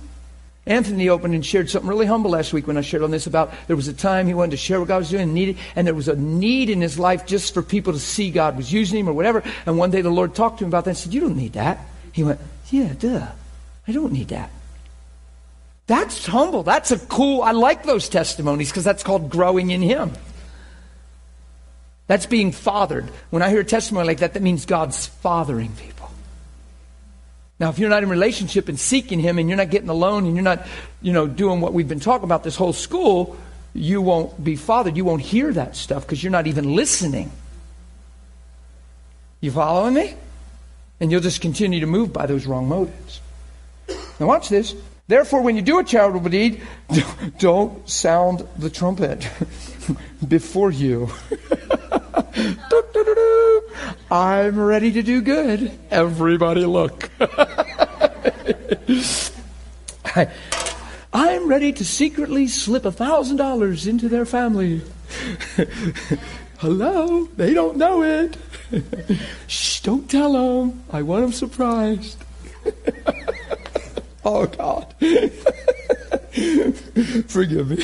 Anthony 0.68 1.10
opened 1.10 1.34
and 1.34 1.45
shared 1.45 1.69
something 1.69 1.89
really 1.89 2.06
humble 2.06 2.31
last 2.31 2.53
week 2.53 2.68
when 2.68 2.77
I 2.77 2.81
shared 2.81 3.03
on 3.03 3.11
this 3.11 3.26
about 3.26 3.53
there 3.68 3.76
was 3.76 3.88
a 3.88 3.94
time 3.94 4.27
he 4.27 4.34
wanted 4.34 4.52
to 4.52 4.57
share 4.57 4.80
what 4.80 4.88
God 4.88 4.99
was 4.99 5.10
doing 5.10 5.23
and 5.23 5.34
needed, 5.34 5.57
and 5.76 5.88
there 5.88 5.94
was 5.94 6.07
a 6.07 6.15
need 6.15 6.69
in 6.69 6.81
his 6.81 6.99
life 6.99 7.26
just 7.26 7.53
for 7.53 7.61
people 7.61 7.94
to 7.94 7.99
see 7.99 8.30
God 8.30 8.57
was 8.57 8.72
using 8.72 8.99
him 8.99 9.10
or 9.10 9.14
whatever. 9.14 9.44
And 9.65 9.77
one 9.77 9.91
day 9.91 10.02
the 10.02 10.10
Lord 10.10 10.35
talked 10.35 10.60
to 10.60 10.65
him 10.65 10.69
about 10.69 10.85
that 10.85 10.91
and 10.91 10.98
said, 10.98 11.14
You 11.14 11.22
don't 11.22 11.38
need 11.38 11.53
that. 11.53 11.80
He 12.11 12.23
went, 12.23 12.39
Yeah, 12.69 12.94
duh. 12.94 13.27
I 13.88 13.91
don't 13.91 14.11
need 14.11 14.27
that. 14.30 14.52
That's 15.88 16.26
humble. 16.26 16.64
That's 16.64 16.91
a 16.91 16.99
cool, 16.99 17.41
I 17.41 17.52
like 17.52 17.84
those 17.84 18.10
testimonies 18.10 18.69
because 18.69 18.84
that's 18.84 19.03
called 19.03 19.30
growing 19.30 19.72
in 19.72 19.81
Him. 19.81 20.11
That's 22.07 22.26
being 22.26 22.52
fathered. 22.52 23.10
When 23.30 23.41
I 23.41 23.49
hear 23.49 23.61
a 23.61 23.65
testimony 23.65 24.06
like 24.07 24.19
that, 24.19 24.34
that 24.34 24.44
means 24.44 24.65
God's 24.65 25.07
fathering 25.07 25.72
people. 25.76 25.96
Now, 27.59 27.69
if 27.69 27.79
you're 27.79 27.89
not 27.89 28.03
in 28.03 28.09
relationship 28.09 28.69
and 28.69 28.79
seeking 28.79 29.19
Him 29.19 29.39
and 29.39 29.49
you're 29.49 29.57
not 29.57 29.71
getting 29.71 29.89
alone 29.89 30.25
and 30.25 30.35
you're 30.35 30.43
not, 30.43 30.65
you 31.01 31.11
know, 31.11 31.27
doing 31.27 31.59
what 31.59 31.73
we've 31.73 31.88
been 31.88 31.99
talking 31.99 32.25
about 32.25 32.43
this 32.43 32.55
whole 32.55 32.73
school, 32.73 33.35
you 33.73 34.01
won't 34.01 34.43
be 34.43 34.55
fathered. 34.55 34.95
You 34.95 35.05
won't 35.05 35.21
hear 35.21 35.51
that 35.53 35.75
stuff 35.75 36.03
because 36.03 36.23
you're 36.23 36.31
not 36.31 36.47
even 36.47 36.75
listening. 36.75 37.31
You 39.41 39.51
following 39.51 39.93
me? 39.93 40.13
And 40.99 41.11
you'll 41.11 41.21
just 41.21 41.41
continue 41.41 41.79
to 41.79 41.88
move 41.88 42.13
by 42.13 42.25
those 42.25 42.45
wrong 42.45 42.67
motives. 42.67 43.21
Now, 44.19 44.27
watch 44.27 44.49
this. 44.49 44.75
Therefore, 45.07 45.41
when 45.41 45.55
you 45.55 45.61
do 45.61 45.79
a 45.79 45.84
charitable 45.84 46.29
deed, 46.29 46.61
don't 47.39 47.88
sound 47.89 48.47
the 48.57 48.69
trumpet 48.69 49.27
before 50.27 50.69
you. 50.69 51.09
I'm 54.09 54.57
ready 54.57 54.93
to 54.93 55.03
do 55.03 55.21
good. 55.21 55.77
Everybody 55.91 56.65
look. 56.65 57.09
I, 60.05 60.31
I'm 61.13 61.49
ready 61.49 61.73
to 61.73 61.84
secretly 61.84 62.47
slip 62.47 62.85
a 62.85 62.91
thousand 62.91 63.35
dollars 63.35 63.85
into 63.85 64.07
their 64.07 64.25
family. 64.25 64.81
Hello? 66.59 67.25
They 67.35 67.53
don't 67.53 67.75
know 67.75 68.01
it. 68.03 68.38
Shh, 69.47 69.81
don't 69.81 70.09
tell 70.09 70.34
them. 70.34 70.84
I 70.89 71.01
want 71.01 71.23
them 71.23 71.34
surprised. 71.34 72.23
oh, 74.23 74.45
God. 74.45 74.95
Forgive 77.27 77.69
me. 77.69 77.84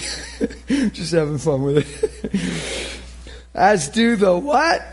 Just 0.90 1.12
having 1.12 1.38
fun 1.38 1.64
with 1.64 1.86
it. 1.86 3.00
As 3.54 3.90
do 3.90 4.16
the 4.16 4.36
what? 4.38 4.93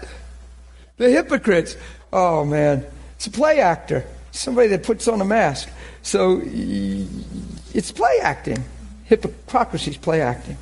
The 1.00 1.08
hypocrites. 1.08 1.78
Oh, 2.12 2.44
man. 2.44 2.84
It's 3.16 3.26
a 3.26 3.30
play 3.30 3.60
actor. 3.60 4.04
Somebody 4.32 4.68
that 4.68 4.82
puts 4.82 5.08
on 5.08 5.22
a 5.22 5.24
mask. 5.24 5.70
So 6.02 6.42
it's 6.44 7.90
play 7.90 8.18
acting. 8.20 8.62
Hypocrisy 9.04 9.92
is 9.92 9.96
play 9.96 10.20
acting. 10.20 10.58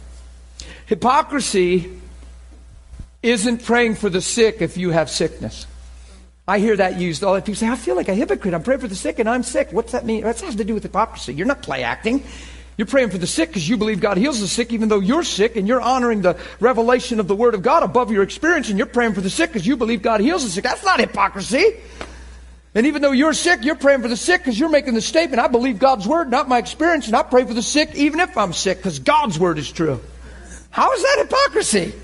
Hypocrisy 0.86 1.90
isn't 3.20 3.64
praying 3.64 3.96
for 3.96 4.08
the 4.08 4.20
sick 4.20 4.62
if 4.62 4.76
you 4.76 4.90
have 4.90 5.10
sickness. 5.10 5.66
I 6.46 6.60
hear 6.60 6.76
that 6.76 7.00
used 7.00 7.24
all 7.24 7.34
the 7.34 7.40
people 7.40 7.56
say, 7.56 7.68
I 7.68 7.74
feel 7.74 7.96
like 7.96 8.08
a 8.08 8.14
hypocrite. 8.14 8.54
I'm 8.54 8.62
praying 8.62 8.80
for 8.80 8.86
the 8.86 8.94
sick 8.94 9.18
and 9.18 9.28
I'm 9.28 9.42
sick. 9.42 9.72
What's 9.72 9.90
that 9.90 10.06
mean? 10.06 10.22
That 10.22 10.40
has 10.40 10.54
to 10.54 10.64
do 10.64 10.72
with 10.72 10.84
hypocrisy. 10.84 11.34
You're 11.34 11.48
not 11.48 11.62
play 11.62 11.82
acting. 11.82 12.22
You're 12.78 12.86
praying 12.86 13.10
for 13.10 13.18
the 13.18 13.26
sick 13.26 13.48
because 13.48 13.68
you 13.68 13.76
believe 13.76 14.00
God 14.00 14.16
heals 14.16 14.40
the 14.40 14.46
sick, 14.46 14.72
even 14.72 14.88
though 14.88 15.00
you're 15.00 15.24
sick, 15.24 15.56
and 15.56 15.66
you're 15.66 15.80
honoring 15.80 16.22
the 16.22 16.38
revelation 16.60 17.18
of 17.18 17.26
the 17.26 17.34
Word 17.34 17.54
of 17.54 17.62
God 17.62 17.82
above 17.82 18.12
your 18.12 18.22
experience, 18.22 18.68
and 18.68 18.78
you're 18.78 18.86
praying 18.86 19.14
for 19.14 19.20
the 19.20 19.28
sick 19.28 19.50
because 19.50 19.66
you 19.66 19.76
believe 19.76 20.00
God 20.00 20.20
heals 20.20 20.44
the 20.44 20.50
sick. 20.50 20.62
That's 20.62 20.84
not 20.84 21.00
hypocrisy. 21.00 21.74
And 22.76 22.86
even 22.86 23.02
though 23.02 23.10
you're 23.10 23.32
sick, 23.32 23.64
you're 23.64 23.74
praying 23.74 24.02
for 24.02 24.08
the 24.08 24.16
sick 24.16 24.42
because 24.42 24.60
you're 24.60 24.68
making 24.68 24.94
the 24.94 25.00
statement, 25.00 25.40
I 25.40 25.48
believe 25.48 25.80
God's 25.80 26.06
Word, 26.06 26.30
not 26.30 26.48
my 26.48 26.58
experience, 26.58 27.08
and 27.08 27.16
I 27.16 27.24
pray 27.24 27.44
for 27.44 27.52
the 27.52 27.62
sick 27.62 27.96
even 27.96 28.20
if 28.20 28.38
I'm 28.38 28.52
sick 28.52 28.78
because 28.78 29.00
God's 29.00 29.40
Word 29.40 29.58
is 29.58 29.72
true. 29.72 30.00
How 30.70 30.92
is 30.92 31.02
that 31.02 31.16
hypocrisy? 31.18 31.94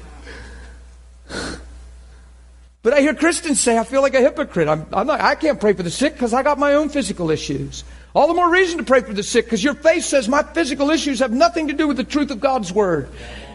But 2.83 2.95
I 2.95 3.01
hear 3.01 3.15
Christians 3.15 3.61
say, 3.61 3.79
I 3.79 3.85
feel 3.85 4.03
like 4.03 4.15
a 4.15 4.21
hypocrite. 4.21 4.67
I'm, 4.67 4.87
I'm 4.93 5.07
not, 5.07 5.21
I 5.21 5.37
can't 5.37 5.61
pray 5.61 5.75
for 5.75 5.85
the 5.85 5.91
sick 5.91 6.15
because 6.15 6.35
I 6.35 6.43
got 6.43 6.59
my 6.59 6.75
own 6.75 6.89
physical 6.89 7.31
issues. 7.31 7.85
All 8.15 8.29
the 8.29 8.35
more 8.35 8.49
reason 8.49 8.79
to 8.79 8.85
pray 8.85 9.01
for 9.01 9.13
the 9.13 9.25
sick 9.25 9.47
because 9.47 9.65
your 9.65 9.75
faith 9.75 10.05
says 10.05 10.29
my 10.29 10.45
physical 10.45 10.91
issues 10.91 11.19
have 11.19 11.33
nothing 11.33 11.67
to 11.67 11.75
do 11.75 11.89
with 11.89 11.97
the 11.97 12.05
truth 12.05 12.31
of 12.31 12.39
God's 12.39 12.73
Word. 12.73 13.09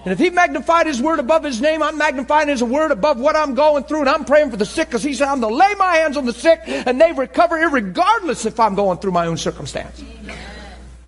And 0.04 0.12
if 0.12 0.20
He 0.20 0.30
magnified 0.30 0.86
His 0.86 1.02
Word 1.02 1.20
above 1.20 1.46
His 1.46 1.62
name, 1.62 1.82
I'm 1.82 1.98
magnifying 1.98 2.50
His 2.50 2.62
Word 2.62 2.92
above 2.92 3.18
what 3.18 3.38
I'm 3.38 3.56
going 3.56 3.86
through. 3.86 4.02
And 4.02 4.10
I'm 4.10 4.26
praying 4.26 4.52
for 4.52 4.58
the 4.58 4.66
sick 4.66 4.90
because 4.90 5.02
He 5.02 5.14
said 5.14 5.30
I'm 5.30 5.40
going 5.40 5.54
to 5.54 5.58
lay 5.58 5.74
my 5.76 5.96
hands 5.96 6.18
on 6.18 6.26
the 6.26 6.34
sick 6.34 6.60
and 6.66 7.00
they 7.00 7.14
recover 7.14 7.56
regardless 7.56 8.46
if 8.46 8.60
I'm 8.60 8.76
going 8.76 8.98
through 8.98 9.12
my 9.12 9.28
own 9.28 9.38
circumstance. 9.38 10.04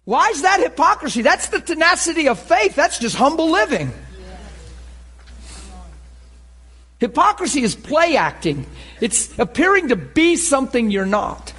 Why 0.06 0.30
is 0.30 0.44
that 0.44 0.62
hypocrisy? 0.62 1.22
That's 1.22 1.50
the 1.50 1.60
tenacity 1.60 2.30
of 2.30 2.40
faith. 2.40 2.74
That's 2.76 3.00
just 3.00 3.18
humble 3.18 3.52
living. 3.52 3.92
Hypocrisy 7.00 7.64
is 7.64 7.76
play 7.76 8.16
acting. 8.16 8.66
It's 9.02 9.38
appearing 9.38 9.90
to 9.90 9.98
be 9.98 10.38
something 10.38 10.90
you're 10.90 11.06
not. 11.06 11.54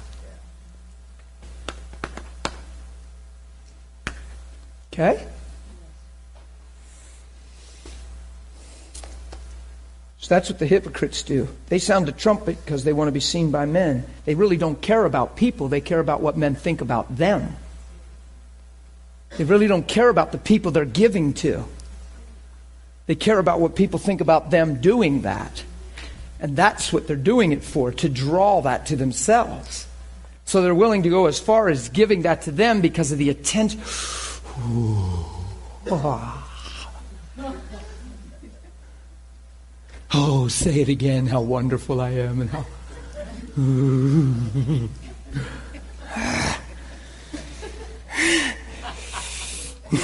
Okay? 4.93 5.25
So 10.19 10.29
that's 10.29 10.49
what 10.49 10.59
the 10.59 10.67
hypocrites 10.67 11.23
do. 11.23 11.49
They 11.67 11.79
sound 11.79 12.05
the 12.05 12.13
trumpet 12.13 12.63
because 12.63 12.85
they 12.85 12.93
want 12.93 13.09
to 13.09 13.11
be 13.11 13.19
seen 13.19 13.51
by 13.51 13.65
men. 13.65 14.05
They 14.23 14.35
really 14.35 14.55
don't 14.55 14.81
care 14.81 15.03
about 15.03 15.35
people, 15.35 15.67
they 15.67 15.81
care 15.81 15.99
about 15.99 16.21
what 16.21 16.37
men 16.37 16.55
think 16.55 16.79
about 16.79 17.17
them. 17.17 17.57
They 19.37 19.43
really 19.43 19.67
don't 19.67 19.87
care 19.87 20.09
about 20.09 20.31
the 20.31 20.37
people 20.37 20.71
they're 20.71 20.85
giving 20.85 21.33
to. 21.33 21.65
They 23.07 23.15
care 23.15 23.39
about 23.39 23.59
what 23.59 23.75
people 23.75 23.99
think 23.99 24.21
about 24.21 24.51
them 24.51 24.79
doing 24.79 25.23
that. 25.23 25.63
And 26.39 26.55
that's 26.55 26.93
what 26.93 27.07
they're 27.07 27.15
doing 27.15 27.51
it 27.51 27.63
for, 27.63 27.91
to 27.93 28.07
draw 28.07 28.61
that 28.61 28.85
to 28.87 28.95
themselves. 28.95 29.87
So 30.45 30.61
they're 30.61 30.75
willing 30.75 31.03
to 31.03 31.09
go 31.09 31.25
as 31.25 31.39
far 31.39 31.67
as 31.67 31.89
giving 31.89 32.21
that 32.21 32.43
to 32.43 32.51
them 32.51 32.79
because 32.79 33.11
of 33.11 33.17
the 33.17 33.29
attention. 33.29 33.81
Oh, 40.15 40.47
say 40.47 40.81
it 40.81 40.89
again, 40.89 41.25
how 41.25 41.41
wonderful 41.41 41.99
I 41.99 42.11
am 42.11 42.41
and 42.41 42.49
how. 42.51 42.65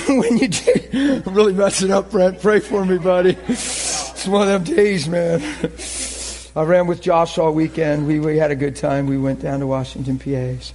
when 0.07 0.37
you 0.37 0.47
do, 0.47 1.23
really 1.27 1.53
messing 1.53 1.91
up, 1.91 2.09
Brent. 2.11 2.41
Pray 2.41 2.59
for 2.59 2.83
me, 2.85 2.97
buddy. 2.97 3.37
It's 3.47 4.27
one 4.27 4.47
of 4.47 4.65
them 4.65 4.75
days, 4.75 5.07
man. 5.07 5.41
I 6.55 6.63
ran 6.63 6.87
with 6.87 7.01
Josh 7.01 7.37
all 7.37 7.53
weekend. 7.53 8.07
We, 8.07 8.19
we 8.19 8.37
had 8.37 8.51
a 8.51 8.55
good 8.55 8.75
time. 8.75 9.05
We 9.05 9.17
went 9.17 9.41
down 9.41 9.59
to 9.59 9.67
Washington, 9.67 10.17
PA. 10.17 10.61
So 10.61 10.73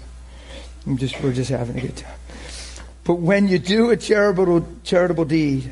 I'm 0.87 0.97
just, 0.97 1.21
we're 1.23 1.33
just 1.33 1.51
having 1.51 1.77
a 1.77 1.81
good 1.81 1.97
time. 1.97 2.15
But 3.05 3.17
when 3.17 3.49
you 3.49 3.59
do 3.59 3.91
a 3.91 3.97
charitable, 3.97 4.67
charitable 4.83 5.27
deed, 5.27 5.71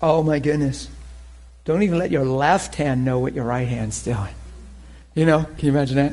oh 0.00 0.22
my 0.22 0.38
goodness, 0.38 0.88
don't 1.64 1.82
even 1.82 1.98
let 1.98 2.10
your 2.10 2.24
left 2.24 2.76
hand 2.76 3.04
know 3.04 3.18
what 3.18 3.34
your 3.34 3.44
right 3.44 3.66
hand's 3.66 4.02
doing. 4.02 4.34
You 5.14 5.26
know, 5.26 5.44
can 5.44 5.66
you 5.66 5.72
imagine 5.72 5.96
that? 5.96 6.12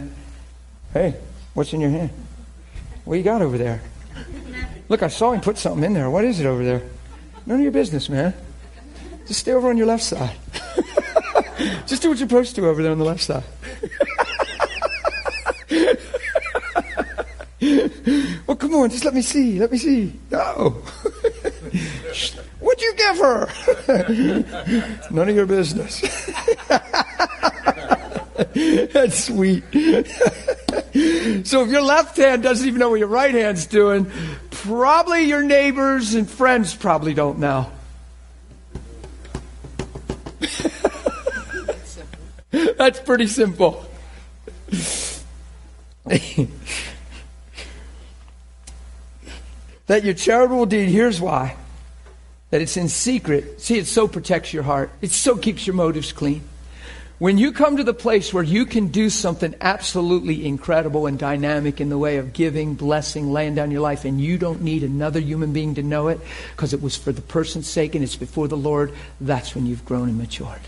Hey, 0.92 1.20
what's 1.54 1.72
in 1.72 1.82
your 1.82 1.92
hand? 1.92 2.10
What 3.06 3.18
you 3.18 3.24
got 3.24 3.44
over 3.44 3.58
there? 3.58 3.82
Look, 4.90 5.04
I 5.04 5.08
saw 5.08 5.32
him 5.32 5.42
put 5.42 5.58
something 5.58 5.84
in 5.84 5.94
there. 5.94 6.10
What 6.10 6.26
is 6.26 6.40
it 6.40 6.46
over 6.46 6.64
there? 6.64 6.82
None 7.46 7.58
of 7.58 7.64
your 7.64 7.72
business, 7.72 8.10
man. 8.10 8.34
Just 9.28 9.42
stay 9.42 9.54
over 9.54 9.70
on 9.70 9.78
your 9.78 9.88
left 9.88 10.04
side. 10.04 10.36
Just 11.86 12.02
do 12.02 12.10
what 12.10 12.18
you're 12.18 12.28
supposed 12.28 12.56
to 12.56 12.68
over 12.68 12.82
there 12.82 12.92
on 12.92 12.98
the 12.98 13.06
left 13.06 13.22
side. 13.22 13.44
well, 18.48 18.58
come 18.58 18.76
on, 18.76 18.90
just 18.90 19.06
let 19.06 19.14
me 19.14 19.22
see. 19.22 19.60
Let 19.60 19.72
me 19.72 19.78
see. 19.78 20.14
Oh. 20.32 20.82
No. 22.36 22.42
What'd 22.60 22.82
you 22.82 22.96
give 22.96 23.18
her? 23.18 23.50
None 25.12 25.30
of 25.30 25.36
your 25.36 25.46
business. 25.46 26.02
That's 28.94 29.26
sweet. 29.26 29.64
so 29.72 31.64
if 31.64 31.70
your 31.70 31.82
left 31.82 32.16
hand 32.18 32.44
doesn't 32.44 32.66
even 32.66 32.80
know 32.80 32.90
what 32.90 33.00
your 33.00 33.10
right 33.10 33.34
hand's 33.34 33.66
doing, 33.66 34.10
probably 34.52 35.24
your 35.24 35.44
neighbors 35.44 36.14
and 36.14 36.30
friends 36.30 36.74
probably 36.74 37.14
don't 37.14 37.40
know. 37.40 37.70
That's 42.78 43.00
pretty 43.02 43.28
simple. 43.28 43.86
That 49.88 50.04
your 50.04 50.14
charitable 50.14 50.66
deed, 50.66 50.90
here's 50.90 51.22
why. 51.22 51.56
That 52.50 52.62
it's 52.62 52.78
in 52.78 52.90
secret. 52.90 53.62
See, 53.62 53.78
it 53.78 53.88
so 53.88 54.08
protects 54.08 54.54
your 54.54 54.64
heart. 54.64 54.92
It 55.02 55.12
so 55.12 55.38
keeps 55.38 55.66
your 55.68 55.76
motives 55.76 56.12
clean. 56.12 56.44
When 57.18 57.38
you 57.38 57.54
come 57.54 57.78
to 57.78 57.84
the 57.84 57.94
place 57.94 58.34
where 58.34 58.44
you 58.44 58.66
can 58.66 58.88
do 58.88 59.10
something 59.10 59.56
absolutely 59.62 60.46
incredible 60.46 61.08
and 61.08 61.18
dynamic 61.18 61.80
in 61.80 61.88
the 61.88 61.98
way 61.98 62.18
of 62.18 62.34
giving, 62.34 62.74
blessing, 62.74 63.32
laying 63.32 63.56
down 63.56 63.72
your 63.72 63.80
life, 63.80 64.04
and 64.04 64.20
you 64.20 64.38
don't 64.38 64.62
need 64.62 64.84
another 64.84 65.22
human 65.22 65.54
being 65.54 65.76
to 65.76 65.84
know 65.84 66.10
it 66.10 66.20
because 66.52 66.74
it 66.74 66.82
was 66.82 66.98
for 66.98 67.14
the 67.14 67.22
person's 67.22 67.68
sake 67.68 67.96
and 67.96 68.04
it's 68.04 68.18
before 68.18 68.50
the 68.50 68.58
Lord, 68.58 68.92
that's 69.22 69.56
when 69.56 69.66
you've 69.66 69.86
grown 69.86 70.10
and 70.10 70.18
matured. 70.18 70.60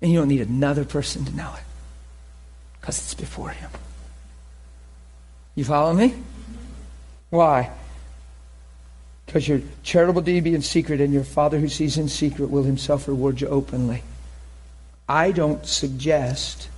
And 0.00 0.12
you 0.12 0.18
don't 0.18 0.28
need 0.28 0.42
another 0.42 0.84
person 0.84 1.24
to 1.24 1.34
know 1.34 1.52
it 1.54 1.64
because 2.80 2.98
it's 2.98 3.14
before 3.14 3.48
Him. 3.50 3.70
You 5.56 5.64
follow 5.64 5.92
me? 5.92 6.14
Why? 7.30 7.70
Because 9.26 9.48
your 9.48 9.60
charitable 9.82 10.22
deed 10.22 10.44
be 10.44 10.54
in 10.54 10.62
secret, 10.62 11.00
and 11.00 11.12
your 11.12 11.24
Father 11.24 11.58
who 11.58 11.68
sees 11.68 11.98
in 11.98 12.08
secret 12.08 12.50
will 12.50 12.62
Himself 12.62 13.08
reward 13.08 13.40
you 13.40 13.48
openly. 13.48 14.02
I 15.08 15.32
don't 15.32 15.64
suggest 15.66 16.68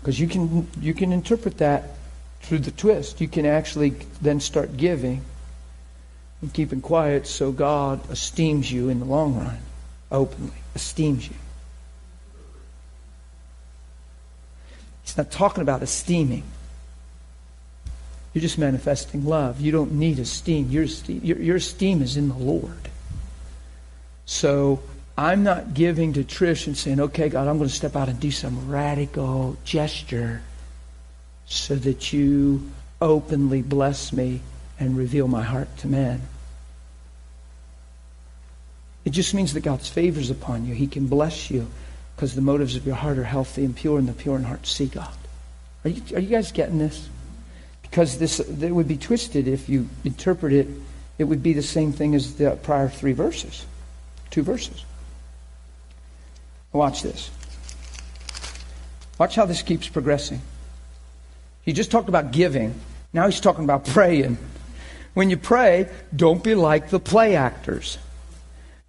because 0.00 0.18
you 0.18 0.26
can 0.26 0.66
you 0.80 0.94
can 0.94 1.12
interpret 1.12 1.58
that 1.58 1.90
through 2.40 2.60
the 2.60 2.70
twist. 2.70 3.20
You 3.20 3.28
can 3.28 3.44
actually 3.44 3.90
then 4.22 4.40
start 4.40 4.76
giving 4.76 5.22
and 6.40 6.52
keeping 6.52 6.80
quiet 6.80 7.26
so 7.26 7.52
God 7.52 8.10
esteems 8.10 8.70
you 8.72 8.88
in 8.88 9.00
the 9.00 9.04
long 9.04 9.36
run, 9.36 9.58
openly 10.10 10.56
esteems 10.74 11.28
you. 11.28 11.34
He's 15.08 15.16
not 15.16 15.30
talking 15.30 15.62
about 15.62 15.82
esteeming. 15.82 16.42
You're 18.34 18.42
just 18.42 18.58
manifesting 18.58 19.24
love. 19.24 19.58
You 19.58 19.72
don't 19.72 19.92
need 19.92 20.18
esteem. 20.18 20.68
Your 20.68 20.82
esteem, 20.82 21.22
your, 21.24 21.38
your 21.38 21.56
esteem 21.56 22.02
is 22.02 22.18
in 22.18 22.28
the 22.28 22.36
Lord. 22.36 22.90
So 24.26 24.82
I'm 25.16 25.44
not 25.44 25.72
giving 25.72 26.12
to 26.12 26.24
Trish 26.24 26.66
and 26.66 26.76
saying, 26.76 27.00
okay, 27.00 27.30
God, 27.30 27.48
I'm 27.48 27.56
going 27.56 27.70
to 27.70 27.74
step 27.74 27.96
out 27.96 28.10
and 28.10 28.20
do 28.20 28.30
some 28.30 28.68
radical 28.68 29.56
gesture 29.64 30.42
so 31.46 31.74
that 31.76 32.12
you 32.12 32.70
openly 33.00 33.62
bless 33.62 34.12
me 34.12 34.42
and 34.78 34.94
reveal 34.94 35.26
my 35.26 35.42
heart 35.42 35.74
to 35.78 35.88
men. 35.88 36.20
It 39.06 39.10
just 39.12 39.32
means 39.32 39.54
that 39.54 39.60
God's 39.60 39.88
favor 39.88 40.20
is 40.20 40.28
upon 40.28 40.66
you. 40.66 40.74
He 40.74 40.86
can 40.86 41.06
bless 41.06 41.50
you 41.50 41.66
because 42.18 42.34
the 42.34 42.40
motives 42.40 42.74
of 42.74 42.84
your 42.84 42.96
heart 42.96 43.16
are 43.16 43.22
healthy 43.22 43.64
and 43.64 43.76
pure, 43.76 43.96
and 43.96 44.08
the 44.08 44.12
pure 44.12 44.34
in 44.34 44.42
heart 44.42 44.66
see 44.66 44.86
God. 44.86 45.14
Are 45.84 45.90
you, 45.90 46.02
are 46.16 46.18
you 46.18 46.28
guys 46.28 46.50
getting 46.50 46.78
this? 46.78 47.08
Because 47.82 48.18
this 48.18 48.40
it 48.40 48.72
would 48.72 48.88
be 48.88 48.96
twisted 48.96 49.46
if 49.46 49.68
you 49.68 49.88
interpret 50.02 50.52
it. 50.52 50.66
It 51.18 51.24
would 51.24 51.44
be 51.44 51.52
the 51.52 51.62
same 51.62 51.92
thing 51.92 52.16
as 52.16 52.34
the 52.34 52.58
prior 52.64 52.88
three 52.88 53.12
verses, 53.12 53.64
two 54.30 54.42
verses. 54.42 54.84
Watch 56.72 57.04
this. 57.04 57.30
Watch 59.16 59.36
how 59.36 59.46
this 59.46 59.62
keeps 59.62 59.88
progressing. 59.88 60.40
He 61.62 61.72
just 61.72 61.92
talked 61.92 62.08
about 62.08 62.32
giving. 62.32 62.74
Now 63.12 63.26
he's 63.26 63.38
talking 63.38 63.62
about 63.62 63.86
praying. 63.86 64.38
When 65.14 65.30
you 65.30 65.36
pray, 65.36 65.88
don't 66.16 66.42
be 66.42 66.56
like 66.56 66.90
the 66.90 66.98
play 66.98 67.36
actors. 67.36 67.96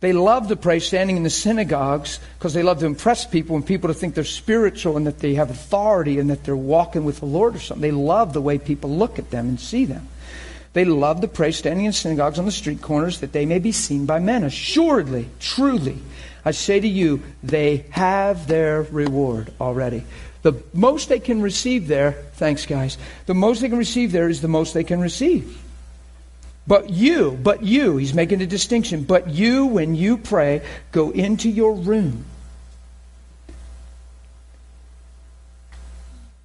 They 0.01 0.13
love 0.13 0.47
to 0.47 0.55
pray 0.55 0.79
standing 0.79 1.17
in 1.17 1.23
the 1.23 1.29
synagogues 1.29 2.19
because 2.37 2.53
they 2.53 2.63
love 2.63 2.79
to 2.79 2.85
impress 2.85 3.25
people 3.25 3.57
and 3.57 3.65
people 3.65 3.89
to 3.89 3.93
think 3.93 4.15
they're 4.15 4.23
spiritual 4.23 4.95
and 4.95 5.05
that 5.07 5.19
they 5.19 5.33
have 5.33 5.49
authority 5.49 6.19
and 6.19 6.29
that 6.29 6.45
they're 6.45 6.55
walking 6.55 7.03
with 7.03 7.19
the 7.19 7.25
Lord 7.25 7.55
or 7.55 7.59
something. 7.59 7.81
They 7.81 7.91
love 7.91 8.31
the 8.31 8.41
way 8.41 8.57
people 8.57 8.89
look 8.89 9.19
at 9.19 9.29
them 9.29 9.49
and 9.49 9.59
see 9.59 9.83
them. 9.83 10.07
They 10.71 10.85
love 10.85 11.19
to 11.21 11.27
pray 11.27 11.51
standing 11.51 11.85
in 11.85 11.91
synagogues 11.91 12.39
on 12.39 12.45
the 12.45 12.51
street 12.51 12.81
corners 12.81 13.19
that 13.19 13.33
they 13.33 13.45
may 13.45 13.59
be 13.59 13.73
seen 13.73 14.05
by 14.05 14.19
men. 14.19 14.43
Assuredly, 14.45 15.27
truly, 15.39 15.97
I 16.45 16.51
say 16.51 16.79
to 16.79 16.87
you, 16.87 17.21
they 17.43 17.85
have 17.89 18.47
their 18.47 18.83
reward 18.83 19.51
already. 19.59 20.05
The 20.43 20.53
most 20.73 21.09
they 21.09 21.19
can 21.19 21.41
receive 21.41 21.87
there, 21.87 22.13
thanks 22.35 22.65
guys, 22.65 22.97
the 23.25 23.33
most 23.33 23.59
they 23.59 23.67
can 23.67 23.77
receive 23.77 24.13
there 24.13 24.29
is 24.29 24.41
the 24.41 24.47
most 24.47 24.73
they 24.73 24.85
can 24.85 25.01
receive. 25.01 25.61
But 26.69 26.91
you, 26.91 27.31
but 27.31 27.63
you, 27.63 27.97
he's 27.97 28.13
making 28.13 28.43
a 28.43 28.45
distinction. 28.45 29.01
But 29.01 29.27
you, 29.27 29.65
when 29.65 29.95
you 29.95 30.19
pray, 30.19 30.61
go 30.91 31.09
into 31.09 31.49
your 31.49 31.73
room. 31.73 32.25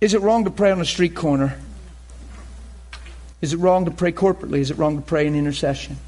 Is 0.01 0.15
it 0.15 0.23
wrong 0.23 0.45
to 0.45 0.51
pray 0.51 0.71
on 0.71 0.81
a 0.81 0.87
street 0.87 1.15
corner? 1.15 1.61
Is 3.43 3.53
it 3.53 3.59
wrong 3.59 3.85
to 3.85 3.91
pray 3.91 4.13
corporately? 4.13 4.61
Is 4.61 4.71
it 4.71 4.79
wrong 4.79 4.97
to 4.97 5.03
pray 5.03 5.27
in 5.27 5.37
intercession? 5.37 5.99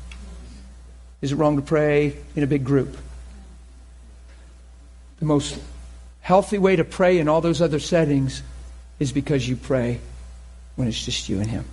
Is 1.21 1.33
it 1.33 1.37
wrong 1.37 1.57
to 1.57 1.63
pray 1.63 2.17
in 2.35 2.43
a 2.43 2.47
big 2.47 2.65
group? 2.65 2.97
The 5.19 5.27
most 5.27 5.61
healthy 6.23 6.57
way 6.57 6.77
to 6.77 6.85
pray 6.85 7.19
in 7.19 7.29
all 7.29 7.43
those 7.43 7.61
other 7.61 7.81
settings 7.81 8.43
is 8.99 9.13
because 9.13 9.47
you 9.47 9.57
pray 9.57 10.01
when 10.77 10.89
it's 10.89 11.05
just 11.05 11.29
you 11.29 11.39
and 11.39 11.51
Him. 11.51 11.67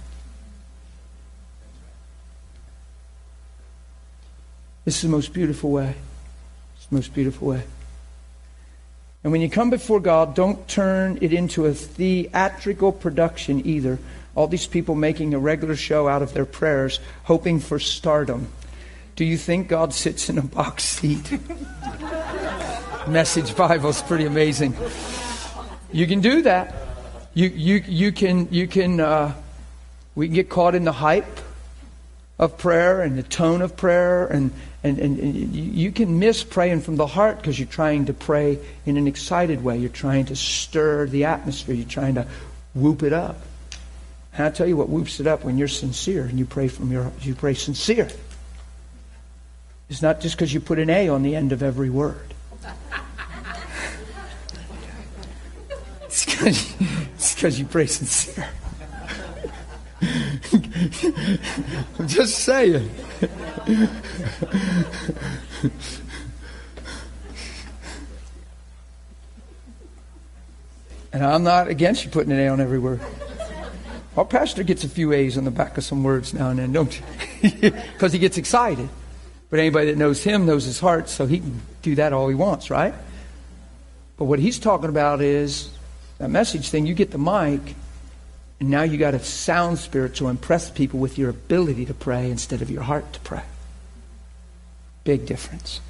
This 4.86 4.98
is 4.98 5.02
the 5.04 5.10
most 5.10 5.34
beautiful 5.34 5.72
way. 5.72 5.96
It's 6.76 6.86
the 6.88 6.96
most 6.96 7.14
beautiful 7.14 7.48
way. 7.48 7.64
And 9.24 9.32
when 9.32 9.40
you 9.40 9.50
come 9.50 9.70
before 9.70 10.02
God, 10.02 10.36
don't 10.36 10.68
turn 10.68 11.18
it 11.22 11.32
into 11.32 11.66
a 11.66 11.74
theatrical 11.74 12.92
production 12.92 13.66
either. 13.66 13.98
All 14.36 14.48
these 14.48 14.68
people 14.68 14.96
making 14.96 15.34
a 15.34 15.40
regular 15.40 15.78
show 15.78 16.10
out 16.10 16.22
of 16.22 16.34
their 16.34 16.46
prayers, 16.46 17.00
hoping 17.24 17.60
for 17.60 17.80
stardom. 17.80 18.50
Do 19.16 19.24
you 19.24 19.38
think 19.38 19.70
God 19.70 19.94
sits 19.94 20.30
in 20.30 20.38
a 20.38 20.42
box 20.42 20.84
seat? 20.84 21.40
Message 23.08 23.56
Bible 23.56 23.92
is 23.92 24.02
pretty 24.02 24.26
amazing. 24.26 24.76
You 25.94 26.08
can 26.08 26.20
do 26.20 26.42
that. 26.42 26.76
You, 27.34 27.48
you, 27.48 27.84
you 27.88 28.12
can, 28.12 28.50
you 28.52 28.68
can 28.68 29.00
uh, 29.00 29.34
we 30.16 30.28
can 30.28 30.36
get 30.36 30.50
caught 30.50 30.76
in 30.76 30.84
the 30.84 30.92
hype 30.92 31.40
of 32.38 32.58
prayer 32.58 33.02
and 33.02 33.18
the 33.18 33.24
tone 33.24 33.62
of 33.62 33.78
prayer 33.78 34.28
and, 34.28 34.52
and, 34.84 35.00
and, 35.00 35.18
and 35.18 35.56
you 35.56 35.92
can 35.92 36.20
miss 36.20 36.44
praying 36.44 36.82
from 36.82 36.98
the 36.98 37.08
heart 37.08 37.38
because 37.38 37.58
you're 37.58 37.68
trying 37.68 38.06
to 38.06 38.14
pray 38.14 38.60
in 38.86 38.98
an 38.98 39.08
excited 39.08 39.64
way. 39.64 39.78
You're 39.78 39.90
trying 39.90 40.26
to 40.26 40.36
stir 40.36 41.08
the 41.08 41.26
atmosphere. 41.26 41.74
You're 41.74 41.88
trying 41.88 42.16
to 42.16 42.28
whoop 42.74 43.02
it 43.02 43.14
up. 43.14 43.38
And 44.34 44.46
I 44.46 44.50
tell 44.50 44.68
you 44.68 44.76
what 44.76 44.90
whoops 44.90 45.20
it 45.20 45.28
up 45.28 45.46
when 45.46 45.58
you're 45.58 45.70
sincere 45.70 46.24
and 46.24 46.38
you 46.38 46.46
pray 46.46 46.68
from 46.68 46.92
your 46.92 47.12
you 47.22 47.34
pray 47.34 47.54
sincere. 47.54 48.10
It's 49.90 50.02
not 50.02 50.20
just 50.20 50.36
because 50.36 50.54
you 50.54 50.60
put 50.60 50.80
an 50.80 50.90
A 50.90 51.08
on 51.08 51.24
the 51.24 51.36
end 51.36 51.52
of 51.52 51.64
every 51.64 51.90
word. 51.90 52.34
It's 57.16 57.36
because 57.36 57.58
you 57.58 57.66
pray 57.66 57.86
sincere. 57.86 58.50
I'm 62.00 62.08
just 62.08 62.40
saying. 62.40 62.90
and 71.14 71.24
I'm 71.24 71.44
not 71.44 71.68
against 71.68 72.04
you 72.04 72.12
putting 72.12 72.32
an 72.32 72.40
A 72.40 72.48
on 72.48 72.60
every 72.60 72.80
word. 72.80 73.00
Our 74.18 74.26
pastor 74.26 74.64
gets 74.64 74.84
a 74.84 74.90
few 74.90 75.14
A's 75.14 75.38
on 75.38 75.46
the 75.46 75.52
back 75.52 75.78
of 75.78 75.84
some 75.84 76.04
words 76.04 76.34
now 76.34 76.50
and 76.50 76.60
then, 76.60 76.72
don't 76.72 77.00
you? 77.00 77.06
Because 77.72 78.14
he 78.14 78.20
gets 78.20 78.38
excited. 78.38 78.88
But 79.50 79.60
anybody 79.60 79.88
that 79.88 79.98
knows 79.98 80.24
him 80.24 80.46
knows 80.46 80.66
his 80.66 80.80
heart, 80.80 81.10
so 81.10 81.26
he 81.26 81.40
can 81.40 81.62
do 81.82 81.96
that 81.96 82.14
all 82.14 82.28
he 82.28 82.36
wants, 82.36 82.70
right? 82.70 82.94
But 84.18 84.26
what 84.26 84.40
he's 84.40 84.60
talking 84.60 84.90
about 84.90 85.22
is 85.22 85.70
that 86.18 86.30
message 86.30 86.70
thing. 86.70 86.86
You 86.86 86.94
get 86.94 87.12
the 87.12 87.18
mic, 87.18 87.76
and 88.64 88.72
now 88.72 88.84
you 88.84 88.98
got 88.98 89.14
a 89.14 89.20
sound 89.20 89.78
spirit 89.78 90.16
to 90.16 90.30
impress 90.30 90.70
people 90.70 90.98
with 90.98 91.18
your 91.18 91.30
ability 91.30 91.86
to 91.88 91.94
pray 91.94 92.32
instead 92.32 92.62
of 92.62 92.72
your 92.72 92.84
heart 92.84 93.12
to 93.12 93.20
pray. 93.20 93.44
Big 95.04 95.26
difference. 95.26 95.82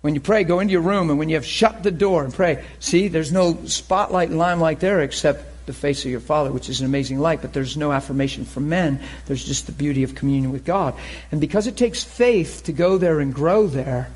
When 0.00 0.14
you 0.14 0.20
pray, 0.20 0.44
go 0.44 0.60
into 0.60 0.70
your 0.70 0.82
room, 0.82 1.10
and 1.10 1.18
when 1.18 1.28
you 1.28 1.34
have 1.34 1.44
shut 1.44 1.82
the 1.82 1.90
door 1.90 2.22
and 2.22 2.32
pray, 2.32 2.64
see, 2.78 3.08
there's 3.08 3.32
no 3.32 3.58
spotlight 3.64 4.28
and 4.28 4.38
limelight 4.38 4.78
there 4.78 5.00
except 5.00 5.66
the 5.66 5.72
face 5.72 6.04
of 6.04 6.12
your 6.12 6.20
Father, 6.20 6.52
which 6.52 6.68
is 6.68 6.78
an 6.78 6.86
amazing 6.86 7.18
light, 7.18 7.42
but 7.42 7.52
there's 7.52 7.76
no 7.76 7.90
affirmation 7.90 8.44
from 8.44 8.68
men. 8.68 9.00
There's 9.26 9.44
just 9.44 9.66
the 9.66 9.72
beauty 9.72 10.04
of 10.04 10.14
communion 10.14 10.52
with 10.52 10.64
God. 10.64 10.94
And 11.32 11.40
because 11.40 11.66
it 11.66 11.76
takes 11.76 12.04
faith 12.04 12.62
to 12.66 12.72
go 12.72 12.96
there 12.96 13.18
and 13.18 13.34
grow 13.34 13.66
there, 13.66 14.08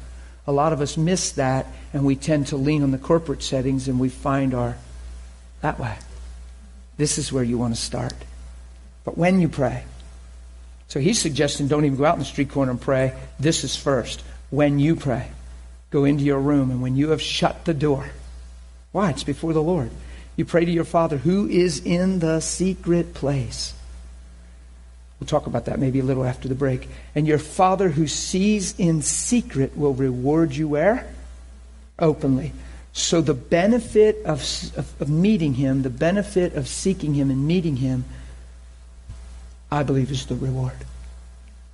a 0.46 0.52
lot 0.52 0.72
of 0.72 0.80
us 0.80 0.96
miss 0.96 1.32
that, 1.32 1.66
and 1.92 2.04
we 2.04 2.14
tend 2.14 2.46
to 2.46 2.56
lean 2.56 2.84
on 2.84 2.92
the 2.92 2.96
corporate 2.96 3.42
settings, 3.42 3.88
and 3.88 3.98
we 3.98 4.08
find 4.08 4.54
our 4.54 4.76
that 5.62 5.80
way. 5.80 5.96
This 6.96 7.18
is 7.18 7.32
where 7.32 7.44
you 7.44 7.58
want 7.58 7.74
to 7.74 7.80
start. 7.80 8.14
But 9.04 9.18
when 9.18 9.40
you 9.40 9.48
pray, 9.48 9.84
so 10.88 11.00
he's 11.00 11.18
suggesting 11.18 11.68
don't 11.68 11.84
even 11.84 11.96
go 11.96 12.04
out 12.04 12.14
in 12.14 12.20
the 12.20 12.24
street 12.24 12.50
corner 12.50 12.70
and 12.70 12.80
pray. 12.80 13.14
This 13.40 13.64
is 13.64 13.74
first. 13.74 14.22
When 14.50 14.78
you 14.78 14.94
pray, 14.94 15.30
go 15.90 16.04
into 16.04 16.24
your 16.24 16.38
room, 16.38 16.70
and 16.70 16.82
when 16.82 16.96
you 16.96 17.10
have 17.10 17.22
shut 17.22 17.64
the 17.64 17.74
door, 17.74 18.10
why? 18.92 19.10
It's 19.10 19.24
before 19.24 19.54
the 19.54 19.62
Lord. 19.62 19.90
You 20.36 20.44
pray 20.44 20.64
to 20.64 20.70
your 20.70 20.84
Father 20.84 21.16
who 21.16 21.48
is 21.48 21.84
in 21.84 22.18
the 22.18 22.40
secret 22.40 23.14
place. 23.14 23.74
We'll 25.18 25.28
talk 25.28 25.46
about 25.46 25.66
that 25.66 25.78
maybe 25.78 26.00
a 26.00 26.04
little 26.04 26.24
after 26.24 26.48
the 26.48 26.54
break. 26.54 26.88
And 27.14 27.26
your 27.26 27.38
Father 27.38 27.88
who 27.88 28.06
sees 28.06 28.74
in 28.78 29.02
secret 29.02 29.76
will 29.76 29.94
reward 29.94 30.54
you 30.54 30.68
where? 30.68 31.06
Openly. 31.98 32.52
So 32.92 33.22
the 33.22 33.34
benefit 33.34 34.18
of, 34.24 34.40
of, 34.76 35.00
of, 35.00 35.08
meeting 35.08 35.54
him, 35.54 35.82
the 35.82 35.90
benefit 35.90 36.54
of 36.54 36.68
seeking 36.68 37.14
him 37.14 37.30
and 37.30 37.46
meeting 37.46 37.76
him, 37.76 38.04
I 39.70 39.82
believe 39.82 40.10
is 40.10 40.26
the 40.26 40.34
reward. 40.34 40.76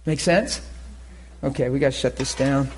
Make 0.07 0.20
sense? 0.20 0.61
Okay, 1.43 1.69
we 1.69 1.81
got 1.81 1.93
to 1.93 1.99
shut 1.99 2.16
this 2.16 2.35
down. 2.35 2.69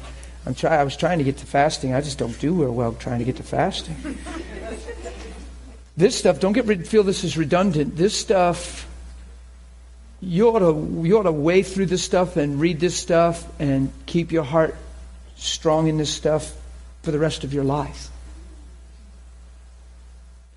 I'm 0.47 0.55
try, 0.55 0.77
I 0.77 0.85
was 0.85 0.97
trying 0.97 1.19
to 1.19 1.25
get 1.25 1.37
to 1.39 1.47
fasting. 1.47 1.93
I 1.93 2.01
just 2.01 2.19
don't 2.19 2.39
do 2.41 2.55
real 2.55 2.73
well 2.73 2.93
trying 2.95 3.19
to 3.19 3.25
get 3.27 3.37
to 3.37 3.43
fasting. 3.43 3.97
this 5.97 6.17
stuff, 6.17 6.41
don't 6.41 6.55
get 6.55 6.87
feel 6.87 7.03
this 7.03 7.25
is 7.25 7.37
redundant. 7.37 7.97
This 7.97 8.19
stuff, 8.19 8.89
you 10.23 10.49
ought 10.49 10.61
to 10.61 11.03
you 11.07 11.19
ought 11.19 11.25
to 11.25 11.33
wade 11.33 11.67
through 11.67 11.87
this 11.87 12.03
stuff 12.03 12.37
and 12.37 12.59
read 12.59 12.81
this 12.81 12.97
stuff 12.97 13.47
and 13.61 13.93
keep 14.07 14.33
your 14.33 14.45
heart 14.45 14.75
strong 15.37 15.89
in 15.89 15.99
this 15.99 16.11
stuff 16.11 16.55
for 17.03 17.11
the 17.11 17.19
rest 17.19 17.45
of 17.45 17.53
your 17.53 17.65
life. 17.65 18.10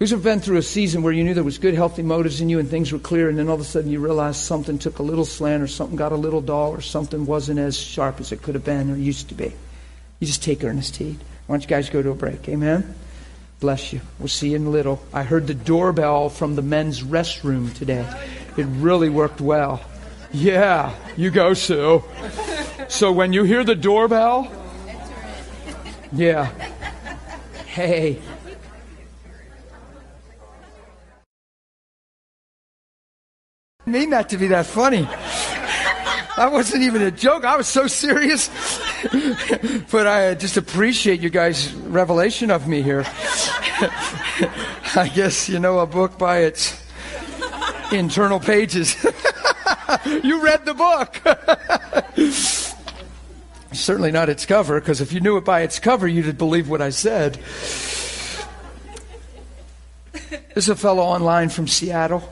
Who's 0.04 0.12
ever 0.12 0.22
been 0.22 0.42
through 0.42 0.58
a 0.58 0.64
season 0.64 1.02
where 1.02 1.14
you 1.14 1.24
knew 1.24 1.34
there 1.34 1.46
was 1.46 1.58
good, 1.58 1.76
healthy 1.76 2.04
motives 2.04 2.42
in 2.42 2.50
you 2.50 2.60
and 2.60 2.68
things 2.68 2.92
were 2.92 3.00
clear, 3.00 3.30
and 3.30 3.40
then 3.40 3.48
all 3.48 3.56
of 3.56 3.62
a 3.62 3.64
sudden 3.64 3.90
you 3.90 4.02
realized 4.02 4.42
something 4.42 4.78
took 4.78 5.00
a 5.00 5.02
little 5.02 5.24
slant 5.24 5.64
or 5.64 5.68
something 5.68 5.96
got 5.96 6.12
a 6.12 6.18
little 6.18 6.42
dull 6.42 6.72
or 6.72 6.82
something 6.82 7.26
wasn't 7.26 7.58
as 7.58 7.78
sharp 7.78 8.20
as 8.20 8.34
it 8.34 8.42
could 8.42 8.54
have 8.56 8.66
been 8.66 8.92
or 8.92 8.98
used 8.98 9.30
to 9.30 9.34
be? 9.34 9.54
You 10.20 10.28
just 10.28 10.44
take 10.44 10.62
earnest 10.62 10.98
heed. 10.98 11.18
Why 11.48 11.56
don't 11.56 11.62
you 11.62 11.70
guys 11.70 11.90
go 11.90 12.02
to 12.02 12.10
a 12.10 12.16
break? 12.16 12.50
Amen? 12.50 12.96
Bless 13.62 13.94
you. 13.94 14.02
We'll 14.20 14.28
see 14.28 14.50
you 14.50 14.58
in 14.58 14.66
a 14.66 14.70
little. 14.70 15.02
I 15.14 15.24
heard 15.24 15.48
the 15.48 15.54
doorbell 15.54 16.28
from 16.28 16.58
the 16.58 16.62
men's 16.62 17.02
restroom 17.02 17.74
today. 17.74 18.06
It 18.58 18.66
really 18.66 19.10
worked 19.10 19.40
well. 19.40 19.80
Yeah, 20.34 20.94
you 21.16 21.32
go, 21.32 21.54
Sue. 21.54 22.04
So 22.90 23.14
when 23.14 23.32
you 23.32 23.46
hear 23.46 23.64
the 23.64 23.74
doorbell, 23.74 24.52
yeah. 26.12 26.52
Hey. 27.68 28.20
Mean 33.86 34.10
that 34.12 34.30
to 34.30 34.38
be 34.38 34.48
that 34.48 34.66
funny. 34.66 35.08
That 36.36 36.52
wasn't 36.52 36.84
even 36.84 37.04
a 37.04 37.12
joke. 37.12 37.46
I 37.46 37.58
was 37.58 37.68
so 37.68 37.86
serious. 37.86 38.50
but 39.92 40.08
I 40.08 40.30
uh, 40.30 40.36
just 40.36 40.58
appreciate 40.58 41.20
you 41.20 41.30
guys' 41.30 41.72
revelation 41.74 42.50
of 42.50 42.68
me 42.68 42.82
here. 42.82 43.06
I 44.96 45.12
guess 45.14 45.48
you 45.48 45.60
know 45.60 45.80
a 45.80 45.86
book 45.86 46.18
by 46.18 46.40
its 46.40 46.82
internal 47.92 48.40
pages. 48.40 48.96
you 50.24 50.42
read 50.44 50.66
the 50.66 50.74
book. 50.74 51.22
Certainly 53.74 54.12
not 54.12 54.30
its 54.30 54.46
cover, 54.46 54.80
because 54.80 55.02
if 55.02 55.14
you 55.14 55.20
knew 55.20 55.38
it 55.38 55.46
by 55.46 55.62
its 55.62 55.80
cover, 55.80 56.08
you'd 56.08 56.38
believe 56.38 56.70
what 56.70 56.82
I 56.82 56.90
said. 56.90 57.36
This 60.14 60.66
is 60.66 60.70
a 60.70 60.76
fellow 60.76 61.04
online 61.04 61.50
from 61.50 61.68
Seattle. 61.68 62.32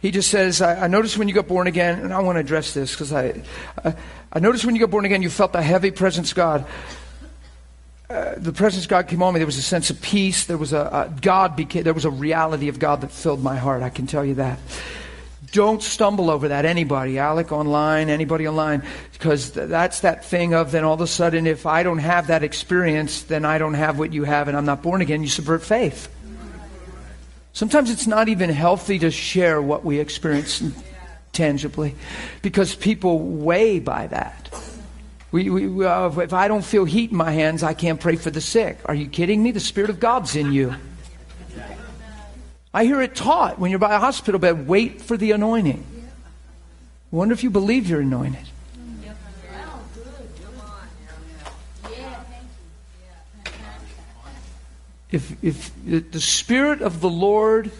He 0.00 0.10
just 0.10 0.30
says, 0.30 0.62
I, 0.62 0.84
I 0.84 0.86
noticed 0.86 1.18
when 1.18 1.28
you 1.28 1.34
got 1.34 1.46
born 1.46 1.66
again, 1.66 1.98
and 2.00 2.12
I 2.12 2.20
want 2.20 2.36
to 2.36 2.40
address 2.40 2.72
this 2.72 2.92
because 2.92 3.12
I, 3.12 3.42
I, 3.84 3.94
I 4.32 4.38
noticed 4.38 4.64
when 4.64 4.74
you 4.74 4.80
got 4.80 4.90
born 4.90 5.04
again, 5.04 5.22
you 5.22 5.30
felt 5.30 5.52
the 5.52 5.62
heavy 5.62 5.90
presence 5.90 6.32
God. 6.32 6.64
Uh, 8.08 8.34
the 8.38 8.52
presence 8.52 8.86
God 8.86 9.08
came 9.08 9.22
on 9.22 9.34
me. 9.34 9.38
There 9.38 9.46
was 9.46 9.58
a 9.58 9.62
sense 9.62 9.90
of 9.90 10.00
peace. 10.00 10.46
There 10.46 10.56
was 10.56 10.72
a, 10.72 10.78
a 10.78 11.20
God 11.20 11.54
became, 11.54 11.84
there 11.84 11.94
was 11.94 12.06
a 12.06 12.10
reality 12.10 12.68
of 12.68 12.78
God 12.78 13.02
that 13.02 13.12
filled 13.12 13.42
my 13.42 13.56
heart. 13.56 13.82
I 13.82 13.90
can 13.90 14.06
tell 14.06 14.24
you 14.24 14.34
that. 14.34 14.58
Don't 15.52 15.82
stumble 15.82 16.30
over 16.30 16.48
that. 16.48 16.64
Anybody, 16.64 17.18
Alec 17.18 17.52
online, 17.52 18.08
anybody 18.08 18.48
online, 18.48 18.82
because 19.12 19.50
th- 19.50 19.68
that's 19.68 20.00
that 20.00 20.24
thing 20.24 20.54
of 20.54 20.70
then 20.70 20.84
all 20.84 20.94
of 20.94 21.00
a 21.00 21.06
sudden, 21.06 21.46
if 21.46 21.66
I 21.66 21.82
don't 21.82 21.98
have 21.98 22.28
that 22.28 22.42
experience, 22.42 23.22
then 23.22 23.44
I 23.44 23.58
don't 23.58 23.74
have 23.74 23.98
what 23.98 24.12
you 24.12 24.24
have, 24.24 24.48
and 24.48 24.56
I'm 24.56 24.64
not 24.64 24.82
born 24.82 25.02
again. 25.02 25.22
You 25.22 25.28
subvert 25.28 25.62
faith. 25.62 26.08
Sometimes 27.60 27.90
it's 27.90 28.06
not 28.06 28.30
even 28.30 28.48
healthy 28.48 28.98
to 29.00 29.10
share 29.10 29.60
what 29.60 29.84
we 29.84 29.98
experience 29.98 30.62
tangibly 31.32 31.94
because 32.40 32.74
people 32.74 33.18
weigh 33.18 33.80
by 33.80 34.06
that. 34.06 34.48
We, 35.30 35.50
we, 35.50 35.84
uh, 35.84 36.08
if 36.20 36.32
I 36.32 36.48
don't 36.48 36.64
feel 36.64 36.86
heat 36.86 37.10
in 37.10 37.18
my 37.18 37.32
hands, 37.32 37.62
I 37.62 37.74
can't 37.74 38.00
pray 38.00 38.16
for 38.16 38.30
the 38.30 38.40
sick. 38.40 38.78
Are 38.86 38.94
you 38.94 39.08
kidding 39.08 39.42
me? 39.42 39.50
The 39.50 39.60
Spirit 39.60 39.90
of 39.90 40.00
God's 40.00 40.36
in 40.36 40.52
you. 40.52 40.74
I 42.72 42.86
hear 42.86 43.02
it 43.02 43.14
taught 43.14 43.58
when 43.58 43.70
you're 43.70 43.78
by 43.78 43.94
a 43.94 43.98
hospital 43.98 44.40
bed 44.40 44.66
wait 44.66 45.02
for 45.02 45.18
the 45.18 45.32
anointing. 45.32 45.84
I 47.12 47.14
wonder 47.14 47.34
if 47.34 47.44
you 47.44 47.50
believe 47.50 47.90
you're 47.90 48.00
anointed. 48.00 48.48
If, 55.12 55.42
if 55.42 55.72
the 56.10 56.20
Spirit 56.20 56.82
of 56.82 57.00
the 57.00 57.10
Lord 57.10 57.70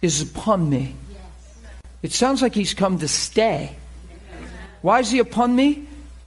is 0.00 0.22
upon 0.22 0.68
me, 0.68 0.94
it 2.02 2.12
sounds 2.12 2.42
like 2.42 2.54
He's 2.54 2.74
come 2.74 2.98
to 2.98 3.08
stay. 3.08 3.76
Why 4.82 5.00
is 5.00 5.10
He 5.10 5.18
upon 5.18 5.56
me? 5.56 5.86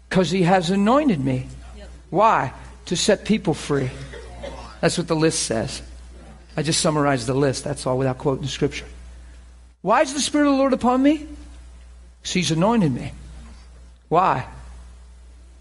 Because 0.09 0.31
He 0.31 0.43
has 0.43 0.69
anointed 0.69 1.23
me. 1.23 1.47
Why? 2.09 2.53
To 2.85 2.95
set 2.95 3.25
people 3.25 3.53
free. 3.53 3.91
That's 4.81 4.97
what 4.97 5.07
the 5.07 5.15
list 5.15 5.43
says. 5.43 5.81
I 6.55 6.63
just 6.63 6.81
summarized 6.81 7.27
the 7.27 7.33
list, 7.33 7.63
that's 7.63 7.85
all, 7.85 7.97
without 7.97 8.17
quoting 8.17 8.43
the 8.43 8.49
scripture. 8.49 8.85
Why 9.81 10.01
is 10.01 10.13
the 10.13 10.19
Spirit 10.19 10.47
of 10.47 10.53
the 10.53 10.57
Lord 10.57 10.73
upon 10.73 11.01
me? 11.03 11.27
Because 12.21 12.33
He's 12.33 12.51
anointed 12.51 12.91
me. 12.91 13.13
Why? 14.09 14.45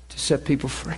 To 0.09 0.19
set 0.19 0.45
people 0.45 0.69
free. 0.69 0.95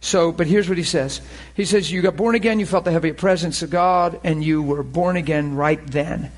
So, 0.00 0.30
but 0.30 0.46
here's 0.46 0.68
what 0.68 0.78
he 0.78 0.84
says. 0.84 1.20
He 1.54 1.64
says, 1.64 1.90
You 1.90 2.02
got 2.02 2.16
born 2.16 2.34
again, 2.34 2.60
you 2.60 2.66
felt 2.66 2.84
the 2.84 2.92
heavy 2.92 3.12
presence 3.12 3.62
of 3.62 3.70
God, 3.70 4.20
and 4.22 4.42
you 4.42 4.62
were 4.62 4.82
born 4.82 5.16
again 5.16 5.56
right 5.56 5.84
then. 5.86 6.30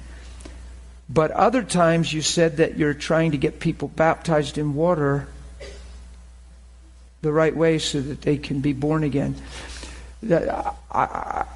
But 1.09 1.31
other 1.33 1.63
times 1.63 2.13
you 2.13 2.23
said 2.23 2.59
that 2.59 2.79
you're 2.79 2.95
trying 2.95 3.33
to 3.33 3.39
get 3.39 3.61
people 3.61 3.89
baptized 3.89 4.59
in 4.59 4.75
water 4.75 5.27
the 7.21 7.33
right 7.33 7.55
way 7.55 7.79
so 7.79 8.01
that 8.01 8.23
they 8.23 8.39
can 8.39 8.61
be 8.61 8.73
born 8.73 9.03
again. 9.03 9.35
I, 10.31 10.73
I, 10.91 11.47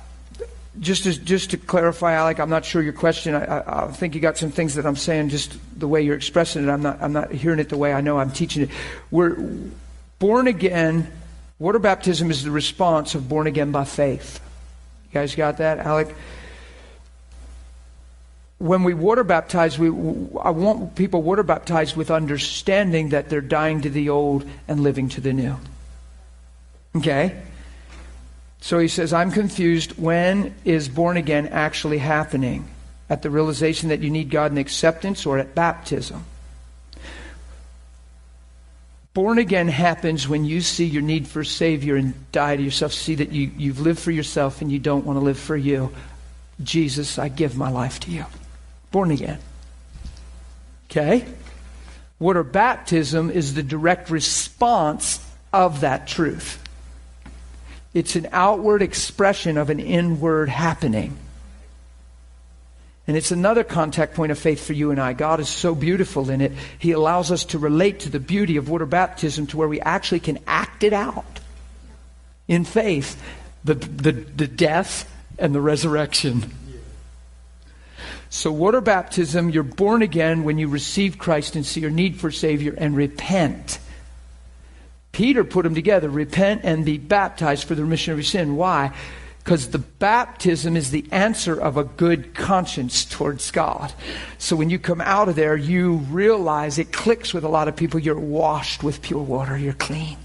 just, 0.81 1.05
to, 1.05 1.19
just 1.19 1.51
to 1.53 1.57
clarify, 1.57 2.15
Alec, 2.15 2.41
I'm 2.41 2.51
not 2.51 2.65
sure 2.65 2.83
your 2.83 2.93
question. 2.93 3.35
I, 3.35 3.85
I, 3.85 3.87
think 3.93 4.15
you 4.15 4.21
got 4.21 4.37
some 4.37 4.51
things 4.51 4.75
that 4.75 4.85
I'm 4.87 4.97
saying 4.97 5.29
just 5.29 5.57
the 5.79 5.87
way 5.87 6.03
you're 6.03 6.17
expressing 6.17 6.65
it. 6.65 6.69
I'm 6.71 6.83
not, 6.83 7.01
I'm 7.01 7.13
not 7.13 7.31
hearing 7.31 7.61
it 7.61 7.69
the 7.69 7.77
way 7.77 7.93
I 7.93 8.01
know 8.01 8.19
I'm 8.19 8.33
teaching 8.33 8.65
it. 8.65 8.71
We're 9.11 9.37
born 10.19 10.49
again 10.49 11.11
Water 11.59 11.79
baptism 11.79 12.31
is 12.31 12.43
the 12.43 12.51
response 12.51 13.15
of 13.15 13.29
born 13.29 13.47
again 13.47 13.71
by 13.71 13.85
faith. 13.85 14.41
You 15.11 15.21
guys 15.21 15.35
got 15.35 15.59
that, 15.59 15.79
Alec? 15.79 16.15
When 18.59 18.83
we 18.83 18.95
water 18.95 19.25
baptize, 19.25 19.79
we, 19.79 19.89
I 19.89 20.51
want 20.51 20.95
people 20.95 21.23
water 21.23 21.43
baptized 21.43 21.97
with 21.97 22.11
understanding 22.11 23.11
that 23.11 23.29
they're 23.29 23.41
dying 23.41 23.83
to 23.83 23.91
the 23.91 24.09
old 24.09 24.49
and 24.67 24.81
living 24.81 25.09
to 25.11 25.21
the 25.21 25.33
new. 25.33 25.57
Okay? 26.97 27.41
So 28.61 28.79
he 28.79 28.89
says, 28.89 29.13
I'm 29.13 29.31
confused. 29.31 29.99
When 29.99 30.55
is 30.65 30.89
born 30.89 31.17
again 31.17 31.49
actually 31.49 31.99
happening? 31.99 32.69
At 33.11 33.21
the 33.21 33.29
realization 33.29 33.91
that 33.91 34.01
you 34.01 34.11
need 34.11 34.31
God 34.31 34.51
in 34.51 34.59
acceptance 34.59 35.27
or 35.27 35.39
at 35.39 35.55
baptism? 35.55 36.25
Born 39.15 39.39
again 39.39 39.69
happens 39.69 40.29
when 40.29 40.45
you 40.45 40.61
see 40.61 40.85
your 40.85 41.03
need 41.03 41.29
for 41.29 41.41
a 41.41 41.47
Savior 41.47 41.95
and 41.95 42.15
die 42.33 42.57
to 42.57 42.63
yourself. 42.63 42.93
See 42.93 43.15
that 43.15 43.31
you, 43.31 43.49
you've 43.57 43.79
lived 43.79 44.01
for 44.01 44.11
yourself 44.11 44.61
and 44.61 44.73
you 44.73 44.81
don't 44.81 45.07
want 45.07 45.17
to 45.19 45.25
live 45.25 45.39
for 45.39 45.57
you. 45.57 45.93
Jesus, 46.63 47.17
I 47.17 47.29
give 47.29 47.57
my 47.57 47.71
life 47.71 48.01
to 48.01 48.11
you. 48.11 48.27
Born 48.91 49.13
again. 49.13 49.39
Okay? 50.91 51.25
Water 52.19 52.43
baptism 52.43 53.31
is 53.31 53.55
the 53.55 53.63
direct 53.63 54.11
response 54.11 55.25
of 55.53 55.81
that 55.83 56.09
truth. 56.09 56.61
It's 57.93 58.17
an 58.17 58.29
outward 58.33 58.83
expression 58.83 59.57
of 59.57 59.71
an 59.71 59.79
inward 59.79 60.49
happening. 60.49 61.17
And 63.07 63.17
it's 63.17 63.31
another 63.31 63.65
contact 63.65 64.15
point 64.15 64.33
of 64.33 64.39
faith 64.39 64.67
for 64.67 64.73
you 64.73 64.91
and 64.91 65.01
I. 65.01 65.13
God 65.13 65.39
is 65.39 65.49
so 65.49 65.75
beautiful 65.75 66.31
in 66.31 66.41
it. 66.41 66.53
He 66.79 66.93
allows 66.93 67.31
us 67.31 67.45
to 67.47 67.59
relate 67.59 68.01
to 68.01 68.09
the 68.09 68.21
beauty 68.21 68.57
of 68.57 68.69
water 68.69 68.87
baptism 68.87 69.47
to 69.49 69.57
where 69.59 69.69
we 69.69 69.81
actually 69.81 70.21
can 70.21 70.39
act 70.47 70.85
it 70.85 70.95
out 70.95 71.41
in 72.49 72.65
faith 72.65 73.23
the, 73.63 73.75
the, 73.75 74.13
the 74.13 74.47
death 74.47 75.11
and 75.39 75.55
the 75.55 75.61
resurrection. 75.61 76.51
So, 78.31 78.51
water 78.51 78.81
baptism, 78.81 79.51
you're 79.51 79.63
born 79.63 80.03
again 80.03 80.43
when 80.43 80.59
you 80.59 80.69
receive 80.69 81.19
Christ 81.19 81.57
and 81.57 81.65
see 81.65 81.81
your 81.81 81.91
need 81.91 82.17
for 82.17 82.31
Savior 82.31 82.75
and 82.77 82.97
repent. 82.97 83.79
Peter 85.13 85.45
put 85.45 85.63
them 85.63 85.75
together 85.75 86.09
repent 86.09 86.63
and 86.65 86.85
be 86.85 86.99
baptized 86.99 87.69
for 87.69 87.77
the 87.77 87.83
remission 87.83 88.13
of 88.13 88.19
your 88.19 88.25
sin. 88.25 88.57
Why? 88.57 88.93
Because 89.45 89.69
the 89.69 89.79
baptism 89.79 90.75
is 90.75 90.91
the 90.91 91.05
answer 91.13 91.61
of 91.61 91.77
a 91.77 91.85
good 91.85 92.35
conscience 92.35 93.05
towards 93.05 93.51
God. 93.51 93.93
So 94.39 94.57
when 94.57 94.71
you 94.71 94.79
come 94.79 95.03
out 95.03 95.29
of 95.29 95.37
there, 95.37 95.55
you 95.55 95.97
realize 96.11 96.79
it 96.79 96.93
clicks 96.93 97.35
with 97.35 97.45
a 97.45 97.49
lot 97.49 97.69
of 97.69 97.77
people. 97.77 98.01
You're 98.01 98.19
washed 98.19 98.83
with 98.83 99.03
pure 99.03 99.23
water. 99.23 99.59
You're 99.59 99.75
clean. 99.75 100.17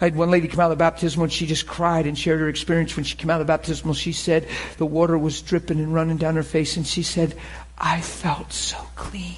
I 0.00 0.04
had 0.04 0.14
one 0.14 0.30
lady 0.30 0.46
come 0.46 0.60
out 0.60 0.70
of 0.70 0.78
the 0.78 0.84
baptismal 0.84 1.24
and 1.24 1.32
she 1.32 1.46
just 1.46 1.66
cried 1.66 2.06
and 2.06 2.16
shared 2.16 2.40
her 2.40 2.48
experience 2.48 2.94
when 2.94 3.04
she 3.04 3.16
came 3.16 3.30
out 3.30 3.40
of 3.40 3.46
the 3.46 3.50
baptismal. 3.50 3.94
She 3.94 4.12
said 4.12 4.46
the 4.76 4.86
water 4.86 5.18
was 5.18 5.42
dripping 5.42 5.78
and 5.78 5.92
running 5.92 6.18
down 6.18 6.36
her 6.36 6.44
face 6.44 6.76
and 6.76 6.86
she 6.86 7.02
said, 7.02 7.34
I 7.78 8.00
felt 8.00 8.52
so 8.52 8.76
clean. 8.94 9.36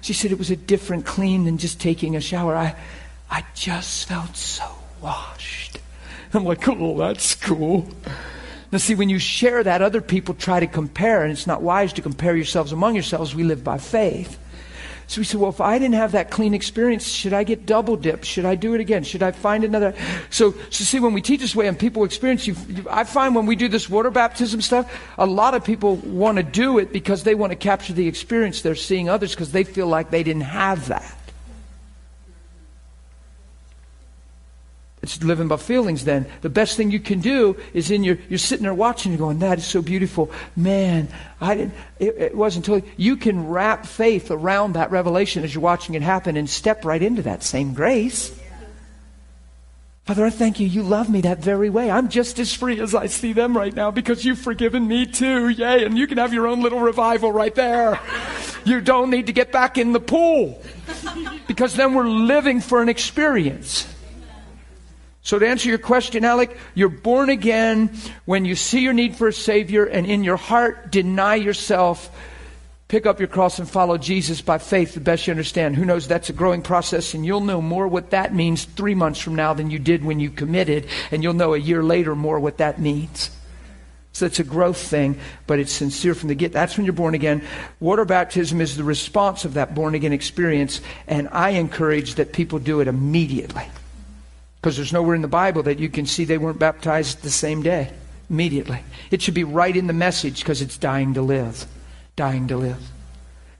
She 0.00 0.14
said 0.14 0.32
it 0.32 0.38
was 0.38 0.50
a 0.50 0.56
different 0.56 1.04
clean 1.04 1.44
than 1.44 1.58
just 1.58 1.80
taking 1.80 2.16
a 2.16 2.20
shower. 2.20 2.56
I, 2.56 2.74
I 3.30 3.44
just 3.54 4.08
felt 4.08 4.36
so 4.36 4.64
washed. 5.00 5.65
I'm 6.34 6.44
like, 6.44 6.66
oh, 6.68 6.98
that's 6.98 7.34
cool. 7.34 7.88
Now, 8.72 8.78
see, 8.78 8.94
when 8.94 9.08
you 9.08 9.18
share 9.18 9.62
that, 9.62 9.80
other 9.80 10.00
people 10.00 10.34
try 10.34 10.60
to 10.60 10.66
compare, 10.66 11.22
and 11.22 11.32
it's 11.32 11.46
not 11.46 11.62
wise 11.62 11.92
to 11.94 12.02
compare 12.02 12.34
yourselves 12.34 12.72
among 12.72 12.94
yourselves. 12.94 13.34
We 13.34 13.44
live 13.44 13.62
by 13.62 13.78
faith. 13.78 14.38
So 15.08 15.20
we 15.20 15.24
said, 15.24 15.40
well, 15.40 15.50
if 15.50 15.60
I 15.60 15.78
didn't 15.78 15.94
have 15.94 16.12
that 16.12 16.32
clean 16.32 16.52
experience, 16.52 17.06
should 17.06 17.32
I 17.32 17.44
get 17.44 17.64
double 17.64 17.96
dipped? 17.96 18.24
Should 18.24 18.44
I 18.44 18.56
do 18.56 18.74
it 18.74 18.80
again? 18.80 19.04
Should 19.04 19.22
I 19.22 19.30
find 19.30 19.62
another? 19.62 19.94
So, 20.30 20.52
so 20.70 20.84
see, 20.84 20.98
when 20.98 21.12
we 21.12 21.22
teach 21.22 21.40
this 21.40 21.54
way 21.54 21.68
and 21.68 21.78
people 21.78 22.02
experience, 22.02 22.44
you, 22.46 22.56
I 22.90 23.04
find 23.04 23.36
when 23.36 23.46
we 23.46 23.54
do 23.54 23.68
this 23.68 23.88
water 23.88 24.10
baptism 24.10 24.60
stuff, 24.60 24.92
a 25.16 25.26
lot 25.26 25.54
of 25.54 25.62
people 25.62 25.96
want 25.96 26.38
to 26.38 26.42
do 26.42 26.78
it 26.78 26.92
because 26.92 27.22
they 27.22 27.36
want 27.36 27.52
to 27.52 27.56
capture 27.56 27.92
the 27.92 28.08
experience 28.08 28.62
they're 28.62 28.74
seeing 28.74 29.08
others 29.08 29.30
because 29.30 29.52
they 29.52 29.62
feel 29.62 29.86
like 29.86 30.10
they 30.10 30.24
didn't 30.24 30.42
have 30.42 30.88
that. 30.88 31.16
It's 35.14 35.22
living 35.22 35.48
by 35.48 35.56
feelings 35.56 36.04
then. 36.04 36.26
The 36.40 36.48
best 36.48 36.76
thing 36.76 36.90
you 36.90 37.00
can 37.00 37.20
do 37.20 37.56
is 37.72 37.90
in 37.90 38.02
your, 38.02 38.18
you're 38.28 38.38
sitting 38.38 38.64
there 38.64 38.74
watching 38.74 39.12
and 39.12 39.18
going, 39.18 39.38
that 39.38 39.58
is 39.58 39.64
so 39.64 39.82
beautiful. 39.82 40.30
Man, 40.56 41.08
I 41.40 41.54
didn't, 41.54 41.74
it, 41.98 42.16
it 42.18 42.34
wasn't 42.34 42.66
until 42.66 42.88
you 42.96 43.16
can 43.16 43.48
wrap 43.48 43.86
faith 43.86 44.30
around 44.30 44.72
that 44.72 44.90
revelation 44.90 45.44
as 45.44 45.54
you're 45.54 45.62
watching 45.62 45.94
it 45.94 46.02
happen 46.02 46.36
and 46.36 46.50
step 46.50 46.84
right 46.84 47.00
into 47.00 47.22
that 47.22 47.42
same 47.42 47.72
grace. 47.72 48.36
Father, 50.06 50.24
I 50.24 50.30
thank 50.30 50.60
you. 50.60 50.68
You 50.68 50.84
love 50.84 51.10
me 51.10 51.22
that 51.22 51.38
very 51.38 51.68
way. 51.68 51.90
I'm 51.90 52.08
just 52.08 52.38
as 52.38 52.54
free 52.54 52.80
as 52.80 52.94
I 52.94 53.06
see 53.06 53.32
them 53.32 53.56
right 53.56 53.74
now 53.74 53.90
because 53.90 54.24
you've 54.24 54.38
forgiven 54.38 54.86
me 54.86 55.04
too. 55.04 55.48
Yay. 55.48 55.84
And 55.84 55.98
you 55.98 56.06
can 56.06 56.18
have 56.18 56.32
your 56.32 56.46
own 56.46 56.62
little 56.62 56.78
revival 56.78 57.32
right 57.32 57.54
there. 57.54 57.98
You 58.64 58.80
don't 58.80 59.10
need 59.10 59.26
to 59.26 59.32
get 59.32 59.50
back 59.50 59.78
in 59.78 59.92
the 59.92 59.98
pool 59.98 60.62
because 61.48 61.74
then 61.74 61.94
we're 61.94 62.08
living 62.08 62.60
for 62.60 62.82
an 62.82 62.88
experience. 62.88 63.92
So 65.26 65.40
to 65.40 65.48
answer 65.48 65.68
your 65.68 65.78
question, 65.78 66.24
Alec, 66.24 66.56
you're 66.76 66.88
born 66.88 67.30
again 67.30 67.90
when 68.26 68.44
you 68.44 68.54
see 68.54 68.78
your 68.78 68.92
need 68.92 69.16
for 69.16 69.26
a 69.26 69.32
Savior 69.32 69.84
and 69.84 70.06
in 70.06 70.22
your 70.22 70.36
heart 70.36 70.92
deny 70.92 71.34
yourself 71.34 72.16
Pick 72.88 73.04
up 73.04 73.18
your 73.18 73.26
cross 73.26 73.58
and 73.58 73.68
follow 73.68 73.98
Jesus 73.98 74.40
by 74.40 74.58
faith 74.58 74.94
the 74.94 75.00
best 75.00 75.26
you 75.26 75.32
understand. 75.32 75.74
Who 75.74 75.84
knows 75.84 76.06
that's 76.06 76.30
a 76.30 76.32
growing 76.32 76.62
process, 76.62 77.14
and 77.14 77.26
you'll 77.26 77.40
know 77.40 77.60
more 77.60 77.88
what 77.88 78.10
that 78.10 78.32
means 78.32 78.64
three 78.64 78.94
months 78.94 79.18
from 79.18 79.34
now 79.34 79.54
than 79.54 79.72
you 79.72 79.80
did 79.80 80.04
when 80.04 80.20
you 80.20 80.30
committed, 80.30 80.86
and 81.10 81.20
you'll 81.20 81.34
know 81.34 81.54
a 81.54 81.58
year 81.58 81.82
later 81.82 82.14
more 82.14 82.38
what 82.38 82.58
that 82.58 82.80
means. 82.80 83.32
So 84.12 84.24
it's 84.24 84.38
a 84.38 84.44
growth 84.44 84.78
thing, 84.78 85.18
but 85.48 85.58
it's 85.58 85.72
sincere 85.72 86.14
from 86.14 86.28
the 86.28 86.36
get. 86.36 86.52
That's 86.52 86.76
when 86.76 86.86
you're 86.86 86.92
born 86.92 87.16
again. 87.16 87.42
Water 87.80 88.04
baptism 88.04 88.60
is 88.60 88.76
the 88.76 88.84
response 88.84 89.44
of 89.44 89.54
that 89.54 89.74
born 89.74 89.96
again 89.96 90.12
experience, 90.12 90.80
and 91.08 91.28
I 91.32 91.50
encourage 91.50 92.14
that 92.14 92.32
people 92.32 92.60
do 92.60 92.78
it 92.78 92.86
immediately. 92.86 93.64
Because 94.66 94.78
there's 94.78 94.92
nowhere 94.92 95.14
in 95.14 95.22
the 95.22 95.28
Bible 95.28 95.62
that 95.62 95.78
you 95.78 95.88
can 95.88 96.06
see 96.06 96.24
they 96.24 96.38
weren't 96.38 96.58
baptized 96.58 97.22
the 97.22 97.30
same 97.30 97.62
day. 97.62 97.88
Immediately. 98.28 98.82
It 99.12 99.22
should 99.22 99.32
be 99.32 99.44
right 99.44 99.76
in 99.76 99.86
the 99.86 99.92
message 99.92 100.40
because 100.40 100.60
it's 100.60 100.76
dying 100.76 101.14
to 101.14 101.22
live 101.22 101.66
dying 102.16 102.48
to 102.48 102.56
live. 102.56 102.82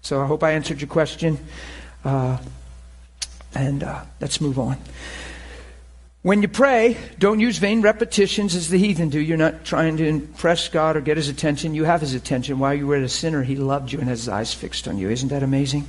So 0.01 0.20
I 0.20 0.27
hope 0.27 0.43
I 0.43 0.51
answered 0.51 0.81
your 0.81 0.89
question. 0.89 1.39
Uh, 2.05 2.39
and 3.55 3.85
uh, 3.85 4.03
let's 4.20 4.41
move 4.41 4.59
on. 4.59 4.78
When 6.23 6.43
you 6.43 6.49
pray, 6.49 6.97
don't 7.20 7.39
use 7.39 7.59
vain 7.59 7.83
repetitions 7.83 8.57
as 8.57 8.69
the 8.69 8.78
heathen 8.78 9.09
do. 9.09 9.20
You're 9.20 9.37
not 9.37 9.65
trying 9.65 9.99
to 9.99 10.05
impress 10.09 10.69
God 10.69 10.97
or 10.97 11.01
get 11.01 11.19
his 11.19 11.28
attention. 11.28 11.77
You 11.77 11.85
have 11.85 12.01
his 12.01 12.15
attention. 12.15 12.59
While 12.59 12.74
you 12.74 12.89
were 12.89 12.97
a 12.97 13.09
sinner, 13.09 13.45
he 13.45 13.55
loved 13.55 13.93
you 13.93 14.01
and 14.01 14.09
has 14.09 14.20
his 14.20 14.28
eyes 14.28 14.53
fixed 14.53 14.89
on 14.89 14.99
you. 14.99 15.09
Isn't 15.09 15.28
that 15.28 15.45
amazing? 15.45 15.85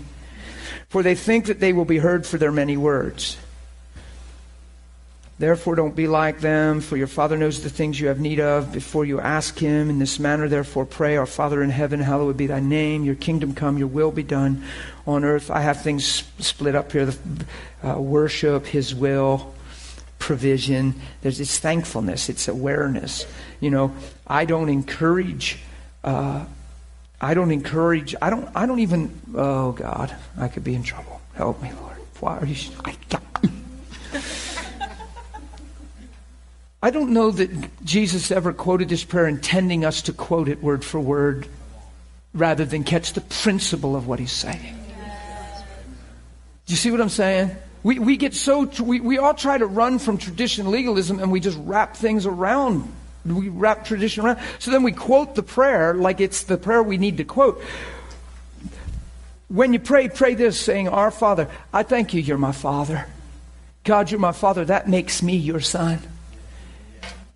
For 0.90 1.02
they 1.02 1.16
think 1.16 1.46
that 1.46 1.60
they 1.60 1.74
will 1.74 1.86
be 1.86 1.98
heard 1.98 2.28
for 2.28 2.38
their 2.38 2.52
many 2.52 2.78
words. 2.78 3.38
Therefore, 5.40 5.76
don't 5.76 5.96
be 5.96 6.08
like 6.08 6.40
them, 6.40 6.82
for 6.82 6.98
your 6.98 7.06
Father 7.08 7.38
knows 7.38 7.62
the 7.62 7.70
things 7.70 8.00
you 8.00 8.08
have 8.08 8.20
need 8.20 8.40
of 8.40 8.74
before 8.74 9.06
you 9.06 9.20
ask 9.20 9.60
Him. 9.60 9.92
In 9.92 10.00
this 10.00 10.18
manner, 10.18 10.48
therefore, 10.48 10.86
pray, 10.86 11.16
Our 11.16 11.28
Father 11.28 11.62
in 11.62 11.70
heaven, 11.70 12.00
hallowed 12.00 12.38
be 12.38 12.48
thy 12.48 12.60
name. 12.60 13.04
Your 13.04 13.14
kingdom 13.14 13.54
come, 13.54 13.78
your 13.78 13.88
will 13.88 14.12
be 14.12 14.24
done 14.24 14.64
on 15.06 15.24
earth. 15.24 15.52
I 15.52 15.62
have 15.62 15.84
things 15.84 16.24
split 16.40 16.74
up 16.74 16.92
here 16.92 17.06
the, 17.06 17.18
uh, 17.84 18.02
worship, 18.02 18.66
His 18.66 18.96
will, 18.96 19.54
provision. 20.18 20.96
There's 21.22 21.38
this 21.38 21.60
thankfulness, 21.60 22.30
it's 22.30 22.48
awareness. 22.48 23.28
You 23.60 23.70
know, 23.70 23.96
I 24.26 24.46
don't 24.46 24.70
encourage. 24.70 25.60
Uh, 26.04 26.46
I 27.22 27.36
don't 27.36 27.52
encourage. 27.52 28.16
I 28.22 28.32
don't. 28.32 28.50
I 28.56 28.66
don't 28.66 28.80
even. 28.80 29.22
Oh 29.36 29.72
God, 29.72 30.16
I 30.36 30.48
could 30.48 30.64
be 30.64 30.74
in 30.74 30.82
trouble. 30.82 31.22
Help 31.36 31.62
me, 31.62 31.72
Lord. 31.80 31.98
Why 32.20 32.38
are 32.40 32.46
you? 32.46 32.56
I 36.82 36.92
don't 36.92 37.12
know 37.12 37.32
that 37.32 37.84
Jesus 37.84 38.30
ever 38.30 38.54
quoted 38.54 38.90
this 38.90 39.04
prayer 39.04 39.28
intending 39.28 39.84
us 39.84 40.04
to 40.04 40.14
quote 40.14 40.48
it 40.48 40.62
word 40.62 40.86
for 40.86 41.00
word 41.00 41.48
rather 42.34 42.66
than 42.66 42.84
catch 42.84 43.14
the 43.14 43.22
principle 43.22 43.96
of 43.96 44.08
what 44.08 44.20
he's 44.20 44.32
saying. 44.32 44.76
Do 46.68 46.74
you 46.74 46.78
see 46.78 46.92
what 46.92 47.02
I'm 47.02 47.10
saying? 47.10 47.56
We, 47.82 47.98
we 48.00 48.18
get 48.18 48.34
so, 48.34 48.64
we, 48.82 49.00
we 49.00 49.18
all 49.18 49.34
try 49.34 49.58
to 49.58 49.66
run 49.66 49.98
from 49.98 50.18
tradition 50.18 50.70
legalism 50.70 51.20
and 51.20 51.32
we 51.32 51.40
just 51.40 51.58
wrap 51.62 51.96
things 51.96 52.26
around. 52.26 52.92
We 53.26 53.50
wrap 53.50 53.86
tradition 53.86 54.26
around. 54.26 54.40
So 54.60 54.72
then 54.72 54.84
we 54.84 54.92
quote 54.92 55.36
the 55.36 55.44
prayer 55.44 55.96
like 55.96 56.22
it's 56.22 56.44
the 56.44 56.58
prayer 56.58 56.84
we 56.84 56.98
need 56.98 57.18
to 57.18 57.24
quote. 57.24 57.64
When 59.48 59.74
you 59.74 59.80
pray, 59.80 60.10
pray 60.10 60.36
this 60.36 60.60
saying, 60.60 60.90
Our 60.90 61.10
Father, 61.10 61.50
I 61.74 61.84
thank 61.84 62.14
you, 62.14 62.22
you're 62.22 62.38
my 62.38 62.52
Father. 62.52 63.08
God, 63.84 64.12
you're 64.12 64.20
my 64.20 64.34
Father. 64.34 64.66
That 64.66 64.90
makes 64.90 65.24
me 65.24 65.38
your 65.38 65.62
Son. 65.62 66.00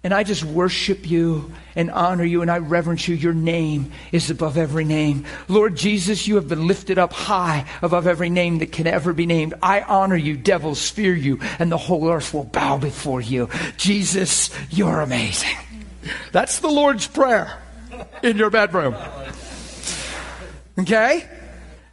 And 0.04 0.16
I 0.16 0.24
just 0.24 0.44
worship 0.44 1.10
you 1.10 1.52
and 1.76 1.92
honor 1.92 2.24
you 2.24 2.42
and 2.42 2.50
I 2.50 2.58
reverence 2.58 3.08
you. 3.08 3.16
Your 3.16 3.36
name 3.36 3.92
is 4.12 4.32
above 4.32 4.58
every 4.58 4.84
name. 4.84 5.26
Lord 5.48 5.76
Jesus, 5.76 6.28
you 6.28 6.36
have 6.36 6.48
been 6.48 6.66
lifted 6.66 6.98
up 6.98 7.14
high 7.14 7.66
above 7.84 8.08
every 8.08 8.30
name 8.30 8.60
that 8.60 8.72
can 8.72 8.88
ever 8.88 9.14
be 9.14 9.28
named. 9.28 9.54
I 9.62 9.82
honor 9.82 10.16
you. 10.16 10.38
Devils 10.38 10.90
fear 10.90 11.14
you 11.14 11.40
and 11.60 11.72
the 11.72 11.78
whole 11.78 12.10
earth 12.10 12.34
will 12.34 12.46
bow 12.46 12.78
before 12.78 13.22
you. 13.22 13.50
Jesus, 13.78 14.50
you're 14.72 15.02
amazing. 15.02 15.56
That's 16.32 16.60
the 16.60 16.70
Lord's 16.70 17.06
Prayer 17.06 17.62
in 18.24 18.38
your 18.38 18.50
bedroom. 18.50 18.96
Okay? 20.80 21.30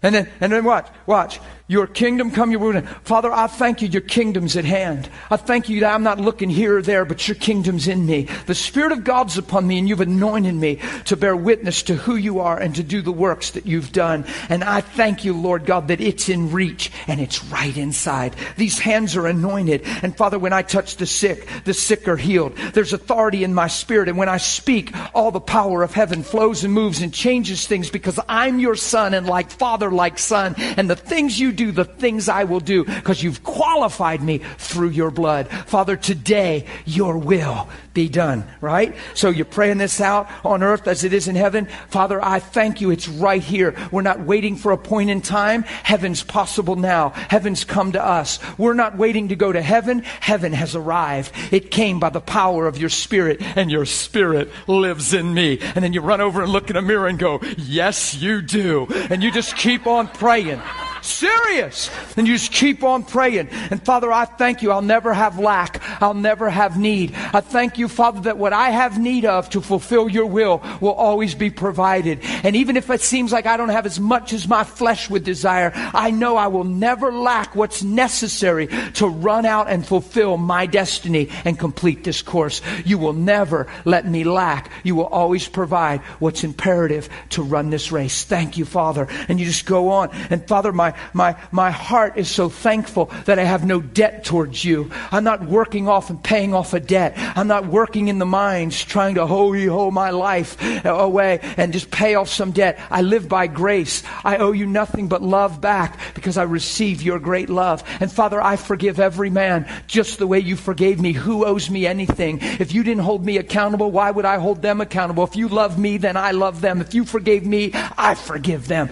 And 0.02 0.14
then, 0.14 0.30
and 0.40 0.50
then 0.50 0.64
watch, 0.64 0.88
watch. 1.06 1.40
Your 1.70 1.86
kingdom 1.86 2.30
come, 2.30 2.50
your 2.50 2.60
will. 2.60 2.80
Father, 3.04 3.30
I 3.30 3.46
thank 3.46 3.82
you, 3.82 3.88
your 3.88 4.00
kingdom's 4.00 4.56
at 4.56 4.64
hand. 4.64 5.10
I 5.30 5.36
thank 5.36 5.68
you 5.68 5.80
that 5.80 5.94
I'm 5.94 6.02
not 6.02 6.18
looking 6.18 6.48
here 6.48 6.78
or 6.78 6.82
there, 6.82 7.04
but 7.04 7.28
your 7.28 7.34
kingdom's 7.34 7.88
in 7.88 8.06
me. 8.06 8.26
The 8.46 8.54
Spirit 8.54 8.92
of 8.92 9.04
God's 9.04 9.36
upon 9.36 9.66
me, 9.66 9.78
and 9.78 9.86
you've 9.86 10.00
anointed 10.00 10.54
me 10.54 10.78
to 11.04 11.14
bear 11.14 11.36
witness 11.36 11.82
to 11.82 11.94
who 11.94 12.16
you 12.16 12.40
are 12.40 12.58
and 12.58 12.74
to 12.76 12.82
do 12.82 13.02
the 13.02 13.12
works 13.12 13.50
that 13.50 13.66
you've 13.66 13.92
done. 13.92 14.24
And 14.48 14.64
I 14.64 14.80
thank 14.80 15.26
you, 15.26 15.34
Lord 15.34 15.66
God, 15.66 15.88
that 15.88 16.00
it's 16.00 16.30
in 16.30 16.50
reach 16.52 16.90
and 17.06 17.20
it's 17.20 17.44
right 17.44 17.76
inside. 17.76 18.34
These 18.56 18.78
hands 18.78 19.14
are 19.14 19.26
anointed. 19.26 19.82
And 20.02 20.16
Father, 20.16 20.38
when 20.38 20.54
I 20.54 20.62
touch 20.62 20.96
the 20.96 21.04
sick, 21.04 21.46
the 21.64 21.74
sick 21.74 22.08
are 22.08 22.16
healed. 22.16 22.56
There's 22.72 22.94
authority 22.94 23.44
in 23.44 23.52
my 23.52 23.68
spirit. 23.68 24.08
And 24.08 24.16
when 24.16 24.30
I 24.30 24.38
speak, 24.38 24.94
all 25.14 25.30
the 25.30 25.38
power 25.38 25.82
of 25.82 25.92
heaven 25.92 26.22
flows 26.22 26.64
and 26.64 26.72
moves 26.72 27.02
and 27.02 27.12
changes 27.12 27.66
things 27.66 27.90
because 27.90 28.18
I'm 28.26 28.58
your 28.58 28.74
son 28.74 29.12
and 29.12 29.26
like 29.26 29.50
father, 29.50 29.90
like 29.90 30.18
son. 30.18 30.54
And 30.56 30.88
the 30.88 30.96
things 30.96 31.38
you 31.38 31.57
do 31.58 31.72
the 31.72 31.84
things 31.84 32.28
I 32.28 32.44
will 32.44 32.60
do 32.60 32.84
because 32.84 33.22
you've 33.22 33.42
qualified 33.42 34.22
me 34.22 34.38
through 34.56 34.90
your 34.90 35.10
blood. 35.10 35.48
Father, 35.66 35.96
today 35.96 36.64
your 36.86 37.18
will 37.18 37.68
be 37.98 38.08
done, 38.08 38.44
right? 38.60 38.94
So 39.14 39.28
you're 39.28 39.44
praying 39.44 39.78
this 39.78 40.00
out 40.00 40.28
on 40.44 40.62
earth 40.62 40.86
as 40.86 41.02
it 41.02 41.12
is 41.12 41.26
in 41.26 41.34
heaven. 41.34 41.66
Father, 41.88 42.24
I 42.24 42.38
thank 42.38 42.80
you. 42.80 42.92
It's 42.92 43.08
right 43.08 43.42
here. 43.42 43.74
We're 43.90 44.02
not 44.02 44.20
waiting 44.20 44.54
for 44.54 44.70
a 44.70 44.78
point 44.78 45.10
in 45.10 45.20
time. 45.20 45.64
Heaven's 45.64 46.22
possible 46.22 46.76
now. 46.76 47.08
Heaven's 47.08 47.64
come 47.64 47.90
to 47.92 48.04
us. 48.04 48.38
We're 48.56 48.74
not 48.74 48.96
waiting 48.96 49.30
to 49.30 49.34
go 49.34 49.50
to 49.50 49.60
heaven. 49.60 50.04
Heaven 50.20 50.52
has 50.52 50.76
arrived. 50.76 51.32
It 51.50 51.72
came 51.72 51.98
by 51.98 52.10
the 52.10 52.20
power 52.20 52.68
of 52.68 52.78
your 52.78 52.88
spirit 52.88 53.42
and 53.56 53.68
your 53.68 53.84
spirit 53.84 54.52
lives 54.68 55.12
in 55.12 55.34
me. 55.34 55.58
And 55.60 55.82
then 55.82 55.92
you 55.92 56.00
run 56.00 56.20
over 56.20 56.40
and 56.40 56.52
look 56.52 56.70
in 56.70 56.76
a 56.76 56.82
mirror 56.82 57.08
and 57.08 57.18
go, 57.18 57.40
yes, 57.56 58.14
you 58.14 58.42
do. 58.42 58.86
And 59.10 59.24
you 59.24 59.32
just 59.32 59.56
keep 59.56 59.88
on 59.88 60.06
praying. 60.06 60.62
Serious. 61.02 61.90
And 62.16 62.26
you 62.26 62.34
just 62.34 62.52
keep 62.52 62.82
on 62.82 63.02
praying. 63.04 63.48
And 63.48 63.84
Father, 63.84 64.12
I 64.12 64.24
thank 64.24 64.62
you. 64.62 64.70
I'll 64.70 64.82
never 64.82 65.12
have 65.12 65.38
lack. 65.38 65.80
I'll 66.02 66.14
never 66.14 66.50
have 66.50 66.78
need. 66.78 67.14
I 67.14 67.40
thank 67.40 67.78
you, 67.78 67.87
Father, 67.88 68.20
that 68.22 68.38
what 68.38 68.52
I 68.52 68.70
have 68.70 68.98
need 68.98 69.24
of 69.24 69.50
to 69.50 69.60
fulfill 69.60 70.08
your 70.08 70.26
will 70.26 70.62
will 70.80 70.92
always 70.92 71.34
be 71.34 71.50
provided. 71.50 72.20
And 72.22 72.56
even 72.56 72.76
if 72.76 72.90
it 72.90 73.00
seems 73.00 73.32
like 73.32 73.46
I 73.46 73.56
don't 73.56 73.68
have 73.68 73.86
as 73.86 73.98
much 73.98 74.32
as 74.32 74.48
my 74.48 74.64
flesh 74.64 75.10
would 75.10 75.24
desire, 75.24 75.72
I 75.74 76.10
know 76.10 76.36
I 76.36 76.48
will 76.48 76.64
never 76.64 77.12
lack 77.12 77.54
what's 77.54 77.82
necessary 77.82 78.68
to 78.94 79.06
run 79.06 79.46
out 79.46 79.68
and 79.68 79.86
fulfill 79.86 80.36
my 80.36 80.66
destiny 80.66 81.28
and 81.44 81.58
complete 81.58 82.04
this 82.04 82.22
course. 82.22 82.60
You 82.84 82.98
will 82.98 83.12
never 83.12 83.66
let 83.84 84.06
me 84.06 84.24
lack. 84.24 84.70
You 84.84 84.94
will 84.94 85.06
always 85.06 85.48
provide 85.48 86.00
what's 86.20 86.44
imperative 86.44 87.08
to 87.30 87.42
run 87.42 87.70
this 87.70 87.92
race. 87.92 88.24
Thank 88.24 88.58
you, 88.58 88.64
Father. 88.64 89.08
And 89.28 89.40
you 89.40 89.46
just 89.46 89.66
go 89.66 89.90
on. 89.90 90.10
And 90.30 90.46
Father, 90.46 90.72
my 90.72 90.94
my, 91.12 91.36
my 91.50 91.70
heart 91.70 92.16
is 92.16 92.28
so 92.30 92.48
thankful 92.48 93.10
that 93.24 93.38
I 93.38 93.44
have 93.44 93.64
no 93.64 93.80
debt 93.80 94.24
towards 94.24 94.64
you. 94.64 94.90
I'm 95.10 95.24
not 95.24 95.44
working 95.44 95.88
off 95.88 96.10
and 96.10 96.22
paying 96.22 96.54
off 96.54 96.74
a 96.74 96.80
debt. 96.80 97.14
I'm 97.16 97.48
not 97.48 97.66
working 97.70 98.08
in 98.08 98.18
the 98.18 98.26
mines 98.26 98.84
trying 98.84 99.14
to 99.14 99.26
ho 99.26 99.52
ho 99.52 99.90
my 99.90 100.10
life 100.10 100.56
away 100.84 101.40
and 101.56 101.72
just 101.72 101.90
pay 101.90 102.14
off 102.14 102.28
some 102.28 102.52
debt. 102.52 102.80
I 102.90 103.02
live 103.02 103.28
by 103.28 103.46
grace. 103.46 104.02
I 104.24 104.38
owe 104.38 104.52
you 104.52 104.66
nothing 104.66 105.08
but 105.08 105.22
love 105.22 105.60
back 105.60 105.98
because 106.14 106.36
I 106.36 106.44
receive 106.44 107.02
your 107.02 107.18
great 107.18 107.50
love. 107.50 107.82
And 108.00 108.10
Father, 108.10 108.40
I 108.40 108.56
forgive 108.56 109.00
every 109.00 109.30
man 109.30 109.70
just 109.86 110.18
the 110.18 110.26
way 110.26 110.38
you 110.38 110.56
forgave 110.56 111.00
me. 111.00 111.12
Who 111.12 111.44
owes 111.44 111.70
me 111.70 111.86
anything? 111.86 112.38
If 112.40 112.72
you 112.72 112.82
didn't 112.82 113.04
hold 113.04 113.24
me 113.24 113.38
accountable, 113.38 113.90
why 113.90 114.10
would 114.10 114.24
I 114.24 114.38
hold 114.38 114.62
them 114.62 114.80
accountable? 114.80 115.24
If 115.24 115.36
you 115.36 115.48
love 115.48 115.78
me, 115.78 115.98
then 115.98 116.16
I 116.16 116.32
love 116.32 116.60
them. 116.60 116.80
If 116.80 116.94
you 116.94 117.04
forgave 117.04 117.46
me, 117.46 117.70
I 117.74 118.14
forgive 118.14 118.68
them. 118.68 118.90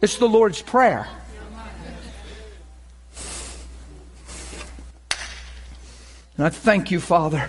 It's 0.00 0.16
the 0.18 0.28
Lord's 0.28 0.60
Prayer. 0.60 1.08
And 6.36 6.46
I 6.46 6.50
thank 6.50 6.90
you, 6.90 6.98
Father, 6.98 7.48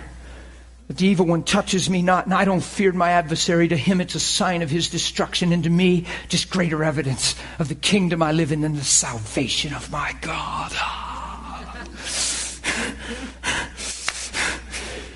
that 0.88 0.98
the 0.98 1.06
evil 1.06 1.26
one 1.26 1.42
touches 1.42 1.90
me 1.90 2.02
not, 2.02 2.26
and 2.26 2.34
I 2.34 2.44
don't 2.44 2.62
fear 2.62 2.92
my 2.92 3.10
adversary. 3.10 3.68
To 3.68 3.76
him, 3.76 4.00
it's 4.00 4.14
a 4.14 4.20
sign 4.20 4.62
of 4.62 4.70
his 4.70 4.88
destruction, 4.88 5.52
and 5.52 5.64
to 5.64 5.70
me, 5.70 6.06
just 6.28 6.50
greater 6.50 6.84
evidence 6.84 7.34
of 7.58 7.68
the 7.68 7.74
kingdom 7.74 8.22
I 8.22 8.32
live 8.32 8.52
in 8.52 8.64
and 8.64 8.76
the 8.76 8.84
salvation 8.84 9.74
of 9.74 9.90
my 9.90 10.14
God. 10.20 10.72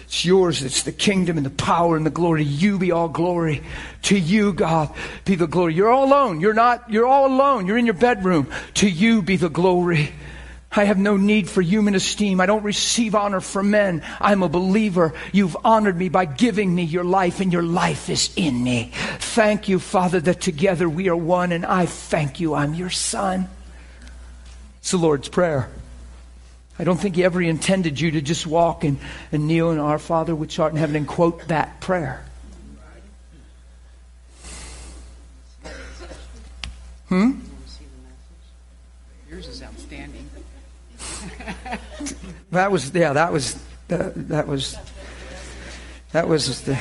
It's 0.04 0.24
yours. 0.24 0.62
It's 0.62 0.82
the 0.82 0.92
kingdom 0.92 1.36
and 1.36 1.46
the 1.46 1.50
power 1.50 1.96
and 1.96 2.04
the 2.04 2.10
glory. 2.10 2.42
You 2.42 2.78
be 2.78 2.90
all 2.90 3.08
glory. 3.08 3.62
To 4.02 4.18
you, 4.18 4.52
God, 4.52 4.92
be 5.24 5.36
the 5.36 5.46
glory. 5.46 5.74
You're 5.74 5.90
all 5.90 6.04
alone. 6.04 6.40
You're 6.40 6.52
not, 6.52 6.90
you're 6.90 7.06
all 7.06 7.26
alone. 7.26 7.66
You're 7.66 7.78
in 7.78 7.86
your 7.86 7.94
bedroom. 7.94 8.48
To 8.74 8.88
you 8.90 9.22
be 9.22 9.36
the 9.36 9.48
glory. 9.48 10.12
I 10.72 10.84
have 10.84 10.98
no 10.98 11.16
need 11.16 11.50
for 11.50 11.62
human 11.62 11.96
esteem. 11.96 12.40
I 12.40 12.46
don't 12.46 12.62
receive 12.62 13.16
honor 13.16 13.40
from 13.40 13.70
men. 13.70 14.04
I'm 14.20 14.44
a 14.44 14.48
believer. 14.48 15.14
You've 15.32 15.56
honored 15.64 15.96
me 15.96 16.08
by 16.08 16.26
giving 16.26 16.72
me 16.72 16.84
your 16.84 17.02
life, 17.02 17.40
and 17.40 17.52
your 17.52 17.64
life 17.64 18.08
is 18.08 18.30
in 18.36 18.62
me. 18.62 18.92
Thank 19.18 19.68
you, 19.68 19.80
Father, 19.80 20.20
that 20.20 20.40
together 20.40 20.88
we 20.88 21.08
are 21.08 21.16
one, 21.16 21.50
and 21.50 21.66
I 21.66 21.86
thank 21.86 22.38
you. 22.38 22.54
I'm 22.54 22.74
your 22.74 22.90
son. 22.90 23.48
It's 24.78 24.92
the 24.92 24.96
Lord's 24.96 25.28
Prayer. 25.28 25.68
I 26.78 26.84
don't 26.84 26.98
think 26.98 27.16
he 27.16 27.24
ever 27.24 27.42
intended 27.42 28.00
you 28.00 28.12
to 28.12 28.22
just 28.22 28.46
walk 28.46 28.84
and, 28.84 28.98
and 29.32 29.46
kneel 29.46 29.72
in 29.72 29.78
Our 29.78 29.98
Father 29.98 30.34
which 30.34 30.58
art 30.58 30.72
in 30.72 30.78
heaven 30.78 30.96
and 30.96 31.06
quote 31.06 31.48
that 31.48 31.80
prayer. 31.80 32.24
Hmm? 37.08 37.40
Yours 39.28 39.48
is 39.48 39.62
outstanding. 39.62 40.30
That 42.50 42.72
was 42.72 42.92
yeah. 42.94 43.12
That 43.12 43.32
was 43.32 43.62
that, 43.88 44.28
that 44.28 44.46
was 44.46 44.76
that 46.12 46.28
was 46.28 46.62
the. 46.62 46.78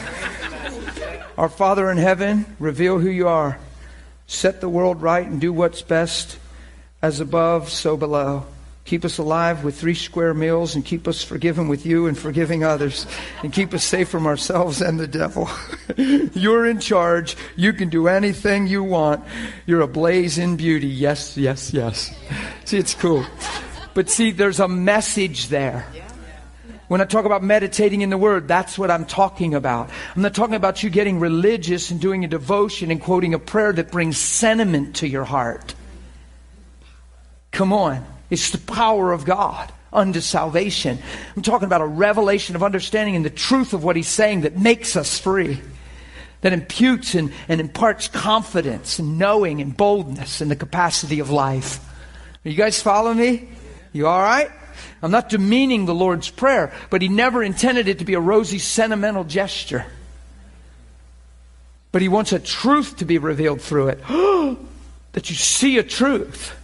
Our 1.38 1.50
Father 1.50 1.90
in 1.90 1.98
heaven, 1.98 2.46
reveal 2.60 3.00
who 3.00 3.10
you 3.10 3.30
are. 3.30 3.58
Set 4.28 4.60
the 4.60 4.68
world 4.68 5.02
right 5.02 5.26
and 5.26 5.40
do 5.40 5.54
what's 5.54 5.82
best, 5.82 6.38
as 7.02 7.22
above, 7.22 7.70
so 7.70 7.96
below. 7.96 8.46
Keep 8.84 9.06
us 9.06 9.20
alive 9.20 9.64
with 9.64 9.80
three 9.80 9.94
square 9.94 10.34
meals 10.34 10.76
and 10.76 10.84
keep 10.84 11.08
us 11.08 11.24
forgiven 11.24 11.68
with 11.68 11.86
you 11.86 12.08
and 12.08 12.18
forgiving 12.18 12.64
others 12.64 13.06
and 13.44 13.54
keep 13.54 13.74
us 13.74 13.84
safe 13.84 14.10
from 14.10 14.26
ourselves 14.26 14.82
and 14.82 15.00
the 15.00 15.08
devil. 15.08 15.48
You're 15.98 16.66
in 16.66 16.80
charge. 16.80 17.38
You 17.56 17.72
can 17.72 17.90
do 17.90 18.08
anything 18.08 18.68
you 18.68 18.84
want. 18.84 19.24
You're 19.66 19.82
a 19.82 19.88
blaze 19.88 20.40
in 20.40 20.58
beauty. 20.58 20.88
Yes, 20.88 21.38
yes, 21.38 21.72
yes. 21.72 22.14
See, 22.66 22.78
it's 22.78 22.96
cool. 22.96 23.24
But 24.00 24.10
see, 24.10 24.32
there's 24.32 24.62
a 24.62 24.68
message 24.70 25.50
there. 25.50 25.86
When 26.88 27.02
I 27.02 27.04
talk 27.04 27.26
about 27.26 27.44
meditating 27.44 28.00
in 28.00 28.10
the 28.10 28.18
Word, 28.18 28.48
that's 28.48 28.80
what 28.80 28.90
I'm 28.90 29.04
talking 29.04 29.54
about. 29.54 29.90
I'm 30.16 30.22
not 30.22 30.34
talking 30.34 30.56
about 30.56 30.82
you 30.82 30.90
getting 30.90 31.20
religious 31.20 31.92
and 31.92 32.00
doing 32.00 32.24
a 32.24 32.28
devotion 32.30 32.92
and 32.92 33.02
quoting 33.02 33.34
a 33.34 33.40
prayer 33.40 33.74
that 33.74 33.92
brings 33.92 34.18
sentiment 34.18 34.96
to 34.96 35.08
your 35.10 35.26
heart. 35.26 35.76
Come 37.52 37.74
on. 37.74 38.06
It's 38.30 38.52
the 38.52 38.58
power 38.58 39.12
of 39.12 39.26
God 39.26 39.70
unto 39.92 40.22
salvation. 40.22 40.98
I'm 41.36 41.42
talking 41.42 41.66
about 41.66 41.82
a 41.82 41.86
revelation 41.86 42.56
of 42.56 42.64
understanding 42.64 43.18
and 43.18 43.26
the 43.26 43.30
truth 43.30 43.74
of 43.74 43.84
what 43.84 43.98
he's 43.98 44.08
saying 44.08 44.44
that 44.44 44.58
makes 44.58 44.96
us 44.96 45.20
free, 45.20 45.60
that 46.40 46.54
imputes 46.54 47.16
and, 47.16 47.34
and 47.50 47.60
imparts 47.60 48.08
confidence 48.08 48.98
and 48.98 49.20
knowing 49.20 49.60
and 49.60 49.76
boldness 49.76 50.40
and 50.40 50.50
the 50.50 50.56
capacity 50.56 51.20
of 51.20 51.30
life. 51.32 51.86
Are 52.46 52.50
you 52.50 52.56
guys 52.56 52.82
following 52.82 53.18
me? 53.18 53.50
You 53.92 54.08
all 54.08 54.22
right? 54.22 54.52
I'm 55.02 55.12
not 55.12 55.30
demeaning 55.30 55.86
the 55.86 55.96
Lord's 55.96 56.30
Prayer, 56.30 56.74
but 56.90 57.02
he 57.02 57.08
never 57.08 57.44
intended 57.44 57.88
it 57.88 58.00
to 58.00 58.06
be 58.06 58.14
a 58.14 58.20
rosy, 58.20 58.60
sentimental 58.60 59.24
gesture. 59.24 59.86
But 61.92 62.02
he 62.02 62.08
wants 62.08 62.34
a 62.34 62.40
truth 62.40 62.98
to 62.98 63.06
be 63.06 63.18
revealed 63.18 63.62
through 63.62 63.90
it. 63.90 64.00
that 65.14 65.30
you 65.30 65.36
see 65.36 65.78
a 65.78 65.84
truth. 65.84 66.56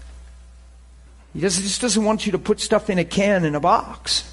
He 1.34 1.41
just 1.41 1.81
doesn't 1.81 2.03
want 2.03 2.26
you 2.26 2.31
to 2.34 2.39
put 2.39 2.60
stuff 2.60 2.89
in 2.89 2.99
a 2.99 3.06
can 3.06 3.43
in 3.43 3.56
a 3.56 3.60
box. 3.60 4.31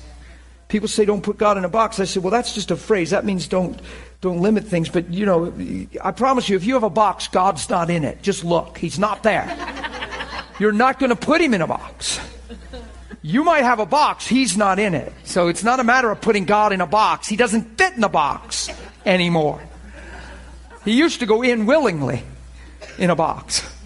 People 0.69 0.89
say 0.89 1.05
don't 1.05 1.23
put 1.23 1.37
God 1.37 1.59
in 1.59 1.65
a 1.65 1.69
box. 1.69 1.99
I 1.99 2.05
say, 2.05 2.21
well, 2.21 2.31
that's 2.31 2.55
just 2.55 2.71
a 2.71 2.77
phrase. 2.77 3.11
That 3.11 3.25
means 3.25 3.49
don't 3.49 3.79
don't 4.21 4.41
limit 4.41 4.65
things. 4.65 4.89
But 4.89 5.11
you 5.11 5.27
know, 5.27 5.53
I 6.03 6.13
promise 6.13 6.49
you, 6.49 6.57
if 6.57 6.65
you 6.65 6.75
have 6.75 6.83
a 6.83 6.91
box, 6.91 7.29
God's 7.29 7.69
not 7.69 7.91
in 7.91 8.05
it. 8.05 8.23
Just 8.23 8.45
look, 8.45 8.79
He's 8.79 8.99
not 8.99 9.23
there. 9.23 9.55
You're 10.59 10.73
not 10.73 10.99
going 10.99 11.11
to 11.11 11.17
put 11.17 11.41
Him 11.41 11.55
in 11.55 11.61
a 11.61 11.67
box. 11.67 12.21
You 13.23 13.45
might 13.45 13.63
have 13.63 13.79
a 13.79 13.87
box, 13.87 14.27
He's 14.27 14.57
not 14.57 14.79
in 14.79 14.95
it. 14.95 15.13
So 15.25 15.49
it's 15.49 15.63
not 15.63 15.79
a 15.81 15.85
matter 15.85 16.11
of 16.11 16.21
putting 16.21 16.45
God 16.45 16.73
in 16.73 16.81
a 16.81 16.87
box. 16.87 17.29
He 17.29 17.37
doesn't 17.37 17.79
fit 17.79 17.95
in 17.95 18.03
a 18.03 18.09
box 18.09 18.69
anymore. 19.07 19.63
He 20.85 20.93
used 20.93 21.21
to 21.21 21.27
go 21.27 21.43
in 21.43 21.67
willingly 21.67 22.25
in 22.99 23.11
a 23.11 23.17
box. 23.17 23.69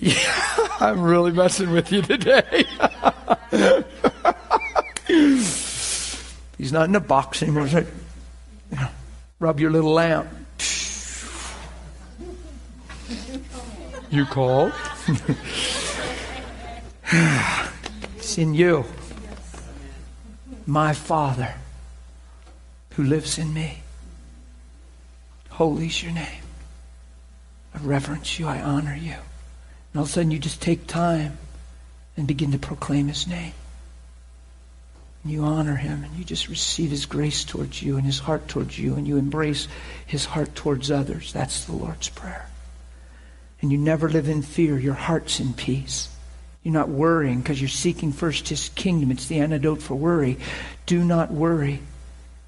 Yeah, 0.00 0.18
I'm 0.80 1.00
really 1.00 1.32
messing 1.32 1.70
with 1.70 1.90
you 1.90 2.02
today. 2.02 2.66
He's 6.58 6.72
not 6.72 6.90
in 6.90 6.94
a 6.94 7.00
box 7.00 7.42
anymore. 7.42 7.66
Like, 7.68 7.86
rub 9.38 9.60
your 9.60 9.70
little 9.70 9.94
lamp. 9.94 10.28
You 14.14 14.24
called? 14.26 14.72
it's 18.16 18.38
in 18.38 18.54
you. 18.54 18.84
My 20.66 20.92
Father 20.92 21.52
who 22.92 23.02
lives 23.02 23.38
in 23.38 23.52
me. 23.52 23.82
Holy 25.50 25.86
is 25.86 26.00
your 26.00 26.12
name. 26.12 26.42
I 27.74 27.78
reverence 27.78 28.38
you. 28.38 28.46
I 28.46 28.60
honor 28.60 28.94
you. 28.94 29.14
And 29.14 29.96
all 29.96 30.02
of 30.04 30.08
a 30.10 30.12
sudden, 30.12 30.30
you 30.30 30.38
just 30.38 30.62
take 30.62 30.86
time 30.86 31.36
and 32.16 32.28
begin 32.28 32.52
to 32.52 32.58
proclaim 32.58 33.08
his 33.08 33.26
name. 33.26 33.54
And 35.24 35.32
you 35.32 35.42
honor 35.42 35.74
him, 35.74 36.04
and 36.04 36.14
you 36.14 36.22
just 36.22 36.48
receive 36.48 36.90
his 36.90 37.06
grace 37.06 37.42
towards 37.42 37.82
you 37.82 37.96
and 37.96 38.06
his 38.06 38.20
heart 38.20 38.46
towards 38.46 38.78
you, 38.78 38.94
and 38.94 39.08
you 39.08 39.16
embrace 39.16 39.66
his 40.06 40.24
heart 40.24 40.54
towards 40.54 40.92
others. 40.92 41.32
That's 41.32 41.64
the 41.64 41.72
Lord's 41.72 42.10
Prayer. 42.10 42.48
And 43.64 43.72
you 43.72 43.78
never 43.78 44.10
live 44.10 44.28
in 44.28 44.42
fear. 44.42 44.78
Your 44.78 44.92
heart's 44.92 45.40
in 45.40 45.54
peace. 45.54 46.14
You're 46.62 46.74
not 46.74 46.90
worrying 46.90 47.40
because 47.40 47.62
you're 47.62 47.70
seeking 47.70 48.12
first 48.12 48.50
his 48.50 48.68
kingdom. 48.68 49.10
It's 49.10 49.24
the 49.26 49.38
antidote 49.38 49.80
for 49.80 49.94
worry. 49.94 50.36
Do 50.84 51.02
not 51.02 51.30
worry, 51.30 51.80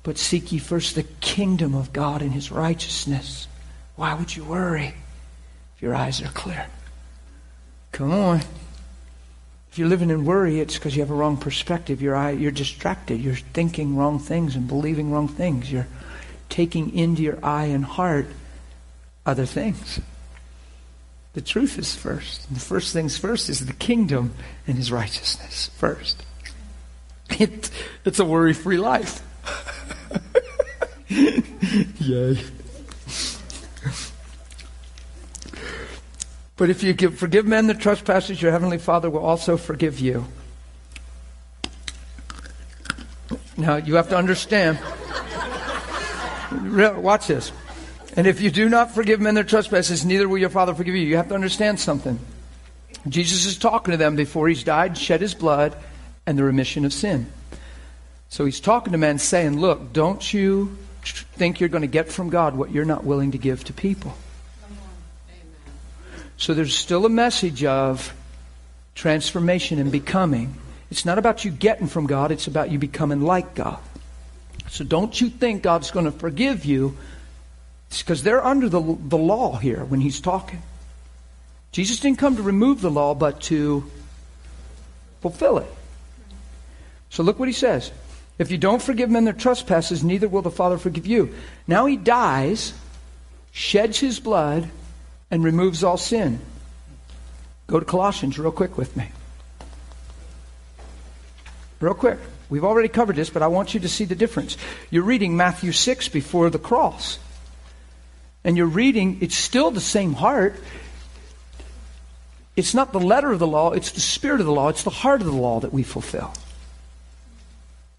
but 0.03 0.19
seek 0.19 0.53
ye 0.53 0.59
first 0.59 0.95
the 0.95 1.05
kingdom 1.23 1.75
of 1.75 1.95
God 1.95 2.21
and 2.21 2.33
his 2.33 2.53
righteousness. 2.53 3.49
Why 3.95 4.13
would 4.13 4.37
you 4.37 4.45
worry 4.45 4.93
if 5.75 5.81
your 5.81 5.95
eyes 5.95 6.21
are 6.21 6.29
clear? 6.29 6.67
Come 7.93 8.13
on. 8.13 8.41
If 9.71 9.79
you're 9.79 9.89
living 9.89 10.11
in 10.11 10.27
worry, 10.27 10.61
it's 10.61 10.75
because 10.75 10.95
you 10.97 11.01
have 11.01 11.11
a 11.11 11.15
wrong 11.15 11.39
perspective. 11.39 12.03
You're, 12.03 12.31
you're 12.33 12.51
distracted. 12.51 13.23
You're 13.23 13.37
thinking 13.37 13.97
wrong 13.97 14.19
things 14.19 14.55
and 14.55 14.69
believing 14.69 15.13
wrong 15.13 15.29
things. 15.29 15.73
You're 15.73 15.89
taking 16.51 16.95
into 16.95 17.23
your 17.23 17.43
eye 17.43 17.65
and 17.65 17.87
heart 17.87 18.27
other 19.25 19.47
things. 19.47 19.99
The 21.37 21.43
truth 21.43 21.79
is 21.79 21.95
first. 21.95 22.49
And 22.49 22.57
the 22.57 22.63
first 22.63 22.95
things 22.95 23.19
first 23.19 23.51
is 23.51 23.67
the 23.67 23.75
kingdom 23.75 24.33
and 24.67 24.79
his 24.79 24.91
righteousness 24.91 25.71
first. 25.77 26.25
It, 27.39 27.71
it's 28.07 28.19
a 28.19 28.25
worry 28.25 28.55
free 28.55 28.79
life. 28.79 29.23
Yay. 31.11 32.39
But 36.57 36.71
if 36.71 36.83
you 36.83 36.95
give, 36.95 37.19
forgive 37.19 37.45
men 37.45 37.67
the 37.67 37.75
trespasses, 37.75 38.41
your 38.41 38.51
heavenly 38.51 38.79
Father 38.79 39.11
will 39.11 39.23
also 39.23 39.59
forgive 39.59 40.01
you. 40.01 40.25
Now, 43.59 43.77
you 43.77 43.97
have 43.97 44.09
to 44.09 44.17
understand. 44.17 44.79
Watch 47.03 47.27
this. 47.27 47.53
And 48.17 48.27
if 48.27 48.41
you 48.41 48.51
do 48.51 48.69
not 48.69 48.95
forgive 48.95 49.21
men 49.21 49.35
their 49.35 49.45
trespasses, 49.45 50.05
neither 50.05 50.27
will 50.27 50.39
your 50.39 50.49
Father 50.49 50.75
forgive 50.75 50.95
you. 50.95 51.03
You 51.03 51.19
have 51.19 51.29
to 51.29 51.35
understand 51.35 51.79
something. 51.79 52.19
Jesus 53.07 53.45
is 53.45 53.59
talking 53.59 53.93
to 53.93 53.99
them 53.99 54.17
before 54.17 54.49
he's 54.49 54.65
died, 54.65 54.97
shed 54.97 55.21
his 55.21 55.35
blood, 55.35 55.77
and 56.27 56.39
the 56.39 56.43
remission 56.43 56.87
of 56.87 56.93
sin. 56.93 57.31
So 58.31 58.47
he's 58.47 58.59
talking 58.59 58.93
to 58.93 58.99
men 58.99 59.19
saying, 59.19 59.61
Look, 59.61 59.93
don't 59.93 60.33
you 60.33 60.77
think 61.05 61.61
you're 61.61 61.69
going 61.69 61.83
to 61.83 61.89
get 61.89 62.09
from 62.09 62.31
God 62.31 62.57
what 62.57 62.71
you're 62.73 62.87
not 62.87 63.05
willing 63.05 63.33
to 63.33 63.39
give 63.39 63.63
to 63.65 63.73
people? 63.73 64.15
So 66.39 66.53
there's 66.53 66.75
still 66.75 67.07
a 67.07 67.11
message 67.11 67.65
of 67.65 68.15
transformation 68.95 69.79
and 69.79 69.93
becoming. 69.93 70.55
It's 70.91 71.05
not 71.05 71.19
about 71.19 71.45
you 71.45 71.51
getting 71.51 71.87
from 71.87 72.07
God, 72.07 72.31
it's 72.31 72.47
about 72.47 72.71
you 72.71 72.79
becoming 72.79 73.21
like 73.21 73.55
God. 73.55 73.79
So 74.69 74.85
don't 74.85 75.19
you 75.21 75.29
think 75.29 75.63
God's 75.63 75.91
going 75.91 76.07
to 76.07 76.13
forgive 76.13 76.65
you 76.65 76.97
because 78.03 78.23
they're 78.23 78.45
under 78.45 78.69
the, 78.69 78.81
the 78.81 79.19
law 79.19 79.57
here 79.57 79.85
when 79.85 80.01
he's 80.01 80.21
talking. 80.21 80.63
Jesus 81.73 82.01
didn't 82.01 82.19
come 82.19 82.37
to 82.37 82.43
remove 82.43 82.81
the 82.81 82.91
law, 82.91 83.15
but 83.15 83.41
to 83.43 83.91
fulfill 85.21 85.59
it. 85.59 85.71
So 87.11 87.23
look 87.23 87.39
what 87.39 87.49
he 87.49 87.55
says. 87.55 87.93
If 88.39 88.51
you 88.51 88.59
don't 88.59 88.83
forgive 88.83 89.11
men 89.11 89.25
their 89.25 89.33
trespasses, 89.33 90.05
neither 90.05 90.29
will 90.29 90.43
the 90.43 90.51
Father 90.51 90.79
forgive 90.79 91.07
you. 91.07 91.35
Now 91.67 91.87
he 91.87 91.97
dies, 91.97 92.75
sheds 93.53 93.99
his 93.99 94.21
blood, 94.21 94.69
and 95.31 95.43
removes 95.43 95.83
all 95.83 95.97
sin. 95.97 96.41
Go 97.67 97.81
to 97.81 97.87
Colossians 97.87 98.39
real 98.39 98.53
quick 98.53 98.77
with 98.77 98.97
me. 98.97 99.11
Real 101.81 101.95
quick. 101.95 102.19
We've 102.49 102.65
already 102.65 102.89
covered 102.89 103.17
this, 103.17 103.29
but 103.29 103.43
I 103.43 103.49
want 103.49 103.75
you 103.75 103.81
to 103.81 103.89
see 103.89 104.05
the 104.05 104.15
difference. 104.15 104.57
You're 104.91 105.03
reading 105.03 105.37
Matthew 105.37 105.73
6 105.73 106.09
before 106.11 106.49
the 106.49 106.59
cross. 106.59 107.19
And 108.47 108.57
you're 108.57 108.67
reading, 108.67 109.19
it's 109.21 109.35
still 109.35 109.73
the 109.73 109.81
same 109.81 110.13
heart. 110.13 110.55
It's 112.55 112.75
not 112.75 112.93
the 112.93 113.01
letter 113.01 113.33
of 113.33 113.41
the 113.41 113.47
law, 113.47 113.73
it's 113.73 113.91
the 113.91 114.01
spirit 114.01 114.39
of 114.39 114.47
the 114.47 114.53
law, 114.53 114.69
it's 114.69 114.85
the 114.85 114.89
heart 114.91 115.21
of 115.21 115.27
the 115.27 115.33
law 115.33 115.59
that 115.61 115.73
we 115.73 115.83
fulfill. 115.83 116.33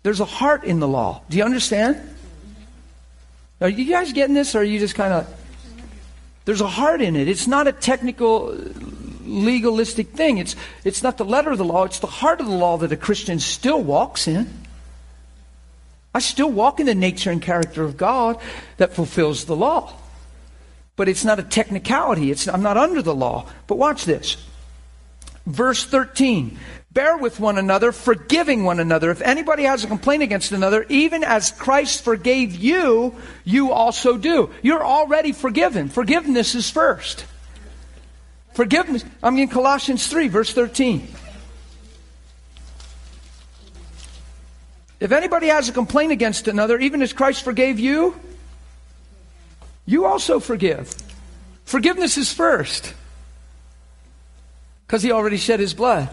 There's 0.03 0.21
a 0.21 0.25
heart 0.25 0.63
in 0.63 0.79
the 0.79 0.87
law. 0.87 1.21
Do 1.29 1.35
you 1.35 1.43
understand? 1.43 2.01
Are 3.59 3.67
you 3.67 3.91
guys 3.91 4.13
getting 4.13 4.33
this, 4.33 4.55
or 4.55 4.59
are 4.59 4.63
you 4.63 4.79
just 4.79 4.95
kind 4.95 5.11
of. 5.11 5.27
There's 6.45 6.61
a 6.61 6.67
heart 6.67 7.01
in 7.01 7.17
it. 7.17 7.27
It's 7.27 7.45
not 7.45 7.67
a 7.67 7.73
technical, 7.73 8.57
legalistic 9.25 10.11
thing. 10.11 10.37
It's, 10.37 10.55
it's 10.85 11.03
not 11.03 11.17
the 11.17 11.25
letter 11.25 11.51
of 11.51 11.57
the 11.57 11.65
law, 11.65 11.83
it's 11.83 11.99
the 11.99 12.07
heart 12.07 12.39
of 12.39 12.45
the 12.45 12.55
law 12.55 12.77
that 12.77 12.93
a 12.93 12.97
Christian 12.97 13.39
still 13.39 13.83
walks 13.83 14.29
in. 14.29 14.47
I 16.15 16.19
still 16.19 16.49
walk 16.49 16.79
in 16.79 16.85
the 16.85 16.95
nature 16.95 17.31
and 17.31 17.41
character 17.41 17.83
of 17.83 17.97
God 17.97 18.39
that 18.77 18.93
fulfills 18.93 19.43
the 19.43 19.55
law. 19.57 19.93
But 20.97 21.07
it's 21.07 21.23
not 21.23 21.39
a 21.39 21.43
technicality. 21.43 22.31
It's, 22.31 22.47
I'm 22.47 22.63
not 22.63 22.75
under 22.75 23.01
the 23.01 23.15
law. 23.15 23.47
But 23.67 23.77
watch 23.77 24.03
this. 24.03 24.35
Verse 25.45 25.85
13 25.85 26.59
Bear 26.91 27.15
with 27.15 27.39
one 27.39 27.59
another, 27.59 27.91
forgiving 27.91 28.63
one 28.63 28.79
another. 28.79 29.11
If 29.11 29.21
anybody 29.21 29.63
has 29.63 29.83
a 29.83 29.87
complaint 29.87 30.23
against 30.23 30.51
another, 30.51 30.83
even 30.89 31.23
as 31.23 31.51
Christ 31.51 32.03
forgave 32.03 32.55
you, 32.55 33.13
you 33.45 33.71
also 33.71 34.17
do. 34.17 34.49
You're 34.63 34.83
already 34.83 35.31
forgiven. 35.31 35.89
Forgiveness 35.89 36.55
is 36.55 36.71
first. 36.71 37.23
Forgiveness. 38.55 39.05
I'm 39.21 39.37
in 39.37 39.47
Colossians 39.47 40.07
3, 40.07 40.27
verse 40.29 40.51
13. 40.51 41.07
If 44.99 45.11
anybody 45.11 45.47
has 45.47 45.69
a 45.69 45.73
complaint 45.73 46.11
against 46.11 46.47
another, 46.47 46.79
even 46.79 47.03
as 47.03 47.13
Christ 47.13 47.43
forgave 47.43 47.79
you, 47.79 48.19
you 49.87 50.05
also 50.05 50.39
forgive. 50.39 50.93
Forgiveness 51.65 52.17
is 52.17 52.31
first. 52.31 52.93
Because 54.85 55.01
he 55.01 55.11
already 55.11 55.37
shed 55.37 55.59
his 55.59 55.73
blood. 55.73 56.09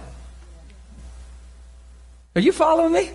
Are 2.34 2.40
you 2.40 2.52
following 2.52 2.92
me? 2.92 3.10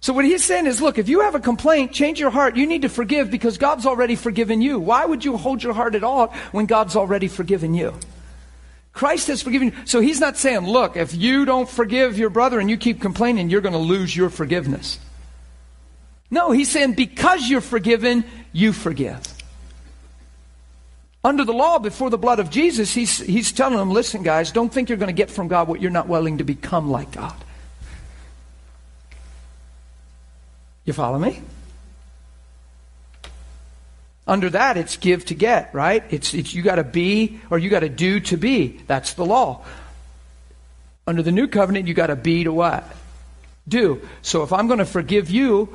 So 0.00 0.12
what 0.12 0.26
he's 0.26 0.44
saying 0.44 0.66
is, 0.66 0.82
look, 0.82 0.98
if 0.98 1.08
you 1.08 1.20
have 1.20 1.34
a 1.34 1.40
complaint, 1.40 1.92
change 1.92 2.20
your 2.20 2.28
heart. 2.28 2.56
You 2.56 2.66
need 2.66 2.82
to 2.82 2.90
forgive 2.90 3.30
because 3.30 3.56
God's 3.56 3.86
already 3.86 4.16
forgiven 4.16 4.60
you. 4.60 4.78
Why 4.78 5.06
would 5.06 5.24
you 5.24 5.38
hold 5.38 5.62
your 5.62 5.72
heart 5.72 5.94
at 5.94 6.04
all 6.04 6.26
when 6.52 6.66
God's 6.66 6.96
already 6.96 7.28
forgiven 7.28 7.72
you? 7.72 7.94
Christ 8.92 9.28
has 9.28 9.40
forgiven 9.40 9.68
you. 9.68 9.74
So 9.86 10.00
he's 10.00 10.20
not 10.20 10.36
saying, 10.36 10.66
look, 10.66 10.98
if 10.98 11.14
you 11.14 11.46
don't 11.46 11.68
forgive 11.68 12.18
your 12.18 12.28
brother 12.28 12.60
and 12.60 12.68
you 12.68 12.76
keep 12.76 13.00
complaining, 13.00 13.48
you're 13.48 13.62
going 13.62 13.72
to 13.72 13.78
lose 13.78 14.14
your 14.14 14.28
forgiveness. 14.28 14.98
No, 16.30 16.50
he's 16.50 16.70
saying 16.70 16.92
because 16.92 17.48
you're 17.48 17.62
forgiven, 17.62 18.24
you 18.54 18.72
forgive. 18.72 19.20
Under 21.22 21.44
the 21.44 21.52
law, 21.52 21.78
before 21.78 22.08
the 22.08 22.18
blood 22.18 22.38
of 22.38 22.48
Jesus, 22.48 22.94
he's, 22.94 23.18
he's 23.18 23.50
telling 23.52 23.76
them, 23.76 23.90
listen, 23.90 24.22
guys, 24.22 24.52
don't 24.52 24.72
think 24.72 24.88
you're 24.88 24.98
going 24.98 25.08
to 25.08 25.14
get 25.14 25.30
from 25.30 25.48
God 25.48 25.68
what 25.68 25.82
you're 25.82 25.90
not 25.90 26.08
willing 26.08 26.38
to 26.38 26.44
become 26.44 26.90
like 26.90 27.12
God. 27.12 27.34
You 30.84 30.92
follow 30.92 31.18
me? 31.18 31.42
Under 34.26 34.50
that, 34.50 34.76
it's 34.76 34.96
give 34.96 35.24
to 35.26 35.34
get, 35.34 35.74
right? 35.74 36.04
It's, 36.10 36.32
it's 36.32 36.54
you 36.54 36.62
got 36.62 36.76
to 36.76 36.84
be 36.84 37.40
or 37.50 37.58
you 37.58 37.70
got 37.70 37.80
to 37.80 37.88
do 37.88 38.20
to 38.20 38.36
be. 38.36 38.80
That's 38.86 39.14
the 39.14 39.24
law. 39.24 39.64
Under 41.06 41.22
the 41.22 41.32
new 41.32 41.48
covenant, 41.48 41.88
you 41.88 41.94
got 41.94 42.06
to 42.06 42.16
be 42.16 42.44
to 42.44 42.52
what? 42.52 42.84
Do. 43.66 44.06
So 44.22 44.42
if 44.42 44.52
I'm 44.52 44.66
going 44.66 44.78
to 44.78 44.86
forgive 44.86 45.30
you, 45.30 45.74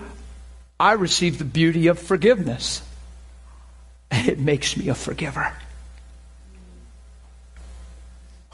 I 0.80 0.94
receive 0.94 1.38
the 1.38 1.46
beauty 1.46 1.88
of 1.88 2.00
forgiveness. 2.00 2.82
And 4.12 4.28
it 4.28 4.40
makes 4.40 4.76
me 4.76 4.90
a 4.90 4.96
forgiver. 4.96 5.54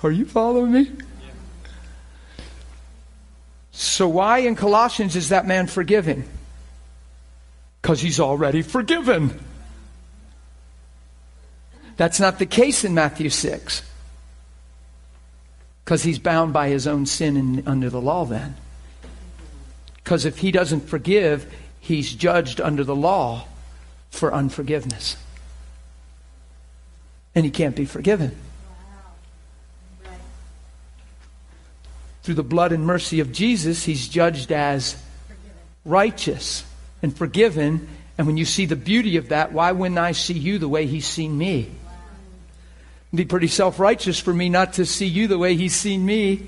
Are 0.03 0.11
you 0.11 0.25
following 0.25 0.71
me? 0.71 0.91
So, 3.71 4.07
why 4.07 4.39
in 4.39 4.55
Colossians 4.55 5.15
is 5.15 5.29
that 5.29 5.47
man 5.47 5.67
forgiven? 5.67 6.27
because 7.85 8.01
he's 8.01 8.19
already 8.19 8.63
forgiven. 8.63 9.39
That's 11.97 12.19
not 12.19 12.39
the 12.39 12.47
case 12.47 12.83
in 12.83 12.95
Matthew 12.95 13.29
6 13.29 13.83
because 15.83 16.01
he's 16.01 16.17
bound 16.17 16.51
by 16.51 16.69
his 16.69 16.87
own 16.87 17.05
sin 17.05 17.37
in, 17.37 17.67
under 17.67 17.91
the 17.91 18.01
law 18.01 18.25
then. 18.25 18.55
Because 19.97 20.25
if 20.25 20.39
he 20.39 20.51
doesn't 20.51 20.89
forgive, 20.89 21.53
he's 21.85 22.13
judged 22.13 22.59
under 22.59 22.83
the 22.83 22.95
law 22.95 23.45
for 24.09 24.33
unforgiveness. 24.33 25.17
And 27.35 27.45
he 27.45 27.51
can't 27.51 27.75
be 27.75 27.85
forgiven. 27.85 28.35
Through 32.23 32.35
the 32.35 32.43
blood 32.43 32.71
and 32.71 32.85
mercy 32.85 33.19
of 33.19 33.31
Jesus, 33.31 33.83
he's 33.83 34.07
judged 34.07 34.51
as 34.51 34.95
righteous 35.85 36.65
and 37.03 37.15
forgiven. 37.15 37.87
And 38.17 38.25
when 38.25 38.37
you 38.37 38.45
see 38.45 38.65
the 38.65 38.75
beauty 38.75 39.17
of 39.17 39.29
that, 39.29 39.51
why 39.51 39.71
wouldn't 39.71 39.99
I 39.99 40.13
see 40.13 40.33
you 40.33 40.57
the 40.57 40.67
way 40.67 40.87
he's 40.87 41.05
seen 41.05 41.37
me? 41.37 41.69
It'd 43.09 43.17
be 43.17 43.25
pretty 43.25 43.47
self 43.47 43.79
righteous 43.79 44.19
for 44.19 44.33
me 44.33 44.49
not 44.49 44.73
to 44.73 44.87
see 44.87 45.05
you 45.05 45.27
the 45.27 45.37
way 45.37 45.55
he's 45.55 45.75
seen 45.75 46.03
me. 46.03 46.47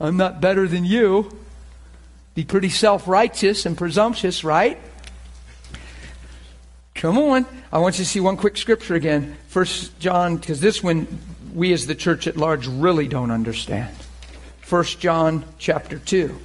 I'm 0.00 0.16
not 0.16 0.40
better 0.40 0.66
than 0.66 0.86
you. 0.86 1.30
Be 2.34 2.44
pretty 2.44 2.68
self 2.68 3.06
righteous 3.06 3.66
and 3.66 3.76
presumptuous, 3.76 4.44
right? 4.44 4.78
Come 6.94 7.18
on. 7.18 7.46
I 7.72 7.78
want 7.78 7.98
you 7.98 8.04
to 8.04 8.10
see 8.10 8.20
one 8.20 8.36
quick 8.36 8.56
scripture 8.56 8.94
again. 8.94 9.36
First 9.48 9.98
John, 9.98 10.36
because 10.36 10.60
this 10.60 10.82
one 10.82 11.06
we 11.54 11.72
as 11.72 11.86
the 11.86 11.94
church 11.94 12.26
at 12.26 12.36
large 12.36 12.66
really 12.66 13.08
don't 13.08 13.30
understand. 13.30 13.94
First 14.60 15.00
John 15.00 15.44
chapter 15.58 15.98
2 15.98 16.38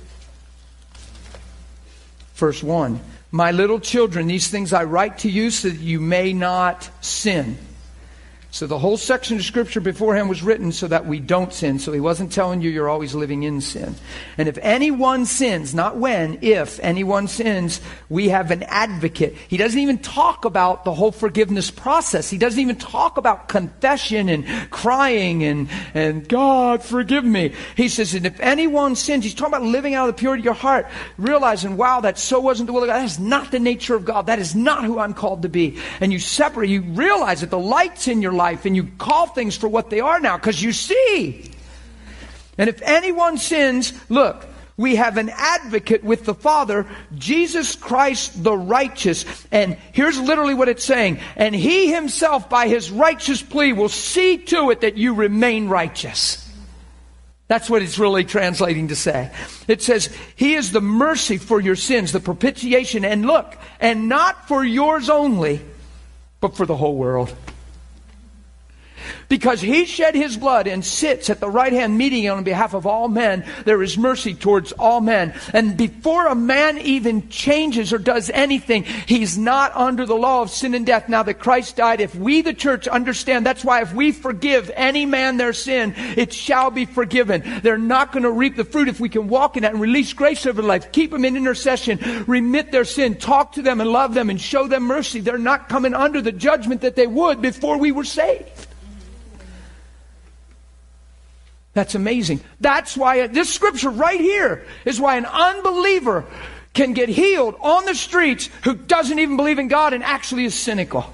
verse 2.39 2.63
1. 2.63 2.99
My 3.31 3.51
little 3.51 3.79
children, 3.79 4.25
these 4.25 4.47
things 4.47 4.73
I 4.73 4.85
write 4.85 5.19
to 5.19 5.29
you 5.29 5.51
so 5.51 5.69
that 5.69 5.79
you 5.79 5.99
may 5.99 6.33
not 6.33 6.89
sin. 7.01 7.57
So 8.51 8.65
the 8.65 8.79
whole 8.79 8.97
section 8.97 9.37
of 9.37 9.43
scripture 9.43 9.79
beforehand 9.79 10.27
was 10.27 10.41
written 10.41 10.71
so 10.71 10.87
that 10.87 11.05
we 11.05 11.19
don't 11.19 11.53
sin. 11.53 11.77
So 11.77 11.91
he 11.91 11.99
wasn't 11.99 12.31
telling 12.31 12.61
you 12.61 12.71
you're 12.71 12.89
always 12.89 13.13
living 13.13 13.43
in 13.43 13.61
sin. 13.61 13.95
And 14.39 14.49
if 14.49 14.57
anyone 14.63 15.27
sins, 15.27 15.75
not 15.75 15.97
when, 15.97 16.39
if 16.41 16.79
anyone 16.79 17.27
sins, 17.27 17.79
we 18.09 18.29
have 18.29 18.49
an 18.49 18.63
advocate. 18.63 19.35
He 19.47 19.57
doesn't 19.57 19.79
even 19.79 19.99
talk 19.99 20.45
about 20.45 20.83
the 20.83 20.95
whole 20.95 21.11
forgiveness 21.11 21.69
process. 21.69 22.31
He 22.31 22.39
doesn't 22.39 22.59
even 22.59 22.77
talk 22.77 23.17
about 23.17 23.49
confession 23.49 24.29
and 24.29 24.47
crying 24.71 25.43
and, 25.43 25.69
and 25.93 26.27
God 26.27 26.81
forgive 26.81 27.23
me. 27.23 27.53
He 27.77 27.87
says, 27.87 28.15
and 28.15 28.25
if 28.25 28.39
anyone 28.39 28.95
sins, 28.95 29.25
he's 29.25 29.35
talking 29.35 29.53
about 29.53 29.67
living 29.67 29.93
out 29.93 30.09
of 30.09 30.15
the 30.15 30.19
purity 30.19 30.41
of 30.41 30.45
your 30.45 30.53
heart, 30.55 30.87
realizing, 31.19 31.77
wow, 31.77 32.01
that 32.01 32.17
so 32.17 32.39
wasn't 32.39 32.65
the 32.65 32.73
will 32.73 32.81
of 32.81 32.87
God. 32.87 32.95
That 32.95 33.05
is 33.05 33.19
not 33.19 33.51
the 33.51 33.59
nature 33.59 33.93
of 33.93 34.05
God. 34.05 34.25
That 34.25 34.39
is 34.39 34.55
not 34.55 34.85
who 34.85 34.97
I'm 34.97 35.13
called 35.13 35.43
to 35.43 35.49
be. 35.49 35.77
And 36.01 36.11
you 36.11 36.17
separate, 36.17 36.71
you 36.71 36.81
realize 36.81 37.41
that 37.41 37.51
the 37.51 37.59
light's 37.59 38.07
in 38.07 38.23
your 38.23 38.38
life 38.39 38.65
and 38.65 38.75
you 38.75 38.85
call 38.97 39.27
things 39.27 39.57
for 39.57 39.67
what 39.67 39.89
they 39.89 39.99
are 39.99 40.19
now 40.21 40.37
because 40.37 40.63
you 40.63 40.71
see. 40.71 41.51
And 42.57 42.69
if 42.69 42.81
anyone 42.81 43.37
sins, 43.37 43.93
look, 44.09 44.47
we 44.77 44.95
have 44.95 45.17
an 45.17 45.29
advocate 45.29 46.05
with 46.05 46.23
the 46.23 46.33
Father, 46.33 46.87
Jesus 47.17 47.75
Christ 47.75 48.41
the 48.41 48.55
righteous. 48.55 49.25
And 49.51 49.77
here's 49.91 50.17
literally 50.17 50.53
what 50.53 50.69
it's 50.69 50.85
saying. 50.85 51.19
And 51.35 51.53
he 51.53 51.91
himself, 51.91 52.49
by 52.49 52.69
his 52.69 52.89
righteous 52.89 53.41
plea, 53.41 53.73
will 53.73 53.89
see 53.89 54.37
to 54.37 54.71
it 54.71 54.79
that 54.81 54.95
you 54.97 55.15
remain 55.15 55.67
righteous. 55.67 56.49
That's 57.49 57.69
what 57.69 57.81
it's 57.81 57.99
really 57.99 58.23
translating 58.23 58.87
to 58.87 58.95
say. 58.95 59.31
It 59.67 59.81
says, 59.81 60.15
He 60.35 60.53
is 60.53 60.71
the 60.71 60.81
mercy 60.81 61.37
for 61.37 61.59
your 61.59 61.75
sins, 61.75 62.13
the 62.13 62.21
propitiation, 62.21 63.03
and 63.03 63.25
look, 63.25 63.57
and 63.81 64.07
not 64.07 64.47
for 64.47 64.63
yours 64.63 65.09
only, 65.09 65.59
but 66.39 66.55
for 66.55 66.65
the 66.65 66.77
whole 66.77 66.95
world. 66.95 67.35
Because 69.27 69.61
he 69.61 69.85
shed 69.85 70.15
his 70.15 70.37
blood 70.37 70.67
and 70.67 70.83
sits 70.83 71.29
at 71.29 71.39
the 71.39 71.49
right 71.49 71.73
hand 71.73 71.97
meeting 71.97 72.29
on 72.29 72.43
behalf 72.43 72.73
of 72.73 72.85
all 72.85 73.07
men, 73.07 73.45
there 73.65 73.81
is 73.83 73.97
mercy 73.97 74.33
towards 74.33 74.71
all 74.73 75.01
men. 75.01 75.33
And 75.53 75.77
before 75.77 76.27
a 76.27 76.35
man 76.35 76.77
even 76.79 77.29
changes 77.29 77.93
or 77.93 77.97
does 77.97 78.29
anything, 78.29 78.83
he's 78.83 79.37
not 79.37 79.75
under 79.75 80.05
the 80.05 80.15
law 80.15 80.41
of 80.41 80.49
sin 80.49 80.73
and 80.73 80.85
death 80.85 81.09
now 81.09 81.23
that 81.23 81.39
Christ 81.39 81.75
died. 81.75 82.01
If 82.01 82.15
we, 82.15 82.41
the 82.41 82.53
church, 82.53 82.87
understand, 82.87 83.45
that's 83.45 83.63
why 83.63 83.81
if 83.81 83.93
we 83.93 84.11
forgive 84.11 84.71
any 84.75 85.05
man 85.05 85.37
their 85.37 85.53
sin, 85.53 85.93
it 85.97 86.33
shall 86.33 86.71
be 86.71 86.85
forgiven. 86.85 87.43
They're 87.61 87.77
not 87.77 88.11
going 88.11 88.23
to 88.23 88.31
reap 88.31 88.55
the 88.55 88.63
fruit 88.63 88.87
if 88.87 88.99
we 88.99 89.09
can 89.09 89.27
walk 89.27 89.57
in 89.57 89.63
that 89.63 89.73
and 89.73 89.81
release 89.81 90.13
grace 90.13 90.45
over 90.45 90.61
life. 90.61 90.91
Keep 90.91 91.11
them 91.11 91.25
in 91.25 91.37
intercession, 91.37 92.25
remit 92.27 92.71
their 92.71 92.85
sin, 92.85 93.15
talk 93.15 93.53
to 93.53 93.61
them 93.61 93.81
and 93.81 93.91
love 93.91 94.13
them 94.13 94.29
and 94.29 94.39
show 94.39 94.67
them 94.67 94.83
mercy. 94.83 95.19
They're 95.19 95.37
not 95.37 95.69
coming 95.69 95.93
under 95.93 96.21
the 96.21 96.31
judgment 96.31 96.81
that 96.81 96.95
they 96.95 97.07
would 97.07 97.41
before 97.41 97.77
we 97.77 97.91
were 97.91 98.03
saved. 98.03 98.67
That's 101.79 101.95
amazing. 101.95 102.41
That's 102.59 102.97
why 102.97 103.27
this 103.27 103.53
scripture 103.53 103.89
right 103.89 104.19
here 104.19 104.65
is 104.83 104.99
why 104.99 105.15
an 105.15 105.25
unbeliever 105.25 106.25
can 106.73 106.91
get 106.91 107.07
healed 107.07 107.55
on 107.61 107.85
the 107.85 107.95
streets 107.95 108.49
who 108.65 108.75
doesn't 108.75 109.17
even 109.17 109.37
believe 109.37 109.59
in 109.59 109.69
God 109.69 109.93
and 109.93 110.03
actually 110.03 110.43
is 110.43 110.53
cynical. 110.53 111.05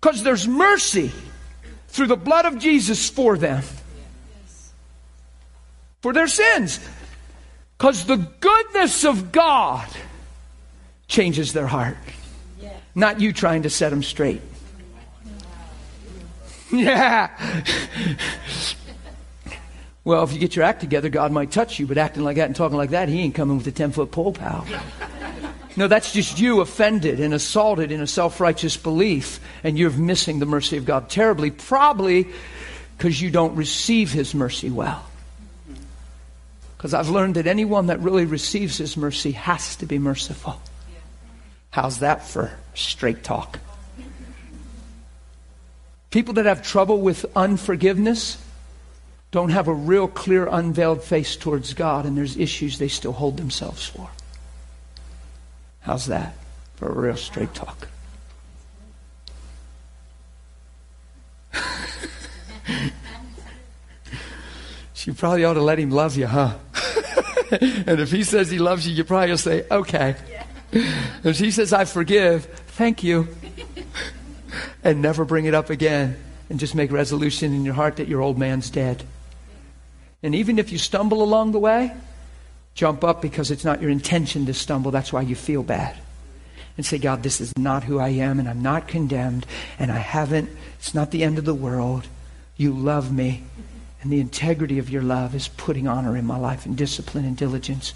Because 0.00 0.24
there's 0.24 0.48
mercy 0.48 1.12
through 1.90 2.08
the 2.08 2.16
blood 2.16 2.44
of 2.44 2.58
Jesus 2.58 3.08
for 3.08 3.38
them. 3.38 3.62
For 6.00 6.12
their 6.12 6.26
sins. 6.26 6.80
Because 7.78 8.04
the 8.06 8.16
goodness 8.16 9.04
of 9.04 9.30
God 9.30 9.86
changes 11.06 11.52
their 11.52 11.68
heart. 11.68 11.98
Not 12.96 13.20
you 13.20 13.32
trying 13.32 13.62
to 13.62 13.70
set 13.70 13.90
them 13.90 14.02
straight. 14.02 14.42
Yeah. 16.72 17.30
well, 20.04 20.24
if 20.24 20.32
you 20.32 20.38
get 20.38 20.56
your 20.56 20.64
act 20.64 20.80
together, 20.80 21.08
God 21.08 21.32
might 21.32 21.50
touch 21.50 21.78
you, 21.78 21.86
but 21.86 21.98
acting 21.98 22.24
like 22.24 22.36
that 22.36 22.46
and 22.46 22.56
talking 22.56 22.76
like 22.76 22.90
that, 22.90 23.08
He 23.08 23.20
ain't 23.20 23.34
coming 23.34 23.58
with 23.58 23.66
a 23.66 23.72
10 23.72 23.92
foot 23.92 24.10
pole, 24.10 24.32
pal. 24.32 24.66
No, 25.76 25.88
that's 25.88 26.12
just 26.12 26.38
you 26.38 26.60
offended 26.60 27.20
and 27.20 27.32
assaulted 27.32 27.92
in 27.92 28.00
a 28.00 28.06
self 28.06 28.40
righteous 28.40 28.76
belief, 28.76 29.40
and 29.64 29.78
you're 29.78 29.90
missing 29.90 30.38
the 30.38 30.46
mercy 30.46 30.76
of 30.76 30.84
God 30.84 31.08
terribly, 31.08 31.50
probably 31.50 32.28
because 32.96 33.20
you 33.20 33.30
don't 33.30 33.56
receive 33.56 34.12
His 34.12 34.34
mercy 34.34 34.70
well. 34.70 35.04
Because 36.76 36.94
I've 36.94 37.08
learned 37.08 37.36
that 37.36 37.46
anyone 37.46 37.86
that 37.86 38.00
really 38.00 38.26
receives 38.26 38.78
His 38.78 38.96
mercy 38.96 39.32
has 39.32 39.76
to 39.76 39.86
be 39.86 39.98
merciful. 39.98 40.60
How's 41.70 42.00
that 42.00 42.26
for 42.26 42.50
straight 42.74 43.22
talk? 43.24 43.58
People 46.12 46.34
that 46.34 46.44
have 46.44 46.62
trouble 46.62 47.00
with 47.00 47.24
unforgiveness 47.34 48.36
don't 49.30 49.48
have 49.48 49.66
a 49.66 49.72
real 49.72 50.06
clear, 50.06 50.46
unveiled 50.46 51.02
face 51.02 51.36
towards 51.36 51.72
God, 51.72 52.04
and 52.04 52.18
there's 52.18 52.36
issues 52.36 52.76
they 52.78 52.88
still 52.88 53.12
hold 53.12 53.38
themselves 53.38 53.86
for. 53.86 54.10
How's 55.80 56.04
that 56.06 56.36
for 56.76 56.88
a 56.90 56.92
real 56.92 57.16
straight 57.16 57.54
talk? 57.54 57.88
you 65.04 65.14
probably 65.14 65.44
ought 65.44 65.54
to 65.54 65.62
let 65.62 65.78
him 65.78 65.90
love 65.90 66.14
you, 66.18 66.26
huh? 66.26 66.58
and 67.52 68.00
if 68.00 68.12
he 68.12 68.22
says 68.22 68.50
he 68.50 68.58
loves 68.58 68.86
you, 68.86 68.94
you 68.94 69.04
probably 69.04 69.30
will 69.30 69.38
say, 69.38 69.64
okay. 69.70 70.14
If 71.24 71.38
he 71.38 71.50
says, 71.50 71.72
I 71.72 71.86
forgive, 71.86 72.44
thank 72.44 73.02
you 73.02 73.28
and 74.84 75.00
never 75.00 75.24
bring 75.24 75.44
it 75.44 75.54
up 75.54 75.70
again 75.70 76.16
and 76.50 76.58
just 76.58 76.74
make 76.74 76.90
resolution 76.90 77.54
in 77.54 77.64
your 77.64 77.74
heart 77.74 77.96
that 77.96 78.08
your 78.08 78.20
old 78.20 78.38
man's 78.38 78.70
dead. 78.70 79.02
And 80.22 80.34
even 80.34 80.58
if 80.58 80.70
you 80.70 80.78
stumble 80.78 81.22
along 81.22 81.52
the 81.52 81.58
way, 81.58 81.92
jump 82.74 83.04
up 83.04 83.22
because 83.22 83.50
it's 83.50 83.64
not 83.64 83.80
your 83.80 83.90
intention 83.90 84.46
to 84.46 84.54
stumble. 84.54 84.90
That's 84.90 85.12
why 85.12 85.22
you 85.22 85.34
feel 85.34 85.62
bad. 85.62 85.96
And 86.76 86.86
say, 86.86 86.98
God, 86.98 87.22
this 87.22 87.40
is 87.40 87.56
not 87.58 87.84
who 87.84 87.98
I 87.98 88.08
am, 88.08 88.38
and 88.38 88.48
I'm 88.48 88.62
not 88.62 88.88
condemned, 88.88 89.46
and 89.78 89.92
I 89.92 89.98
haven't, 89.98 90.48
it's 90.78 90.94
not 90.94 91.10
the 91.10 91.22
end 91.22 91.36
of 91.36 91.44
the 91.44 91.54
world. 91.54 92.08
You 92.56 92.72
love 92.72 93.12
me, 93.12 93.44
and 94.00 94.10
the 94.10 94.20
integrity 94.20 94.78
of 94.78 94.88
your 94.88 95.02
love 95.02 95.34
is 95.34 95.48
putting 95.48 95.86
honor 95.86 96.16
in 96.16 96.24
my 96.24 96.38
life 96.38 96.64
and 96.64 96.76
discipline 96.76 97.26
and 97.26 97.36
diligence. 97.36 97.92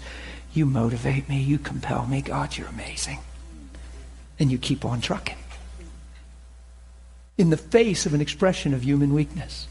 You 0.53 0.67
motivate 0.67 1.27
me, 1.27 1.41
you 1.41 1.57
compel 1.57 2.05
me. 2.05 2.21
God, 2.21 2.55
you're 2.55 2.67
amazing. 2.67 3.19
And 4.39 4.51
you 4.51 4.59
keep 4.59 4.85
on 4.85 5.01
trucking 5.01 5.37
in 7.37 7.49
the 7.49 7.57
face 7.57 8.05
of 8.05 8.13
an 8.13 8.21
expression 8.21 8.73
of 8.73 8.83
human 8.83 9.13
weakness. 9.13 9.67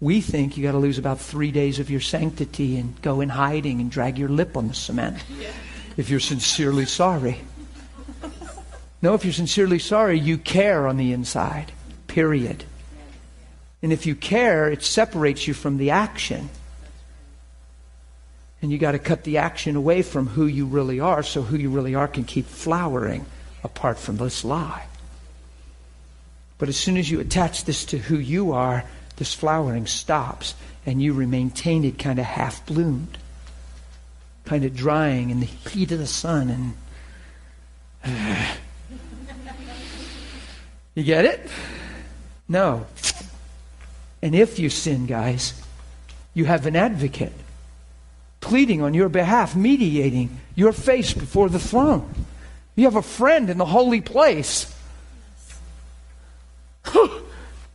We 0.00 0.20
think 0.20 0.56
you 0.56 0.62
got 0.62 0.72
to 0.72 0.78
lose 0.78 0.98
about 0.98 1.20
three 1.20 1.50
days 1.50 1.78
of 1.78 1.90
your 1.90 2.00
sanctity 2.00 2.76
and 2.76 3.00
go 3.02 3.20
in 3.20 3.28
hiding 3.28 3.80
and 3.80 3.90
drag 3.90 4.18
your 4.18 4.28
lip 4.28 4.56
on 4.56 4.68
the 4.68 4.74
cement 4.74 5.22
if 5.96 6.10
you're 6.10 6.20
sincerely 6.20 6.86
sorry. 6.86 7.40
No, 9.00 9.14
if 9.14 9.24
you're 9.24 9.32
sincerely 9.32 9.78
sorry, 9.80 10.18
you 10.18 10.38
care 10.38 10.86
on 10.86 10.96
the 10.96 11.12
inside, 11.12 11.72
period. 12.06 12.64
And 13.82 13.92
if 13.92 14.06
you 14.06 14.14
care, 14.14 14.70
it 14.70 14.84
separates 14.84 15.48
you 15.48 15.54
from 15.54 15.76
the 15.76 15.90
action. 15.90 16.48
And 18.60 18.70
you 18.70 18.78
got 18.78 18.92
to 18.92 19.00
cut 19.00 19.24
the 19.24 19.38
action 19.38 19.74
away 19.74 20.02
from 20.02 20.28
who 20.28 20.46
you 20.46 20.66
really 20.66 21.00
are 21.00 21.24
so 21.24 21.42
who 21.42 21.56
you 21.56 21.68
really 21.70 21.96
are 21.96 22.06
can 22.06 22.22
keep 22.22 22.46
flowering 22.46 23.26
apart 23.64 23.98
from 23.98 24.18
this 24.18 24.44
lie. 24.44 24.86
But 26.62 26.68
as 26.68 26.76
soon 26.76 26.96
as 26.96 27.10
you 27.10 27.18
attach 27.18 27.64
this 27.64 27.84
to 27.86 27.98
who 27.98 28.16
you 28.16 28.52
are, 28.52 28.84
this 29.16 29.34
flowering 29.34 29.88
stops 29.88 30.54
and 30.86 31.02
you 31.02 31.12
remain 31.12 31.50
tainted, 31.50 31.98
kind 31.98 32.20
of 32.20 32.24
half 32.24 32.64
bloomed, 32.66 33.18
kind 34.44 34.64
of 34.64 34.76
drying 34.76 35.30
in 35.30 35.40
the 35.40 35.46
heat 35.46 35.90
of 35.90 35.98
the 35.98 36.06
sun. 36.06 36.74
And 38.04 38.14
uh, 38.14 38.54
you 40.94 41.02
get 41.02 41.24
it? 41.24 41.50
No. 42.46 42.86
And 44.22 44.32
if 44.32 44.60
you 44.60 44.70
sin, 44.70 45.06
guys, 45.06 45.60
you 46.32 46.44
have 46.44 46.66
an 46.66 46.76
advocate 46.76 47.32
pleading 48.40 48.82
on 48.82 48.94
your 48.94 49.08
behalf, 49.08 49.56
mediating 49.56 50.38
your 50.54 50.72
face 50.72 51.12
before 51.12 51.48
the 51.48 51.58
throne. 51.58 52.08
You 52.76 52.84
have 52.84 52.94
a 52.94 53.02
friend 53.02 53.50
in 53.50 53.58
the 53.58 53.66
holy 53.66 54.00
place 54.00 54.71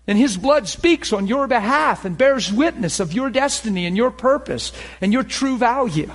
and 0.08 0.18
his 0.18 0.38
blood 0.38 0.68
speaks 0.68 1.12
on 1.12 1.28
your 1.28 1.48
behalf 1.48 2.06
and 2.06 2.18
bears 2.18 2.52
witness 2.52 3.00
of 3.00 3.14
your 3.14 3.30
destiny 3.30 3.86
and 3.86 3.98
your 3.98 4.12
purpose 4.12 4.72
and 5.02 5.12
your 5.12 5.24
true 5.24 5.58
value. 5.58 6.12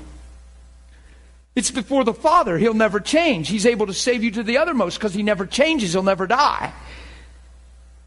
It's 1.55 1.71
before 1.71 2.05
the 2.05 2.15
Father. 2.15 2.57
He'll 2.57 2.73
never 2.73 3.01
change. 3.01 3.49
He's 3.49 3.67
able 3.67 3.87
to 3.87 3.93
save 3.93 4.25
you 4.25 4.31
to 4.33 4.43
the 4.43 4.59
uttermost 4.59 4.99
because 4.99 5.13
he 5.13 5.23
never 5.23 5.45
changes. 5.47 5.93
He'll 5.93 6.03
never 6.03 6.27
die. 6.27 6.73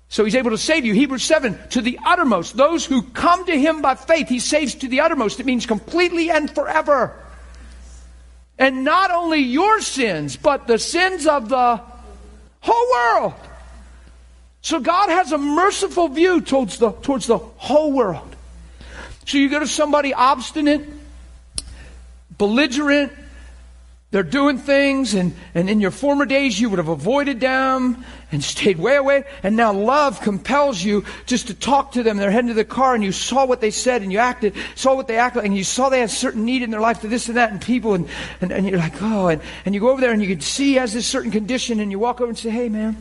So 0.07 0.23
he's 0.23 0.35
able 0.35 0.51
to 0.51 0.57
save 0.57 0.85
you. 0.85 0.93
Hebrews 0.93 1.23
7, 1.23 1.59
to 1.69 1.81
the 1.81 1.99
uttermost. 2.03 2.57
Those 2.57 2.85
who 2.85 3.03
come 3.03 3.45
to 3.45 3.59
him 3.59 3.81
by 3.81 3.95
faith, 3.95 4.29
he 4.29 4.39
saves 4.39 4.75
to 4.75 4.87
the 4.87 5.01
uttermost. 5.01 5.39
It 5.39 5.45
means 5.45 5.65
completely 5.65 6.31
and 6.31 6.49
forever. 6.49 7.13
And 8.57 8.83
not 8.83 9.11
only 9.11 9.39
your 9.39 9.81
sins, 9.81 10.37
but 10.37 10.65
the 10.65 10.79
sins 10.79 11.27
of 11.27 11.49
the 11.49 11.81
whole 12.61 12.91
world. 12.91 13.33
So 14.65 14.79
God 14.79 15.09
has 15.09 15.31
a 15.31 15.37
merciful 15.37 16.07
view 16.07 16.41
towards 16.41 16.79
the, 16.79 16.91
towards 16.91 17.27
the 17.27 17.37
whole 17.37 17.91
world. 17.91 18.35
So 19.27 19.37
you 19.37 19.47
go 19.47 19.59
to 19.59 19.67
somebody 19.67 20.11
obstinate, 20.11 20.89
belligerent, 22.39 23.13
they're 24.09 24.23
doing 24.23 24.57
things, 24.57 25.13
and, 25.13 25.35
and 25.53 25.69
in 25.69 25.81
your 25.81 25.91
former 25.91 26.25
days 26.25 26.59
you 26.59 26.71
would 26.71 26.79
have 26.79 26.87
avoided 26.87 27.39
them 27.39 28.03
and 28.31 28.43
stayed 28.43 28.79
way 28.79 28.95
away, 28.95 29.25
and 29.43 29.55
now 29.55 29.71
love 29.71 30.19
compels 30.21 30.83
you 30.83 31.05
just 31.27 31.45
to 31.49 31.53
talk 31.53 31.91
to 31.91 32.01
them. 32.01 32.17
They're 32.17 32.31
heading 32.31 32.47
to 32.47 32.55
the 32.55 32.65
car, 32.65 32.95
and 32.95 33.03
you 33.03 33.11
saw 33.11 33.45
what 33.45 33.61
they 33.61 33.69
said, 33.69 34.01
and 34.01 34.11
you 34.11 34.17
acted, 34.17 34.55
saw 34.73 34.95
what 34.95 35.07
they 35.07 35.17
acted, 35.17 35.43
and 35.43 35.55
you 35.55 35.63
saw 35.63 35.89
they 35.89 35.99
had 35.99 36.09
a 36.09 36.11
certain 36.11 36.43
need 36.43 36.63
in 36.63 36.71
their 36.71 36.81
life 36.81 37.01
to 37.01 37.07
this 37.07 37.27
and 37.27 37.37
that, 37.37 37.51
and 37.51 37.61
people, 37.61 37.93
and, 37.93 38.09
and, 38.41 38.51
and 38.51 38.67
you're 38.67 38.79
like, 38.79 38.99
oh, 38.99 39.27
and, 39.27 39.43
and 39.63 39.75
you 39.75 39.81
go 39.81 39.89
over 39.89 40.01
there, 40.01 40.11
and 40.11 40.23
you 40.23 40.27
can 40.27 40.41
see 40.41 40.69
he 40.69 40.73
has 40.77 40.91
this 40.91 41.05
certain 41.05 41.29
condition, 41.29 41.79
and 41.79 41.91
you 41.91 41.99
walk 41.99 42.19
over 42.19 42.29
and 42.29 42.39
say, 42.39 42.49
hey, 42.49 42.67
man, 42.67 42.97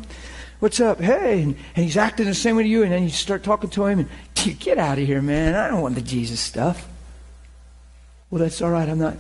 What's 0.65 0.81
up? 0.81 0.99
Hey. 0.99 1.43
And, 1.43 1.57
and 1.77 1.85
he's 1.85 1.99
acting 1.99 2.25
the 2.25 2.35
same 2.35 2.57
way 2.57 2.63
to 2.63 2.69
you. 2.71 2.85
And 2.85 2.91
then 2.91 3.03
you 3.03 3.11
start 3.11 3.43
talking 3.43 3.69
to 3.69 3.85
him 3.85 3.99
and, 3.99 4.59
get 4.61 4.79
out 4.79 4.99
of 4.99 5.07
here, 5.07 5.21
man. 5.21 5.55
I 5.55 5.69
don't 5.69 5.83
want 5.83 5.95
the 5.95 6.01
Jesus 6.01 6.41
stuff. 6.41 6.89
Well, 8.31 8.41
that's 8.41 8.63
all 8.63 8.71
right. 8.71 8.89
I'm 8.89 8.99
not. 8.99 9.19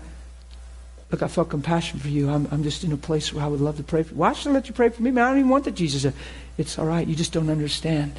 Look, 1.10 1.22
I 1.22 1.28
felt 1.28 1.50
compassion 1.50 1.98
for 1.98 2.08
you. 2.08 2.30
I'm, 2.30 2.48
I'm 2.50 2.62
just 2.62 2.82
in 2.82 2.92
a 2.92 2.96
place 2.96 3.30
where 3.30 3.44
I 3.44 3.46
would 3.46 3.60
love 3.60 3.76
to 3.76 3.82
pray 3.82 4.04
for 4.04 4.12
you. 4.12 4.16
Why 4.16 4.32
should 4.32 4.52
I 4.52 4.52
let 4.52 4.68
you 4.68 4.74
pray 4.74 4.88
for 4.88 5.02
me, 5.02 5.10
man? 5.10 5.22
I 5.22 5.28
don't 5.28 5.38
even 5.40 5.50
want 5.50 5.64
the 5.64 5.70
Jesus. 5.70 6.10
It's 6.56 6.78
all 6.78 6.86
right. 6.86 7.06
You 7.06 7.14
just 7.14 7.34
don't 7.34 7.50
understand. 7.50 8.18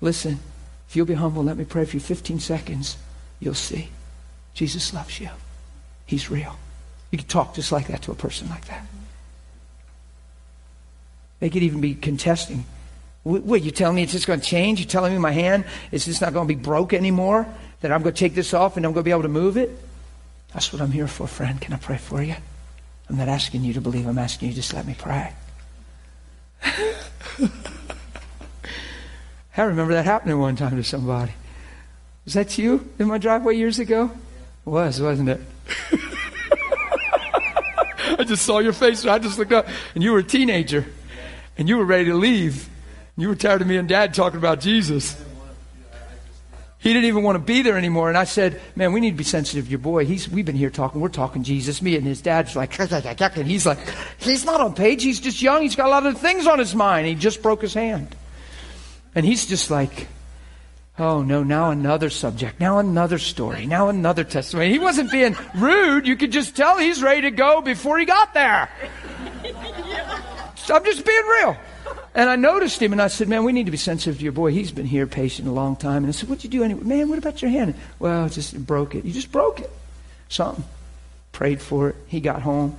Listen, 0.00 0.38
if 0.88 0.94
you'll 0.94 1.04
be 1.04 1.14
humble, 1.14 1.42
let 1.42 1.56
me 1.56 1.64
pray 1.64 1.84
for 1.84 1.96
you 1.96 2.00
15 2.00 2.38
seconds. 2.38 2.96
You'll 3.40 3.54
see. 3.54 3.88
Jesus 4.54 4.94
loves 4.94 5.18
you. 5.18 5.30
He's 6.06 6.30
real. 6.30 6.56
You 7.10 7.18
can 7.18 7.26
talk 7.26 7.56
just 7.56 7.72
like 7.72 7.88
that 7.88 8.02
to 8.02 8.12
a 8.12 8.14
person 8.14 8.48
like 8.50 8.66
that. 8.66 8.86
They 11.42 11.50
could 11.50 11.64
even 11.64 11.80
be 11.80 11.96
contesting. 11.96 12.64
What, 13.24 13.64
you 13.64 13.72
telling 13.72 13.96
me 13.96 14.04
it's 14.04 14.12
just 14.12 14.28
going 14.28 14.38
to 14.38 14.46
change? 14.46 14.78
You're 14.78 14.88
telling 14.88 15.12
me 15.12 15.18
my 15.18 15.32
hand 15.32 15.64
is 15.90 16.04
just 16.04 16.20
not 16.20 16.32
going 16.32 16.46
to 16.46 16.54
be 16.54 16.60
broke 16.60 16.92
anymore? 16.92 17.48
That 17.80 17.90
I'm 17.90 18.00
going 18.04 18.14
to 18.14 18.18
take 18.18 18.36
this 18.36 18.54
off 18.54 18.76
and 18.76 18.86
I'm 18.86 18.92
going 18.92 19.02
to 19.02 19.04
be 19.04 19.10
able 19.10 19.22
to 19.22 19.28
move 19.28 19.56
it? 19.56 19.76
That's 20.52 20.72
what 20.72 20.80
I'm 20.80 20.92
here 20.92 21.08
for, 21.08 21.26
friend. 21.26 21.60
Can 21.60 21.74
I 21.74 21.78
pray 21.78 21.96
for 21.96 22.22
you? 22.22 22.36
I'm 23.08 23.16
not 23.16 23.26
asking 23.26 23.64
you 23.64 23.72
to 23.72 23.80
believe. 23.80 24.06
I'm 24.06 24.18
asking 24.18 24.50
you 24.50 24.54
just 24.54 24.72
let 24.72 24.86
me 24.86 24.94
pray. 24.96 25.32
I 29.56 29.62
remember 29.62 29.94
that 29.94 30.04
happening 30.04 30.38
one 30.38 30.54
time 30.54 30.76
to 30.76 30.84
somebody. 30.84 31.32
Was 32.24 32.34
that 32.34 32.56
you 32.56 32.88
in 33.00 33.08
my 33.08 33.18
driveway 33.18 33.56
years 33.56 33.80
ago? 33.80 34.12
It 34.64 34.70
was, 34.70 35.00
wasn't 35.00 35.30
it? 35.30 35.40
I 38.16 38.22
just 38.24 38.46
saw 38.46 38.60
your 38.60 38.74
face. 38.74 39.04
I 39.04 39.18
just 39.18 39.40
looked 39.40 39.50
up, 39.50 39.66
and 39.96 40.04
you 40.04 40.12
were 40.12 40.20
a 40.20 40.22
teenager 40.22 40.86
and 41.58 41.68
you 41.68 41.76
were 41.76 41.84
ready 41.84 42.06
to 42.06 42.14
leave. 42.14 42.68
You 43.16 43.28
were 43.28 43.36
tired 43.36 43.60
of 43.60 43.66
me 43.68 43.76
and 43.76 43.88
dad 43.88 44.14
talking 44.14 44.38
about 44.38 44.60
Jesus. 44.60 45.22
He 46.78 46.92
didn't 46.92 47.04
even 47.04 47.22
want 47.22 47.36
to 47.36 47.44
be 47.44 47.62
there 47.62 47.78
anymore. 47.78 48.08
And 48.08 48.18
I 48.18 48.24
said, 48.24 48.60
man, 48.74 48.92
we 48.92 48.98
need 48.98 49.12
to 49.12 49.16
be 49.16 49.22
sensitive 49.22 49.66
to 49.66 49.70
your 49.70 49.78
boy. 49.78 50.04
He's, 50.04 50.28
we've 50.28 50.44
been 50.44 50.56
here 50.56 50.70
talking. 50.70 51.00
We're 51.00 51.10
talking 51.10 51.44
Jesus. 51.44 51.80
Me 51.80 51.94
and 51.94 52.04
his 52.04 52.20
dad's 52.20 52.56
like, 52.56 52.76
and 52.76 53.46
he's 53.46 53.64
like, 53.64 53.78
he's 54.18 54.44
not 54.44 54.60
on 54.60 54.74
page. 54.74 55.04
He's 55.04 55.20
just 55.20 55.40
young. 55.40 55.62
He's 55.62 55.76
got 55.76 55.86
a 55.86 55.90
lot 55.90 56.06
of 56.06 56.18
things 56.18 56.48
on 56.48 56.58
his 56.58 56.74
mind. 56.74 57.06
He 57.06 57.14
just 57.14 57.40
broke 57.40 57.62
his 57.62 57.74
hand. 57.74 58.16
And 59.14 59.24
he's 59.24 59.46
just 59.46 59.70
like, 59.70 60.08
oh 60.98 61.22
no, 61.22 61.44
now 61.44 61.70
another 61.70 62.10
subject. 62.10 62.58
Now 62.58 62.78
another 62.78 63.18
story. 63.18 63.64
Now 63.64 63.88
another 63.88 64.24
testimony. 64.24 64.70
He 64.70 64.80
wasn't 64.80 65.12
being 65.12 65.36
rude. 65.54 66.08
You 66.08 66.16
could 66.16 66.32
just 66.32 66.56
tell 66.56 66.78
he's 66.78 67.00
ready 67.00 67.20
to 67.22 67.30
go 67.30 67.60
before 67.60 67.98
he 67.98 68.06
got 68.06 68.34
there. 68.34 68.68
I'm 70.70 70.84
just 70.84 71.04
being 71.04 71.26
real. 71.40 71.56
And 72.14 72.28
I 72.28 72.36
noticed 72.36 72.80
him 72.80 72.92
and 72.92 73.00
I 73.00 73.08
said, 73.08 73.28
Man, 73.28 73.44
we 73.44 73.52
need 73.52 73.64
to 73.64 73.70
be 73.70 73.78
sensitive 73.78 74.18
to 74.18 74.22
your 74.22 74.32
boy. 74.32 74.52
He's 74.52 74.70
been 74.70 74.86
here 74.86 75.06
patient 75.06 75.48
a 75.48 75.52
long 75.52 75.76
time. 75.76 76.04
And 76.04 76.08
I 76.08 76.10
said, 76.10 76.28
What'd 76.28 76.44
you 76.44 76.50
do 76.50 76.62
anyway? 76.62 76.82
Man, 76.82 77.08
what 77.08 77.18
about 77.18 77.40
your 77.40 77.50
hand? 77.50 77.74
Well, 77.98 78.28
just 78.28 78.66
broke 78.66 78.94
it. 78.94 79.04
You 79.04 79.12
just 79.12 79.32
broke 79.32 79.60
it. 79.60 79.70
Something. 80.28 80.64
Prayed 81.32 81.62
for 81.62 81.90
it. 81.90 81.96
He 82.06 82.20
got 82.20 82.42
home. 82.42 82.76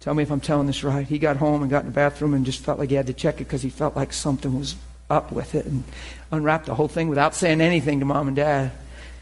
Tell 0.00 0.14
me 0.14 0.22
if 0.22 0.32
I'm 0.32 0.40
telling 0.40 0.66
this 0.66 0.82
right. 0.82 1.06
He 1.06 1.18
got 1.18 1.36
home 1.36 1.62
and 1.62 1.70
got 1.70 1.80
in 1.80 1.86
the 1.86 1.92
bathroom 1.92 2.34
and 2.34 2.44
just 2.44 2.64
felt 2.64 2.78
like 2.78 2.88
he 2.88 2.96
had 2.96 3.06
to 3.06 3.12
check 3.12 3.36
it 3.36 3.44
because 3.44 3.62
he 3.62 3.70
felt 3.70 3.94
like 3.94 4.12
something 4.12 4.58
was 4.58 4.74
up 5.10 5.30
with 5.30 5.54
it 5.54 5.66
and 5.66 5.84
unwrapped 6.32 6.66
the 6.66 6.74
whole 6.74 6.88
thing 6.88 7.08
without 7.08 7.34
saying 7.34 7.60
anything 7.60 8.00
to 8.00 8.06
mom 8.06 8.26
and 8.26 8.36
dad. 8.36 8.72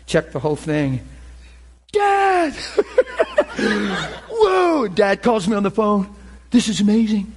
Checked 0.06 0.32
the 0.32 0.38
whole 0.38 0.56
thing. 0.56 1.00
Dad! 1.92 2.54
Whoa! 4.30 4.88
Dad 4.88 5.22
calls 5.22 5.48
me 5.48 5.56
on 5.56 5.62
the 5.62 5.70
phone. 5.70 6.14
This 6.50 6.68
is 6.68 6.80
amazing. 6.80 7.32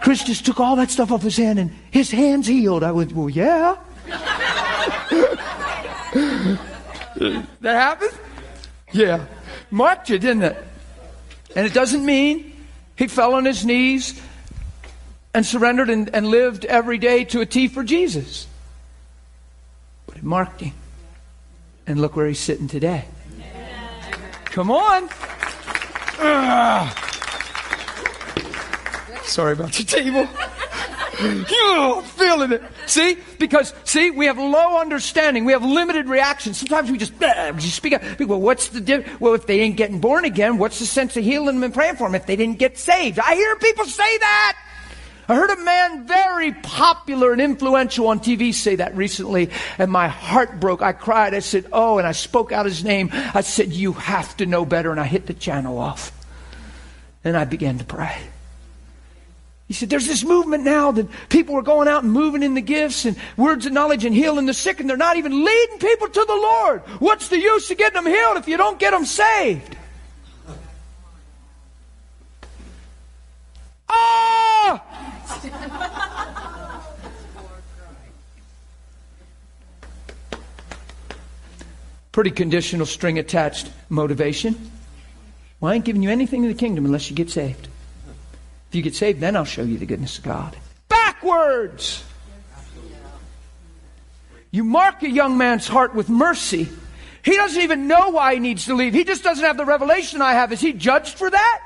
Chris 0.00 0.24
just 0.24 0.46
took 0.46 0.60
all 0.60 0.76
that 0.76 0.90
stuff 0.90 1.12
off 1.12 1.22
his 1.22 1.36
hand 1.36 1.58
and 1.58 1.70
his 1.90 2.10
hand's 2.10 2.46
healed. 2.46 2.82
I 2.82 2.92
went, 2.92 3.12
well, 3.12 3.28
yeah. 3.28 3.76
that 6.10 6.58
happened? 7.62 8.18
Yeah. 8.92 9.26
Marked 9.70 10.08
you, 10.10 10.18
didn't 10.18 10.42
it? 10.42 10.64
And 11.54 11.66
it 11.66 11.74
doesn't 11.74 12.04
mean 12.04 12.52
he 12.96 13.06
fell 13.06 13.34
on 13.34 13.44
his 13.44 13.64
knees 13.64 14.20
and 15.34 15.44
surrendered 15.44 15.90
and, 15.90 16.14
and 16.14 16.26
lived 16.26 16.64
every 16.64 16.98
day 16.98 17.24
to 17.24 17.40
a 17.40 17.46
T 17.46 17.68
for 17.68 17.84
Jesus. 17.84 18.46
But 20.06 20.16
it 20.16 20.24
marked 20.24 20.60
him. 20.60 20.72
And 21.86 22.00
look 22.00 22.16
where 22.16 22.26
he's 22.26 22.38
sitting 22.38 22.68
today. 22.68 23.04
Come 24.46 24.70
on. 24.70 25.08
Ugh. 26.18 27.09
Sorry 29.30 29.52
about 29.52 29.78
your 29.78 29.86
table. 29.86 30.28
oh, 31.20 32.02
feeling 32.16 32.52
it. 32.52 32.62
See? 32.86 33.16
Because, 33.38 33.72
see, 33.84 34.10
we 34.10 34.26
have 34.26 34.38
low 34.38 34.80
understanding. 34.80 35.44
We 35.44 35.52
have 35.52 35.64
limited 35.64 36.08
reaction. 36.08 36.52
Sometimes 36.52 36.90
we 36.90 36.98
just, 36.98 37.12
uh, 37.22 37.52
just 37.52 37.76
speak 37.76 37.92
up. 37.92 38.02
Well, 38.18 38.40
what's 38.40 38.68
the 38.70 38.80
difference? 38.80 39.20
Well, 39.20 39.34
if 39.34 39.46
they 39.46 39.60
ain't 39.60 39.76
getting 39.76 40.00
born 40.00 40.24
again, 40.24 40.58
what's 40.58 40.80
the 40.80 40.86
sense 40.86 41.16
of 41.16 41.22
healing 41.22 41.54
them 41.54 41.62
and 41.62 41.72
praying 41.72 41.94
for 41.94 42.08
them 42.08 42.16
if 42.16 42.26
they 42.26 42.34
didn't 42.34 42.58
get 42.58 42.76
saved? 42.76 43.20
I 43.20 43.36
hear 43.36 43.54
people 43.56 43.84
say 43.84 44.18
that. 44.18 44.58
I 45.28 45.36
heard 45.36 45.50
a 45.50 45.62
man 45.62 46.08
very 46.08 46.50
popular 46.50 47.32
and 47.32 47.40
influential 47.40 48.08
on 48.08 48.18
TV 48.18 48.52
say 48.52 48.74
that 48.76 48.96
recently, 48.96 49.50
and 49.78 49.92
my 49.92 50.08
heart 50.08 50.58
broke. 50.58 50.82
I 50.82 50.90
cried. 50.90 51.34
I 51.34 51.38
said, 51.38 51.66
Oh, 51.72 51.98
and 51.98 52.06
I 52.06 52.10
spoke 52.12 52.50
out 52.50 52.66
his 52.66 52.82
name. 52.82 53.10
I 53.12 53.42
said, 53.42 53.72
You 53.72 53.92
have 53.92 54.36
to 54.38 54.46
know 54.46 54.64
better. 54.64 54.90
And 54.90 54.98
I 54.98 55.04
hit 55.04 55.26
the 55.26 55.34
channel 55.34 55.78
off. 55.78 56.10
And 57.22 57.36
I 57.36 57.44
began 57.44 57.78
to 57.78 57.84
pray. 57.84 58.18
He 59.70 59.74
said, 59.74 59.88
There's 59.88 60.08
this 60.08 60.24
movement 60.24 60.64
now 60.64 60.90
that 60.90 61.06
people 61.28 61.54
are 61.54 61.62
going 61.62 61.86
out 61.86 62.02
and 62.02 62.12
moving 62.12 62.42
in 62.42 62.54
the 62.54 62.60
gifts 62.60 63.04
and 63.04 63.16
words 63.36 63.66
of 63.66 63.72
knowledge 63.72 64.04
and 64.04 64.12
healing 64.12 64.46
the 64.46 64.52
sick, 64.52 64.80
and 64.80 64.90
they're 64.90 64.96
not 64.96 65.16
even 65.16 65.44
leading 65.44 65.78
people 65.78 66.08
to 66.08 66.24
the 66.26 66.34
Lord. 66.34 66.80
What's 66.98 67.28
the 67.28 67.38
use 67.38 67.70
of 67.70 67.78
getting 67.78 68.02
them 68.02 68.12
healed 68.12 68.36
if 68.36 68.48
you 68.48 68.56
don't 68.56 68.80
get 68.80 68.90
them 68.90 69.04
saved? 69.04 69.76
Ah! 73.88 74.84
Pretty 82.10 82.32
conditional 82.32 82.86
string 82.86 83.20
attached 83.20 83.70
motivation. 83.88 84.72
Well, 85.60 85.70
I 85.70 85.76
ain't 85.76 85.84
giving 85.84 86.02
you 86.02 86.10
anything 86.10 86.42
in 86.42 86.48
the 86.48 86.56
kingdom 86.56 86.86
unless 86.86 87.08
you 87.08 87.14
get 87.14 87.30
saved. 87.30 87.68
If 88.70 88.76
you 88.76 88.82
get 88.82 88.94
saved, 88.94 89.18
then 89.18 89.34
I'll 89.34 89.44
show 89.44 89.64
you 89.64 89.78
the 89.78 89.86
goodness 89.86 90.18
of 90.18 90.22
God. 90.22 90.56
Backwards! 90.88 92.04
You 94.52 94.62
mark 94.62 95.02
a 95.02 95.10
young 95.10 95.36
man's 95.36 95.66
heart 95.66 95.92
with 95.92 96.08
mercy. 96.08 96.68
He 97.24 97.34
doesn't 97.34 97.60
even 97.60 97.88
know 97.88 98.10
why 98.10 98.34
he 98.34 98.40
needs 98.40 98.66
to 98.66 98.74
leave. 98.74 98.94
He 98.94 99.02
just 99.02 99.24
doesn't 99.24 99.44
have 99.44 99.56
the 99.56 99.64
revelation 99.64 100.22
I 100.22 100.34
have. 100.34 100.52
Is 100.52 100.60
he 100.60 100.72
judged 100.72 101.18
for 101.18 101.28
that? 101.28 101.62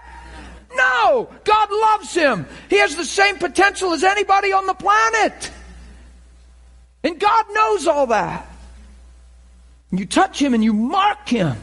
No! 0.74 1.28
God 1.44 1.68
loves 1.70 2.14
him. 2.14 2.46
He 2.70 2.78
has 2.78 2.96
the 2.96 3.04
same 3.04 3.36
potential 3.36 3.92
as 3.92 4.02
anybody 4.02 4.54
on 4.54 4.66
the 4.66 4.72
planet. 4.72 5.50
And 7.02 7.20
God 7.20 7.44
knows 7.52 7.86
all 7.86 8.06
that. 8.06 8.50
You 9.90 10.06
touch 10.06 10.40
him 10.40 10.54
and 10.54 10.64
you 10.64 10.72
mark 10.72 11.28
him 11.28 11.54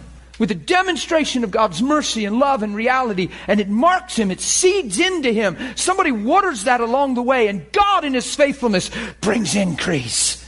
with 0.41 0.49
a 0.49 0.55
demonstration 0.55 1.43
of 1.43 1.51
God's 1.51 1.83
mercy 1.83 2.25
and 2.25 2.39
love 2.39 2.63
and 2.63 2.75
reality, 2.75 3.29
and 3.47 3.59
it 3.59 3.69
marks 3.69 4.15
him, 4.15 4.31
it 4.31 4.41
seeds 4.41 4.99
into 4.99 5.31
him. 5.31 5.55
Somebody 5.75 6.11
waters 6.11 6.63
that 6.63 6.81
along 6.81 7.13
the 7.13 7.21
way, 7.21 7.47
and 7.47 7.71
God, 7.71 8.05
in 8.05 8.15
his 8.15 8.35
faithfulness, 8.35 8.89
brings 9.21 9.55
increase. 9.55 10.43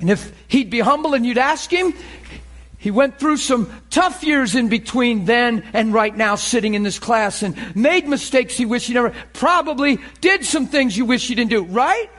And 0.00 0.10
if 0.10 0.34
he'd 0.48 0.70
be 0.70 0.80
humble 0.80 1.14
and 1.14 1.24
you'd 1.24 1.38
ask 1.38 1.70
him, 1.70 1.94
he 2.78 2.90
went 2.90 3.20
through 3.20 3.36
some 3.36 3.72
tough 3.88 4.24
years 4.24 4.56
in 4.56 4.68
between 4.68 5.26
then 5.26 5.62
and 5.72 5.94
right 5.94 6.16
now 6.16 6.34
sitting 6.34 6.74
in 6.74 6.82
this 6.82 6.98
class 6.98 7.44
and 7.44 7.76
made 7.76 8.08
mistakes 8.08 8.56
he 8.56 8.66
wished 8.66 8.88
he 8.88 8.94
never, 8.94 9.14
probably 9.34 10.00
did 10.20 10.44
some 10.44 10.66
things 10.66 10.96
you 10.96 11.04
wish 11.04 11.30
you 11.30 11.36
didn't 11.36 11.50
do, 11.50 11.62
right? 11.62 12.10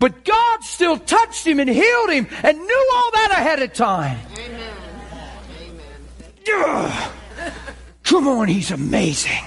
But 0.00 0.24
God 0.24 0.64
still 0.64 0.98
touched 0.98 1.46
him 1.46 1.60
and 1.60 1.68
healed 1.68 2.10
him 2.10 2.26
and 2.42 2.58
knew 2.58 2.90
all 2.94 3.10
that 3.12 3.30
ahead 3.32 3.62
of 3.62 3.74
time. 3.74 4.18
Amen. 4.32 4.72
Amen. 6.48 6.92
Come 8.02 8.26
on, 8.26 8.48
he's 8.48 8.70
amazing. 8.70 9.44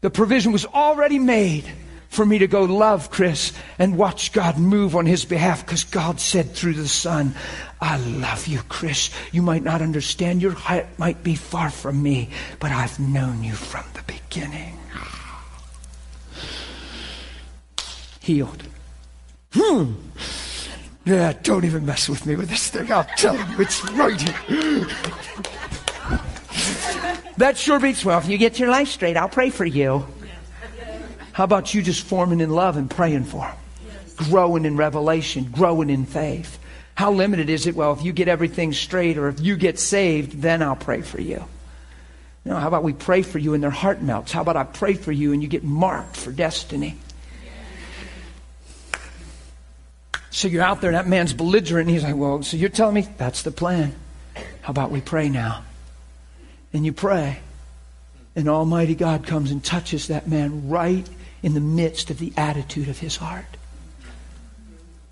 The 0.00 0.08
provision 0.08 0.52
was 0.52 0.64
already 0.64 1.18
made 1.18 1.70
for 2.08 2.24
me 2.24 2.38
to 2.38 2.46
go 2.46 2.62
love 2.62 3.10
Chris 3.10 3.52
and 3.78 3.98
watch 3.98 4.32
God 4.32 4.56
move 4.56 4.96
on 4.96 5.04
his 5.04 5.26
behalf 5.26 5.66
because 5.66 5.84
God 5.84 6.18
said 6.18 6.52
through 6.54 6.74
the 6.74 6.88
Son, 6.88 7.34
I 7.82 7.98
love 7.98 8.46
you, 8.46 8.60
Chris. 8.70 9.10
You 9.32 9.42
might 9.42 9.62
not 9.62 9.82
understand, 9.82 10.40
your 10.40 10.52
heart 10.52 10.86
might 10.96 11.22
be 11.22 11.34
far 11.34 11.68
from 11.68 12.02
me, 12.02 12.30
but 12.58 12.70
I've 12.70 12.98
known 12.98 13.44
you 13.44 13.52
from 13.52 13.84
the 13.92 14.02
beginning. 14.04 14.78
Healed. 18.20 18.62
Hmm. 19.54 19.92
Yeah, 21.04 21.32
don't 21.42 21.64
even 21.64 21.86
mess 21.86 22.08
with 22.08 22.26
me 22.26 22.34
with 22.34 22.48
this 22.48 22.70
thing. 22.70 22.90
I'll 22.90 23.04
tell 23.04 23.36
you, 23.36 23.60
it's 23.60 23.88
right 23.90 24.20
here. 24.20 24.86
that 27.36 27.56
sure 27.56 27.78
beats 27.78 28.04
well. 28.04 28.18
If 28.18 28.28
you 28.28 28.38
get 28.38 28.58
your 28.58 28.70
life 28.70 28.88
straight, 28.88 29.16
I'll 29.16 29.28
pray 29.28 29.50
for 29.50 29.64
you. 29.64 30.06
How 31.32 31.44
about 31.44 31.74
you 31.74 31.82
just 31.82 32.04
forming 32.04 32.40
in 32.40 32.50
love 32.50 32.76
and 32.76 32.90
praying 32.90 33.24
for 33.24 33.46
them? 33.46 33.56
Growing 34.30 34.64
in 34.64 34.76
revelation, 34.76 35.48
growing 35.52 35.90
in 35.90 36.06
faith. 36.06 36.58
How 36.94 37.12
limited 37.12 37.50
is 37.50 37.66
it? 37.66 37.74
Well, 37.74 37.92
if 37.92 38.04
you 38.04 38.12
get 38.12 38.28
everything 38.28 38.72
straight 38.72 39.18
or 39.18 39.28
if 39.28 39.40
you 39.40 39.56
get 39.56 39.78
saved, 39.78 40.40
then 40.40 40.62
I'll 40.62 40.76
pray 40.76 41.02
for 41.02 41.20
you. 41.20 41.44
No, 42.44 42.56
how 42.56 42.68
about 42.68 42.82
we 42.82 42.92
pray 42.92 43.22
for 43.22 43.38
you 43.38 43.54
and 43.54 43.62
their 43.62 43.70
heart 43.70 44.00
melts? 44.00 44.32
How 44.32 44.42
about 44.42 44.56
I 44.56 44.64
pray 44.64 44.94
for 44.94 45.12
you 45.12 45.32
and 45.32 45.42
you 45.42 45.48
get 45.48 45.64
marked 45.64 46.16
for 46.16 46.30
destiny? 46.30 46.96
So 50.34 50.48
you're 50.48 50.64
out 50.64 50.80
there, 50.80 50.90
and 50.90 50.96
that 50.96 51.06
man's 51.06 51.32
belligerent, 51.32 51.88
he's 51.88 52.02
like, 52.02 52.16
Well, 52.16 52.42
so 52.42 52.56
you're 52.56 52.68
telling 52.68 52.96
me 52.96 53.08
that's 53.18 53.42
the 53.42 53.52
plan. 53.52 53.94
How 54.62 54.72
about 54.72 54.90
we 54.90 55.00
pray 55.00 55.28
now? 55.28 55.62
And 56.72 56.84
you 56.84 56.92
pray, 56.92 57.38
and 58.34 58.48
Almighty 58.48 58.96
God 58.96 59.28
comes 59.28 59.52
and 59.52 59.64
touches 59.64 60.08
that 60.08 60.26
man 60.26 60.68
right 60.68 61.08
in 61.44 61.54
the 61.54 61.60
midst 61.60 62.10
of 62.10 62.18
the 62.18 62.32
attitude 62.36 62.88
of 62.88 62.98
his 62.98 63.14
heart. 63.14 63.46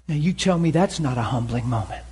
Now, 0.08 0.16
you 0.16 0.32
tell 0.32 0.58
me 0.58 0.72
that's 0.72 0.98
not 0.98 1.16
a 1.16 1.22
humbling 1.22 1.68
moment. 1.68 2.02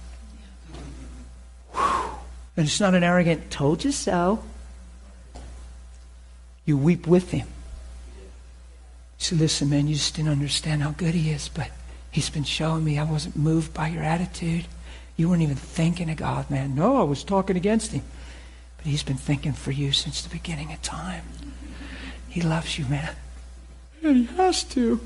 Whew. 1.72 2.10
And 2.56 2.66
it's 2.66 2.78
not 2.78 2.94
an 2.94 3.02
arrogant, 3.02 3.50
told 3.50 3.82
you 3.82 3.90
so. 3.90 4.44
You 6.64 6.78
weep 6.78 7.08
with 7.08 7.32
him. 7.32 7.48
Say, 9.18 9.34
listen, 9.34 9.68
man, 9.68 9.88
you 9.88 9.96
just 9.96 10.14
didn't 10.14 10.30
understand 10.30 10.84
how 10.84 10.92
good 10.92 11.14
he 11.14 11.30
is, 11.30 11.48
but 11.48 11.70
He's 12.10 12.30
been 12.30 12.44
showing 12.44 12.84
me 12.84 12.98
I 12.98 13.04
wasn't 13.04 13.36
moved 13.36 13.72
by 13.72 13.88
your 13.88 14.02
attitude. 14.02 14.66
You 15.16 15.28
weren't 15.28 15.42
even 15.42 15.56
thinking 15.56 16.10
of 16.10 16.16
God, 16.16 16.50
man. 16.50 16.74
No, 16.74 16.96
I 16.96 17.04
was 17.04 17.22
talking 17.22 17.56
against 17.56 17.92
him. 17.92 18.02
But 18.76 18.86
he's 18.86 19.02
been 19.02 19.16
thinking 19.16 19.52
for 19.52 19.70
you 19.70 19.92
since 19.92 20.22
the 20.22 20.30
beginning 20.30 20.72
of 20.72 20.80
time. 20.82 21.24
He 22.28 22.40
loves 22.40 22.78
you, 22.78 22.86
man. 22.86 23.14
And 24.02 24.16
he 24.16 24.24
has 24.36 24.64
to. 24.64 25.00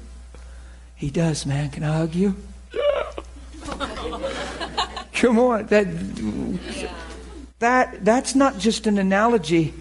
He 0.94 1.10
does, 1.10 1.44
man. 1.44 1.70
Can 1.70 1.82
I 1.82 1.96
hug 1.98 2.14
you? 2.14 2.36
Yeah. 2.72 3.10
Come 5.14 5.38
on. 5.38 5.66
That, 5.66 5.86
that, 7.58 8.04
that's 8.04 8.34
not 8.34 8.58
just 8.58 8.86
an 8.86 8.98
analogy. 8.98 9.74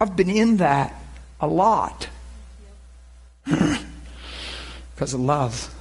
I've 0.00 0.16
been 0.16 0.30
in 0.30 0.56
that 0.56 1.00
a 1.40 1.46
lot 1.46 2.08
because 3.44 5.14
of 5.14 5.20
love. 5.20 5.72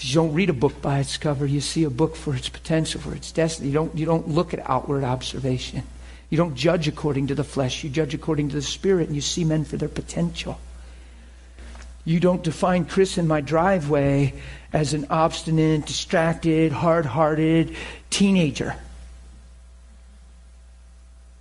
You 0.00 0.14
don't 0.14 0.32
read 0.32 0.48
a 0.48 0.54
book 0.54 0.80
by 0.80 1.00
its 1.00 1.16
cover. 1.16 1.44
You 1.44 1.60
see 1.60 1.84
a 1.84 1.90
book 1.90 2.14
for 2.14 2.34
its 2.34 2.48
potential, 2.48 3.00
for 3.00 3.14
its 3.14 3.32
destiny. 3.32 3.68
You 3.68 3.74
don't, 3.74 3.98
you 3.98 4.06
don't 4.06 4.28
look 4.28 4.54
at 4.54 4.68
outward 4.68 5.02
observation. 5.02 5.82
You 6.30 6.38
don't 6.38 6.54
judge 6.54 6.86
according 6.86 7.28
to 7.28 7.34
the 7.34 7.44
flesh. 7.44 7.82
You 7.82 7.90
judge 7.90 8.14
according 8.14 8.50
to 8.50 8.54
the 8.54 8.62
spirit, 8.62 9.08
and 9.08 9.16
you 9.16 9.20
see 9.20 9.44
men 9.44 9.64
for 9.64 9.76
their 9.76 9.88
potential. 9.88 10.60
You 12.04 12.20
don't 12.20 12.42
define 12.42 12.84
Chris 12.84 13.18
in 13.18 13.26
my 13.26 13.40
driveway 13.40 14.34
as 14.72 14.94
an 14.94 15.06
obstinate, 15.10 15.86
distracted, 15.86 16.70
hard 16.70 17.04
hearted 17.04 17.74
teenager. 18.08 18.76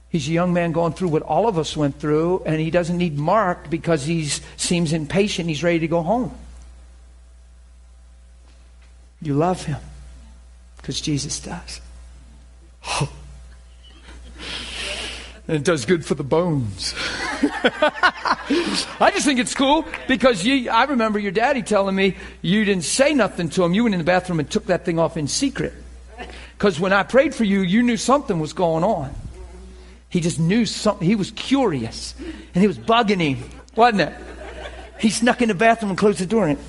He's 0.09 0.27
a 0.27 0.31
young 0.31 0.53
man 0.53 0.71
going 0.71 0.93
through 0.93 1.09
what 1.09 1.21
all 1.21 1.47
of 1.47 1.59
us 1.59 1.77
went 1.77 1.99
through, 1.99 2.43
and 2.45 2.59
he 2.59 2.71
doesn't 2.71 2.97
need 2.97 3.17
marked 3.17 3.69
because 3.69 4.05
he 4.05 4.25
seems 4.55 4.93
impatient. 4.93 5.47
He's 5.47 5.63
ready 5.63 5.79
to 5.79 5.88
go 5.88 6.01
home. 6.01 6.34
You 9.28 9.34
love 9.34 9.66
him 9.66 9.76
because 10.78 11.02
Jesus 11.02 11.41
does. 11.41 11.82
Oh. 12.86 13.12
And 15.49 15.56
it 15.56 15.64
does 15.64 15.86
good 15.86 16.06
for 16.06 16.14
the 16.14 16.26
bones. 16.26 16.94
I 18.99 19.12
just 19.14 19.26
think 19.26 19.40
it's 19.40 19.56
cool 19.56 19.86
because 20.06 20.45
you, 20.45 20.70
I 20.70 20.84
remember 20.84 21.20
your 21.20 21.32
daddy 21.32 21.62
telling 21.62 21.95
me 21.95 22.18
you 22.41 22.66
didn't 22.66 22.84
say 22.84 23.14
nothing 23.14 23.48
to 23.52 23.64
him. 23.64 23.74
You 23.74 23.84
went 23.84 23.95
in 23.95 23.99
the 23.99 24.06
bathroom 24.06 24.41
and 24.41 24.52
took 24.52 24.66
that 24.66 24.84
thing 24.84 24.99
off 24.99 25.16
in 25.16 25.30
secret. 25.30 25.72
Because 26.58 26.82
when 26.82 26.91
I 26.91 27.04
prayed 27.04 27.34
for 27.34 27.45
you, 27.45 27.62
you 27.62 27.82
knew 27.82 27.95
something 27.95 28.41
was 28.41 28.52
going 28.52 28.84
on. 28.84 29.16
He 30.10 30.20
just 30.20 30.38
knew 30.38 30.66
something. 30.66 31.08
He 31.08 31.16
was 31.16 31.32
curious. 31.32 32.14
And 32.54 32.62
he 32.62 32.68
was 32.68 32.78
bugging 32.78 33.22
him, 33.22 33.49
wasn't 33.74 34.02
it? 34.02 34.14
He 34.99 35.10
snuck 35.10 35.41
in 35.41 35.48
the 35.48 35.56
bathroom 35.56 35.91
and 35.91 35.98
closed 35.98 36.20
the 36.20 36.26
door. 36.26 36.45
And 36.45 36.60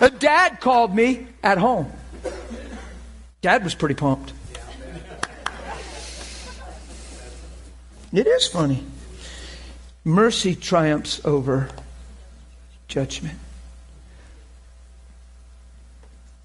A 0.00 0.10
dad 0.10 0.60
called 0.60 0.94
me 0.94 1.26
at 1.42 1.58
home. 1.58 1.92
Dad 3.42 3.62
was 3.62 3.74
pretty 3.74 3.94
pumped. 3.94 4.32
It 8.12 8.26
is 8.26 8.46
funny. 8.46 8.84
Mercy 10.04 10.54
triumphs 10.54 11.20
over 11.24 11.68
judgment. 12.88 13.38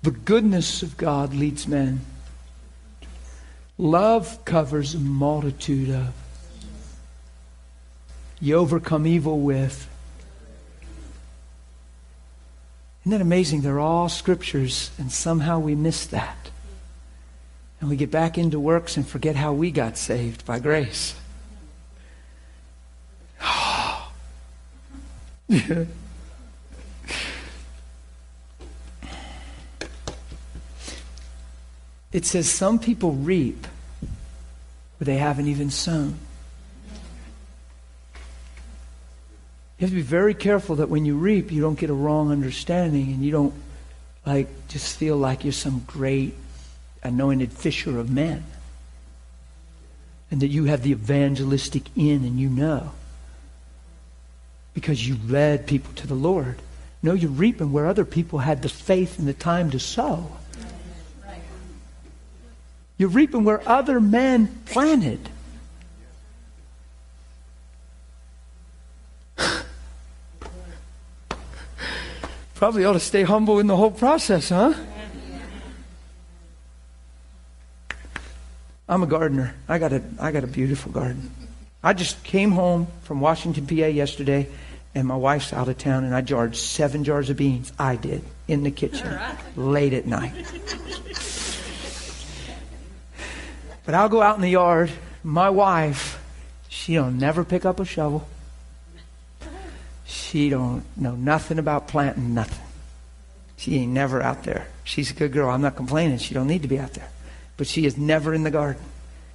The 0.04 0.12
goodness 0.12 0.82
of 0.82 0.98
God 0.98 1.34
leads 1.34 1.68
men. 1.68 2.02
Love 3.78 4.44
covers 4.46 4.96
a 4.96 5.00
multitude 5.00 5.90
of. 5.90 6.14
You 8.40 8.56
overcome 8.56 9.06
evil 9.06 9.40
with 9.40 9.88
Isn't 13.02 13.12
that 13.12 13.22
amazing? 13.22 13.62
They're 13.62 13.80
all 13.80 14.10
scriptures, 14.10 14.92
and 15.00 15.12
somehow 15.12 15.60
we 15.60 15.74
miss 15.74 16.06
that. 16.08 16.52
And 17.80 17.90
we 17.90 17.96
get 17.96 18.12
back 18.12 18.38
into 18.38 18.60
works 18.60 18.96
and 18.96 19.08
forget 19.08 19.36
how 19.36 19.54
we 19.54 19.72
got 19.72 19.98
saved 19.98 20.46
by 20.46 20.60
grace. 20.60 21.16
it 25.50 25.88
says 32.22 32.48
some 32.48 32.78
people 32.78 33.14
reap 33.14 33.66
where 35.00 35.06
they 35.06 35.18
haven't 35.18 35.48
even 35.48 35.72
sown. 35.72 36.20
You 39.82 39.86
have 39.86 39.94
to 39.94 39.96
be 39.96 40.04
very 40.04 40.36
careful 40.36 40.76
that 40.76 40.90
when 40.90 41.06
you 41.06 41.18
reap, 41.18 41.52
you 41.52 41.60
don't 41.60 41.80
get 41.80 41.90
a 41.90 41.94
wrong 41.96 42.32
understanding 42.32 43.14
and 43.14 43.26
you 43.26 43.32
don't 43.32 43.56
like 44.28 44.68
just 44.68 44.96
feel 44.96 45.18
like 45.18 45.44
you're 45.44 45.52
some 45.52 45.84
great 45.88 46.36
anointed 47.02 47.52
fisher 47.52 47.98
of 47.98 48.12
men. 48.12 48.44
And 50.30 50.40
that 50.42 50.50
you 50.50 50.66
have 50.66 50.84
the 50.84 50.92
evangelistic 50.92 51.86
in 51.96 52.24
and 52.24 52.40
you 52.40 52.48
know. 52.48 52.92
Because 54.76 55.08
you 55.08 55.18
led 55.28 55.66
people 55.66 55.92
to 55.96 56.06
the 56.06 56.14
Lord. 56.14 56.62
No, 57.02 57.14
you're 57.14 57.32
reaping 57.32 57.72
where 57.72 57.88
other 57.88 58.06
people 58.06 58.38
had 58.38 58.62
the 58.62 58.70
faith 58.70 59.18
and 59.18 59.28
the 59.28 59.34
time 59.34 59.72
to 59.72 59.80
sow. 59.80 60.32
You're 63.00 63.10
reaping 63.10 63.46
where 63.46 63.68
other 63.68 64.00
men 64.00 64.62
planted. 64.68 65.28
Probably 72.62 72.86
ought 72.86 72.94
to 72.94 73.00
stay 73.00 73.24
humble 73.24 73.58
in 73.58 73.66
the 73.66 73.76
whole 73.76 73.90
process, 73.90 74.50
huh? 74.50 74.76
I'm 78.88 79.02
a 79.02 79.08
gardener. 79.08 79.56
I 79.68 79.80
got 79.80 79.94
a, 79.94 80.04
I 80.20 80.32
got 80.32 80.44
a 80.44 80.48
beautiful 80.48 80.92
garden. 80.92 81.32
I 81.82 81.94
just 81.94 82.24
came 82.24 82.52
home 82.52 82.86
from 83.02 83.20
Washington, 83.20 83.66
PA 83.66 83.88
yesterday, 83.88 84.48
and 84.94 85.08
my 85.08 85.16
wife's 85.16 85.54
out 85.54 85.70
of 85.70 85.80
town, 85.80 86.04
and 86.04 86.14
I 86.14 86.22
jarred 86.22 86.56
seven 86.56 87.04
jars 87.04 87.32
of 87.32 87.38
beans. 87.38 87.74
I 87.80 87.96
did 87.96 88.24
in 88.48 88.62
the 88.62 88.70
kitchen 88.70 89.20
late 89.56 89.94
at 89.94 90.06
night. 90.06 90.34
But 93.86 93.96
I'll 93.96 94.10
go 94.10 94.22
out 94.22 94.36
in 94.36 94.44
the 94.44 94.50
yard. 94.50 94.92
My 95.24 95.50
wife, 95.50 96.24
she 96.70 96.94
don't 96.94 97.18
never 97.18 97.44
pick 97.44 97.66
up 97.66 97.80
a 97.80 97.86
shovel. 97.86 98.28
She 100.32 100.50
don't 100.50 100.86
know 100.96 101.14
nothing 101.16 101.60
about 101.60 101.90
planting 101.90 102.34
nothing. 102.34 102.66
She 103.58 103.80
ain't 103.80 103.92
never 103.92 104.22
out 104.22 104.46
there. 104.46 104.66
She's 104.86 105.12
a 105.12 105.14
good 105.14 105.34
girl. 105.34 105.50
I'm 105.50 105.62
not 105.62 105.76
complaining. 105.76 106.20
She 106.20 106.34
don't 106.34 106.48
need 106.48 106.62
to 106.62 106.70
be 106.70 106.80
out 106.80 106.94
there. 106.94 107.10
But 107.58 107.68
she 107.68 107.86
is 107.86 107.98
never 107.98 108.34
in 108.34 108.44
the 108.44 108.50
garden. 108.50 108.82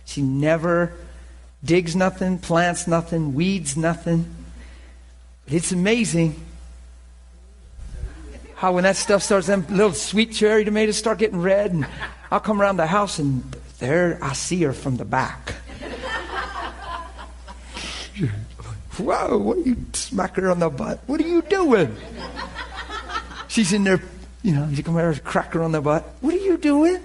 She 0.06 0.22
never 0.22 0.94
digs 1.62 1.94
nothing, 1.94 2.38
plants 2.38 2.86
nothing, 2.86 3.34
weeds 3.34 3.76
nothing. 3.76 4.24
But 5.44 5.52
it's 5.52 5.70
amazing 5.70 6.42
how 8.54 8.72
when 8.72 8.84
that 8.84 8.96
stuff 8.96 9.22
starts, 9.22 9.48
them 9.48 9.66
little 9.68 9.92
sweet 9.92 10.32
cherry 10.32 10.64
tomatoes 10.64 10.96
start 10.96 11.18
getting 11.18 11.42
red, 11.42 11.72
and 11.72 11.86
I'll 12.30 12.40
come 12.40 12.58
around 12.58 12.78
the 12.78 12.86
house 12.86 13.18
and 13.18 13.42
there 13.80 14.18
I 14.22 14.32
see 14.32 14.62
her 14.62 14.72
from 14.72 14.96
the 14.96 15.04
back. 15.04 15.56
Whoa, 18.98 19.36
what 19.36 19.58
are 19.58 19.60
you 19.60 19.76
smack 19.92 20.36
her 20.36 20.50
on 20.50 20.58
the 20.58 20.70
butt? 20.70 21.00
What 21.06 21.20
are 21.20 21.26
you 21.26 21.42
doing? 21.42 21.94
She's 23.48 23.72
in 23.72 23.84
there, 23.84 24.00
you 24.42 24.52
know, 24.52 24.66
you 24.68 24.82
come 24.82 24.96
over, 24.96 25.18
crack 25.20 25.52
her 25.52 25.62
on 25.62 25.72
the 25.72 25.80
butt. 25.80 26.04
What 26.20 26.34
are 26.34 26.38
you 26.38 26.56
doing? 26.56 27.02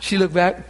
She 0.00 0.16
looked 0.16 0.34
back. 0.34 0.62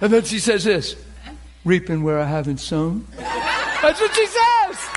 And 0.00 0.12
then 0.12 0.24
she 0.24 0.38
says 0.38 0.64
this 0.64 0.96
reaping 1.64 2.02
where 2.02 2.18
I 2.18 2.26
haven't 2.26 2.58
sown. 2.58 3.06
That's 3.16 4.00
what 4.00 4.14
she 4.14 4.26
says. 4.26 4.93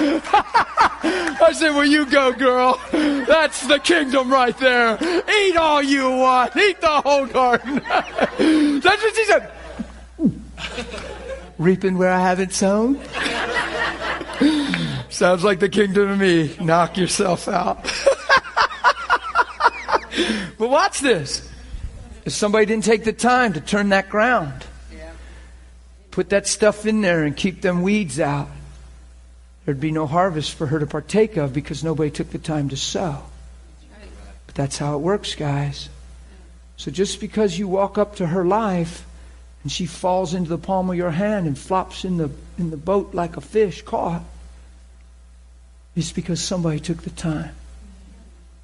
I 1.02 1.52
said, 1.52 1.74
Well, 1.74 1.84
you 1.84 2.06
go, 2.06 2.32
girl. 2.32 2.80
That's 2.90 3.66
the 3.66 3.78
kingdom 3.78 4.32
right 4.32 4.56
there. 4.58 4.98
Eat 5.28 5.56
all 5.56 5.82
you 5.82 6.08
want. 6.10 6.56
Eat 6.56 6.80
the 6.80 7.00
whole 7.02 7.26
garden. 7.26 7.82
That's 8.80 9.02
what 9.02 9.14
she 9.14 9.24
said. 9.24 9.52
Reaping 11.58 11.98
where 11.98 12.10
I 12.10 12.20
haven't 12.20 12.52
sown. 12.52 13.00
Sounds 15.10 15.44
like 15.44 15.60
the 15.60 15.68
kingdom 15.68 16.08
to 16.08 16.16
me. 16.16 16.56
Knock 16.60 16.96
yourself 16.96 17.48
out. 17.48 17.82
but 20.58 20.70
watch 20.70 21.00
this. 21.00 21.46
If 22.24 22.32
somebody 22.32 22.64
didn't 22.66 22.84
take 22.84 23.04
the 23.04 23.12
time 23.12 23.52
to 23.54 23.60
turn 23.60 23.90
that 23.90 24.08
ground, 24.08 24.64
put 26.10 26.30
that 26.30 26.46
stuff 26.46 26.86
in 26.86 27.00
there 27.00 27.24
and 27.24 27.36
keep 27.36 27.60
them 27.62 27.82
weeds 27.82 28.18
out, 28.20 28.48
there'd 29.64 29.80
be 29.80 29.92
no 29.92 30.06
harvest 30.06 30.54
for 30.54 30.66
her 30.66 30.78
to 30.78 30.86
partake 30.86 31.36
of 31.36 31.52
because 31.52 31.84
nobody 31.84 32.10
took 32.10 32.30
the 32.30 32.38
time 32.38 32.68
to 32.70 32.76
sow. 32.76 33.22
But 34.46 34.54
that's 34.54 34.78
how 34.78 34.96
it 34.96 35.00
works, 35.00 35.34
guys. 35.34 35.88
So 36.76 36.90
just 36.90 37.20
because 37.20 37.58
you 37.58 37.68
walk 37.68 37.98
up 37.98 38.16
to 38.16 38.26
her 38.26 38.44
life 38.44 39.06
and 39.62 39.70
she 39.70 39.86
falls 39.86 40.34
into 40.34 40.48
the 40.48 40.58
palm 40.58 40.88
of 40.90 40.96
your 40.96 41.10
hand 41.10 41.46
and 41.46 41.58
flops 41.58 42.04
in 42.04 42.16
the, 42.16 42.30
in 42.58 42.70
the 42.70 42.76
boat 42.76 43.14
like 43.14 43.36
a 43.36 43.40
fish 43.40 43.82
caught, 43.82 44.22
it's 45.94 46.12
because 46.12 46.40
somebody 46.40 46.80
took 46.80 47.02
the 47.02 47.10
time. 47.10 47.54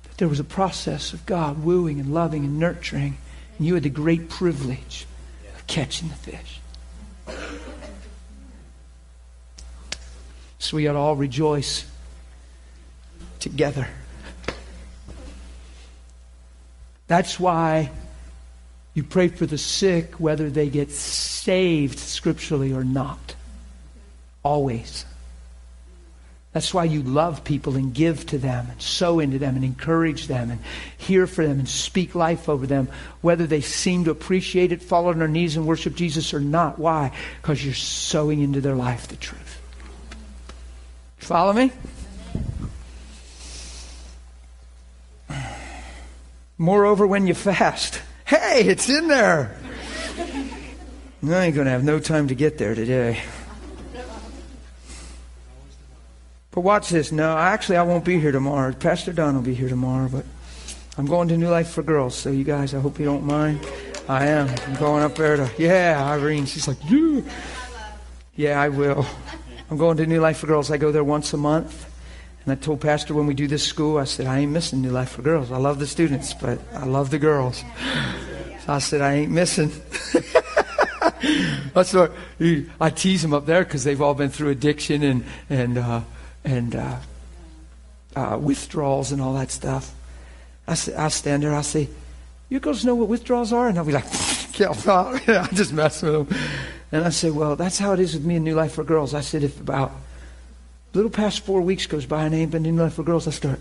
That 0.05 0.16
there 0.16 0.28
was 0.28 0.40
a 0.40 0.44
process 0.44 1.12
of 1.12 1.27
God 1.27 1.62
wooing 1.62 2.01
and 2.01 2.14
loving 2.14 2.44
and 2.44 2.59
nurturing 2.59 3.18
And 3.59 3.66
you 3.66 3.74
had 3.74 3.82
the 3.82 3.90
great 3.90 4.28
privilege 4.28 5.06
of 5.55 5.66
catching 5.66 6.09
the 6.09 6.14
fish. 6.14 6.60
So 10.66 10.78
we 10.78 10.88
ought 10.88 10.94
to 10.94 10.98
all 10.98 11.14
rejoice 11.14 11.86
together. 13.38 13.86
That's 17.06 17.38
why 17.38 17.93
you 18.93 19.05
pray 19.05 19.28
for 19.28 19.47
the 19.47 19.59
sick, 19.59 20.14
whether 20.14 20.51
they 20.51 20.68
get 20.68 20.90
saved 20.90 22.01
scripturally 22.01 22.72
or 22.72 22.82
not. 22.82 23.36
Always. 24.43 25.05
That's 26.52 26.74
why 26.74 26.82
you 26.82 27.01
love 27.05 27.44
people 27.44 27.76
and 27.76 27.94
give 27.94 28.26
to 28.26 28.38
them 28.38 28.66
and 28.68 28.82
sow 28.82 29.20
into 29.20 29.38
them 29.38 29.55
and 29.55 29.64
encourage 29.64 30.26
them 30.26 30.51
and 30.51 30.60
hear 30.98 31.28
for 31.28 31.47
them 31.47 31.60
and 31.60 31.68
speak 31.68 32.16
life 32.16 32.48
over 32.48 32.66
them, 32.66 32.88
whether 33.20 33.47
they 33.47 33.60
seem 33.60 34.02
to 34.06 34.10
appreciate 34.10 34.72
it, 34.72 34.82
fall 34.82 35.06
on 35.06 35.20
their 35.20 35.28
knees 35.28 35.56
and 35.56 35.64
worship 35.64 35.94
Jesus 35.94 36.34
or 36.34 36.40
not. 36.40 36.76
Why? 36.76 37.12
Because 37.40 37.64
you're 37.64 37.72
sowing 37.72 38.40
into 38.40 38.60
their 38.60 38.74
life 38.74 39.06
the 39.06 39.14
truth. 39.14 39.60
Follow 41.27 41.53
me? 41.53 41.73
Moreover, 46.57 47.05
when 47.05 47.27
you 47.27 47.35
fast, 47.35 48.01
hey, 48.27 48.62
it's 48.69 48.89
in 48.89 49.09
there. 49.09 49.59
I 51.24 51.47
ain't 51.47 51.57
going 51.57 51.65
to 51.65 51.73
have 51.73 51.82
no 51.82 51.98
time 51.98 52.28
to 52.28 52.36
get 52.36 52.59
there 52.59 52.77
today. 52.77 53.20
But 56.53 56.61
watch 56.61 56.90
this. 56.90 57.11
No, 57.11 57.36
actually, 57.36 57.78
I 57.78 57.82
won't 57.82 58.05
be 58.05 58.20
here 58.20 58.31
tomorrow. 58.31 58.73
Pastor 58.73 59.12
Don 59.12 59.35
will 59.35 59.43
be 59.43 59.55
here 59.55 59.69
tomorrow, 59.69 60.09
but 60.09 60.24
I'm 60.97 61.07
going 61.07 61.27
to 61.27 61.36
New 61.36 61.48
Life 61.48 61.70
for 61.70 61.82
Girls. 61.82 62.15
So, 62.15 62.31
you 62.31 62.44
guys, 62.44 62.73
I 62.73 62.78
hope 62.78 63.01
you 63.01 63.05
don't 63.05 63.24
mind. 63.24 63.66
I 64.09 64.27
am. 64.27 64.48
I'm 64.48 64.77
going 64.77 65.03
up 65.03 65.16
there 65.16 65.35
to, 65.39 65.51
yeah, 65.59 66.09
Irene. 66.09 66.47
She's 66.47 66.69
like, 66.69 66.78
yeah. 66.89 67.23
Yeah, 68.36 68.61
I 68.61 68.69
will. 68.69 69.05
I'm 69.70 69.78
going 69.78 69.97
to 69.97 70.06
New 70.06 70.20
Life 70.20 70.38
for 70.38 70.47
Girls. 70.47 70.70
I 70.70 70.76
go 70.76 70.93
there 70.93 71.02
once 71.02 71.32
a 71.32 71.36
month. 71.36 71.93
And 72.44 72.52
I 72.52 72.55
told 72.55 72.80
Pastor 72.80 73.14
when 73.14 73.26
we 73.26 73.34
do 73.34 73.48
this 73.48 73.64
school, 73.64 73.98
I 73.98 74.05
said, 74.05 74.26
I 74.26 74.38
ain't 74.38 74.52
missing 74.52 74.80
New 74.80 74.90
Life 74.90 75.10
for 75.10 75.22
Girls. 75.22 75.51
I 75.51 75.56
love 75.56 75.80
the 75.80 75.86
students, 75.88 76.32
but 76.34 76.60
I 76.72 76.84
love 76.84 77.10
the 77.10 77.18
girls. 77.18 77.64
So 78.64 78.72
I 78.72 78.78
said, 78.78 79.01
I 79.01 79.14
ain't 79.14 79.32
missing. 79.32 79.72
I 81.74 82.90
tease 82.94 83.22
them 83.22 83.34
up 83.34 83.47
there 83.47 83.64
because 83.64 83.82
they've 83.82 84.01
all 84.01 84.14
been 84.14 84.30
through 84.30 84.51
addiction 84.51 85.02
and, 85.02 85.24
and, 85.51 85.78
uh, 85.78 86.02
and 86.44 86.76
uh, 86.76 86.97
uh, 88.14 88.38
withdrawals 88.40 89.10
and 89.10 89.20
all 89.20 89.34
that 89.34 89.51
stuff. 89.51 89.93
I, 90.68 90.74
say, 90.74 90.94
I 90.94 91.09
stand 91.09 91.43
there, 91.43 91.55
I 91.55 91.62
say, 91.62 91.88
You 92.48 92.60
girls 92.60 92.84
know 92.84 92.94
what 92.94 93.09
withdrawals 93.09 93.52
are? 93.52 93.66
And 93.68 93.76
I'll 93.76 93.84
be 93.84 93.93
like, 93.93 94.05
yeah, 94.59 94.68
I 94.86 95.48
just 95.52 95.72
mess 95.72 96.02
with 96.02 96.28
them. 96.28 96.38
And 96.97 97.05
I 97.05 97.10
said, 97.10 97.35
Well, 97.35 97.56
that's 97.56 97.78
how 97.78 97.93
it 97.93 98.01
is 98.01 98.14
with 98.14 98.24
me 98.24 98.36
in 98.36 98.44
New 98.44 98.55
Life 98.55 98.73
for 98.73 98.82
Girls. 98.82 99.12
I 99.12 99.20
said, 99.20 99.43
If 99.43 99.60
about 99.60 99.90
a 99.90 100.97
little 100.97 101.10
past 101.10 101.40
four 101.44 101.60
weeks 101.60 101.85
goes 101.86 102.06
by 102.06 102.24
and 102.24 102.35
I 102.35 102.39
ain't 102.39 102.51
been 102.51 102.62
New 102.62 102.74
Life 102.74 102.94
for 102.94 103.02
Girls, 103.02 103.28
I 103.28 103.32
start. 103.32 103.60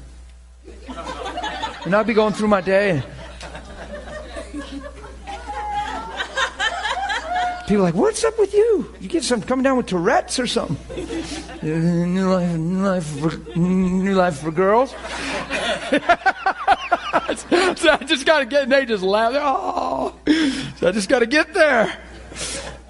and 1.85 1.93
I'll 1.93 2.05
be 2.05 2.13
going 2.13 2.31
through 2.31 2.47
my 2.47 2.61
day. 2.61 3.03
People 7.67 7.81
are 7.81 7.87
like, 7.87 7.95
what's 7.95 8.23
up 8.23 8.39
with 8.39 8.53
you? 8.53 8.93
You 9.01 9.09
get 9.09 9.23
something 9.23 9.47
coming 9.47 9.63
down 9.63 9.75
with 9.75 9.87
Tourette's 9.87 10.39
or 10.39 10.47
something? 10.47 10.77
new 11.61 12.29
life, 12.29 12.55
new 12.57 12.85
life, 12.85 13.05
for, 13.05 13.35
new 13.57 14.13
life 14.13 14.39
for 14.39 14.51
girls. 14.51 14.91
so 14.91 14.97
I 17.89 17.99
just 18.05 18.25
got 18.25 18.39
to 18.39 18.45
get, 18.45 18.63
and 18.63 18.71
they 18.71 18.85
just 18.85 19.03
laugh. 19.03 19.33
Oh, 19.35 20.13
so 20.77 20.87
I 20.87 20.91
just 20.91 21.09
got 21.09 21.19
to 21.19 21.25
get 21.25 21.53
there. 21.53 21.99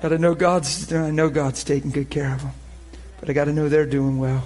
Got 0.05 0.09
to 0.09 0.19
know 0.19 0.35
God's. 0.35 0.93
I 0.93 1.09
know 1.09 1.29
God's 1.29 1.63
taking 1.63 1.89
good 1.89 2.11
care 2.11 2.31
of 2.31 2.43
them, 2.43 2.51
but 3.19 3.27
I 3.27 3.33
got 3.33 3.45
to 3.45 3.51
know 3.51 3.69
they're 3.69 3.87
doing 3.87 4.19
well. 4.19 4.43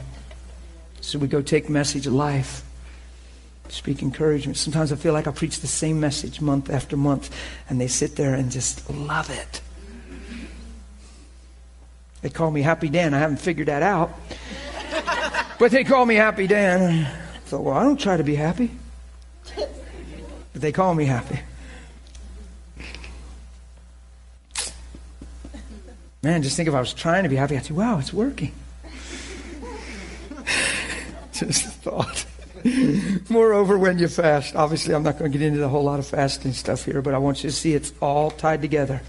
So 1.01 1.19
we 1.19 1.27
go 1.27 1.41
take 1.41 1.67
message 1.67 2.07
of 2.07 2.13
life 2.13 2.63
speak 3.67 4.01
encouragement. 4.01 4.55
Sometimes 4.55 4.93
I 4.93 4.95
feel 4.95 5.11
like 5.11 5.27
I 5.27 5.31
preach 5.31 5.59
the 5.59 5.67
same 5.67 5.99
message 5.99 6.39
month 6.39 6.69
after 6.69 6.95
month, 6.95 7.35
and 7.69 7.81
they 7.81 7.89
sit 7.89 8.15
there 8.15 8.35
and 8.35 8.49
just 8.49 8.89
love 8.89 9.29
it. 9.29 9.59
They 12.21 12.29
call 12.29 12.51
me 12.51 12.61
Happy 12.61 12.87
Dan. 12.87 13.13
I 13.13 13.19
haven't 13.19 13.41
figured 13.41 13.67
that 13.67 13.83
out. 13.83 14.17
but 15.59 15.71
they 15.71 15.83
call 15.83 16.05
me 16.05 16.15
Happy 16.15 16.47
Dan. 16.47 17.05
I 17.05 17.39
thought, 17.39 17.63
well, 17.63 17.75
I 17.75 17.83
don't 17.83 17.99
try 17.99 18.15
to 18.15 18.23
be 18.23 18.35
happy. 18.35 18.71
But 19.57 19.67
they 20.53 20.71
call 20.71 20.95
me 20.95 21.03
happy. 21.03 21.41
Man, 26.21 26.43
just 26.43 26.57
think 26.57 26.67
if 26.67 26.75
I 26.75 26.79
was 26.79 26.93
trying 26.93 27.23
to 27.23 27.29
be 27.29 27.37
happy, 27.37 27.55
I'd 27.55 27.65
say, 27.65 27.73
wow, 27.73 27.97
it's 27.97 28.11
working. 28.11 28.53
just 31.31 31.65
a 31.65 31.69
thought. 31.69 32.25
Moreover, 33.29 33.77
when 33.77 33.99
you 33.99 34.09
fast, 34.09 34.55
obviously, 34.55 34.93
I'm 34.93 35.03
not 35.03 35.17
going 35.17 35.31
to 35.31 35.37
get 35.37 35.45
into 35.45 35.59
the 35.59 35.69
whole 35.69 35.83
lot 35.83 35.99
of 35.99 36.07
fasting 36.07 36.51
stuff 36.51 36.83
here, 36.83 37.01
but 37.01 37.13
I 37.13 37.19
want 37.19 37.43
you 37.43 37.49
to 37.49 37.55
see 37.55 37.73
it's 37.73 37.93
all 38.01 38.31
tied 38.31 38.61
together 38.61 39.01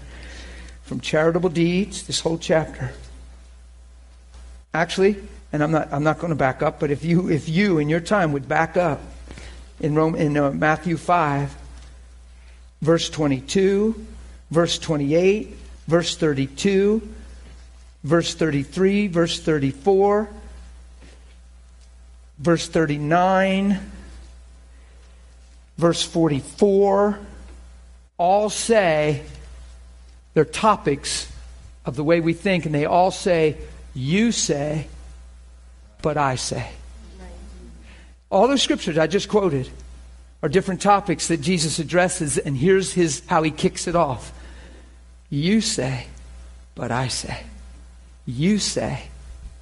from 0.83 1.01
charitable 1.01 1.49
deeds, 1.49 2.07
this 2.07 2.21
whole 2.21 2.37
chapter. 2.37 2.93
Actually, 4.73 5.17
and 5.51 5.61
I'm 5.61 5.71
not, 5.71 5.91
I'm 5.91 6.03
not 6.03 6.19
going 6.19 6.29
to 6.29 6.35
back 6.35 6.61
up, 6.61 6.79
but 6.79 6.91
if 6.91 7.03
you, 7.03 7.29
if 7.29 7.49
you 7.49 7.77
in 7.77 7.89
your 7.89 7.99
time 7.99 8.31
would 8.31 8.47
back 8.47 8.77
up 8.77 9.01
in, 9.81 9.95
Rome, 9.95 10.15
in 10.15 10.37
uh, 10.37 10.51
Matthew 10.51 10.95
5, 10.95 11.57
verse 12.81 13.09
22, 13.09 14.05
verse 14.49 14.79
28, 14.79 15.57
verse 15.87 16.15
32, 16.15 17.07
verse 18.03 18.33
33, 18.33 19.07
verse 19.07 19.39
34, 19.39 20.29
verse 22.39 22.67
39, 22.67 23.79
verse 25.77 26.03
44, 26.03 27.19
all 28.17 28.49
say, 28.49 29.23
they're 30.33 30.45
topics 30.45 31.31
of 31.85 31.95
the 31.95 32.03
way 32.03 32.19
we 32.19 32.33
think, 32.33 32.65
and 32.65 32.73
they 32.73 32.85
all 32.85 33.11
say, 33.11 33.57
You 33.93 34.31
say, 34.31 34.87
but 36.01 36.17
I 36.17 36.35
say. 36.35 36.69
All 38.29 38.47
those 38.47 38.61
scriptures 38.61 38.97
I 38.97 39.07
just 39.07 39.27
quoted 39.27 39.69
are 40.41 40.49
different 40.49 40.81
topics 40.81 41.27
that 41.27 41.41
Jesus 41.41 41.79
addresses, 41.79 42.37
and 42.37 42.55
here's 42.55 42.93
his 42.93 43.23
how 43.27 43.43
he 43.43 43.51
kicks 43.51 43.87
it 43.87 43.95
off. 43.95 44.31
You 45.31 45.61
say, 45.61 46.05
but 46.75 46.91
I 46.91 47.07
say. 47.07 47.43
You 48.27 48.59
say, 48.59 49.05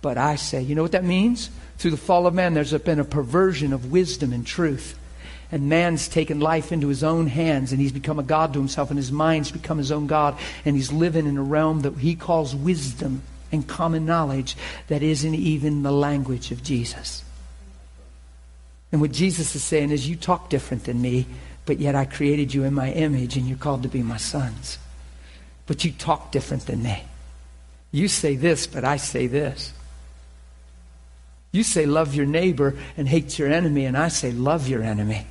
but 0.02 0.18
I 0.18 0.36
say. 0.36 0.62
You 0.62 0.76
know 0.76 0.82
what 0.82 0.91
that 0.91 1.06
means? 1.06 1.50
Through 1.78 1.91
the 1.91 1.98
fall 1.98 2.28
of 2.28 2.34
man, 2.34 2.54
there's 2.54 2.74
been 2.74 3.00
a 3.00 3.06
perversion 3.06 3.72
of 3.72 3.90
wisdom 3.90 4.34
and 4.34 4.46
truth 4.46 5.00
and 5.52 5.70
man's 5.70 6.08
taken 6.08 6.40
life 6.40 6.72
into 6.72 6.88
his 6.88 7.04
own 7.04 7.28
hands 7.28 7.72
and 7.72 7.82
he's 7.82 7.91
become 7.91 8.20
a 8.20 8.24
god 8.24 8.54
to 8.54 8.60
himself 8.60 8.90
and 8.90 8.98
his 8.98 9.12
mind's 9.12 9.52
become 9.52 9.78
his 9.78 9.91
own 9.91 10.06
god 10.06 10.38
and 10.66 10.76
he's 10.76 10.91
living 10.91 11.26
in 11.26 11.38
a 11.38 11.44
realm 11.44 11.82
that 11.82 11.98
he 11.98 12.16
calls 12.16 12.56
wisdom 12.56 13.22
and 13.52 13.68
common 13.68 14.06
knowledge 14.06 14.56
that 14.88 15.02
isn't 15.02 15.34
even 15.34 15.82
the 15.82 15.91
language 15.91 16.52
of 16.52 16.62
Jesus. 16.62 17.24
And 18.91 19.02
what 19.02 19.12
Jesus 19.12 19.56
is 19.56 19.64
saying 19.64 19.91
is, 19.91 20.08
you 20.08 20.16
talk 20.16 20.50
different 20.50 20.84
than 20.84 21.02
me, 21.02 21.26
but 21.66 21.80
yet 21.80 21.96
I 21.96 22.06
created 22.06 22.54
you 22.54 22.64
in 22.64 22.74
my 22.74 22.91
image 22.91 23.38
and 23.38 23.48
you're 23.48 23.58
called 23.58 23.84
to 23.84 23.90
be 23.90 24.04
my 24.04 24.18
sons. 24.18 24.78
But 25.70 25.86
you 25.86 25.91
talk 25.91 26.32
different 26.32 26.66
than 26.66 26.82
me. 26.82 27.04
You 27.91 28.08
say 28.08 28.36
this, 28.36 28.66
but 28.66 28.84
I 28.84 28.98
say 28.98 29.28
this. 29.28 29.72
You 31.52 31.62
say 31.62 31.86
love 31.86 32.16
your 32.16 32.26
neighbor 32.26 32.76
and 32.98 33.08
hate 33.08 33.38
your 33.38 33.52
enemy, 33.52 33.86
and 33.86 33.96
I 33.96 34.08
say 34.08 34.32
love 34.32 34.68
your 34.68 34.82
enemy. 34.82 35.28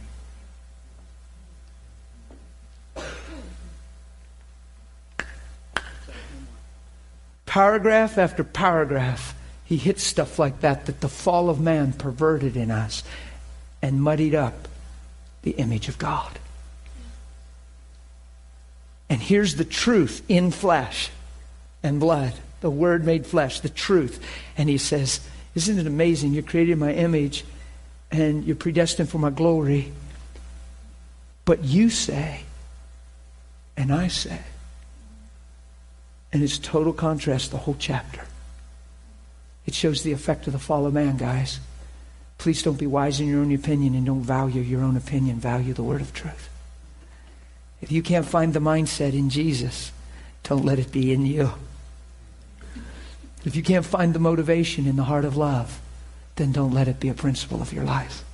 Paragraph 7.44 8.16
after 8.16 8.44
paragraph, 8.44 9.34
he 9.64 9.76
hits 9.76 10.04
stuff 10.04 10.38
like 10.38 10.60
that 10.60 10.86
that 10.86 11.00
the 11.00 11.08
fall 11.08 11.50
of 11.50 11.60
man 11.60 11.92
perverted 11.92 12.56
in 12.56 12.70
us 12.70 13.02
and 13.82 14.00
muddied 14.00 14.36
up 14.36 14.68
the 15.42 15.50
image 15.52 15.88
of 15.88 15.98
God. 15.98 16.38
And 19.10 19.20
here's 19.20 19.56
the 19.56 19.64
truth 19.64 20.22
in 20.28 20.50
flesh 20.50 21.10
and 21.82 21.98
blood, 22.00 22.34
the 22.60 22.70
Word 22.70 23.04
made 23.04 23.26
flesh, 23.26 23.60
the 23.60 23.68
truth. 23.68 24.22
And 24.56 24.68
he 24.68 24.78
says, 24.78 25.20
Isn't 25.54 25.78
it 25.78 25.86
amazing? 25.86 26.32
You're 26.32 26.42
created 26.42 26.72
in 26.72 26.78
my 26.78 26.92
image 26.92 27.44
and 28.10 28.44
you're 28.44 28.56
predestined 28.56 29.08
for 29.08 29.18
my 29.18 29.30
glory. 29.30 29.92
But 31.44 31.64
you 31.64 31.90
say, 31.90 32.42
and 33.76 33.92
I 33.92 34.08
say, 34.08 34.40
and 36.32 36.42
it's 36.42 36.58
total 36.58 36.92
contrast, 36.92 37.50
the 37.50 37.56
whole 37.56 37.76
chapter. 37.78 38.22
It 39.66 39.74
shows 39.74 40.02
the 40.02 40.12
effect 40.12 40.46
of 40.46 40.52
the 40.52 40.58
fall 40.58 40.86
of 40.86 40.94
man, 40.94 41.16
guys. 41.16 41.60
Please 42.36 42.62
don't 42.62 42.78
be 42.78 42.86
wise 42.86 43.20
in 43.20 43.28
your 43.28 43.40
own 43.40 43.54
opinion 43.54 43.94
and 43.94 44.06
don't 44.06 44.22
value 44.22 44.62
your 44.62 44.82
own 44.82 44.96
opinion. 44.96 45.36
Value 45.36 45.74
the 45.74 45.82
word 45.82 46.00
of 46.00 46.12
truth. 46.12 46.48
If 47.80 47.92
you 47.92 48.02
can't 48.02 48.26
find 48.26 48.52
the 48.52 48.60
mindset 48.60 49.12
in 49.12 49.30
Jesus, 49.30 49.92
don't 50.42 50.64
let 50.64 50.78
it 50.78 50.90
be 50.90 51.12
in 51.12 51.26
you. 51.26 51.52
If 53.44 53.54
you 53.54 53.62
can't 53.62 53.86
find 53.86 54.14
the 54.14 54.18
motivation 54.18 54.86
in 54.86 54.96
the 54.96 55.04
heart 55.04 55.24
of 55.24 55.36
love, 55.36 55.80
then 56.36 56.52
don't 56.52 56.72
let 56.72 56.88
it 56.88 57.00
be 57.00 57.08
a 57.08 57.14
principle 57.14 57.62
of 57.62 57.72
your 57.72 57.84
life. 57.84 58.24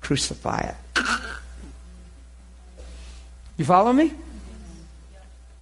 Crucify 0.00 0.58
it. 0.58 1.04
You 3.56 3.64
follow 3.64 3.92
me? 3.92 4.12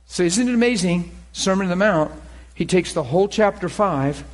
So, 0.06 0.22
isn't 0.22 0.48
it 0.48 0.54
amazing? 0.54 1.10
Sermon 1.32 1.66
on 1.66 1.70
the 1.70 1.76
Mount, 1.76 2.12
he 2.54 2.66
takes 2.66 2.92
the 2.92 3.02
whole 3.02 3.28
chapter 3.28 3.68
5 3.68 4.24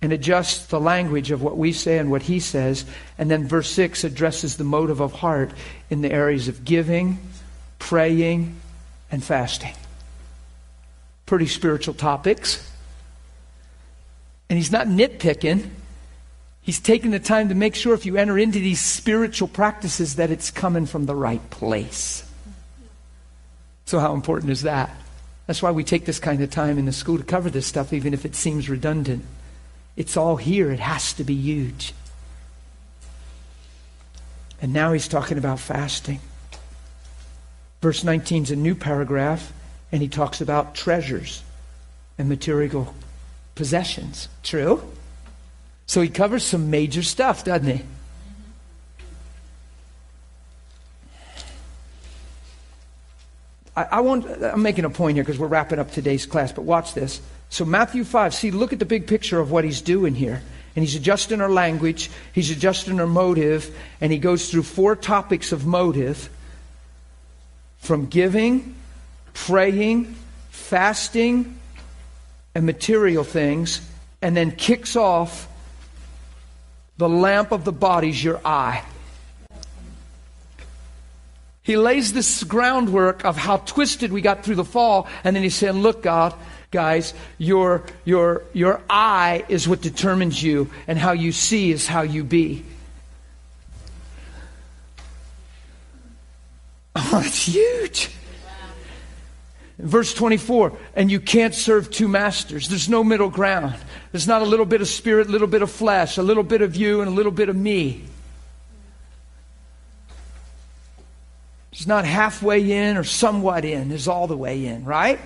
and 0.00 0.12
adjusts 0.12 0.66
the 0.66 0.80
language 0.80 1.30
of 1.30 1.42
what 1.42 1.56
we 1.56 1.72
say 1.72 1.98
and 1.98 2.10
what 2.10 2.22
he 2.22 2.40
says. 2.40 2.84
And 3.18 3.30
then 3.30 3.46
verse 3.46 3.70
6 3.70 4.04
addresses 4.04 4.56
the 4.56 4.64
motive 4.64 5.00
of 5.00 5.12
heart 5.12 5.52
in 5.90 6.02
the 6.02 6.10
areas 6.10 6.48
of 6.48 6.64
giving, 6.64 7.18
praying, 7.82 8.54
and 9.10 9.24
fasting. 9.24 9.74
Pretty 11.26 11.48
spiritual 11.48 11.94
topics. 11.94 12.70
And 14.48 14.56
he's 14.56 14.70
not 14.70 14.86
nitpicking. 14.86 15.68
He's 16.62 16.78
taking 16.78 17.10
the 17.10 17.18
time 17.18 17.48
to 17.48 17.56
make 17.56 17.74
sure 17.74 17.92
if 17.92 18.06
you 18.06 18.16
enter 18.16 18.38
into 18.38 18.60
these 18.60 18.80
spiritual 18.80 19.48
practices 19.48 20.14
that 20.14 20.30
it's 20.30 20.48
coming 20.52 20.86
from 20.86 21.06
the 21.06 21.14
right 21.16 21.50
place. 21.50 22.24
So, 23.84 23.98
how 23.98 24.14
important 24.14 24.52
is 24.52 24.62
that? 24.62 24.94
That's 25.48 25.60
why 25.60 25.72
we 25.72 25.82
take 25.82 26.04
this 26.04 26.20
kind 26.20 26.40
of 26.40 26.50
time 26.50 26.78
in 26.78 26.84
the 26.84 26.92
school 26.92 27.18
to 27.18 27.24
cover 27.24 27.50
this 27.50 27.66
stuff, 27.66 27.92
even 27.92 28.14
if 28.14 28.24
it 28.24 28.36
seems 28.36 28.68
redundant. 28.70 29.24
It's 29.96 30.16
all 30.16 30.36
here, 30.36 30.70
it 30.70 30.78
has 30.78 31.12
to 31.14 31.24
be 31.24 31.34
huge. 31.34 31.94
And 34.62 34.72
now 34.72 34.92
he's 34.92 35.08
talking 35.08 35.36
about 35.36 35.58
fasting. 35.58 36.20
Verse 37.82 38.04
19 38.04 38.44
is 38.44 38.50
a 38.52 38.56
new 38.56 38.76
paragraph, 38.76 39.52
and 39.90 40.00
he 40.00 40.06
talks 40.06 40.40
about 40.40 40.76
treasures 40.76 41.42
and 42.16 42.28
material 42.28 42.94
possessions. 43.56 44.28
True? 44.44 44.80
So 45.86 46.00
he 46.00 46.08
covers 46.08 46.44
some 46.44 46.70
major 46.70 47.02
stuff, 47.02 47.44
doesn't 47.44 47.78
he? 47.78 47.84
I, 53.76 53.82
I 53.84 54.00
want, 54.00 54.26
I'm 54.26 54.62
making 54.62 54.84
a 54.84 54.90
point 54.90 55.16
here 55.16 55.24
because 55.24 55.40
we're 55.40 55.48
wrapping 55.48 55.80
up 55.80 55.90
today's 55.90 56.24
class, 56.24 56.52
but 56.52 56.62
watch 56.62 56.94
this. 56.94 57.20
So, 57.50 57.64
Matthew 57.64 58.04
5, 58.04 58.32
see, 58.32 58.50
look 58.52 58.72
at 58.72 58.78
the 58.78 58.86
big 58.86 59.08
picture 59.08 59.40
of 59.40 59.50
what 59.50 59.64
he's 59.64 59.80
doing 59.80 60.14
here. 60.14 60.40
And 60.76 60.84
he's 60.84 60.94
adjusting 60.94 61.40
our 61.40 61.50
language, 61.50 62.10
he's 62.32 62.50
adjusting 62.50 63.00
our 63.00 63.06
motive, 63.08 63.76
and 64.00 64.12
he 64.12 64.18
goes 64.18 64.50
through 64.50 64.62
four 64.62 64.94
topics 64.94 65.50
of 65.50 65.66
motive 65.66 66.30
from 67.82 68.06
giving, 68.06 68.74
praying, 69.34 70.14
fasting, 70.50 71.58
and 72.54 72.64
material 72.64 73.24
things, 73.24 73.80
and 74.22 74.36
then 74.36 74.52
kicks 74.52 74.94
off 74.94 75.48
the 76.96 77.08
lamp 77.08 77.50
of 77.50 77.64
the 77.64 77.72
body's 77.72 78.22
your 78.22 78.40
eye. 78.44 78.84
He 81.64 81.76
lays 81.76 82.12
this 82.12 82.44
groundwork 82.44 83.24
of 83.24 83.36
how 83.36 83.58
twisted 83.58 84.12
we 84.12 84.20
got 84.20 84.44
through 84.44 84.56
the 84.56 84.64
fall, 84.64 85.08
and 85.24 85.34
then 85.34 85.42
he's 85.42 85.56
saying, 85.56 85.82
Look, 85.82 86.02
God, 86.02 86.34
guys, 86.70 87.14
your, 87.38 87.82
your, 88.04 88.42
your 88.52 88.80
eye 88.88 89.44
is 89.48 89.66
what 89.66 89.80
determines 89.80 90.40
you, 90.40 90.70
and 90.86 90.98
how 90.98 91.12
you 91.12 91.32
see 91.32 91.72
is 91.72 91.88
how 91.88 92.02
you 92.02 92.22
be. 92.22 92.64
Oh, 96.94 97.22
it's 97.24 97.46
huge. 97.46 98.10
Verse 99.78 100.14
24, 100.14 100.78
and 100.94 101.10
you 101.10 101.18
can't 101.18 101.54
serve 101.54 101.90
two 101.90 102.06
masters. 102.06 102.68
There's 102.68 102.88
no 102.88 103.02
middle 103.02 103.30
ground. 103.30 103.74
There's 104.12 104.28
not 104.28 104.42
a 104.42 104.44
little 104.44 104.66
bit 104.66 104.80
of 104.80 104.88
spirit, 104.88 105.26
a 105.26 105.30
little 105.30 105.48
bit 105.48 105.62
of 105.62 105.70
flesh, 105.70 106.18
a 106.18 106.22
little 106.22 106.42
bit 106.42 106.62
of 106.62 106.76
you, 106.76 107.00
and 107.00 107.08
a 107.08 107.12
little 107.12 107.32
bit 107.32 107.48
of 107.48 107.56
me. 107.56 108.04
It's 111.72 111.86
not 111.86 112.04
halfway 112.04 112.70
in 112.70 112.96
or 112.96 113.02
somewhat 113.02 113.64
in, 113.64 113.90
it's 113.90 114.06
all 114.06 114.26
the 114.26 114.36
way 114.36 114.66
in, 114.66 114.84
right? 114.84 115.18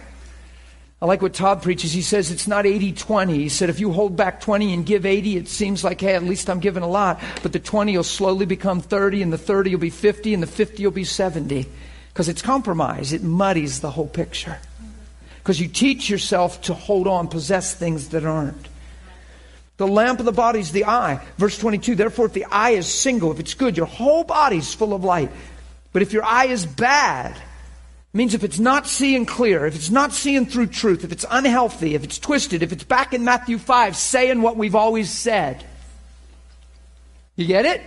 I 1.01 1.05
like 1.05 1.21
what 1.21 1.35
Todd 1.35 1.63
preaches. 1.63 1.93
He 1.93 2.01
says 2.01 2.31
it's 2.31 2.49
not 2.49 2.65
80 2.65 2.93
20. 2.93 3.35
He 3.35 3.49
said 3.51 3.69
if 3.69 3.81
you 3.81 3.93
hold 3.93 4.17
back 4.17 4.41
20 4.41 4.73
and 4.73 4.87
give 4.87 5.05
80, 5.05 5.37
it 5.37 5.49
seems 5.49 5.85
like, 5.85 6.01
hey, 6.01 6.15
at 6.15 6.23
least 6.23 6.49
I'm 6.49 6.61
giving 6.61 6.83
a 6.83 6.89
lot. 6.89 7.21
But 7.43 7.53
the 7.53 7.59
20 7.59 7.97
will 7.97 8.05
slowly 8.05 8.47
become 8.47 8.81
30, 8.81 9.23
and 9.23 9.33
the 9.33 9.39
30 9.39 9.73
will 9.73 9.81
be 9.81 9.91
50, 9.91 10.33
and 10.33 10.43
the 10.43 10.47
50 10.47 10.85
will 10.85 10.93
be 10.93 11.05
70. 11.05 11.67
Because 12.09 12.31
it's 12.31 12.41
compromise, 12.41 13.13
it 13.13 13.23
muddies 13.23 13.81
the 13.81 13.91
whole 13.91 14.09
picture. 14.09 14.59
Because 15.39 15.61
you 15.61 15.69
teach 15.69 16.09
yourself 16.09 16.63
to 16.63 16.75
hold 16.75 17.07
on, 17.07 17.29
possess 17.29 17.75
things 17.75 18.09
that 18.09 18.25
aren't. 18.25 18.69
The 19.77 19.87
lamp 19.87 20.21
of 20.21 20.25
the 20.25 20.33
body 20.33 20.61
is 20.61 20.73
the 20.73 20.87
eye. 20.87 21.21
Verse 21.37 21.59
22 21.59 21.95
Therefore, 21.95 22.27
if 22.27 22.33
the 22.33 22.47
eye 22.47 22.71
is 22.71 22.87
single, 22.87 23.33
if 23.33 23.39
it's 23.39 23.53
good, 23.53 23.77
your 23.77 23.87
whole 23.87 24.25
body's 24.25 24.73
full 24.73 24.95
of 24.95 25.05
light. 25.05 25.31
But 25.93 26.01
if 26.01 26.15
your 26.15 26.25
eye 26.25 26.47
is 26.47 26.65
bad, 26.65 27.37
means 28.17 28.35
if 28.35 28.45
it's 28.45 28.59
not 28.59 28.87
seeing 28.87 29.27
clear, 29.27 29.67
if 29.67 29.75
it's 29.75 29.91
not 29.91 30.13
seeing 30.13 30.47
through 30.47 30.69
truth, 30.69 31.05
if 31.05 31.13
it's 31.13 31.25
unhealthy, 31.31 31.95
if 31.95 32.05
it's 32.05 32.19
twisted, 32.19 32.63
if 32.63 32.73
it's 32.73 32.85
back 32.85 33.13
in 33.13 33.25
Matthew 33.25 33.59
5 33.59 33.97
saying 33.97 34.43
what 34.43 34.57
we've 34.57 34.75
always 34.75 35.11
said. 35.11 35.65
You 37.37 37.47
get 37.47 37.65
it? 37.65 37.83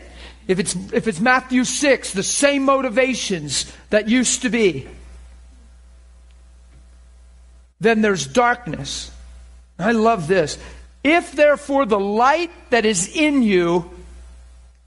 If 0.48 0.60
it's, 0.60 0.76
if 0.94 1.08
it's 1.08 1.20
Matthew 1.20 1.64
6, 1.64 2.14
the 2.14 2.24
same 2.24 2.64
motivations 2.64 3.72
that 3.90 4.10
used 4.10 4.42
to 4.44 4.50
be, 4.50 4.88
then 7.80 8.02
there's 8.02 8.28
darkness. 8.28 9.12
I 9.78 9.94
love 9.94 10.28
this. 10.28 10.58
If 11.04 11.32
therefore 11.32 11.86
the 11.86 12.00
light 12.00 12.52
that 12.72 12.86
is 12.86 13.16
in 13.16 13.42
you 13.42 13.90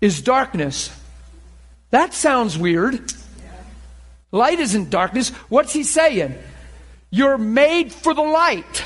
is 0.00 0.20
darkness, 0.20 0.94
that 1.90 2.12
sounds 2.12 2.58
weird. 2.58 3.12
Light 4.32 4.58
isn't 4.58 4.90
darkness. 4.90 5.28
What's 5.48 5.72
he 5.72 5.84
saying? 5.84 6.34
You're 7.10 7.38
made 7.38 7.92
for 7.92 8.14
the 8.14 8.22
light. 8.22 8.84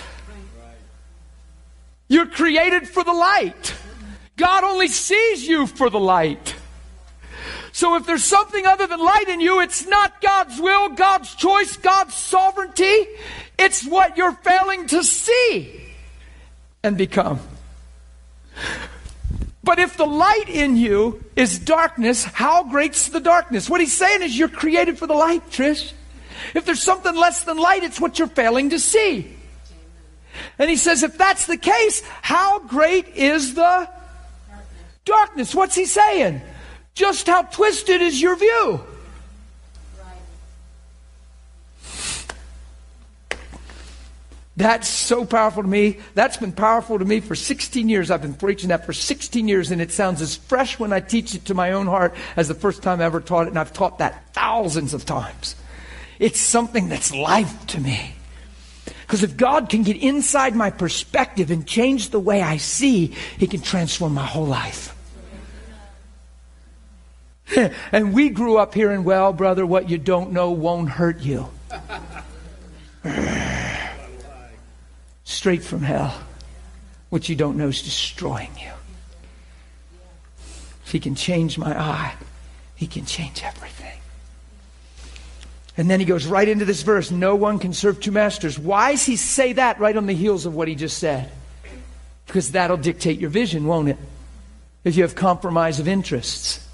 You're 2.09 2.27
created 2.27 2.89
for 2.89 3.05
the 3.05 3.13
light. 3.13 3.75
God 4.37 4.65
only 4.65 4.89
sees 4.89 5.47
you 5.47 5.67
for 5.67 5.89
the 5.89 6.01
light. 6.01 6.55
So 7.73 7.97
if 7.97 8.07
there's 8.07 8.25
something 8.25 8.67
other 8.67 8.87
than 8.87 8.99
light 8.99 9.29
in 9.29 9.41
you, 9.41 9.61
it's 9.61 9.87
not 9.87 10.21
God's 10.21 10.61
will, 10.61 10.91
God's 10.91 11.35
choice, 11.35 11.77
God's 11.77 12.15
sovereignty. 12.15 13.07
It's 13.59 13.87
what 13.87 14.17
you're 14.17 14.33
failing 14.33 14.87
to 14.89 15.05
see 15.05 15.81
and 16.83 16.97
become. 16.97 17.41
But 19.67 19.81
if 19.81 19.97
the 19.97 20.07
light 20.07 20.49
in 20.49 20.77
you 20.77 21.25
is 21.35 21.59
darkness, 21.59 22.23
how 22.23 22.63
great's 22.63 23.09
the 23.09 23.19
darkness? 23.19 23.69
What 23.69 23.81
he's 23.81 23.97
saying 23.97 24.23
is 24.23 24.39
you're 24.39 24.49
created 24.49 24.97
for 24.97 25.09
the 25.09 25.15
light, 25.15 25.45
Trish. 25.51 25.93
If 26.55 26.65
there's 26.65 26.83
something 26.83 27.17
less 27.17 27.43
than 27.43 27.59
light, 27.59 27.83
it's 27.83 28.01
what 28.01 28.17
you're 28.17 28.29
failing 28.29 28.71
to 28.71 28.79
see. 28.79 29.37
And 30.57 30.71
he 30.71 30.77
says, 30.77 31.03
if 31.03 31.19
that's 31.19 31.47
the 31.47 31.57
case, 31.57 32.03
how 32.23 32.61
great 32.61 33.09
is 33.17 33.55
the 33.55 33.89
darkness? 35.05 35.53
What's 35.53 35.75
he 35.75 35.85
saying? 35.85 36.43
Just 36.95 37.27
how 37.27 37.43
twisted 37.43 38.01
is 38.01 38.23
your 38.23 38.37
view? 38.37 38.81
That's 44.57 44.89
so 44.89 45.27
powerful 45.27 45.63
to 45.63 45.69
me. 45.69 45.99
That's 46.15 46.39
been 46.39 46.53
powerful 46.53 46.99
to 46.99 47.05
me 47.05 47.21
for 47.21 47.35
16 47.35 47.91
years. 47.91 48.11
I've 48.11 48.23
been 48.23 48.35
preaching 48.35 48.71
that 48.71 48.87
for 48.87 48.95
16 48.95 49.47
years, 49.47 49.71
and 49.71 49.83
it 49.83 49.93
sounds 49.93 50.23
as 50.23 50.37
fresh 50.37 50.79
when 50.79 50.95
I 50.95 51.01
teach 51.01 51.35
it 51.35 51.45
to 51.47 51.55
my 51.55 51.73
own 51.73 51.87
heart 51.87 52.15
as 52.37 52.49
the 52.49 52.55
first 52.55 52.83
time 52.83 53.03
I 53.03 53.05
ever 53.05 53.21
taught 53.21 53.47
it, 53.47 53.51
and 53.51 53.59
I've 53.59 53.75
taught 53.75 53.99
that 53.99 54.33
thousands 54.33 54.95
of 54.95 55.05
times. 55.05 55.57
It's 56.19 56.41
something 56.41 56.89
that's 56.89 57.15
life 57.15 57.67
to 57.69 57.81
me. 57.81 58.15
Because 59.03 59.23
if 59.23 59.37
God 59.37 59.69
can 59.69 59.83
get 59.83 59.99
inside 59.99 60.57
my 60.57 60.71
perspective 60.71 61.51
and 61.51 61.67
change 61.67 62.11
the 62.11 62.19
way 62.19 62.41
I 62.41 62.57
see, 62.57 63.15
He 63.39 63.47
can 63.47 63.61
transform 63.61 64.15
my 64.15 64.25
whole 64.25 64.47
life. 64.47 64.97
and 67.93 68.15
we 68.15 68.31
grew 68.31 68.57
up 68.57 68.73
hearing, 68.73 69.05
well, 69.05 69.35
brother, 69.35 69.67
what 69.67 69.91
you 69.91 69.99
don't 69.99 70.33
know 70.33 70.51
won't 70.51 70.89
hurt 70.89 71.21
you. 71.21 71.47
straight 75.27 75.63
from 75.63 75.83
hell. 75.83 76.15
What 77.11 77.29
you 77.29 77.37
don't 77.37 77.59
know 77.59 77.69
is 77.69 77.83
destroying 77.83 78.51
you. 78.59 78.71
If 80.85 80.93
he 80.93 81.01
can 81.01 81.15
change 81.15 81.59
my 81.59 81.79
eye, 81.79 82.15
he 82.77 82.87
can 82.87 83.05
change 83.05 83.43
everything. 83.45 83.99
And 85.77 85.91
then 85.91 86.01
he 86.01 86.07
goes 86.07 86.27
right 86.27 86.49
into 86.49 86.65
this 86.65 86.83
verse 86.83 87.11
no 87.11 87.35
one 87.35 87.59
can 87.59 87.75
serve 87.75 88.01
two 88.01 88.13
masters. 88.13 88.59
Why 88.59 88.93
does 88.93 89.05
he 89.05 89.17
say 89.17 89.53
that 89.55 89.79
right 89.79 89.97
on 89.97 90.07
the 90.07 90.15
heels 90.15 90.47
of 90.47 90.55
what 90.55 90.69
he 90.69 90.75
just 90.75 90.99
said? 90.99 91.31
Because 92.27 92.53
that'll 92.53 92.79
dictate 92.79 93.21
your 93.21 93.31
vision, 93.31 93.67
won't 93.67 93.89
it? 93.89 93.99
If 94.85 94.97
you 94.97 95.03
have 95.03 95.15
compromise 95.15 95.81
of 95.81 95.89
interests, 95.89 96.67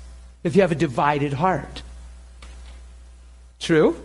if 0.45 0.55
you 0.55 0.63
have 0.63 0.73
a 0.73 0.77
divided 0.77 1.33
heart. 1.33 1.83
True? 3.59 3.97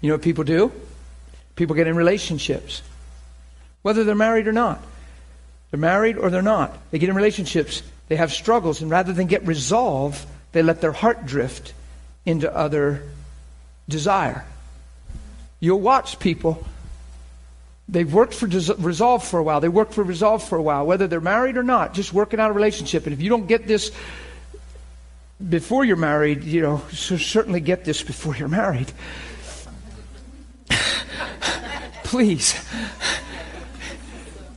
You 0.00 0.08
know 0.08 0.14
what 0.14 0.22
people 0.22 0.44
do? 0.44 0.72
People 1.58 1.74
get 1.74 1.88
in 1.88 1.96
relationships, 1.96 2.82
whether 3.82 4.04
they're 4.04 4.14
married 4.14 4.46
or 4.46 4.52
not. 4.52 4.80
They're 5.72 5.80
married 5.80 6.16
or 6.16 6.30
they're 6.30 6.40
not. 6.40 6.78
They 6.92 7.00
get 7.00 7.08
in 7.08 7.16
relationships. 7.16 7.82
They 8.06 8.14
have 8.14 8.32
struggles, 8.32 8.80
and 8.80 8.88
rather 8.92 9.12
than 9.12 9.26
get 9.26 9.44
resolve, 9.44 10.24
they 10.52 10.62
let 10.62 10.80
their 10.80 10.92
heart 10.92 11.26
drift 11.26 11.74
into 12.24 12.54
other 12.54 13.02
desire. 13.88 14.44
You'll 15.58 15.80
watch 15.80 16.20
people. 16.20 16.64
They've 17.88 18.10
worked 18.10 18.34
for 18.34 18.46
des- 18.46 18.74
resolve 18.78 19.24
for 19.24 19.40
a 19.40 19.42
while. 19.42 19.60
They 19.60 19.68
work 19.68 19.90
for 19.90 20.04
resolve 20.04 20.44
for 20.44 20.58
a 20.58 20.62
while, 20.62 20.86
whether 20.86 21.08
they're 21.08 21.20
married 21.20 21.56
or 21.56 21.64
not, 21.64 21.92
just 21.92 22.12
working 22.12 22.38
out 22.38 22.50
a 22.50 22.54
relationship. 22.54 23.04
And 23.04 23.12
if 23.12 23.20
you 23.20 23.30
don't 23.30 23.48
get 23.48 23.66
this 23.66 23.90
before 25.48 25.84
you're 25.84 25.96
married, 25.96 26.44
you 26.44 26.62
know, 26.62 26.82
so 26.92 27.16
certainly 27.16 27.58
get 27.58 27.84
this 27.84 28.00
before 28.00 28.36
you're 28.36 28.46
married. 28.46 28.92
Please. 32.08 32.58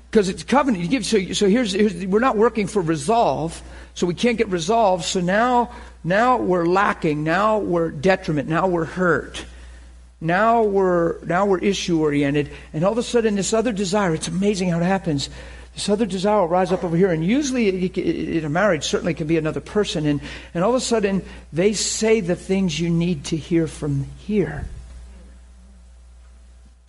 Because 0.10 0.30
it's 0.30 0.42
covenant. 0.42 0.82
You 0.82 0.90
give, 0.90 1.06
so, 1.06 1.34
so 1.34 1.50
here's, 1.50 1.74
here's, 1.74 2.06
we're 2.06 2.20
not 2.20 2.38
working 2.38 2.66
for 2.66 2.82
resolve, 2.82 3.62
so 3.94 4.08
we 4.08 4.14
can't 4.14 4.38
get 4.38 4.48
resolved. 4.48 5.04
So 5.04 5.20
now, 5.20 5.70
now 6.02 6.38
we're 6.38 6.66
lacking. 6.66 7.26
Now 7.26 7.58
we're 7.58 7.92
detriment. 7.92 8.48
Now 8.48 8.68
we're 8.68 8.86
hurt. 8.86 9.44
Now 10.22 10.64
we're, 10.64 11.22
now 11.26 11.46
we're 11.46 11.60
issue 11.60 12.00
oriented. 12.00 12.52
And 12.72 12.86
all 12.86 12.94
of 12.94 12.98
a 12.98 13.04
sudden, 13.04 13.36
this 13.36 13.52
other 13.52 13.74
desire, 13.74 14.16
it's 14.16 14.30
amazing 14.30 14.70
how 14.70 14.80
it 14.80 14.84
happens. 14.84 15.30
This 15.74 15.90
other 15.90 16.06
desire 16.06 16.40
will 16.40 16.48
rise 16.48 16.72
up 16.72 16.86
over 16.86 16.96
here. 16.96 17.12
And 17.12 17.26
usually, 17.26 17.88
in 18.38 18.46
a 18.46 18.50
marriage, 18.50 18.86
certainly 18.86 19.14
can 19.14 19.28
be 19.28 19.36
another 19.36 19.60
person. 19.60 20.06
And, 20.06 20.22
and 20.54 20.64
all 20.64 20.70
of 20.70 20.78
a 20.78 20.80
sudden, 20.80 21.22
they 21.52 21.74
say 21.74 22.22
the 22.22 22.38
things 22.38 22.80
you 22.80 22.90
need 22.90 23.26
to 23.26 23.36
hear 23.36 23.68
from 23.68 24.06
here. 24.20 24.68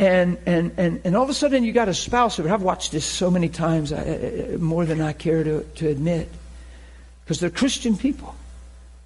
And, 0.03 0.37
and, 0.47 0.73
and, 0.79 1.01
and 1.05 1.17
all 1.17 1.23
of 1.23 1.31
a 1.31 1.35
sudden, 1.35 1.63
you 1.63 1.73
got 1.73 1.89
a 1.89 1.95
spouse. 1.95 2.41
Over 2.41 2.53
I've 2.53 2.63
watched 2.63 2.91
this 2.91 3.05
so 3.05 3.31
many 3.31 3.49
times, 3.49 3.93
uh, 3.93 4.57
more 4.59 4.85
than 4.85 5.01
I 5.01 5.13
care 5.13 5.45
to, 5.45 5.63
to 5.63 5.89
admit, 5.89 6.29
because 7.25 7.39
they're 7.39 7.51
Christian 7.51 7.97
people. 7.97 8.35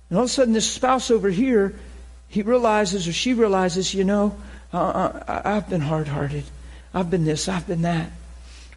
And 0.08 0.16
all 0.16 0.24
of 0.24 0.30
a 0.30 0.32
sudden, 0.32 0.54
this 0.54 0.70
spouse 0.70 1.10
over 1.10 1.28
here 1.28 1.74
he 2.28 2.42
realizes 2.42 3.06
or 3.06 3.12
she 3.12 3.34
realizes, 3.34 3.94
you 3.94 4.04
know, 4.04 4.36
uh, 4.72 4.78
uh 4.78 5.42
I've 5.44 5.68
been 5.68 5.80
hard 5.80 6.08
hearted. 6.08 6.44
I've 6.92 7.10
been 7.10 7.24
this, 7.24 7.48
I've 7.48 7.66
been 7.66 7.82
that. 7.82 8.10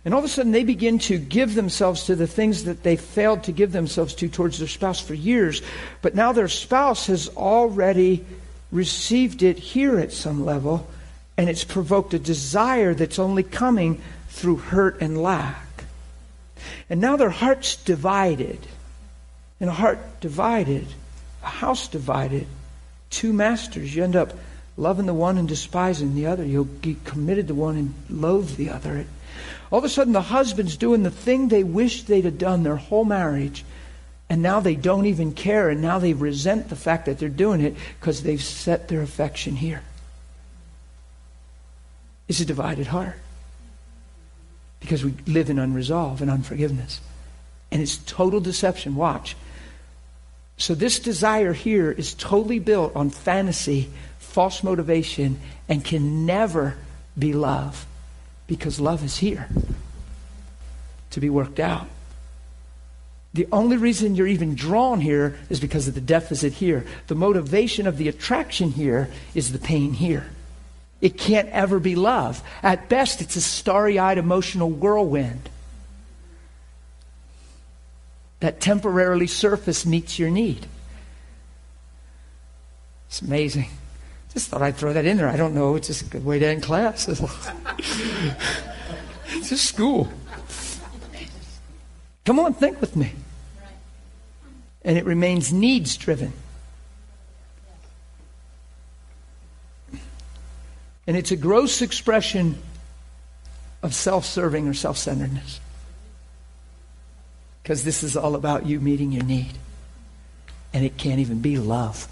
And 0.06 0.14
all 0.14 0.20
of 0.20 0.26
a 0.26 0.30
sudden, 0.30 0.52
they 0.52 0.64
begin 0.64 1.00
to 1.00 1.18
give 1.18 1.56
themselves 1.56 2.06
to 2.06 2.16
the 2.16 2.28
things 2.28 2.64
that 2.64 2.84
they 2.84 2.96
failed 2.96 3.44
to 3.44 3.52
give 3.52 3.72
themselves 3.72 4.14
to 4.16 4.30
towards 4.30 4.60
their 4.60 4.68
spouse 4.68 5.00
for 5.00 5.14
years. 5.14 5.62
But 6.02 6.16
now 6.16 6.32
their 6.32 6.48
spouse 6.48 7.08
has 7.08 7.30
already 7.30 8.26
received 8.72 9.44
it 9.44 9.60
here 9.60 10.00
at 10.00 10.14
some 10.14 10.46
level, 10.46 10.88
and 11.40 11.50
it's 11.50 11.64
provoked 11.64 12.14
a 12.14 12.20
desire 12.20 12.94
that's 12.94 13.18
only 13.18 13.44
coming 13.44 14.02
through 14.28 14.58
hurt 14.58 15.00
and 15.00 15.24
lack. 15.24 15.86
And 16.90 17.00
now 17.00 17.16
their 17.16 17.30
heart's 17.30 17.78
divided. 17.78 18.60
And 19.62 19.70
a 19.70 19.74
heart 19.74 20.00
divided, 20.20 20.86
a 21.42 21.48
house 21.48 21.88
divided, 21.88 22.46
two 23.10 23.32
masters. 23.32 23.96
You 23.96 24.04
end 24.04 24.18
up 24.18 24.34
loving 24.76 25.06
the 25.06 25.14
one 25.14 25.38
and 25.38 25.48
despising 25.48 26.14
the 26.14 26.26
other. 26.26 26.44
You'll 26.44 26.66
get 26.66 27.06
committed 27.06 27.48
to 27.48 27.54
one 27.54 27.78
and 27.78 27.94
loathe 28.10 28.58
the 28.58 28.72
other. 28.72 29.06
All 29.72 29.80
of 29.80 29.86
a 29.86 29.90
sudden, 29.90 30.12
the 30.12 30.22
husband's 30.22 30.76
doing 30.76 31.04
the 31.04 31.10
thing 31.10 31.48
they 31.48 31.64
wished 31.64 32.08
they'd 32.08 32.26
have 32.26 32.38
done 32.38 32.64
their 32.64 32.76
whole 32.76 33.06
marriage, 33.06 33.64
and 34.30 34.42
now 34.42 34.60
they 34.60 34.76
don't 34.76 35.06
even 35.06 35.32
care, 35.32 35.70
and 35.70 35.82
now 35.82 36.00
they 36.00 36.12
resent 36.12 36.68
the 36.68 36.76
fact 36.76 37.06
that 37.06 37.18
they're 37.18 37.30
doing 37.30 37.62
it 37.62 37.78
because 37.98 38.24
they've 38.24 38.44
set 38.44 38.90
their 38.90 39.02
affection 39.02 39.56
here. 39.56 39.84
It's 42.30 42.40
a 42.40 42.46
divided 42.46 42.88
heart 42.88 43.16
because 44.80 45.04
we 45.04 45.14
live 45.26 45.50
in 45.50 45.58
unresolve 45.58 46.22
and 46.22 46.30
unforgiveness. 46.30 47.02
And 47.72 47.82
it's 47.82 47.98
total 47.98 48.40
deception. 48.40 48.96
Watch. 48.96 49.36
So, 50.58 50.76
this 50.76 51.00
desire 51.00 51.54
here 51.54 51.92
is 51.92 52.14
totally 52.14 52.60
built 52.60 52.96
on 52.96 53.10
fantasy, 53.10 53.90
false 54.20 54.64
motivation, 54.64 55.40
and 55.68 55.84
can 55.84 56.26
never 56.26 56.76
be 57.18 57.34
love 57.34 57.86
because 58.46 58.80
love 58.80 59.04
is 59.04 59.18
here 59.18 59.48
to 61.12 61.20
be 61.20 61.30
worked 61.30 61.60
out. 61.60 61.88
The 63.34 63.48
only 63.52 63.78
reason 63.78 64.16
you're 64.16 64.28
even 64.28 64.56
drawn 64.56 65.02
here 65.02 65.40
is 65.50 65.60
because 65.60 65.88
of 65.88 65.94
the 65.94 66.02
deficit 66.02 66.54
here. 66.54 66.86
The 67.08 67.16
motivation 67.16 67.88
of 67.88 67.98
the 67.98 68.08
attraction 68.08 68.72
here 68.72 69.10
is 69.34 69.52
the 69.52 69.60
pain 69.60 69.94
here. 69.94 70.28
It 71.02 71.18
can't 71.18 71.50
ever 71.50 71.80
be 71.80 71.96
love. 71.96 72.44
At 72.62 72.90
best, 72.90 73.22
it's 73.22 73.36
a 73.36 73.42
starry 73.42 73.98
eyed 74.00 74.18
emotional 74.18 74.70
whirlwind 74.70 75.50
that 78.40 78.60
temporarily 78.60 79.28
surface 79.28 79.86
meets 79.86 80.20
your 80.20 80.30
need. 80.30 80.66
It's 83.08 83.22
amazing. 83.22 83.70
Just 84.34 84.50
thought 84.50 84.62
I'd 84.62 84.76
throw 84.76 84.94
that 84.94 85.06
in 85.06 85.18
there. 85.18 85.28
I 85.28 85.36
don't 85.36 85.56
know. 85.56 85.76
It's 85.76 85.88
just 85.88 86.04
a 86.04 86.06
good 86.06 86.24
way 86.24 86.40
to 86.40 86.46
end 86.46 86.64
class. 86.64 87.08
it's 89.30 89.50
just 89.50 89.66
school. 89.66 90.08
Come 92.26 92.40
on, 92.40 92.54
think 92.54 92.80
with 92.80 92.96
me. 92.96 93.14
And 94.84 94.98
it 94.98 95.06
remains 95.06 95.52
needs 95.52 95.98
driven. 95.98 96.34
And 101.10 101.18
it's 101.18 101.32
a 101.32 101.36
gross 101.36 101.82
expression 101.82 102.56
of 103.82 103.96
self 103.96 104.26
serving 104.26 104.68
or 104.68 104.76
self 104.76 104.96
centeredness 104.96 105.60
because 107.64 107.84
this 107.84 108.04
is 108.04 108.16
all 108.16 108.36
about 108.36 108.68
you 108.68 108.80
meeting 108.80 109.12
your 109.12 109.24
need. 109.24 109.54
And 110.72 110.86
it 110.86 110.98
can't 110.98 111.20
even 111.20 111.40
be 111.40 111.58
love. 111.58 112.08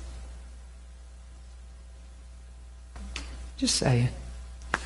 Just 3.58 3.76
say 3.76 4.10
it. 4.10 4.80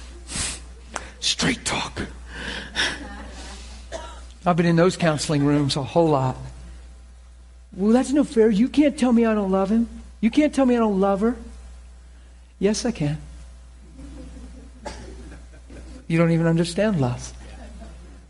Straight 1.21 1.63
talk. 1.63 2.01
I've 4.45 4.57
been 4.57 4.65
in 4.65 4.75
those 4.75 4.97
counseling 4.97 5.45
rooms 5.45 5.77
a 5.77 5.83
whole 5.83 6.09
lot. 6.09 6.35
Well, 7.71 7.93
that's 7.93 8.11
no 8.11 8.25
fair. 8.25 8.49
You 8.49 8.67
can't 8.67 8.99
tell 8.99 9.13
me 9.13 9.25
I 9.25 9.33
don't 9.33 9.51
love 9.51 9.69
him. 9.69 9.87
You 10.19 10.29
can't 10.29 10.53
tell 10.53 10.65
me 10.65 10.75
I 10.75 10.79
don't 10.79 10.99
love 10.99 11.21
her. 11.21 11.37
Yes, 12.59 12.85
I 12.85 12.91
can. 12.91 13.17
You 16.11 16.17
don't 16.17 16.31
even 16.31 16.45
understand 16.45 16.99
love. 16.99 17.31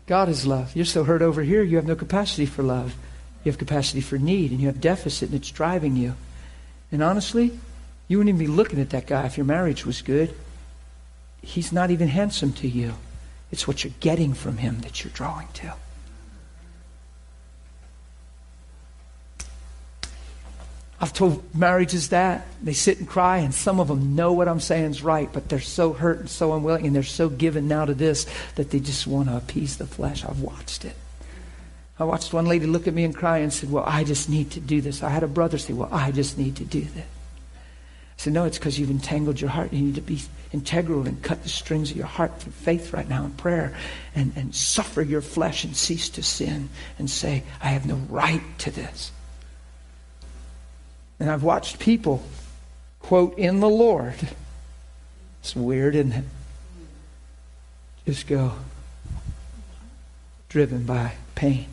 God 0.06 0.28
is 0.28 0.46
love. 0.46 0.76
You're 0.76 0.84
so 0.84 1.02
hurt 1.02 1.20
over 1.20 1.42
here, 1.42 1.64
you 1.64 1.74
have 1.78 1.86
no 1.86 1.96
capacity 1.96 2.46
for 2.46 2.62
love. 2.62 2.94
You 3.42 3.50
have 3.50 3.58
capacity 3.58 4.00
for 4.00 4.18
need, 4.18 4.52
and 4.52 4.60
you 4.60 4.68
have 4.68 4.80
deficit, 4.80 5.30
and 5.30 5.40
it's 5.40 5.50
driving 5.50 5.96
you. 5.96 6.14
And 6.92 7.02
honestly, 7.02 7.58
you 8.06 8.18
wouldn't 8.18 8.36
even 8.36 8.46
be 8.46 8.46
looking 8.46 8.80
at 8.80 8.90
that 8.90 9.08
guy 9.08 9.26
if 9.26 9.36
your 9.36 9.46
marriage 9.46 9.84
was 9.84 10.00
good. 10.00 10.32
He's 11.40 11.72
not 11.72 11.90
even 11.90 12.06
handsome 12.06 12.52
to 12.52 12.68
you. 12.68 12.94
It's 13.50 13.66
what 13.66 13.82
you're 13.82 13.92
getting 13.98 14.32
from 14.32 14.58
him 14.58 14.82
that 14.82 15.02
you're 15.02 15.12
drawing 15.12 15.48
to. 15.54 15.74
I've 21.02 21.12
told 21.12 21.52
marriages 21.52 22.10
that. 22.10 22.46
They 22.62 22.74
sit 22.74 23.00
and 23.00 23.08
cry, 23.08 23.38
and 23.38 23.52
some 23.52 23.80
of 23.80 23.88
them 23.88 24.14
know 24.14 24.32
what 24.32 24.46
I'm 24.46 24.60
saying 24.60 24.92
is 24.92 25.02
right, 25.02 25.28
but 25.32 25.48
they're 25.48 25.58
so 25.58 25.92
hurt 25.92 26.20
and 26.20 26.30
so 26.30 26.54
unwilling, 26.54 26.86
and 26.86 26.94
they're 26.94 27.02
so 27.02 27.28
given 27.28 27.66
now 27.66 27.84
to 27.84 27.92
this 27.92 28.24
that 28.54 28.70
they 28.70 28.78
just 28.78 29.08
want 29.08 29.28
to 29.28 29.36
appease 29.36 29.78
the 29.78 29.86
flesh. 29.86 30.24
I've 30.24 30.38
watched 30.38 30.84
it. 30.84 30.94
I 31.98 32.04
watched 32.04 32.32
one 32.32 32.46
lady 32.46 32.66
look 32.66 32.86
at 32.86 32.94
me 32.94 33.02
and 33.02 33.16
cry 33.16 33.38
and 33.38 33.52
said, 33.52 33.72
Well, 33.72 33.82
I 33.84 34.04
just 34.04 34.28
need 34.28 34.52
to 34.52 34.60
do 34.60 34.80
this. 34.80 35.02
I 35.02 35.08
had 35.08 35.24
a 35.24 35.28
brother 35.28 35.58
say, 35.58 35.72
Well, 35.72 35.88
I 35.90 36.12
just 36.12 36.38
need 36.38 36.54
to 36.56 36.64
do 36.64 36.82
this. 36.82 37.04
I 37.04 38.16
said, 38.16 38.32
No, 38.32 38.44
it's 38.44 38.58
because 38.58 38.78
you've 38.78 38.90
entangled 38.90 39.40
your 39.40 39.50
heart. 39.50 39.72
You 39.72 39.82
need 39.82 39.96
to 39.96 40.02
be 40.02 40.20
integral 40.52 41.08
and 41.08 41.20
cut 41.20 41.42
the 41.42 41.48
strings 41.48 41.90
of 41.90 41.96
your 41.96 42.06
heart 42.06 42.38
through 42.38 42.52
faith 42.52 42.92
right 42.92 43.08
now 43.08 43.24
in 43.24 43.32
prayer 43.32 43.76
and, 44.14 44.32
and 44.36 44.54
suffer 44.54 45.02
your 45.02 45.20
flesh 45.20 45.64
and 45.64 45.76
cease 45.76 46.08
to 46.10 46.22
sin 46.22 46.68
and 46.96 47.10
say, 47.10 47.42
I 47.60 47.68
have 47.70 47.86
no 47.86 47.96
right 48.08 48.42
to 48.58 48.70
this. 48.70 49.10
And 51.22 51.30
I've 51.30 51.44
watched 51.44 51.78
people 51.78 52.20
quote, 52.98 53.38
in 53.38 53.60
the 53.60 53.68
Lord. 53.68 54.16
It's 55.40 55.54
weird, 55.54 55.94
isn't 55.94 56.10
it? 56.10 56.24
Just 58.06 58.26
go 58.26 58.54
driven 60.48 60.82
by 60.82 61.12
pain. 61.36 61.66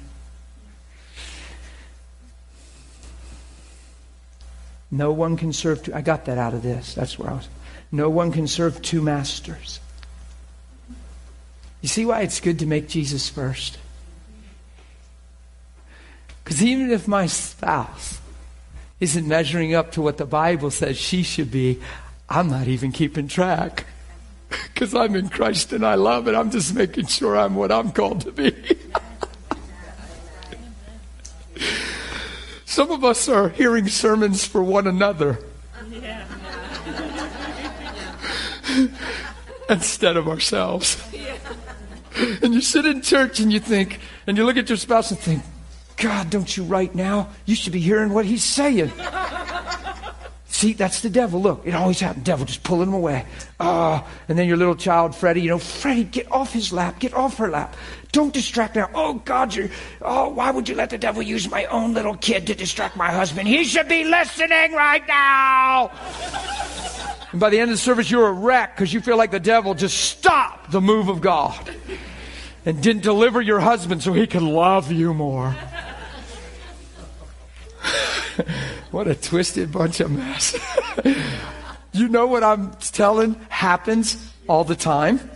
No 4.92 5.12
one 5.12 5.36
can 5.36 5.52
serve 5.52 5.82
two. 5.82 5.96
I 5.96 6.02
got 6.02 6.26
that 6.26 6.38
out 6.38 6.54
of 6.54 6.62
this. 6.62 6.94
That's 6.94 7.18
where 7.18 7.32
I 7.32 7.34
was. 7.34 7.50
No 7.92 8.08
one 8.08 8.32
can 8.32 8.46
serve 8.46 8.80
two 8.84 9.02
masters. 9.02 9.80
You 11.82 11.90
see 11.90 12.06
why 12.06 12.22
it's 12.22 12.40
good 12.40 12.60
to 12.60 12.68
make 12.68 12.88
Jesus 12.88 13.30
first? 13.30 13.80
Because 16.44 16.62
even 16.62 16.92
if 16.92 17.08
my 17.08 17.26
spouse 17.26 18.19
isn't 19.00 19.28
measuring 19.28 19.74
up 19.74 19.92
to 19.94 20.02
what 20.02 20.18
the 20.18 20.26
Bible 20.26 20.72
says 20.72 20.98
she 20.98 21.24
should 21.24 21.52
be, 21.52 21.80
I'm 22.30 22.50
not 22.50 22.68
even 22.68 22.92
keeping 22.92 23.28
track 23.28 23.86
because 24.74 24.94
I'm 24.94 25.16
in 25.16 25.30
Christ 25.30 25.74
and 25.74 25.86
I 25.86 25.96
love 25.96 26.28
it. 26.28 26.36
I'm 26.36 26.52
just 26.52 26.76
making 26.76 27.08
sure 27.08 27.38
I'm 27.38 27.56
what 27.56 27.72
I'm 27.72 27.92
called 27.92 28.22
to 28.22 28.32
be. 28.32 28.56
Some 32.66 32.92
of 32.92 33.04
us 33.04 33.28
are 33.28 33.50
hearing 33.50 33.88
sermons 33.88 34.46
for 34.46 34.62
one 34.64 34.86
another 34.88 35.40
instead 39.70 40.18
of 40.18 40.28
ourselves. 40.28 41.04
And 42.44 42.54
you 42.54 42.62
sit 42.62 42.86
in 42.86 43.02
church 43.02 43.40
and 43.40 43.52
you 43.52 43.60
think, 43.60 44.00
and 44.28 44.38
you 44.38 44.46
look 44.46 44.58
at 44.58 44.70
your 44.70 44.78
spouse 44.78 45.10
and 45.12 45.20
think, 45.20 45.42
God, 46.00 46.30
don't 46.30 46.56
you 46.56 46.64
right 46.64 46.94
now? 46.96 47.30
You 47.46 47.56
should 47.56 47.74
be 47.74 47.80
hearing 47.80 48.14
what 48.14 48.26
he's 48.26 48.44
saying. 48.44 48.92
See, 50.60 50.74
that's 50.74 51.02
the 51.02 51.10
devil. 51.10 51.42
Look, 51.42 51.62
it 51.66 51.74
always 51.74 52.02
happens. 52.02 52.26
Devil 52.26 52.46
just 52.46 52.64
pulling 52.64 52.90
him 52.90 52.94
away. 52.94 53.26
Ah, 53.62 54.06
and 54.28 54.38
then 54.38 54.48
your 54.48 54.58
little 54.58 54.76
child, 54.76 55.16
Freddie, 55.16 55.42
you 55.42 55.50
know, 55.50 55.58
Freddie, 55.58 56.04
get 56.04 56.30
off 56.32 56.52
his 56.52 56.74
lap, 56.74 57.00
get 57.00 57.14
off 57.14 57.38
her 57.38 57.50
lap. 57.50 57.76
Don't 58.12 58.34
distract 58.34 58.76
now. 58.76 58.90
Oh 58.94 59.14
God, 59.14 59.56
you're. 59.56 59.70
Oh, 60.02 60.30
why 60.30 60.52
would 60.52 60.68
you 60.68 60.76
let 60.76 60.90
the 60.90 60.98
devil 60.98 61.22
use 61.22 61.50
my 61.50 61.64
own 61.66 61.94
little 61.94 62.16
kid 62.16 62.48
to 62.48 62.56
distract 62.56 62.98
my 62.98 63.10
husband? 63.10 63.48
He 63.48 63.64
should 63.64 63.88
be 63.88 64.04
listening 64.04 64.74
right 64.74 65.08
now. 65.08 65.92
and 67.32 67.40
by 67.40 67.50
the 67.50 67.60
end 67.60 67.72
of 67.72 67.78
the 67.78 67.82
service, 67.82 68.12
you're 68.12 68.28
a 68.28 68.34
wreck 68.34 68.76
because 68.76 68.94
you 68.94 69.00
feel 69.00 69.16
like 69.16 69.32
the 69.32 69.40
devil 69.40 69.76
just 69.76 69.98
stopped 69.98 70.72
the 70.72 70.82
move 70.82 71.08
of 71.08 71.22
God 71.22 71.70
and 72.66 72.82
didn't 72.84 73.04
deliver 73.04 73.42
your 73.42 73.60
husband 73.60 74.04
so 74.04 74.12
he 74.12 74.28
could 74.28 74.42
love 74.42 74.92
you 74.92 75.14
more. 75.14 75.56
what 78.92 79.08
a 79.08 79.16
twisted 79.16 79.72
bunch 79.72 80.00
of 80.00 80.12
mess. 80.12 80.58
you 81.94 82.08
know 82.08 82.28
what 82.28 82.44
I'm 82.44 82.72
telling 82.92 83.36
happens 83.50 84.32
all 84.48 84.64
the 84.64 84.76
time? 84.76 85.30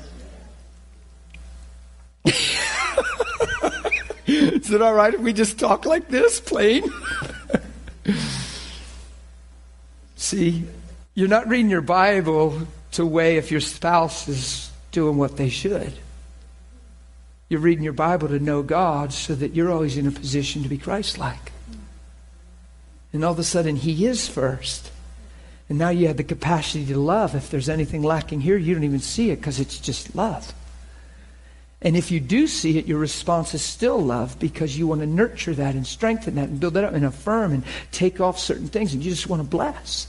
Is 4.25 4.71
it 4.71 4.81
all 4.81 4.93
right 4.93 5.13
if 5.13 5.19
we 5.19 5.33
just 5.33 5.59
talk 5.59 5.85
like 5.85 6.07
this, 6.09 6.39
plain? 6.39 6.83
See, 10.15 10.63
you're 11.15 11.27
not 11.27 11.47
reading 11.47 11.69
your 11.69 11.81
Bible 11.81 12.67
to 12.93 13.05
weigh 13.05 13.37
if 13.37 13.51
your 13.51 13.59
spouse 13.59 14.27
is 14.27 14.71
doing 14.91 15.17
what 15.17 15.37
they 15.37 15.49
should. 15.49 15.93
You're 17.49 17.59
reading 17.59 17.83
your 17.83 17.93
Bible 17.93 18.29
to 18.29 18.39
know 18.39 18.63
God 18.63 19.13
so 19.13 19.35
that 19.35 19.53
you're 19.53 19.71
always 19.71 19.97
in 19.97 20.07
a 20.07 20.11
position 20.11 20.63
to 20.63 20.69
be 20.69 20.77
Christ 20.77 21.19
like. 21.19 21.52
And 23.13 23.23
all 23.23 23.31
of 23.31 23.39
a 23.39 23.43
sudden, 23.43 23.75
He 23.75 24.05
is 24.05 24.27
first. 24.27 24.91
And 25.69 25.77
now 25.77 25.89
you 25.89 26.07
have 26.07 26.17
the 26.17 26.23
capacity 26.23 26.85
to 26.87 26.99
love. 26.99 27.35
If 27.35 27.49
there's 27.49 27.69
anything 27.69 28.03
lacking 28.03 28.41
here, 28.41 28.57
you 28.57 28.73
don't 28.73 28.83
even 28.83 28.99
see 28.99 29.29
it 29.29 29.37
because 29.37 29.59
it's 29.59 29.79
just 29.79 30.15
love. 30.15 30.53
And 31.81 31.97
if 31.97 32.11
you 32.11 32.19
do 32.19 32.47
see 32.47 32.77
it, 32.77 32.85
your 32.85 32.97
response 32.97 33.53
is 33.53 33.61
still 33.61 33.99
love 33.99 34.39
because 34.39 34.77
you 34.77 34.87
want 34.87 35.01
to 35.01 35.07
nurture 35.07 35.53
that 35.53 35.75
and 35.75 35.85
strengthen 35.85 36.35
that 36.35 36.49
and 36.49 36.59
build 36.59 36.75
that 36.75 36.85
up 36.85 36.93
and 36.93 37.05
affirm 37.05 37.51
and 37.51 37.63
take 37.91 38.21
off 38.21 38.39
certain 38.39 38.67
things 38.67 38.93
and 38.93 39.03
you 39.03 39.11
just 39.11 39.27
want 39.27 39.41
to 39.41 39.47
bless. 39.47 40.07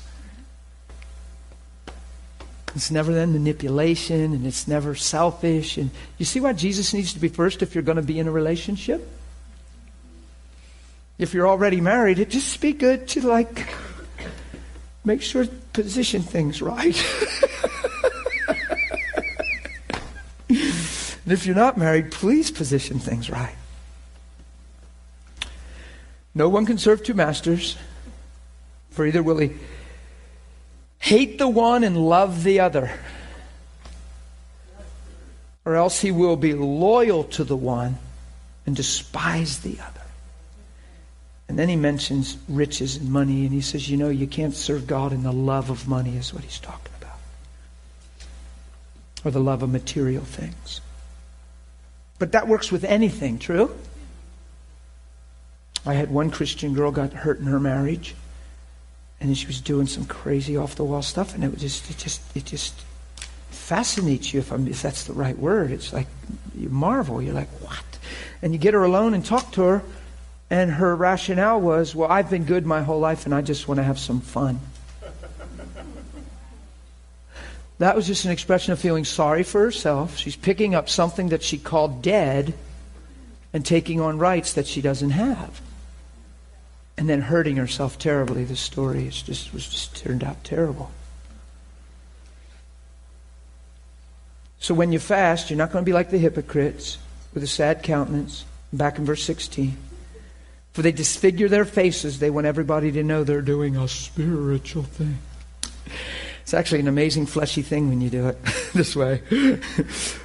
It's 2.76 2.90
never 2.90 3.12
then 3.12 3.32
manipulation 3.32 4.32
and 4.32 4.46
it's 4.46 4.68
never 4.68 4.94
selfish. 4.94 5.76
And 5.76 5.90
you 6.18 6.24
see 6.24 6.40
why 6.40 6.52
Jesus 6.52 6.94
needs 6.94 7.12
to 7.14 7.20
be 7.20 7.28
first 7.28 7.62
if 7.62 7.74
you're 7.74 7.82
going 7.82 7.96
to 7.96 8.02
be 8.02 8.18
in 8.18 8.28
a 8.28 8.32
relationship? 8.32 9.08
If 11.18 11.32
you're 11.32 11.46
already 11.46 11.80
married, 11.80 12.18
it 12.18 12.30
just 12.30 12.60
be 12.60 12.72
good 12.72 13.06
to 13.08 13.20
like 13.20 13.68
make 15.04 15.22
sure 15.22 15.46
position 15.72 16.22
things 16.22 16.60
right. 16.60 16.96
and 20.48 21.32
if 21.32 21.46
you're 21.46 21.54
not 21.54 21.78
married, 21.78 22.10
please 22.10 22.50
position 22.50 22.98
things 22.98 23.30
right. 23.30 23.54
No 26.34 26.48
one 26.48 26.66
can 26.66 26.78
serve 26.78 27.04
two 27.04 27.14
masters, 27.14 27.76
for 28.90 29.06
either 29.06 29.22
will 29.22 29.38
he 29.38 29.52
hate 30.98 31.38
the 31.38 31.48
one 31.48 31.84
and 31.84 31.96
love 31.96 32.42
the 32.42 32.58
other, 32.58 32.90
or 35.64 35.76
else 35.76 36.00
he 36.00 36.10
will 36.10 36.36
be 36.36 36.54
loyal 36.54 37.22
to 37.24 37.44
the 37.44 37.56
one 37.56 37.98
and 38.66 38.74
despise 38.74 39.58
the 39.58 39.78
other. 39.80 39.93
And 41.48 41.58
then 41.58 41.68
he 41.68 41.76
mentions 41.76 42.38
riches 42.48 42.96
and 42.96 43.10
money, 43.10 43.44
and 43.44 43.52
he 43.52 43.60
says, 43.60 43.88
You 43.88 43.96
know, 43.96 44.08
you 44.08 44.26
can't 44.26 44.54
serve 44.54 44.86
God 44.86 45.12
in 45.12 45.22
the 45.22 45.32
love 45.32 45.70
of 45.70 45.86
money, 45.86 46.16
is 46.16 46.32
what 46.32 46.42
he's 46.42 46.58
talking 46.58 46.92
about, 47.00 47.18
or 49.24 49.30
the 49.30 49.40
love 49.40 49.62
of 49.62 49.70
material 49.70 50.24
things. 50.24 50.80
But 52.18 52.32
that 52.32 52.48
works 52.48 52.72
with 52.72 52.84
anything, 52.84 53.38
true? 53.38 53.76
I 55.86 55.94
had 55.94 56.10
one 56.10 56.30
Christian 56.30 56.72
girl 56.72 56.90
got 56.90 57.12
hurt 57.12 57.40
in 57.40 57.46
her 57.46 57.60
marriage, 57.60 58.14
and 59.20 59.36
she 59.36 59.46
was 59.46 59.60
doing 59.60 59.86
some 59.86 60.06
crazy 60.06 60.56
off 60.56 60.76
the 60.76 60.84
wall 60.84 61.02
stuff, 61.02 61.34
and 61.34 61.44
it 61.44 61.58
just, 61.58 61.90
it 61.90 61.98
just, 61.98 62.36
it 62.36 62.46
just 62.46 62.74
fascinates 63.50 64.32
you 64.32 64.40
if, 64.40 64.50
I'm, 64.50 64.66
if 64.66 64.82
that's 64.82 65.04
the 65.04 65.12
right 65.12 65.38
word. 65.38 65.70
It's 65.70 65.92
like 65.92 66.06
you 66.56 66.68
marvel. 66.68 67.20
You're 67.22 67.34
like, 67.34 67.50
what? 67.60 67.84
And 68.42 68.52
you 68.52 68.58
get 68.58 68.74
her 68.74 68.84
alone 68.84 69.14
and 69.14 69.24
talk 69.24 69.52
to 69.52 69.62
her, 69.62 69.82
and 70.50 70.70
her 70.70 70.94
rationale 70.94 71.60
was, 71.60 71.94
well, 71.94 72.10
I've 72.10 72.30
been 72.30 72.44
good 72.44 72.66
my 72.66 72.82
whole 72.82 73.00
life 73.00 73.24
and 73.24 73.34
I 73.34 73.42
just 73.42 73.66
want 73.66 73.78
to 73.78 73.84
have 73.84 73.98
some 73.98 74.20
fun. 74.20 74.60
that 77.78 77.96
was 77.96 78.06
just 78.06 78.24
an 78.24 78.30
expression 78.30 78.72
of 78.72 78.78
feeling 78.78 79.04
sorry 79.04 79.42
for 79.42 79.60
herself. 79.60 80.16
She's 80.16 80.36
picking 80.36 80.74
up 80.74 80.88
something 80.88 81.30
that 81.30 81.42
she 81.42 81.58
called 81.58 82.02
dead 82.02 82.54
and 83.52 83.64
taking 83.64 84.00
on 84.00 84.18
rights 84.18 84.52
that 84.54 84.66
she 84.66 84.82
doesn't 84.82 85.10
have. 85.10 85.60
And 86.96 87.08
then 87.08 87.22
hurting 87.22 87.56
herself 87.56 87.98
terribly. 87.98 88.44
The 88.44 88.56
story 88.56 89.06
is 89.06 89.22
just, 89.22 89.52
was 89.52 89.68
just 89.68 89.96
turned 89.96 90.22
out 90.22 90.44
terrible. 90.44 90.90
So 94.60 94.74
when 94.74 94.92
you 94.92 94.98
fast, 94.98 95.50
you're 95.50 95.58
not 95.58 95.72
going 95.72 95.84
to 95.84 95.86
be 95.86 95.92
like 95.92 96.10
the 96.10 96.18
hypocrites 96.18 96.98
with 97.34 97.42
a 97.42 97.46
sad 97.46 97.82
countenance. 97.82 98.44
Back 98.72 98.98
in 98.98 99.04
verse 99.04 99.22
16. 99.22 99.76
For 100.74 100.82
they 100.82 100.92
disfigure 100.92 101.48
their 101.48 101.64
faces. 101.64 102.18
They 102.18 102.30
want 102.30 102.48
everybody 102.48 102.90
to 102.92 103.04
know 103.04 103.22
they're 103.22 103.42
doing 103.42 103.76
a 103.76 103.86
spiritual 103.86 104.82
thing. 104.82 105.18
It's 106.42 106.52
actually 106.52 106.80
an 106.80 106.88
amazing 106.88 107.26
fleshy 107.26 107.62
thing 107.62 107.88
when 107.88 108.00
you 108.00 108.10
do 108.10 108.28
it 108.28 108.44
this 108.74 108.96
way. 108.96 109.22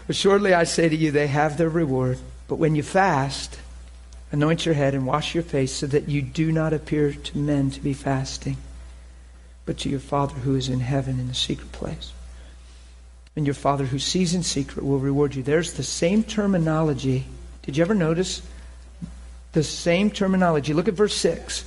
Assuredly, 0.09 0.55
I 0.55 0.63
say 0.63 0.89
to 0.89 0.95
you, 0.95 1.11
they 1.11 1.27
have 1.27 1.57
their 1.57 1.69
reward. 1.69 2.17
But 2.47 2.55
when 2.55 2.75
you 2.75 2.81
fast, 2.81 3.59
anoint 4.31 4.65
your 4.65 4.73
head 4.73 4.95
and 4.95 5.05
wash 5.05 5.35
your 5.35 5.43
face 5.43 5.71
so 5.71 5.85
that 5.85 6.09
you 6.09 6.23
do 6.23 6.51
not 6.51 6.73
appear 6.73 7.13
to 7.13 7.37
men 7.37 7.69
to 7.69 7.79
be 7.79 7.93
fasting, 7.93 8.57
but 9.67 9.77
to 9.77 9.89
your 9.89 9.99
Father 9.99 10.33
who 10.33 10.55
is 10.55 10.67
in 10.67 10.79
heaven 10.79 11.19
in 11.19 11.27
the 11.27 11.35
secret 11.35 11.71
place. 11.71 12.11
And 13.35 13.45
your 13.45 13.53
Father 13.53 13.85
who 13.85 13.99
sees 13.99 14.33
in 14.33 14.41
secret 14.41 14.83
will 14.83 14.97
reward 14.97 15.35
you. 15.35 15.43
There's 15.43 15.73
the 15.73 15.83
same 15.83 16.23
terminology. 16.23 17.25
Did 17.61 17.77
you 17.77 17.83
ever 17.83 17.93
notice? 17.93 18.41
The 19.53 19.63
same 19.63 20.11
terminology. 20.11 20.73
Look 20.73 20.87
at 20.87 20.93
verse 20.93 21.15
6. 21.15 21.65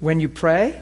When 0.00 0.20
you 0.20 0.28
pray, 0.28 0.80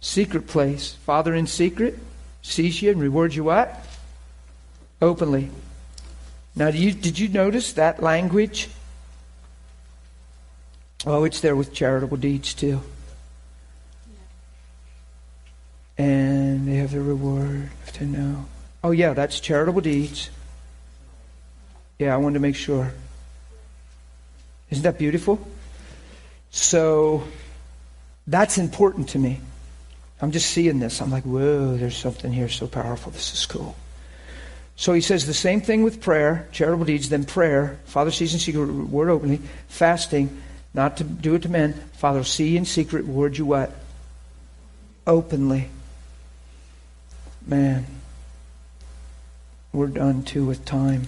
secret 0.00 0.46
place, 0.46 0.94
Father 1.04 1.34
in 1.34 1.46
secret, 1.46 1.98
sees 2.42 2.80
you 2.80 2.90
and 2.90 3.00
rewards 3.00 3.36
you 3.36 3.44
what? 3.44 3.84
Openly. 5.02 5.50
Now, 6.56 6.68
you, 6.68 6.92
did 6.92 7.18
you 7.18 7.28
notice 7.28 7.72
that 7.72 8.02
language? 8.02 8.68
Oh, 11.06 11.24
it's 11.24 11.40
there 11.40 11.56
with 11.56 11.74
charitable 11.74 12.16
deeds 12.16 12.54
too. 12.54 12.80
And 15.98 16.66
they 16.66 16.76
have 16.76 16.92
the 16.92 17.00
reward 17.00 17.70
to 17.94 18.06
know. 18.06 18.46
Oh, 18.82 18.90
yeah, 18.90 19.12
that's 19.12 19.40
charitable 19.40 19.80
deeds. 19.80 20.30
Yeah, 21.98 22.14
I 22.14 22.16
wanted 22.16 22.34
to 22.34 22.40
make 22.40 22.56
sure. 22.56 22.92
Isn't 24.70 24.82
that 24.82 24.98
beautiful? 24.98 25.46
So 26.50 27.24
that's 28.26 28.58
important 28.58 29.10
to 29.10 29.18
me. 29.18 29.40
I'm 30.20 30.32
just 30.32 30.50
seeing 30.50 30.78
this. 30.78 31.00
I'm 31.00 31.10
like, 31.10 31.24
whoa, 31.24 31.76
there's 31.76 31.96
something 31.96 32.32
here 32.32 32.48
so 32.48 32.66
powerful. 32.66 33.12
This 33.12 33.32
is 33.34 33.46
cool. 33.46 33.76
So 34.76 34.92
he 34.92 35.00
says 35.00 35.26
the 35.26 35.34
same 35.34 35.60
thing 35.60 35.84
with 35.84 36.00
prayer, 36.00 36.48
charitable 36.50 36.86
deeds, 36.86 37.08
then 37.08 37.24
prayer. 37.24 37.78
Father 37.84 38.10
sees 38.10 38.32
in 38.34 38.40
secret, 38.40 38.66
word 38.66 39.08
openly. 39.08 39.40
Fasting, 39.68 40.42
not 40.72 40.96
to 40.96 41.04
do 41.04 41.34
it 41.36 41.42
to 41.42 41.48
men. 41.48 41.74
Father 41.92 42.24
see 42.24 42.56
in 42.56 42.64
secret, 42.64 43.06
word 43.06 43.38
you 43.38 43.46
what? 43.46 43.72
Openly. 45.06 45.68
Man, 47.46 47.86
we're 49.72 49.86
done 49.88 50.22
too 50.22 50.44
with 50.46 50.64
time. 50.64 51.06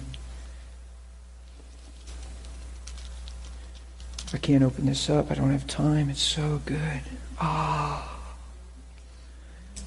I 4.33 4.37
can't 4.37 4.63
open 4.63 4.85
this 4.85 5.09
up. 5.09 5.31
I 5.31 5.35
don't 5.35 5.51
have 5.51 5.67
time. 5.67 6.09
It's 6.09 6.21
so 6.21 6.61
good. 6.65 7.01
Ah. 7.39 8.03
Oh. 8.03 8.17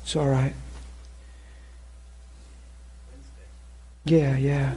It's 0.02 0.16
all 0.16 0.28
right. 0.28 0.54
Yeah, 4.04 4.36
yeah. 4.36 4.74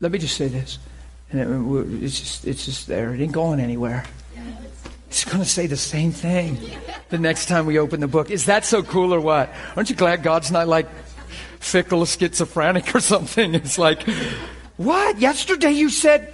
Let 0.00 0.12
me 0.12 0.18
just 0.18 0.36
say 0.36 0.48
this, 0.48 0.78
and 1.30 1.40
it, 1.40 2.02
it's 2.02 2.18
just 2.18 2.46
it's 2.46 2.64
just 2.64 2.86
there. 2.86 3.14
It 3.14 3.20
ain't 3.20 3.32
going 3.32 3.60
anywhere. 3.60 4.04
It's 5.08 5.24
going 5.24 5.38
to 5.38 5.48
say 5.48 5.68
the 5.68 5.76
same 5.76 6.10
thing 6.10 6.58
the 7.10 7.18
next 7.18 7.46
time 7.46 7.66
we 7.66 7.78
open 7.78 8.00
the 8.00 8.08
book. 8.08 8.30
Is 8.30 8.46
that 8.46 8.64
so 8.64 8.82
cool 8.82 9.14
or 9.14 9.20
what? 9.20 9.52
Aren't 9.76 9.88
you 9.88 9.94
glad 9.94 10.24
God's 10.24 10.50
not 10.50 10.66
like 10.66 10.88
fickle, 11.60 12.04
schizophrenic 12.04 12.94
or 12.94 13.00
something? 13.00 13.54
It's 13.54 13.78
like, 13.78 14.02
what? 14.76 15.20
Yesterday 15.20 15.70
you 15.70 15.88
said, 15.88 16.32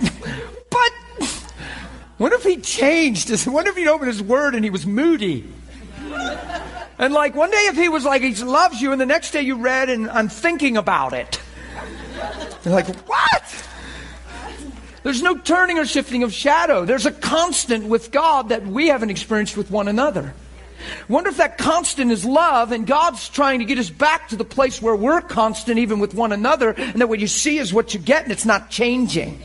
what 2.20 2.34
if 2.34 2.42
he 2.42 2.58
changed? 2.58 3.30
What 3.46 3.66
if 3.66 3.76
he'd 3.76 3.88
opened 3.88 4.08
his 4.08 4.22
word 4.22 4.54
and 4.54 4.62
he 4.62 4.68
was 4.68 4.84
moody? 4.84 5.50
And 6.98 7.14
like 7.14 7.34
one 7.34 7.50
day 7.50 7.56
if 7.68 7.76
he 7.76 7.88
was 7.88 8.04
like, 8.04 8.20
he 8.20 8.34
loves 8.34 8.82
you, 8.82 8.92
and 8.92 9.00
the 9.00 9.06
next 9.06 9.30
day 9.30 9.40
you 9.40 9.56
read 9.56 9.88
and 9.88 10.10
I'm 10.10 10.28
thinking 10.28 10.76
about 10.76 11.14
it. 11.14 11.40
You're 12.62 12.74
like, 12.74 12.94
what? 13.08 13.68
There's 15.02 15.22
no 15.22 15.34
turning 15.38 15.78
or 15.78 15.86
shifting 15.86 16.22
of 16.22 16.30
shadow. 16.30 16.84
There's 16.84 17.06
a 17.06 17.10
constant 17.10 17.86
with 17.86 18.10
God 18.10 18.50
that 18.50 18.66
we 18.66 18.88
haven't 18.88 19.08
experienced 19.08 19.56
with 19.56 19.70
one 19.70 19.88
another. 19.88 20.34
Wonder 21.08 21.30
if 21.30 21.38
that 21.38 21.56
constant 21.56 22.12
is 22.12 22.26
love 22.26 22.70
and 22.70 22.86
God's 22.86 23.30
trying 23.30 23.60
to 23.60 23.64
get 23.64 23.78
us 23.78 23.88
back 23.88 24.28
to 24.28 24.36
the 24.36 24.44
place 24.44 24.82
where 24.82 24.94
we're 24.94 25.22
constant 25.22 25.78
even 25.78 26.00
with 26.00 26.12
one 26.12 26.32
another 26.32 26.72
and 26.72 27.00
that 27.00 27.08
what 27.08 27.18
you 27.18 27.28
see 27.28 27.56
is 27.56 27.72
what 27.72 27.94
you 27.94 28.00
get 28.00 28.24
and 28.24 28.32
it's 28.32 28.44
not 28.44 28.68
changing. 28.68 29.40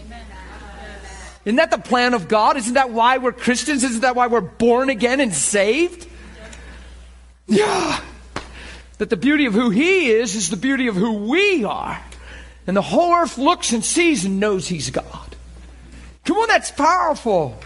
Isn't 1.46 1.58
that 1.58 1.72
the 1.72 1.78
plan 1.78 2.14
of 2.16 2.28
God? 2.28 2.58
Isn't 2.58 2.74
that 2.74 2.90
why 2.90 3.20
we're 3.20 3.32
Christians? 3.32 3.84
Isn't 3.84 4.02
that 4.02 4.16
why 4.16 4.28
we're 4.28 4.42
born 4.42 4.90
again 4.90 5.20
and 5.20 5.34
saved? 5.34 6.08
Yeah. 7.48 8.00
That 8.98 9.10
the 9.10 9.18
beauty 9.18 9.46
of 9.46 9.54
who 9.54 9.70
He 9.70 10.10
is 10.10 10.36
is 10.36 10.50
the 10.50 10.58
beauty 10.58 10.88
of 10.88 10.96
who 10.96 11.14
we 11.30 11.64
are. 11.64 12.02
And 12.66 12.76
the 12.76 12.82
whole 12.82 13.14
earth 13.14 13.38
looks 13.38 13.74
and 13.74 13.86
sees 13.86 14.26
and 14.26 14.40
knows 14.40 14.68
He's 14.68 14.90
God. 14.90 15.36
Come 16.26 16.38
on, 16.38 16.48
that's 16.48 16.72
powerful. 16.72 17.60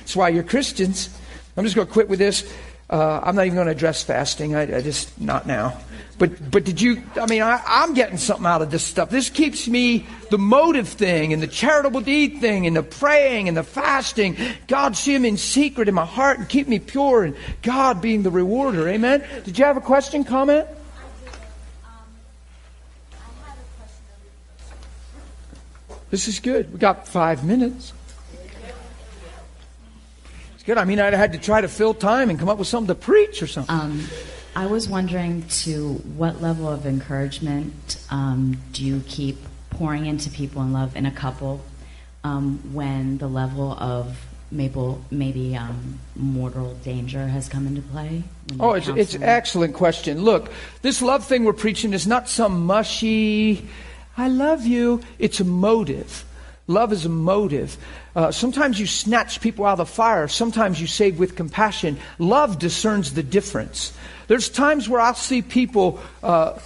That's 0.00 0.14
why 0.14 0.28
you're 0.28 0.44
Christians. 0.44 1.10
I'm 1.56 1.64
just 1.64 1.74
going 1.74 1.88
to 1.88 1.92
quit 1.92 2.08
with 2.08 2.20
this. 2.20 2.50
Uh, 2.88 3.20
I'm 3.22 3.34
not 3.34 3.46
even 3.46 3.56
going 3.56 3.66
to 3.66 3.72
address 3.72 4.04
fasting. 4.04 4.54
I, 4.54 4.76
I, 4.76 4.80
just 4.82 5.20
not 5.20 5.46
now. 5.46 5.78
But 6.20 6.50
but 6.50 6.64
did 6.64 6.82
you? 6.82 7.02
I 7.18 7.24
mean, 7.24 7.40
I, 7.40 7.62
I'm 7.66 7.94
getting 7.94 8.18
something 8.18 8.44
out 8.44 8.60
of 8.60 8.70
this 8.70 8.84
stuff. 8.84 9.08
This 9.08 9.30
keeps 9.30 9.66
me 9.66 10.04
the 10.28 10.36
motive 10.36 10.86
thing 10.86 11.32
and 11.32 11.42
the 11.42 11.46
charitable 11.46 12.02
deed 12.02 12.40
thing 12.42 12.66
and 12.66 12.76
the 12.76 12.82
praying 12.82 13.48
and 13.48 13.56
the 13.56 13.62
fasting. 13.62 14.36
God 14.68 14.98
see 14.98 15.14
Him 15.14 15.24
in 15.24 15.38
secret 15.38 15.88
in 15.88 15.94
my 15.94 16.04
heart 16.04 16.38
and 16.38 16.46
keep 16.46 16.68
me 16.68 16.78
pure 16.78 17.24
and 17.24 17.34
God 17.62 18.02
being 18.02 18.22
the 18.22 18.30
rewarder. 18.30 18.86
Amen. 18.86 19.24
Did 19.44 19.58
you 19.58 19.64
have 19.64 19.78
a 19.78 19.80
question, 19.80 20.24
comment? 20.24 20.68
This 26.10 26.28
is 26.28 26.38
good. 26.38 26.70
We 26.70 26.78
got 26.78 27.08
five 27.08 27.44
minutes. 27.44 27.94
It's 30.52 30.64
good. 30.64 30.76
I 30.76 30.84
mean, 30.84 31.00
I 31.00 31.16
had 31.16 31.32
to 31.32 31.38
try 31.38 31.62
to 31.62 31.68
fill 31.68 31.94
time 31.94 32.28
and 32.28 32.38
come 32.38 32.50
up 32.50 32.58
with 32.58 32.68
something 32.68 32.94
to 32.94 33.00
preach 33.00 33.42
or 33.42 33.46
something. 33.46 33.74
Um, 33.74 34.06
I 34.54 34.66
was 34.66 34.88
wondering 34.88 35.42
to 35.48 35.94
what 36.16 36.42
level 36.42 36.68
of 36.68 36.86
encouragement 36.86 38.04
um, 38.10 38.60
do 38.72 38.84
you 38.84 39.02
keep 39.06 39.38
pouring 39.70 40.06
into 40.06 40.30
people 40.30 40.62
in 40.62 40.72
love 40.72 40.96
in 40.96 41.06
a 41.06 41.10
couple 41.10 41.60
um, 42.24 42.58
when 42.72 43.18
the 43.18 43.28
level 43.28 43.72
of 43.72 44.18
maybe, 44.50 44.96
maybe 45.10 45.56
um, 45.56 46.00
mortal 46.16 46.74
danger 46.82 47.28
has 47.28 47.48
come 47.48 47.66
into 47.66 47.82
play? 47.82 48.24
Oh, 48.58 48.72
it's, 48.72 48.88
it's 48.88 49.14
an 49.14 49.22
excellent 49.22 49.74
question. 49.74 50.22
Look, 50.22 50.50
this 50.82 51.00
love 51.00 51.24
thing 51.24 51.44
we're 51.44 51.52
preaching 51.52 51.92
is 51.92 52.06
not 52.06 52.28
some 52.28 52.66
mushy 52.66 53.68
I 54.20 54.28
love 54.28 54.66
you. 54.66 55.00
It's 55.18 55.40
a 55.40 55.44
motive. 55.44 56.26
Love 56.66 56.92
is 56.92 57.06
a 57.06 57.08
motive. 57.08 57.76
Uh, 58.14 58.30
sometimes 58.30 58.78
you 58.78 58.86
snatch 58.86 59.40
people 59.40 59.64
out 59.64 59.72
of 59.72 59.78
the 59.78 59.86
fire. 59.86 60.28
Sometimes 60.28 60.78
you 60.78 60.86
save 60.86 61.18
with 61.18 61.36
compassion. 61.36 61.98
Love 62.18 62.58
discerns 62.58 63.14
the 63.14 63.22
difference. 63.22 63.96
There's 64.30 64.48
times 64.48 64.88
where 64.88 65.00
I'll 65.00 65.16
see 65.16 65.42
people 65.42 65.98
uh, 66.22 66.56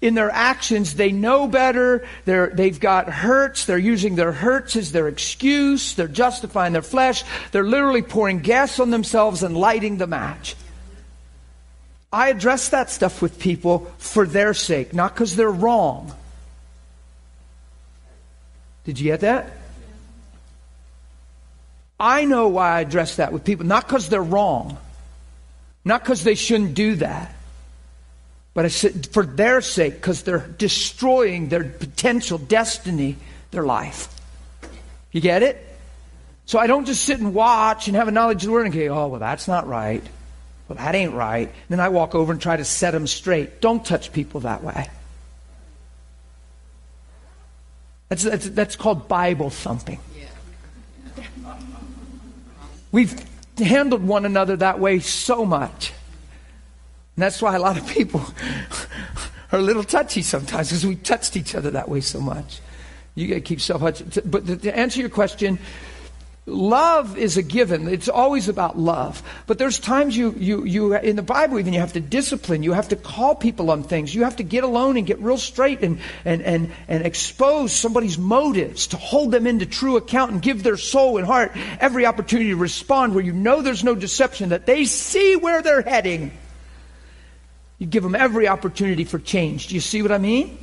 in 0.00 0.14
their 0.14 0.30
actions, 0.30 0.94
they 0.94 1.12
know 1.12 1.46
better. 1.46 2.06
They're, 2.24 2.46
they've 2.46 2.80
got 2.80 3.10
hurts. 3.10 3.66
They're 3.66 3.76
using 3.76 4.14
their 4.14 4.32
hurts 4.32 4.74
as 4.74 4.92
their 4.92 5.08
excuse. 5.08 5.92
They're 5.92 6.08
justifying 6.08 6.72
their 6.72 6.80
flesh. 6.80 7.22
They're 7.50 7.66
literally 7.66 8.00
pouring 8.00 8.38
gas 8.38 8.80
on 8.80 8.88
themselves 8.88 9.42
and 9.42 9.54
lighting 9.54 9.98
the 9.98 10.06
match. 10.06 10.56
I 12.10 12.30
address 12.30 12.70
that 12.70 12.88
stuff 12.88 13.20
with 13.20 13.38
people 13.38 13.92
for 13.98 14.24
their 14.24 14.54
sake, 14.54 14.94
not 14.94 15.12
because 15.12 15.36
they're 15.36 15.50
wrong. 15.50 16.14
Did 18.84 18.98
you 18.98 19.10
get 19.10 19.20
that? 19.20 19.52
I 22.00 22.24
know 22.24 22.48
why 22.48 22.78
I 22.78 22.80
address 22.80 23.16
that 23.16 23.34
with 23.34 23.44
people, 23.44 23.66
not 23.66 23.86
because 23.86 24.08
they're 24.08 24.22
wrong, 24.22 24.78
not 25.84 26.02
because 26.02 26.24
they 26.24 26.34
shouldn't 26.34 26.74
do 26.74 26.96
that, 26.96 27.34
but 28.54 28.64
I 28.64 28.68
said 28.68 29.08
for 29.08 29.24
their 29.24 29.60
sake, 29.60 29.94
because 29.94 30.22
they're 30.22 30.46
destroying 30.58 31.48
their 31.48 31.64
potential 31.64 32.38
destiny, 32.38 33.16
their 33.50 33.64
life. 33.64 34.08
You 35.10 35.20
get 35.20 35.42
it? 35.42 35.68
So 36.46 36.58
I 36.58 36.66
don't 36.66 36.84
just 36.84 37.04
sit 37.04 37.18
and 37.18 37.34
watch 37.34 37.88
and 37.88 37.96
have 37.96 38.08
a 38.08 38.10
knowledge 38.10 38.42
of 38.42 38.48
the 38.48 38.52
word 38.52 38.66
and 38.66 38.74
go, 38.74 38.80
oh, 38.88 39.08
well, 39.08 39.20
that's 39.20 39.48
not 39.48 39.66
right. 39.66 40.02
Well, 40.68 40.76
that 40.76 40.94
ain't 40.94 41.12
right. 41.12 41.48
And 41.48 41.68
then 41.68 41.80
I 41.80 41.88
walk 41.88 42.14
over 42.14 42.32
and 42.32 42.40
try 42.40 42.56
to 42.56 42.64
set 42.64 42.92
them 42.92 43.06
straight. 43.06 43.60
Don't 43.60 43.84
touch 43.84 44.12
people 44.12 44.40
that 44.40 44.62
way. 44.62 44.88
That's, 48.08 48.22
that's, 48.24 48.48
that's 48.50 48.76
called 48.76 49.08
Bible 49.08 49.48
thumping. 49.50 49.98
We've 52.90 53.14
handled 53.62 54.02
one 54.02 54.24
another 54.24 54.56
that 54.56 54.78
way 54.78 55.00
so 55.00 55.44
much. 55.44 55.92
And 57.16 57.22
that's 57.22 57.42
why 57.42 57.56
a 57.56 57.58
lot 57.58 57.78
of 57.78 57.86
people 57.86 58.20
are 59.52 59.58
a 59.58 59.62
little 59.62 59.84
touchy 59.84 60.22
sometimes 60.22 60.68
because 60.68 60.86
we 60.86 60.96
touched 60.96 61.36
each 61.36 61.54
other 61.54 61.70
that 61.72 61.88
way 61.88 62.00
so 62.00 62.20
much. 62.20 62.60
You 63.14 63.28
got 63.28 63.34
to 63.34 63.40
keep 63.40 63.60
self. 63.60 63.82
But 64.24 64.62
to 64.62 64.76
answer 64.76 65.00
your 65.00 65.10
question, 65.10 65.58
Love 66.44 67.16
is 67.16 67.36
a 67.36 67.42
given. 67.42 67.86
It's 67.86 68.08
always 68.08 68.48
about 68.48 68.76
love. 68.76 69.22
But 69.46 69.58
there's 69.58 69.78
times 69.78 70.16
you, 70.16 70.34
you, 70.36 70.64
you, 70.64 70.94
in 70.96 71.14
the 71.14 71.22
Bible 71.22 71.60
even, 71.60 71.72
you 71.72 71.78
have 71.78 71.92
to 71.92 72.00
discipline. 72.00 72.64
You 72.64 72.72
have 72.72 72.88
to 72.88 72.96
call 72.96 73.36
people 73.36 73.70
on 73.70 73.84
things. 73.84 74.12
You 74.12 74.24
have 74.24 74.34
to 74.36 74.42
get 74.42 74.64
alone 74.64 74.96
and 74.96 75.06
get 75.06 75.20
real 75.20 75.38
straight 75.38 75.82
and, 75.82 76.00
and, 76.24 76.42
and, 76.42 76.72
and 76.88 77.06
expose 77.06 77.70
somebody's 77.72 78.18
motives 78.18 78.88
to 78.88 78.96
hold 78.96 79.30
them 79.30 79.46
into 79.46 79.66
true 79.66 79.96
account 79.96 80.32
and 80.32 80.42
give 80.42 80.64
their 80.64 80.76
soul 80.76 81.16
and 81.16 81.26
heart 81.26 81.52
every 81.78 82.06
opportunity 82.06 82.50
to 82.50 82.56
respond 82.56 83.14
where 83.14 83.22
you 83.22 83.32
know 83.32 83.62
there's 83.62 83.84
no 83.84 83.94
deception, 83.94 84.48
that 84.48 84.66
they 84.66 84.84
see 84.84 85.36
where 85.36 85.62
they're 85.62 85.82
heading. 85.82 86.32
You 87.78 87.86
give 87.86 88.02
them 88.02 88.16
every 88.16 88.48
opportunity 88.48 89.04
for 89.04 89.20
change. 89.20 89.68
Do 89.68 89.76
you 89.76 89.80
see 89.80 90.02
what 90.02 90.10
I 90.10 90.18
mean? 90.18 90.58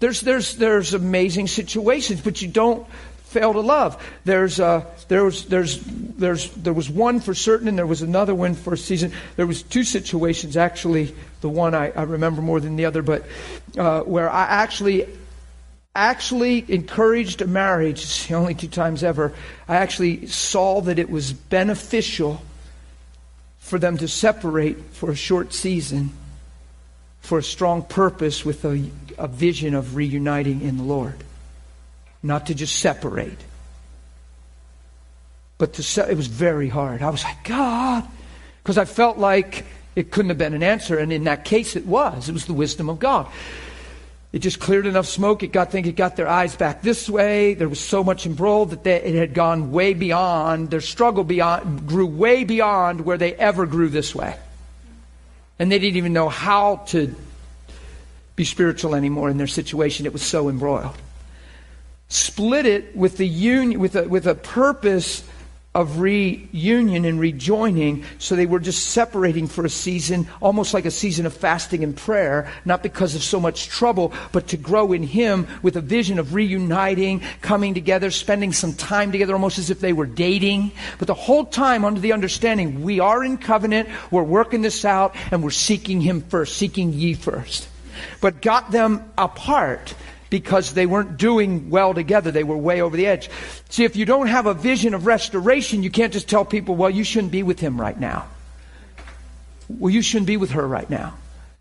There's, 0.00 0.20
there's, 0.20 0.56
there's 0.56 0.94
amazing 0.94 1.48
situations, 1.48 2.20
but 2.20 2.40
you 2.40 2.46
don't 2.46 2.86
fail 3.28 3.52
to 3.52 3.60
love. 3.60 4.02
There's, 4.24 4.58
uh, 4.58 4.84
there, 5.08 5.24
was, 5.24 5.44
there's, 5.46 5.80
there's, 5.84 6.50
there 6.52 6.72
was 6.72 6.88
one 6.88 7.20
for 7.20 7.34
certain, 7.34 7.68
and 7.68 7.76
there 7.76 7.86
was 7.86 8.00
another 8.02 8.34
one 8.34 8.54
for 8.54 8.72
a 8.72 8.78
season. 8.78 9.12
There 9.36 9.46
was 9.46 9.62
two 9.62 9.84
situations, 9.84 10.56
actually. 10.56 11.14
The 11.42 11.50
one 11.50 11.74
I, 11.74 11.90
I 11.90 12.02
remember 12.02 12.40
more 12.40 12.58
than 12.58 12.76
the 12.76 12.86
other, 12.86 13.02
but 13.02 13.26
uh, 13.76 14.00
where 14.00 14.30
I 14.30 14.44
actually 14.44 15.06
actually 15.94 16.64
encouraged 16.68 17.42
a 17.42 17.46
marriage. 17.46 18.28
The 18.28 18.34
only 18.34 18.54
two 18.54 18.68
times 18.68 19.02
ever. 19.02 19.34
I 19.66 19.76
actually 19.76 20.26
saw 20.28 20.80
that 20.82 20.98
it 20.98 21.10
was 21.10 21.32
beneficial 21.32 22.40
for 23.58 23.78
them 23.78 23.98
to 23.98 24.08
separate 24.08 24.78
for 24.92 25.10
a 25.10 25.16
short 25.16 25.52
season 25.52 26.12
for 27.20 27.38
a 27.38 27.42
strong 27.42 27.82
purpose 27.82 28.44
with 28.44 28.64
a, 28.64 28.90
a 29.18 29.28
vision 29.28 29.74
of 29.74 29.96
reuniting 29.96 30.62
in 30.62 30.76
the 30.78 30.82
Lord 30.82 31.24
not 32.22 32.46
to 32.46 32.54
just 32.54 32.76
separate. 32.76 33.38
But 35.58 35.74
to 35.74 35.82
se- 35.82 36.10
it 36.10 36.16
was 36.16 36.26
very 36.26 36.68
hard. 36.68 37.02
I 37.02 37.10
was 37.10 37.24
like, 37.24 37.44
God, 37.44 38.04
because 38.62 38.78
I 38.78 38.84
felt 38.84 39.18
like 39.18 39.64
it 39.96 40.10
couldn't 40.10 40.28
have 40.28 40.38
been 40.38 40.54
an 40.54 40.62
answer, 40.62 40.98
and 40.98 41.12
in 41.12 41.24
that 41.24 41.44
case, 41.44 41.74
it 41.74 41.86
was. 41.86 42.28
It 42.28 42.32
was 42.32 42.46
the 42.46 42.54
wisdom 42.54 42.88
of 42.88 42.98
God. 42.98 43.26
It 44.30 44.40
just 44.40 44.60
cleared 44.60 44.86
enough 44.86 45.06
smoke. 45.06 45.42
It 45.42 45.52
got, 45.52 45.72
think 45.72 45.86
it 45.86 45.96
got 45.96 46.16
their 46.16 46.28
eyes 46.28 46.54
back 46.54 46.82
this 46.82 47.08
way. 47.08 47.54
There 47.54 47.68
was 47.68 47.80
so 47.80 48.04
much 48.04 48.26
embroiled 48.26 48.70
that 48.70 48.84
they, 48.84 48.96
it 48.96 49.14
had 49.14 49.32
gone 49.32 49.72
way 49.72 49.94
beyond 49.94 50.70
their 50.70 50.82
struggle. 50.82 51.24
Beyond 51.24 51.88
grew 51.88 52.06
way 52.06 52.44
beyond 52.44 53.00
where 53.00 53.16
they 53.16 53.34
ever 53.34 53.66
grew 53.66 53.88
this 53.88 54.14
way, 54.14 54.36
and 55.58 55.72
they 55.72 55.78
didn't 55.78 55.96
even 55.96 56.12
know 56.12 56.28
how 56.28 56.76
to 56.88 57.14
be 58.36 58.44
spiritual 58.44 58.94
anymore 58.94 59.30
in 59.30 59.38
their 59.38 59.48
situation. 59.48 60.06
It 60.06 60.12
was 60.12 60.22
so 60.22 60.48
embroiled 60.48 60.96
split 62.08 62.66
it 62.66 62.96
with 62.96 63.16
the 63.16 63.28
union 63.28 63.80
with 63.80 63.96
a, 63.96 64.08
with 64.08 64.26
a 64.26 64.34
purpose 64.34 65.22
of 65.74 66.00
reunion 66.00 67.04
and 67.04 67.20
rejoining. 67.20 68.04
So 68.18 68.34
they 68.34 68.46
were 68.46 68.58
just 68.58 68.88
separating 68.88 69.46
for 69.46 69.64
a 69.64 69.70
season, 69.70 70.26
almost 70.40 70.74
like 70.74 70.86
a 70.86 70.90
season 70.90 71.26
of 71.26 71.34
fasting 71.34 71.84
and 71.84 71.96
prayer, 71.96 72.50
not 72.64 72.82
because 72.82 73.14
of 73.14 73.22
so 73.22 73.38
much 73.38 73.68
trouble, 73.68 74.12
but 74.32 74.48
to 74.48 74.56
grow 74.56 74.92
in 74.92 75.04
Him 75.04 75.46
with 75.62 75.76
a 75.76 75.80
vision 75.80 76.18
of 76.18 76.34
reuniting, 76.34 77.22
coming 77.42 77.74
together, 77.74 78.10
spending 78.10 78.52
some 78.52 78.72
time 78.72 79.12
together, 79.12 79.34
almost 79.34 79.58
as 79.58 79.70
if 79.70 79.78
they 79.78 79.92
were 79.92 80.06
dating. 80.06 80.72
But 80.98 81.06
the 81.06 81.14
whole 81.14 81.44
time 81.44 81.84
under 81.84 82.00
the 82.00 82.12
understanding 82.12 82.82
we 82.82 82.98
are 82.98 83.22
in 83.22 83.36
covenant, 83.36 83.88
we're 84.10 84.22
working 84.22 84.62
this 84.62 84.84
out, 84.84 85.14
and 85.30 85.44
we're 85.44 85.50
seeking 85.50 86.00
Him 86.00 86.22
first, 86.22 86.56
seeking 86.56 86.92
ye 86.92 87.14
first. 87.14 87.68
But 88.20 88.42
got 88.42 88.72
them 88.72 89.12
apart 89.16 89.94
because 90.30 90.74
they 90.74 90.86
weren't 90.86 91.16
doing 91.16 91.70
well 91.70 91.94
together. 91.94 92.30
They 92.30 92.44
were 92.44 92.56
way 92.56 92.80
over 92.80 92.96
the 92.96 93.06
edge. 93.06 93.30
See, 93.68 93.84
if 93.84 93.96
you 93.96 94.04
don't 94.04 94.26
have 94.26 94.46
a 94.46 94.54
vision 94.54 94.94
of 94.94 95.06
restoration, 95.06 95.82
you 95.82 95.90
can't 95.90 96.12
just 96.12 96.28
tell 96.28 96.44
people, 96.44 96.76
well, 96.76 96.90
you 96.90 97.04
shouldn't 97.04 97.32
be 97.32 97.42
with 97.42 97.60
him 97.60 97.80
right 97.80 97.98
now. 97.98 98.26
Well, 99.68 99.92
you 99.92 100.02
shouldn't 100.02 100.26
be 100.26 100.36
with 100.36 100.50
her 100.52 100.66
right 100.66 100.88
now. 100.88 101.14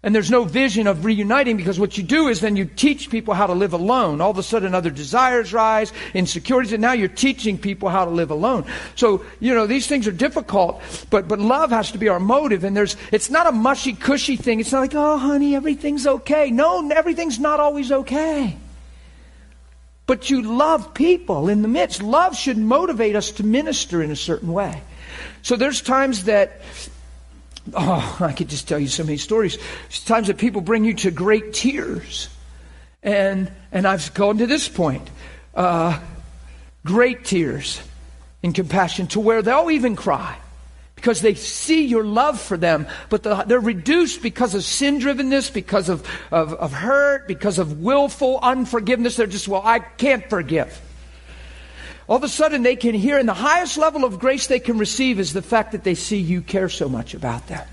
And 0.08 0.16
there's 0.16 0.32
no 0.32 0.46
vision 0.46 0.88
of 0.88 1.04
reuniting 1.04 1.58
because 1.58 1.82
what 1.82 1.98
you 1.98 2.04
do 2.04 2.30
is 2.30 2.40
then 2.40 2.56
you 2.56 2.64
teach 2.64 3.10
people 3.10 3.34
how 3.34 3.46
to 3.46 3.52
live 3.52 3.74
alone. 3.74 4.22
All 4.22 4.32
of 4.32 4.38
a 4.38 4.42
sudden 4.42 4.74
other 4.74 4.90
desires 4.90 5.52
rise, 5.52 5.92
insecurities, 6.14 6.72
and 6.72 6.82
now 6.82 6.94
you're 6.94 7.10
teaching 7.10 7.58
people 7.58 7.90
how 7.90 8.06
to 8.06 8.12
live 8.12 8.32
alone. 8.32 8.64
So, 8.96 9.26
you 9.42 9.54
know, 9.54 9.68
these 9.68 9.86
things 9.86 10.08
are 10.08 10.14
difficult, 10.14 10.82
but, 11.10 11.28
but 11.28 11.40
love 11.40 11.72
has 11.72 11.92
to 11.92 11.98
be 11.98 12.08
our 12.08 12.22
motive. 12.22 12.64
And 12.64 12.74
there's, 12.74 12.96
it's 13.12 13.30
not 13.30 13.48
a 13.48 13.52
mushy, 13.52 13.92
cushy 13.96 14.38
thing. 14.38 14.62
It's 14.62 14.72
not 14.72 14.80
like, 14.80 14.96
oh, 14.96 15.18
honey, 15.18 15.58
everything's 15.58 16.08
okay. 16.08 16.52
No, 16.52 16.90
everything's 16.90 17.38
not 17.38 17.60
always 17.60 17.92
okay. 17.92 18.56
But 20.06 20.30
you 20.30 20.42
love 20.42 20.94
people 20.94 21.50
in 21.50 21.62
the 21.64 21.68
midst. 21.68 22.02
Love 22.02 22.34
should 22.34 22.58
motivate 22.58 23.18
us 23.18 23.32
to 23.32 23.44
minister 23.44 24.02
in 24.02 24.12
a 24.12 24.16
certain 24.16 24.54
way. 24.54 24.84
So 25.42 25.58
there's 25.58 25.82
times 25.82 26.24
that 26.24 26.62
Oh, 27.74 28.18
I 28.20 28.34
could 28.34 28.50
just 28.50 28.68
tell 28.68 28.80
you 28.80 28.88
so 28.88 29.04
many 29.04 29.18
stories. 29.18 29.58
Times 30.06 30.28
that 30.28 30.38
people 30.38 30.62
bring 30.62 30.86
you 30.86 30.94
to 30.96 31.12
great 31.12 31.54
tears. 31.54 32.30
And, 33.04 33.52
and 33.72 33.88
I've 33.88 34.14
gone 34.14 34.38
to 34.40 34.48
this 34.48 34.68
point. 34.68 35.10
Uh, 35.54 36.00
great 36.86 37.26
tears 37.26 37.82
in 38.44 38.54
compassion 38.54 39.08
to 39.08 39.20
where 39.20 39.42
they'll 39.42 39.72
even 39.72 39.96
cry 39.96 40.38
because 40.96 41.22
they 41.22 41.36
see 41.36 41.86
your 41.86 42.04
love 42.04 42.42
for 42.42 42.58
them, 42.58 42.88
but 43.10 43.22
the, 43.22 43.44
they're 43.44 43.60
reduced 43.60 44.24
because 44.24 44.56
of 44.56 44.64
sin 44.64 45.00
drivenness, 45.00 45.54
because 45.54 45.90
of, 45.90 46.06
of, 46.32 46.54
of 46.56 46.74
hurt, 46.74 47.28
because 47.28 47.60
of 47.60 47.82
willful 47.82 48.40
unforgiveness. 48.42 49.16
They're 49.16 49.28
just, 49.28 49.48
well, 49.48 49.62
I 49.64 49.80
can't 49.80 50.28
forgive. 50.28 50.82
All 52.08 52.16
of 52.16 52.24
a 52.24 52.30
sudden, 52.30 52.64
they 52.64 52.78
can 52.78 52.96
hear, 52.96 53.18
and 53.18 53.28
the 53.28 53.34
highest 53.34 53.78
level 53.78 54.06
of 54.06 54.20
grace 54.20 54.48
they 54.48 54.60
can 54.60 54.78
receive 54.78 55.20
is 55.20 55.34
the 55.34 55.42
fact 55.42 55.74
that 55.74 55.84
they 55.84 55.96
see 55.96 56.18
you 56.18 56.42
care 56.42 56.70
so 56.70 56.88
much 56.88 57.14
about 57.14 57.48
them. 57.48 57.68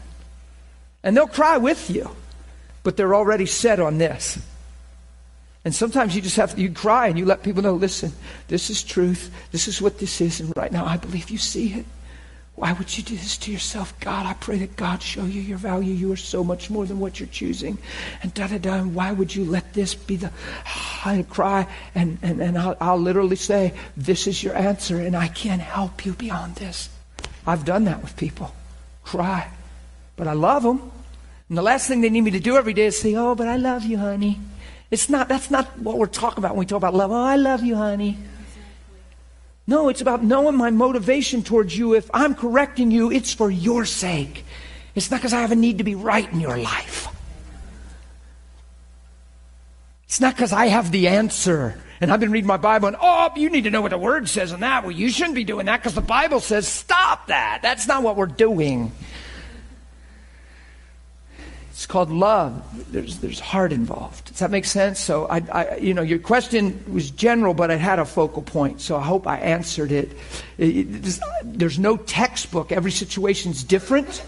And 1.04 1.16
they'll 1.16 1.28
cry 1.28 1.58
with 1.58 1.88
you, 1.88 2.10
but 2.82 2.96
they're 2.96 3.14
already 3.14 3.46
set 3.46 3.78
on 3.78 3.98
this. 3.98 4.38
And 5.64 5.74
sometimes 5.74 6.14
you 6.14 6.20
just 6.20 6.36
have 6.36 6.54
to, 6.54 6.60
you 6.60 6.70
cry 6.70 7.06
and 7.08 7.18
you 7.18 7.24
let 7.24 7.42
people 7.42 7.62
know, 7.62 7.74
listen, 7.74 8.12
this 8.48 8.68
is 8.70 8.82
truth. 8.82 9.30
This 9.50 9.66
is 9.66 9.80
what 9.80 9.98
this 9.98 10.20
is. 10.20 10.40
And 10.40 10.54
right 10.56 10.70
now, 10.70 10.84
I 10.84 10.96
believe 10.98 11.30
you 11.30 11.38
see 11.38 11.72
it. 11.72 11.86
Why 12.56 12.72
would 12.72 12.96
you 12.96 13.02
do 13.02 13.16
this 13.16 13.36
to 13.38 13.52
yourself? 13.52 13.98
God, 13.98 14.26
I 14.26 14.34
pray 14.34 14.58
that 14.58 14.76
God 14.76 15.02
show 15.02 15.24
you 15.24 15.40
your 15.40 15.58
value. 15.58 15.92
You 15.92 16.12
are 16.12 16.16
so 16.16 16.44
much 16.44 16.70
more 16.70 16.86
than 16.86 17.00
what 17.00 17.18
you're 17.18 17.28
choosing. 17.28 17.78
And 18.22 18.32
da 18.32 18.46
da 18.46 18.58
da. 18.58 18.74
And 18.74 18.94
why 18.94 19.10
would 19.10 19.34
you 19.34 19.44
let 19.44 19.74
this 19.74 19.94
be 19.94 20.16
the 20.16 20.30
I 21.04 21.26
cry? 21.28 21.66
And, 21.96 22.18
and, 22.22 22.40
and 22.40 22.56
I'll, 22.56 22.76
I'll 22.80 22.98
literally 22.98 23.36
say, 23.36 23.74
This 23.96 24.28
is 24.28 24.42
your 24.42 24.54
answer, 24.54 25.00
and 25.00 25.16
I 25.16 25.26
can't 25.26 25.60
help 25.60 26.06
you 26.06 26.12
beyond 26.12 26.54
this. 26.56 26.88
I've 27.44 27.64
done 27.64 27.84
that 27.86 28.02
with 28.02 28.16
people. 28.16 28.54
Cry. 29.02 29.50
But 30.16 30.28
I 30.28 30.32
love 30.32 30.62
them. 30.62 30.92
And 31.48 31.58
the 31.58 31.62
last 31.62 31.88
thing 31.88 32.00
they 32.02 32.10
need 32.10 32.22
me 32.22 32.30
to 32.30 32.40
do 32.40 32.56
every 32.56 32.72
day 32.72 32.86
is 32.86 32.98
say, 32.98 33.16
Oh, 33.16 33.34
but 33.34 33.48
I 33.48 33.56
love 33.56 33.82
you, 33.82 33.98
honey. 33.98 34.40
It's 34.92 35.08
not, 35.08 35.28
that's 35.28 35.50
not 35.50 35.76
what 35.78 35.98
we're 35.98 36.06
talking 36.06 36.38
about 36.38 36.52
when 36.52 36.60
we 36.60 36.66
talk 36.66 36.76
about 36.76 36.94
love. 36.94 37.10
Oh, 37.10 37.20
I 37.20 37.34
love 37.34 37.64
you, 37.64 37.74
honey. 37.74 38.16
No, 39.66 39.88
it's 39.88 40.00
about 40.00 40.22
knowing 40.22 40.56
my 40.56 40.70
motivation 40.70 41.42
towards 41.42 41.76
you. 41.76 41.94
If 41.94 42.10
I'm 42.12 42.34
correcting 42.34 42.90
you, 42.90 43.10
it's 43.10 43.32
for 43.32 43.50
your 43.50 43.84
sake. 43.84 44.44
It's 44.94 45.10
not 45.10 45.20
because 45.20 45.32
I 45.32 45.40
have 45.40 45.52
a 45.52 45.56
need 45.56 45.78
to 45.78 45.84
be 45.84 45.94
right 45.94 46.30
in 46.30 46.40
your 46.40 46.58
life. 46.58 47.08
It's 50.04 50.20
not 50.20 50.34
because 50.34 50.52
I 50.52 50.66
have 50.66 50.92
the 50.92 51.08
answer. 51.08 51.80
And 52.00 52.12
I've 52.12 52.20
been 52.20 52.30
reading 52.30 52.46
my 52.46 52.58
Bible 52.58 52.88
and, 52.88 52.96
oh, 53.00 53.30
you 53.34 53.48
need 53.48 53.64
to 53.64 53.70
know 53.70 53.80
what 53.80 53.90
the 53.90 53.98
Word 53.98 54.28
says 54.28 54.52
on 54.52 54.60
that. 54.60 54.82
Well, 54.82 54.92
you 54.92 55.08
shouldn't 55.08 55.34
be 55.34 55.44
doing 55.44 55.66
that 55.66 55.80
because 55.80 55.94
the 55.94 56.00
Bible 56.02 56.40
says 56.40 56.68
stop 56.68 57.28
that. 57.28 57.60
That's 57.62 57.88
not 57.88 58.02
what 58.02 58.16
we're 58.16 58.26
doing. 58.26 58.92
It's 61.74 61.86
called 61.86 62.08
love. 62.08 62.92
There's, 62.92 63.18
there's 63.18 63.40
heart 63.40 63.72
involved. 63.72 64.26
Does 64.26 64.38
that 64.38 64.52
make 64.52 64.64
sense? 64.64 65.00
So, 65.00 65.26
I, 65.26 65.42
I, 65.50 65.76
you 65.78 65.92
know, 65.92 66.02
your 66.02 66.20
question 66.20 66.84
was 66.86 67.10
general, 67.10 67.52
but 67.52 67.72
it 67.72 67.80
had 67.80 67.98
a 67.98 68.04
focal 68.04 68.42
point. 68.42 68.80
So 68.80 68.94
I 68.94 69.02
hope 69.02 69.26
I 69.26 69.38
answered 69.38 69.90
it. 69.90 70.12
it, 70.56 70.76
it 70.76 71.18
there's 71.42 71.80
no 71.80 71.96
textbook. 71.96 72.70
Every 72.70 72.92
situation's 72.92 73.64
different. 73.64 74.24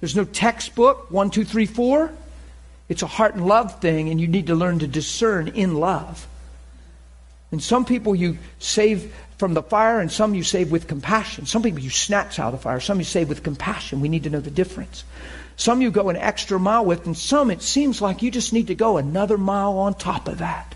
There's 0.00 0.16
no 0.16 0.24
textbook, 0.24 1.08
one, 1.08 1.30
two, 1.30 1.44
three, 1.44 1.66
four. 1.66 2.10
It's 2.88 3.02
a 3.02 3.06
heart 3.06 3.36
and 3.36 3.46
love 3.46 3.80
thing, 3.80 4.08
and 4.08 4.20
you 4.20 4.26
need 4.26 4.48
to 4.48 4.56
learn 4.56 4.80
to 4.80 4.88
discern 4.88 5.46
in 5.46 5.74
love. 5.74 6.26
And 7.52 7.62
some 7.62 7.84
people 7.84 8.16
you 8.16 8.38
save 8.58 9.14
from 9.36 9.54
the 9.54 9.62
fire, 9.62 10.00
and 10.00 10.10
some 10.10 10.34
you 10.34 10.42
save 10.42 10.72
with 10.72 10.88
compassion. 10.88 11.46
Some 11.46 11.62
people 11.62 11.78
you 11.78 11.90
snatch 11.90 12.40
out 12.40 12.52
of 12.52 12.58
the 12.58 12.62
fire, 12.62 12.80
some 12.80 12.98
you 12.98 13.04
save 13.04 13.28
with 13.28 13.44
compassion. 13.44 14.00
We 14.00 14.08
need 14.08 14.24
to 14.24 14.30
know 14.30 14.40
the 14.40 14.50
difference. 14.50 15.04
Some 15.58 15.82
you 15.82 15.90
go 15.90 16.08
an 16.08 16.16
extra 16.16 16.58
mile 16.58 16.84
with, 16.84 17.04
and 17.06 17.18
some 17.18 17.50
it 17.50 17.62
seems 17.62 18.00
like 18.00 18.22
you 18.22 18.30
just 18.30 18.52
need 18.52 18.68
to 18.68 18.76
go 18.76 18.96
another 18.96 19.36
mile 19.36 19.76
on 19.78 19.94
top 19.94 20.28
of 20.28 20.38
that. 20.38 20.72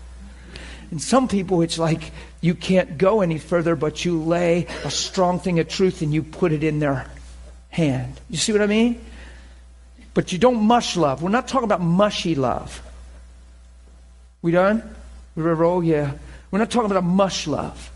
And 0.91 1.01
some 1.01 1.29
people 1.29 1.61
it's 1.61 1.79
like 1.79 2.11
you 2.41 2.53
can't 2.53 2.97
go 2.97 3.21
any 3.21 3.39
further, 3.39 3.77
but 3.77 4.03
you 4.03 4.21
lay 4.21 4.67
a 4.83 4.91
strong 4.91 5.39
thing 5.39 5.57
of 5.59 5.69
truth 5.69 6.01
and 6.01 6.13
you 6.13 6.21
put 6.21 6.51
it 6.51 6.65
in 6.65 6.79
their 6.79 7.09
hand. 7.69 8.19
You 8.29 8.35
see 8.35 8.51
what 8.51 8.61
I 8.61 8.67
mean? 8.67 8.99
But 10.13 10.33
you 10.33 10.37
don't 10.37 10.61
mush 10.61 10.97
love. 10.97 11.23
We're 11.23 11.29
not 11.29 11.47
talking 11.47 11.63
about 11.63 11.81
mushy 11.81 12.35
love. 12.35 12.83
We 14.41 14.51
done? 14.51 14.83
We 15.37 15.43
roll? 15.43 15.81
Yeah. 15.81 16.11
We're 16.51 16.59
not 16.59 16.69
talking 16.69 16.91
about 16.91 17.05
mush 17.05 17.47
love. 17.47 17.89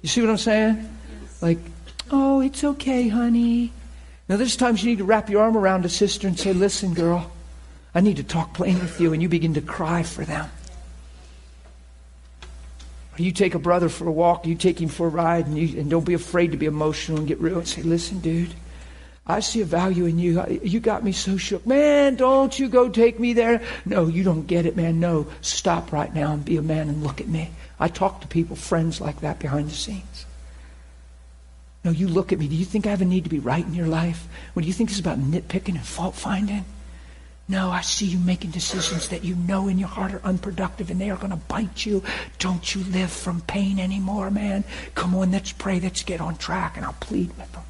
You 0.00 0.08
see 0.08 0.22
what 0.22 0.30
I'm 0.30 0.38
saying? 0.38 0.98
Like, 1.42 1.58
oh, 2.10 2.40
it's 2.40 2.64
okay, 2.64 3.08
honey. 3.08 3.72
Now, 4.30 4.36
there's 4.36 4.54
times 4.54 4.80
you 4.80 4.90
need 4.90 4.98
to 4.98 5.04
wrap 5.04 5.28
your 5.28 5.42
arm 5.42 5.56
around 5.56 5.84
a 5.84 5.88
sister 5.88 6.28
and 6.28 6.38
say, 6.38 6.52
Listen, 6.52 6.94
girl, 6.94 7.32
I 7.92 8.00
need 8.00 8.18
to 8.18 8.22
talk 8.22 8.54
plain 8.54 8.78
with 8.78 9.00
you, 9.00 9.12
and 9.12 9.20
you 9.20 9.28
begin 9.28 9.54
to 9.54 9.60
cry 9.60 10.04
for 10.04 10.24
them. 10.24 10.48
Or 12.42 13.22
you 13.22 13.32
take 13.32 13.56
a 13.56 13.58
brother 13.58 13.88
for 13.88 14.06
a 14.06 14.12
walk, 14.12 14.46
you 14.46 14.54
take 14.54 14.80
him 14.80 14.88
for 14.88 15.08
a 15.08 15.10
ride, 15.10 15.48
and, 15.48 15.58
you, 15.58 15.80
and 15.80 15.90
don't 15.90 16.06
be 16.06 16.14
afraid 16.14 16.52
to 16.52 16.56
be 16.56 16.66
emotional 16.66 17.18
and 17.18 17.26
get 17.26 17.40
real 17.40 17.58
and 17.58 17.66
say, 17.66 17.82
Listen, 17.82 18.20
dude, 18.20 18.54
I 19.26 19.40
see 19.40 19.62
a 19.62 19.64
value 19.64 20.04
in 20.04 20.20
you. 20.20 20.60
You 20.62 20.78
got 20.78 21.02
me 21.02 21.10
so 21.10 21.36
shook. 21.36 21.66
Man, 21.66 22.14
don't 22.14 22.56
you 22.56 22.68
go 22.68 22.88
take 22.88 23.18
me 23.18 23.32
there. 23.32 23.60
No, 23.84 24.06
you 24.06 24.22
don't 24.22 24.46
get 24.46 24.64
it, 24.64 24.76
man. 24.76 25.00
No, 25.00 25.26
stop 25.40 25.90
right 25.90 26.14
now 26.14 26.34
and 26.34 26.44
be 26.44 26.56
a 26.56 26.62
man 26.62 26.88
and 26.88 27.02
look 27.02 27.20
at 27.20 27.26
me. 27.26 27.50
I 27.80 27.88
talk 27.88 28.20
to 28.20 28.28
people, 28.28 28.54
friends 28.54 29.00
like 29.00 29.22
that 29.22 29.40
behind 29.40 29.68
the 29.68 29.74
scenes. 29.74 30.24
No, 31.84 31.90
you 31.90 32.08
look 32.08 32.32
at 32.32 32.38
me. 32.38 32.46
Do 32.46 32.54
you 32.56 32.64
think 32.64 32.86
I 32.86 32.90
have 32.90 33.00
a 33.00 33.06
need 33.06 33.24
to 33.24 33.30
be 33.30 33.38
right 33.38 33.64
in 33.64 33.74
your 33.74 33.86
life? 33.86 34.28
What 34.52 34.62
do 34.62 34.68
you 34.68 34.74
think 34.74 34.90
is 34.90 34.98
about 34.98 35.18
nitpicking 35.18 35.76
and 35.76 35.84
fault 35.84 36.14
finding? 36.14 36.64
No, 37.48 37.70
I 37.70 37.80
see 37.80 38.06
you 38.06 38.18
making 38.18 38.50
decisions 38.50 39.08
that 39.08 39.24
you 39.24 39.34
know 39.34 39.66
in 39.66 39.76
your 39.76 39.88
heart 39.88 40.14
are 40.14 40.22
unproductive 40.22 40.88
and 40.88 41.00
they 41.00 41.10
are 41.10 41.16
going 41.16 41.30
to 41.30 41.36
bite 41.36 41.84
you. 41.84 42.02
Don't 42.38 42.74
you 42.74 42.84
live 42.84 43.10
from 43.10 43.40
pain 43.40 43.80
anymore, 43.80 44.30
man. 44.30 44.62
Come 44.94 45.16
on, 45.16 45.32
let's 45.32 45.50
pray. 45.50 45.80
Let's 45.80 46.04
get 46.04 46.20
on 46.20 46.36
track. 46.36 46.76
And 46.76 46.86
I'll 46.86 46.92
plead 46.92 47.30
with 47.36 47.50
them. 47.52 47.64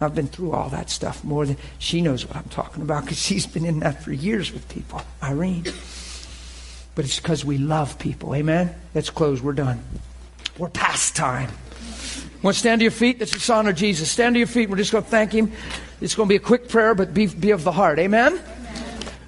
I've 0.00 0.14
been 0.14 0.28
through 0.28 0.52
all 0.52 0.70
that 0.70 0.88
stuff 0.88 1.22
more 1.24 1.44
than 1.44 1.56
she 1.78 2.00
knows 2.00 2.26
what 2.26 2.36
I'm 2.36 2.48
talking 2.48 2.82
about 2.82 3.04
because 3.04 3.18
she's 3.18 3.46
been 3.46 3.66
in 3.66 3.80
that 3.80 4.02
for 4.02 4.12
years 4.12 4.50
with 4.50 4.66
people. 4.68 5.02
Irene. 5.22 5.64
But 6.94 7.04
it's 7.04 7.18
because 7.20 7.44
we 7.44 7.58
love 7.58 7.98
people. 7.98 8.34
Amen? 8.34 8.74
Let's 8.94 9.10
close. 9.10 9.42
We're 9.42 9.52
done. 9.52 9.82
We're 10.56 10.70
past 10.70 11.16
time. 11.16 11.50
Want 12.44 12.56
to 12.56 12.60
stand 12.60 12.80
to 12.80 12.84
your 12.84 12.90
feet? 12.90 13.18
Let's 13.18 13.32
just 13.32 13.48
honor 13.48 13.72
Jesus. 13.72 14.10
Stand 14.10 14.34
to 14.34 14.38
your 14.38 14.46
feet. 14.46 14.68
We're 14.68 14.76
just 14.76 14.92
going 14.92 15.02
to 15.02 15.08
thank 15.08 15.32
Him. 15.32 15.50
It's 16.02 16.14
going 16.14 16.28
to 16.28 16.30
be 16.30 16.36
a 16.36 16.38
quick 16.38 16.68
prayer, 16.68 16.94
but 16.94 17.14
be, 17.14 17.26
be 17.26 17.52
of 17.52 17.64
the 17.64 17.72
heart. 17.72 17.98
Amen? 17.98 18.38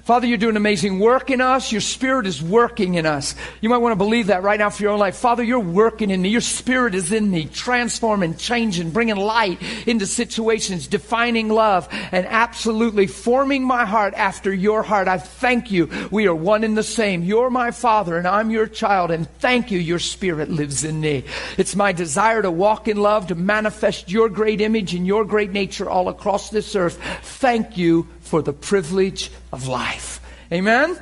Father, 0.07 0.25
you're 0.25 0.37
doing 0.37 0.55
amazing 0.55 0.99
work 0.99 1.29
in 1.31 1.41
us. 1.41 1.69
Your 1.69 1.81
spirit 1.81 2.27
is 2.27 2.41
working 2.41 2.93
in 2.93 3.05
us. 3.05 3.35
You 3.59 3.67
might 3.67 3.79
want 3.79 3.91
to 3.91 3.97
believe 3.97 4.27
that 4.27 4.41
right 4.41 4.57
now 4.57 4.69
for 4.69 4.81
your 4.81 4.93
own 4.93 4.99
life. 4.99 5.17
Father, 5.17 5.43
you're 5.43 5.59
working 5.59 6.11
in 6.11 6.21
me. 6.21 6.29
Your 6.29 6.39
spirit 6.39 6.95
is 6.95 7.11
in 7.11 7.29
me, 7.29 7.43
transforming, 7.43 8.37
changing, 8.37 8.91
bringing 8.91 9.17
light 9.17 9.61
into 9.85 10.07
situations, 10.07 10.87
defining 10.87 11.49
love, 11.49 11.89
and 12.13 12.25
absolutely 12.25 13.05
forming 13.05 13.65
my 13.65 13.83
heart 13.83 14.13
after 14.13 14.53
your 14.53 14.81
heart. 14.81 15.09
I 15.09 15.17
thank 15.17 15.71
you. 15.71 15.89
We 16.09 16.25
are 16.27 16.33
one 16.33 16.63
in 16.63 16.75
the 16.75 16.83
same. 16.83 17.23
You're 17.23 17.49
my 17.49 17.71
father 17.71 18.17
and 18.17 18.25
I'm 18.25 18.49
your 18.49 18.67
child. 18.67 19.11
And 19.11 19.29
thank 19.39 19.71
you. 19.71 19.77
Your 19.77 19.99
spirit 19.99 20.49
lives 20.49 20.85
in 20.85 21.01
me. 21.01 21.25
It's 21.57 21.75
my 21.75 21.91
desire 21.91 22.41
to 22.41 22.49
walk 22.49 22.87
in 22.87 22.95
love, 22.95 23.27
to 23.27 23.35
manifest 23.35 24.09
your 24.09 24.29
great 24.29 24.61
image 24.61 24.93
and 24.93 25.05
your 25.05 25.25
great 25.25 25.51
nature 25.51 25.89
all 25.89 26.07
across 26.07 26.49
this 26.49 26.77
earth. 26.77 26.97
Thank 27.23 27.75
you 27.75 28.07
for 28.27 28.41
the 28.41 28.53
privilege 28.53 29.31
of 29.51 29.67
life. 29.67 30.19
Amen? 30.51 30.97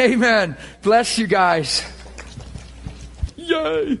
Amen. 0.00 0.56
Bless 0.82 1.18
you 1.18 1.26
guys. 1.26 1.84
Yay. 3.36 3.98